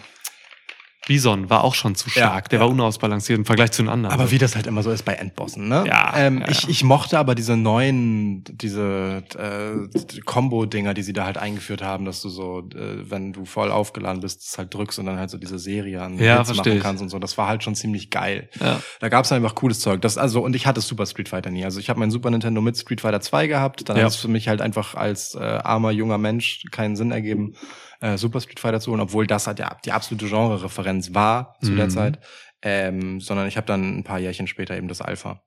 Bison 1.08 1.50
war 1.50 1.64
auch 1.64 1.74
schon 1.74 1.94
zu 1.94 2.08
Ja, 2.10 2.26
stark. 2.28 2.48
Der 2.50 2.58
ja. 2.60 2.64
war 2.64 2.70
unausbalanciert 2.70 3.38
im 3.38 3.44
Vergleich 3.44 3.72
zu 3.72 3.82
den 3.82 3.88
anderen. 3.88 4.14
Aber 4.14 4.30
wie 4.30 4.38
das 4.38 4.54
halt 4.54 4.66
immer 4.66 4.82
so 4.82 4.90
ist 4.90 5.04
bei 5.04 5.14
Endbossen, 5.14 5.68
ne? 5.68 5.84
Ja, 5.86 6.12
Ähm, 6.16 6.40
ja, 6.40 6.48
ich, 6.48 6.62
ja. 6.62 6.68
ich 6.68 6.84
mochte 6.84 7.18
aber 7.18 7.34
diese 7.34 7.56
neuen, 7.56 8.44
diese 8.44 9.24
äh, 9.36 10.20
Combo-Dinger, 10.24 10.94
die 10.94 11.02
sie 11.02 11.12
da 11.12 11.24
halt 11.24 11.38
eingeführt 11.38 11.82
haben, 11.82 12.04
dass 12.04 12.22
du 12.22 12.28
so, 12.28 12.60
äh, 12.74 13.10
wenn 13.10 13.32
du 13.32 13.44
voll 13.44 13.70
aufgeladen 13.70 14.20
bist, 14.20 14.42
das 14.42 14.58
halt 14.58 14.72
drückst 14.74 14.98
und 14.98 15.06
dann 15.06 15.18
halt 15.18 15.30
so 15.30 15.38
diese 15.38 15.58
Serie 15.58 16.02
an 16.02 16.18
Ja, 16.18 16.38
Hits 16.38 16.54
machen 16.56 16.80
kannst 16.80 17.02
und 17.02 17.08
so. 17.08 17.18
Das 17.18 17.36
war 17.38 17.48
halt 17.48 17.62
schon 17.64 17.74
ziemlich 17.74 18.10
geil. 18.10 18.48
ja. 18.60 18.80
Da 19.00 19.08
gab's 19.08 19.32
einfach 19.32 19.54
cooles 19.54 19.80
Zeug. 19.80 20.00
Das 20.02 20.18
also 20.18 20.40
und 20.42 20.54
ich 20.54 20.66
hatte 20.66 20.80
Super 20.80 21.06
Street 21.06 21.28
Fighter 21.28 21.50
nie. 21.50 21.64
Also 21.64 21.80
ich 21.80 21.90
habe 21.90 21.98
mein 22.00 22.10
Super 22.10 22.30
Nintendo 22.30 22.60
mit 22.60 22.76
Street 22.76 23.00
Fighter 23.00 23.20
2 23.20 23.46
gehabt. 23.48 23.88
Dann 23.88 23.96
Ja. 23.96 24.04
hat 24.04 24.10
es 24.10 24.16
für 24.16 24.28
mich 24.28 24.48
halt 24.48 24.60
einfach 24.62 24.94
als 24.94 25.34
äh, 25.34 25.38
armer 25.40 25.90
junger 25.90 26.18
Mensch 26.18 26.62
keinen 26.70 26.96
Sinn 26.96 27.10
ergeben, 27.10 27.54
äh, 28.02 28.18
Super 28.18 28.40
Street 28.40 28.60
Fighter 28.60 28.80
zu 28.80 28.90
holen, 28.90 29.00
obwohl 29.00 29.26
das 29.26 29.46
halt 29.46 29.58
ja 29.58 29.76
die 29.84 29.92
absolute 29.92 30.26
Genre-Referenz 30.28 31.14
war 31.14 31.56
zu 31.62 31.74
der 31.74 31.86
Mhm. 31.86 31.90
Zeit. 31.90 32.18
Ähm, 32.64 33.20
sondern 33.20 33.48
ich 33.48 33.56
habe 33.56 33.66
dann 33.66 33.98
ein 33.98 34.04
paar 34.04 34.18
Jährchen 34.20 34.46
später 34.46 34.76
eben 34.76 34.86
das 34.88 35.00
Alpha. 35.00 35.42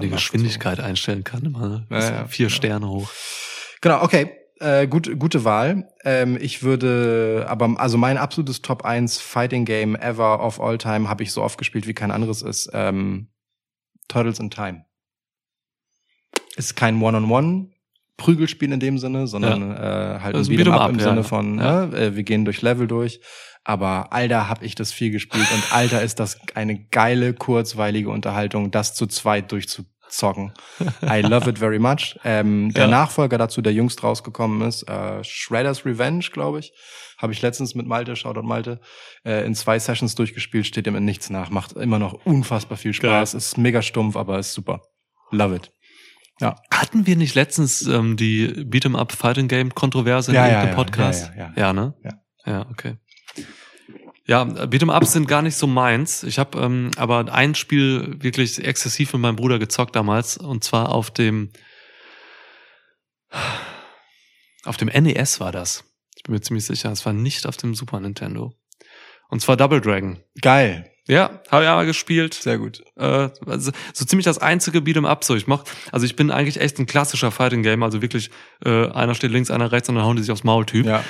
die. 0.00 0.08
Geschwindigkeit 0.08 0.78
einstellen 0.80 1.24
kann 1.24 1.44
immer. 1.44 1.68
Ne? 1.68 1.86
Ja, 1.90 2.26
vier 2.26 2.46
genau. 2.46 2.56
Sterne 2.56 2.88
hoch. 2.88 3.10
Genau, 3.80 4.02
okay. 4.02 4.30
Äh, 4.60 4.86
gut, 4.86 5.18
gute 5.18 5.44
Wahl. 5.44 5.88
Ähm, 6.04 6.38
ich 6.40 6.62
würde, 6.62 7.46
aber 7.48 7.74
also 7.80 7.98
mein 7.98 8.16
absolutes 8.16 8.62
Top 8.62 8.84
1 8.84 9.18
Fighting 9.20 9.64
Game 9.64 9.96
ever 9.96 10.40
of 10.44 10.60
all 10.60 10.78
time 10.78 11.08
habe 11.08 11.24
ich 11.24 11.32
so 11.32 11.42
oft 11.42 11.58
gespielt 11.58 11.88
wie 11.88 11.94
kein 11.94 12.12
anderes 12.12 12.42
ist 12.42 12.70
ähm, 12.72 13.32
Turtles 14.06 14.38
in 14.38 14.50
Time. 14.50 14.84
Ist 16.56 16.76
kein 16.76 17.02
One-on-One 17.02 17.70
Prügelspiel 18.16 18.72
in 18.72 18.80
dem 18.80 18.98
Sinne, 18.98 19.26
sondern 19.26 19.72
äh, 19.72 20.20
halt 20.20 20.34
Also 20.34 20.50
ein 20.52 20.58
Beat'em 20.58 20.72
Up 20.72 20.90
im 20.90 20.98
ja. 20.98 21.04
Sinne 21.04 21.24
von, 21.24 21.58
Ja. 21.58 21.86
ne, 21.86 21.96
äh, 21.96 22.16
wir 22.16 22.22
gehen 22.22 22.44
durch 22.44 22.62
Level 22.62 22.86
durch. 22.86 23.20
Aber 23.64 24.12
Alter, 24.12 24.48
hab 24.48 24.62
ich 24.62 24.74
das 24.74 24.92
viel 24.92 25.10
gespielt 25.12 25.46
und 25.54 25.72
Alter 25.72 26.02
ist 26.02 26.18
das 26.18 26.38
eine 26.54 26.84
geile, 26.86 27.32
kurzweilige 27.32 28.10
Unterhaltung, 28.10 28.70
das 28.72 28.94
zu 28.94 29.06
zweit 29.06 29.52
durchzuzocken. 29.52 30.52
I 31.02 31.20
love 31.20 31.48
it 31.48 31.58
very 31.58 31.78
much. 31.78 32.18
Ähm, 32.24 32.72
der 32.74 32.84
Ja. 32.84 32.90
Nachfolger 32.90 33.38
dazu, 33.38 33.62
der 33.62 33.72
jüngst 33.72 34.02
rausgekommen 34.02 34.66
ist, 34.68 34.82
äh, 34.88 35.22
Shredder's 35.22 35.86
Revenge, 35.86 36.24
glaube 36.32 36.58
ich, 36.58 36.72
habe 37.18 37.32
ich 37.32 37.40
letztens 37.40 37.76
mit 37.76 37.86
Malte, 37.86 38.16
Shoutout 38.16 38.42
Malte, 38.42 38.80
äh, 39.24 39.46
in 39.46 39.54
zwei 39.54 39.78
Sessions 39.78 40.16
durchgespielt, 40.16 40.66
steht 40.66 40.86
dem 40.86 40.96
in 40.96 41.04
nichts 41.04 41.30
nach, 41.30 41.50
macht 41.50 41.72
immer 41.74 42.00
noch 42.00 42.14
unfassbar 42.26 42.76
viel 42.76 42.92
Spaß, 42.92 43.34
ist 43.34 43.58
mega 43.58 43.80
stumpf, 43.80 44.16
aber 44.16 44.40
ist 44.40 44.52
super. 44.54 44.82
Love 45.30 45.54
it. 45.54 45.72
Hatten 46.40 47.06
wir 47.06 47.16
nicht 47.16 47.34
letztens 47.34 47.86
ähm, 47.86 48.16
die 48.16 48.48
Beat'em 48.48 48.96
Up 48.96 49.12
Fighting 49.12 49.48
Game 49.48 49.74
Kontroverse 49.74 50.30
in 50.30 50.34
Ja, 50.34 50.46
ja, 50.46 50.48
irgendeinem 50.48 50.70
ja, 50.70 50.84
Podcast? 50.84 51.30
ja, 51.36 51.36
ja, 51.36 51.52
ja. 51.56 51.62
ja, 51.62 51.72
ne? 51.72 51.94
Ja. 52.02 52.10
Ja, 52.44 52.66
okay. 52.70 52.96
Ja, 54.26 54.42
Beat'em 54.42 54.94
Ups 54.96 55.12
sind 55.12 55.28
gar 55.28 55.42
nicht 55.42 55.56
so 55.56 55.66
meins. 55.66 56.22
Ich 56.22 56.38
habe 56.38 56.58
ähm, 56.60 56.90
aber 56.96 57.32
ein 57.32 57.54
Spiel 57.54 58.16
wirklich 58.20 58.64
exzessiv 58.64 59.12
mit 59.12 59.22
meinem 59.22 59.36
Bruder 59.36 59.58
gezockt 59.58 59.94
damals 59.94 60.36
und 60.36 60.64
zwar 60.64 60.90
auf 60.90 61.10
dem 61.10 61.52
auf 64.64 64.76
dem 64.76 64.88
NES 64.88 65.40
war 65.40 65.52
das. 65.52 65.84
Ich 66.16 66.22
bin 66.22 66.34
mir 66.34 66.40
ziemlich 66.40 66.64
sicher, 66.64 66.90
es 66.92 67.04
war 67.04 67.12
nicht 67.12 67.46
auf 67.46 67.56
dem 67.56 67.74
Super 67.74 67.98
Nintendo. 68.00 68.54
Und 69.28 69.40
zwar 69.40 69.56
Double 69.56 69.80
Dragon. 69.80 70.22
Geil. 70.40 70.91
Ja, 71.08 71.40
habe 71.50 71.64
ich 71.64 71.68
einmal 71.68 71.86
gespielt. 71.86 72.34
Sehr 72.34 72.58
gut. 72.58 72.82
Äh, 72.96 73.28
also, 73.46 73.72
so 73.92 74.04
ziemlich 74.04 74.24
das 74.24 74.38
einzige 74.38 74.78
Beat'em 74.78 75.06
Up 75.06 75.24
so. 75.24 75.34
Ich 75.34 75.46
mach, 75.46 75.64
also 75.90 76.06
ich 76.06 76.14
bin 76.14 76.30
eigentlich 76.30 76.60
echt 76.60 76.78
ein 76.78 76.86
klassischer 76.86 77.30
Fighting 77.30 77.62
Game, 77.62 77.82
also 77.82 78.02
wirklich 78.02 78.30
äh, 78.64 78.88
einer 78.90 79.14
steht 79.14 79.32
links, 79.32 79.50
einer 79.50 79.72
rechts 79.72 79.88
und 79.88 79.96
dann 79.96 80.04
hauen 80.04 80.16
die 80.16 80.22
sich 80.22 80.30
aufs 80.30 80.44
Maul 80.44 80.64
Typ. 80.64 80.86
Ja. 80.86 81.02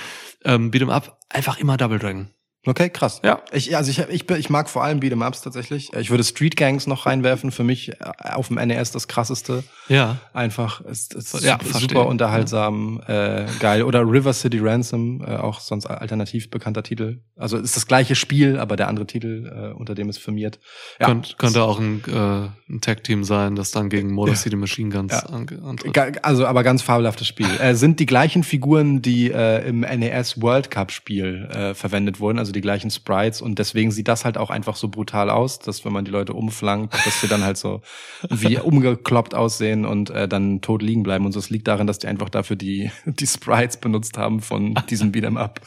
Ähm, 0.45 0.71
Beat'em 0.71 0.91
Up 0.91 1.19
einfach 1.29 1.59
immer 1.59 1.77
Double 1.77 1.99
Dragon. 1.99 2.31
Okay, 2.65 2.91
krass. 2.91 3.21
Ja. 3.25 3.41
Ich, 3.51 3.77
also 3.77 3.91
ich, 3.91 3.99
ich, 4.09 4.31
ich 4.31 4.49
mag 4.51 4.71
vor 4.71 4.85
allem 4.85 5.01
Beat'em 5.01 5.27
Ups 5.27 5.41
tatsächlich. 5.43 5.93
Ich 5.95 6.11
würde 6.11 6.23
Street 6.23 6.57
Gangs 6.57 6.87
noch 6.87 7.07
reinwerfen. 7.07 7.51
Für 7.51 7.65
mich 7.65 7.89
äh, 7.89 7.95
auf 8.21 8.49
dem 8.49 8.57
NES 8.57 8.93
das 8.93 9.09
krasseste. 9.09 9.65
Ja. 9.89 10.19
Einfach 10.33 10.81
ist, 10.83 11.13
ist 11.15 11.41
Ja, 11.43 11.59
super, 11.61 11.79
super 11.81 12.07
unterhaltsam, 12.07 13.03
äh, 13.09 13.47
geil. 13.59 13.83
Oder 13.83 14.03
River 14.03 14.33
City 14.33 14.61
Ransom, 14.61 15.25
äh, 15.27 15.37
auch 15.37 15.59
sonst 15.59 15.87
alternativ 15.87 16.51
bekannter 16.51 16.85
Titel. 16.85 17.19
Also 17.37 17.59
ist 17.59 17.75
das 17.75 17.87
gleiche 17.89 18.15
Spiel, 18.15 18.59
aber 18.61 18.77
der 18.77 18.87
andere 18.87 19.07
Titel, 19.09 19.51
äh, 19.73 19.77
unter 19.77 19.97
dem 19.97 20.09
es 20.09 20.19
firmiert. 20.19 20.61
Ja, 21.01 21.07
Könnt, 21.07 21.39
könnte 21.39 21.65
auch 21.65 21.81
ein, 21.81 22.01
äh, 22.07 22.73
ein 22.73 22.81
Tag-Team 22.81 23.25
sein, 23.25 23.57
das 23.57 23.73
dann 23.73 23.89
gegen 23.89 24.13
Motor 24.13 24.37
City 24.37 24.55
Machine 24.55 24.91
Guns 24.91 25.13
Ja. 25.13 25.25
antritt. 25.25 26.25
Also, 26.25 26.47
aber 26.47 26.63
ganz 26.63 26.83
fabelhaftes 26.83 27.27
Spiel. 27.27 27.49
Äh, 27.59 27.75
sind 27.75 27.99
die 27.99 28.07
gleichen 28.07 28.45
Figuren, 28.45 29.03
die 29.03 29.33
äh, 29.33 29.67
im 29.69 29.81
NES 29.81 30.41
World 30.41 30.71
Cup 30.71 30.93
Spiel 30.93 31.49
äh, 31.53 31.75
verwendet 31.75 32.21
wurden, 32.21 32.39
also 32.39 32.52
die 32.53 32.61
gleichen 32.61 32.91
Sprites 32.91 33.41
und 33.41 33.59
deswegen 33.59 33.91
sieht 33.91 34.09
das 34.09 34.25
halt 34.25 34.39
auch 34.39 34.51
einfach 34.51 34.77
so 34.77 34.89
brutal 34.89 35.31
aus, 35.31 35.59
dass 35.59 35.85
wenn 35.85 35.93
man 35.93 36.05
die 36.05 36.11
Leute 36.11 36.35
umflankt, 36.35 36.95
dass 36.95 37.21
sie 37.21 37.29
dann 37.29 37.43
halt 37.43 37.57
so 37.57 37.83
wie 38.29 38.59
umgekloppt 38.61 39.35
aussehen 39.35 39.85
und 39.85 40.11
äh, 40.11 40.29
dann 40.29 40.61
tot 40.61 40.83
liegen 40.83 41.03
bleiben 41.03 41.27
und 41.27 41.33
so. 41.33 41.39
Es 41.39 41.51
liegt 41.51 41.69
daran, 41.69 41.87
dass 41.87 41.99
die 41.99 42.07
einfach 42.07 42.29
dafür 42.29 42.57
die 42.57 42.91
die 43.07 43.27
Sprites 43.27 43.77
benutzt 43.79 44.19
haben 44.19 44.41
von 44.41 44.79
diesem 44.89 45.13
Beat'em 45.13 45.37
Up. 45.37 45.61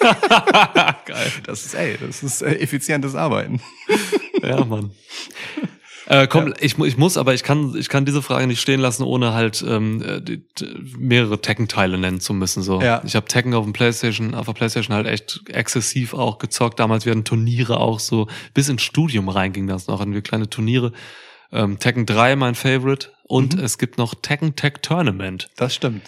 Geil. 1.06 1.32
Das 1.44 1.64
ist 1.64 1.74
ey, 1.74 1.96
das 2.00 2.22
ist 2.22 2.42
äh, 2.42 2.54
effizientes 2.54 3.14
Arbeiten. 3.14 3.60
Ja, 4.42 4.64
Mann. 4.64 4.90
Äh, 6.10 6.26
komm, 6.26 6.52
ich, 6.60 6.76
mu- 6.76 6.84
ich 6.84 6.96
muss, 6.98 7.16
aber 7.16 7.34
ich 7.34 7.44
kann, 7.44 7.74
ich 7.76 7.88
kann 7.88 8.04
diese 8.04 8.20
Frage 8.20 8.46
nicht 8.48 8.60
stehen 8.60 8.80
lassen, 8.80 9.04
ohne 9.04 9.32
halt 9.32 9.64
ähm, 9.66 10.02
äh, 10.02 10.20
die, 10.20 10.44
mehrere 10.98 11.40
Tekken-Teile 11.40 11.98
nennen 11.98 12.20
zu 12.20 12.34
müssen. 12.34 12.62
So. 12.64 12.80
Ja. 12.82 13.00
Ich 13.04 13.14
habe 13.14 13.26
Tekken 13.26 13.54
auf 13.54 13.62
dem 13.64 13.72
PlayStation, 13.72 14.34
auf 14.34 14.46
der 14.46 14.52
PlayStation 14.54 14.94
halt 14.96 15.06
echt 15.06 15.40
exzessiv 15.48 16.12
auch 16.14 16.38
gezockt. 16.38 16.80
Damals 16.80 17.06
werden 17.06 17.24
Turniere 17.24 17.78
auch 17.78 18.00
so, 18.00 18.26
bis 18.54 18.68
ins 18.68 18.82
Studium 18.82 19.28
reinging 19.28 19.68
das 19.68 19.86
noch, 19.86 20.00
hatten 20.00 20.12
wir 20.12 20.22
kleine 20.22 20.50
Turniere. 20.50 20.92
Ähm, 21.52 21.78
Tekken 21.78 22.06
3 22.06 22.34
mein 22.36 22.54
Favorite 22.56 23.10
und 23.24 23.54
Mhm. 23.56 23.62
es 23.64 23.78
gibt 23.78 23.96
noch 23.96 24.14
Tekken 24.14 24.56
Tech 24.56 24.74
Tournament. 24.82 25.48
Das 25.56 25.74
stimmt. 25.74 26.02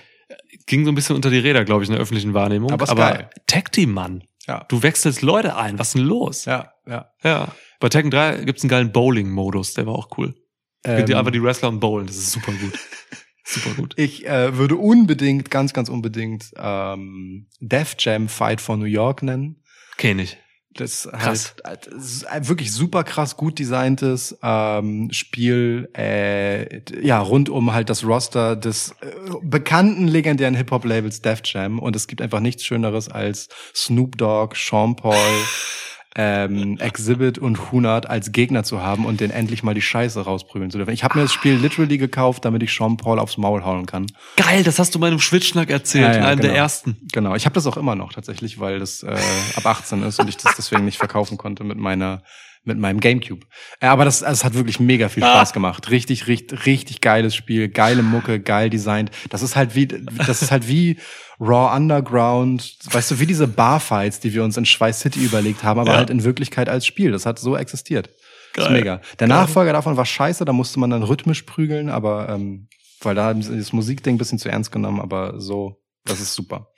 Ging 0.66 0.84
so 0.84 0.90
ein 0.90 0.94
bisschen 0.96 1.16
unter 1.16 1.30
die 1.30 1.38
Räder, 1.38 1.64
glaube 1.64 1.82
ich, 1.84 1.88
in 1.88 1.94
der 1.94 2.02
öffentlichen 2.02 2.34
Wahrnehmung. 2.34 2.70
Aber 2.72 2.86
geil. 2.86 3.30
Tag 3.46 3.70
Team, 3.72 3.92
Mann. 3.92 4.24
Ja. 4.48 4.64
Du 4.68 4.82
wechselst 4.82 5.22
Leute 5.22 5.56
ein. 5.56 5.78
Was 5.78 5.88
ist 5.88 5.94
denn 5.94 6.02
los? 6.04 6.44
Ja, 6.44 6.72
ja. 6.86 7.06
Ja. 7.22 7.48
Bei 7.82 7.88
Tekken 7.88 8.12
3 8.12 8.44
gibt's 8.44 8.62
einen 8.62 8.70
geilen 8.70 8.92
Bowling-Modus, 8.92 9.74
der 9.74 9.86
war 9.86 9.96
auch 9.96 10.16
cool. 10.16 10.36
Ähm, 10.84 11.04
die 11.04 11.16
einfach 11.16 11.32
die 11.32 11.42
Wrestler 11.42 11.68
und 11.68 11.80
bowlen, 11.80 12.06
das 12.06 12.16
ist 12.16 12.30
super 12.30 12.52
gut. 12.52 12.78
super 13.44 13.74
gut. 13.74 13.94
Ich 13.96 14.24
äh, 14.24 14.56
würde 14.56 14.76
unbedingt, 14.76 15.50
ganz, 15.50 15.72
ganz 15.72 15.88
unbedingt 15.88 16.52
ähm, 16.56 17.48
Def 17.58 17.96
Jam 17.98 18.28
Fight 18.28 18.60
for 18.60 18.76
New 18.76 18.84
York 18.84 19.24
nennen. 19.24 19.64
Kenn 19.96 20.20
ich. 20.20 20.38
Das 20.74 21.08
Krass. 21.10 21.56
halt 21.64 21.90
ein 22.26 22.48
wirklich 22.48 22.72
super 22.72 23.02
krass 23.02 23.36
gut 23.36 23.58
designtes 23.58 24.38
ähm, 24.44 25.10
Spiel, 25.10 25.90
äh, 25.96 26.80
ja 27.04 27.18
rund 27.18 27.50
um 27.50 27.72
halt 27.72 27.90
das 27.90 28.04
Roster 28.04 28.54
des 28.54 28.92
äh, 29.00 29.10
bekannten 29.42 30.06
legendären 30.06 30.54
Hip 30.54 30.70
Hop 30.70 30.84
Labels 30.84 31.20
Def 31.20 31.40
Jam 31.44 31.80
und 31.80 31.96
es 31.96 32.06
gibt 32.06 32.22
einfach 32.22 32.40
nichts 32.40 32.64
Schöneres 32.64 33.08
als 33.08 33.48
Snoop 33.74 34.16
Dogg, 34.16 34.54
Sean 34.56 34.94
Paul, 34.94 35.16
ähm, 36.16 36.78
Exhibit 36.78 37.38
und 37.38 37.72
Hunard 37.72 38.08
als 38.08 38.32
Gegner 38.32 38.64
zu 38.64 38.82
haben 38.82 39.06
und 39.06 39.20
den 39.20 39.30
endlich 39.30 39.62
mal 39.62 39.74
die 39.74 39.82
Scheiße 39.82 40.20
rausprügeln 40.20 40.70
zu 40.70 40.78
dürfen. 40.78 40.92
Ich 40.92 41.04
habe 41.04 41.16
mir 41.16 41.22
das 41.24 41.32
Spiel 41.32 41.54
literally 41.54 41.98
gekauft, 41.98 42.44
damit 42.44 42.62
ich 42.62 42.74
Sean 42.74 42.96
Paul 42.96 43.18
aufs 43.18 43.38
Maul 43.38 43.64
hauen 43.64 43.86
kann. 43.86 44.06
Geil, 44.36 44.62
das 44.62 44.78
hast 44.78 44.94
du 44.94 44.98
meinem 44.98 45.20
Schwitzschnack 45.20 45.70
erzählt, 45.70 46.04
Ja, 46.04 46.12
ja, 46.12 46.18
in 46.18 46.24
einem 46.24 46.40
der 46.40 46.50
genau. 46.50 46.62
ersten. 46.62 46.96
Genau, 47.12 47.34
ich 47.34 47.46
habe 47.46 47.54
das 47.54 47.66
auch 47.66 47.76
immer 47.76 47.94
noch 47.94 48.12
tatsächlich, 48.12 48.60
weil 48.60 48.78
das 48.78 49.02
äh, 49.02 49.16
ab 49.56 49.66
18 49.66 50.02
ist 50.02 50.18
und 50.18 50.28
ich 50.28 50.36
das 50.36 50.54
deswegen 50.56 50.84
nicht 50.84 50.98
verkaufen 50.98 51.38
konnte 51.38 51.64
mit 51.64 51.78
meiner 51.78 52.22
mit 52.64 52.78
meinem 52.78 53.00
Gamecube. 53.00 53.44
Äh, 53.80 53.86
aber 53.86 54.04
das, 54.04 54.22
es 54.22 54.44
hat 54.44 54.54
wirklich 54.54 54.78
mega 54.80 55.08
viel 55.08 55.24
Ah. 55.24 55.30
Spaß 55.32 55.52
gemacht. 55.52 55.90
Richtig, 55.90 56.28
richtig, 56.28 56.64
richtig 56.66 57.00
geiles 57.00 57.34
Spiel, 57.34 57.68
geile 57.68 58.02
Mucke, 58.02 58.38
geil 58.40 58.70
designt. 58.70 59.10
Das 59.30 59.42
ist 59.42 59.56
halt 59.56 59.74
wie, 59.74 59.86
das 59.86 60.42
ist 60.42 60.50
halt 60.52 60.68
wie 60.68 60.98
Raw 61.40 61.74
Underground, 61.76 62.78
weißt 62.90 63.10
du, 63.12 63.18
wie 63.20 63.26
diese 63.26 63.48
Barfights, 63.48 64.20
die 64.20 64.32
wir 64.32 64.44
uns 64.44 64.56
in 64.56 64.64
Schweiß 64.64 65.00
City 65.00 65.20
überlegt 65.24 65.64
haben, 65.64 65.80
aber 65.80 65.92
Ja. 65.92 65.96
halt 65.98 66.10
in 66.10 66.22
Wirklichkeit 66.24 66.68
als 66.68 66.86
Spiel. 66.86 67.10
Das 67.10 67.26
hat 67.26 67.38
so 67.38 67.56
existiert. 67.56 68.10
Das 68.54 68.64
ist 68.66 68.68
Geil. 68.70 68.78
mega. 68.78 69.00
Der 69.18 69.28
Nachfolger 69.28 69.72
davon 69.72 69.96
war 69.96 70.04
scheiße, 70.06 70.44
da 70.44 70.52
musste 70.52 70.78
man 70.78 70.90
dann 70.90 71.02
rhythmisch 71.02 71.42
prügeln, 71.42 71.88
aber 71.88 72.28
ähm, 72.28 72.68
weil 73.00 73.14
da 73.16 73.24
haben 73.24 73.42
sie 73.42 73.56
das 73.56 73.72
Musikding 73.72 74.14
ein 74.14 74.18
bisschen 74.18 74.38
zu 74.38 74.48
ernst 74.50 74.70
genommen, 74.70 75.00
aber 75.00 75.40
so, 75.40 75.80
das 76.04 76.20
ist 76.20 76.34
super. 76.34 76.68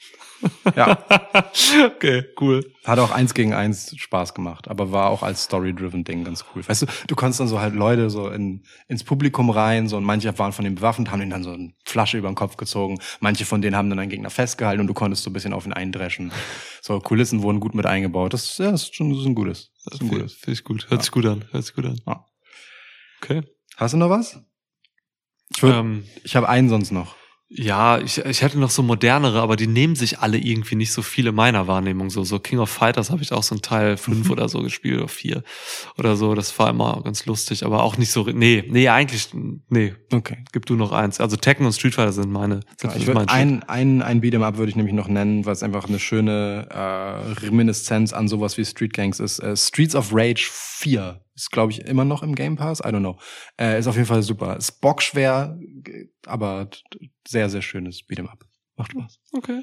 Ja, 0.77 0.99
okay, 1.87 2.25
cool. 2.41 2.65
hat 2.85 2.99
auch 2.99 3.11
eins 3.11 3.35
gegen 3.35 3.55
eins 3.55 3.95
Spaß 3.97 4.35
gemacht, 4.35 4.69
aber 4.69 4.93
war 4.93 5.11
auch 5.11 5.23
als 5.23 5.45
Story-driven 5.45 6.05
Ding 6.05 6.25
ganz 6.25 6.45
cool. 6.55 6.67
Weißt 6.67 6.83
du, 6.83 6.87
du 7.07 7.15
konntest 7.15 7.41
dann 7.41 7.49
so 7.49 7.61
halt 7.61 7.75
Leute 7.75 8.11
so 8.11 8.29
in, 8.29 8.65
ins 8.89 9.05
Publikum 9.05 9.51
rein, 9.51 9.89
so 9.89 9.97
und 9.97 10.05
manche 10.05 10.37
waren 10.39 10.53
von 10.53 10.65
denen 10.65 10.77
bewaffnet, 10.77 11.11
haben 11.11 11.21
ihnen 11.21 11.31
dann 11.31 11.45
so 11.45 11.53
eine 11.53 11.73
Flasche 11.85 12.19
über 12.19 12.29
den 12.29 12.35
Kopf 12.35 12.57
gezogen. 12.57 12.99
Manche 13.21 13.45
von 13.45 13.63
denen 13.63 13.77
haben 13.77 13.91
dann 13.91 13.99
einen 13.99 14.11
Gegner 14.11 14.31
festgehalten 14.31 14.81
und 14.81 14.87
du 14.87 14.95
konntest 14.95 15.23
so 15.25 15.31
ein 15.31 15.33
bisschen 15.33 15.53
auf 15.53 15.67
ihn 15.67 15.73
eindreschen. 15.73 16.33
So 16.83 17.01
Kulissen 17.01 17.43
wurden 17.43 17.61
gut 17.61 17.75
mit 17.75 17.87
eingebaut. 17.87 18.33
Das, 18.35 18.59
ja, 18.59 18.71
das 18.71 18.85
ist 18.85 18.95
schon 18.97 19.11
das 19.11 19.21
ist 19.21 19.27
ein 19.27 19.35
gutes. 19.35 19.71
Das 19.85 19.95
ist 19.95 20.01
ein 20.03 20.09
Finde 20.09 20.23
gutes. 20.25 20.35
find 20.35 20.57
ich 20.59 20.65
gut. 20.65 20.87
Hört 20.91 21.03
sich 21.03 21.13
gut 21.13 21.27
an. 21.27 21.45
Hört 21.51 21.65
sich 21.65 21.75
gut 21.75 21.87
an. 21.87 22.01
Ja. 22.07 22.25
Okay. 23.23 23.43
Hast 23.77 23.95
du 23.95 23.99
noch 23.99 24.11
was? 24.11 24.41
Ich, 25.57 25.63
würd, 25.63 25.75
Ähm, 25.77 26.05
ich 26.25 26.37
habe 26.37 26.49
einen 26.49 26.69
sonst 26.69 26.91
noch. 26.91 27.17
Ja, 27.49 27.99
ich, 27.99 28.19
ich 28.19 28.43
hätte 28.43 28.59
noch 28.59 28.71
so 28.71 28.83
modernere, 28.83 29.41
aber 29.41 29.55
die 29.57 29.67
nehmen 29.67 29.95
sich 29.95 30.19
alle 30.19 30.39
irgendwie 30.39 30.75
nicht 30.75 30.93
so 30.93 31.03
viele 31.03 31.31
meiner 31.31 31.69
Wahrnehmung. 31.69 32.11
So, 32.11 32.25
so 32.25 32.39
King 32.39 32.59
of 32.59 32.71
Fighters 32.71 33.11
habe 33.11 33.23
ich 33.23 33.33
auch 33.33 33.43
so 33.43 33.55
ein 33.55 33.63
Teil 33.63 33.97
fünf 33.99 34.27
Mhm. 34.27 34.31
oder 34.33 34.49
so 34.49 34.61
gespielt 34.63 34.99
oder 34.99 35.09
vier 35.09 35.43
oder 35.99 36.17
so. 36.17 36.35
Das 36.35 36.59
war 36.59 36.71
immer 36.71 37.01
ganz 37.05 37.27
lustig, 37.27 37.65
aber 37.65 37.83
auch 37.83 37.97
nicht 37.99 38.11
so. 38.11 38.25
Nee, 38.25 38.65
nee, 38.69 38.89
eigentlich, 38.89 39.29
nee. 39.69 39.95
Okay. 40.13 40.39
Gib 40.53 40.67
du 40.67 40.75
noch 40.75 40.93
eins. 40.93 41.21
Also 41.21 41.37
Tekken 41.37 41.67
und 41.67 41.73
Street 41.73 41.95
Fighter 41.95 42.13
sind 42.13 42.33
meine. 42.33 42.61
Sind 42.81 42.91
Ja, 42.93 42.97
ich 42.97 43.07
mein 43.13 43.29
ein, 43.29 43.63
ein, 43.65 44.03
ein 44.03 44.21
Beat'em 44.21 44.43
Up 44.43 44.57
würde 44.57 44.71
ich 44.71 44.77
nämlich 44.77 44.95
noch 44.95 45.09
nennen, 45.09 45.47
was 45.47 45.63
einfach 45.63 45.87
eine 45.89 45.99
schöne 45.99 46.67
äh, 46.71 47.41
Reminiszenz 47.45 48.13
an 48.13 48.27
sowas 48.27 48.57
wie 48.59 48.65
Street 48.65 48.95
Gangs 48.95 49.21
ist. 49.21 49.39
Äh, 49.39 49.57
Streets 49.57 49.95
of 49.95 50.11
Rage 50.13 50.49
4 50.51 51.21
ist, 51.35 51.51
glaube 51.51 51.73
ich, 51.73 51.81
immer 51.81 52.05
noch 52.05 52.23
im 52.23 52.35
Game 52.35 52.57
Pass. 52.57 52.81
I 52.81 52.85
don't 52.85 53.01
know. 53.01 53.19
Äh, 53.59 53.79
ist 53.79 53.87
auf 53.87 53.97
jeden 53.97 54.07
Fall 54.07 54.23
super. 54.23 54.57
Ist 54.57 54.81
bockschwer, 54.81 55.59
aber 56.27 56.69
sehr, 57.27 57.49
sehr 57.51 57.63
schönes 57.63 58.03
Beat'em 58.09 58.29
Up. 58.29 58.45
Macht 58.77 58.93
Spaß. 58.93 59.19
Okay. 59.33 59.63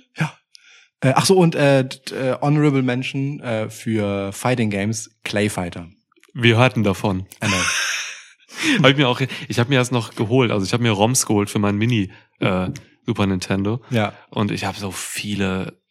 Äh, 1.01 1.13
ach 1.15 1.25
so, 1.25 1.37
und 1.37 1.55
äh, 1.55 1.81
äh, 1.81 2.37
Honorable 2.41 2.83
Mention 2.83 3.39
äh, 3.39 3.69
für 3.69 4.31
Fighting 4.31 4.69
Games, 4.69 5.09
Clay 5.23 5.49
Fighter. 5.49 5.89
Wir 6.33 6.57
hörten 6.57 6.83
davon. 6.83 7.27
I 7.43 7.47
know. 7.47 7.57
hab 8.83 8.91
ich 8.91 8.97
mir 8.97 9.07
auch, 9.07 9.21
ich 9.47 9.59
habe 9.59 9.69
mir 9.69 9.79
das 9.79 9.91
noch 9.91 10.15
geholt. 10.15 10.51
Also 10.51 10.65
ich 10.65 10.73
habe 10.73 10.83
mir 10.83 10.91
ROMs 10.91 11.25
geholt 11.25 11.49
für 11.49 11.59
mein 11.59 11.75
Mini 11.75 12.11
äh, 12.39 12.69
Super 13.05 13.25
Nintendo 13.25 13.81
ja. 13.89 14.13
und 14.29 14.51
ich 14.51 14.63
habe 14.63 14.77
so 14.77 14.91
viele 14.91 15.81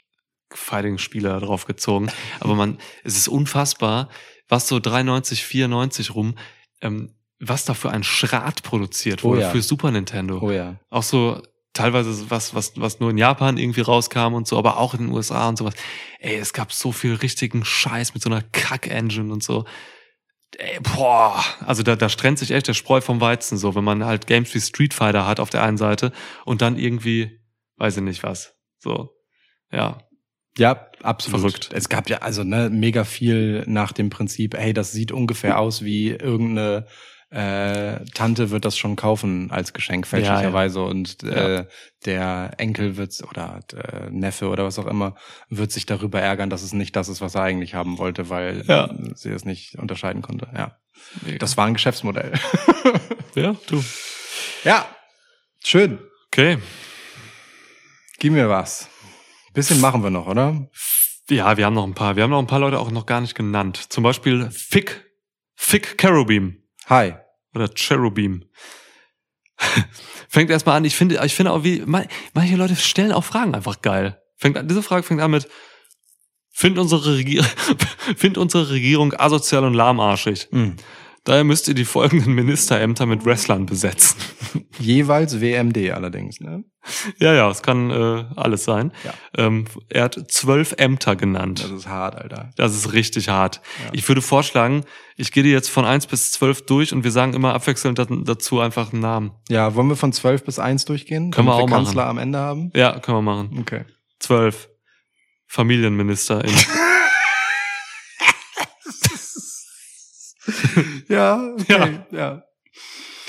Fighting-Spiele 0.52 1.28
da 1.28 1.40
drauf 1.40 1.66
gezogen. 1.66 2.08
Aber 2.38 2.54
man, 2.54 2.78
es 3.02 3.16
ist 3.16 3.28
unfassbar, 3.28 4.08
was 4.50 4.68
so 4.68 4.78
93, 4.78 5.44
94 5.44 6.14
rum, 6.14 6.34
ähm, 6.82 7.14
was 7.38 7.64
da 7.64 7.74
für 7.74 7.90
ein 7.90 8.04
Schrat 8.04 8.62
produziert 8.62 9.24
Oh 9.24 9.30
wurde 9.30 9.42
ja. 9.42 9.50
für 9.50 9.62
Super 9.62 9.90
Nintendo. 9.90 10.38
Oh 10.42 10.50
ja. 10.50 10.76
Auch 10.90 11.02
so 11.02 11.40
teilweise 11.72 12.30
was, 12.30 12.54
was, 12.54 12.72
was 12.76 13.00
nur 13.00 13.10
in 13.10 13.18
Japan 13.18 13.56
irgendwie 13.56 13.80
rauskam 13.80 14.34
und 14.34 14.46
so, 14.46 14.58
aber 14.58 14.76
auch 14.76 14.94
in 14.94 15.06
den 15.06 15.10
USA 15.10 15.48
und 15.48 15.56
sowas. 15.56 15.74
Ey, 16.18 16.36
es 16.36 16.52
gab 16.52 16.72
so 16.72 16.92
viel 16.92 17.14
richtigen 17.14 17.64
Scheiß 17.64 18.14
mit 18.14 18.22
so 18.22 18.28
einer 18.28 18.42
Kack-Engine 18.42 19.32
und 19.32 19.42
so. 19.42 19.64
Ey, 20.58 20.80
boah, 20.80 21.42
also 21.64 21.82
da, 21.82 21.96
da 21.96 22.08
trennt 22.08 22.38
sich 22.38 22.50
echt 22.50 22.66
der 22.66 22.74
Spreu 22.74 23.00
vom 23.00 23.20
Weizen 23.20 23.56
so, 23.56 23.74
wenn 23.74 23.84
man 23.84 24.04
halt 24.04 24.26
Games 24.26 24.52
wie 24.54 24.60
Street 24.60 24.92
Fighter 24.92 25.26
hat 25.26 25.38
auf 25.38 25.48
der 25.48 25.62
einen 25.62 25.78
Seite 25.78 26.12
und 26.44 26.60
dann 26.60 26.76
irgendwie, 26.76 27.40
weiß 27.76 27.98
ich 27.98 28.02
nicht 28.02 28.22
was. 28.22 28.54
So, 28.78 29.10
ja. 29.70 29.98
Ja, 30.58 30.89
absolut. 31.02 31.40
Verrückt. 31.40 31.70
Es 31.72 31.88
gab 31.88 32.08
ja 32.10 32.18
also 32.18 32.44
ne, 32.44 32.70
mega 32.70 33.04
viel 33.04 33.64
nach 33.66 33.92
dem 33.92 34.10
Prinzip, 34.10 34.56
hey, 34.56 34.72
das 34.72 34.92
sieht 34.92 35.12
ungefähr 35.12 35.58
aus 35.58 35.82
wie 35.84 36.08
irgendeine 36.10 36.86
äh, 37.32 38.04
Tante 38.12 38.50
wird 38.50 38.64
das 38.64 38.76
schon 38.76 38.96
kaufen 38.96 39.52
als 39.52 39.72
Geschenk 39.72 40.04
fälschlicherweise 40.04 40.82
und 40.82 41.22
äh, 41.22 41.64
der 42.04 42.54
Enkel 42.58 42.96
wird 42.96 43.16
oder 43.30 43.60
äh, 43.72 44.10
Neffe 44.10 44.48
oder 44.48 44.64
was 44.64 44.80
auch 44.80 44.86
immer 44.88 45.14
wird 45.48 45.70
sich 45.70 45.86
darüber 45.86 46.20
ärgern, 46.20 46.50
dass 46.50 46.62
es 46.62 46.72
nicht 46.72 46.96
das 46.96 47.08
ist, 47.08 47.20
was 47.20 47.36
er 47.36 47.42
eigentlich 47.42 47.74
haben 47.74 47.98
wollte, 47.98 48.30
weil 48.30 48.64
Ja. 48.66 48.92
sie 49.14 49.30
es 49.30 49.44
nicht 49.44 49.76
unterscheiden 49.76 50.22
konnte. 50.22 50.48
Ja, 50.56 50.76
Mega. 51.24 51.38
das 51.38 51.56
war 51.56 51.66
ein 51.66 51.74
Geschäftsmodell. 51.74 52.32
ja, 53.36 53.54
du. 53.68 53.84
ja, 54.64 54.84
schön. 55.64 56.00
Okay. 56.32 56.58
Gib 58.18 58.32
mir 58.32 58.48
was. 58.48 58.89
Bisschen 59.52 59.80
machen 59.80 60.02
wir 60.02 60.10
noch, 60.10 60.26
oder? 60.26 60.68
Ja, 61.28 61.56
wir 61.56 61.66
haben 61.66 61.74
noch 61.74 61.86
ein 61.86 61.94
paar. 61.94 62.16
Wir 62.16 62.22
haben 62.24 62.30
noch 62.30 62.38
ein 62.38 62.46
paar 62.46 62.60
Leute 62.60 62.78
auch 62.78 62.90
noch 62.90 63.06
gar 63.06 63.20
nicht 63.20 63.34
genannt. 63.34 63.76
Zum 63.92 64.02
Beispiel 64.04 64.50
Fick. 64.50 65.04
Fick 65.54 65.98
Cherubim. 65.98 66.62
Hi. 66.86 67.14
Oder 67.54 67.68
Cherubim. 67.74 68.44
fängt 70.28 70.50
erstmal 70.50 70.76
an, 70.76 70.84
ich 70.84 70.96
finde, 70.96 71.20
ich 71.24 71.34
finde 71.34 71.52
auch 71.52 71.64
wie, 71.64 71.80
man- 71.84 72.06
manche 72.32 72.56
Leute 72.56 72.76
stellen 72.76 73.12
auch 73.12 73.24
Fragen 73.24 73.54
einfach 73.54 73.82
geil. 73.82 74.20
Fängt 74.36 74.56
an, 74.56 74.68
diese 74.68 74.82
Frage 74.82 75.02
fängt 75.02 75.20
an 75.20 75.30
mit 75.32 75.48
Find 76.52 76.78
unsere, 76.78 77.16
Regier 77.16 77.44
Find 78.16 78.38
unsere 78.38 78.70
Regierung 78.70 79.12
asozial 79.14 79.64
und 79.64 79.74
lahmarschig. 79.74 80.48
Mhm. 80.50 80.76
Daher 81.30 81.44
müsst 81.44 81.68
ihr 81.68 81.74
die 81.74 81.84
folgenden 81.84 82.34
Ministerämter 82.34 83.06
mit 83.06 83.24
Wrestlern 83.24 83.64
besetzen. 83.64 84.16
Jeweils 84.80 85.40
WMD 85.40 85.92
allerdings, 85.92 86.40
ne? 86.40 86.64
Ja, 87.20 87.32
ja, 87.32 87.48
es 87.48 87.62
kann 87.62 87.88
äh, 87.88 88.24
alles 88.34 88.64
sein. 88.64 88.90
Ja. 89.04 89.14
Ähm, 89.38 89.66
er 89.90 90.02
hat 90.02 90.24
zwölf 90.26 90.74
Ämter 90.76 91.14
genannt. 91.14 91.62
Das 91.62 91.70
ist 91.70 91.86
hart, 91.86 92.16
Alter. 92.16 92.50
Das 92.56 92.74
ist 92.74 92.92
richtig 92.94 93.28
hart. 93.28 93.60
Ich 93.92 94.08
würde 94.08 94.22
vorschlagen, 94.22 94.82
ich 95.16 95.30
gehe 95.30 95.44
dir 95.44 95.52
jetzt 95.52 95.70
von 95.70 95.84
eins 95.84 96.08
bis 96.08 96.32
zwölf 96.32 96.66
durch 96.66 96.92
und 96.92 97.04
wir 97.04 97.12
sagen 97.12 97.34
immer 97.34 97.54
abwechselnd 97.54 98.04
dazu 98.24 98.58
einfach 98.58 98.92
einen 98.92 99.00
Namen. 99.00 99.30
Ja, 99.48 99.76
wollen 99.76 99.88
wir 99.88 99.94
von 99.94 100.12
12 100.12 100.42
bis 100.42 100.58
1 100.58 100.84
durchgehen? 100.86 101.30
Können 101.30 101.46
wir 101.46 101.54
auch 101.54 101.68
machen. 101.68 101.84
Kanzler 101.84 102.06
am 102.06 102.18
Ende 102.18 102.40
haben? 102.40 102.72
Ja, 102.74 102.98
können 102.98 103.18
wir 103.18 103.22
machen. 103.22 103.56
Okay. 103.60 103.84
Zwölf. 104.18 104.68
Familienministerin. 105.46 106.50
Ja, 111.08 111.40
okay, 111.58 111.98
ja. 112.10 112.42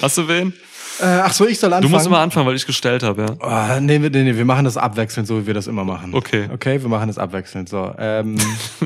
Hast 0.02 0.18
du 0.18 0.28
wen? 0.28 0.54
Äh, 1.00 1.06
ach 1.06 1.34
so, 1.34 1.48
ich 1.48 1.58
soll 1.58 1.70
Du 1.72 1.76
anfangen. 1.78 1.92
musst 1.94 2.06
immer 2.08 2.20
anfangen, 2.20 2.46
weil 2.48 2.56
ich 2.56 2.66
gestellt 2.66 3.02
habe, 3.02 3.22
ja. 3.40 3.78
Oh, 3.78 3.80
nee, 3.82 4.02
wir- 4.02 4.10
nee, 4.12 4.24
nee, 4.24 4.36
wir 4.36 4.46
machen 4.46 4.66
das 4.66 4.78
abwechselnd, 4.78 5.28
so 5.28 5.42
wie 5.42 5.48
wir 5.48 5.54
das 5.54 5.68
immer 5.68 5.84
machen. 5.84 6.14
Okay. 6.14 6.48
Okay, 6.54 6.82
wir 6.82 6.90
machen 6.90 7.08
das 7.08 7.18
abwechselnd. 7.18 7.70
So, 7.70 7.94
ähm, 7.98 8.38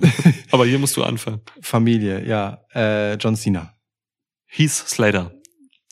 Aber 0.51 0.65
hier 0.65 0.79
musst 0.79 0.95
du 0.95 1.03
anfangen. 1.03 1.41
Familie, 1.61 2.23
ja. 2.25 2.59
Äh, 2.73 3.15
John 3.15 3.35
Cena. 3.35 3.73
Heath 4.47 4.71
Slater. 4.71 5.31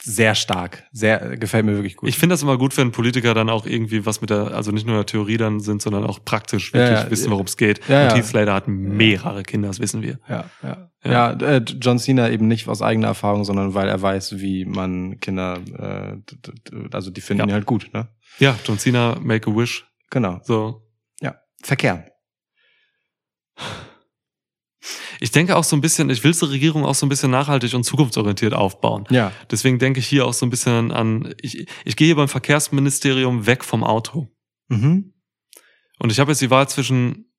Sehr 0.05 0.35
stark. 0.35 0.83
Sehr, 0.91 1.37
gefällt 1.37 1.65
mir 1.65 1.75
wirklich 1.75 1.95
gut. 1.95 2.09
Ich 2.09 2.17
finde 2.17 2.33
das 2.33 2.43
immer 2.43 2.57
gut, 2.57 2.75
wenn 2.75 2.91
Politiker 2.91 3.33
dann 3.33 3.49
auch 3.49 3.65
irgendwie 3.65 4.05
was 4.05 4.19
mit 4.19 4.29
der, 4.31 4.53
also 4.53 4.71
nicht 4.71 4.85
nur 4.85 4.95
der 4.97 5.05
Theorie 5.05 5.37
dann 5.37 5.61
sind, 5.61 5.81
sondern 5.81 6.03
auch 6.03 6.19
praktisch 6.25 6.73
Ja, 6.73 6.79
wirklich 6.79 6.99
ja. 7.05 7.09
wissen, 7.09 7.31
worum 7.31 7.45
es 7.45 7.55
geht. 7.55 7.79
Ja, 7.87 8.03
Und 8.03 8.09
ja. 8.09 8.15
Heath 8.17 8.25
Slater 8.25 8.53
hat 8.53 8.67
mehrere 8.67 9.43
Kinder, 9.43 9.69
das 9.69 9.79
wissen 9.79 10.01
wir. 10.01 10.19
ja, 10.27 10.43
ja. 10.61 10.89
Ja. 11.05 11.11
Ja, 11.11 11.31
äh, 11.33 11.57
John 11.81 11.99
Cena 11.99 12.29
eben 12.29 12.47
nicht 12.47 12.67
aus 12.69 12.81
eigener 12.81 13.07
Erfahrung, 13.07 13.43
sondern 13.45 13.73
weil 13.73 13.87
er 13.89 14.01
weiß, 14.01 14.39
wie 14.39 14.63
man 14.65 15.19
Kinder, 15.21 15.59
äh, 15.77 16.17
also 16.91 17.09
die 17.11 17.19
finden 17.21 17.41
Ja. 17.41 17.47
ihn 17.47 17.53
halt 17.53 17.65
gut, 17.65 17.89
ne? 17.93 18.07
Ja, 18.39 18.57
John 18.65 18.77
Cena, 18.79 19.17
Make 19.21 19.51
a 19.51 19.55
Wish. 19.55 19.85
Genau. 20.09 20.39
So. 20.43 20.81
Ja. 21.21 21.35
Verkehr. 21.61 22.05
Ich 25.23 25.31
denke 25.31 25.55
auch 25.55 25.63
so 25.63 25.77
ein 25.77 25.79
bisschen, 25.79 26.09
ich 26.09 26.21
will 26.25 26.33
die 26.33 26.43
Regierung 26.43 26.83
auch 26.83 26.95
so 26.95 27.05
ein 27.05 27.09
bisschen 27.09 27.31
nachhaltig 27.31 27.73
und 27.75 27.85
zukunftsorientiert 27.85 28.53
aufbauen. 28.53 29.05
Ja. 29.09 29.31
Deswegen 29.49 29.79
denke 29.79 30.01
ich 30.01 30.05
hier 30.05 30.25
auch 30.25 30.33
so 30.33 30.45
ein 30.45 30.49
bisschen 30.49 30.91
an, 30.91 31.33
ich, 31.41 31.65
ich 31.85 31.95
gehe 31.95 32.07
hier 32.07 32.17
beim 32.17 32.27
Verkehrsministerium 32.27 33.45
weg 33.45 33.63
vom 33.63 33.85
Auto. 33.85 34.27
Mhm. 34.67 35.13
Und 35.97 36.11
ich 36.11 36.19
habe 36.19 36.31
jetzt 36.31 36.41
die 36.41 36.49
Wahl 36.49 36.67
zwischen 36.67 37.31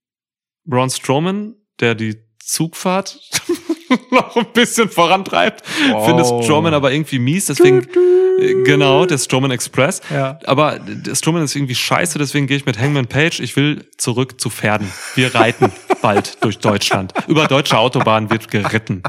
Braun 0.64 0.88
Strowman, 0.88 1.56
der 1.78 1.94
die 1.94 2.16
Zugfahrt 2.38 3.20
noch 4.10 4.36
ein 4.36 4.46
bisschen 4.52 4.88
vorantreibt. 4.88 5.62
Wow. 5.90 6.06
Finde 6.06 6.24
Strowman 6.24 6.74
aber 6.74 6.92
irgendwie 6.92 7.18
mies, 7.18 7.46
deswegen, 7.46 7.86
äh, 8.38 8.62
genau, 8.64 9.06
der 9.06 9.18
Strowman 9.18 9.50
Express. 9.50 10.00
Ja. 10.10 10.38
Aber 10.44 10.78
der 10.78 11.14
Strowman 11.14 11.42
ist 11.42 11.54
irgendwie 11.54 11.74
scheiße, 11.74 12.18
deswegen 12.18 12.46
gehe 12.46 12.56
ich 12.56 12.66
mit 12.66 12.78
Hangman 12.78 13.06
Page. 13.06 13.40
Ich 13.40 13.56
will 13.56 13.88
zurück 13.96 14.40
zu 14.40 14.50
Pferden. 14.50 14.90
Wir 15.14 15.34
reiten 15.34 15.72
bald 16.02 16.42
durch 16.42 16.58
Deutschland. 16.58 17.12
Über 17.26 17.46
deutsche 17.46 17.78
Autobahnen 17.78 18.30
wird 18.30 18.50
geritten. 18.50 19.02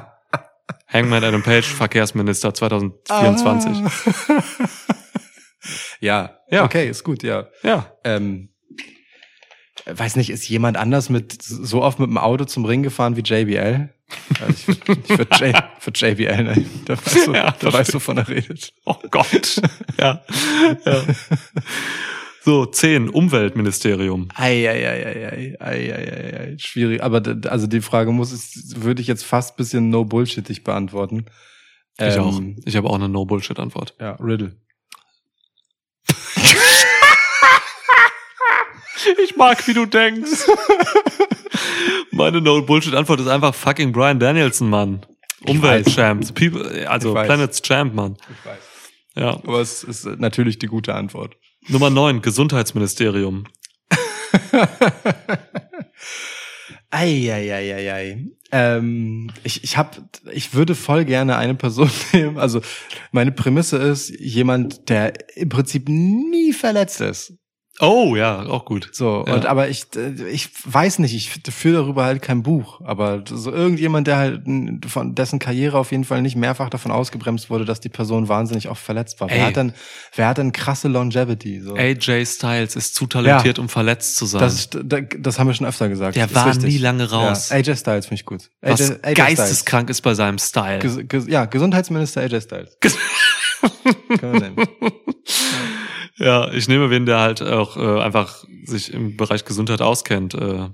Hangman 0.87 1.23
Adam 1.23 1.43
Page, 1.43 1.65
Verkehrsminister 1.65 2.53
2024. 2.53 3.71
Ah. 3.83 4.43
ja. 5.99 6.37
Ja. 6.49 6.63
Okay, 6.63 6.89
ist 6.89 7.03
gut, 7.03 7.23
ja. 7.23 7.47
Ja. 7.63 7.91
Ähm, 8.03 8.49
weiß 9.85 10.15
nicht, 10.15 10.29
ist 10.29 10.47
jemand 10.47 10.77
anders 10.77 11.09
mit 11.09 11.41
so 11.41 11.81
oft 11.81 11.99
mit 11.99 12.09
dem 12.09 12.17
Auto 12.17 12.45
zum 12.45 12.65
Ring 12.65 12.83
gefahren 12.83 13.15
wie 13.15 13.21
JBL? 13.21 13.94
Also 14.41 14.71
ich 14.71 14.79
ich 14.87 15.17
würde 15.17 15.35
J- 15.39 15.55
würd 15.85 16.01
JBL 16.01 16.43
nehmen. 16.43 16.81
Da 16.85 16.93
weißt 16.97 17.27
du, 17.27 17.33
Ja, 17.33 17.51
da 17.59 17.73
weißt 17.73 17.89
du, 17.89 17.95
wovon 17.95 18.17
er 18.17 18.27
redet. 18.27 18.73
Oh 18.85 18.95
Gott. 19.11 19.61
ja. 19.99 20.23
ja. 20.85 21.03
So, 22.43 22.65
10. 22.67 23.09
Umweltministerium. 23.09 24.27
Eieieiei, 24.35 25.55
eieiei, 25.59 26.55
schwierig. 26.59 27.01
Aber 27.01 27.23
also 27.49 27.65
die 27.65 27.81
Frage 27.81 28.11
muss, 28.11 28.31
ist, 28.31 28.83
würde 28.83 29.01
ich 29.01 29.07
jetzt 29.07 29.25
fast 29.25 29.57
bisschen 29.57 29.89
no 29.89 30.05
bullshittig 30.05 30.63
beantworten. 30.63 31.25
Ich 31.97 32.15
Ähm, 32.15 32.19
auch. 32.21 32.41
Ich 32.65 32.75
habe 32.75 32.89
auch 32.89 32.95
eine 32.95 33.07
No-Bullshit-Antwort. 33.09 33.95
Ja, 33.99 34.11
Riddle. 34.19 34.55
Ich 39.23 39.35
mag, 39.35 39.67
wie 39.67 39.73
du 39.73 39.85
denkst. 39.85 40.47
Meine 42.11 42.41
No-Bullshit-Antwort 42.41 43.19
ist 43.19 43.27
einfach 43.27 43.53
fucking 43.53 43.91
Brian 43.91 44.19
Danielson, 44.19 44.69
Mann. 44.69 45.05
Umweltchamp. 45.45 46.25
Also. 46.87 47.13
Planets 47.13 47.61
Champ, 47.61 47.93
Mann. 47.93 48.17
Ich 48.29 48.45
weiß. 48.45 48.57
Ja. 49.15 49.29
Aber 49.35 49.61
es 49.61 49.83
ist 49.83 50.05
natürlich 50.05 50.59
die 50.59 50.67
gute 50.67 50.93
Antwort. 50.95 51.35
Nummer 51.67 51.89
9. 51.89 52.21
Gesundheitsministerium. 52.21 53.45
Eieieiei. 56.91 58.25
Ähm, 58.51 59.31
ich, 59.43 59.63
ich 59.63 59.77
hab, 59.77 59.99
ich 60.31 60.53
würde 60.53 60.75
voll 60.75 61.05
gerne 61.05 61.37
eine 61.37 61.55
Person 61.55 61.89
nehmen. 62.13 62.37
Also 62.37 62.61
meine 63.11 63.31
Prämisse 63.31 63.77
ist 63.77 64.09
jemand, 64.19 64.89
der 64.89 65.13
im 65.35 65.49
Prinzip 65.49 65.89
nie 65.89 66.53
verletzt 66.53 67.01
ist. 67.01 67.33
Oh, 67.81 68.15
ja, 68.15 68.45
auch 68.45 68.63
gut. 68.63 68.89
So, 68.93 69.25
Ja. 69.27 69.33
und 69.33 69.45
aber 69.45 69.67
ich, 69.67 69.85
ich 70.31 70.49
weiß 70.63 70.99
nicht, 70.99 71.13
ich 71.13 71.29
führe 71.53 71.79
darüber 71.81 72.05
halt 72.05 72.21
kein 72.21 72.41
Buch. 72.41 72.79
Aber 72.85 73.23
so 73.29 73.51
irgendjemand, 73.51 74.07
der 74.07 74.17
halt 74.17 74.41
von 74.87 75.13
dessen 75.13 75.39
Karriere 75.39 75.77
auf 75.77 75.91
jeden 75.91 76.05
Fall 76.05 76.21
nicht 76.21 76.37
mehrfach 76.37 76.69
davon 76.69 76.91
ausgebremst 76.91 77.49
wurde, 77.49 77.65
dass 77.65 77.81
die 77.81 77.89
Person 77.89 78.29
wahnsinnig 78.29 78.69
oft 78.69 78.81
verletzt 78.81 79.19
war. 79.19 79.29
Ey. 79.29 79.37
Wer 79.39 79.45
hat 79.47 79.55
denn, 79.57 79.73
wer 80.15 80.27
hat 80.29 80.37
denn 80.37 80.51
krasse 80.53 80.87
Longevity? 80.87 81.59
So. 81.59 81.75
AJ 81.75 82.25
Styles 82.25 82.75
ist 82.77 82.95
zu 82.95 83.07
talentiert, 83.07 83.59
um 83.59 83.67
verletzt 83.67 84.15
zu 84.15 84.25
sein. 84.25 84.41
Das, 84.41 84.69
das 85.19 85.39
haben 85.39 85.47
wir 85.47 85.53
schon 85.53 85.67
öfter 85.67 85.89
gesagt. 85.89 86.15
Der 86.15 86.33
war 86.33 86.47
richtig. 86.47 86.65
nie 86.65 86.77
lange 86.77 87.09
raus. 87.11 87.49
Ja, 87.49 87.57
AJ 87.57 87.75
Styles 87.75 88.05
finde 88.05 88.21
ich 88.21 88.25
gut. 88.25 88.49
was 88.61 88.79
AJ, 88.91 88.97
AJ 89.01 89.13
geisteskrank 89.15 89.89
ist 89.89 90.01
bei 90.01 90.13
seinem 90.13 90.37
Style. 90.37 90.79
Ges 90.79 90.99
ges 91.09 91.27
ja, 91.27 91.43
Gesundheitsminister 91.45 92.21
AJ 92.21 92.41
Styles. 92.41 92.77
Können 92.79 92.95
wir 94.09 94.31
nehmen. 94.39 94.55
Ja, 96.17 96.49
ich 96.51 96.67
nehme 96.67 96.89
wen, 96.89 97.05
der 97.05 97.19
halt 97.19 97.41
auch 97.41 97.75
äh, 97.77 98.01
einfach 98.01 98.45
sich 98.63 98.93
im 98.93 99.17
Bereich 99.17 99.43
Gesundheit 99.45 99.81
auskennt. 99.81 100.33
Äh, 100.33 100.69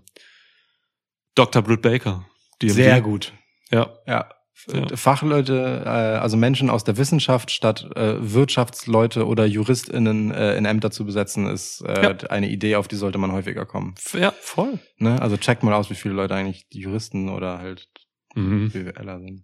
Dr. 1.35 1.61
Britt 1.61 1.81
Baker. 1.81 2.25
DMD. 2.61 2.73
Sehr 2.75 3.01
gut. 3.01 3.33
Ja. 3.71 3.89
Ja. 4.05 4.29
Ja. 4.71 4.85
Fachleute, 4.95 5.81
äh, 5.83 5.89
also 5.89 6.37
Menschen 6.37 6.69
aus 6.69 6.83
der 6.83 6.95
Wissenschaft 6.97 7.49
statt 7.49 7.89
äh, 7.95 8.17
Wirtschaftsleute 8.19 9.25
oder 9.25 9.45
JuristInnen 9.45 10.29
äh, 10.31 10.55
in 10.55 10.65
Ämter 10.65 10.91
zu 10.91 11.03
besetzen, 11.03 11.47
ist 11.47 11.81
äh, 11.81 12.03
Ja. 12.03 12.09
eine 12.29 12.47
Idee, 12.47 12.75
auf 12.75 12.87
die 12.87 12.95
sollte 12.95 13.17
man 13.17 13.31
häufiger 13.31 13.65
kommen. 13.65 13.95
Ja, 14.13 14.31
voll. 14.39 14.77
Ne? 14.97 15.19
Also 15.19 15.37
checkt 15.37 15.63
mal 15.63 15.73
aus, 15.73 15.89
wie 15.89 15.95
viele 15.95 16.13
Leute 16.13 16.35
eigentlich 16.35 16.67
Juristen 16.69 17.29
oder 17.29 17.57
halt 17.57 17.87
Mhm. 18.35 18.69
BWLer 18.71 19.19
sind. 19.19 19.43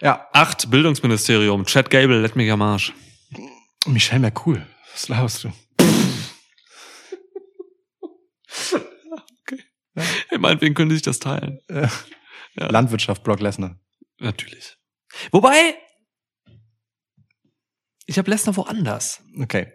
Ja, 0.00 0.28
Acht, 0.32 0.70
Bildungsministerium. 0.70 1.64
Chad 1.66 1.90
Gable, 1.90 2.20
let 2.20 2.36
me 2.36 2.50
am 2.52 2.62
Arsch. 2.62 2.92
Michelle 3.86 4.20
McCool. 4.20 4.66
Was 4.92 5.08
laberst 5.08 5.44
du? 5.44 5.52
Hey, 10.28 10.38
meinetwegen 10.38 10.74
könnte 10.74 10.94
ich 10.94 11.02
das 11.02 11.18
teilen. 11.18 11.58
Äh, 11.68 11.88
Ja. 12.56 12.66
Landwirtschaft, 12.68 13.22
Brock 13.22 13.40
Lesnar. 13.40 13.78
Natürlich. 14.18 14.76
Wobei, 15.30 15.76
ich 18.06 18.18
habe 18.18 18.28
Lesnar 18.30 18.56
woanders. 18.56 19.22
Okay. 19.40 19.72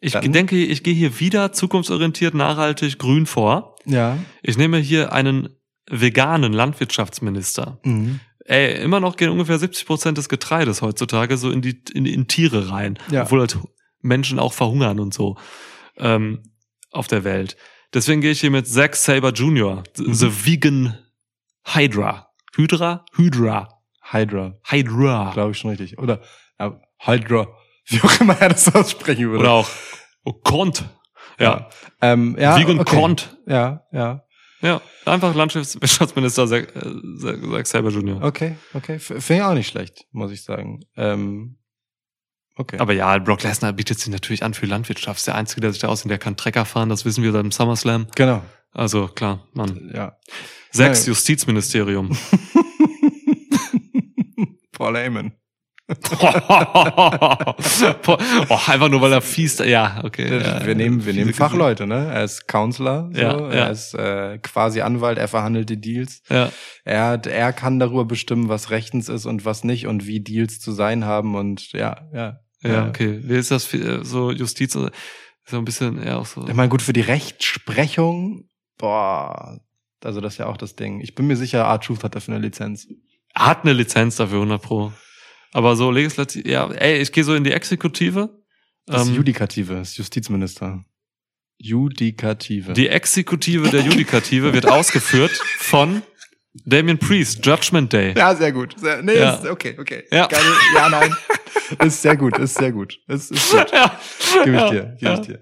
Ich 0.00 0.12
Dann- 0.12 0.30
denke, 0.32 0.56
ich 0.56 0.82
gehe 0.82 0.94
hier 0.94 1.18
wieder 1.20 1.52
zukunftsorientiert, 1.52 2.34
nachhaltig, 2.34 2.98
grün 2.98 3.24
vor. 3.26 3.76
Ja. 3.86 4.18
Ich 4.42 4.56
nehme 4.58 4.78
hier 4.78 5.12
einen 5.12 5.59
veganen 5.90 6.52
Landwirtschaftsminister. 6.52 7.78
Mhm. 7.84 8.20
Ey, 8.44 8.82
immer 8.82 9.00
noch 9.00 9.16
gehen 9.16 9.30
ungefähr 9.30 9.58
70 9.58 9.86
Prozent 9.86 10.18
des 10.18 10.28
Getreides 10.28 10.82
heutzutage 10.82 11.36
so 11.36 11.50
in 11.50 11.62
die 11.62 11.82
in, 11.92 12.06
in 12.06 12.26
Tiere 12.26 12.70
rein, 12.70 12.98
Ja. 13.10 13.22
obwohl 13.22 13.40
halt 13.40 13.58
Menschen 14.00 14.38
auch 14.38 14.52
verhungern 14.52 14.98
und 14.98 15.12
so 15.14 15.36
ähm, 15.98 16.42
auf 16.90 17.06
der 17.06 17.24
Welt. 17.24 17.56
Deswegen 17.92 18.20
gehe 18.20 18.30
ich 18.30 18.40
hier 18.40 18.50
mit 18.50 18.66
Zack 18.66 18.96
Saber 18.96 19.30
Jr., 19.30 19.82
Mhm. 19.98 20.14
The 20.14 20.46
Vegan 20.46 20.98
Hydra. 21.66 22.28
Hydra? 22.56 23.04
Hydra. 23.14 23.68
Hydra. 24.10 24.54
Hydra. 24.64 25.30
Glaube 25.34 25.50
ich 25.52 25.58
schon 25.58 25.70
richtig. 25.70 25.98
Oder 25.98 26.20
äh, 26.58 26.70
Hydra. 26.98 27.46
Wie 27.86 28.00
auch 28.00 28.20
immer 28.20 28.36
er 28.40 28.48
das 28.50 28.74
aussprechen 28.74 29.26
würde. 29.30 29.40
Oder 29.40 29.52
auch 29.52 29.68
oh, 30.24 30.32
Kont. 30.32 30.84
Ja. 31.38 31.68
Ähm, 32.00 32.36
ja, 32.38 32.58
Vegan 32.58 32.80
okay. 32.80 32.96
Kont. 32.96 33.36
Ja, 33.46 33.84
ja. 33.92 34.24
Ja, 34.62 34.80
einfach 35.06 35.34
Landwirtschaftsminister 35.34 36.46
Zack, 36.48 36.74
äh, 36.76 37.50
Zack 37.50 37.66
Saber 37.66 37.90
Jr. 37.90 38.22
Okay, 38.22 38.56
okay. 38.74 38.98
Finde 38.98 39.34
ich 39.34 39.42
auch 39.42 39.54
nicht 39.54 39.68
schlecht, 39.68 40.06
muss 40.12 40.30
ich 40.32 40.42
sagen. 40.42 40.80
Ähm, 40.96 41.56
okay. 42.56 42.78
Aber 42.78 42.92
ja, 42.92 43.18
Brock 43.18 43.42
Lesnar 43.42 43.72
bietet 43.72 43.98
sich 43.98 44.08
natürlich 44.12 44.42
an 44.42 44.54
für 44.54 44.66
Landwirtschaft. 44.66 45.18
Ist 45.18 45.26
der 45.26 45.34
Einzige, 45.34 45.62
der 45.62 45.72
sich 45.72 45.80
da 45.80 45.88
auskennt, 45.88 46.10
der 46.10 46.18
kann 46.18 46.36
Trecker 46.36 46.64
fahren, 46.64 46.88
das 46.88 47.04
wissen 47.04 47.24
wir 47.24 47.32
seit 47.32 47.42
dem 47.42 47.52
SummerSlam. 47.52 48.06
genau. 48.14 48.42
Also 48.72 49.08
klar, 49.08 49.48
Mann. 49.52 49.90
Ja. 49.92 50.16
Sechs. 50.70 51.06
Justizministerium. 51.06 52.16
Paul 54.72 54.96
Heyman. 54.96 55.32
Oh, 58.48 58.58
einfach 58.66 58.88
nur 58.88 59.00
weil 59.00 59.12
er 59.12 59.20
fies, 59.20 59.58
ja, 59.58 60.00
okay. 60.04 60.40
ja, 60.40 60.64
wir 60.64 60.74
nehmen, 60.74 61.04
wir 61.04 61.12
nehmen 61.12 61.34
Fachleute, 61.34 61.86
ne? 61.86 62.10
Er 62.12 62.24
ist 62.24 62.48
Counselor, 62.48 63.10
so. 63.12 63.20
Ja, 63.20 63.38
ja. 63.38 63.48
er 63.48 63.70
ist 63.70 63.94
äh, 63.94 64.38
quasi 64.38 64.80
Anwalt, 64.80 65.18
er 65.18 65.28
verhandelt 65.28 65.70
die 65.70 65.80
Deals. 65.80 66.22
Ja, 66.28 66.50
Er, 66.84 67.06
hat, 67.06 67.26
er 67.26 67.52
kann 67.52 67.78
darüber 67.78 68.04
bestimmen, 68.04 68.48
was 68.48 68.70
rechtens 68.70 69.08
ist 69.08 69.26
und 69.26 69.44
was 69.44 69.64
nicht 69.64 69.86
und 69.86 70.06
wie 70.06 70.20
Deals 70.20 70.60
zu 70.60 70.72
sein 70.72 71.04
haben 71.04 71.34
und 71.34 71.72
ja, 71.72 72.08
ja. 72.12 72.40
ja, 72.62 72.88
okay. 72.88 73.20
Wie 73.22 73.36
ist 73.36 73.50
das 73.50 73.64
für, 73.64 74.00
äh, 74.00 74.04
so 74.04 74.30
Justiz? 74.30 74.72
So 74.72 75.58
ein 75.58 75.64
bisschen 75.64 76.02
eher 76.02 76.18
auch 76.18 76.26
so. 76.26 76.46
Ich 76.46 76.54
meine, 76.54 76.68
gut, 76.68 76.82
für 76.82 76.92
die 76.92 77.00
Rechtsprechung, 77.00 78.48
boah, 78.78 79.58
also 80.04 80.20
das 80.20 80.34
ist 80.34 80.38
ja 80.38 80.46
auch 80.46 80.56
das 80.56 80.76
Ding. 80.76 81.00
Ich 81.00 81.14
bin 81.14 81.26
mir 81.26 81.36
sicher, 81.36 81.60
R-Truth 81.60 82.04
hat 82.04 82.14
dafür 82.14 82.34
eine 82.34 82.44
Lizenz. 82.44 82.86
Hat 83.34 83.62
eine 83.62 83.72
Lizenz 83.72 84.16
dafür, 84.16 84.38
100 84.38 84.62
Pro. 84.62 84.92
Aber 85.52 85.76
so 85.76 85.90
legislativ, 85.90 86.46
ja, 86.46 86.70
ey, 86.70 87.00
ich 87.00 87.10
gehe 87.12 87.24
so 87.24 87.34
in 87.34 87.44
die 87.44 87.52
Exekutive. 87.52 88.30
Das 88.86 89.02
ist 89.02 89.08
Ähm, 89.08 89.14
Judikative, 89.16 89.74
das 89.74 89.90
ist 89.90 89.98
Justizminister. 89.98 90.84
Judikative. 91.58 92.72
Die 92.72 92.88
Exekutive 92.88 93.68
der 93.68 93.82
Judikative 93.82 94.52
wird 94.52 94.66
ausgeführt 94.66 95.32
von 95.58 96.02
Damien 96.64 96.98
Priest, 96.98 97.44
Judgment 97.44 97.92
Day. 97.92 98.14
ja, 98.16 98.34
sehr 98.34 98.52
gut. 98.52 98.74
Sehr, 98.78 99.02
nee, 99.02 99.16
Ja. 99.18 99.34
Ist, 99.34 99.46
okay, 99.46 99.76
okay. 99.78 100.04
Ja. 100.10 100.26
Geile, 100.26 100.44
ja, 100.74 100.88
nein. 100.88 101.14
ist 101.84 102.02
sehr 102.02 102.16
gut, 102.16 102.36
ist 102.38 102.54
sehr 102.56 102.72
gut. 102.72 102.98
Ist, 103.06 103.30
ist 103.30 103.50
gut. 103.52 103.70
Ja, 103.72 104.00
Gib 104.44 104.54
ich 104.54 104.60
ja, 104.60 104.70
dir, 104.70 104.96
gib 104.98 105.02
ja. 105.02 105.14
ich 105.14 105.20
dir. 105.20 105.40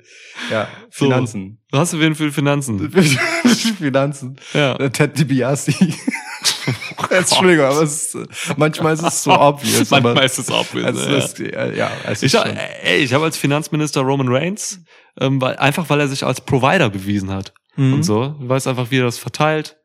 Ja, 0.50 0.68
So. 0.90 1.04
Finanzen. 1.06 1.62
Was 1.70 1.80
hast 1.80 1.92
du 1.94 2.00
wen 2.00 2.14
für 2.14 2.30
Finanzen? 2.32 2.90
Finanzen. 3.78 4.36
Ja. 4.52 4.76
Ted 4.90 5.18
DiBiase. 5.18 5.72
Entschuldigung, 7.10 7.64
aber 7.66 7.82
es 7.82 8.14
ist, 8.14 8.28
manchmal 8.56 8.94
ist 8.94 9.02
es 9.02 9.22
so 9.22 9.32
obvious. 9.38 9.90
Manchmal 9.90 10.12
aber 10.12 10.24
ist 10.24 10.38
es 10.38 10.50
obvious. 10.50 10.96
es 10.96 11.38
ja. 11.38 11.64
ist, 11.64 11.76
ja, 11.76 11.90
es 12.06 12.22
Ich, 12.22 12.34
ey, 12.34 13.06
habe 13.08 13.24
als 13.24 13.36
Finanzminister 13.36 14.00
Roman 14.02 14.28
Reigns, 14.28 14.80
ähm, 15.20 15.40
weil, 15.40 15.56
einfach 15.56 15.88
weil 15.90 16.00
er 16.00 16.08
sich 16.08 16.24
als 16.24 16.40
Provider 16.40 16.90
bewiesen 16.90 17.30
hat. 17.30 17.52
Mhm. 17.76 17.94
Und 17.94 18.02
so. 18.02 18.36
Du 18.40 18.48
weißt 18.48 18.66
einfach, 18.66 18.90
wie 18.90 18.98
er 18.98 19.04
das 19.04 19.18
verteilt. 19.18 19.76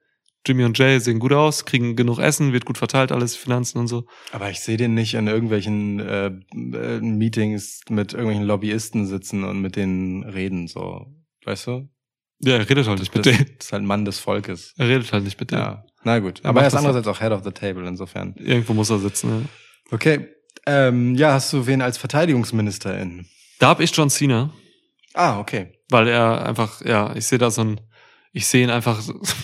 Jimmy 0.45 0.65
und 0.65 0.77
Jay 0.77 0.99
sehen 0.99 1.19
gut 1.19 1.31
aus, 1.31 1.63
kriegen 1.63 1.95
genug 1.95 2.19
Essen, 2.19 2.51
wird 2.51 2.65
gut 2.65 2.77
verteilt, 2.77 3.13
alles 3.13 3.35
Finanzen 3.35 3.77
und 3.77 3.87
so. 3.87 4.05
Aber 4.33 4.49
ich 4.49 4.59
sehe 4.59 4.75
den 4.75 4.93
nicht 4.93 5.13
in 5.13 5.27
irgendwelchen 5.27 6.01
äh, 6.01 6.25
äh, 6.27 6.99
Meetings 6.99 7.81
mit 7.89 8.11
irgendwelchen 8.11 8.43
Lobbyisten 8.43 9.07
sitzen 9.07 9.45
und 9.45 9.61
mit 9.61 9.77
denen 9.77 10.23
reden, 10.23 10.67
so. 10.67 11.05
Weißt 11.45 11.67
du? 11.67 11.87
Ja, 12.39 12.57
er 12.57 12.69
redet 12.69 12.87
halt 12.87 12.99
nicht 12.99 13.15
mit 13.15 13.25
Das, 13.25 13.33
denen. 13.37 13.45
das 13.57 13.67
ist 13.67 13.71
halt 13.71 13.83
ein 13.83 13.87
Mann 13.87 14.03
des 14.03 14.19
Volkes. 14.19 14.73
Er 14.77 14.89
redet 14.89 15.13
halt 15.13 15.23
nicht 15.23 15.39
mit 15.39 15.51
denen. 15.51 15.61
Ja. 15.61 15.85
Na 16.03 16.19
gut. 16.19 16.41
Er 16.43 16.49
Aber 16.49 16.61
er 16.61 16.67
ist 16.67 16.75
andererseits 16.75 17.07
auch 17.07 17.19
Head 17.19 17.31
of 17.31 17.43
the 17.43 17.51
Table, 17.51 17.87
insofern. 17.87 18.33
Irgendwo 18.37 18.73
muss 18.73 18.89
er 18.89 18.99
sitzen. 18.99 19.29
Ja. 19.29 19.95
Okay. 19.95 20.29
Ähm, 20.65 21.15
ja, 21.15 21.33
hast 21.33 21.51
du 21.53 21.65
wen 21.67 21.81
als 21.81 21.97
Verteidigungsministerin? 21.97 23.27
Da 23.59 23.69
hab 23.69 23.79
ich 23.79 23.95
John 23.95 24.09
Cena, 24.09 24.51
Ah, 25.13 25.39
okay. 25.39 25.79
weil 25.89 26.07
er 26.07 26.45
einfach, 26.45 26.81
ja, 26.85 27.15
ich 27.15 27.25
sehe 27.27 27.37
da 27.37 27.51
so 27.51 27.61
ein, 27.61 27.81
ich 28.31 28.47
sehe 28.47 28.63
ihn 28.63 28.69
einfach 28.69 29.01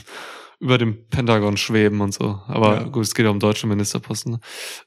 über 0.60 0.78
dem 0.78 1.08
Pentagon 1.10 1.58
schweben 1.58 2.02
und 2.02 2.14
so. 2.14 2.42
Aber 2.48 2.76
Ja. 2.82 2.84
gut, 2.84 3.04
es 3.04 3.14
geht 3.16 3.26
ja 3.26 3.32
um 3.32 3.40
deutsche 3.40 3.68
Ministerposten. 3.68 4.34
ne? 4.34 4.40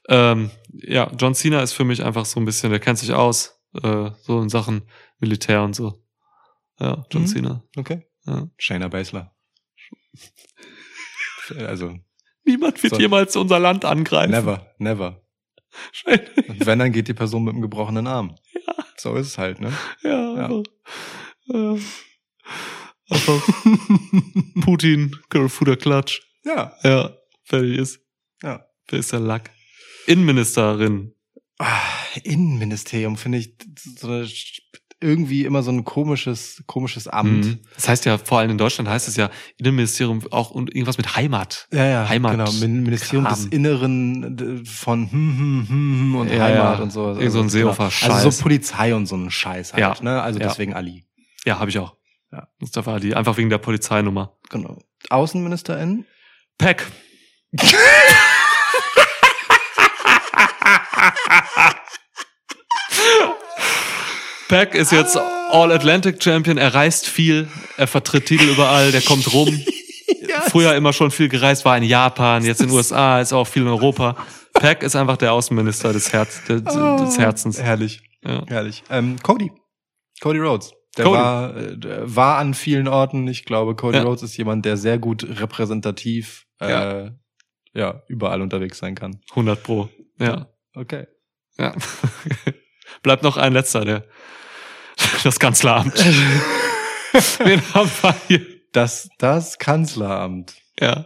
Ähm, 0.09 0.51
ja, 0.73 1.11
John 1.17 1.35
Cena 1.35 1.61
ist 1.61 1.73
für 1.73 1.83
mich 1.85 2.03
einfach 2.03 2.25
so 2.25 2.39
ein 2.39 2.45
bisschen, 2.45 2.69
der 2.71 2.79
kennt 2.79 2.99
sich 2.99 3.11
aus, 3.13 3.59
äh, 3.81 4.09
so 4.21 4.41
in 4.41 4.49
Sachen 4.49 4.83
Militär 5.19 5.63
und 5.63 5.75
so. 5.75 6.03
Ja, 6.79 7.05
John 7.11 7.23
Mhm. 7.23 7.27
Cena. 7.27 7.63
Okay. 7.77 8.07
Ja. 8.25 8.47
Shayna 8.57 8.87
Baszler. 8.87 9.33
Also, 11.59 11.97
Niemand 12.45 12.81
wird 12.83 12.95
So. 12.95 12.99
jemals 12.99 13.35
unser 13.35 13.59
Land 13.59 13.85
angreifen. 13.85 14.31
never, 14.31 14.73
never. 14.77 15.21
Und 16.47 16.65
wenn, 16.65 16.79
dann 16.79 16.91
geht 16.91 17.07
die 17.07 17.13
Person 17.13 17.43
mit 17.45 17.53
einem 17.53 17.61
gebrochenen 17.61 18.05
Arm. 18.07 18.35
Ja. 18.53 18.73
So 18.97 19.15
ist 19.15 19.27
es 19.27 19.37
halt, 19.37 19.59
ne? 19.61 19.71
Ja, 20.03 20.35
Ja. 20.35 20.45
einfach, 20.45 20.63
äh, 21.53 21.79
Putin, 24.61 25.15
Fuder 25.47 25.75
Klatsch. 25.77 26.21
Ja. 26.45 26.73
Ja, 26.83 27.15
fertig 27.43 27.77
ist. 27.77 27.99
Ja. 28.41 28.65
Wer 28.87 28.99
ist 28.99 29.11
der 29.13 29.19
Lack? 29.19 29.51
Innenministerin. 30.07 31.13
Ah, 31.59 31.79
Innenministerium 32.23 33.15
finde 33.17 33.37
ich 33.39 33.55
so 33.97 34.07
eine, 34.07 34.27
irgendwie 35.03 35.45
immer 35.45 35.61
so 35.61 35.71
ein 35.71 35.83
komisches, 35.83 36.63
komisches 36.65 37.07
Amt. 37.07 37.45
Mhm. 37.45 37.59
Das 37.75 37.87
heißt 37.89 38.05
ja, 38.05 38.17
vor 38.17 38.39
allem 38.39 38.49
in 38.51 38.57
Deutschland 38.57 38.89
heißt 38.89 39.07
es 39.07 39.15
ja 39.17 39.29
Innenministerium 39.57 40.21
auch 40.31 40.49
und 40.51 40.69
irgendwas 40.73 40.97
mit 40.97 41.15
Heimat. 41.15 41.67
Ja, 41.71 41.85
ja, 41.85 42.09
Heimat- 42.09 42.31
genau. 42.31 42.51
Min- 42.53 42.83
Ministerium 42.83 43.25
des 43.25 43.41
Kram. 43.41 43.51
Inneren 43.51 44.37
d- 44.37 44.65
von 44.65 45.11
hm, 45.11 45.37
hm, 45.37 45.65
hm, 45.69 45.99
hm 45.99 46.15
und 46.15 46.29
Ja, 46.31 46.43
Heimat 46.45 46.77
ja. 46.77 46.83
und 46.83 46.91
so. 46.91 47.09
Irgend 47.09 47.31
so 47.31 47.41
ein 47.41 47.49
Seehofer 47.49 47.83
Also 47.83 47.95
Scheiß. 47.95 48.37
so 48.37 48.43
Polizei 48.43 48.95
und 48.95 49.05
so 49.05 49.15
ein 49.15 49.29
Scheiß 49.29 49.73
halt, 49.73 49.81
Ja. 49.81 49.95
ne? 50.01 50.21
Also 50.21 50.39
Ja. 50.39 50.47
deswegen 50.47 50.73
Ali. 50.73 51.05
Ja, 51.45 51.59
habe 51.59 51.69
ich 51.69 51.77
auch. 51.77 51.95
Ja. 52.31 52.47
Mustafa 52.59 52.93
Ali, 52.93 53.13
einfach 53.13 53.37
wegen 53.37 53.49
der 53.49 53.57
Polizeinummer. 53.59 54.37
Genau. 54.49 54.79
Außenministerin? 55.09 56.05
Pack. 56.57 56.85
Pack 64.47 64.75
ist 64.75 64.91
jetzt 64.91 65.17
All-Atlantic 65.17 66.21
Champion, 66.21 66.57
er 66.57 66.73
reist 66.73 67.07
viel, 67.07 67.47
er 67.77 67.87
vertritt 67.87 68.25
Titel 68.25 68.49
überall, 68.49 68.91
der 68.91 69.01
kommt 69.01 69.33
rum. 69.33 69.47
Früher 70.49 70.75
immer 70.75 70.93
schon 70.93 71.11
viel 71.11 71.29
gereist, 71.29 71.65
war 71.65 71.77
in 71.77 71.83
Japan, 71.83 72.43
jetzt 72.43 72.61
in 72.61 72.67
den 72.67 72.75
USA, 72.75 73.21
ist 73.21 73.33
auch 73.33 73.45
viel 73.45 73.63
in 73.63 73.67
Europa. 73.67 74.15
Pack 74.53 74.83
ist 74.83 74.95
einfach 74.95 75.17
der 75.17 75.33
Außenminister 75.33 75.93
des, 75.93 76.13
Herz, 76.13 76.43
des, 76.45 76.63
des 76.63 77.17
Herzens. 77.17 77.61
Herrlich. 77.61 78.01
Ja. 78.23 78.43
Herrlich. 78.47 78.83
Ähm, 78.89 79.17
Cody. 79.21 79.51
Cody 80.21 80.39
Rhodes. 80.39 80.73
Der 80.97 81.05
Cody. 81.05 81.17
war, 81.17 81.57
äh, 81.57 81.77
der 81.77 82.15
war 82.15 82.37
an 82.37 82.53
vielen 82.53 82.87
Orten. 82.87 83.27
Ich 83.27 83.45
glaube, 83.45 83.75
Cody 83.75 83.97
Ja. 83.97 84.03
Rhodes 84.03 84.23
ist 84.23 84.37
jemand, 84.37 84.65
der 84.65 84.77
sehr 84.77 84.99
gut 84.99 85.25
repräsentativ 85.27 86.45
äh, 86.59 87.09
ja. 87.73 88.03
überall 88.07 88.41
unterwegs 88.41 88.77
sein 88.77 88.95
kann. 88.95 89.19
100 89.31 89.63
Pro. 89.63 89.89
Ja. 90.19 90.47
Okay. 90.75 91.07
ja. 91.57 91.73
Bleibt 93.03 93.21
noch 93.21 93.37
ein 93.37 93.53
letzter, 93.53 93.85
der 93.85 94.05
das 95.23 95.39
Kanzleramt. 95.39 95.93
Wen 97.39 97.61
haben 97.73 97.91
wir 98.01 98.15
hier? 98.27 98.45
Das, 98.71 99.09
das 99.19 99.59
Kanzleramt. 99.59 100.55
Ja. 100.79 101.05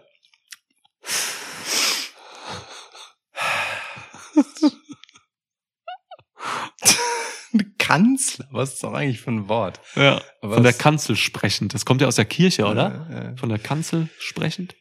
Kanzler? 7.77 8.47
Was 8.51 8.73
ist 8.73 8.83
das 8.83 8.93
eigentlich 8.93 9.21
für 9.21 9.31
ein 9.31 9.47
Wort? 9.47 9.79
Ja. 9.95 10.21
Aber 10.41 10.55
Von 10.55 10.63
der 10.63 10.73
Kanzel 10.73 11.15
sprechend. 11.15 11.73
Das 11.73 11.85
kommt 11.85 12.01
ja 12.01 12.07
aus 12.07 12.15
der 12.15 12.25
Kirche, 12.25 12.65
oder? 12.65 13.07
Ja, 13.09 13.23
ja. 13.29 13.35
Von 13.37 13.49
der 13.49 13.59
Kanzel 13.59 14.09
sprechend? 14.19 14.75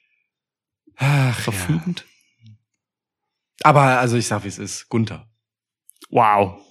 Ach, 0.96 1.38
Verfügend? 1.38 2.04
Ja. 2.44 2.52
Aber 3.62 3.82
also 3.82 4.16
ich 4.16 4.26
sag, 4.26 4.44
wie 4.44 4.48
es 4.48 4.58
ist. 4.58 4.88
Gunther. 4.88 5.28
Wow. 6.10 6.65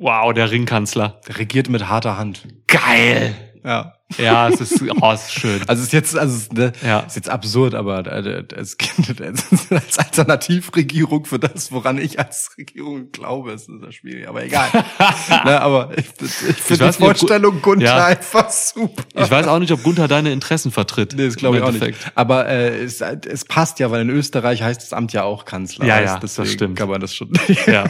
Wow, 0.00 0.32
der 0.32 0.50
Ringkanzler. 0.50 1.20
Der 1.28 1.38
regiert 1.38 1.68
mit 1.68 1.88
harter 1.88 2.16
Hand. 2.18 2.42
Geil. 2.66 3.34
Ja. 3.64 3.92
Ja, 4.16 4.48
es 4.48 4.62
ist, 4.62 4.82
oh, 5.02 5.12
es 5.12 5.24
ist 5.24 5.32
schön. 5.34 5.60
Also 5.68 5.80
es 5.82 5.88
ist 5.88 5.92
jetzt, 5.92 6.16
also 6.16 6.34
es 6.34 6.42
ist, 6.44 6.52
ne, 6.54 6.72
Ja. 6.82 7.00
ist 7.00 7.16
jetzt 7.16 7.28
absurd, 7.28 7.74
aber 7.74 8.06
äh, 8.06 8.44
es 8.56 8.78
gibt 8.78 8.98
es 9.20 9.52
ist 9.52 9.70
als 9.70 9.98
Alternativregierung 9.98 11.26
für 11.26 11.38
das, 11.38 11.70
woran 11.72 11.98
ich 11.98 12.18
als 12.18 12.52
Regierung 12.56 13.12
glaube, 13.12 13.52
ist 13.52 13.68
das 13.82 13.94
schwierig. 13.96 14.26
Aber 14.26 14.42
egal. 14.42 14.70
ne, 15.44 15.60
aber 15.60 15.90
ich, 15.98 16.06
ich 16.22 16.30
finde 16.56 16.84
die 16.84 16.86
nicht, 16.86 16.98
Vorstellung 16.98 17.60
Gunther 17.60 17.84
Ja. 17.84 18.04
einfach 18.06 18.48
super. 18.50 19.02
Ich 19.14 19.30
weiß 19.30 19.46
auch 19.48 19.58
nicht, 19.58 19.72
ob 19.72 19.82
Gunther 19.82 20.08
deine 20.08 20.32
Interessen 20.32 20.72
vertritt. 20.72 21.12
Nee, 21.14 21.26
das 21.26 21.36
glaube 21.36 21.58
ich 21.58 21.62
auch 21.62 21.72
nicht. 21.72 21.94
Aber 22.14 22.48
äh, 22.48 22.82
es, 22.82 23.02
es 23.02 23.44
passt 23.44 23.78
ja, 23.78 23.90
weil 23.90 24.00
in 24.00 24.10
Österreich 24.10 24.62
heißt 24.62 24.80
das 24.80 24.94
Amt 24.94 25.12
ja 25.12 25.24
auch 25.24 25.44
Kanzler. 25.44 25.84
Ja, 25.84 26.00
ja, 26.00 26.18
das 26.18 26.40
stimmt. 26.50 26.78
Kann 26.78 26.88
man 26.88 27.02
das 27.02 27.14
schon. 27.14 27.30
Ja. 27.66 27.84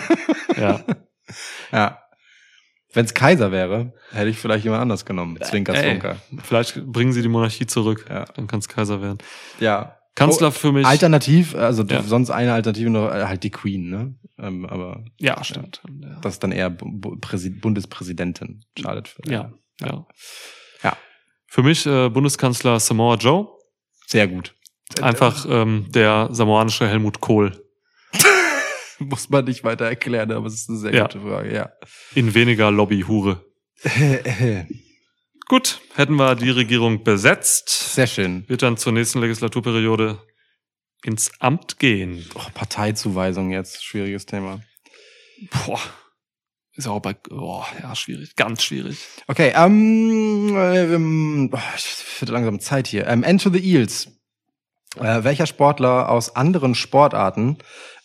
Ja. 0.57 0.81
ja. 1.73 1.99
Wenn 2.95 3.05
es 3.05 3.13
Kaiser 3.13 3.53
wäre, 3.53 3.93
hätte 4.13 4.31
ich 4.31 4.39
vielleicht 4.39 4.65
jemand 4.65 4.81
anders 4.83 5.05
genommen. 5.05 5.39
Zwinker, 5.43 5.75
Ey, 5.75 5.83
Zwinker. 5.83 6.17
Vielleicht 6.43 6.87
bringen 6.87 7.13
sie 7.13 7.21
die 7.21 7.29
Monarchie 7.29 7.67
zurück. 7.67 8.07
Ja. 8.09 8.25
Dann 8.35 8.47
kann 8.47 8.61
es 8.61 8.69
Kaiser 8.69 9.03
werden. 9.03 9.19
Ja. 9.61 9.97
Kanzler 10.15 10.51
für 10.51 10.73
mich. 10.73 10.87
Alternativ, 10.87 11.55
also 11.55 11.85
Ja. 11.85 12.03
sonst 12.03 12.31
eine 12.31 12.53
Alternative 12.55 12.89
noch, 12.91 13.11
äh, 13.13 13.25
halt 13.27 13.45
die 13.45 13.51
Queen, 13.51 13.91
ne? 13.91 14.15
Ähm, 14.39 14.65
aber 14.67 15.05
Ja, 15.19 15.45
stimmt. 15.45 15.83
Ja. 16.01 16.19
das 16.23 16.35
ist 16.35 16.43
dann 16.43 16.51
eher 16.51 16.71
Bu- 16.71 16.91
Bu- 16.91 17.15
Präsi- 17.17 17.61
Bundespräsidentin. 17.61 18.65
Charlotte. 18.81 19.11
für- 19.11 19.31
Ja. 19.31 19.53
Ja. 19.81 20.07
Ja. 20.83 20.97
Für 21.47 21.63
mich 21.63 21.85
äh, 21.87 22.09
Bundeskanzler 22.09 22.81
Samoa 22.81 23.17
Joe. 23.17 23.49
Sehr 24.07 24.27
gut. 24.27 24.55
Einfach 25.03 25.45
ähm, 25.49 25.87
der 25.91 26.29
samoanische 26.33 26.89
Helmut 26.89 27.21
Kohl. 27.21 27.53
Muss 29.05 29.31
man 29.31 29.45
nicht 29.45 29.65
weiter 29.65 29.87
erklären, 29.87 30.33
aber 30.33 30.47
es 30.47 30.55
ist 30.55 30.69
eine 30.69 30.79
sehr 30.79 30.95
Ja. 30.95 31.03
gute 31.05 31.21
Frage, 31.21 31.55
ja. 31.55 31.71
In 32.15 32.35
weniger 32.35 32.71
Lobbyhure. 32.71 33.45
Gut, 35.49 35.81
hätten 35.95 36.17
wir 36.17 36.35
die 36.35 36.51
Regierung 36.51 37.05
besetzt, 37.05 37.95
Sehr 37.95 38.07
schön. 38.07 38.45
wird 38.49 38.63
dann 38.63 38.77
zur 38.77 38.93
nächsten 38.93 39.21
Legislaturperiode 39.21 40.19
ins 41.05 41.31
Amt 41.41 41.79
gehen. 41.79 42.27
Oh, 42.35 42.43
Parteizuweisung 42.53 43.51
jetzt, 43.51 43.83
schwieriges 43.85 44.27
Thema. 44.27 44.61
Boah. 45.51 45.81
Ist 46.75 46.87
auch 46.87 47.01
bei, 47.01 47.15
boah, 47.15 47.67
ja, 47.81 47.95
schwierig, 47.97 48.37
ganz 48.37 48.63
schwierig. 48.63 48.99
Okay, 49.27 49.53
ähm, 49.57 50.55
äh, 50.55 50.95
ähm 50.95 51.51
boah, 51.51 51.63
ich 51.77 52.21
wird 52.21 52.31
langsam 52.31 52.61
Zeit 52.61 52.87
hier. 52.87 53.07
Ähm, 53.07 53.23
Enter 53.25 53.51
the 53.53 53.59
Eels. 53.59 54.09
Äh, 54.97 55.25
welcher 55.25 55.47
Sportler 55.47 56.09
aus 56.09 56.37
anderen 56.37 56.75
Sportarten 56.75 57.59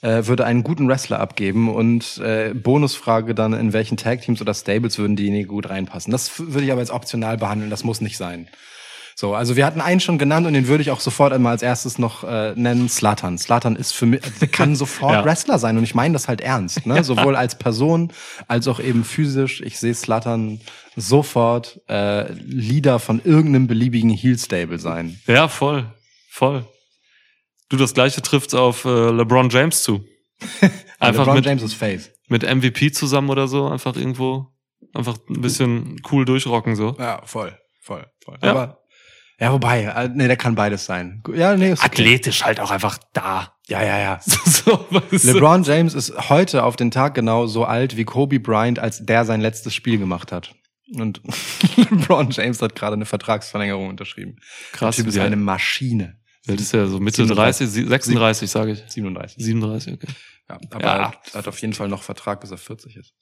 äh, 0.04 0.28
würde 0.28 0.46
einen 0.46 0.64
guten 0.64 0.88
Wrestler 0.88 1.20
abgeben 1.20 1.74
und 1.74 2.18
äh, 2.20 2.54
Bonusfrage 2.54 3.34
dann, 3.34 3.54
in 3.54 3.74
welchen 3.74 3.98
Tag-Teams 3.98 4.42
oder 4.42 4.54
Stables 4.54 5.00
würden 5.00 5.16
diejenigen 5.16 5.48
gut 5.48 5.70
reinpassen? 5.70 6.12
Das 6.12 6.40
würde 6.40 6.66
ich 6.66 6.72
aber 6.72 6.82
jetzt 6.82 6.92
optional 6.92 7.38
behandeln, 7.38 7.70
das 7.72 7.84
muss 7.84 8.02
nicht 8.02 8.18
sein. 8.18 8.48
So, 9.16 9.36
also 9.36 9.56
wir 9.56 9.66
hatten 9.66 9.80
einen 9.80 10.00
schon 10.00 10.18
genannt 10.18 10.48
und 10.48 10.54
den 10.54 10.68
würde 10.68 10.82
ich 10.82 10.92
auch 10.92 11.00
sofort 11.00 11.34
einmal 11.34 11.52
als 11.52 11.62
erstes 11.62 12.00
noch 12.00 12.24
äh, 12.24 12.54
nennen, 12.56 12.90
Slatan. 12.90 13.38
Slatan 13.38 13.76
ist 13.76 13.94
für 13.94 14.08
mich, 14.08 14.22
kann 14.52 14.76
sofort 14.76 15.14
Ja. 15.14 15.24
Wrestler 15.26 15.60
sein 15.60 15.78
und 15.78 15.84
ich 15.84 15.96
meine 15.96 16.14
das 16.14 16.28
halt 16.28 16.42
ernst, 16.42 16.86
ne? 16.86 17.04
Sowohl 17.04 17.36
als 17.36 17.56
Person 17.58 18.12
als 18.48 18.68
auch 18.68 18.80
eben 18.80 19.04
physisch. 19.04 19.62
Ich 19.62 19.80
sehe 19.80 19.94
Slatan 19.94 20.62
sofort 20.96 21.80
äh, 21.88 22.32
Leader 22.34 23.00
von 23.00 23.22
irgendeinem 23.24 23.68
beliebigen 23.68 24.10
Heel-Stable 24.10 24.80
sein. 24.80 25.20
Ja, 25.28 25.48
voll, 25.48 25.86
voll. 26.30 26.66
Du, 27.74 27.80
das 27.80 27.96
gleiche 27.96 28.22
trifft 28.22 28.54
auf 28.54 28.86
äh, 28.86 29.10
LeBron 29.10 29.50
James 29.50 29.82
zu. 29.82 30.06
Einfach 31.00 31.22
LeBron 31.22 31.36
mit, 31.38 31.46
James 31.48 31.64
ist 31.64 31.74
Face. 31.74 32.12
mit 32.28 32.44
MVP 32.44 32.92
zusammen 32.92 33.32
oder 33.32 33.48
so, 33.48 33.68
einfach 33.68 33.96
irgendwo, 33.96 34.46
einfach 34.94 35.18
ein 35.28 35.42
bisschen 35.42 36.00
cool 36.12 36.24
durchrocken 36.24 36.76
so. 36.76 36.96
Ja, 37.00 37.24
voll, 37.26 37.58
voll, 37.82 38.06
voll. 38.24 38.38
Ja. 38.44 38.52
Aber 38.52 38.84
ja, 39.40 39.52
wobei, 39.52 39.86
äh, 39.86 40.08
nee, 40.14 40.28
der 40.28 40.38
kann 40.38 40.54
beides 40.54 40.86
sein. 40.86 41.24
Ja, 41.34 41.56
nee, 41.56 41.72
ist 41.72 41.80
okay. 41.80 41.88
Athletisch 41.88 42.44
halt 42.44 42.60
auch 42.60 42.70
einfach 42.70 43.00
da. 43.12 43.56
Ja, 43.68 43.82
ja, 43.84 43.98
ja. 43.98 44.20
so? 44.24 44.86
LeBron 45.10 45.64
James 45.64 45.96
ist 45.96 46.30
heute 46.30 46.66
auf 46.66 46.76
den 46.76 46.92
Tag 46.92 47.16
genau 47.16 47.48
so 47.48 47.66
alt 47.66 47.98
wie 47.98 48.04
Kobe 48.04 48.40
Bryant, 48.40 48.78
als 48.78 49.04
der 49.04 49.26
sein 49.26 49.42
letztes 49.42 49.74
Spiel 49.74 49.98
gemacht 49.98 50.32
hat. 50.32 50.54
Und 50.94 51.24
LeBron 51.76 52.30
James 52.30 52.62
hat 52.62 52.76
gerade 52.76 52.94
eine 52.94 53.08
Vertragsverlängerung 53.08 53.90
unterschrieben. 53.90 54.36
Krass, 54.74 54.98
Der 54.98 55.06
Typ 55.06 55.12
ist 55.12 55.20
eine 55.20 55.38
Maschine. 55.38 56.20
Das 56.46 56.60
ist 56.60 56.74
ja 56.74 56.86
so 56.88 57.00
Mitte 57.00 57.18
37. 57.26 57.68
30, 57.68 57.74
sie- 57.84 57.88
36, 57.88 58.52
sage 58.52 58.72
ich. 58.74 58.84
37. 58.88 59.44
37, 59.44 59.94
okay. 59.94 60.08
Ja, 60.50 60.60
aber 60.72 60.84
Ja. 60.84 60.96
Er 60.98 61.08
hat, 61.10 61.34
hat 61.34 61.48
auf 61.48 61.60
jeden 61.60 61.74
Fall 61.74 61.88
noch 61.88 62.04
Vertrag, 62.04 62.42
bis 62.42 62.52
er 62.52 62.58
40 62.58 62.98
ist. 62.98 63.14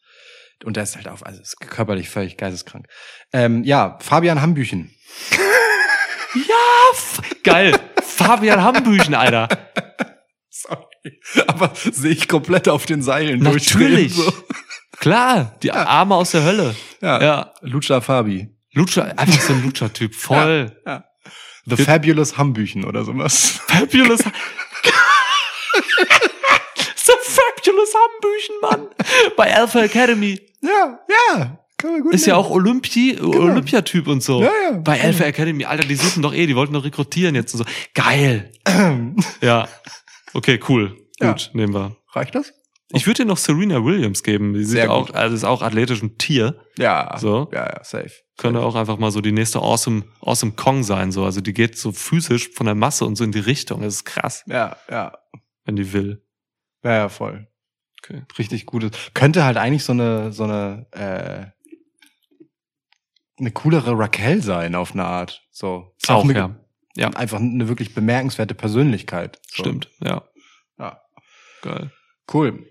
Und 0.64 0.76
der 0.78 0.84
ist 0.84 0.96
halt 0.96 1.08
auf, 1.08 1.26
also 1.26 1.42
ist 1.42 1.60
körperlich 1.60 2.10
völlig 2.10 2.38
geisteskrank. 2.38 2.88
Ähm, 3.34 3.64
ja, 3.64 3.98
Fabian 4.02 4.42
Hambüchen. 4.42 4.92
Ja, 6.34 7.34
geil. 7.44 7.78
Fabian 8.02 8.64
Hambüchen, 8.64 9.14
Alter. 9.16 9.50
Sorry. 10.50 11.20
Aber 11.48 11.74
sehe 11.76 12.12
ich 12.14 12.28
komplett 12.30 12.70
auf 12.70 12.86
den 12.86 13.02
Seilen 13.02 13.42
Natürlich. 13.42 14.16
So. 14.16 14.32
Klar, 15.00 15.58
die 15.62 15.72
Arme 15.74 16.16
aus 16.16 16.32
der 16.32 16.44
Hölle. 16.44 16.74
Ja. 17.02 17.22
Ja. 17.22 17.54
Lucha 17.62 18.00
Fabi. 18.00 18.50
Lucha, 18.74 19.02
einfach 19.04 19.42
so 19.42 19.52
ein 19.54 19.64
Lucha-Typ, 19.64 20.16
voll. 20.16 20.72
The 21.66 21.78
Fabulous 21.78 22.38
Hambüchen 22.38 22.86
oder 22.86 23.04
sowas. 23.06 23.60
Fabulous. 23.68 24.20
so 26.96 27.14
Fabulous 27.22 27.94
Hambüchen, 27.94 28.56
Mann. 28.62 28.88
Bei 29.38 29.54
Alpha 29.56 29.82
Academy. 29.82 30.40
Ja, 30.62 31.00
ja. 31.10 31.58
Ist 32.12 32.28
ja 32.28 32.36
nehmen. 32.36 32.46
auch 32.46 32.52
Olympi 32.52 33.18
Olympiatyp 33.20 34.08
und 34.08 34.22
so. 34.22 34.42
Ja, 34.44 34.52
ja. 34.70 34.78
Bei 34.78 35.02
Alpha 35.02 35.24
Academy, 35.24 35.66
Alter, 35.66 35.88
die 35.88 35.96
suchen 35.96 36.22
doch 36.22 36.34
eh, 36.34 36.46
die 36.46 36.56
wollten 36.56 36.74
doch 36.74 36.84
rekrutieren 36.84 37.34
jetzt 37.36 37.54
und 37.56 37.60
so. 37.60 37.66
Geil. 37.94 38.52
Ja. 39.42 39.68
Okay, 40.34 40.60
cool. 40.70 40.98
Ja. 41.20 41.32
Gut, 41.32 41.50
nehmen 41.54 41.74
wir. 41.74 41.96
Reicht 42.14 42.36
das? 42.36 42.54
Ich 42.94 43.08
würde 43.08 43.24
dir 43.24 43.28
noch 43.28 43.38
Serena 43.38 43.84
Williams 43.84 44.24
geben. 44.24 44.54
Die 44.54 44.64
sieht 44.64 44.88
auch, 44.88 45.10
also 45.12 45.36
ist 45.36 45.44
auch 45.44 45.62
athletisch 45.62 46.02
ein 46.02 46.18
Tier. 46.18 46.60
Ja. 46.78 47.18
So. 47.18 47.50
Ja, 47.54 47.66
ja, 47.66 47.84
safe. 47.84 48.12
Könnte 48.38 48.62
auch 48.62 48.76
einfach 48.76 48.98
mal 48.98 49.12
so 49.12 49.22
die 49.22 49.32
nächste 49.32 49.60
Awesome, 49.60 50.04
Awesome 50.22 50.54
Kong 50.54 50.84
sein. 50.84 51.12
So. 51.12 51.24
Also 51.24 51.42
die 51.42 51.54
geht 51.54 51.78
so 51.78 51.92
physisch 51.92 52.50
von 52.52 52.66
der 52.66 52.76
Masse 52.76 53.06
und 53.06 53.16
so 53.16 53.24
in 53.24 53.32
die 53.32 53.40
Richtung. 53.40 53.82
Das 53.82 53.96
ist 53.96 54.06
krass, 54.06 54.44
Ja, 54.48 54.78
ja. 54.90 55.18
wenn 55.66 55.76
die 55.76 55.94
will. 55.94 56.26
Ja, 56.84 56.94
ja, 56.94 57.10
voll. 57.10 57.48
Okay. 58.04 58.24
Richtig 58.38 58.66
gutes. 58.66 58.92
Könnte 59.14 59.44
halt 59.46 59.58
eigentlich 59.58 59.84
so 59.84 59.94
eine, 59.94 60.32
so 60.34 60.44
eine, 60.44 60.88
äh, 60.92 61.46
eine 63.40 63.52
coolere 63.52 63.98
Raquel 63.98 64.42
sein 64.42 64.76
auf 64.76 64.94
eine 64.94 65.06
Art. 65.06 65.48
So. 65.52 65.94
Ist 66.02 66.10
Auch, 66.10 66.24
eine, 66.24 66.34
ja. 66.34 66.56
Ja. 66.96 67.10
Einfach 67.12 67.40
eine 67.40 67.68
wirklich 67.68 67.94
bemerkenswerte 67.94 68.54
Persönlichkeit. 68.56 69.40
So. 69.50 69.64
Stimmt, 69.64 69.90
ja. 70.04 70.24
Ja. 70.78 71.02
Geil. 71.62 71.92
Cool. 72.34 72.68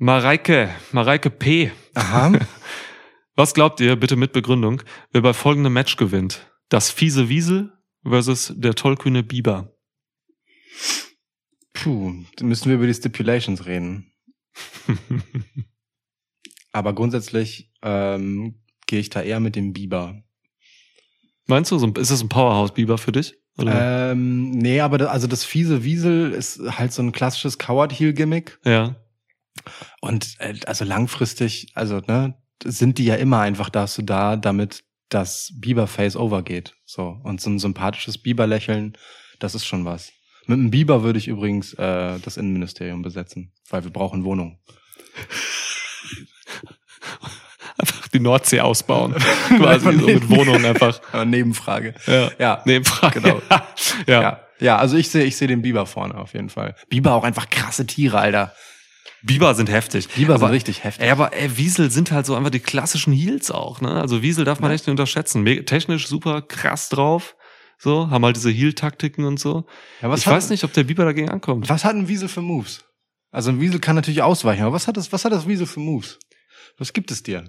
Mareike, 0.00 0.70
Mareike 0.92 1.28
P. 1.28 1.72
Aha. 1.94 2.32
Was 3.34 3.52
glaubt 3.52 3.80
ihr, 3.80 3.96
bitte 3.96 4.14
mit 4.14 4.32
Begründung, 4.32 4.80
wer 5.10 5.22
bei 5.22 5.32
folgendem 5.32 5.72
Match 5.72 5.96
gewinnt? 5.96 6.52
Das 6.68 6.92
fiese 6.92 7.28
Wiesel 7.28 7.72
versus 8.04 8.52
der 8.56 8.74
tollkühne 8.74 9.24
Biber. 9.24 9.74
Puh, 11.72 12.14
dann 12.36 12.48
müssen 12.48 12.68
wir 12.68 12.76
über 12.76 12.86
die 12.86 12.94
Stipulations 12.94 13.66
reden. 13.66 14.12
Aber 16.72 16.92
grundsätzlich 16.92 17.72
ähm, 17.82 18.62
gehe 18.86 19.00
ich 19.00 19.10
da 19.10 19.20
eher 19.22 19.40
mit 19.40 19.56
dem 19.56 19.72
Biber. 19.72 20.22
Meinst 21.46 21.72
du, 21.72 21.76
ist 21.76 22.10
das 22.10 22.22
ein 22.22 22.28
Powerhouse-Biber 22.28 22.98
für 22.98 23.10
dich? 23.10 23.34
Oder? 23.56 24.12
Ähm, 24.12 24.50
nee, 24.50 24.80
aber 24.80 24.98
da, 24.98 25.06
also 25.06 25.26
das 25.26 25.44
fiese 25.44 25.82
Wiesel 25.82 26.30
ist 26.30 26.60
halt 26.78 26.92
so 26.92 27.02
ein 27.02 27.10
klassisches 27.10 27.58
Coward-Heel-Gimmick. 27.58 28.60
ja. 28.64 28.94
Und 30.00 30.36
äh, 30.38 30.54
also 30.66 30.84
langfristig, 30.84 31.68
also 31.74 32.00
ne, 32.06 32.34
sind 32.64 32.98
die 32.98 33.04
ja 33.04 33.14
immer 33.16 33.40
einfach 33.40 33.70
dazu 33.70 34.02
da, 34.02 34.36
damit 34.36 34.84
das 35.08 35.52
Biber-Face 35.54 36.16
overgeht. 36.16 36.74
So. 36.84 37.20
Und 37.22 37.40
so 37.40 37.50
ein 37.50 37.58
sympathisches 37.58 38.18
Biber-Lächeln, 38.18 38.96
das 39.38 39.54
ist 39.54 39.66
schon 39.66 39.84
was. 39.84 40.12
Mit 40.46 40.58
einem 40.58 40.70
Biber 40.70 41.02
würde 41.02 41.18
ich 41.18 41.28
übrigens 41.28 41.74
äh, 41.74 42.18
das 42.20 42.36
Innenministerium 42.36 43.02
besetzen, 43.02 43.52
weil 43.68 43.84
wir 43.84 43.90
brauchen 43.90 44.24
Wohnungen. 44.24 44.58
Einfach 47.78 48.08
die 48.08 48.20
Nordsee 48.20 48.60
ausbauen. 48.60 49.14
Quasi 49.48 49.84
so 49.84 50.06
mit 50.06 50.28
Wohnungen 50.28 50.64
einfach. 50.64 51.00
Nebenfrage. 51.24 51.94
Ja. 52.06 52.30
Ja. 52.38 52.62
Nebenfrage. 52.64 53.20
Genau. 53.20 53.40
ja. 54.06 54.22
Ja. 54.22 54.40
ja, 54.58 54.78
also 54.78 54.96
ich 54.96 55.10
sehe 55.10 55.24
ich 55.24 55.36
sehe 55.36 55.46
den 55.46 55.62
Biber 55.62 55.86
vorne 55.86 56.16
auf 56.16 56.32
jeden 56.32 56.48
Fall. 56.48 56.74
Biber 56.88 57.12
auch 57.14 57.22
einfach 57.22 57.48
krasse 57.50 57.86
Tiere, 57.86 58.18
Alter. 58.18 58.52
Biber 59.22 59.54
sind 59.54 59.70
heftig. 59.70 60.08
Biber 60.08 60.34
aber, 60.34 60.46
sind 60.46 60.54
richtig 60.54 60.84
heftig. 60.84 61.04
Ey, 61.04 61.10
aber 61.10 61.32
ey, 61.32 61.56
Wiesel 61.56 61.90
sind 61.90 62.10
halt 62.10 62.26
so 62.26 62.34
einfach 62.34 62.50
die 62.50 62.60
klassischen 62.60 63.12
Heels 63.12 63.50
auch, 63.50 63.80
ne? 63.80 64.00
Also 64.00 64.22
Wiesel 64.22 64.44
darf 64.44 64.60
man 64.60 64.70
echt 64.70 64.86
nicht 64.86 64.92
unterschätzen. 64.92 65.44
Technisch 65.66 66.06
super 66.06 66.42
krass 66.42 66.88
drauf. 66.88 67.34
So, 67.78 68.10
haben 68.10 68.24
halt 68.24 68.36
diese 68.36 68.50
Heel-Taktiken 68.50 69.24
und 69.24 69.38
so. 69.38 69.64
Ja, 70.02 70.10
was 70.10 70.20
ich 70.20 70.26
hat, 70.26 70.34
weiß 70.34 70.50
nicht, 70.50 70.64
ob 70.64 70.72
der 70.72 70.84
Biber 70.84 71.04
dagegen 71.04 71.30
ankommt. 71.30 71.68
Was 71.68 71.84
hat 71.84 71.94
ein 71.94 72.08
Wiesel 72.08 72.28
für 72.28 72.42
Moves? 72.42 72.84
Also 73.30 73.50
ein 73.50 73.60
Wiesel 73.60 73.78
kann 73.78 73.94
natürlich 73.94 74.22
ausweichen, 74.22 74.62
aber 74.62 74.72
was 74.72 74.88
hat 74.88 74.96
das, 74.96 75.12
was 75.12 75.24
hat 75.24 75.32
das 75.32 75.46
Wiesel 75.46 75.66
für 75.66 75.80
Moves? 75.80 76.18
Was 76.76 76.92
gibt 76.92 77.10
es 77.10 77.22
dir? 77.22 77.44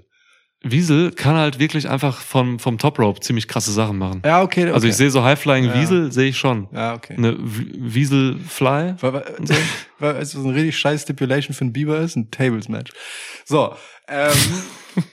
Wiesel 0.62 1.12
kann 1.12 1.36
halt 1.36 1.58
wirklich 1.60 1.88
einfach 1.90 2.20
vom, 2.20 2.60
vom 2.60 2.78
Top 2.78 3.00
Rope 3.00 3.22
ziemlich 3.22 3.48
krasse 3.48 3.72
Sachen 3.72 3.98
machen. 3.98 4.22
Ja, 4.26 4.42
okay. 4.42 4.64
okay. 4.66 4.72
Also 4.74 4.88
ich 4.88 4.96
sehe 4.96 5.10
so 5.10 5.24
High-Flying 5.24 5.66
Ja. 5.66 5.74
Wiesel, 5.82 6.12
sehe 6.12 6.28
ich 6.30 6.38
schon. 6.38 6.68
Ja, 6.74 6.96
okay. 6.96 7.16
Eine 7.18 7.38
W- 7.40 7.66
Wiesel-Fly. 7.78 8.96
Weil, 9.00 9.14
weil, 9.14 9.24
so. 9.44 9.54
weil 10.00 10.16
es 10.18 10.32
so 10.32 10.42
ein 10.44 10.54
richtig 10.54 10.78
scheiß 10.78 11.04
Stipulation 11.04 11.54
für 11.56 11.62
einen 11.62 11.72
Biber 11.74 12.00
ist, 12.00 12.18
ein 12.18 12.30
Tables-Match. 12.30 12.92
So, 13.46 13.74
ähm, 14.10 14.34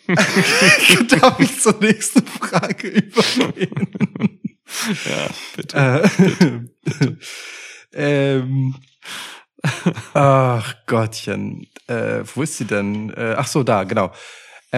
darf 1.20 1.38
ich 1.38 1.60
zur 1.60 1.76
nächsten 1.80 2.26
Frage 2.26 2.88
übergehen? 2.88 4.40
Ja, 5.04 5.28
bitte. 5.54 6.10
Äh, 7.92 8.38
ähm, 8.38 8.74
ach 10.14 10.74
Gottchen, 10.86 11.66
äh, 11.86 12.22
wo 12.34 12.42
ist 12.42 12.58
sie 12.58 12.64
denn? 12.64 13.10
Äh, 13.10 13.34
ach 13.38 13.46
so, 13.46 13.62
da, 13.62 13.84
genau. 13.84 14.12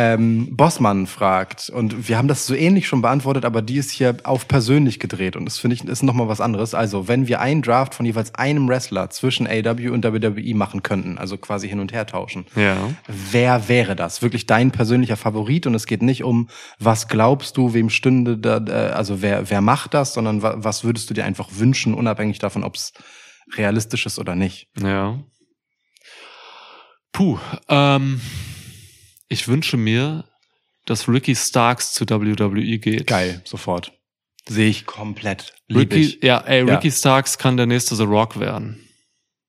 Ähm, 0.00 0.54
Bossmann 0.56 1.08
fragt, 1.08 1.70
und 1.70 2.08
wir 2.08 2.16
haben 2.18 2.28
das 2.28 2.46
so 2.46 2.54
ähnlich 2.54 2.86
schon 2.86 3.02
beantwortet, 3.02 3.44
aber 3.44 3.62
die 3.62 3.78
ist 3.78 3.90
hier 3.90 4.16
auf 4.22 4.46
persönlich 4.46 5.00
gedreht 5.00 5.34
und 5.34 5.44
das 5.44 5.58
finde 5.58 5.74
ich 5.74 5.82
ist 5.84 6.04
nochmal 6.04 6.28
was 6.28 6.40
anderes. 6.40 6.72
Also, 6.72 7.08
wenn 7.08 7.26
wir 7.26 7.40
einen 7.40 7.62
Draft 7.62 7.96
von 7.96 8.06
jeweils 8.06 8.32
einem 8.36 8.68
Wrestler 8.68 9.10
zwischen 9.10 9.48
AW 9.48 9.88
und 9.88 10.04
WWE 10.04 10.54
machen 10.54 10.84
könnten, 10.84 11.18
also 11.18 11.36
quasi 11.36 11.68
hin 11.68 11.80
und 11.80 11.92
her 11.92 12.06
tauschen, 12.06 12.46
Ja. 12.54 12.76
wer 13.08 13.68
wäre 13.68 13.96
das? 13.96 14.22
Wirklich 14.22 14.46
dein 14.46 14.70
persönlicher 14.70 15.16
Favorit 15.16 15.66
und 15.66 15.74
es 15.74 15.86
geht 15.86 16.02
nicht 16.02 16.22
um, 16.22 16.48
was 16.78 17.08
glaubst 17.08 17.56
du, 17.56 17.74
wem 17.74 17.90
stünde 17.90 18.38
da, 18.38 18.58
äh, 18.58 18.92
also 18.92 19.20
wer, 19.20 19.50
wer 19.50 19.60
macht 19.62 19.94
das, 19.94 20.14
sondern 20.14 20.42
wa 20.42 20.54
was 20.58 20.84
würdest 20.84 21.10
du 21.10 21.14
dir 21.14 21.24
einfach 21.24 21.48
wünschen, 21.54 21.92
unabhängig 21.92 22.38
davon, 22.38 22.62
ob 22.62 22.76
es 22.76 22.92
realistisch 23.56 24.06
ist 24.06 24.20
oder 24.20 24.36
nicht. 24.36 24.68
Ja. 24.80 25.18
Puh, 27.12 27.38
ähm, 27.68 28.20
ich 29.28 29.48
wünsche 29.48 29.76
mir 29.76 30.24
dass 30.88 31.06
Ricky 31.06 31.36
Starks 31.36 31.92
zu 31.92 32.08
WWE 32.08 32.78
geht. 32.78 33.06
Geil, 33.06 33.42
sofort. 33.44 33.92
Sehe 34.48 34.70
ich 34.70 34.86
komplett. 34.86 35.54
Lieb 35.66 35.92
Ricky, 35.92 36.00
ich. 36.00 36.24
ja, 36.24 36.38
ey, 36.38 36.66
Ja. 36.66 36.74
Ricky 36.74 36.90
Starks 36.90 37.36
kann 37.36 37.58
der 37.58 37.66
nächste 37.66 37.94
The 37.94 38.04
Rock 38.04 38.40
werden. 38.40 38.88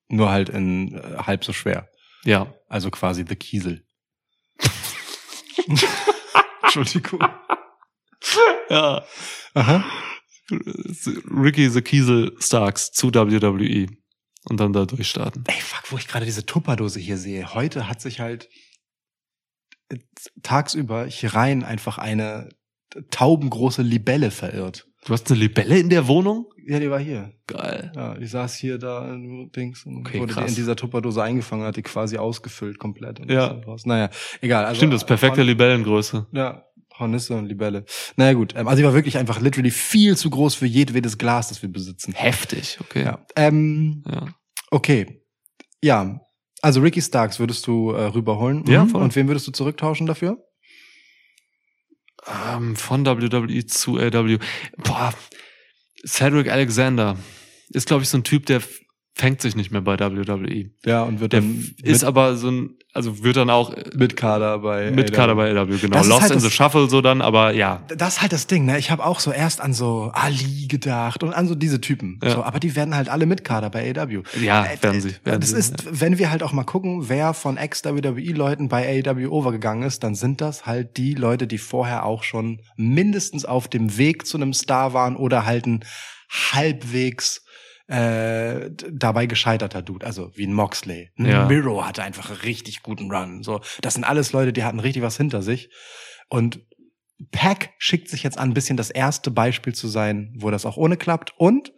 Nur 0.08 0.28
halt 0.28 0.50
in 0.50 0.94
äh, 0.94 1.16
halb 1.18 1.44
so 1.44 1.54
schwer. 1.54 1.88
Ja. 2.24 2.52
Also 2.68 2.90
quasi 2.90 3.24
The 3.26 3.36
Kiesel. 3.36 3.84
Entschuldigung. 6.62 7.20
Ja. 8.68 9.04
Aha. 9.54 9.84
Ricky 10.50 11.70
the 11.70 11.80
Kiesel 11.80 12.36
Starks 12.38 12.92
zu 12.92 13.12
WWE. 13.12 13.88
Und 14.44 14.60
dann 14.60 14.72
da 14.72 14.84
durchstarten. 14.84 15.42
Ey, 15.48 15.60
fuck, 15.60 15.90
wo 15.90 15.96
ich 15.96 16.06
gerade 16.06 16.24
diese 16.24 16.46
Tupperdose 16.46 17.00
hier 17.00 17.16
sehe. 17.16 17.54
Heute 17.54 17.88
hat 17.88 18.00
sich 18.00 18.20
halt 18.20 18.48
tagsüber 20.42 21.06
hier 21.06 21.34
rein 21.34 21.64
einfach 21.64 21.98
eine 21.98 22.48
taubengroße 23.10 23.82
Libelle 23.82 24.30
verirrt. 24.30 24.86
Du 25.06 25.12
hast 25.14 25.30
eine 25.30 25.40
Libelle 25.40 25.78
in 25.78 25.88
der 25.88 26.08
Wohnung? 26.08 26.46
Ja, 26.66 26.78
die 26.78 26.90
war 26.90 27.00
hier. 27.00 27.32
Geil. 27.46 27.90
Ja, 27.96 28.18
ich 28.18 28.30
saß 28.30 28.54
hier 28.56 28.78
da 28.78 29.12
in 29.14 29.50
Dings 29.50 29.86
und 29.86 29.98
Okay, 30.00 30.20
wurde 30.20 30.34
krass. 30.34 30.50
in 30.50 30.56
dieser 30.56 30.76
Tupperdose 30.76 31.22
eingefangen, 31.22 31.64
hat 31.64 31.76
die 31.76 31.82
quasi 31.82 32.18
ausgefüllt 32.18 32.78
komplett. 32.78 33.18
Und 33.20 33.30
Ja. 33.30 33.46
raus. 33.46 33.86
Naja, 33.86 34.10
egal. 34.42 34.64
Also, 34.66 34.76
Stimmt, 34.78 34.92
das 34.92 35.02
ist 35.02 35.06
perfekte 35.06 35.38
Horn- 35.38 35.46
Libellengröße. 35.48 36.26
Ja, 36.32 36.64
Hornisse 36.98 37.34
und 37.34 37.46
Libelle. 37.46 37.86
Naja 38.16 38.34
gut, 38.34 38.54
ähm, 38.56 38.68
also 38.68 38.78
die 38.82 38.84
war 38.84 38.92
wirklich 38.92 39.16
einfach 39.16 39.40
literally 39.40 39.70
viel 39.70 40.16
zu 40.18 40.28
groß 40.28 40.54
für 40.54 40.66
jedwedes 40.66 41.16
Glas, 41.16 41.48
das 41.48 41.62
wir 41.62 41.72
besitzen. 41.72 42.12
Heftig, 42.12 42.76
okay. 42.80 43.04
Ja. 43.04 43.24
Ähm, 43.36 44.02
ja. 44.06 44.26
okay. 44.70 45.22
Ja, 45.82 46.20
also 46.62 46.80
Ricky 46.80 47.00
Starks 47.02 47.38
würdest 47.38 47.66
du 47.66 47.90
äh, 47.92 48.04
rüberholen. 48.06 48.64
Ja, 48.66 48.84
Mhm. 48.84 48.88
voll. 48.90 49.02
Und 49.02 49.16
wen 49.16 49.28
würdest 49.28 49.46
du 49.46 49.52
zurücktauschen 49.52 50.06
dafür? 50.06 50.38
Ähm, 52.52 52.76
von 52.76 53.04
WWE 53.06 53.66
zu 53.66 53.98
AW. 53.98 54.38
Boah, 54.76 55.14
Cedric 56.06 56.50
Alexander 56.50 57.16
ist, 57.70 57.86
glaube 57.86 58.02
ich, 58.02 58.08
so 58.08 58.18
ein 58.18 58.24
Typ, 58.24 58.46
der 58.46 58.62
fängt 59.14 59.42
sich 59.42 59.56
nicht 59.56 59.70
mehr 59.70 59.82
bei 59.82 59.98
WWE. 59.98 60.70
Ja, 60.86 61.02
und 61.02 61.20
wird 61.20 61.32
Der 61.32 61.40
dann 61.40 61.74
ist 61.82 62.04
aber 62.04 62.36
so 62.36 62.50
ein, 62.50 62.70
also 62.94 63.22
wird 63.22 63.36
dann 63.36 63.50
auch 63.50 63.74
mit 63.94 64.16
Kader 64.16 64.60
bei 64.60 64.90
mit 64.92 65.10
AEW. 65.10 65.16
Kader 65.16 65.34
bei 65.34 65.50
AW, 65.54 65.76
genau. 65.78 65.98
Das 65.98 66.06
Lost 66.08 66.22
halt 66.22 66.32
in 66.32 66.40
the 66.40 66.50
Shuffle 66.50 66.88
so 66.88 67.00
dann, 67.00 67.20
aber 67.20 67.52
ja. 67.52 67.82
Das 67.96 68.14
ist 68.14 68.22
halt 68.22 68.32
das 68.32 68.46
Ding, 68.46 68.64
ne? 68.64 68.78
Ich 68.78 68.90
habe 68.90 69.04
auch 69.04 69.20
so 69.20 69.30
erst 69.32 69.60
an 69.60 69.74
so 69.74 70.10
Ali 70.14 70.66
gedacht 70.68 71.22
und 71.22 71.32
an 71.34 71.48
so 71.48 71.54
diese 71.54 71.80
Typen. 71.80 72.18
Ja. 72.22 72.30
So, 72.30 72.42
aber 72.44 72.60
die 72.60 72.74
werden 72.76 72.94
halt 72.94 73.08
alle 73.08 73.26
mit 73.26 73.44
Kader 73.44 73.68
bei 73.68 73.92
AEW. 73.94 74.22
Ja, 74.40 74.64
Äh, 74.64 74.82
werden 74.82 75.00
sie. 75.00 75.14
Werden 75.24 75.40
das 75.40 75.50
sie, 75.50 75.56
ist, 75.58 76.00
wenn 76.00 76.18
wir 76.18 76.30
halt 76.30 76.42
auch 76.42 76.52
mal 76.52 76.64
gucken, 76.64 77.08
wer 77.08 77.34
von 77.34 77.56
Ex-WWE-Leuten 77.56 78.68
bei 78.68 79.02
AEW 79.04 79.28
overgegangen 79.30 79.86
ist, 79.86 80.02
dann 80.02 80.14
sind 80.14 80.40
das 80.40 80.66
halt 80.66 80.96
die 80.96 81.14
Leute, 81.14 81.46
die 81.46 81.58
vorher 81.58 82.06
auch 82.06 82.22
schon 82.22 82.60
mindestens 82.76 83.44
auf 83.44 83.68
dem 83.68 83.98
Weg 83.98 84.26
zu 84.26 84.38
einem 84.38 84.54
Star 84.54 84.94
waren 84.94 85.16
oder 85.16 85.44
halt 85.44 85.66
ein 85.66 85.84
halbwegs 86.52 87.44
äh, 87.90 88.70
dabei 88.92 89.26
gescheiterter 89.26 89.82
Dude, 89.82 90.06
also 90.06 90.30
wie 90.36 90.46
ein 90.46 90.52
Moxley. 90.52 91.10
Ein 91.18 91.26
Ja. 91.26 91.46
Miro 91.46 91.84
hatte 91.84 92.04
einfach 92.04 92.30
einen 92.30 92.38
richtig 92.40 92.82
guten 92.82 93.10
Run. 93.10 93.42
So, 93.42 93.60
das 93.80 93.94
sind 93.94 94.04
alles 94.04 94.32
Leute, 94.32 94.52
die 94.52 94.62
hatten 94.62 94.78
richtig 94.78 95.02
was 95.02 95.16
hinter 95.16 95.42
sich. 95.42 95.70
Und 96.28 96.60
Pack 97.32 97.70
schickt 97.78 98.08
sich 98.08 98.22
jetzt 98.22 98.38
an, 98.38 98.50
ein 98.50 98.54
bisschen 98.54 98.76
das 98.76 98.90
erste 98.90 99.32
Beispiel 99.32 99.74
zu 99.74 99.88
sein, 99.88 100.32
wo 100.38 100.50
das 100.50 100.66
auch 100.66 100.76
ohne 100.76 100.96
klappt. 100.96 101.34
Und 101.36 101.72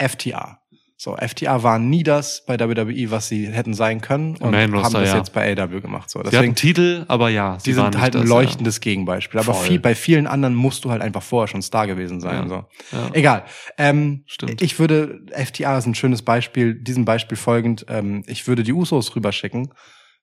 FTA. 0.00 0.61
So, 1.02 1.16
FTA 1.16 1.64
waren 1.64 1.90
nie 1.90 2.04
das 2.04 2.44
bei 2.46 2.60
WWE, 2.60 3.10
was 3.10 3.26
sie 3.26 3.48
hätten 3.48 3.74
sein 3.74 4.00
können 4.00 4.36
und 4.36 4.54
Roster, 4.54 4.82
haben 4.84 4.92
das 4.92 5.08
ja. 5.08 5.16
jetzt 5.16 5.32
bei 5.32 5.50
AW 5.50 5.80
gemacht. 5.80 6.08
So, 6.08 6.20
Sie 6.20 6.30
deswegen, 6.30 6.42
hatten 6.42 6.54
Titel, 6.54 7.04
aber 7.08 7.28
ja. 7.28 7.56
die 7.56 7.72
sie 7.72 7.76
waren 7.76 7.90
sind 7.90 8.00
halt 8.00 8.14
nicht 8.14 8.22
ein 8.22 8.28
das, 8.28 8.30
leuchtendes 8.30 8.80
Gegenbeispiel. 8.80 9.40
Aber 9.40 9.52
viel, 9.54 9.80
bei 9.80 9.96
vielen 9.96 10.28
anderen 10.28 10.54
musst 10.54 10.84
du 10.84 10.92
halt 10.92 11.02
einfach 11.02 11.24
vorher 11.24 11.48
schon 11.48 11.60
Star 11.60 11.88
gewesen 11.88 12.20
sein. 12.20 12.44
Ja. 12.44 12.48
So. 12.48 12.54
Ja. 12.54 12.66
Ja. 12.92 13.10
Egal. 13.14 13.44
Ähm, 13.78 14.22
Stimmt. 14.26 14.62
Ich 14.62 14.78
würde, 14.78 15.22
FTA 15.32 15.76
ist 15.78 15.86
ein 15.86 15.96
schönes 15.96 16.22
Beispiel, 16.22 16.76
diesem 16.76 17.04
Beispiel 17.04 17.36
folgend, 17.36 17.84
ähm, 17.88 18.22
ich 18.28 18.46
würde 18.46 18.62
die 18.62 18.72
Usos 18.72 19.16
rüberschicken, 19.16 19.74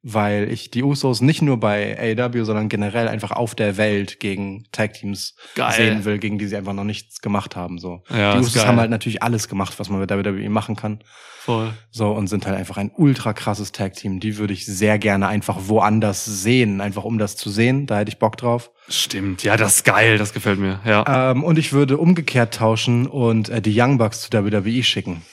weil 0.01 0.49
ich 0.51 0.71
die 0.71 0.83
Usos 0.83 1.21
nicht 1.21 1.41
nur 1.41 1.59
bei 1.59 2.15
AEW, 2.17 2.45
sondern 2.45 2.69
generell 2.69 3.07
einfach 3.07 3.31
auf 3.31 3.53
der 3.53 3.77
Welt 3.77 4.19
gegen 4.19 4.65
Tag-Teams 4.71 5.35
Geil. 5.55 5.73
sehen 5.73 6.05
will, 6.05 6.19
gegen 6.19 6.37
die 6.37 6.47
sie 6.47 6.55
einfach 6.55 6.73
noch 6.73 6.85
nichts 6.85 7.21
gemacht 7.21 7.55
haben. 7.55 7.79
So. 7.79 8.03
Ja, 8.09 8.33
die 8.33 8.39
Usos 8.39 8.65
haben 8.65 8.79
halt 8.79 8.91
natürlich 8.91 9.21
alles 9.21 9.49
gemacht, 9.49 9.73
was 9.77 9.89
man 9.89 9.99
mit 9.99 10.09
WWE 10.09 10.49
machen 10.49 10.75
kann. 10.75 11.03
Voll. 11.41 11.73
So, 11.89 12.11
und 12.11 12.27
sind 12.27 12.45
halt 12.45 12.57
einfach 12.57 12.77
ein 12.77 12.91
ultra 12.95 13.33
krasses 13.33 13.71
Tag-Team. 13.71 14.19
Die 14.19 14.37
würde 14.37 14.53
ich 14.53 14.65
sehr 14.65 14.99
gerne 14.99 15.27
einfach 15.27 15.57
woanders 15.63 16.23
sehen, 16.23 16.79
einfach 16.79 17.03
um 17.03 17.17
das 17.17 17.35
zu 17.35 17.49
sehen. 17.49 17.85
Da 17.85 17.97
hätte 17.97 18.09
ich 18.09 18.19
Bock 18.19 18.37
drauf. 18.37 18.71
Stimmt. 18.87 19.43
Ja, 19.43 19.57
das 19.57 19.77
ist 19.77 19.85
geil. 19.85 20.17
Das 20.17 20.33
gefällt 20.33 20.59
mir. 20.59 20.79
Ja. 20.85 21.31
Ähm, 21.31 21.43
und 21.43 21.57
ich 21.57 21.73
würde 21.73 21.97
umgekehrt 21.97 22.53
tauschen 22.53 23.05
und 23.07 23.49
äh, 23.49 23.61
die 23.61 23.73
Young 23.79 23.97
Bucks 23.97 24.21
zu 24.21 24.31
WWE 24.31 24.83
schicken. 24.83 25.23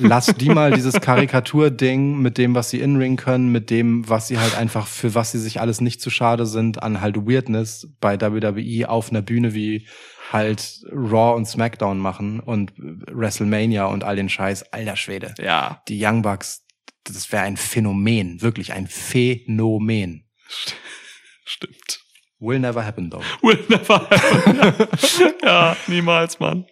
Lass 0.00 0.26
die 0.26 0.48
mal 0.48 0.72
dieses 0.72 0.94
Karikatur-Ding 1.00 2.18
mit 2.18 2.38
dem, 2.38 2.54
was 2.54 2.70
sie 2.70 2.80
in-ring 2.80 3.16
können, 3.16 3.50
mit 3.50 3.70
dem, 3.70 4.08
was 4.08 4.28
sie 4.28 4.38
halt 4.38 4.56
einfach, 4.56 4.86
für 4.86 5.14
was 5.14 5.32
sie 5.32 5.38
sich 5.38 5.60
alles 5.60 5.80
nicht 5.80 6.00
zu 6.00 6.10
schade 6.10 6.46
sind, 6.46 6.82
an 6.82 7.00
halt 7.00 7.16
Weirdness 7.16 7.88
bei 8.00 8.20
WWE 8.20 8.88
auf 8.88 9.10
einer 9.10 9.22
Bühne 9.22 9.54
wie 9.54 9.86
halt 10.32 10.80
Raw 10.92 11.36
und 11.36 11.46
SmackDown 11.46 11.98
machen 11.98 12.40
und 12.40 12.72
WrestleMania 12.76 13.86
und 13.86 14.04
all 14.04 14.16
den 14.16 14.28
Scheiß. 14.28 14.72
Alter 14.72 14.96
Schwede. 14.96 15.34
ja. 15.38 15.82
Die 15.88 16.04
Young 16.04 16.22
Bucks, 16.22 16.64
das 17.04 17.30
wäre 17.32 17.44
ein 17.44 17.56
Phänomen. 17.56 18.42
Wirklich 18.42 18.72
ein 18.72 18.86
Phänomen. 18.86 20.28
Stimmt. 21.44 22.00
Will 22.40 22.60
never 22.60 22.84
happen 22.84 23.10
though. 23.10 23.22
Will 23.42 23.64
never 23.68 24.08
happen. 24.08 25.34
ja, 25.42 25.76
niemals, 25.86 26.38
Mann. 26.38 26.66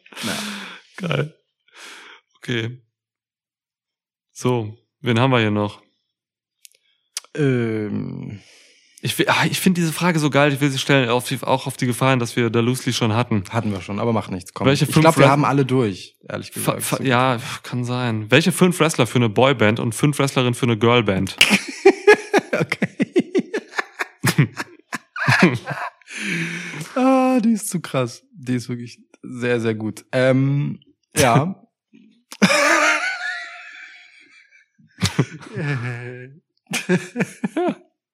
Geil. 0.97 1.36
Okay. 2.47 2.81
So, 4.31 4.79
wen 5.01 5.19
haben 5.19 5.33
wir 5.33 5.41
hier 5.41 5.51
noch? 5.51 5.83
Ähm, 7.35 8.39
Ich, 9.03 9.29
ah, 9.29 9.47
ich 9.51 9.59
finde 9.59 9.81
diese 9.81 9.93
Frage 9.93 10.21
so 10.21 10.31
geil, 10.31 10.53
ich 10.53 10.61
will 10.61 10.71
sie 10.71 10.79
stellen, 10.79 11.09
auf 11.09 11.27
die, 11.27 11.43
auch 11.43 11.67
auf 11.67 11.77
die 11.77 11.87
Gefallen, 11.87 12.21
dass 12.21 12.37
wir 12.37 12.49
da 12.49 12.61
loosely 12.61 12.93
schon 12.93 13.15
hatten. 13.15 13.43
Hatten 13.51 13.73
wir 13.73 13.81
schon, 13.81 13.99
aber 13.99 14.13
macht 14.13 14.31
nichts. 14.31 14.55
Komm. 14.55 14.69
Welche 14.69 14.85
ich 14.85 14.93
glaube, 14.93 15.19
wir 15.19 15.29
haben 15.29 15.45
alle 15.45 15.67
durch, 15.67 16.17
ehrlich 16.29 16.53
gesagt. 16.53 16.85
fa 16.85 17.03
ja, 17.03 17.41
kann 17.65 17.85
sein. 17.85 18.31
Welche 18.31 18.53
fünf 18.53 18.79
Wrestler 18.79 19.09
für 19.09 19.17
eine 19.17 19.29
Boyband 19.29 19.81
und 19.81 19.97
fünf 19.97 20.21
Wrestlerinnen 20.21 20.55
für 20.55 20.67
eine 20.67 20.79
Girlband? 20.79 21.37
okay. 22.61 24.53
ah, 26.95 27.41
die 27.41 27.55
ist 27.55 27.71
zu 27.71 27.81
krass. 27.81 28.23
Die 28.33 28.55
ist 28.55 28.69
wirklich 28.69 29.01
sehr, 29.23 29.61
sehr 29.61 29.75
gut. 29.75 30.05
Ähm, 30.13 30.79
ja. 31.17 31.66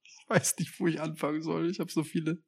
Ich 0.04 0.28
weiß 0.28 0.56
nicht, 0.58 0.78
wo 0.78 0.86
ich 0.86 1.00
anfangen 1.00 1.42
soll. 1.42 1.70
Ich 1.70 1.80
habe 1.80 1.90
so 1.90 2.04
viele 2.04 2.38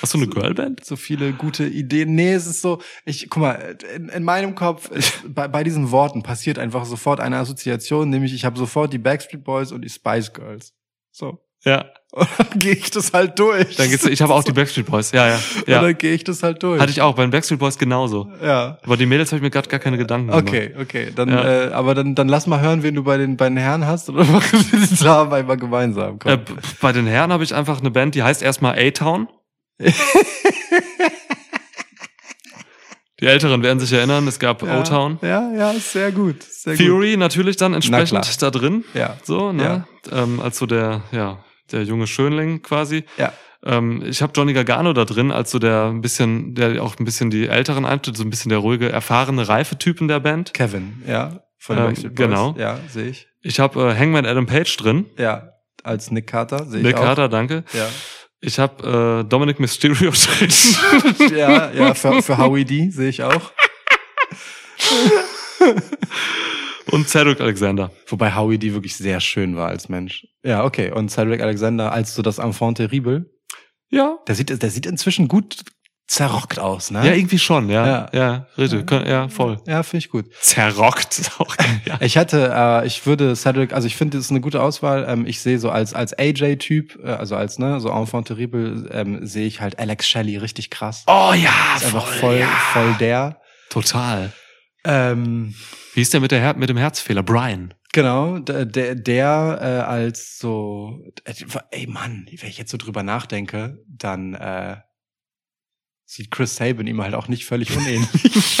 Hast 0.00 0.14
du 0.14 0.18
eine 0.18 0.28
Girlband? 0.28 0.84
so 0.84 0.96
viele 0.96 1.32
gute 1.32 1.66
Ideen. 1.66 2.14
Nee, 2.14 2.32
es 2.32 2.46
ist 2.46 2.62
so, 2.62 2.80
ich, 3.04 3.28
guck 3.28 3.42
mal, 3.42 3.76
in, 3.94 4.08
in 4.08 4.24
meinem 4.24 4.54
Kopf, 4.54 4.90
ist, 4.90 5.22
bei, 5.34 5.48
bei 5.48 5.62
diesen 5.64 5.90
Worten 5.90 6.22
passiert 6.22 6.58
einfach 6.58 6.84
sofort 6.84 7.20
eine 7.20 7.36
Assoziation, 7.36 8.08
nämlich 8.10 8.32
ich 8.32 8.44
habe 8.44 8.58
sofort 8.58 8.92
die 8.92 8.98
Backstreet 8.98 9.44
Boys 9.44 9.72
und 9.72 9.82
die 9.82 9.90
Spice 9.90 10.32
Girls. 10.32 10.74
So. 11.10 11.44
Ja. 11.64 11.92
Und 12.12 12.28
dann 12.38 12.58
gehe 12.58 12.72
ich 12.72 12.90
das 12.90 13.12
halt 13.12 13.38
durch. 13.38 13.76
Dann 13.76 13.88
geht's, 13.88 14.04
ich 14.04 14.20
habe 14.20 14.34
auch 14.34 14.42
die 14.42 14.50
Backstreet 14.52 14.86
Boys. 14.86 15.12
Ja, 15.12 15.28
ja. 15.28 15.34
Und 15.36 15.68
ja. 15.68 15.80
dann 15.80 15.96
gehe 15.96 16.12
ich 16.12 16.24
das 16.24 16.42
halt 16.42 16.60
durch. 16.60 16.80
Hatte 16.80 16.90
ich 16.90 17.00
auch, 17.02 17.14
bei 17.14 17.22
den 17.22 17.30
Backstreet 17.30 17.60
Boys 17.60 17.78
genauso. 17.78 18.28
ja. 18.42 18.78
Aber 18.82 18.96
die 18.96 19.06
Mädels 19.06 19.30
habe 19.30 19.36
ich 19.36 19.42
mir 19.42 19.50
gerade 19.50 19.68
gar 19.68 19.78
keine 19.78 19.96
Gedanken 19.96 20.26
gemacht. 20.26 20.42
Okay, 20.42 20.74
okay. 20.80 21.12
Dann, 21.14 21.28
Ja. 21.28 21.68
äh, 21.68 21.72
aber 21.72 21.94
dann, 21.94 22.16
dann 22.16 22.28
lass 22.28 22.48
mal 22.48 22.60
hören, 22.60 22.82
wen 22.82 22.96
du 22.96 23.04
bei 23.04 23.16
den, 23.16 23.36
bei 23.36 23.48
den 23.48 23.58
Herren 23.58 23.86
hast 23.86 24.08
oder 24.10 24.24
machen 24.32 24.66
wir 24.72 24.80
das 24.80 24.98
da 24.98 25.30
einmal 25.30 25.56
gemeinsam. 25.56 26.18
Äh, 26.24 26.38
bei 26.80 26.90
den 26.90 27.06
Herren 27.06 27.32
habe 27.32 27.44
ich 27.44 27.54
einfach 27.54 27.78
eine 27.78 27.92
Band, 27.92 28.16
die 28.16 28.24
heißt 28.24 28.42
erstmal 28.42 28.76
A-Town. 28.76 29.28
die 33.20 33.26
Älteren 33.26 33.62
werden 33.62 33.78
sich 33.78 33.92
erinnern, 33.92 34.26
es 34.26 34.40
gab 34.40 34.62
ja, 34.62 34.80
O-Town. 34.80 35.20
Ja, 35.22 35.48
ja, 35.52 35.72
sehr 35.74 36.10
gut. 36.10 36.42
Sehr 36.42 36.74
gut. 36.74 36.84
Theory 36.84 37.16
natürlich 37.16 37.56
dann 37.56 37.72
entsprechend 37.72 38.42
da 38.42 38.50
drin. 38.50 38.84
Ja. 38.94 39.16
So, 39.22 39.52
ne? 39.52 39.84
Ähm, 40.10 40.40
als 40.40 40.58
so 40.58 40.66
der, 40.66 41.02
ja, 41.12 41.38
der 41.72 41.82
junge 41.84 42.06
Schönling 42.06 42.62
quasi. 42.62 43.04
Ja. 43.16 43.32
Ähm, 43.64 44.02
ich 44.06 44.22
habe 44.22 44.32
Johnny 44.34 44.52
Gargano 44.54 44.92
da 44.94 45.04
drin, 45.04 45.30
als 45.30 45.50
so 45.50 45.58
der 45.58 45.86
ein 45.86 46.00
bisschen, 46.00 46.54
der 46.54 46.82
auch 46.82 46.98
ein 46.98 47.04
bisschen 47.04 47.30
die 47.30 47.46
Älteren 47.46 47.84
eintritt, 47.84 48.16
so 48.16 48.22
ein 48.24 48.30
bisschen 48.30 48.48
der 48.48 48.58
ruhige, 48.58 48.88
erfahrene, 48.90 49.46
reife 49.48 49.76
Typen 49.78 50.08
der 50.08 50.20
Band. 50.20 50.54
Kevin, 50.54 51.02
ja. 51.06 51.42
Von 51.58 51.76
Ähm, 51.76 51.84
Backstreet 51.84 52.14
Boys. 52.14 52.26
genau. 52.28 52.54
Ja, 52.58 52.78
sehe 52.88 53.08
ich. 53.10 53.28
Ich 53.42 53.60
habe 53.60 53.90
äh, 53.90 53.94
Hangman 53.98 54.24
Adam 54.24 54.46
Page 54.46 54.74
drin. 54.78 55.06
Ja, 55.18 55.50
als 55.84 56.10
Nick 56.10 56.26
Carter 56.26 56.64
sehe 56.66 56.78
ich 56.80 56.86
Nick 56.86 56.96
auch. 56.96 57.02
Carter, 57.02 57.28
danke. 57.28 57.64
Ja. 57.74 57.86
Ich 58.40 58.58
habe 58.58 59.20
äh, 59.20 59.28
Dominic 59.28 59.60
Mysterio 59.60 60.10
drin. 60.38 60.50
ja, 61.36 61.70
ja, 61.72 61.92
für, 61.94 62.22
für 62.22 62.38
Howie 62.38 62.64
D 62.64 62.88
sehe 62.90 63.10
ich 63.10 63.22
auch. 63.22 63.52
Und 66.90 67.08
Cedric 67.08 67.40
Alexander. 67.40 67.90
Wobei 68.06 68.34
Howie 68.34 68.58
D 68.58 68.72
wirklich 68.74 68.96
sehr 68.96 69.20
schön 69.20 69.56
war 69.56 69.68
als 69.68 69.88
Mensch. 69.88 70.26
Ja, 70.42 70.64
okay. 70.64 70.90
Und 70.92 71.10
Cedric 71.10 71.40
Alexander 71.40 71.92
als 71.92 72.14
so 72.14 72.22
das 72.22 72.38
Enfant 72.38 72.76
terrible. 72.78 73.26
Ja. 73.90 74.18
Der 74.28 74.34
sieht, 74.34 74.62
der 74.62 74.70
sieht 74.70 74.86
inzwischen 74.86 75.26
gut 75.28 75.64
zerrockt 76.06 76.58
aus, 76.58 76.90
ne? 76.90 77.06
Ja, 77.06 77.12
irgendwie 77.14 77.38
schon, 77.38 77.68
ja. 77.70 77.86
Ja. 77.86 78.08
Ja, 78.12 78.46
richtig. 78.58 78.90
Ja, 78.90 79.28
voll. 79.28 79.60
Ja, 79.68 79.84
finde 79.84 80.04
ich 80.04 80.10
gut. 80.10 80.26
Zerrockt. 80.40 81.18
ist 81.20 81.40
auch- 81.40 81.54
ja. 81.86 81.98
Ich 82.00 82.16
hätte, 82.16 82.50
äh, 82.52 82.86
ich 82.86 83.06
würde 83.06 83.36
Cedric, 83.36 83.72
also 83.72 83.86
ich 83.86 83.94
finde, 83.94 84.16
das 84.16 84.24
ist 84.26 84.30
eine 84.32 84.40
gute 84.40 84.60
Auswahl. 84.60 85.06
Ähm, 85.08 85.24
ich 85.26 85.40
sehe 85.40 85.60
so 85.60 85.70
als 85.70 85.94
als 85.94 86.12
AJ-Typ, 86.18 86.98
äh, 87.04 87.10
also 87.10 87.36
als 87.36 87.58
ne, 87.60 87.78
so 87.78 87.90
Enfant 87.90 88.26
terrible, 88.26 88.88
ähm, 88.92 89.24
sehe 89.24 89.46
ich 89.46 89.60
halt 89.60 89.78
Alex 89.78 90.08
Shelley 90.08 90.36
richtig 90.38 90.70
krass. 90.70 91.04
Oh 91.06 91.32
ja, 91.32 91.76
ist 91.76 91.84
einfach 91.84 92.06
voll, 92.06 92.42
voll 92.72 92.94
der. 92.98 93.40
Total. 93.68 94.32
Ähm, 94.84 95.54
Wie 95.94 96.00
ist 96.02 96.12
der 96.14 96.20
mit, 96.20 96.30
der 96.30 96.40
Her 96.40 96.54
mit 96.56 96.68
dem 96.68 96.76
Herzfehler? 96.76 97.22
Brian. 97.22 97.74
Genau, 97.92 98.38
der, 98.38 98.64
der, 98.66 98.94
der 98.94 99.58
äh, 99.60 99.64
als 99.90 100.38
so, 100.38 101.00
äh, 101.24 101.34
ey 101.72 101.86
Mann, 101.86 102.26
wenn 102.30 102.48
ich 102.48 102.58
jetzt 102.58 102.70
so 102.70 102.76
drüber 102.76 103.02
nachdenke, 103.02 103.78
dann 103.88 104.34
äh, 104.34 104.76
sieht 106.04 106.30
Chris 106.30 106.56
Sabin 106.56 106.86
ihm 106.86 107.02
halt 107.02 107.14
auch 107.14 107.28
nicht 107.28 107.44
völlig 107.44 107.76
unähnlich. 107.76 108.08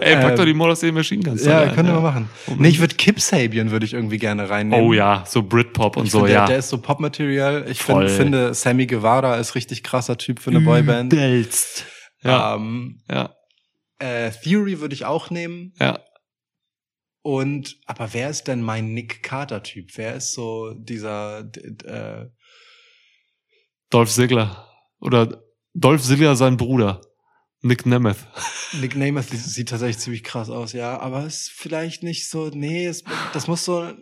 Ey, 0.00 0.16
pack 0.16 0.30
Ähm, 0.30 0.36
doch 0.36 0.44
die 0.44 0.54
Motor 0.54 0.76
City 0.76 0.92
Machine 0.92 1.22
Guns. 1.22 1.44
ja, 1.44 1.58
rein, 1.60 1.74
können 1.74 1.92
wir 1.92 2.00
machen. 2.00 2.28
Nee, 2.56 2.68
ich 2.68 2.80
würde 2.80 2.94
Kip 2.94 3.20
Sabian 3.20 3.70
würde 3.70 3.84
ich 3.84 3.94
irgendwie 3.94 4.18
gerne 4.18 4.48
reinnehmen. 4.48 4.84
Oh 4.86 4.92
ja, 4.92 5.24
so 5.26 5.42
Britpop 5.42 5.96
und 5.96 6.06
Ich 6.06 6.12
so, 6.12 6.20
find, 6.20 6.30
ja. 6.30 6.40
Der, 6.40 6.46
der 6.48 6.58
ist 6.58 6.68
so 6.68 6.78
Popmaterial. 6.78 7.66
Ich 7.68 7.82
find, 7.82 8.08
finde, 8.10 8.54
Sammy 8.54 8.86
Guevara 8.86 9.36
ist 9.36 9.54
richtig 9.54 9.82
krasser 9.82 10.16
Typ 10.16 10.40
für 10.40 10.50
eine 10.50 10.60
Boyband. 10.60 11.12
Übelst. 11.12 11.86
Ja, 12.22 12.54
Ähm, 12.54 13.00
ja, 13.10 13.34
äh, 14.02 14.30
Theory 14.30 14.80
würde 14.80 14.94
ich 14.94 15.04
auch 15.04 15.30
nehmen. 15.30 15.74
ja. 15.78 16.00
Und, 17.24 17.78
aber 17.86 18.12
wer 18.14 18.30
ist 18.30 18.48
denn 18.48 18.62
mein 18.62 18.94
Nick 18.94 19.22
Carter 19.22 19.62
Typ? 19.62 19.90
Wer 19.94 20.16
ist 20.16 20.34
so 20.34 20.74
dieser, 20.74 21.48
äh, 21.84 22.26
Dolph 23.90 24.10
Ziggler. 24.10 24.68
Oder 24.98 25.40
Dolph 25.72 26.02
Ziggler, 26.02 26.34
sein 26.34 26.56
Bruder. 26.56 27.00
Nick 27.60 27.86
Nemeth. 27.86 28.18
Nick 28.80 28.96
Namath 28.96 29.28
sieht, 29.28 29.68
tatsächlich 29.68 29.98
ziemlich 29.98 30.24
krass 30.24 30.50
aus, 30.50 30.72
ja, 30.72 30.98
aber 30.98 31.24
ist 31.26 31.50
vielleicht 31.54 32.02
nicht 32.02 32.28
so, 32.28 32.48
nee, 32.48 32.86
es, 32.86 33.04
das 33.32 33.46
muss 33.46 33.64
so, 33.64 33.92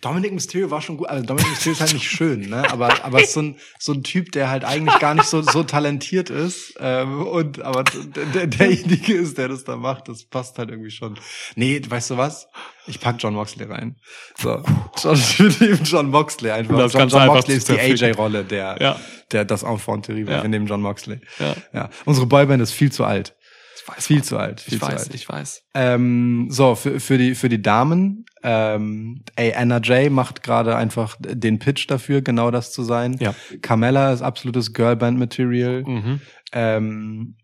Dominic 0.00 0.32
Mysterio 0.32 0.70
war 0.70 0.80
schon 0.82 0.96
gut, 0.96 1.08
also 1.08 1.24
Dominic 1.24 1.50
Mysterio 1.50 1.72
ist 1.72 1.80
halt 1.80 1.92
nicht 1.94 2.10
schön, 2.10 2.48
ne, 2.50 2.70
aber, 2.70 3.04
aber 3.04 3.24
so 3.24 3.40
ein, 3.40 3.56
so 3.78 3.92
ein 3.92 4.02
Typ, 4.02 4.32
der 4.32 4.50
halt 4.50 4.64
eigentlich 4.64 4.98
gar 4.98 5.14
nicht 5.14 5.26
so, 5.26 5.42
so 5.42 5.62
talentiert 5.62 6.30
ist, 6.30 6.74
ähm, 6.80 7.26
und, 7.26 7.62
aber 7.62 7.84
der, 7.84 8.24
der, 8.26 8.46
derjenige 8.46 9.14
ist, 9.14 9.38
der 9.38 9.48
das 9.48 9.64
da 9.64 9.76
macht, 9.76 10.08
das 10.08 10.24
passt 10.24 10.58
halt 10.58 10.70
irgendwie 10.70 10.90
schon. 10.90 11.18
Nee, 11.56 11.80
weißt 11.86 12.10
du 12.10 12.16
was? 12.16 12.48
Ich 12.86 12.98
pack 13.00 13.16
John 13.18 13.34
Moxley 13.34 13.66
rein. 13.66 13.96
So. 14.38 14.62
John, 15.00 15.16
eben 15.60 15.84
John 15.84 16.10
Moxley 16.10 16.50
einfach. 16.50 16.76
Das 16.76 16.92
ist 16.92 16.98
John, 16.98 17.08
John 17.08 17.26
Moxley 17.26 17.56
ist 17.56 17.68
die. 17.68 17.78
AJ-Rolle, 17.78 18.44
der, 18.44 18.76
Ja. 18.80 19.00
der, 19.30 19.44
das 19.44 19.62
Enfant 19.62 20.06
terrible. 20.06 20.34
Ja. 20.34 20.42
Wir 20.42 20.48
nehmen 20.48 20.66
John 20.66 20.82
Moxley. 20.82 21.20
Ja. 21.38 21.54
Ja. 21.72 21.90
Unsere 22.04 22.26
Boyband 22.26 22.60
ist 22.60 22.72
viel 22.72 22.90
zu 22.90 23.04
alt. 23.04 23.36
Ich 23.74 23.88
weiß, 23.88 24.06
Viel 24.06 24.22
zu 24.22 24.38
alt. 24.38 24.60
Viel 24.60 24.74
Ich 24.74 24.80
zu 24.80 24.86
weiß, 24.86 25.04
alt. 25.04 25.14
ich 25.14 25.28
weiß. 25.28 25.62
Ähm, 25.74 26.46
so, 26.50 26.74
für, 26.74 27.00
für, 27.00 27.18
die, 27.18 27.34
für 27.34 27.48
die 27.48 27.60
Damen, 27.62 28.24
ähm, 28.42 29.24
ey, 29.36 29.54
Anna 29.54 29.80
Jay 29.82 30.10
macht 30.10 30.42
gerade 30.42 30.76
einfach 30.76 31.16
den 31.20 31.58
Pitch 31.58 31.90
dafür, 31.90 32.22
genau 32.22 32.50
das 32.50 32.72
zu 32.72 32.82
sein. 32.82 33.16
Ja. 33.18 33.34
Carmella 33.62 34.12
ist 34.12 34.22
absolutes 34.22 34.72
Girlband-Material. 34.72 35.84
Mhm. 35.84 36.20
Ähm, 36.52 37.36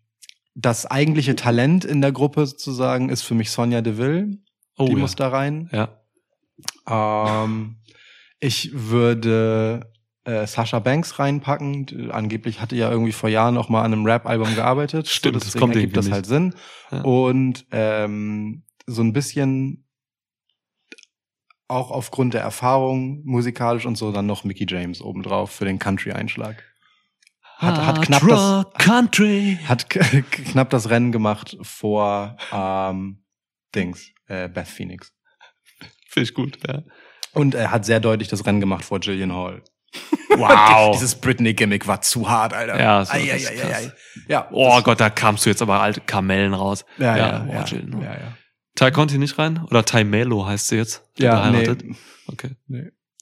das 0.55 0.85
eigentliche 0.85 1.35
Talent 1.35 1.85
in 1.85 2.01
der 2.01 2.11
Gruppe 2.11 2.45
sozusagen 2.45 3.09
ist 3.09 3.21
für 3.23 3.33
mich 3.33 3.51
Sonja 3.51 3.81
Deville. 3.81 4.37
Oh, 4.77 4.85
die 4.85 4.93
ja. 4.93 4.97
muss 4.97 5.15
da 5.15 5.29
rein. 5.29 5.69
ja. 5.71 5.89
Ähm, 6.87 7.77
ich 8.39 8.71
würde 8.73 9.91
äh, 10.25 10.45
Sasha 10.45 10.79
Banks 10.79 11.19
reinpacken. 11.19 12.11
Angeblich 12.11 12.61
hatte 12.61 12.75
ja 12.75 12.89
irgendwie 12.91 13.11
vor 13.11 13.29
Jahren 13.29 13.55
noch 13.55 13.69
mal 13.69 13.83
an 13.83 13.93
einem 13.93 14.05
Rap-Album 14.05 14.55
gearbeitet. 14.55 15.07
Stimmt, 15.09 15.41
so, 15.41 15.45
das 15.45 15.59
kommt 15.59 15.75
ergibt 15.75 15.97
das 15.97 16.05
irgendwie 16.05 16.15
halt 16.15 16.25
Sinn. 16.25 16.55
Ja. 16.91 17.01
Und 17.01 17.65
ähm, 17.71 18.63
so 18.85 19.01
ein 19.01 19.13
bisschen 19.13 19.85
auch 21.67 21.91
aufgrund 21.91 22.33
der 22.33 22.41
Erfahrung 22.41 23.23
musikalisch 23.25 23.85
und 23.85 23.95
so 23.95 24.11
dann 24.11 24.25
noch 24.25 24.43
Mickey 24.43 24.65
James 24.67 25.01
obendrauf 25.01 25.51
für 25.51 25.65
den 25.65 25.77
Country-Einschlag. 25.77 26.63
Hat, 27.57 27.77
hat 27.85 28.01
knapp 28.01 28.25
das 28.25 28.65
Country. 28.77 29.59
hat 29.67 29.89
knapp 30.31 30.69
das 30.69 30.89
Rennen 30.89 31.11
gemacht 31.11 31.57
vor 31.61 32.37
ähm, 32.53 33.23
Dings 33.75 34.11
äh, 34.27 34.47
Beth 34.47 34.67
Phoenix. 34.67 35.13
Finde 36.07 36.29
ich 36.29 36.33
gut, 36.33 36.57
ja. 36.67 36.83
Und 37.33 37.53
er 37.53 37.71
hat 37.71 37.85
sehr 37.85 37.99
deutlich 37.99 38.29
das 38.29 38.45
Rennen 38.45 38.61
gemacht 38.61 38.85
vor 38.85 38.99
Gillian 38.99 39.33
Hall. 39.33 39.61
Wow. 40.29 40.91
Dieses 40.93 41.15
Britney-Gimmick 41.15 41.87
war 41.87 42.01
zu 42.01 42.29
hart, 42.29 42.53
Alter. 42.53 42.79
Ja, 42.79 43.03
so, 43.03 43.13
krass. 43.13 43.23
ei, 43.23 43.73
ei. 43.73 43.91
Ja. 44.27 44.47
oh 44.51 44.79
Gott, 44.83 44.99
da 44.99 45.09
kamst 45.09 45.45
du 45.45 45.49
jetzt 45.49 45.61
aber 45.61 45.81
alte 45.81 46.01
Kamellen 46.01 46.53
raus. 46.53 46.85
Ja, 46.97 47.17
ja, 47.17 47.27
ja, 47.27 47.53
ja. 47.53 47.61
oh, 47.61 47.65
Jill, 47.65 47.83
ne? 47.85 48.05
ja, 48.05 48.11
ja. 48.13 48.37
Ty 48.75 48.91
Conti 48.91 49.17
nicht 49.17 49.37
rein? 49.37 49.65
Oder 49.69 49.83
Ty 49.83 50.03
Melo 50.03 50.45
heißt 50.45 50.69
sie 50.69 50.77
jetzt? 50.77 51.03
Ja, 51.17 51.49
nee. 51.49 51.67
Okay. 52.27 52.55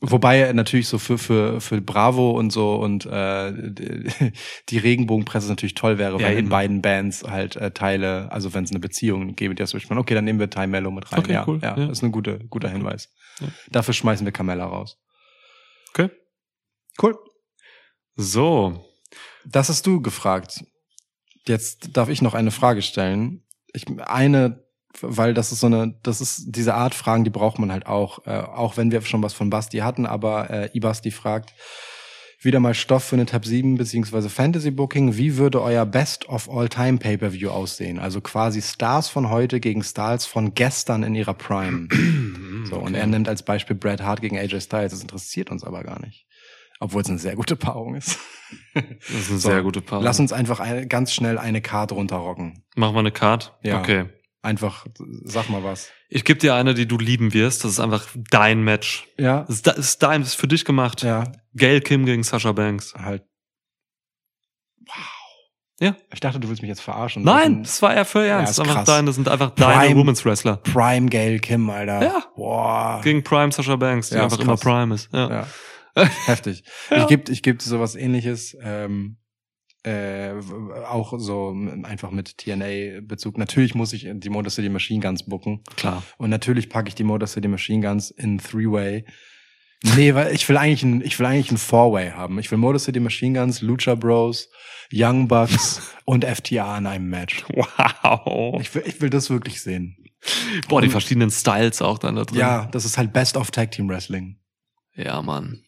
Wobei 0.01 0.39
er 0.39 0.53
natürlich 0.53 0.87
so 0.87 0.99
für, 0.99 1.17
für, 1.17 1.59
für 1.59 1.81
Bravo 1.81 2.31
und 2.31 2.51
so 2.51 2.75
und 2.75 3.07
äh, 3.07 3.51
die 4.69 4.77
Regenbogenpresse 4.77 5.49
natürlich 5.49 5.73
toll 5.73 5.97
wäre, 5.97 6.21
Ja, 6.21 6.27
wenn 6.27 6.37
in 6.37 6.49
beiden 6.49 6.83
Bands 6.83 7.23
halt 7.23 7.55
äh, 7.55 7.71
Teile, 7.71 8.31
also 8.31 8.53
wenn 8.53 8.63
es 8.63 8.69
eine 8.69 8.79
Beziehung 8.79 9.35
gäbe, 9.35 9.55
die 9.55 9.63
das 9.63 9.71
durchmachen. 9.71 9.97
Okay, 9.97 10.13
dann 10.13 10.25
nehmen 10.25 10.39
wir 10.39 10.51
Ty 10.51 10.67
Mello 10.67 10.91
mit 10.91 11.11
rein. 11.11 11.19
Okay, 11.19 11.33
ja, 11.33 11.45
cool, 11.47 11.59
ja, 11.63 11.75
ja. 11.75 11.89
ist 11.89 12.03
ein 12.03 12.11
guter, 12.11 12.37
guter 12.37 12.69
Hinweis. 12.69 13.11
Ja. 13.39 13.47
Dafür 13.71 13.95
schmeißen 13.95 14.23
wir 14.25 14.31
Carmella 14.31 14.65
raus. 14.65 14.99
Okay. 15.89 16.11
Cool. 17.01 17.17
So. 18.15 18.83
Das 19.45 19.69
hast 19.69 19.85
du 19.85 20.01
gefragt. 20.01 20.63
Jetzt 21.47 21.95
darf 21.95 22.09
ich 22.09 22.21
noch 22.21 22.33
eine 22.33 22.51
Frage 22.51 22.81
stellen. 22.81 23.43
Ich, 23.73 23.85
eine, 24.01 24.65
weil 25.01 25.33
das 25.33 25.51
ist 25.51 25.59
so 25.61 25.67
eine, 25.67 25.97
das 26.03 26.19
ist 26.19 26.45
diese 26.47 26.73
Art 26.73 26.95
Fragen, 26.95 27.23
die 27.23 27.29
braucht 27.29 27.59
man 27.59 27.71
halt 27.71 27.85
auch, 27.85 28.25
äh, 28.25 28.31
auch 28.31 28.75
wenn 28.77 28.91
wir 28.91 29.01
schon 29.01 29.23
was 29.23 29.33
von 29.33 29.49
Basti 29.49 29.77
hatten, 29.77 30.05
aber 30.05 30.49
äh, 30.49 30.69
Ibasti 30.73 31.11
fragt, 31.11 31.53
wieder 32.41 32.59
mal 32.59 32.73
Stoff 32.75 33.03
für 33.03 33.15
eine 33.15 33.25
Tab 33.25 33.45
7 33.45 33.77
beziehungsweise 33.77 34.29
Fantasy 34.29 34.69
Booking. 34.71 35.17
Wie 35.17 35.37
würde 35.37 35.61
euer 35.61 35.85
Best 35.85 36.29
of 36.29 36.49
All 36.49 36.69
Time 36.69 36.97
Pay-Per-View 36.99 37.49
aussehen? 37.49 37.97
Also 37.97 38.21
quasi 38.21 38.61
Stars 38.61 39.09
von 39.09 39.29
heute 39.29 39.59
gegen 39.59 39.83
Stars 39.83 40.25
von 40.25 40.53
gestern 40.53 41.03
in 41.03 41.15
ihrer 41.15 41.33
Prime. 41.33 41.87
So, 42.67 42.75
und 42.75 42.89
Okay. 42.89 42.97
er 42.99 43.07
nimmt 43.07 43.29
als 43.29 43.43
Beispiel 43.43 43.77
Bret 43.77 44.01
Hart 44.01 44.19
gegen 44.19 44.37
AJ 44.37 44.59
Styles. 44.59 44.91
Das 44.91 45.01
interessiert 45.01 45.51
uns 45.51 45.63
aber 45.63 45.83
gar 45.83 46.01
nicht. 46.01 46.26
Obwohl 46.79 47.01
es 47.01 47.09
eine 47.09 47.17
sehr 47.19 47.35
gute 47.35 47.55
Paarung 47.55 47.95
ist. 47.95 48.19
Das 48.73 48.83
ist 49.09 49.29
eine 49.31 49.39
So, 49.39 49.49
sehr 49.49 49.61
gute 49.63 49.81
Paarung. 49.81 50.03
Lass 50.05 50.19
uns 50.19 50.31
einfach 50.31 50.59
eine, 50.59 50.87
ganz 50.87 51.11
schnell 51.13 51.37
eine 51.37 51.61
Card 51.61 51.91
runterrocken. 51.91 52.63
Machen 52.75 52.93
wir 52.95 52.99
eine 52.99 53.11
Card? 53.11 53.57
Ja. 53.63 53.79
Okay. 53.79 54.05
Einfach, 54.43 54.85
sag 55.23 55.49
mal 55.49 55.63
was. 55.63 55.89
Ich 56.09 56.23
gebe 56.23 56.39
dir 56.39 56.53
eine, 56.55 56.73
die 56.73 56.87
du 56.87 56.97
lieben 56.97 57.33
wirst. 57.33 57.63
Das 57.63 57.71
ist 57.71 57.79
einfach 57.79 58.05
dein 58.29 58.63
Match. 58.63 59.07
Ja, 59.17 59.41
Das 59.41 59.55
ist, 59.55 59.67
das 59.67 59.77
ist 59.77 60.03
dein, 60.03 60.21
das 60.21 60.29
ist 60.29 60.35
für 60.35 60.47
dich 60.47 60.63
gemacht. 60.63 61.01
ja, 61.03 61.23
Gail 61.55 61.81
Kim 61.81 62.05
gegen 62.05 62.23
Sasha 62.23 62.51
Banks. 62.51 62.93
halt. 62.93 63.23
Wow. 64.85 64.95
Ja. 65.79 65.95
Ich 66.13 66.19
dachte, 66.19 66.39
du 66.39 66.47
willst 66.49 66.61
mich 66.61 66.69
jetzt 66.69 66.81
verarschen. 66.81 67.23
Nein, 67.23 67.63
das 67.63 67.81
war 67.81 67.93
eher 67.93 68.05
für 68.05 68.25
ernst. 68.25 68.51
ist 68.51 68.59
das, 68.59 68.67
ist 68.67 68.71
einfach 68.71 68.85
dein, 68.85 69.05
das 69.05 69.15
sind 69.15 69.27
einfach 69.29 69.51
deine 69.51 69.73
Prime. 69.87 69.95
Women's 69.99 70.25
Wrestler. 70.25 70.57
Prime 70.57 71.07
Gail 71.07 71.39
Kim, 71.39 71.69
Alter. 71.69 72.01
Ja. 72.03 72.23
Boah. 72.35 73.01
Gegen 73.03 73.23
Prime 73.23 73.51
Sasha 73.51 73.75
Banks, 73.75 74.09
die 74.09 74.15
Ja, 74.15 74.23
einfach 74.23 74.39
immer. 74.39 74.55
Prime 74.57 74.95
ist. 74.95 75.11
Ja. 75.13 75.29
Ja. 75.29 75.47
Heftig. 76.25 76.63
Ja. 76.89 77.01
Ich 77.01 77.07
gebe 77.07 77.31
ich 77.31 77.43
geb 77.43 77.61
sowas 77.61 77.95
ähnliches. 77.95 78.55
Ähm, 78.61 79.17
äh, 79.83 80.33
auch 80.89 81.13
so 81.17 81.55
einfach 81.83 82.11
mit 82.11 82.37
TNA-Bezug. 82.39 83.37
Natürlich 83.37 83.73
muss 83.73 83.93
ich 83.93 84.07
die 84.11 84.29
Motor 84.29 84.49
City 84.49 84.69
Machine 84.69 84.99
Guns 84.99 85.23
booken. 85.23 85.63
Klar. 85.77 86.03
Und 86.17 86.29
natürlich 86.29 86.69
packe 86.69 86.89
ich 86.89 86.95
die 86.95 87.05
Motor 87.05 87.27
City 87.27 87.47
Machine 87.47 87.87
Guns 87.87 88.11
in 88.11 88.37
Three-Way. 88.37 89.05
Nee, 89.95 90.13
weil 90.15 90.33
ich 90.33 90.49
will 90.49 90.57
eigentlich 90.57 90.83
ein, 90.83 91.01
ich 91.01 91.17
will 91.19 91.25
eigentlich 91.25 91.51
ein 91.51 91.57
Four-Way 91.57 92.11
haben. 92.11 92.39
Ich 92.39 92.51
will 92.51 92.57
Motor 92.57 92.79
City 92.79 92.99
Machine 92.99 93.39
Guns, 93.39 93.61
Lucha 93.61 93.95
Bros, 93.95 94.49
Young 94.91 95.27
Bucks 95.27 95.81
und 96.05 96.25
FTA 96.25 96.77
in 96.79 96.87
einem 96.87 97.09
Match. 97.09 97.45
Wow. 97.53 98.59
Ich 98.59 98.73
will, 98.73 98.83
ich 98.85 98.99
will 98.99 99.09
das 99.09 99.29
wirklich 99.29 99.61
sehen. 99.61 99.95
Boah, 100.67 100.81
die 100.81 100.89
verschiedenen 100.89 101.31
Styles 101.31 101.81
auch 101.81 101.99
dann 101.99 102.15
da 102.15 102.25
drin. 102.25 102.39
Ja, 102.39 102.65
das 102.71 102.83
ist 102.83 102.97
halt 102.97 103.13
Best 103.13 103.37
of 103.37 103.51
Tag 103.51 103.71
Team 103.71 103.87
Wrestling. 103.87 104.39
Ja, 104.95 105.21
Mann. 105.21 105.63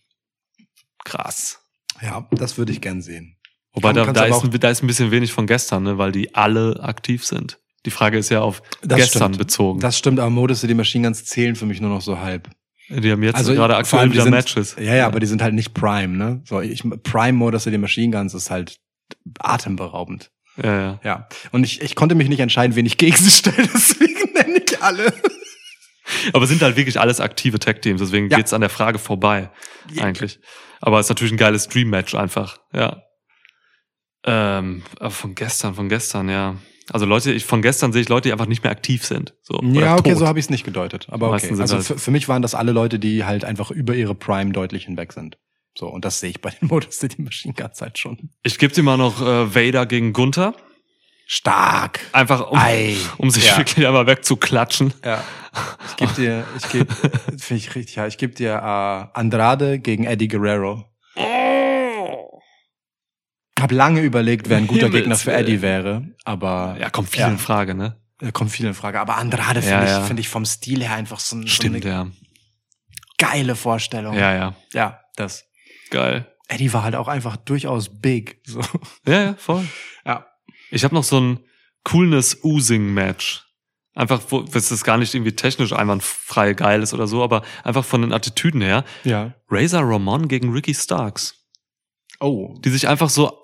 Krass. 1.05 1.59
Ja, 2.01 2.27
das 2.31 2.57
würde 2.57 2.71
ich 2.71 2.81
gern 2.81 3.01
sehen. 3.01 3.35
Wobei 3.73 3.93
da, 3.93 4.11
da, 4.11 4.25
ist, 4.25 4.43
ein- 4.43 4.51
da 4.59 4.69
ist 4.69 4.83
ein 4.83 4.87
bisschen 4.87 5.11
wenig 5.11 5.31
von 5.31 5.45
gestern, 5.47 5.83
ne, 5.83 5.97
weil 5.97 6.11
die 6.11 6.33
alle 6.35 6.79
aktiv 6.81 7.25
sind. 7.25 7.59
Die 7.85 7.91
Frage 7.91 8.17
ist 8.17 8.29
ja 8.29 8.41
auf 8.41 8.61
Das 8.81 8.97
gestern 8.97 9.33
stimmt. 9.33 9.37
bezogen. 9.37 9.79
Das 9.79 9.97
stimmt, 9.97 10.19
aber 10.19 10.29
Motor 10.29 10.55
City 10.55 10.73
Machine 10.73 11.07
Guns 11.07 11.23
zählen 11.25 11.55
für 11.55 11.65
mich 11.65 11.79
nur 11.79 11.89
noch 11.89 12.01
so 12.01 12.19
halb. 12.19 12.49
die 12.89 13.11
haben 13.11 13.23
jetzt 13.23 13.35
Also 13.35 13.53
gerade 13.53 13.75
aktuell 13.77 14.07
die 14.07 14.13
wieder 14.13 14.23
sind- 14.23 14.31
Matches. 14.31 14.75
Ja, 14.79 14.95
ja, 14.95 15.07
aber 15.07 15.19
die 15.19 15.27
sind 15.27 15.41
halt 15.41 15.53
nicht 15.53 15.73
Prime, 15.73 16.17
ne? 16.17 16.41
So, 16.45 16.59
ich, 16.61 16.83
Prime 17.03 17.33
Motor 17.33 17.59
City 17.59 17.77
Machine 17.77 18.15
Guns 18.15 18.33
ist 18.33 18.49
halt 18.49 18.79
atemberaubend. 19.39 20.31
Ja, 20.61 20.81
ja. 20.81 20.99
Ja. 21.03 21.27
Und 21.51 21.63
ich, 21.63 21.81
ich 21.81 21.95
konnte 21.95 22.15
mich 22.15 22.27
nicht 22.29 22.39
entscheiden, 22.39 22.75
wen 22.75 22.85
ich 22.85 22.97
gegen 22.97 23.15
sie 23.15 23.31
stelle, 23.31 23.67
deswegen 23.73 24.33
nenne 24.33 24.61
ich 24.65 24.81
alle. 24.81 25.13
Aber 26.33 26.47
sind 26.47 26.61
halt 26.61 26.75
wirklich 26.75 26.99
alles 26.99 27.19
aktive 27.19 27.59
Tag-Teams, 27.59 27.99
deswegen 28.01 28.29
Ja. 28.29 28.37
geht's 28.37 28.53
an 28.53 28.61
der 28.61 28.69
Frage 28.69 28.99
vorbei, 28.99 29.49
eigentlich. 29.99 30.39
Aber 30.81 30.99
es 30.99 31.05
ist 31.07 31.09
natürlich 31.09 31.33
ein 31.33 31.37
geiles 31.37 31.67
Dream-Match 31.67 32.15
einfach, 32.15 32.59
ja. 32.73 33.01
Ähm, 34.25 34.83
aber 34.99 35.11
von 35.11 35.35
gestern, 35.35 35.75
von 35.75 35.89
gestern, 35.89 36.29
ja. 36.29 36.55
Also 36.91 37.05
Leute, 37.05 37.31
ich, 37.31 37.45
von 37.45 37.61
gestern 37.61 37.93
sehe 37.93 38.01
ich 38.01 38.09
Leute, 38.09 38.29
die 38.29 38.33
einfach 38.33 38.47
nicht 38.47 38.63
mehr 38.63 38.71
aktiv 38.71 39.05
sind. 39.05 39.35
So, 39.43 39.61
Ja, 39.73 39.95
okay, 39.95 40.09
tot. 40.11 40.19
so 40.19 40.27
habe 40.27 40.39
ich 40.39 40.45
es 40.45 40.49
nicht 40.49 40.63
gedeutet. 40.63 41.07
Aber 41.09 41.31
okay. 41.31 41.49
Also 41.59 41.75
halt- 41.75 41.85
für, 41.85 41.97
für 41.99 42.11
mich 42.11 42.27
waren 42.27 42.41
das 42.41 42.55
alle 42.55 42.71
Leute, 42.71 42.97
die 42.99 43.23
halt 43.25 43.45
einfach 43.45 43.69
über 43.71 43.93
ihre 43.95 44.15
Prime 44.15 44.51
deutlich 44.51 44.85
hinweg 44.85 45.13
sind. 45.13 45.37
So, 45.77 45.87
und 45.87 46.03
das 46.03 46.19
sehe 46.19 46.31
ich 46.31 46.41
bei 46.41 46.49
den 46.49 46.67
Motor 46.67 46.91
City 46.91 47.21
Machine 47.21 47.53
Guns 47.53 47.79
halt 47.81 47.97
schon. 47.99 48.31
Ich 48.43 48.57
gebe 48.57 48.73
dir 48.73 48.81
mal 48.83 48.97
noch 48.97 49.21
äh, 49.21 49.53
Vader 49.55 49.85
gegen 49.85 50.13
Gunther. 50.13 50.55
Stark. 51.31 51.99
Einfach 52.11 52.49
um, 52.49 52.57
Ei. 52.57 52.97
um 53.19 53.29
sich 53.29 53.45
Ja. 53.45 53.57
wirklich 53.57 53.85
einmal 53.85 54.07
wegzuklatschen. 54.07 54.95
Ja. 55.05 55.23
Ich 55.89 55.95
gebe 55.97 56.13
dir, 56.13 56.47
ich 56.57 56.69
gebe, 56.71 56.93
finde 57.37 57.55
ich 57.63 57.75
richtig, 57.75 57.95
ja, 57.97 58.07
ich 58.07 58.17
gebe 58.17 58.33
dir 58.33 58.53
äh, 58.55 59.17
Andrade 59.19 59.77
gegen 59.77 60.05
Eddie 60.05 60.27
Guerrero. 60.27 60.85
Hab 63.59 63.71
lange 63.71 64.01
überlegt, 64.01 64.49
wer 64.49 64.57
ein 64.57 64.65
guter 64.65 64.85
Himmels 64.87 65.01
Gegner 65.01 65.15
für. 65.17 65.33
Eddie 65.33 65.61
wäre, 65.61 66.15
aber 66.25 66.77
Ja, 66.79 66.89
kommt 66.89 67.09
viel 67.09 67.21
Ja. 67.21 67.27
in 67.27 67.37
Frage, 67.37 67.75
ne? 67.75 68.01
äh, 68.21 68.31
kommt 68.31 68.51
viel 68.51 68.65
in 68.65 68.73
Frage. 68.73 68.99
Aber 68.99 69.17
Andrade 69.17 69.59
Ja, 69.59 69.65
finde 69.67 69.83
ich, 69.85 69.91
ja. 69.91 70.01
finde 70.01 70.21
ich 70.21 70.29
vom 70.29 70.45
Stil 70.45 70.81
her 70.81 70.93
einfach 70.95 71.19
so, 71.19 71.35
ein, 71.35 71.41
so 71.43 71.47
Stimmt, 71.49 71.85
eine 71.85 71.85
ja. 71.85 72.07
geile 73.19 73.55
Vorstellung. 73.55 74.15
Ja, 74.15 74.33
ja. 74.33 74.55
ja, 74.73 75.01
das. 75.15 75.45
Geil. 75.91 76.25
Eddie 76.47 76.73
war 76.73 76.81
halt 76.83 76.95
auch 76.95 77.07
einfach 77.07 77.37
durchaus 77.37 78.01
big. 78.01 78.41
So. 78.47 78.61
Ja, 79.05 79.21
ja, 79.21 79.35
voll. 79.37 79.67
Ich 80.71 80.83
habe 80.83 80.93
noch 80.95 81.03
so 81.03 81.19
ein 81.19 81.39
Coolness-Oozing-Match. 81.83 83.45
Einfach, 83.95 84.21
wo, 84.29 84.41
das 84.41 84.71
ist 84.71 84.83
gar 84.83 84.97
nicht 84.97 85.13
irgendwie 85.13 85.35
technisch 85.35 85.73
einwandfrei 85.73 86.53
geil 86.53 86.81
ist 86.83 86.93
oder 86.93 87.07
so, 87.07 87.23
aber 87.23 87.43
einfach 87.63 87.83
von 87.83 88.01
den 88.01 88.13
Attitüden 88.13 88.61
her. 88.61 88.85
Ja. 89.03 89.33
Razor 89.49 89.81
Ramon 89.83 90.27
gegen 90.27 90.51
Ricky 90.53 90.73
Starks. 90.73 91.35
Oh. 92.19 92.55
Die 92.63 92.69
sich 92.69 92.87
einfach 92.87 93.09
so 93.09 93.43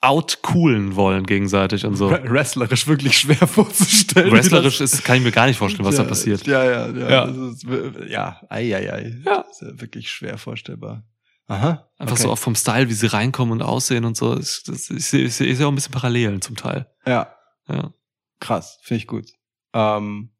outcoolen 0.00 0.96
wollen 0.96 1.24
gegenseitig 1.26 1.84
und 1.86 1.94
so. 1.96 2.10
Wrestlerisch 2.10 2.86
wirklich 2.88 3.18
schwer 3.18 3.36
vorzustellen. 3.46 4.32
Wrestlerisch 4.32 4.80
ist, 4.80 5.04
kann 5.04 5.16
ich 5.18 5.22
mir 5.22 5.30
gar 5.30 5.46
nicht 5.46 5.58
vorstellen, 5.58 5.84
was 5.84 5.96
da 5.96 6.02
Ja, 6.02 6.08
passiert. 6.08 6.46
Ja, 6.46 6.64
ja, 6.64 6.88
ja. 6.88 7.34
Wir- 7.64 8.08
ja, 8.08 8.40
ei, 8.48 8.74
ei, 8.74 8.92
ei. 8.92 9.16
Ja. 9.24 9.44
Das 9.46 9.60
ist 9.60 9.68
ja 9.68 9.80
wirklich 9.80 10.10
schwer 10.10 10.38
vorstellbar. 10.38 11.04
Aha. 11.52 11.88
Einfach 11.98 12.14
okay. 12.14 12.22
so 12.22 12.32
auch 12.32 12.38
vom 12.38 12.54
Style, 12.54 12.88
wie 12.88 12.94
sie 12.94 13.06
reinkommen 13.12 13.52
und 13.52 13.62
aussehen 13.62 14.04
und 14.04 14.16
so. 14.16 14.36
Ich, 14.38 14.62
das, 14.64 14.88
ich, 14.90 15.04
sehe- 15.06 15.24
ich, 15.26 15.34
sehe- 15.34 15.46
ich 15.46 15.56
sehe 15.58 15.66
auch 15.66 15.70
ein 15.72 15.74
bisschen 15.74 15.92
Parallelen 15.92 16.40
zum 16.40 16.56
Teil. 16.56 16.86
Ja, 17.06 17.34
Ja. 17.68 17.92
krass. 18.40 18.78
Finde 18.82 18.98
ich 18.98 19.06
gut. 19.06 19.26
Ähm, 19.74 20.30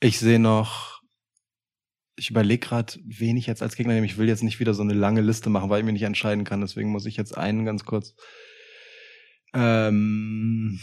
ich 0.00 0.18
sehe 0.18 0.38
noch, 0.38 1.02
ich 2.16 2.30
überlege 2.30 2.66
gerade, 2.66 2.94
wen 3.04 3.36
ich 3.36 3.46
jetzt 3.46 3.62
als 3.62 3.76
Gegner 3.76 3.92
nehme. 3.94 4.06
Ich 4.06 4.16
will 4.18 4.26
jetzt 4.28 4.42
nicht 4.42 4.58
wieder 4.58 4.74
so 4.74 4.82
eine 4.82 4.94
lange 4.94 5.20
Liste 5.20 5.50
machen, 5.50 5.68
weil 5.70 5.80
ich 5.80 5.84
mich 5.84 5.92
nicht 5.92 6.02
entscheiden 6.02 6.44
kann. 6.44 6.60
Deswegen 6.60 6.90
muss 6.90 7.06
ich 7.06 7.16
jetzt 7.16 7.36
einen 7.36 7.64
ganz 7.64 7.84
kurz. 7.84 8.14
Ähm, 9.54 10.80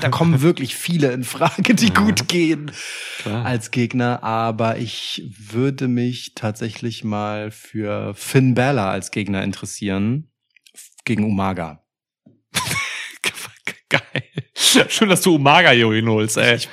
da, 0.00 0.08
kommen 0.08 0.40
wirklich 0.42 0.74
viele 0.76 1.12
in 1.12 1.24
Frage, 1.24 1.74
die 1.74 1.88
Ja. 1.88 1.94
gut 1.94 2.28
gehen. 2.28 2.70
Klar. 3.18 3.44
als 3.44 3.70
Gegner, 3.70 4.22
aber 4.22 4.78
ich 4.78 5.22
würde 5.38 5.88
mich 5.88 6.32
tatsächlich 6.34 7.04
mal 7.04 7.50
für 7.50 8.14
Finn 8.14 8.54
Balor 8.54 8.86
als 8.86 9.10
Gegner 9.10 9.42
interessieren 9.42 10.30
gegen 11.04 11.24
Umaga. 11.24 11.84
Geil. 13.90 14.02
Schön, 14.54 15.08
dass 15.08 15.22
du 15.22 15.36
Umaga 15.36 15.70
hier 15.70 15.90
hinholst, 15.92 16.36
ey. 16.36 16.56
Ich 16.56 16.68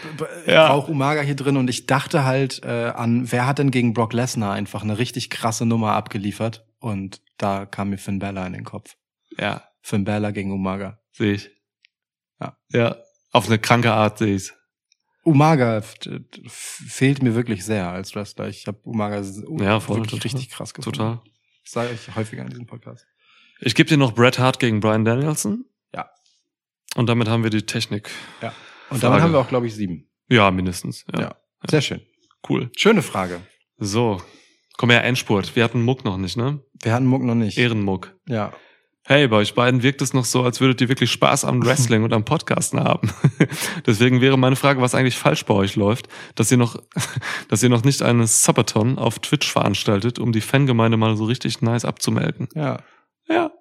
Ja. 0.48 0.68
brauche 0.68 0.92
Umaga 0.92 1.22
hier 1.22 1.36
drin 1.36 1.56
und 1.58 1.70
ich 1.70 1.86
dachte 1.86 2.26
halt 2.26 2.62
äh, 2.66 2.92
an, 2.94 3.32
wer 3.32 3.48
hat 3.48 3.58
denn 3.60 3.72
gegen 3.72 3.94
Brock 3.94 4.12
Lesnar 4.14 4.52
einfach 4.54 4.84
eine 4.84 4.98
richtig 4.98 5.30
krasse 5.30 5.66
Nummer 5.66 5.94
abgeliefert 5.94 6.66
und 6.80 7.22
da 7.38 7.66
kam 7.66 7.90
mir 7.92 7.98
Finn 7.98 8.20
Balor 8.20 8.46
in 8.48 8.54
den 8.54 8.66
Kopf. 8.66 8.96
Ja, 9.40 9.64
Finn 9.82 10.04
Balor 10.04 10.32
gegen 10.34 10.52
Umaga. 10.52 11.00
Sehe 11.16 11.34
ich. 11.34 11.50
Ja. 12.40 12.58
Ja. 12.72 12.98
Auf 13.32 13.48
eine 13.48 13.60
kranke 13.60 13.92
Art 13.92 14.18
sehe 14.18 14.36
ich's. 14.36 14.54
Umaga 15.24 15.78
f- 15.78 15.96
f- 16.06 16.82
fehlt 16.88 17.24
mir 17.24 17.34
wirklich 17.34 17.66
sehr 17.66 17.90
als 17.90 18.16
Wrestler. 18.16 18.48
Ich 18.48 18.68
habe 18.68 18.78
Umaga 18.84 19.22
Ja, 19.60 19.80
voll, 19.80 19.98
wirklich 19.98 20.12
total. 20.22 20.22
richtig 20.22 20.50
krass 20.52 20.74
gefunden. 20.74 20.98
Total. 21.00 21.22
Das 21.64 21.72
sage 21.74 21.90
ich 21.94 22.16
häufiger 22.16 22.44
in 22.44 22.50
diesem 22.50 22.68
Podcast. 22.68 23.08
Ich 23.60 23.74
gebe 23.74 23.90
dir 23.90 23.98
noch 23.98 24.12
Bret 24.14 24.38
Hart 24.38 24.60
gegen 24.60 24.82
Brian 24.82 25.04
Danielson. 25.04 25.66
Ja. 25.96 26.10
Und 26.96 27.08
damit 27.08 27.28
haben 27.28 27.42
wir 27.44 27.50
die 27.50 27.66
Technik. 27.66 28.10
Und 28.42 28.52
Frage. 29.00 29.02
damit 29.02 29.22
haben 29.24 29.32
wir 29.32 29.40
auch, 29.40 29.48
glaube 29.48 29.66
ich, 29.66 29.74
sieben. 29.74 30.08
Ja, 30.30 30.52
mindestens. 30.52 31.06
Ja. 31.12 31.22
Ja. 31.22 31.36
Sehr 31.68 31.82
schön. 31.82 32.02
Cool. 32.48 32.70
Schöne 32.78 33.02
Frage. 33.02 33.42
So. 33.78 34.22
Komm 34.78 34.92
her, 34.92 35.04
Endspurt. 35.04 35.56
Wir 35.56 35.64
hatten 35.64 35.82
Muck 35.82 36.04
noch 36.06 36.18
nicht, 36.18 36.38
ne? 36.38 36.62
Wir 36.84 36.94
hatten 36.94 37.06
Muck 37.06 37.24
noch 37.24 37.34
nicht. 37.34 37.58
Ehrenmuck. 37.58 38.14
Ja. 38.28 38.54
Hey, 39.08 39.28
bei 39.28 39.38
euch 39.38 39.54
beiden 39.54 39.84
wirkt 39.84 40.02
es 40.02 40.16
noch 40.16 40.26
so, 40.26 40.42
als 40.42 40.60
würdet 40.62 40.82
ihr 40.82 40.90
wirklich 40.90 41.12
Spaß 41.12 41.46
am 41.46 41.64
Wrestling 41.64 42.04
und 42.04 42.12
am 42.12 42.26
Podcasten 42.26 42.80
haben. 42.80 43.12
Deswegen 43.86 44.20
wäre 44.20 44.36
meine 44.36 44.56
Frage, 44.56 44.82
was 44.82 44.96
eigentlich 44.96 45.16
falsch 45.16 45.46
bei 45.46 45.54
euch 45.54 45.76
läuft, 45.76 46.08
dass 46.34 46.52
ihr 46.52 46.58
noch, 46.58 46.82
dass 47.48 47.62
ihr 47.62 47.70
noch 47.70 47.84
nicht 47.84 48.02
einen 48.02 48.26
Subathon 48.26 48.98
auf 48.98 49.20
Twitch 49.20 49.52
veranstaltet, 49.52 50.18
um 50.18 50.32
die 50.32 50.42
Fangemeinde 50.42 50.98
mal 50.98 51.16
so 51.18 51.26
richtig 51.26 51.62
nice 51.62 51.86
abzumelken. 51.86 52.48
Ja. 52.56 52.80
Ja. 53.28 53.52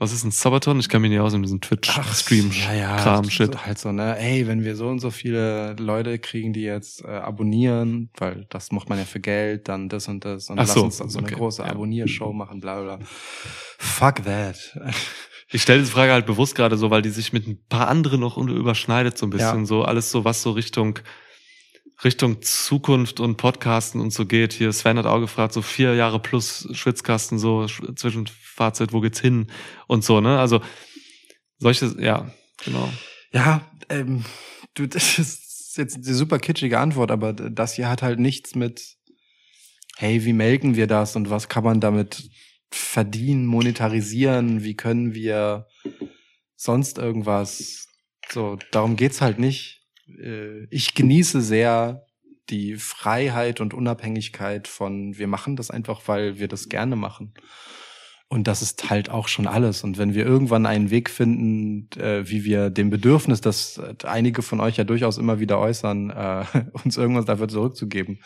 Was 0.00 0.12
ist 0.12 0.22
ein 0.22 0.30
Subathon? 0.30 0.78
Ich 0.78 0.88
kann 0.88 1.02
mich 1.02 1.10
nicht 1.10 1.18
aus 1.18 1.34
in 1.34 1.42
diesem 1.42 1.60
Twitch-Stream, 1.60 2.52
ja, 2.52 2.72
ja, 2.72 3.22
halt 3.66 3.78
so, 3.78 3.90
ne, 3.90 4.16
ey, 4.16 4.46
wenn 4.46 4.62
wir 4.62 4.76
so 4.76 4.86
und 4.86 5.00
so 5.00 5.10
viele 5.10 5.74
Leute 5.74 6.20
kriegen, 6.20 6.52
die 6.52 6.62
jetzt 6.62 7.04
äh, 7.04 7.08
abonnieren, 7.08 8.10
weil 8.16 8.46
das 8.48 8.70
macht 8.70 8.88
man 8.88 8.98
ja 8.98 9.04
für 9.04 9.18
Geld, 9.18 9.66
dann 9.66 9.88
das 9.88 10.06
und 10.06 10.24
das 10.24 10.50
und 10.50 10.58
Ach 10.60 10.66
lass 10.68 10.74
so, 10.74 10.84
uns 10.84 10.98
dann 10.98 11.08
so 11.08 11.18
eine 11.18 11.26
okay, 11.26 11.36
große 11.36 11.62
ja. 11.62 11.70
Abonniershow 11.70 12.32
machen, 12.32 12.60
bla 12.60 12.80
bla. 12.80 12.98
Fuck 13.78 14.24
that. 14.24 14.78
Ich 15.50 15.62
stelle 15.62 15.78
diese 15.78 15.92
Frage 15.92 16.12
halt 16.12 16.26
bewusst 16.26 16.54
gerade 16.54 16.76
so, 16.76 16.90
weil 16.90 17.00
die 17.00 17.08
sich 17.08 17.32
mit 17.32 17.46
ein 17.46 17.58
paar 17.70 17.88
anderen 17.88 18.20
noch 18.20 18.36
überschneidet 18.36 19.16
so 19.16 19.24
ein 19.24 19.30
bisschen. 19.30 19.60
Ja. 19.60 19.64
So 19.64 19.82
alles 19.82 20.10
so, 20.10 20.22
was 20.22 20.42
so 20.42 20.50
Richtung 20.50 20.98
Richtung 22.04 22.42
Zukunft 22.42 23.18
und 23.20 23.36
Podcasten 23.36 24.00
und 24.00 24.12
so 24.12 24.24
geht. 24.24 24.52
Hier, 24.52 24.72
Sven 24.72 24.98
hat 24.98 25.06
auch 25.06 25.20
gefragt, 25.20 25.52
so 25.52 25.62
vier 25.62 25.94
Jahre 25.94 26.20
plus 26.20 26.68
Schwitzkasten, 26.72 27.38
so 27.38 27.62
Sch- 27.62 27.96
Zwischenfazit, 27.96 28.92
wo 28.92 29.00
geht's 29.00 29.20
hin 29.20 29.48
und 29.88 30.04
so, 30.04 30.20
ne? 30.20 30.38
Also 30.38 30.60
solche, 31.58 31.94
ja, 31.98 32.30
genau. 32.64 32.88
Ja, 33.32 33.62
ähm, 33.88 34.24
du, 34.74 34.86
das 34.88 35.18
ist 35.18 35.76
jetzt 35.76 35.96
eine 35.96 36.14
super 36.14 36.38
kitschige 36.38 36.78
Antwort, 36.78 37.10
aber 37.10 37.32
das 37.32 37.74
hier 37.74 37.88
hat 37.88 38.02
halt 38.02 38.20
nichts 38.20 38.54
mit, 38.54 38.96
hey, 39.96 40.24
wie 40.24 40.32
melken 40.32 40.76
wir 40.76 40.86
das 40.86 41.16
und 41.16 41.30
was 41.30 41.48
kann 41.48 41.64
man 41.64 41.80
damit 41.80 42.30
verdienen, 42.70 43.46
monetarisieren, 43.46 44.62
wie 44.62 44.74
können 44.76 45.14
wir 45.14 45.66
sonst 46.54 46.98
irgendwas. 46.98 47.86
So, 48.30 48.58
darum 48.72 48.96
geht's 48.96 49.20
halt 49.20 49.38
nicht. 49.38 49.77
Äh, 50.08 50.66
Ich 50.70 50.94
genieße 50.94 51.40
sehr 51.40 52.06
die 52.50 52.76
Freiheit 52.76 53.60
und 53.60 53.74
Unabhängigkeit 53.74 54.68
von, 54.68 55.18
wir 55.18 55.26
machen 55.26 55.56
das 55.56 55.70
einfach, 55.70 56.02
weil 56.06 56.38
wir 56.38 56.48
das 56.48 56.68
gerne 56.68 56.96
machen. 56.96 57.34
Und 58.30 58.46
das 58.46 58.60
ist 58.60 58.90
halt 58.90 59.08
auch 59.08 59.26
schon 59.26 59.46
alles. 59.46 59.84
Und 59.84 59.96
wenn 59.96 60.12
wir 60.12 60.26
irgendwann 60.26 60.66
einen 60.66 60.90
Weg 60.90 61.08
finden, 61.08 61.88
äh, 61.98 62.28
wie 62.28 62.44
wir 62.44 62.68
dem 62.68 62.90
Bedürfnis, 62.90 63.40
das 63.40 63.78
äh, 63.78 63.94
einige 64.04 64.42
von 64.42 64.60
euch 64.60 64.76
ja 64.76 64.84
durchaus 64.84 65.16
immer 65.16 65.40
wieder 65.40 65.58
äußern, 65.58 66.10
äh, 66.10 66.44
uns 66.84 66.98
irgendwas 66.98 67.24
dafür 67.24 67.48
zurückzugeben, 67.48 68.20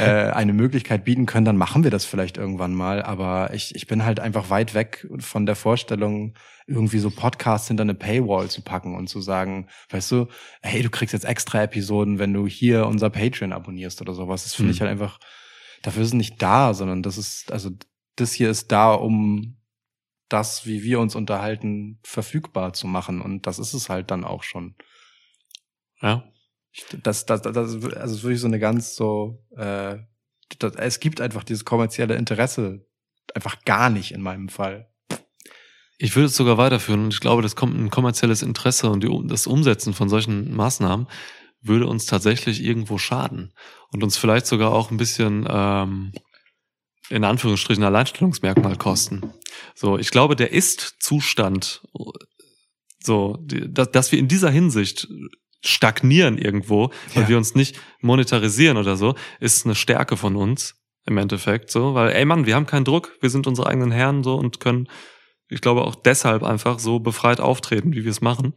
äh, 0.00 0.30
eine 0.30 0.52
Möglichkeit 0.52 1.04
bieten 1.04 1.26
können, 1.26 1.44
dann 1.44 1.56
machen 1.56 1.84
wir 1.84 1.90
das 1.90 2.04
vielleicht 2.04 2.36
irgendwann 2.36 2.74
mal. 2.74 3.02
Aber 3.02 3.52
ich, 3.54 3.74
ich 3.74 3.86
bin 3.86 4.04
halt 4.04 4.20
einfach 4.20 4.50
weit 4.50 4.74
weg 4.74 5.06
von 5.18 5.46
der 5.46 5.56
Vorstellung, 5.56 6.34
irgendwie 6.66 6.98
so 7.00 7.10
Podcasts 7.10 7.68
hinter 7.68 7.82
eine 7.82 7.94
Paywall 7.94 8.48
zu 8.48 8.62
packen 8.62 8.94
und 8.96 9.08
zu 9.08 9.20
sagen, 9.20 9.68
weißt 9.90 10.10
du, 10.12 10.28
hey, 10.62 10.82
du 10.82 10.90
kriegst 10.90 11.12
jetzt 11.12 11.24
extra 11.24 11.62
Episoden, 11.62 12.18
wenn 12.18 12.32
du 12.32 12.46
hier 12.46 12.86
unser 12.86 13.10
Patreon 13.10 13.52
abonnierst 13.52 14.00
oder 14.00 14.14
sowas. 14.14 14.44
Das 14.44 14.54
finde 14.54 14.70
Hm. 14.70 14.74
ich 14.74 14.80
halt 14.80 14.90
einfach, 14.90 15.18
dafür 15.82 16.02
ist 16.02 16.08
es 16.08 16.14
nicht 16.14 16.40
da, 16.40 16.74
sondern 16.74 17.02
das 17.02 17.18
ist, 17.18 17.50
also 17.52 17.70
das 18.16 18.32
hier 18.32 18.50
ist 18.50 18.70
da, 18.70 18.92
um 18.92 19.56
das, 20.28 20.66
wie 20.66 20.82
wir 20.82 21.00
uns 21.00 21.14
unterhalten, 21.14 21.98
verfügbar 22.04 22.72
zu 22.72 22.86
machen. 22.86 23.20
Und 23.20 23.46
das 23.46 23.58
ist 23.58 23.74
es 23.74 23.88
halt 23.88 24.10
dann 24.10 24.24
auch 24.24 24.42
schon. 24.44 24.76
Ja. 26.00 26.31
Das, 27.02 27.26
das, 27.26 27.42
das, 27.42 27.56
also 27.56 27.88
es 27.88 28.12
ist 28.12 28.22
wirklich 28.22 28.40
so 28.40 28.46
eine 28.46 28.58
ganz 28.58 28.96
so, 28.96 29.44
äh, 29.56 29.98
das, 30.58 30.74
es 30.76 31.00
gibt 31.00 31.20
einfach 31.20 31.44
dieses 31.44 31.64
kommerzielle 31.64 32.16
Interesse 32.16 32.86
einfach 33.34 33.64
gar 33.64 33.90
nicht 33.90 34.12
in 34.12 34.22
meinem 34.22 34.48
Fall. 34.48 34.88
Ich 35.98 36.16
würde 36.16 36.26
es 36.26 36.36
sogar 36.36 36.58
weiterführen 36.58 37.04
und 37.04 37.14
ich 37.14 37.20
glaube, 37.20 37.42
das 37.42 37.56
kommt 37.56 37.78
ein 37.78 37.90
kommerzielles 37.90 38.42
Interesse 38.42 38.90
und 38.90 39.04
die, 39.04 39.28
das 39.28 39.46
Umsetzen 39.46 39.92
von 39.94 40.08
solchen 40.08 40.54
Maßnahmen 40.54 41.06
würde 41.60 41.86
uns 41.86 42.06
tatsächlich 42.06 42.62
irgendwo 42.62 42.98
schaden 42.98 43.52
und 43.92 44.02
uns 44.02 44.16
vielleicht 44.16 44.46
sogar 44.46 44.72
auch 44.72 44.90
ein 44.90 44.96
bisschen 44.96 45.46
ähm, 45.48 46.12
in 47.08 47.24
Anführungsstrichen 47.24 47.84
Alleinstellungsmerkmal 47.84 48.76
kosten. 48.76 49.32
So, 49.74 49.98
ich 49.98 50.10
glaube, 50.10 50.34
der 50.34 50.52
Ist-Zustand, 50.52 51.82
so, 53.00 53.36
die, 53.40 53.72
dass, 53.72 53.90
dass 53.92 54.12
wir 54.12 54.18
in 54.18 54.28
dieser 54.28 54.50
Hinsicht 54.50 55.06
stagnieren 55.64 56.38
irgendwo, 56.38 56.90
weil 57.14 57.24
Ja. 57.24 57.28
wir 57.30 57.36
uns 57.38 57.54
nicht 57.54 57.78
monetarisieren 58.00 58.76
oder 58.76 58.96
so, 58.96 59.14
ist 59.40 59.64
eine 59.64 59.74
Stärke 59.74 60.16
von 60.16 60.36
uns 60.36 60.74
im 61.06 61.18
Endeffekt 61.18 61.70
so, 61.70 61.94
weil 61.94 62.10
ey 62.10 62.24
Mann, 62.24 62.46
wir 62.46 62.54
haben 62.54 62.66
keinen 62.66 62.84
Druck, 62.84 63.12
wir 63.20 63.30
sind 63.30 63.46
unsere 63.46 63.68
eigenen 63.68 63.90
Herren 63.92 64.22
so 64.22 64.34
und 64.34 64.60
können, 64.60 64.88
ich 65.48 65.60
glaube 65.60 65.82
auch 65.82 65.94
deshalb 65.94 66.42
einfach 66.42 66.78
so 66.78 66.98
befreit 67.00 67.40
auftreten, 67.40 67.92
wie 67.94 68.04
wir 68.04 68.10
es 68.10 68.20
machen. 68.20 68.54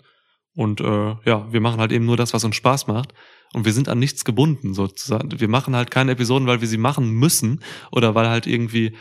Und 0.55 0.79
äh, 0.79 1.15
ja, 1.25 1.51
wir 1.51 1.59
machen 1.59 1.81
halt 1.81 1.91
eben 1.91 2.05
nur 2.05 2.15
das, 2.17 2.33
was 2.33 2.43
uns 2.45 2.55
Spaß 2.55 2.87
macht. 2.87 3.13
Und 3.53 3.65
wir 3.65 3.73
sind 3.73 3.89
an 3.89 3.99
nichts 3.99 4.23
gebunden, 4.23 4.73
sozusagen. 4.73 5.37
Wir 5.39 5.49
machen 5.49 5.75
halt 5.75 5.91
keine 5.91 6.11
Episoden, 6.13 6.47
weil 6.47 6.61
wir 6.61 6.67
sie 6.69 6.77
machen 6.77 7.09
müssen 7.11 7.61
oder 7.91 8.15
weil 8.15 8.29
halt 8.29 8.47
irgendwie, 8.47 8.95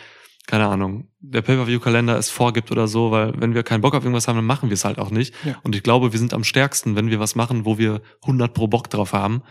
keine 0.46 0.66
Ahnung, 0.66 1.08
der 1.20 1.40
Pay-Per-View-Kalender 1.42 2.16
es 2.18 2.28
vorgibt 2.30 2.70
oder 2.70 2.86
so, 2.86 3.10
weil 3.10 3.32
wenn 3.40 3.54
wir 3.54 3.62
keinen 3.62 3.80
Bock 3.80 3.94
auf 3.94 4.04
irgendwas 4.04 4.28
haben, 4.28 4.36
dann 4.36 4.44
machen 4.44 4.68
wir 4.68 4.74
es 4.74 4.84
halt 4.84 4.98
auch 4.98 5.10
nicht. 5.10 5.34
Ja. 5.44 5.56
Und 5.62 5.74
ich 5.74 5.82
glaube, 5.82 6.12
wir 6.12 6.18
sind 6.18 6.34
am 6.34 6.44
stärksten, 6.44 6.96
wenn 6.96 7.08
wir 7.10 7.18
was 7.20 7.34
machen, 7.34 7.64
wo 7.64 7.78
wir 7.78 8.02
100 8.22 8.52
pro 8.52 8.66
Bock 8.68 8.90
drauf 8.90 9.12
haben 9.14 9.42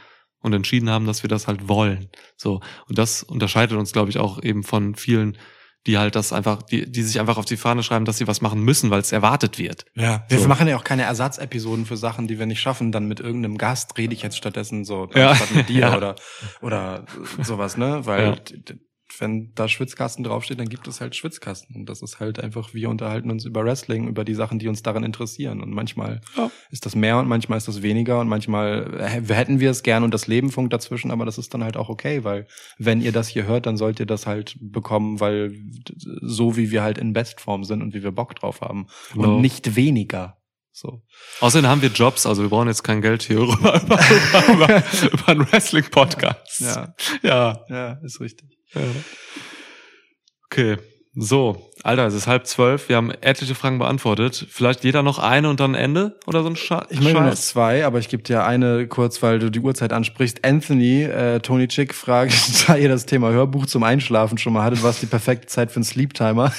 und 0.42 0.54
entschieden 0.54 0.90
haben, 0.90 1.06
dass 1.08 1.24
wir 1.24 1.30
das 1.30 1.48
halt 1.48 1.68
wollen. 1.68 2.10
So. 2.38 2.62
Und 2.88 2.98
das 2.98 3.24
unterscheidet 3.24 3.78
uns, 3.78 3.92
glaube 3.92 4.10
ich, 4.12 4.20
auch 4.20 4.44
eben 4.44 4.62
von 4.64 4.94
vielen, 4.96 5.38
die 5.88 5.98
halt 5.98 6.16
das 6.16 6.32
einfach, 6.32 6.62
die, 6.62 6.90
die 6.90 7.02
sich 7.02 7.20
einfach 7.20 7.38
auf 7.38 7.46
die 7.46 7.58
Fahne 7.58 7.82
schreiben, 7.84 8.06
dass 8.06 8.18
sie 8.18 8.28
was 8.28 8.42
machen 8.42 8.62
müssen, 8.62 8.90
weil 8.92 9.02
es 9.02 9.12
erwartet 9.12 9.58
wird. 9.58 9.86
Ja, 9.96 10.24
wir 10.30 10.40
So. 10.40 10.48
machen 10.48 10.68
ja 10.68 10.78
auch 10.78 10.84
keine 10.84 11.04
Ersatzepisoden 11.04 11.86
für 11.86 11.98
Sachen, 11.98 12.28
die 12.28 12.38
wir 12.40 12.46
nicht 12.46 12.62
schaffen. 12.62 12.92
Dann 12.92 13.08
mit 13.08 13.20
irgendeinem 13.20 13.58
Gast 13.58 13.98
rede 13.98 14.14
ich 14.14 14.22
jetzt 14.22 14.38
stattdessen 14.38 14.86
so, 14.86 15.10
Ja. 15.16 15.32
anstatt 15.32 15.56
mit 15.56 15.70
dir 15.70 15.80
Ja. 15.82 15.98
oder, 15.98 16.16
oder 16.62 17.06
sowas, 17.42 17.78
ne? 17.78 18.06
Weil 18.06 18.42
Ja. 18.52 18.76
Wenn 19.20 19.52
da 19.56 19.68
Schwitzkasten 19.68 20.24
draufsteht, 20.24 20.60
dann 20.60 20.70
gibt 20.70 20.88
es 20.88 21.02
halt 21.02 21.16
Schwitzkasten. 21.16 21.76
Und 21.76 21.90
das 21.90 22.02
ist 22.02 22.20
halt 22.20 22.40
einfach, 22.40 22.74
wir 22.74 22.90
unterhalten 22.90 23.30
uns 23.32 23.46
über 23.46 23.64
Wrestling, 23.64 24.08
über 24.08 24.24
die 24.26 24.34
Sachen, 24.34 24.60
die 24.60 24.68
uns 24.68 24.84
daran 24.84 25.04
interessieren. 25.04 25.62
Und 25.62 25.72
manchmal 25.72 26.22
Ja. 26.38 26.50
ist 26.72 26.86
das 26.86 26.96
mehr 26.96 27.18
und 27.20 27.28
manchmal 27.28 27.58
ist 27.58 27.68
das 27.68 27.82
weniger 27.82 28.20
und 28.20 28.28
manchmal 28.28 28.88
hä- 29.08 29.34
hätten 29.34 29.60
wir 29.60 29.72
es 29.72 29.84
gern 29.84 30.04
und 30.04 30.14
das 30.14 30.28
Leben 30.28 30.52
funkt 30.52 30.74
dazwischen, 30.74 31.12
aber 31.12 31.26
das 31.26 31.38
ist 31.38 31.54
dann 31.54 31.64
halt 31.64 31.78
auch 31.78 31.90
okay, 31.90 32.24
weil 32.24 32.48
wenn 32.78 33.02
ihr 33.02 33.12
das 33.12 33.28
hier 33.28 33.46
hört, 33.46 33.66
dann 33.66 33.78
sollt 33.78 34.00
ihr 34.00 34.06
das 34.06 34.26
halt 34.28 34.56
bekommen, 34.60 35.20
weil 35.20 35.54
so 36.22 36.58
wie 36.58 36.72
wir 36.72 36.84
halt 36.84 36.98
in 36.98 37.14
Bestform 37.14 37.64
sind 37.64 37.82
und 37.82 37.94
wie 37.94 38.04
wir 38.04 38.12
Bock 38.12 38.36
drauf 38.36 38.62
haben. 38.62 38.88
Genau. 39.14 39.36
Und 39.36 39.42
nicht 39.42 39.76
weniger. 39.76 40.38
So. 40.76 41.04
Außerdem 41.40 41.70
haben 41.70 41.82
wir 41.84 41.90
Jobs, 41.90 42.26
also 42.26 42.42
wir 42.42 42.50
brauchen 42.50 42.68
jetzt 42.68 42.82
kein 42.84 43.02
Geld 43.04 43.22
hier 43.22 43.38
über, 43.42 43.54
über, 43.84 44.00
über, 44.54 44.84
über, 45.12 45.28
einen 45.28 45.52
Wrestling-Podcast. 45.52 46.62
Ja, 46.62 46.96
ja. 47.22 47.60
ja, 47.70 47.92
ist 48.04 48.20
richtig. 48.20 48.58
Ja. 48.76 48.82
Okay, 50.46 50.78
so, 51.16 51.70
Alter, 51.84 52.08
es 52.08 52.16
ist 52.16 52.26
halb 52.26 52.48
zwölf. 52.48 52.90
Wir 52.90 52.96
haben 52.96 53.12
etliche 53.12 53.54
Fragen 53.54 53.78
beantwortet. 53.78 54.48
Vielleicht 54.50 54.84
jeder 54.84 55.04
noch 55.04 55.20
eine 55.20 55.48
und 55.48 55.60
dann 55.60 55.76
Ende 55.76 56.18
oder 56.26 56.42
so 56.42 56.50
ein 56.50 56.56
Scha 56.56 56.88
Ich 56.90 57.02
meine 57.02 57.20
noch 57.20 57.28
Scheiß. 57.28 57.50
zwei, 57.50 57.86
aber 57.86 58.00
ich 58.00 58.10
gebe 58.10 58.24
dir 58.24 58.46
eine 58.46 58.88
kurz, 58.88 59.22
weil 59.22 59.38
du 59.38 59.52
die 59.52 59.60
Uhrzeit 59.60 59.94
ansprichst. 59.94 60.44
Anthony, 60.44 61.04
äh, 61.04 61.40
Tony 61.40 61.68
Chick 61.68 61.94
fragt, 61.94 62.34
da 62.68 62.78
ihr 62.78 62.90
das 62.90 63.06
Thema 63.06 63.30
Hörbuch 63.30 63.68
zum 63.68 63.84
Einschlafen 63.84 64.40
schon 64.40 64.54
mal 64.54 64.64
hattet, 64.64 64.82
was 64.82 65.02
die 65.02 65.06
perfekte 65.06 65.46
Zeit 65.46 65.72
für 65.72 65.78
einen 65.78 65.84
Sleep-Timer? 65.84 66.52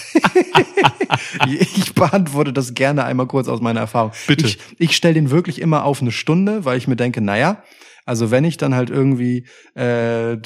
ich 1.49 1.93
beantworte 1.95 2.53
das 2.53 2.75
gerne 2.75 3.05
einmal 3.05 3.27
kurz 3.27 3.49
aus 3.49 3.61
meiner 3.61 3.81
Erfahrung. 3.81 4.13
Bitte. 4.29 4.47
Ich, 4.47 4.59
ich 4.79 4.95
stelle 4.95 5.15
den 5.15 5.31
wirklich 5.31 5.61
immer 5.61 5.85
auf 5.85 6.01
eine 6.01 6.13
Stunde, 6.13 6.65
weil 6.65 6.79
ich 6.79 6.87
mir 6.87 6.97
denke, 6.97 7.21
naja, 7.21 7.65
also 8.07 8.31
wenn 8.31 8.45
ich 8.45 8.57
dann 8.57 8.75
halt 8.75 8.91
irgendwie 8.91 9.47
äh, 9.75 10.37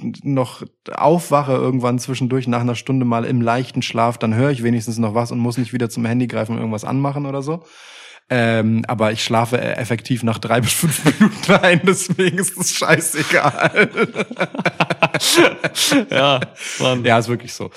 noch 0.00 0.64
aufwache 0.92 1.52
irgendwann 1.52 1.98
zwischendurch 1.98 2.48
nach 2.48 2.60
einer 2.60 2.74
Stunde 2.74 3.04
mal 3.04 3.24
im 3.24 3.40
leichten 3.40 3.82
Schlaf, 3.82 4.18
dann 4.18 4.34
höre 4.34 4.50
ich 4.50 4.62
wenigstens 4.62 4.98
noch 4.98 5.14
was 5.14 5.32
und 5.32 5.38
muss 5.38 5.58
nicht 5.58 5.72
wieder 5.72 5.88
zum 5.88 6.04
Handy 6.04 6.26
greifen 6.26 6.52
und 6.52 6.58
irgendwas 6.58 6.84
anmachen 6.84 7.26
oder 7.26 7.42
so. 7.42 7.64
Ähm, 8.30 8.84
aber 8.88 9.12
ich 9.12 9.22
schlafe 9.22 9.60
äh, 9.60 9.74
effektiv 9.74 10.22
nach 10.22 10.38
drei 10.38 10.60
bis 10.62 10.72
fünf 10.72 11.04
Minuten 11.04 11.52
ein, 11.52 11.82
deswegen 11.84 12.38
ist 12.38 12.56
es 12.56 12.74
scheißegal. 12.74 13.90
ja, 16.10 16.40
Mann. 16.80 17.04
ja, 17.04 17.18
ist 17.18 17.28
wirklich 17.28 17.52
so. 17.52 17.70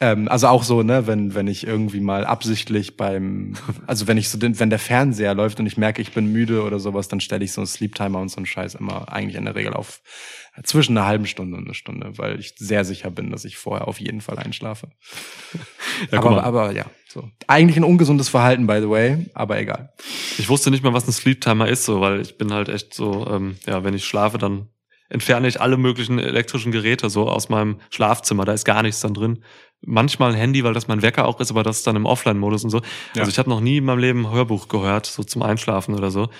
Ähm, 0.00 0.26
also 0.28 0.48
auch 0.48 0.62
so, 0.62 0.82
ne, 0.82 1.06
wenn, 1.06 1.34
wenn 1.34 1.46
ich 1.46 1.66
irgendwie 1.66 2.00
mal 2.00 2.24
absichtlich 2.24 2.96
beim, 2.96 3.56
also 3.86 4.08
wenn 4.08 4.16
ich 4.16 4.30
so, 4.30 4.38
den, 4.38 4.58
wenn 4.58 4.70
der 4.70 4.78
Fernseher 4.78 5.34
läuft 5.34 5.60
und 5.60 5.66
ich 5.66 5.76
merke, 5.76 6.00
ich 6.00 6.12
bin 6.12 6.32
müde 6.32 6.62
oder 6.62 6.78
sowas, 6.78 7.08
dann 7.08 7.20
stelle 7.20 7.44
ich 7.44 7.52
so 7.52 7.60
einen 7.60 7.68
Sleep-Timer 7.68 8.20
und 8.20 8.30
so 8.30 8.38
einen 8.38 8.46
Scheiß 8.46 8.76
immer 8.76 9.12
eigentlich 9.12 9.36
in 9.36 9.44
der 9.44 9.54
Regel 9.54 9.74
auf 9.74 10.00
zwischen 10.64 10.96
einer 10.96 11.06
halben 11.06 11.26
Stunde 11.26 11.56
und 11.56 11.64
einer 11.64 11.74
Stunde, 11.74 12.18
weil 12.18 12.38
ich 12.38 12.54
sehr 12.56 12.84
sicher 12.84 13.10
bin, 13.10 13.30
dass 13.30 13.44
ich 13.44 13.56
vorher 13.56 13.88
auf 13.88 14.00
jeden 14.00 14.20
Fall 14.20 14.38
einschlafe. 14.38 14.88
Ja, 16.10 16.20
aber, 16.20 16.44
aber 16.44 16.72
ja, 16.72 16.86
so. 17.08 17.28
Eigentlich 17.46 17.76
ein 17.76 17.84
ungesundes 17.84 18.30
Verhalten, 18.30 18.66
by 18.66 18.80
the 18.80 18.88
way, 18.88 19.26
aber 19.34 19.60
egal. 19.60 19.92
Ich 20.38 20.48
wusste 20.48 20.70
nicht 20.70 20.82
mal, 20.82 20.94
was 20.94 21.06
ein 21.06 21.12
Sleep 21.12 21.42
Timer 21.42 21.68
ist, 21.68 21.84
so, 21.84 22.00
weil 22.00 22.22
ich 22.22 22.38
bin 22.38 22.54
halt 22.54 22.70
echt 22.70 22.94
so, 22.94 23.26
ähm, 23.30 23.56
ja, 23.66 23.84
wenn 23.84 23.92
ich 23.92 24.06
schlafe, 24.06 24.38
dann 24.38 24.68
entferne 25.10 25.48
ich 25.48 25.60
alle 25.60 25.76
möglichen 25.76 26.18
elektrischen 26.18 26.72
Geräte 26.72 27.10
so 27.10 27.28
aus 27.28 27.48
meinem 27.48 27.80
Schlafzimmer. 27.90 28.44
Da 28.44 28.52
ist 28.52 28.64
gar 28.64 28.82
nichts 28.82 29.00
dann 29.00 29.12
drin. 29.12 29.44
Manchmal 29.82 30.30
ein 30.30 30.36
Handy, 30.36 30.64
weil 30.64 30.72
das 30.72 30.88
mein 30.88 31.02
Wecker 31.02 31.26
auch 31.26 31.40
ist, 31.40 31.50
aber 31.50 31.62
das 31.62 31.78
ist 31.78 31.86
dann 31.86 31.96
im 31.96 32.06
Offline-Modus 32.06 32.64
und 32.64 32.70
so. 32.70 32.78
Ja. 33.14 33.20
Also 33.20 33.30
ich 33.30 33.38
habe 33.38 33.50
noch 33.50 33.60
nie 33.60 33.78
in 33.78 33.84
meinem 33.84 33.98
Leben 33.98 34.26
ein 34.26 34.32
Hörbuch 34.32 34.68
gehört, 34.68 35.06
so 35.06 35.22
zum 35.24 35.42
Einschlafen 35.42 35.94
oder 35.94 36.10
so. 36.10 36.30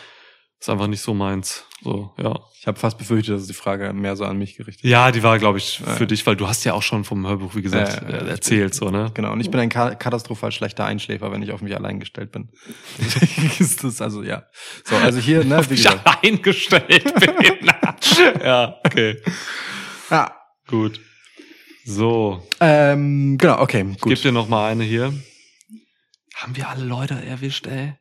Ist 0.61 0.69
einfach 0.69 0.87
nicht 0.89 1.01
so 1.01 1.15
meins. 1.15 1.65
So, 1.83 2.13
ja. 2.19 2.39
Ich 2.61 2.67
habe 2.67 2.79
fast 2.79 2.99
befürchtet, 2.99 3.35
dass 3.35 3.47
die 3.47 3.55
Frage 3.55 3.95
mehr 3.95 4.15
so 4.17 4.27
an 4.27 4.37
mich 4.37 4.57
gerichtet 4.57 4.85
ist. 4.85 4.91
Ja, 4.91 5.11
die 5.11 5.23
war, 5.23 5.39
glaube 5.39 5.57
ich, 5.57 5.79
für 5.83 6.01
Ja. 6.01 6.05
dich, 6.07 6.27
weil 6.27 6.37
du 6.37 6.47
hast 6.47 6.63
ja 6.65 6.75
auch 6.75 6.83
schon 6.83 7.05
vom 7.05 7.27
Hörbuch, 7.27 7.55
wie 7.55 7.63
gesagt, 7.63 8.03
Ja, 8.03 8.11
ja, 8.11 8.17
äh, 8.27 8.29
erzählt, 8.29 8.75
so, 8.75 8.91
ne? 8.91 9.11
Genau, 9.15 9.33
und 9.33 9.41
ich 9.41 9.51
bin 9.51 9.59
ein 9.59 9.71
ka- 9.71 9.95
katastrophal 9.95 10.53
schlechter 10.53 10.85
Einschläfer, 10.85 11.33
wenn 11.33 11.41
ich 11.43 11.53
auf 11.53 11.63
mich 11.63 11.75
allein 11.75 11.99
gestellt 11.99 12.31
bin. 12.33 12.51
Ist 13.59 13.83
das 13.83 14.03
also, 14.03 14.23
ja. 14.23 14.43
So, 14.85 14.97
also 14.97 15.19
hier, 15.19 15.43
ne, 15.45 15.65
wie 15.71 15.75
Ich 15.75 15.83
gesagt. 15.85 16.07
eingestellt 16.23 17.15
bin. 17.15 17.71
ja, 18.45 18.77
okay. 18.85 19.17
Ja. 20.11 20.37
Gut. 20.67 21.01
So, 21.87 22.47
Ähm, 22.61 23.39
genau, 23.39 23.59
okay, 23.61 23.85
Gib 23.85 24.01
gut. 24.01 24.23
dir 24.23 24.33
noch 24.33 24.49
mal 24.49 24.71
eine 24.71 24.85
hier. 24.85 25.15
Haben 26.35 26.55
wir 26.57 26.69
alle 26.69 26.85
Leute 26.85 27.15
erwischt, 27.15 27.67
ey? 27.67 27.95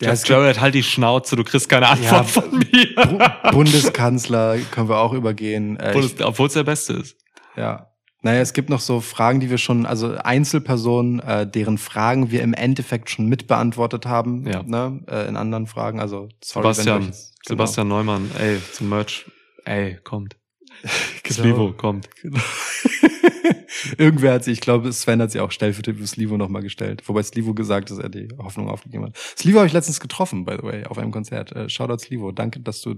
Ja, 0.00 0.12
es 0.12 0.20
Jeff 0.22 0.28
Jarrett, 0.30 0.60
halt 0.60 0.74
die 0.74 0.82
Schnauze, 0.82 1.34
du 1.36 1.42
kriegst 1.44 1.68
keine 1.68 1.88
Antwort 1.88 2.12
Ja, 2.12 2.22
von 2.24 2.50
mir. 2.58 2.94
Bu- 2.94 3.50
Bundeskanzler 3.50 4.58
können 4.70 4.88
wir 4.88 4.98
auch 4.98 5.12
übergehen. 5.12 5.76
Äh, 5.78 5.98
ich, 5.98 6.24
Obwohl 6.24 6.46
es 6.46 6.52
der 6.54 6.64
Beste 6.64 6.94
ist. 6.94 7.16
ja. 7.56 7.84
Naja, 8.20 8.40
es 8.40 8.52
gibt 8.52 8.68
noch 8.68 8.80
so 8.80 9.00
Fragen, 9.00 9.38
die 9.38 9.48
wir 9.48 9.58
schon, 9.58 9.86
also 9.86 10.16
Einzelpersonen, 10.16 11.20
äh, 11.20 11.48
deren 11.48 11.78
Fragen 11.78 12.32
wir 12.32 12.42
im 12.42 12.52
Endeffekt 12.52 13.10
schon 13.10 13.26
mitbeantwortet 13.28 14.06
haben, 14.06 14.44
Ja. 14.44 14.64
ne, 14.64 15.04
äh, 15.08 15.28
in 15.28 15.36
anderen 15.36 15.68
Fragen. 15.68 16.00
Also 16.00 16.28
sorry, 16.42 16.66
wenn 16.66 16.74
Sebastian, 16.74 17.02
jetzt- 17.04 17.34
genau. 17.46 17.48
Sebastian 17.62 17.86
Neumann, 17.88 18.28
ey, 18.36 18.58
zum 18.72 18.88
Merch. 18.88 19.24
Ey, 19.64 19.98
kommt. 20.02 20.34
Genau. 21.22 21.40
Slivo, 21.42 21.72
kommt. 21.74 22.08
Irgendwer 23.98 24.32
hat 24.34 24.44
sie, 24.44 24.52
ich 24.52 24.60
glaube, 24.60 24.92
Sven 24.92 25.20
hat 25.20 25.30
sie 25.30 25.40
auch 25.40 25.50
stellvertretend 25.50 26.00
für 26.00 26.06
Slivo 26.06 26.36
nochmal 26.36 26.62
gestellt. 26.62 27.02
Wobei 27.06 27.22
Slivo 27.22 27.54
gesagt, 27.54 27.90
dass 27.90 27.98
er 27.98 28.08
die 28.08 28.28
Hoffnung 28.38 28.68
aufgegeben 28.68 29.04
hat. 29.04 29.16
Slivo 29.16 29.58
habe 29.58 29.66
ich 29.66 29.72
letztens 29.72 30.00
getroffen, 30.00 30.44
by 30.44 30.56
the 30.60 30.62
way, 30.62 30.84
auf 30.84 30.98
einem 30.98 31.10
Konzert. 31.10 31.52
Äh, 31.52 31.68
Shoutout 31.68 31.98
Slivo. 31.98 32.32
Danke, 32.32 32.60
dass 32.60 32.80
du 32.80 32.96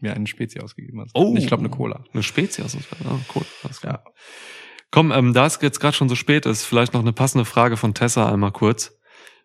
mir 0.00 0.14
einen 0.14 0.26
Spezi 0.26 0.60
ausgegeben 0.60 1.00
hast. 1.00 1.12
Oh. 1.14 1.34
Ich 1.36 1.46
glaube, 1.46 1.62
eine 1.62 1.70
Cola. 1.70 2.04
Eine 2.12 2.22
Spezies 2.22 2.64
aus 2.64 2.74
uns. 2.74 2.86
Oh, 3.04 3.18
cool. 3.34 3.44
Alles 3.62 3.80
klar. 3.80 4.02
Ja. 4.04 4.12
Komm, 4.90 5.10
ähm, 5.10 5.32
da 5.32 5.46
es 5.46 5.58
jetzt 5.62 5.80
gerade 5.80 5.96
schon 5.96 6.10
so 6.10 6.14
spät 6.14 6.44
ist, 6.44 6.64
vielleicht 6.64 6.92
noch 6.92 7.00
eine 7.00 7.14
passende 7.14 7.46
Frage 7.46 7.78
von 7.78 7.94
Tessa 7.94 8.30
einmal 8.30 8.52
kurz. 8.52 8.98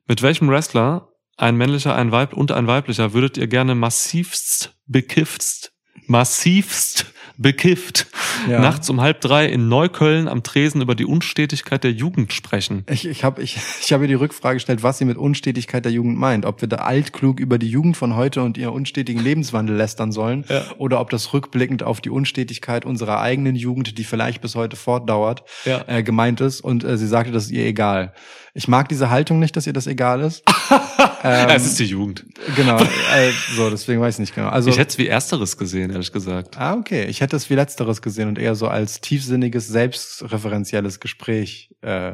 Mit 0.05 0.21
welchem 0.21 0.49
Wrestler, 0.49 1.13
ein 1.37 1.55
männlicher 1.55 1.95
ein 1.95 2.11
Weib 2.11 2.33
und 2.33 2.51
ein 2.51 2.67
weiblicher, 2.67 3.13
würdet 3.13 3.37
ihr 3.37 3.47
gerne 3.47 3.73
massivst 3.73 4.77
bekifft, 4.87 5.71
massivst 6.05 7.13
bekifft, 7.37 8.07
Ja. 8.47 8.59
nachts 8.59 8.89
um 8.89 9.01
halb 9.01 9.21
drei 9.21 9.45
in 9.47 9.67
Neukölln 9.67 10.27
am 10.27 10.43
Tresen 10.43 10.81
über 10.81 10.95
die 10.95 11.05
Unstetigkeit 11.05 11.83
der 11.83 11.91
Jugend 11.91 12.33
sprechen? 12.33 12.83
Ich, 12.89 13.07
ich 13.07 13.23
habe 13.23 13.41
ich, 13.41 13.57
ich 13.81 13.93
hab 13.93 14.01
ihr 14.01 14.07
die 14.07 14.13
Rückfrage 14.13 14.55
gestellt, 14.57 14.83
was 14.83 14.97
sie 14.97 15.05
mit 15.05 15.17
Unstetigkeit 15.17 15.85
der 15.85 15.91
Jugend 15.91 16.17
meint. 16.17 16.45
Ob 16.45 16.61
wir 16.61 16.67
da 16.67 16.77
altklug 16.77 17.39
über 17.39 17.57
die 17.57 17.69
Jugend 17.69 17.97
von 17.97 18.15
heute 18.15 18.41
und 18.43 18.57
ihren 18.57 18.73
unstetigen 18.73 19.21
Lebenswandel 19.23 19.75
lästern 19.75 20.11
sollen 20.11 20.45
Ja. 20.49 20.63
oder 20.77 20.99
ob 20.99 21.09
das 21.09 21.33
rückblickend 21.33 21.83
auf 21.83 22.01
die 22.01 22.09
Unstetigkeit 22.09 22.85
unserer 22.85 23.19
eigenen 23.21 23.55
Jugend, 23.55 23.97
die 23.97 24.03
vielleicht 24.03 24.41
bis 24.41 24.55
heute 24.55 24.75
fortdauert, 24.75 25.43
Ja. 25.65 25.83
äh, 25.87 26.03
gemeint 26.03 26.41
ist. 26.41 26.61
Und 26.61 26.83
äh, 26.83 26.97
sie 26.97 27.07
sagte, 27.07 27.31
das 27.31 27.45
ist 27.45 27.51
ihr 27.51 27.65
egal. 27.65 28.13
Ich 28.57 28.67
mag 28.67 28.89
diese 28.89 29.11
Haltung 29.11 29.37
nicht, 29.37 29.55
dass 29.55 29.67
ihr 29.67 29.73
das 29.73 29.85
egal 29.85 30.19
ist. 30.21 30.43
ähm, 31.23 31.49
es 31.49 31.67
ist 31.67 31.77
die 31.77 31.85
Jugend. 31.85 32.25
genau, 32.55 32.79
äh, 32.79 33.31
so, 33.55 33.69
deswegen 33.69 34.01
weiß 34.01 34.15
ich 34.15 34.19
nicht 34.21 34.33
genau. 34.33 34.49
Also, 34.49 34.71
Ich 34.71 34.79
hätte 34.79 34.89
es 34.89 34.97
wie 34.97 35.05
Ersteres 35.07 35.57
gesehen, 35.57 35.91
ehrlich 35.91 36.11
gesagt. 36.11 36.57
ah, 36.57 36.73
okay. 36.73 37.05
Ich 37.05 37.21
hätte 37.21 37.35
es 37.35 37.51
wie 37.51 37.53
Letzteres 37.53 38.01
gesehen 38.01 38.29
und 38.29 38.39
eher 38.39 38.55
so 38.55 38.67
als 38.67 38.99
tiefsinniges, 38.99 39.67
selbstreferenzielles 39.67 40.99
Gespräch 40.99 41.69
äh, 41.81 42.13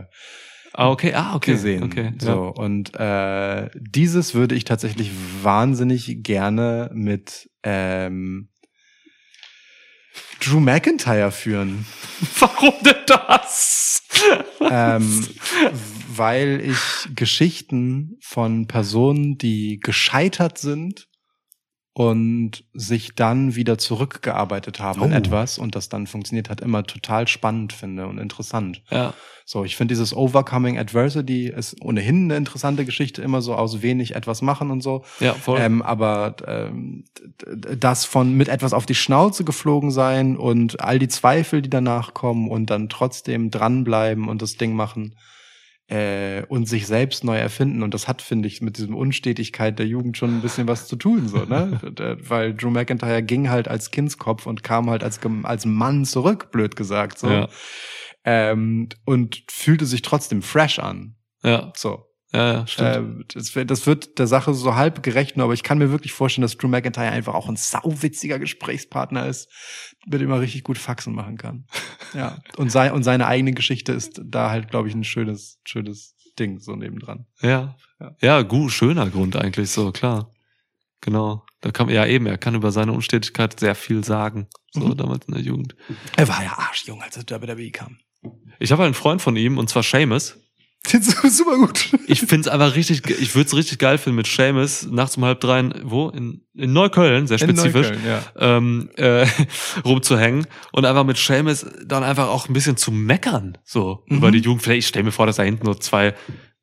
Ah, 0.74 0.90
okay, 0.90 1.14
ah, 1.14 1.36
okay. 1.36 1.52
gesehen. 1.54 1.84
Okay, 1.84 2.12
so 2.20 2.28
ja. 2.30 2.62
und 2.64 2.94
äh, 3.00 3.70
dieses 3.80 4.34
würde 4.34 4.56
ich 4.56 4.66
tatsächlich 4.66 5.12
wahnsinnig 5.44 6.24
gerne 6.24 6.90
mit 6.94 7.50
ähm, 7.64 8.50
Drew 10.44 10.60
McIntyre 10.60 11.32
führen, 11.32 11.86
Warum 12.40 12.74
denn 12.84 12.96
das? 13.08 14.04
ähm, 14.62 15.28
weil 16.16 16.62
ich 16.62 17.16
Geschichten 17.16 18.18
von 18.22 18.68
Personen, 18.68 19.38
die 19.38 19.80
gescheitert 19.80 20.58
sind 20.58 21.08
und 21.94 22.64
sich 22.74 23.14
dann 23.14 23.54
wieder 23.56 23.78
zurückgearbeitet 23.78 24.80
haben 24.80 25.04
in 25.04 25.14
Oh. 25.14 25.16
etwas 25.16 25.60
und 25.60 25.76
das 25.76 25.90
dann 25.90 26.08
funktioniert 26.08 26.50
hat, 26.50 26.60
immer 26.60 26.84
total 26.86 27.28
spannend 27.28 27.72
finde 27.72 28.08
und 28.08 28.18
interessant. 28.18 28.82
Ja. 28.90 29.14
So, 29.46 29.64
ich 29.64 29.76
finde 29.76 29.92
dieses 29.92 30.16
Overcoming 30.16 30.80
Adversity 30.80 31.50
ist 31.50 31.80
ohnehin 31.82 32.24
eine 32.26 32.38
interessante 32.38 32.86
Geschichte, 32.86 33.22
immer 33.22 33.42
so 33.42 33.54
aus 33.54 33.84
wenig 33.84 34.16
etwas 34.16 34.42
machen 34.42 34.72
und 34.72 34.82
so. 34.82 35.04
Ja, 35.20 35.34
voll. 35.34 35.60
Ähm, 35.60 35.82
aber 35.84 36.36
ähm, 36.48 37.04
das 37.78 38.06
von 38.06 38.34
mit 38.34 38.48
etwas 38.48 38.74
auf 38.74 38.88
die 38.88 38.96
Schnauze 38.96 39.44
geflogen 39.44 39.92
sein 39.92 40.36
und 40.36 40.80
all 40.80 40.98
die 40.98 41.10
Zweifel, 41.10 41.62
die 41.62 41.70
danach 41.70 42.16
kommen 42.16 42.50
und 42.50 42.72
dann 42.72 42.90
trotzdem 42.90 43.52
dranbleiben 43.52 44.30
und 44.30 44.42
das 44.42 44.56
Ding 44.56 44.74
machen 44.74 45.16
äh, 45.94 46.44
und 46.48 46.68
sich 46.68 46.88
selbst 46.88 47.24
neu 47.24 47.38
erfinden. 47.38 47.84
Und 47.84 47.94
das 47.94 48.08
hat, 48.08 48.22
finde 48.22 48.48
ich, 48.48 48.62
mit 48.62 48.78
diesem 48.78 48.96
Unstetigkeit 48.96 49.78
der 49.78 49.86
Jugend 49.88 50.18
schon 50.18 50.32
ein 50.38 50.42
bisschen 50.42 50.68
was 50.68 50.88
zu 50.88 50.96
tun, 50.96 51.28
so, 51.28 51.40
ne? 51.46 51.80
D- 51.84 52.16
Weil 52.30 52.54
Drew 52.56 52.70
McIntyre 52.72 53.22
ging 53.22 53.50
halt 53.50 53.68
als 53.68 53.92
Kindskopf 53.92 54.46
und 54.48 54.64
kam 54.64 54.90
halt 54.90 55.04
als, 55.04 55.20
als 55.44 55.66
Mann 55.66 56.06
zurück, 56.06 56.52
blöd 56.52 56.76
gesagt, 56.76 57.20
so. 57.20 57.30
Ja. 57.30 57.50
Ähm, 58.26 58.90
und 59.06 59.44
fühlte 59.52 59.86
sich 59.86 60.02
trotzdem 60.02 60.42
fresh 60.42 60.80
an. 60.80 61.16
ja, 61.44 61.72
So. 61.76 62.06
Ja, 62.34 62.66
stimmt. 62.68 62.96
Ähm, 63.36 63.66
das, 63.68 63.86
wird- 63.86 64.18
der 64.20 64.28
Sache 64.28 64.54
so 64.54 64.76
halb 64.76 65.04
gerecht, 65.04 65.38
nur 65.38 65.44
aber 65.46 65.54
ich 65.54 65.64
kann 65.64 65.78
mir 65.78 65.92
wirklich 65.92 66.14
vorstellen, 66.14 66.42
dass 66.44 66.58
Drew 66.58 66.68
McIntyre 66.68 67.10
einfach 67.12 67.34
auch 67.36 67.48
ein 67.48 67.56
sauwitziger 67.56 68.40
Gesprächspartner 68.40 69.28
ist, 69.28 69.50
mit 70.08 70.20
dem 70.22 70.32
er 70.32 70.42
richtig 70.42 70.64
gut 70.64 70.78
Faxen 70.78 71.14
machen 71.14 71.38
kann. 71.38 71.66
Ja. 72.14 72.38
Und, 72.58 72.72
sei, 72.72 72.92
und 72.94 73.02
seine 73.02 73.26
eigene 73.26 73.54
Geschichte 73.54 73.92
ist 73.92 74.22
da 74.24 74.52
halt, 74.52 74.70
glaube 74.70 74.88
ich, 74.88 74.94
ein 74.94 75.04
schönes, 75.04 75.60
schönes 75.66 76.14
Ding 76.38 76.60
so 76.60 76.76
nebendran. 76.76 77.26
Ja. 77.42 77.76
Ja. 78.00 78.16
Ja, 78.22 78.42
gut, 78.44 78.72
schöner 78.72 79.10
Grund 79.10 79.36
eigentlich, 79.36 79.72
so, 79.72 79.92
klar. 79.92 80.32
Genau. 81.02 81.44
Da 81.62 81.72
kann 81.72 81.90
ja 81.90 82.06
eben, 82.06 82.28
er 82.28 82.38
kann 82.38 82.54
über 82.54 82.72
seine 82.72 82.92
Unstetigkeit 82.94 83.60
sehr 83.60 83.74
viel 83.74 84.04
sagen. 84.04 84.48
So 84.74 84.82
Mhm. 84.90 84.98
damals 84.98 85.26
in 85.26 85.34
der 85.34 85.42
Jugend. 85.44 85.76
Er 86.16 86.28
war 86.28 86.44
ja 86.44 86.54
arschjung, 86.56 87.02
als 87.02 87.18
er 87.18 87.42
WWE 87.42 87.72
kam. 87.72 87.98
Ich 88.60 88.72
habe 88.72 88.84
einen 88.84 88.94
Freund 88.94 89.22
von 89.22 89.36
ihm, 89.36 89.58
und 89.58 89.70
zwar 89.70 89.82
Seamus. 89.84 90.38
Super 91.30 91.58
gut. 91.58 91.90
Ich 92.08 92.22
find's 92.22 92.48
einfach 92.48 92.76
richtig, 92.76 93.08
ich 93.10 93.36
würde 93.36 93.48
es 93.48 93.56
richtig 93.56 93.80
geil 93.80 93.98
finden 93.98 94.18
mit 94.18 94.28
Seamus 94.28 94.86
nachts 94.92 95.18
um 95.18 95.26
halb 95.26 95.40
drei, 95.40 95.60
in- 95.62 95.74
wo? 95.84 96.10
In, 96.10 96.42
in 96.54 96.74
Neukölln, 96.74 97.26
sehr 97.26 97.40
spezifisch, 97.40 97.92
ja. 98.06 98.22
ähm, 98.38 98.90
äh, 98.98 99.26
rumzuhängen 99.86 100.46
und 100.72 100.86
einfach 100.86 101.04
mit 101.06 101.18
Seamus 101.18 101.66
dann 101.86 102.04
einfach 102.04 102.28
auch 102.28 102.48
ein 102.50 102.54
bisschen 102.54 102.78
zu 102.78 102.92
meckern, 102.92 103.58
so 103.64 104.04
Mhm. 104.08 104.18
über 104.18 104.32
die 104.32 104.40
Jugend. 104.40 104.62
Vielleicht, 104.64 104.80
ich 104.80 104.88
stell 104.88 105.04
mir 105.04 105.12
vor, 105.12 105.26
dass 105.26 105.38
da 105.38 105.44
hinten 105.44 105.66
nur 105.66 105.80
zwei, 105.80 106.14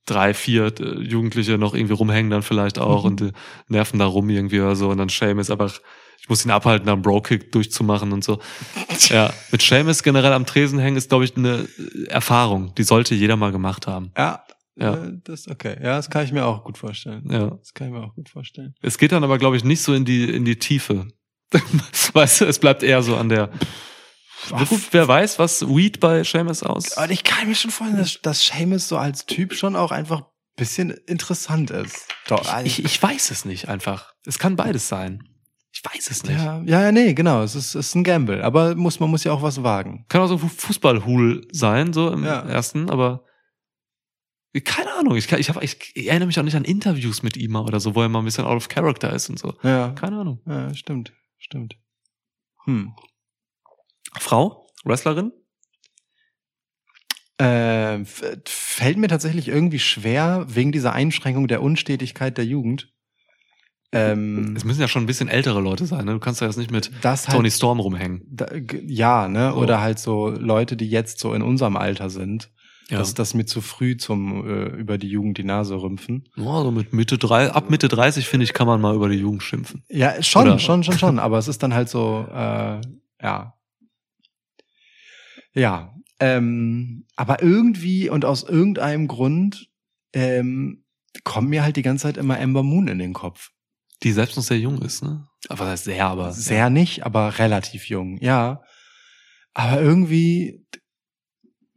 drei, 0.06 0.34
vier 0.34 0.72
äh, 0.80 1.00
Jugendliche 1.02 1.56
noch 1.58 1.74
irgendwie 1.74 1.94
rumhängen 1.94 2.30
dann 2.30 2.42
vielleicht 2.42 2.78
auch 2.78 3.04
Mhm. 3.04 3.10
und 3.10 3.20
äh, 3.22 3.32
nerven 3.68 3.98
da 3.98 4.04
rum 4.06 4.28
irgendwie 4.28 4.60
oder 4.60 4.76
so 4.76 4.90
und 4.90 4.98
dann 4.98 5.08
Seamus 5.08 5.50
einfach, 5.50 5.80
ich 6.20 6.28
muss 6.28 6.44
ihn 6.44 6.50
abhalten, 6.50 6.86
da 6.86 6.92
einen 6.92 7.02
Bro-Kick 7.02 7.52
durchzumachen 7.52 8.12
und 8.12 8.24
so. 8.24 8.40
Ja, 9.08 9.32
mit 9.50 9.62
Seamus 9.62 10.02
generell 10.02 10.32
am 10.34 10.44
Tresen 10.46 10.78
hängen 10.78 10.96
ist, 10.98 11.08
glaube 11.08 11.24
ich, 11.24 11.34
eine 11.36 11.66
Erfahrung, 12.08 12.74
die 12.74 12.82
sollte 12.82 13.14
jeder 13.14 13.36
mal 13.36 13.50
gemacht 13.50 13.86
haben. 13.86 14.12
Ja. 14.16 14.44
Ja. 14.76 14.94
äh, 14.94 15.12
Das 15.24 15.48
okay. 15.48 15.76
Ja, 15.82 15.96
das 15.96 16.10
kann 16.10 16.24
ich 16.24 16.32
mir 16.32 16.44
auch 16.44 16.64
gut 16.64 16.76
vorstellen. 16.78 17.24
Ja. 17.30 17.46
Das 17.50 17.72
kann 17.74 17.88
ich 17.88 17.92
mir 17.94 18.02
auch 18.04 18.14
gut 18.14 18.28
vorstellen. 18.28 18.74
Es 18.82 18.98
geht 18.98 19.12
dann 19.12 19.24
aber, 19.24 19.38
glaube 19.38 19.56
ich, 19.56 19.64
nicht 19.64 19.82
so 19.82 19.94
in 19.94 20.04
die, 20.04 20.24
in 20.32 20.44
die 20.44 20.58
Tiefe. 20.58 21.08
weißt 22.12 22.42
du, 22.42 22.44
es 22.44 22.58
bleibt 22.58 22.82
eher 22.82 23.02
so 23.02 23.16
an 23.16 23.28
der. 23.30 23.50
Gut, 24.68 24.80
wer 24.92 25.06
weiß, 25.08 25.38
was 25.38 25.66
Weed 25.68 25.98
bei 26.00 26.22
Seamus 26.24 26.62
aus. 26.62 26.96
Aber 26.96 27.10
ich 27.10 27.24
kann 27.24 27.48
mir 27.48 27.54
schon 27.54 27.70
vorstellen, 27.70 27.98
dass, 28.02 28.20
dass 28.22 28.44
Seamus 28.46 28.88
so 28.88 28.96
als 28.96 29.26
Typ 29.26 29.54
schon 29.54 29.76
auch 29.76 29.90
einfach 29.92 30.20
ein 30.20 30.26
bisschen 30.56 30.90
interessant 31.06 31.70
ist. 31.70 32.06
Doch, 32.28 32.46
also 32.52 32.66
Ich, 32.66 32.84
ich 32.84 33.02
weiß 33.02 33.30
es 33.30 33.44
nicht 33.44 33.68
einfach. 33.68 34.12
Es 34.24 34.38
kann 34.38 34.56
beides 34.56 34.88
sein. 34.88 35.24
Ich 35.82 35.94
weiß 35.94 36.10
es 36.10 36.24
nicht. 36.24 36.36
ja, 36.38 36.60
ja, 36.62 36.92
nee, 36.92 37.14
genau. 37.14 37.42
Es 37.42 37.54
ist, 37.54 37.74
es 37.74 37.86
ist 37.88 37.94
ein 37.94 38.04
Gamble. 38.04 38.42
Aber 38.44 38.74
muss, 38.74 39.00
man 39.00 39.08
muss 39.10 39.24
ja 39.24 39.32
auch 39.32 39.40
was 39.40 39.62
wagen. 39.62 40.04
Kann 40.08 40.20
auch 40.20 40.26
so 40.26 40.34
ein 40.34 40.38
Fußballhul 40.50 41.48
sein, 41.52 41.92
so 41.94 42.10
im 42.10 42.22
Ja. 42.24 42.40
ersten, 42.42 42.90
aber 42.90 43.24
keine 44.64 44.92
Ahnung. 44.94 45.16
Ich, 45.16 45.26
kann, 45.28 45.38
ich, 45.40 45.48
hab, 45.48 45.62
ich 45.62 45.96
erinnere 45.96 46.26
mich 46.26 46.38
auch 46.38 46.42
nicht 46.42 46.56
an 46.56 46.64
Interviews 46.64 47.22
mit 47.22 47.36
ihm 47.38 47.56
oder 47.56 47.80
so, 47.80 47.94
wo 47.94 48.02
er 48.02 48.08
mal 48.10 48.18
ein 48.18 48.24
bisschen 48.26 48.44
out 48.44 48.56
of 48.56 48.68
character 48.68 49.10
ist 49.12 49.30
und 49.30 49.38
so. 49.38 49.54
Ja, 49.62 49.90
Keine 49.92 50.18
Ahnung. 50.20 50.40
ja 50.46 50.74
stimmt, 50.74 51.12
stimmt. 51.38 51.76
Hm. 52.64 52.92
Frau? 54.18 54.66
Wrestlerin? 54.84 55.32
Äh, 57.38 58.04
fällt 58.04 58.98
mir 58.98 59.08
tatsächlich 59.08 59.48
irgendwie 59.48 59.78
schwer, 59.78 60.44
wegen 60.48 60.72
dieser 60.72 60.92
Einschränkung 60.92 61.48
der 61.48 61.62
Unstetigkeit 61.62 62.36
der 62.36 62.44
Jugend. 62.44 62.92
Ähm, 63.92 64.54
Es 64.56 64.64
müssen 64.64 64.80
ja 64.80 64.86
schon 64.88 65.02
ein 65.02 65.06
bisschen 65.06 65.28
ältere 65.28 65.60
Leute 65.60 65.84
sein, 65.86 66.04
ne? 66.04 66.12
Du 66.12 66.20
kannst 66.20 66.40
ja 66.40 66.46
jetzt 66.46 66.56
nicht 66.56 66.70
mit 66.70 66.90
das 67.02 67.26
halt, 67.26 67.36
Tony 67.36 67.50
Storm 67.50 67.80
rumhängen. 67.80 68.22
da, 68.30 68.46
ja, 68.86 69.26
ne? 69.28 69.50
So. 69.52 69.58
Oder 69.58 69.80
halt 69.80 69.98
so 69.98 70.28
Leute, 70.28 70.76
die 70.76 70.88
jetzt 70.88 71.18
so 71.18 71.34
in 71.34 71.42
unserem 71.42 71.76
Alter 71.76 72.08
sind. 72.10 72.50
Ja. 72.88 72.98
Das, 72.98 73.14
das 73.14 73.34
mir 73.34 73.46
zu 73.46 73.60
früh 73.60 73.96
zum 73.96 74.46
äh, 74.48 74.64
über 74.76 74.98
die 74.98 75.08
Jugend 75.08 75.38
die 75.38 75.44
Nase 75.44 75.80
rümpfen. 75.80 76.28
Ja, 76.36 76.46
also 76.50 76.70
mit 76.72 76.92
Mitte 76.92 77.18
drei, 77.18 77.50
ab 77.50 77.70
Mitte 77.70 77.86
30, 77.88 78.26
finde 78.26 78.44
ich, 78.44 78.52
kann 78.52 78.66
man 78.66 78.80
mal 78.80 78.94
über 78.96 79.08
die 79.08 79.18
Jugend 79.18 79.42
schimpfen. 79.44 79.84
Ja, 79.88 80.20
schon, 80.22 80.42
Oder- 80.48 80.58
schon, 80.58 80.82
schon, 80.82 80.98
schon. 80.98 81.18
Aber 81.20 81.38
es 81.38 81.46
ist 81.48 81.62
dann 81.62 81.72
halt 81.74 81.88
so, 81.88 82.26
äh, 82.32 82.80
ja. 83.22 83.54
Ja. 85.54 85.94
Ähm, 86.20 87.06
aber 87.16 87.42
irgendwie 87.42 88.10
und 88.10 88.24
aus 88.24 88.42
irgendeinem 88.42 89.08
Grund 89.08 89.68
ähm, 90.12 90.84
kommt 91.24 91.48
mir 91.48 91.62
halt 91.62 91.76
die 91.76 91.82
ganze 91.82 92.02
Zeit 92.02 92.16
immer 92.18 92.38
Ember 92.38 92.62
Moon 92.62 92.88
in 92.88 92.98
den 92.98 93.14
Kopf. 93.14 93.50
Die 94.02 94.12
selbst 94.12 94.36
noch 94.36 94.44
sehr 94.44 94.58
jung 94.58 94.80
ist, 94.82 95.02
ne? 95.02 95.26
Aber 95.48 95.64
das 95.64 95.72
heißt 95.72 95.84
sehr, 95.84 96.06
aber. 96.06 96.32
Sehr 96.32 96.70
nicht, 96.70 97.04
aber 97.04 97.38
relativ 97.38 97.88
jung, 97.88 98.18
ja. 98.20 98.62
Aber 99.54 99.80
irgendwie 99.80 100.64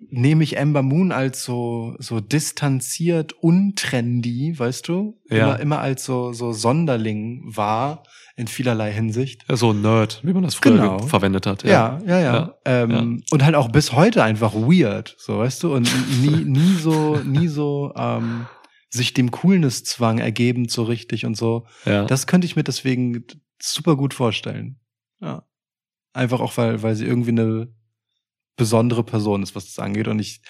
nehme 0.10 0.44
ich 0.44 0.58
Ember 0.58 0.84
Moon 0.84 1.12
als 1.12 1.44
so, 1.44 1.96
so 2.00 2.20
distanziert, 2.20 3.34
untrendy, 3.34 4.54
weißt 4.58 4.88
du? 4.88 5.20
Ja. 5.30 5.38
Immer, 5.54 5.60
immer 5.60 5.80
als 5.80 6.04
so, 6.06 6.34
so 6.34 6.52
Sonderling 6.54 7.42
war 7.46 8.04
in 8.36 8.48
vielerlei 8.48 8.92
Hinsicht. 8.92 9.46
Ja, 9.50 9.56
so 9.56 9.72
ein 9.72 9.82
Nerd, 9.82 10.22
wie 10.24 10.34
man 10.34 10.44
das 10.44 10.56
früher 10.56 10.74
Genau. 10.74 10.98
ge- 10.98 11.08
verwendet 11.08 11.46
hat. 11.48 11.64
Ja, 11.64 12.00
ja, 12.06 12.20
ja. 12.20 12.34
Ja, 12.34 12.56
ähm, 12.66 13.24
Und 13.32 13.44
halt 13.46 13.56
auch 13.56 13.70
bis 13.72 13.94
heute 13.94 14.24
einfach 14.24 14.54
weird, 14.54 15.16
so 15.18 15.38
weißt 15.40 15.64
du, 15.64 15.74
und 15.74 15.90
nie, 16.22 16.44
nie 16.44 16.76
so, 16.76 17.18
nie 17.24 17.48
so 17.48 17.94
ähm, 17.96 18.46
sich 18.94 19.14
dem 19.14 19.32
Coolness-Zwang 19.32 20.20
ergebend 20.20 20.70
so 20.70 20.84
richtig 20.84 21.26
und 21.26 21.36
so. 21.36 21.66
ja. 21.86 22.06
Das 22.06 22.28
könnte 22.28 22.46
ich 22.46 22.56
mir 22.56 22.64
deswegen 22.64 23.26
super 23.60 23.96
gut 23.98 24.14
vorstellen. 24.14 24.80
Ja. 25.20 25.48
Einfach 26.14 26.40
auch, 26.40 26.58
weil, 26.58 26.84
weil 26.84 26.96
sie 26.96 27.06
irgendwie 27.06 27.32
eine 27.32 27.74
besondere 28.56 29.04
Person 29.04 29.42
ist, 29.42 29.56
was 29.56 29.66
das 29.66 29.80
angeht. 29.80 30.08
Und 30.08 30.20
ich 30.20 30.42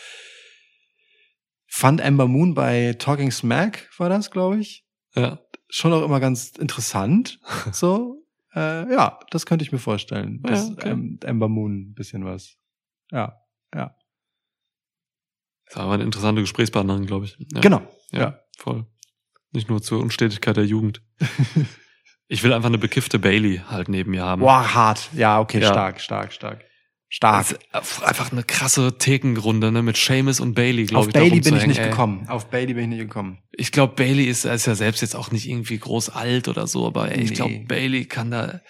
fand 1.68 2.02
Amber 2.02 2.28
Moon 2.28 2.54
bei 2.54 2.96
Talking 3.00 3.32
Smack, 3.32 3.90
war 3.98 4.10
das, 4.10 4.30
glaube 4.30 4.60
ich, 4.60 4.86
ja. 5.16 5.40
schon 5.70 5.94
auch 5.94 6.04
immer 6.04 6.20
ganz 6.20 6.50
interessant. 6.50 7.40
So, 7.72 8.26
äh, 8.54 8.94
ja, 8.94 9.20
das 9.30 9.46
könnte 9.46 9.64
ich 9.64 9.72
mir 9.72 9.80
vorstellen. 9.80 10.44
Ja, 10.46 10.66
okay. 10.66 10.90
ähm, 10.90 11.18
Amber 11.26 11.48
Moon 11.48 11.92
ein 11.92 11.94
bisschen 11.94 12.26
was. 12.26 12.58
Ja, 13.10 13.42
ja. 13.74 13.96
Das 15.74 15.86
war 15.86 15.94
eine 15.94 16.04
interessante 16.04 16.42
Gesprächspartnerin, 16.42 17.06
glaube 17.06 17.26
ich. 17.26 17.36
Ja. 17.54 17.62
Genau. 17.62 17.82
Ja, 18.12 18.20
ja. 18.20 18.40
voll. 18.58 18.86
Nicht 19.52 19.70
nur 19.70 19.82
zur 19.82 20.00
Unstetigkeit 20.02 20.58
der 20.58 20.66
Jugend. 20.66 21.02
ich 22.28 22.44
will 22.44 22.54
einfach 22.54 22.70
eine 22.70 22.78
bekiffte 22.78 23.20
Bailey 23.20 23.62
halt 23.70 23.90
neben 23.90 24.12
mir 24.12 24.24
haben. 24.24 24.42
Boah, 24.42 24.74
hart. 24.74 25.10
Ja, 25.16 25.40
okay, 25.40 25.60
Ja. 25.60 25.68
stark, 25.70 26.02
stark, 26.02 26.34
stark. 26.34 26.64
Stark. 27.10 27.52
Ist 27.52 28.02
einfach 28.04 28.32
eine 28.32 28.42
krasse 28.44 28.98
Thekenrunde, 28.98 29.72
ne, 29.72 29.84
mit 29.84 29.98
Seamus 29.98 30.40
und 30.40 30.56
Bailey, 30.56 30.86
glaube 30.86 31.02
Auf 31.02 31.08
ich. 31.10 31.14
da 31.14 31.20
Bailey 31.20 31.42
bin 31.42 31.56
ich 31.58 31.68
nicht 31.68 31.80
ey. 31.80 31.90
gekommen. 31.92 32.28
Auf 32.28 32.50
Bailey 32.50 32.74
bin 32.74 32.84
ich 32.86 32.90
nicht 32.98 33.08
gekommen. 33.08 33.38
Ich 33.52 33.72
glaube, 33.72 33.94
Bailey 33.94 34.24
ist, 34.26 34.46
ist 34.46 34.66
ja 34.66 34.74
selbst 34.74 35.02
jetzt 35.02 35.16
auch 35.16 35.30
nicht 35.30 35.48
irgendwie 35.48 35.78
groß 35.78 36.10
alt 36.10 36.48
oder 36.48 36.66
so, 36.66 36.88
aber 36.88 37.12
ey, 37.12 37.22
ich 37.22 37.30
Nee. 37.30 37.36
glaube, 37.36 37.60
Bailey 37.68 38.06
kann 38.06 38.32
da, 38.32 38.62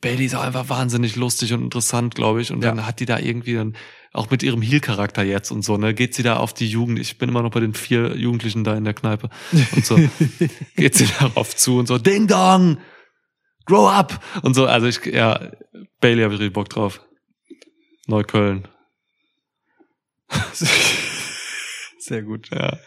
Bailey 0.00 0.24
ist 0.24 0.34
auch 0.34 0.42
einfach 0.42 0.68
wahnsinnig 0.68 1.14
lustig 1.14 1.52
und 1.52 1.62
interessant, 1.62 2.16
glaube 2.16 2.40
ich. 2.42 2.50
Und 2.50 2.64
Ja. 2.64 2.70
dann 2.70 2.84
hat 2.86 2.98
die 2.98 3.06
da 3.06 3.20
irgendwie 3.20 3.54
dann, 3.54 3.76
auch 4.16 4.30
mit 4.30 4.42
ihrem 4.42 4.62
Heel-Charakter 4.62 5.22
jetzt 5.22 5.50
und 5.50 5.62
so, 5.62 5.76
ne, 5.76 5.94
geht 5.94 6.14
sie 6.14 6.22
da 6.22 6.36
auf 6.36 6.54
die 6.54 6.68
Jugend. 6.68 6.98
Ich 6.98 7.18
bin 7.18 7.28
immer 7.28 7.42
noch 7.42 7.50
bei 7.50 7.60
den 7.60 7.74
vier 7.74 8.16
Jugendlichen 8.16 8.64
da 8.64 8.76
in 8.76 8.84
der 8.84 8.94
Kneipe 8.94 9.30
und 9.74 9.84
so. 9.84 9.96
geht 10.76 10.94
sie 10.94 11.06
darauf 11.18 11.54
zu 11.54 11.78
und 11.78 11.86
so, 11.86 11.98
Ding 11.98 12.26
Dong! 12.26 12.78
Grow 13.66 13.88
up! 13.88 14.22
Und 14.42 14.54
so, 14.54 14.66
also 14.66 14.86
ich, 14.86 15.04
ja, 15.06 15.52
Bailey 16.00 16.22
habe 16.22 16.34
ich 16.34 16.40
richtig 16.40 16.54
Bock 16.54 16.68
drauf. 16.68 17.00
Neukölln. 18.06 18.68
Sehr 21.98 22.22
gut. 22.22 22.50
Ja. 22.52 22.78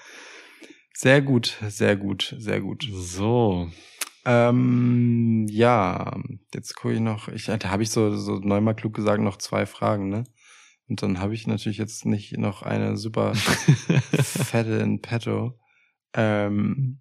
Sehr 1.01 1.21
gut, 1.21 1.57
sehr 1.69 1.95
gut, 1.95 2.35
sehr 2.39 2.59
gut. 2.59 2.85
So. 2.91 3.69
Ähm, 4.25 5.47
ja, 5.49 6.19
jetzt 6.53 6.75
gucke 6.75 6.93
ich 6.93 6.99
noch, 6.99 7.29
ich, 7.29 7.45
da 7.45 7.69
habe 7.69 7.83
ich 7.83 7.89
so, 7.89 8.17
so 8.17 8.35
neunmal 8.35 8.75
klug 8.75 8.95
gesagt, 8.95 9.21
noch 9.21 9.37
zwei 9.37 9.65
Fragen, 9.65 10.09
ne? 10.09 10.25
Und 10.89 11.01
dann 11.03 11.19
habe 11.19 11.33
ich 11.35 11.45
natürlich 11.47 11.77
jetzt 11.77 12.05
nicht 12.05 12.37
noch 12.37 12.63
eine 12.63 12.97
super 12.97 13.35
fette 14.21 14.77
in 14.77 15.01
petto. 15.01 15.59
Ähm, 16.13 16.99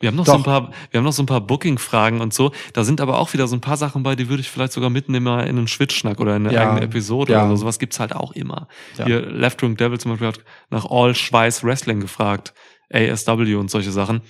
Wir 0.00 0.08
haben 0.08 0.16
noch 0.16 0.26
so 0.26 0.34
ein 0.34 0.44
paar, 0.44 0.72
wir 0.90 0.98
haben 0.98 1.04
noch 1.04 1.12
so 1.12 1.22
ein 1.24 1.26
paar 1.26 1.40
Booking-Fragen 1.40 2.20
und 2.20 2.32
so. 2.32 2.52
Da 2.72 2.84
sind 2.84 3.00
aber 3.00 3.18
auch 3.18 3.32
wieder 3.32 3.48
so 3.48 3.56
ein 3.56 3.60
paar 3.60 3.76
Sachen 3.76 4.04
bei, 4.04 4.14
die 4.14 4.28
würde 4.28 4.40
ich 4.40 4.48
vielleicht 4.50 4.72
sogar 4.72 4.90
mitnehmen 4.90 5.26
in 5.40 5.58
einen 5.58 5.66
Schwitzschnack 5.68 6.20
oder 6.20 6.36
in 6.36 6.46
eine 6.46 6.54
Ja. 6.54 6.68
eigene 6.70 6.82
Episode 6.82 7.32
Ja. 7.32 7.40
oder 7.46 7.56
so. 7.56 7.62
Sowas 7.62 7.80
gibt's 7.80 7.98
halt 7.98 8.14
auch 8.14 8.30
immer. 8.32 8.68
Ja. 8.96 9.06
Hier 9.06 9.20
Left 9.22 9.60
Wing 9.62 9.76
Devil 9.76 9.98
zum 9.98 10.12
Beispiel 10.12 10.28
hat 10.28 10.44
nach 10.70 10.84
All 10.88 11.14
Schweiß 11.16 11.64
Wrestling 11.64 11.98
gefragt. 12.00 12.54
ASW 12.92 13.54
und 13.56 13.70
solche 13.70 13.90
Sachen. 13.90 14.22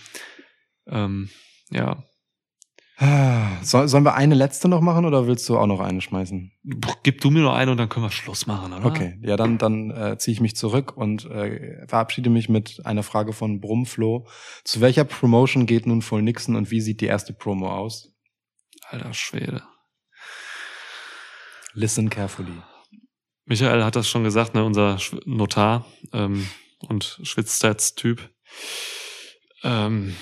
Ähm, 0.86 1.28
ja. 1.70 2.02
So, 3.62 3.86
sollen 3.86 4.04
wir 4.04 4.14
eine 4.14 4.34
letzte 4.34 4.68
noch 4.68 4.80
machen 4.80 5.04
oder 5.04 5.28
willst 5.28 5.48
du 5.48 5.56
auch 5.56 5.66
noch 5.66 5.78
eine 5.78 6.00
schmeißen? 6.00 6.50
Gib 7.04 7.20
du 7.20 7.30
mir 7.30 7.42
noch 7.42 7.54
eine 7.54 7.70
und 7.70 7.76
dann 7.76 7.88
können 7.88 8.06
wir 8.06 8.10
Schluss 8.10 8.48
machen, 8.48 8.72
oder? 8.72 8.86
Okay, 8.86 9.18
ja, 9.22 9.36
dann, 9.36 9.56
dann 9.56 9.90
äh, 9.92 10.18
ziehe 10.18 10.32
ich 10.32 10.40
mich 10.40 10.56
zurück 10.56 10.96
und 10.96 11.24
äh, 11.26 11.86
verabschiede 11.86 12.28
mich 12.28 12.48
mit 12.48 12.84
einer 12.84 13.04
Frage 13.04 13.32
von 13.32 13.60
Brummflo. 13.60 14.26
Zu 14.64 14.80
welcher 14.80 15.04
Promotion 15.04 15.66
geht 15.66 15.86
nun 15.86 16.02
Full 16.02 16.22
Nixon 16.22 16.56
und 16.56 16.72
wie 16.72 16.80
sieht 16.80 17.00
die 17.00 17.06
erste 17.06 17.32
Promo 17.32 17.70
aus? 17.70 18.12
Alter 18.88 19.14
Schwede. 19.14 19.62
Listen 21.74 22.10
carefully. 22.10 22.62
Michael 23.44 23.84
hat 23.84 23.94
das 23.94 24.08
schon 24.08 24.24
gesagt, 24.24 24.54
ne, 24.54 24.64
unser 24.64 24.98
Notar 25.24 25.86
ähm, 26.12 26.48
und 26.80 27.20
Schwitzstats-Typ. 27.22 28.28
Ähm, 29.62 30.16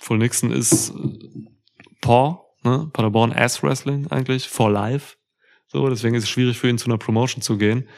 Full 0.00 0.18
Nixon 0.18 0.52
ist 0.52 0.90
äh, 0.90 1.50
Paw, 2.00 2.40
ne? 2.62 2.88
Paderborn 2.92 3.32
Ass 3.32 3.62
Wrestling 3.62 4.06
eigentlich, 4.10 4.48
for 4.48 4.70
life. 4.70 5.16
So, 5.68 5.88
deswegen 5.88 6.14
ist 6.14 6.24
es 6.24 6.30
schwierig 6.30 6.58
für 6.58 6.68
ihn 6.68 6.78
zu 6.78 6.86
einer 6.86 6.98
Promotion 6.98 7.42
zu 7.42 7.56
gehen, 7.56 7.88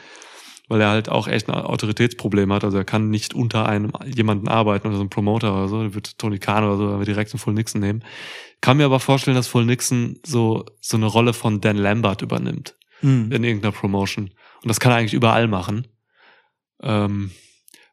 weil 0.67 0.79
er 0.81 0.89
halt 0.89 1.09
auch 1.09 1.27
echt 1.27 1.49
ein 1.49 1.55
Autoritätsproblem 1.55 2.53
hat. 2.53 2.63
Also 2.63 2.77
er 2.77 2.85
kann 2.85 3.09
nicht 3.09 3.33
unter 3.33 3.67
einem 3.67 3.91
jemanden 4.05 4.47
arbeiten 4.47 4.87
oder 4.87 4.97
so 4.97 5.03
ein 5.03 5.09
Promoter 5.09 5.53
oder 5.55 5.67
so. 5.67 5.81
Der 5.81 5.93
wird 5.95 6.17
Tony 6.19 6.37
Khan 6.39 6.63
oder 6.63 6.77
so, 6.77 6.87
aber 6.89 7.05
direkt 7.05 7.33
einen 7.33 7.39
Full 7.39 7.53
Nixon 7.53 7.81
nehmen. 7.81 8.03
Kann 8.61 8.77
mir 8.77 8.85
aber 8.85 8.99
vorstellen, 8.99 9.35
dass 9.35 9.47
Full 9.47 9.65
Nixon 9.65 10.19
so, 10.25 10.65
so 10.79 10.97
eine 10.97 11.07
Rolle 11.07 11.33
von 11.33 11.61
Dan 11.61 11.77
Lambert 11.77 12.21
übernimmt 12.21 12.75
Mhm. 13.01 13.31
in 13.31 13.43
irgendeiner 13.43 13.73
Promotion. 13.73 14.25
Und 14.61 14.69
das 14.69 14.79
kann 14.79 14.91
er 14.93 14.97
eigentlich 14.99 15.13
überall 15.13 15.47
machen. 15.49 15.87
Ähm, 16.81 17.31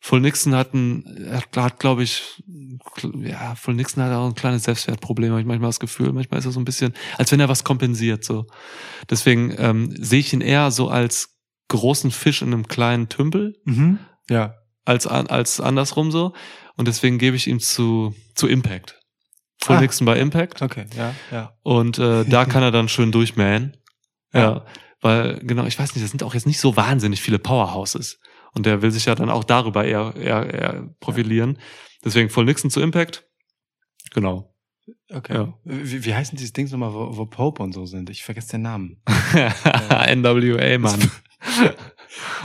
Full 0.02 0.20
Nixon 0.20 0.54
hat 0.54 0.72
ein, 0.72 1.04
er 1.26 1.38
hat, 1.38 1.56
hat 1.56 1.78
glaube 1.78 2.02
ich, 2.02 2.42
ja, 3.22 3.54
Full 3.54 3.74
Nixon 3.74 4.02
hat 4.02 4.12
auch 4.12 4.26
ein 4.26 4.34
kleines 4.34 4.64
Selbstwertproblem, 4.64 5.30
habe 5.30 5.40
ich 5.42 5.46
manchmal 5.46 5.68
das 5.68 5.80
Gefühl. 5.80 6.12
Manchmal 6.12 6.38
ist 6.40 6.46
er 6.46 6.52
so 6.52 6.60
ein 6.60 6.64
bisschen, 6.64 6.94
als 7.18 7.30
wenn 7.32 7.40
er 7.40 7.48
was 7.50 7.64
kompensiert, 7.64 8.24
so. 8.24 8.46
Deswegen 9.10 9.54
ähm, 9.58 9.94
sehe 9.98 10.20
ich 10.20 10.32
ihn 10.32 10.40
eher 10.40 10.70
so 10.70 10.88
als 10.88 11.36
großen 11.68 12.10
Fisch 12.10 12.40
in 12.42 12.52
einem 12.52 12.66
kleinen 12.66 13.08
Tümpel, 13.08 13.54
Mhm. 13.64 13.98
Ja. 14.30 14.54
als, 14.84 15.06
als 15.06 15.60
andersrum 15.60 16.10
so. 16.10 16.32
Und 16.76 16.88
deswegen 16.88 17.18
gebe 17.18 17.36
ich 17.36 17.46
ihm 17.46 17.60
zu, 17.60 18.14
zu 18.34 18.46
Impact. 18.48 18.98
Full 19.62 19.76
Ah. 19.76 19.80
Nixon 19.80 20.06
bei 20.06 20.18
Impact. 20.18 20.62
Okay, 20.62 20.86
ja, 20.96 21.14
ja. 21.30 21.52
Und 21.62 21.98
äh, 21.98 22.24
da 22.24 22.44
kann 22.46 22.62
er 22.62 22.70
dann 22.70 22.88
schön 22.88 23.12
durchmähen. 23.12 23.76
Ja. 24.32 24.40
Ja. 24.40 24.64
Weil, 25.02 25.40
genau, 25.40 25.64
ich 25.66 25.78
weiß 25.78 25.94
nicht, 25.94 26.02
das 26.04 26.10
sind 26.10 26.22
auch 26.22 26.32
jetzt 26.34 26.46
nicht 26.46 26.60
so 26.60 26.76
wahnsinnig 26.76 27.20
viele 27.20 27.38
Powerhouses. 27.38 28.18
Und 28.52 28.66
der 28.66 28.82
will 28.82 28.90
sich 28.90 29.04
ja 29.06 29.14
dann 29.14 29.30
auch 29.30 29.44
darüber 29.44 29.84
eher, 29.84 30.14
eher, 30.16 30.52
eher 30.52 30.94
profilieren. 31.00 31.58
Deswegen 32.04 32.30
voll 32.30 32.44
Nixon 32.44 32.70
zu 32.70 32.80
Impact. 32.80 33.26
Genau. 34.12 34.54
Okay. 35.12 35.34
Ja. 35.34 35.54
Wie, 35.64 36.04
wie 36.04 36.14
heißen 36.14 36.36
diese 36.36 36.52
Dings 36.52 36.72
nochmal, 36.72 36.92
wo, 36.92 37.16
wo 37.16 37.26
Pope 37.26 37.62
und 37.62 37.72
so 37.72 37.86
sind? 37.86 38.10
Ich 38.10 38.24
vergesse 38.24 38.52
den 38.52 38.62
Namen. 38.62 39.02
NWA, 39.06 40.78
Mann. 40.78 41.10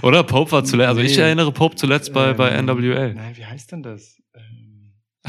Oder 0.02 0.24
Pope 0.24 0.52
war 0.52 0.64
zuletzt, 0.64 0.90
also 0.90 1.02
ich 1.02 1.18
erinnere 1.18 1.52
Pope 1.52 1.76
zuletzt 1.76 2.14
bei, 2.14 2.34
bei 2.34 2.52
Ähm, 2.52 2.66
NWA. 2.66 3.14
Nein, 3.14 3.36
wie 3.36 3.46
heißt 3.46 3.72
denn 3.72 3.84
das? 3.84 4.18
Ähm, 4.36 4.94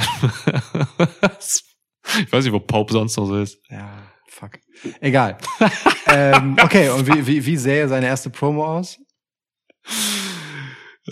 ich 2.20 2.32
weiß 2.32 2.44
nicht, 2.44 2.52
wo 2.52 2.60
Pope 2.60 2.92
sonst 2.92 3.16
noch 3.16 3.26
so 3.26 3.40
ist. 3.40 3.58
ja, 3.70 4.02
fuck. 4.28 4.58
Egal. 5.00 5.38
ähm, 6.08 6.56
okay, 6.62 6.90
und 6.90 7.06
wie, 7.06 7.26
wie, 7.26 7.46
wie 7.46 7.56
sähe 7.56 7.88
seine 7.88 8.06
erste 8.06 8.30
Promo 8.30 8.66
aus? 8.66 8.98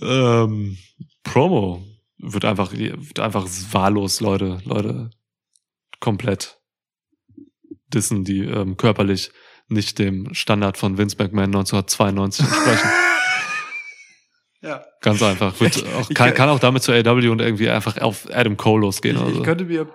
Ähm, 0.03 0.79
Promo 1.23 1.85
wird 2.19 2.45
einfach, 2.45 2.73
wird 2.73 3.21
einfach 3.21 3.47
wahllos 3.71 4.21
Leute, 4.21 4.61
Leute 4.65 5.11
komplett 6.01 6.61
dissen, 7.89 8.25
die 8.25 8.41
ähm, 8.41 8.77
körperlich 8.77 9.31
nicht 9.69 9.99
dem 9.99 10.33
Standard 10.35 10.77
von 10.77 10.99
Vince 10.99 11.17
McMahon 11.19 11.55
1992 11.55 12.45
entsprechen. 12.45 12.89
Ja. 14.65 14.83
Ganz 15.03 15.23
einfach. 15.23 15.61
Wird 15.61 15.85
auch, 15.95 16.09
kann, 16.15 16.33
kann 16.33 16.49
auch 16.49 16.59
damit 16.59 16.83
zu 16.83 16.91
AW 16.91 17.29
und 17.29 17.43
irgendwie 17.43 17.69
einfach 17.69 17.99
auf 17.99 18.27
Adam 18.33 18.57
Cole 18.57 18.81
losgehen. 18.81 19.17
Ich, 19.17 19.23
oder 19.23 19.31
so. 19.33 19.39
ich 19.41 19.45
könnte 19.45 19.67
mir 19.67 19.89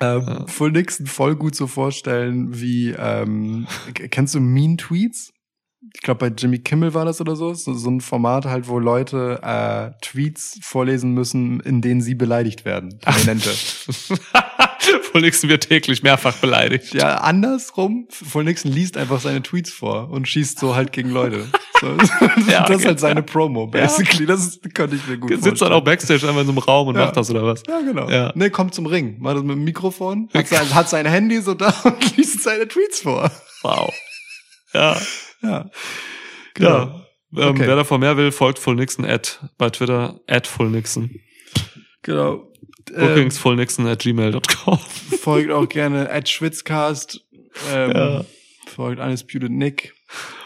ähm, 0.00 0.24
Ja. 0.26 0.46
Full 0.46 0.72
Nixon 0.72 1.06
voll 1.06 1.36
gut 1.36 1.54
so 1.54 1.66
vorstellen, 1.66 2.60
wie, 2.60 2.90
ähm, 2.90 3.66
kennst 3.94 4.34
du 4.34 4.40
Mean 4.40 4.76
Tweets? 4.76 5.32
Ich 5.94 6.00
glaube, 6.02 6.28
bei 6.28 6.34
Jimmy 6.36 6.58
Kimmel 6.58 6.92
war 6.94 7.04
das 7.04 7.20
oder 7.20 7.36
so. 7.36 7.54
so. 7.54 7.72
So 7.72 7.88
ein 7.90 8.00
Format 8.00 8.44
halt, 8.46 8.68
wo 8.68 8.78
Leute 8.78 9.40
äh, 9.42 9.90
Tweets 10.04 10.58
vorlesen 10.62 11.12
müssen, 11.12 11.60
in 11.60 11.80
denen 11.80 12.00
sie 12.00 12.14
beleidigt 12.14 12.64
werden. 12.64 12.98
Prominente. 13.00 13.50
Full 15.12 15.20
Nixon 15.20 15.50
wird 15.50 15.68
täglich 15.68 16.02
mehrfach 16.02 16.34
beleidigt. 16.36 16.94
ja, 16.94 17.16
andersrum, 17.18 18.06
Full 18.10 18.44
Nixon 18.44 18.72
liest 18.72 18.96
einfach 18.96 19.20
seine 19.20 19.42
Tweets 19.42 19.70
vor 19.70 20.10
und 20.10 20.26
schießt 20.26 20.58
so 20.58 20.74
halt 20.74 20.92
gegen 20.92 21.10
Leute. 21.10 21.46
So, 21.80 21.86
Ja, 22.50 22.64
das 22.66 22.80
ist 22.80 22.86
halt 22.86 23.00
seine 23.00 23.22
Promo, 23.22 23.66
basically. 23.66 24.26
Das 24.26 24.40
ist, 24.46 24.74
könnte 24.74 24.96
ich 24.96 25.06
mir 25.06 25.18
gut 25.18 25.30
Sitzt 25.30 25.44
dann 25.46 25.50
vorstellen. 25.56 25.72
auch 25.72 25.84
Backstage 25.84 26.26
einfach 26.26 26.40
in 26.40 26.46
so 26.46 26.52
einem 26.52 26.58
Raum 26.58 26.88
und 26.88 26.96
Ja. 26.96 27.04
macht 27.06 27.16
das 27.16 27.30
oder 27.30 27.44
was? 27.44 27.62
Ja, 27.68 27.80
genau. 27.80 28.08
Ja. 28.10 28.32
Ne, 28.34 28.50
kommt 28.50 28.74
zum 28.74 28.86
Ring. 28.86 29.16
Macht 29.20 29.36
das 29.36 29.42
mit 29.42 29.52
dem 29.56 29.64
Mikrofon, 29.64 30.28
hat 30.34 30.48
sein, 30.48 30.74
hat 30.74 30.88
sein 30.88 31.06
Handy 31.06 31.40
so 31.40 31.54
da 31.54 31.68
und 31.84 32.16
liest 32.16 32.42
seine 32.42 32.66
Tweets 32.66 33.00
vor. 33.02 33.30
Wow. 33.62 33.92
Ja. 34.74 34.96
Ja. 35.42 35.70
Ja. 36.58 36.82
Ähm, 36.82 36.94
Okay. 37.30 37.66
Wer 37.66 37.76
davon 37.76 38.00
mehr 38.00 38.16
will, 38.16 38.32
folgt 38.32 38.58
Full 38.58 38.74
Nixon 38.76 39.04
at 39.04 39.38
bei 39.58 39.68
Twitter 39.68 40.18
at 40.26 40.46
Full 40.46 40.70
Nixon. 40.70 41.20
Genau. 42.00 42.50
Bookings 42.86 43.36
Full 43.36 43.56
Nixon 43.56 43.86
at 43.86 43.98
gmail.com. 43.98 44.78
Ähm, 45.12 45.18
folgt 45.20 45.50
auch 45.50 45.68
gerne 45.68 46.08
at 46.10 46.26
Schwitzcast. 46.28 47.20
Ähm, 47.70 47.90
Ja. 47.92 48.24
Folgt 48.66 49.00
Undisputed 49.00 49.50
Nick. 49.50 49.94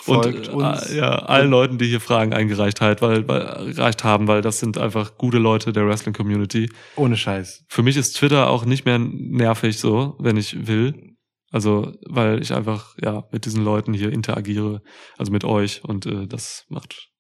Und 0.07 0.25
Folgt 0.25 0.49
äh, 0.49 0.51
uns. 0.51 0.93
ja, 0.93 1.11
allen 1.21 1.51
Leuten, 1.51 1.79
die 1.79 1.87
hier 1.87 2.01
Fragen 2.01 2.33
eingereicht 2.33 2.81
halt, 2.81 3.01
weil, 3.01 3.29
weil, 3.29 3.73
gereicht 3.75 4.03
haben, 4.03 4.27
weil 4.27 4.43
das 4.43 4.59
sind 4.59 4.77
einfach 4.79 5.17
gute 5.19 5.39
Leute 5.39 5.73
der 5.73 5.87
Wrestling 5.87 6.15
Community. 6.15 6.69
Ohne 6.97 7.17
Scheiß. 7.17 7.65
Für 7.69 7.85
mich 7.85 7.97
ist 7.97 8.15
Twitter 8.15 8.51
auch 8.51 8.65
nicht 8.65 8.85
mehr 8.85 8.99
nervig 8.99 9.79
so, 9.79 10.17
wenn 10.19 10.37
ich 10.37 10.67
will. 10.67 11.12
Also, 11.53 11.93
weil 12.07 12.41
ich 12.41 12.53
einfach, 12.53 12.97
ja, 13.01 13.29
mit 13.31 13.45
diesen 13.45 13.63
Leuten 13.63 13.93
hier 13.93 14.11
interagiere, 14.11 14.83
also 15.19 15.31
mit 15.31 15.45
euch 15.45 15.85
und 15.85 16.07
äh, 16.07 16.27
das 16.27 16.65
macht 16.69 17.11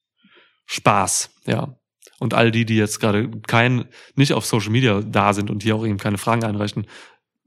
Spaß, 0.64 1.30
ja. 1.46 1.76
Und 2.18 2.34
all 2.34 2.50
die, 2.50 2.64
die 2.64 2.76
jetzt 2.76 2.98
gerade 2.98 3.30
kein, 3.46 3.84
nicht 4.14 4.32
auf 4.32 4.46
Social 4.46 4.70
Media 4.70 5.02
da 5.02 5.34
sind 5.34 5.50
und 5.50 5.62
hier 5.62 5.76
auch 5.76 5.84
eben 5.84 5.98
keine 5.98 6.18
Fragen 6.18 6.44
einreichen 6.44 6.86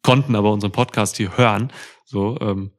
konnten, 0.04 0.36
aber 0.36 0.52
unseren 0.52 0.72
Podcast 0.72 1.18
hier 1.18 1.36
hören, 1.36 1.74
so, 2.06 2.38
ähm, 2.40 2.72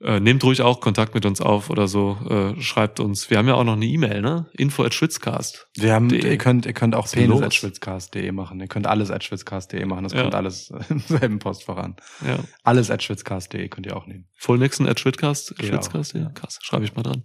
äh, 0.00 0.20
nehmt 0.20 0.42
ruhig 0.44 0.60
auch 0.62 0.80
Kontakt 0.80 1.14
mit 1.14 1.24
uns 1.26 1.40
auf 1.40 1.70
oder 1.70 1.88
so, 1.88 2.18
äh, 2.28 2.60
schreibt 2.60 3.00
uns. 3.00 3.30
Wir 3.30 3.38
haben 3.38 3.48
ja 3.48 3.54
auch 3.54 3.64
noch 3.64 3.74
eine 3.74 3.86
E-Mail, 3.86 4.20
ne? 4.20 4.46
Info 4.52 4.82
at 4.84 4.92
Schwitzcast. 4.94 5.68
Wir 5.76 5.94
haben, 5.94 6.08
De. 6.08 6.24
ihr 6.28 6.36
könnt, 6.38 6.66
ihr 6.66 6.72
könnt 6.72 6.94
auch 6.94 7.10
penis 7.10 7.40
at 7.42 7.54
schwitzcast.de 7.54 8.30
machen. 8.32 8.60
Ihr 8.60 8.66
könnt 8.68 8.86
alles 8.86 9.10
at 9.10 9.24
schwitzcast.de 9.24 9.84
machen. 9.86 10.04
Das 10.04 10.12
Ja. 10.12 10.22
kommt 10.22 10.34
alles 10.34 10.70
im 10.88 10.98
selben 11.00 11.38
Postfach 11.38 11.76
an. 11.76 11.96
Ja. 12.26 12.38
Alles 12.62 12.90
at 12.90 13.02
schwitzcast.de 13.02 13.68
könnt 13.68 13.86
ihr 13.86 13.96
auch 13.96 14.06
nehmen. 14.06 14.26
Full 14.36 14.58
Nixon 14.58 14.86
at 14.88 15.00
Schwitzcast. 15.00 15.56
Geht 15.56 15.68
Schwitzcast, 15.68 16.14
ja. 16.14 16.30
Krass, 16.30 16.58
schreibe 16.62 16.84
ich 16.84 16.94
mal 16.94 17.02
dran. 17.02 17.24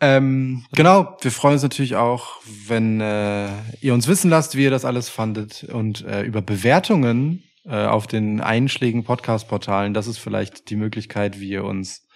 Ähm, 0.00 0.64
genau, 0.72 1.16
wir 1.20 1.30
freuen 1.30 1.52
uns 1.54 1.62
natürlich 1.62 1.94
auch, 1.94 2.40
wenn 2.66 3.00
äh, 3.00 3.48
ihr 3.80 3.94
uns 3.94 4.08
wissen 4.08 4.30
lasst, 4.30 4.56
wie 4.56 4.64
ihr 4.64 4.70
das 4.72 4.84
alles 4.84 5.08
fandet 5.08 5.62
und 5.72 6.04
äh, 6.04 6.22
über 6.22 6.42
Bewertungen 6.42 7.44
äh, 7.64 7.86
auf 7.86 8.06
den 8.06 8.40
einschlägigen 8.40 9.04
Podcast-Portalen. 9.04 9.94
Das 9.94 10.06
ist 10.06 10.18
vielleicht 10.18 10.70
die 10.70 10.76
Möglichkeit, 10.76 11.40
wie 11.40 11.50
ihr 11.50 11.64
uns 11.64 12.06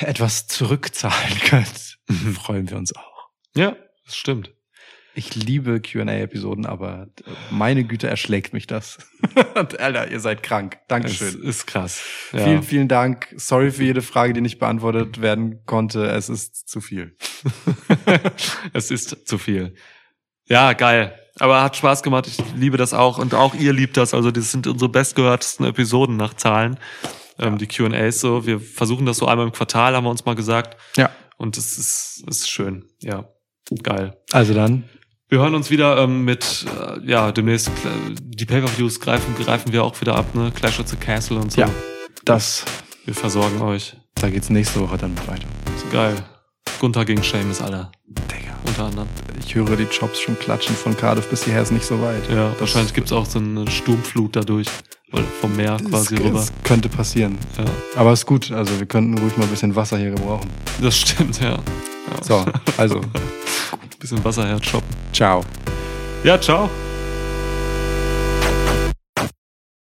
etwas 0.00 0.46
zurückzahlen 0.46 1.38
könnt. 1.44 1.98
freuen 2.34 2.70
wir 2.70 2.76
uns 2.76 2.94
auch. 2.94 3.28
Ja, 3.54 3.76
das 4.04 4.16
stimmt. 4.16 4.52
Ich 5.18 5.34
liebe 5.34 5.80
Q&A-Episoden, 5.80 6.66
aber 6.66 7.08
äh, 7.24 7.30
meine 7.50 7.84
Güte 7.84 8.06
erschlägt 8.06 8.52
mich 8.52 8.66
das. 8.66 8.98
Alter, 9.54 10.10
ihr 10.10 10.20
seid 10.20 10.42
krank. 10.42 10.74
Es 10.74 10.86
Dankeschön. 10.88 11.42
ist 11.42 11.66
krass. 11.66 12.02
Ja. 12.32 12.44
Vielen, 12.44 12.62
vielen 12.62 12.88
Dank. 12.88 13.34
Sorry 13.36 13.70
für 13.70 13.84
jede 13.84 14.02
Frage, 14.02 14.34
die 14.34 14.42
nicht 14.42 14.58
beantwortet 14.58 15.22
werden 15.22 15.64
konnte. 15.64 16.04
Es 16.06 16.28
ist 16.28 16.68
zu 16.68 16.82
viel. 16.82 17.16
es 18.74 18.90
ist 18.90 19.26
zu 19.26 19.38
viel. 19.38 19.74
Ja, 20.44 20.74
geil. 20.74 21.18
Aber 21.38 21.62
hat 21.62 21.76
Spaß 21.76 22.02
gemacht. 22.02 22.26
Ich 22.26 22.38
liebe 22.56 22.76
das 22.76 22.94
auch. 22.94 23.18
Und 23.18 23.34
auch 23.34 23.54
ihr 23.54 23.72
liebt 23.72 23.96
das. 23.96 24.14
Also, 24.14 24.30
das 24.30 24.50
sind 24.50 24.66
unsere 24.66 24.88
bestgehörtesten 24.90 25.66
Episoden 25.66 26.16
nach 26.16 26.34
Zahlen. 26.34 26.78
Ähm, 27.38 27.58
die 27.58 27.66
Q&As 27.66 28.20
so. 28.20 28.46
Wir 28.46 28.58
versuchen 28.60 29.04
das 29.06 29.18
so 29.18 29.26
einmal 29.26 29.46
im 29.46 29.52
Quartal, 29.52 29.94
haben 29.94 30.04
wir 30.04 30.10
uns 30.10 30.24
mal 30.24 30.34
gesagt. 30.34 30.76
Ja. 30.96 31.10
Und 31.36 31.58
es 31.58 31.76
ist, 31.76 32.24
ist 32.26 32.48
schön. 32.48 32.84
Ja. 33.00 33.28
Geil. 33.82 34.16
Also 34.32 34.54
dann, 34.54 34.84
Wir 35.28 35.40
hören 35.40 35.54
uns 35.54 35.70
wieder 35.70 35.98
ähm, 35.98 36.24
mit, 36.24 36.64
äh, 36.80 37.00
ja, 37.06 37.32
demnächst, 37.32 37.68
äh, 37.68 37.72
die 38.18 38.46
Pay-Per-Views 38.46 39.00
greifen, 39.00 39.34
greifen 39.36 39.72
wir 39.72 39.82
auch 39.84 40.00
wieder 40.00 40.14
ab, 40.16 40.34
ne? 40.34 40.52
Clash 40.54 40.78
at 40.80 40.88
the 40.88 40.96
Castle 40.96 41.36
und 41.38 41.52
so. 41.52 41.60
Ja. 41.60 41.68
Das, 42.24 42.64
Wir 43.04 43.14
versorgen 43.14 43.60
euch. 43.60 43.96
da 44.14 44.30
geht's 44.30 44.48
nächste 44.50 44.80
Woche 44.80 44.96
dann 44.96 45.16
weiter. 45.26 45.46
Geil. 45.92 46.14
Gunther 46.78 47.04
gegen 47.04 47.22
Seamus, 47.22 47.60
Alter. 47.60 47.90
Digga. 48.06 48.52
Unter 48.66 48.84
anderem. 48.84 49.08
Ich 49.44 49.54
höre 49.54 49.76
die 49.76 49.86
Chops 49.86 50.20
schon 50.20 50.38
klatschen 50.38 50.74
von 50.74 50.96
Cardiff 50.96 51.28
bis 51.30 51.44
hierher 51.44 51.62
ist 51.62 51.72
nicht 51.72 51.84
so 51.84 52.00
weit. 52.02 52.28
Ja, 52.30 52.52
wahrscheinlich 52.58 52.92
gibt's 52.94 53.12
auch 53.12 53.26
so 53.26 53.38
eine 53.38 53.70
Sturmflut 53.70 54.36
dadurch. 54.36 54.66
Vom 55.40 55.54
Meer 55.56 55.76
quasi 55.88 56.16
es, 56.16 56.20
rüber. 56.20 56.40
es 56.40 56.52
könnte 56.64 56.88
passieren. 56.88 57.38
Ja, 57.56 57.64
Aber 58.00 58.12
ist 58.12 58.26
gut, 58.26 58.50
also 58.50 58.78
wir 58.78 58.86
könnten 58.86 59.16
ruhig 59.18 59.36
mal 59.36 59.44
ein 59.44 59.50
bisschen 59.50 59.74
Wasser 59.76 59.96
hier 59.98 60.10
gebrauchen. 60.10 60.50
das 60.82 60.98
stimmt, 60.98 61.40
ja. 61.40 61.52
ja. 61.52 61.58
So, 62.22 62.44
also, 62.76 63.00
Bisschen 64.00 64.22
Wasserherz 64.24 64.66
shoppen. 64.66 64.88
ciao. 65.12 65.42
Ja, 66.24 66.38
ciao. 66.40 66.68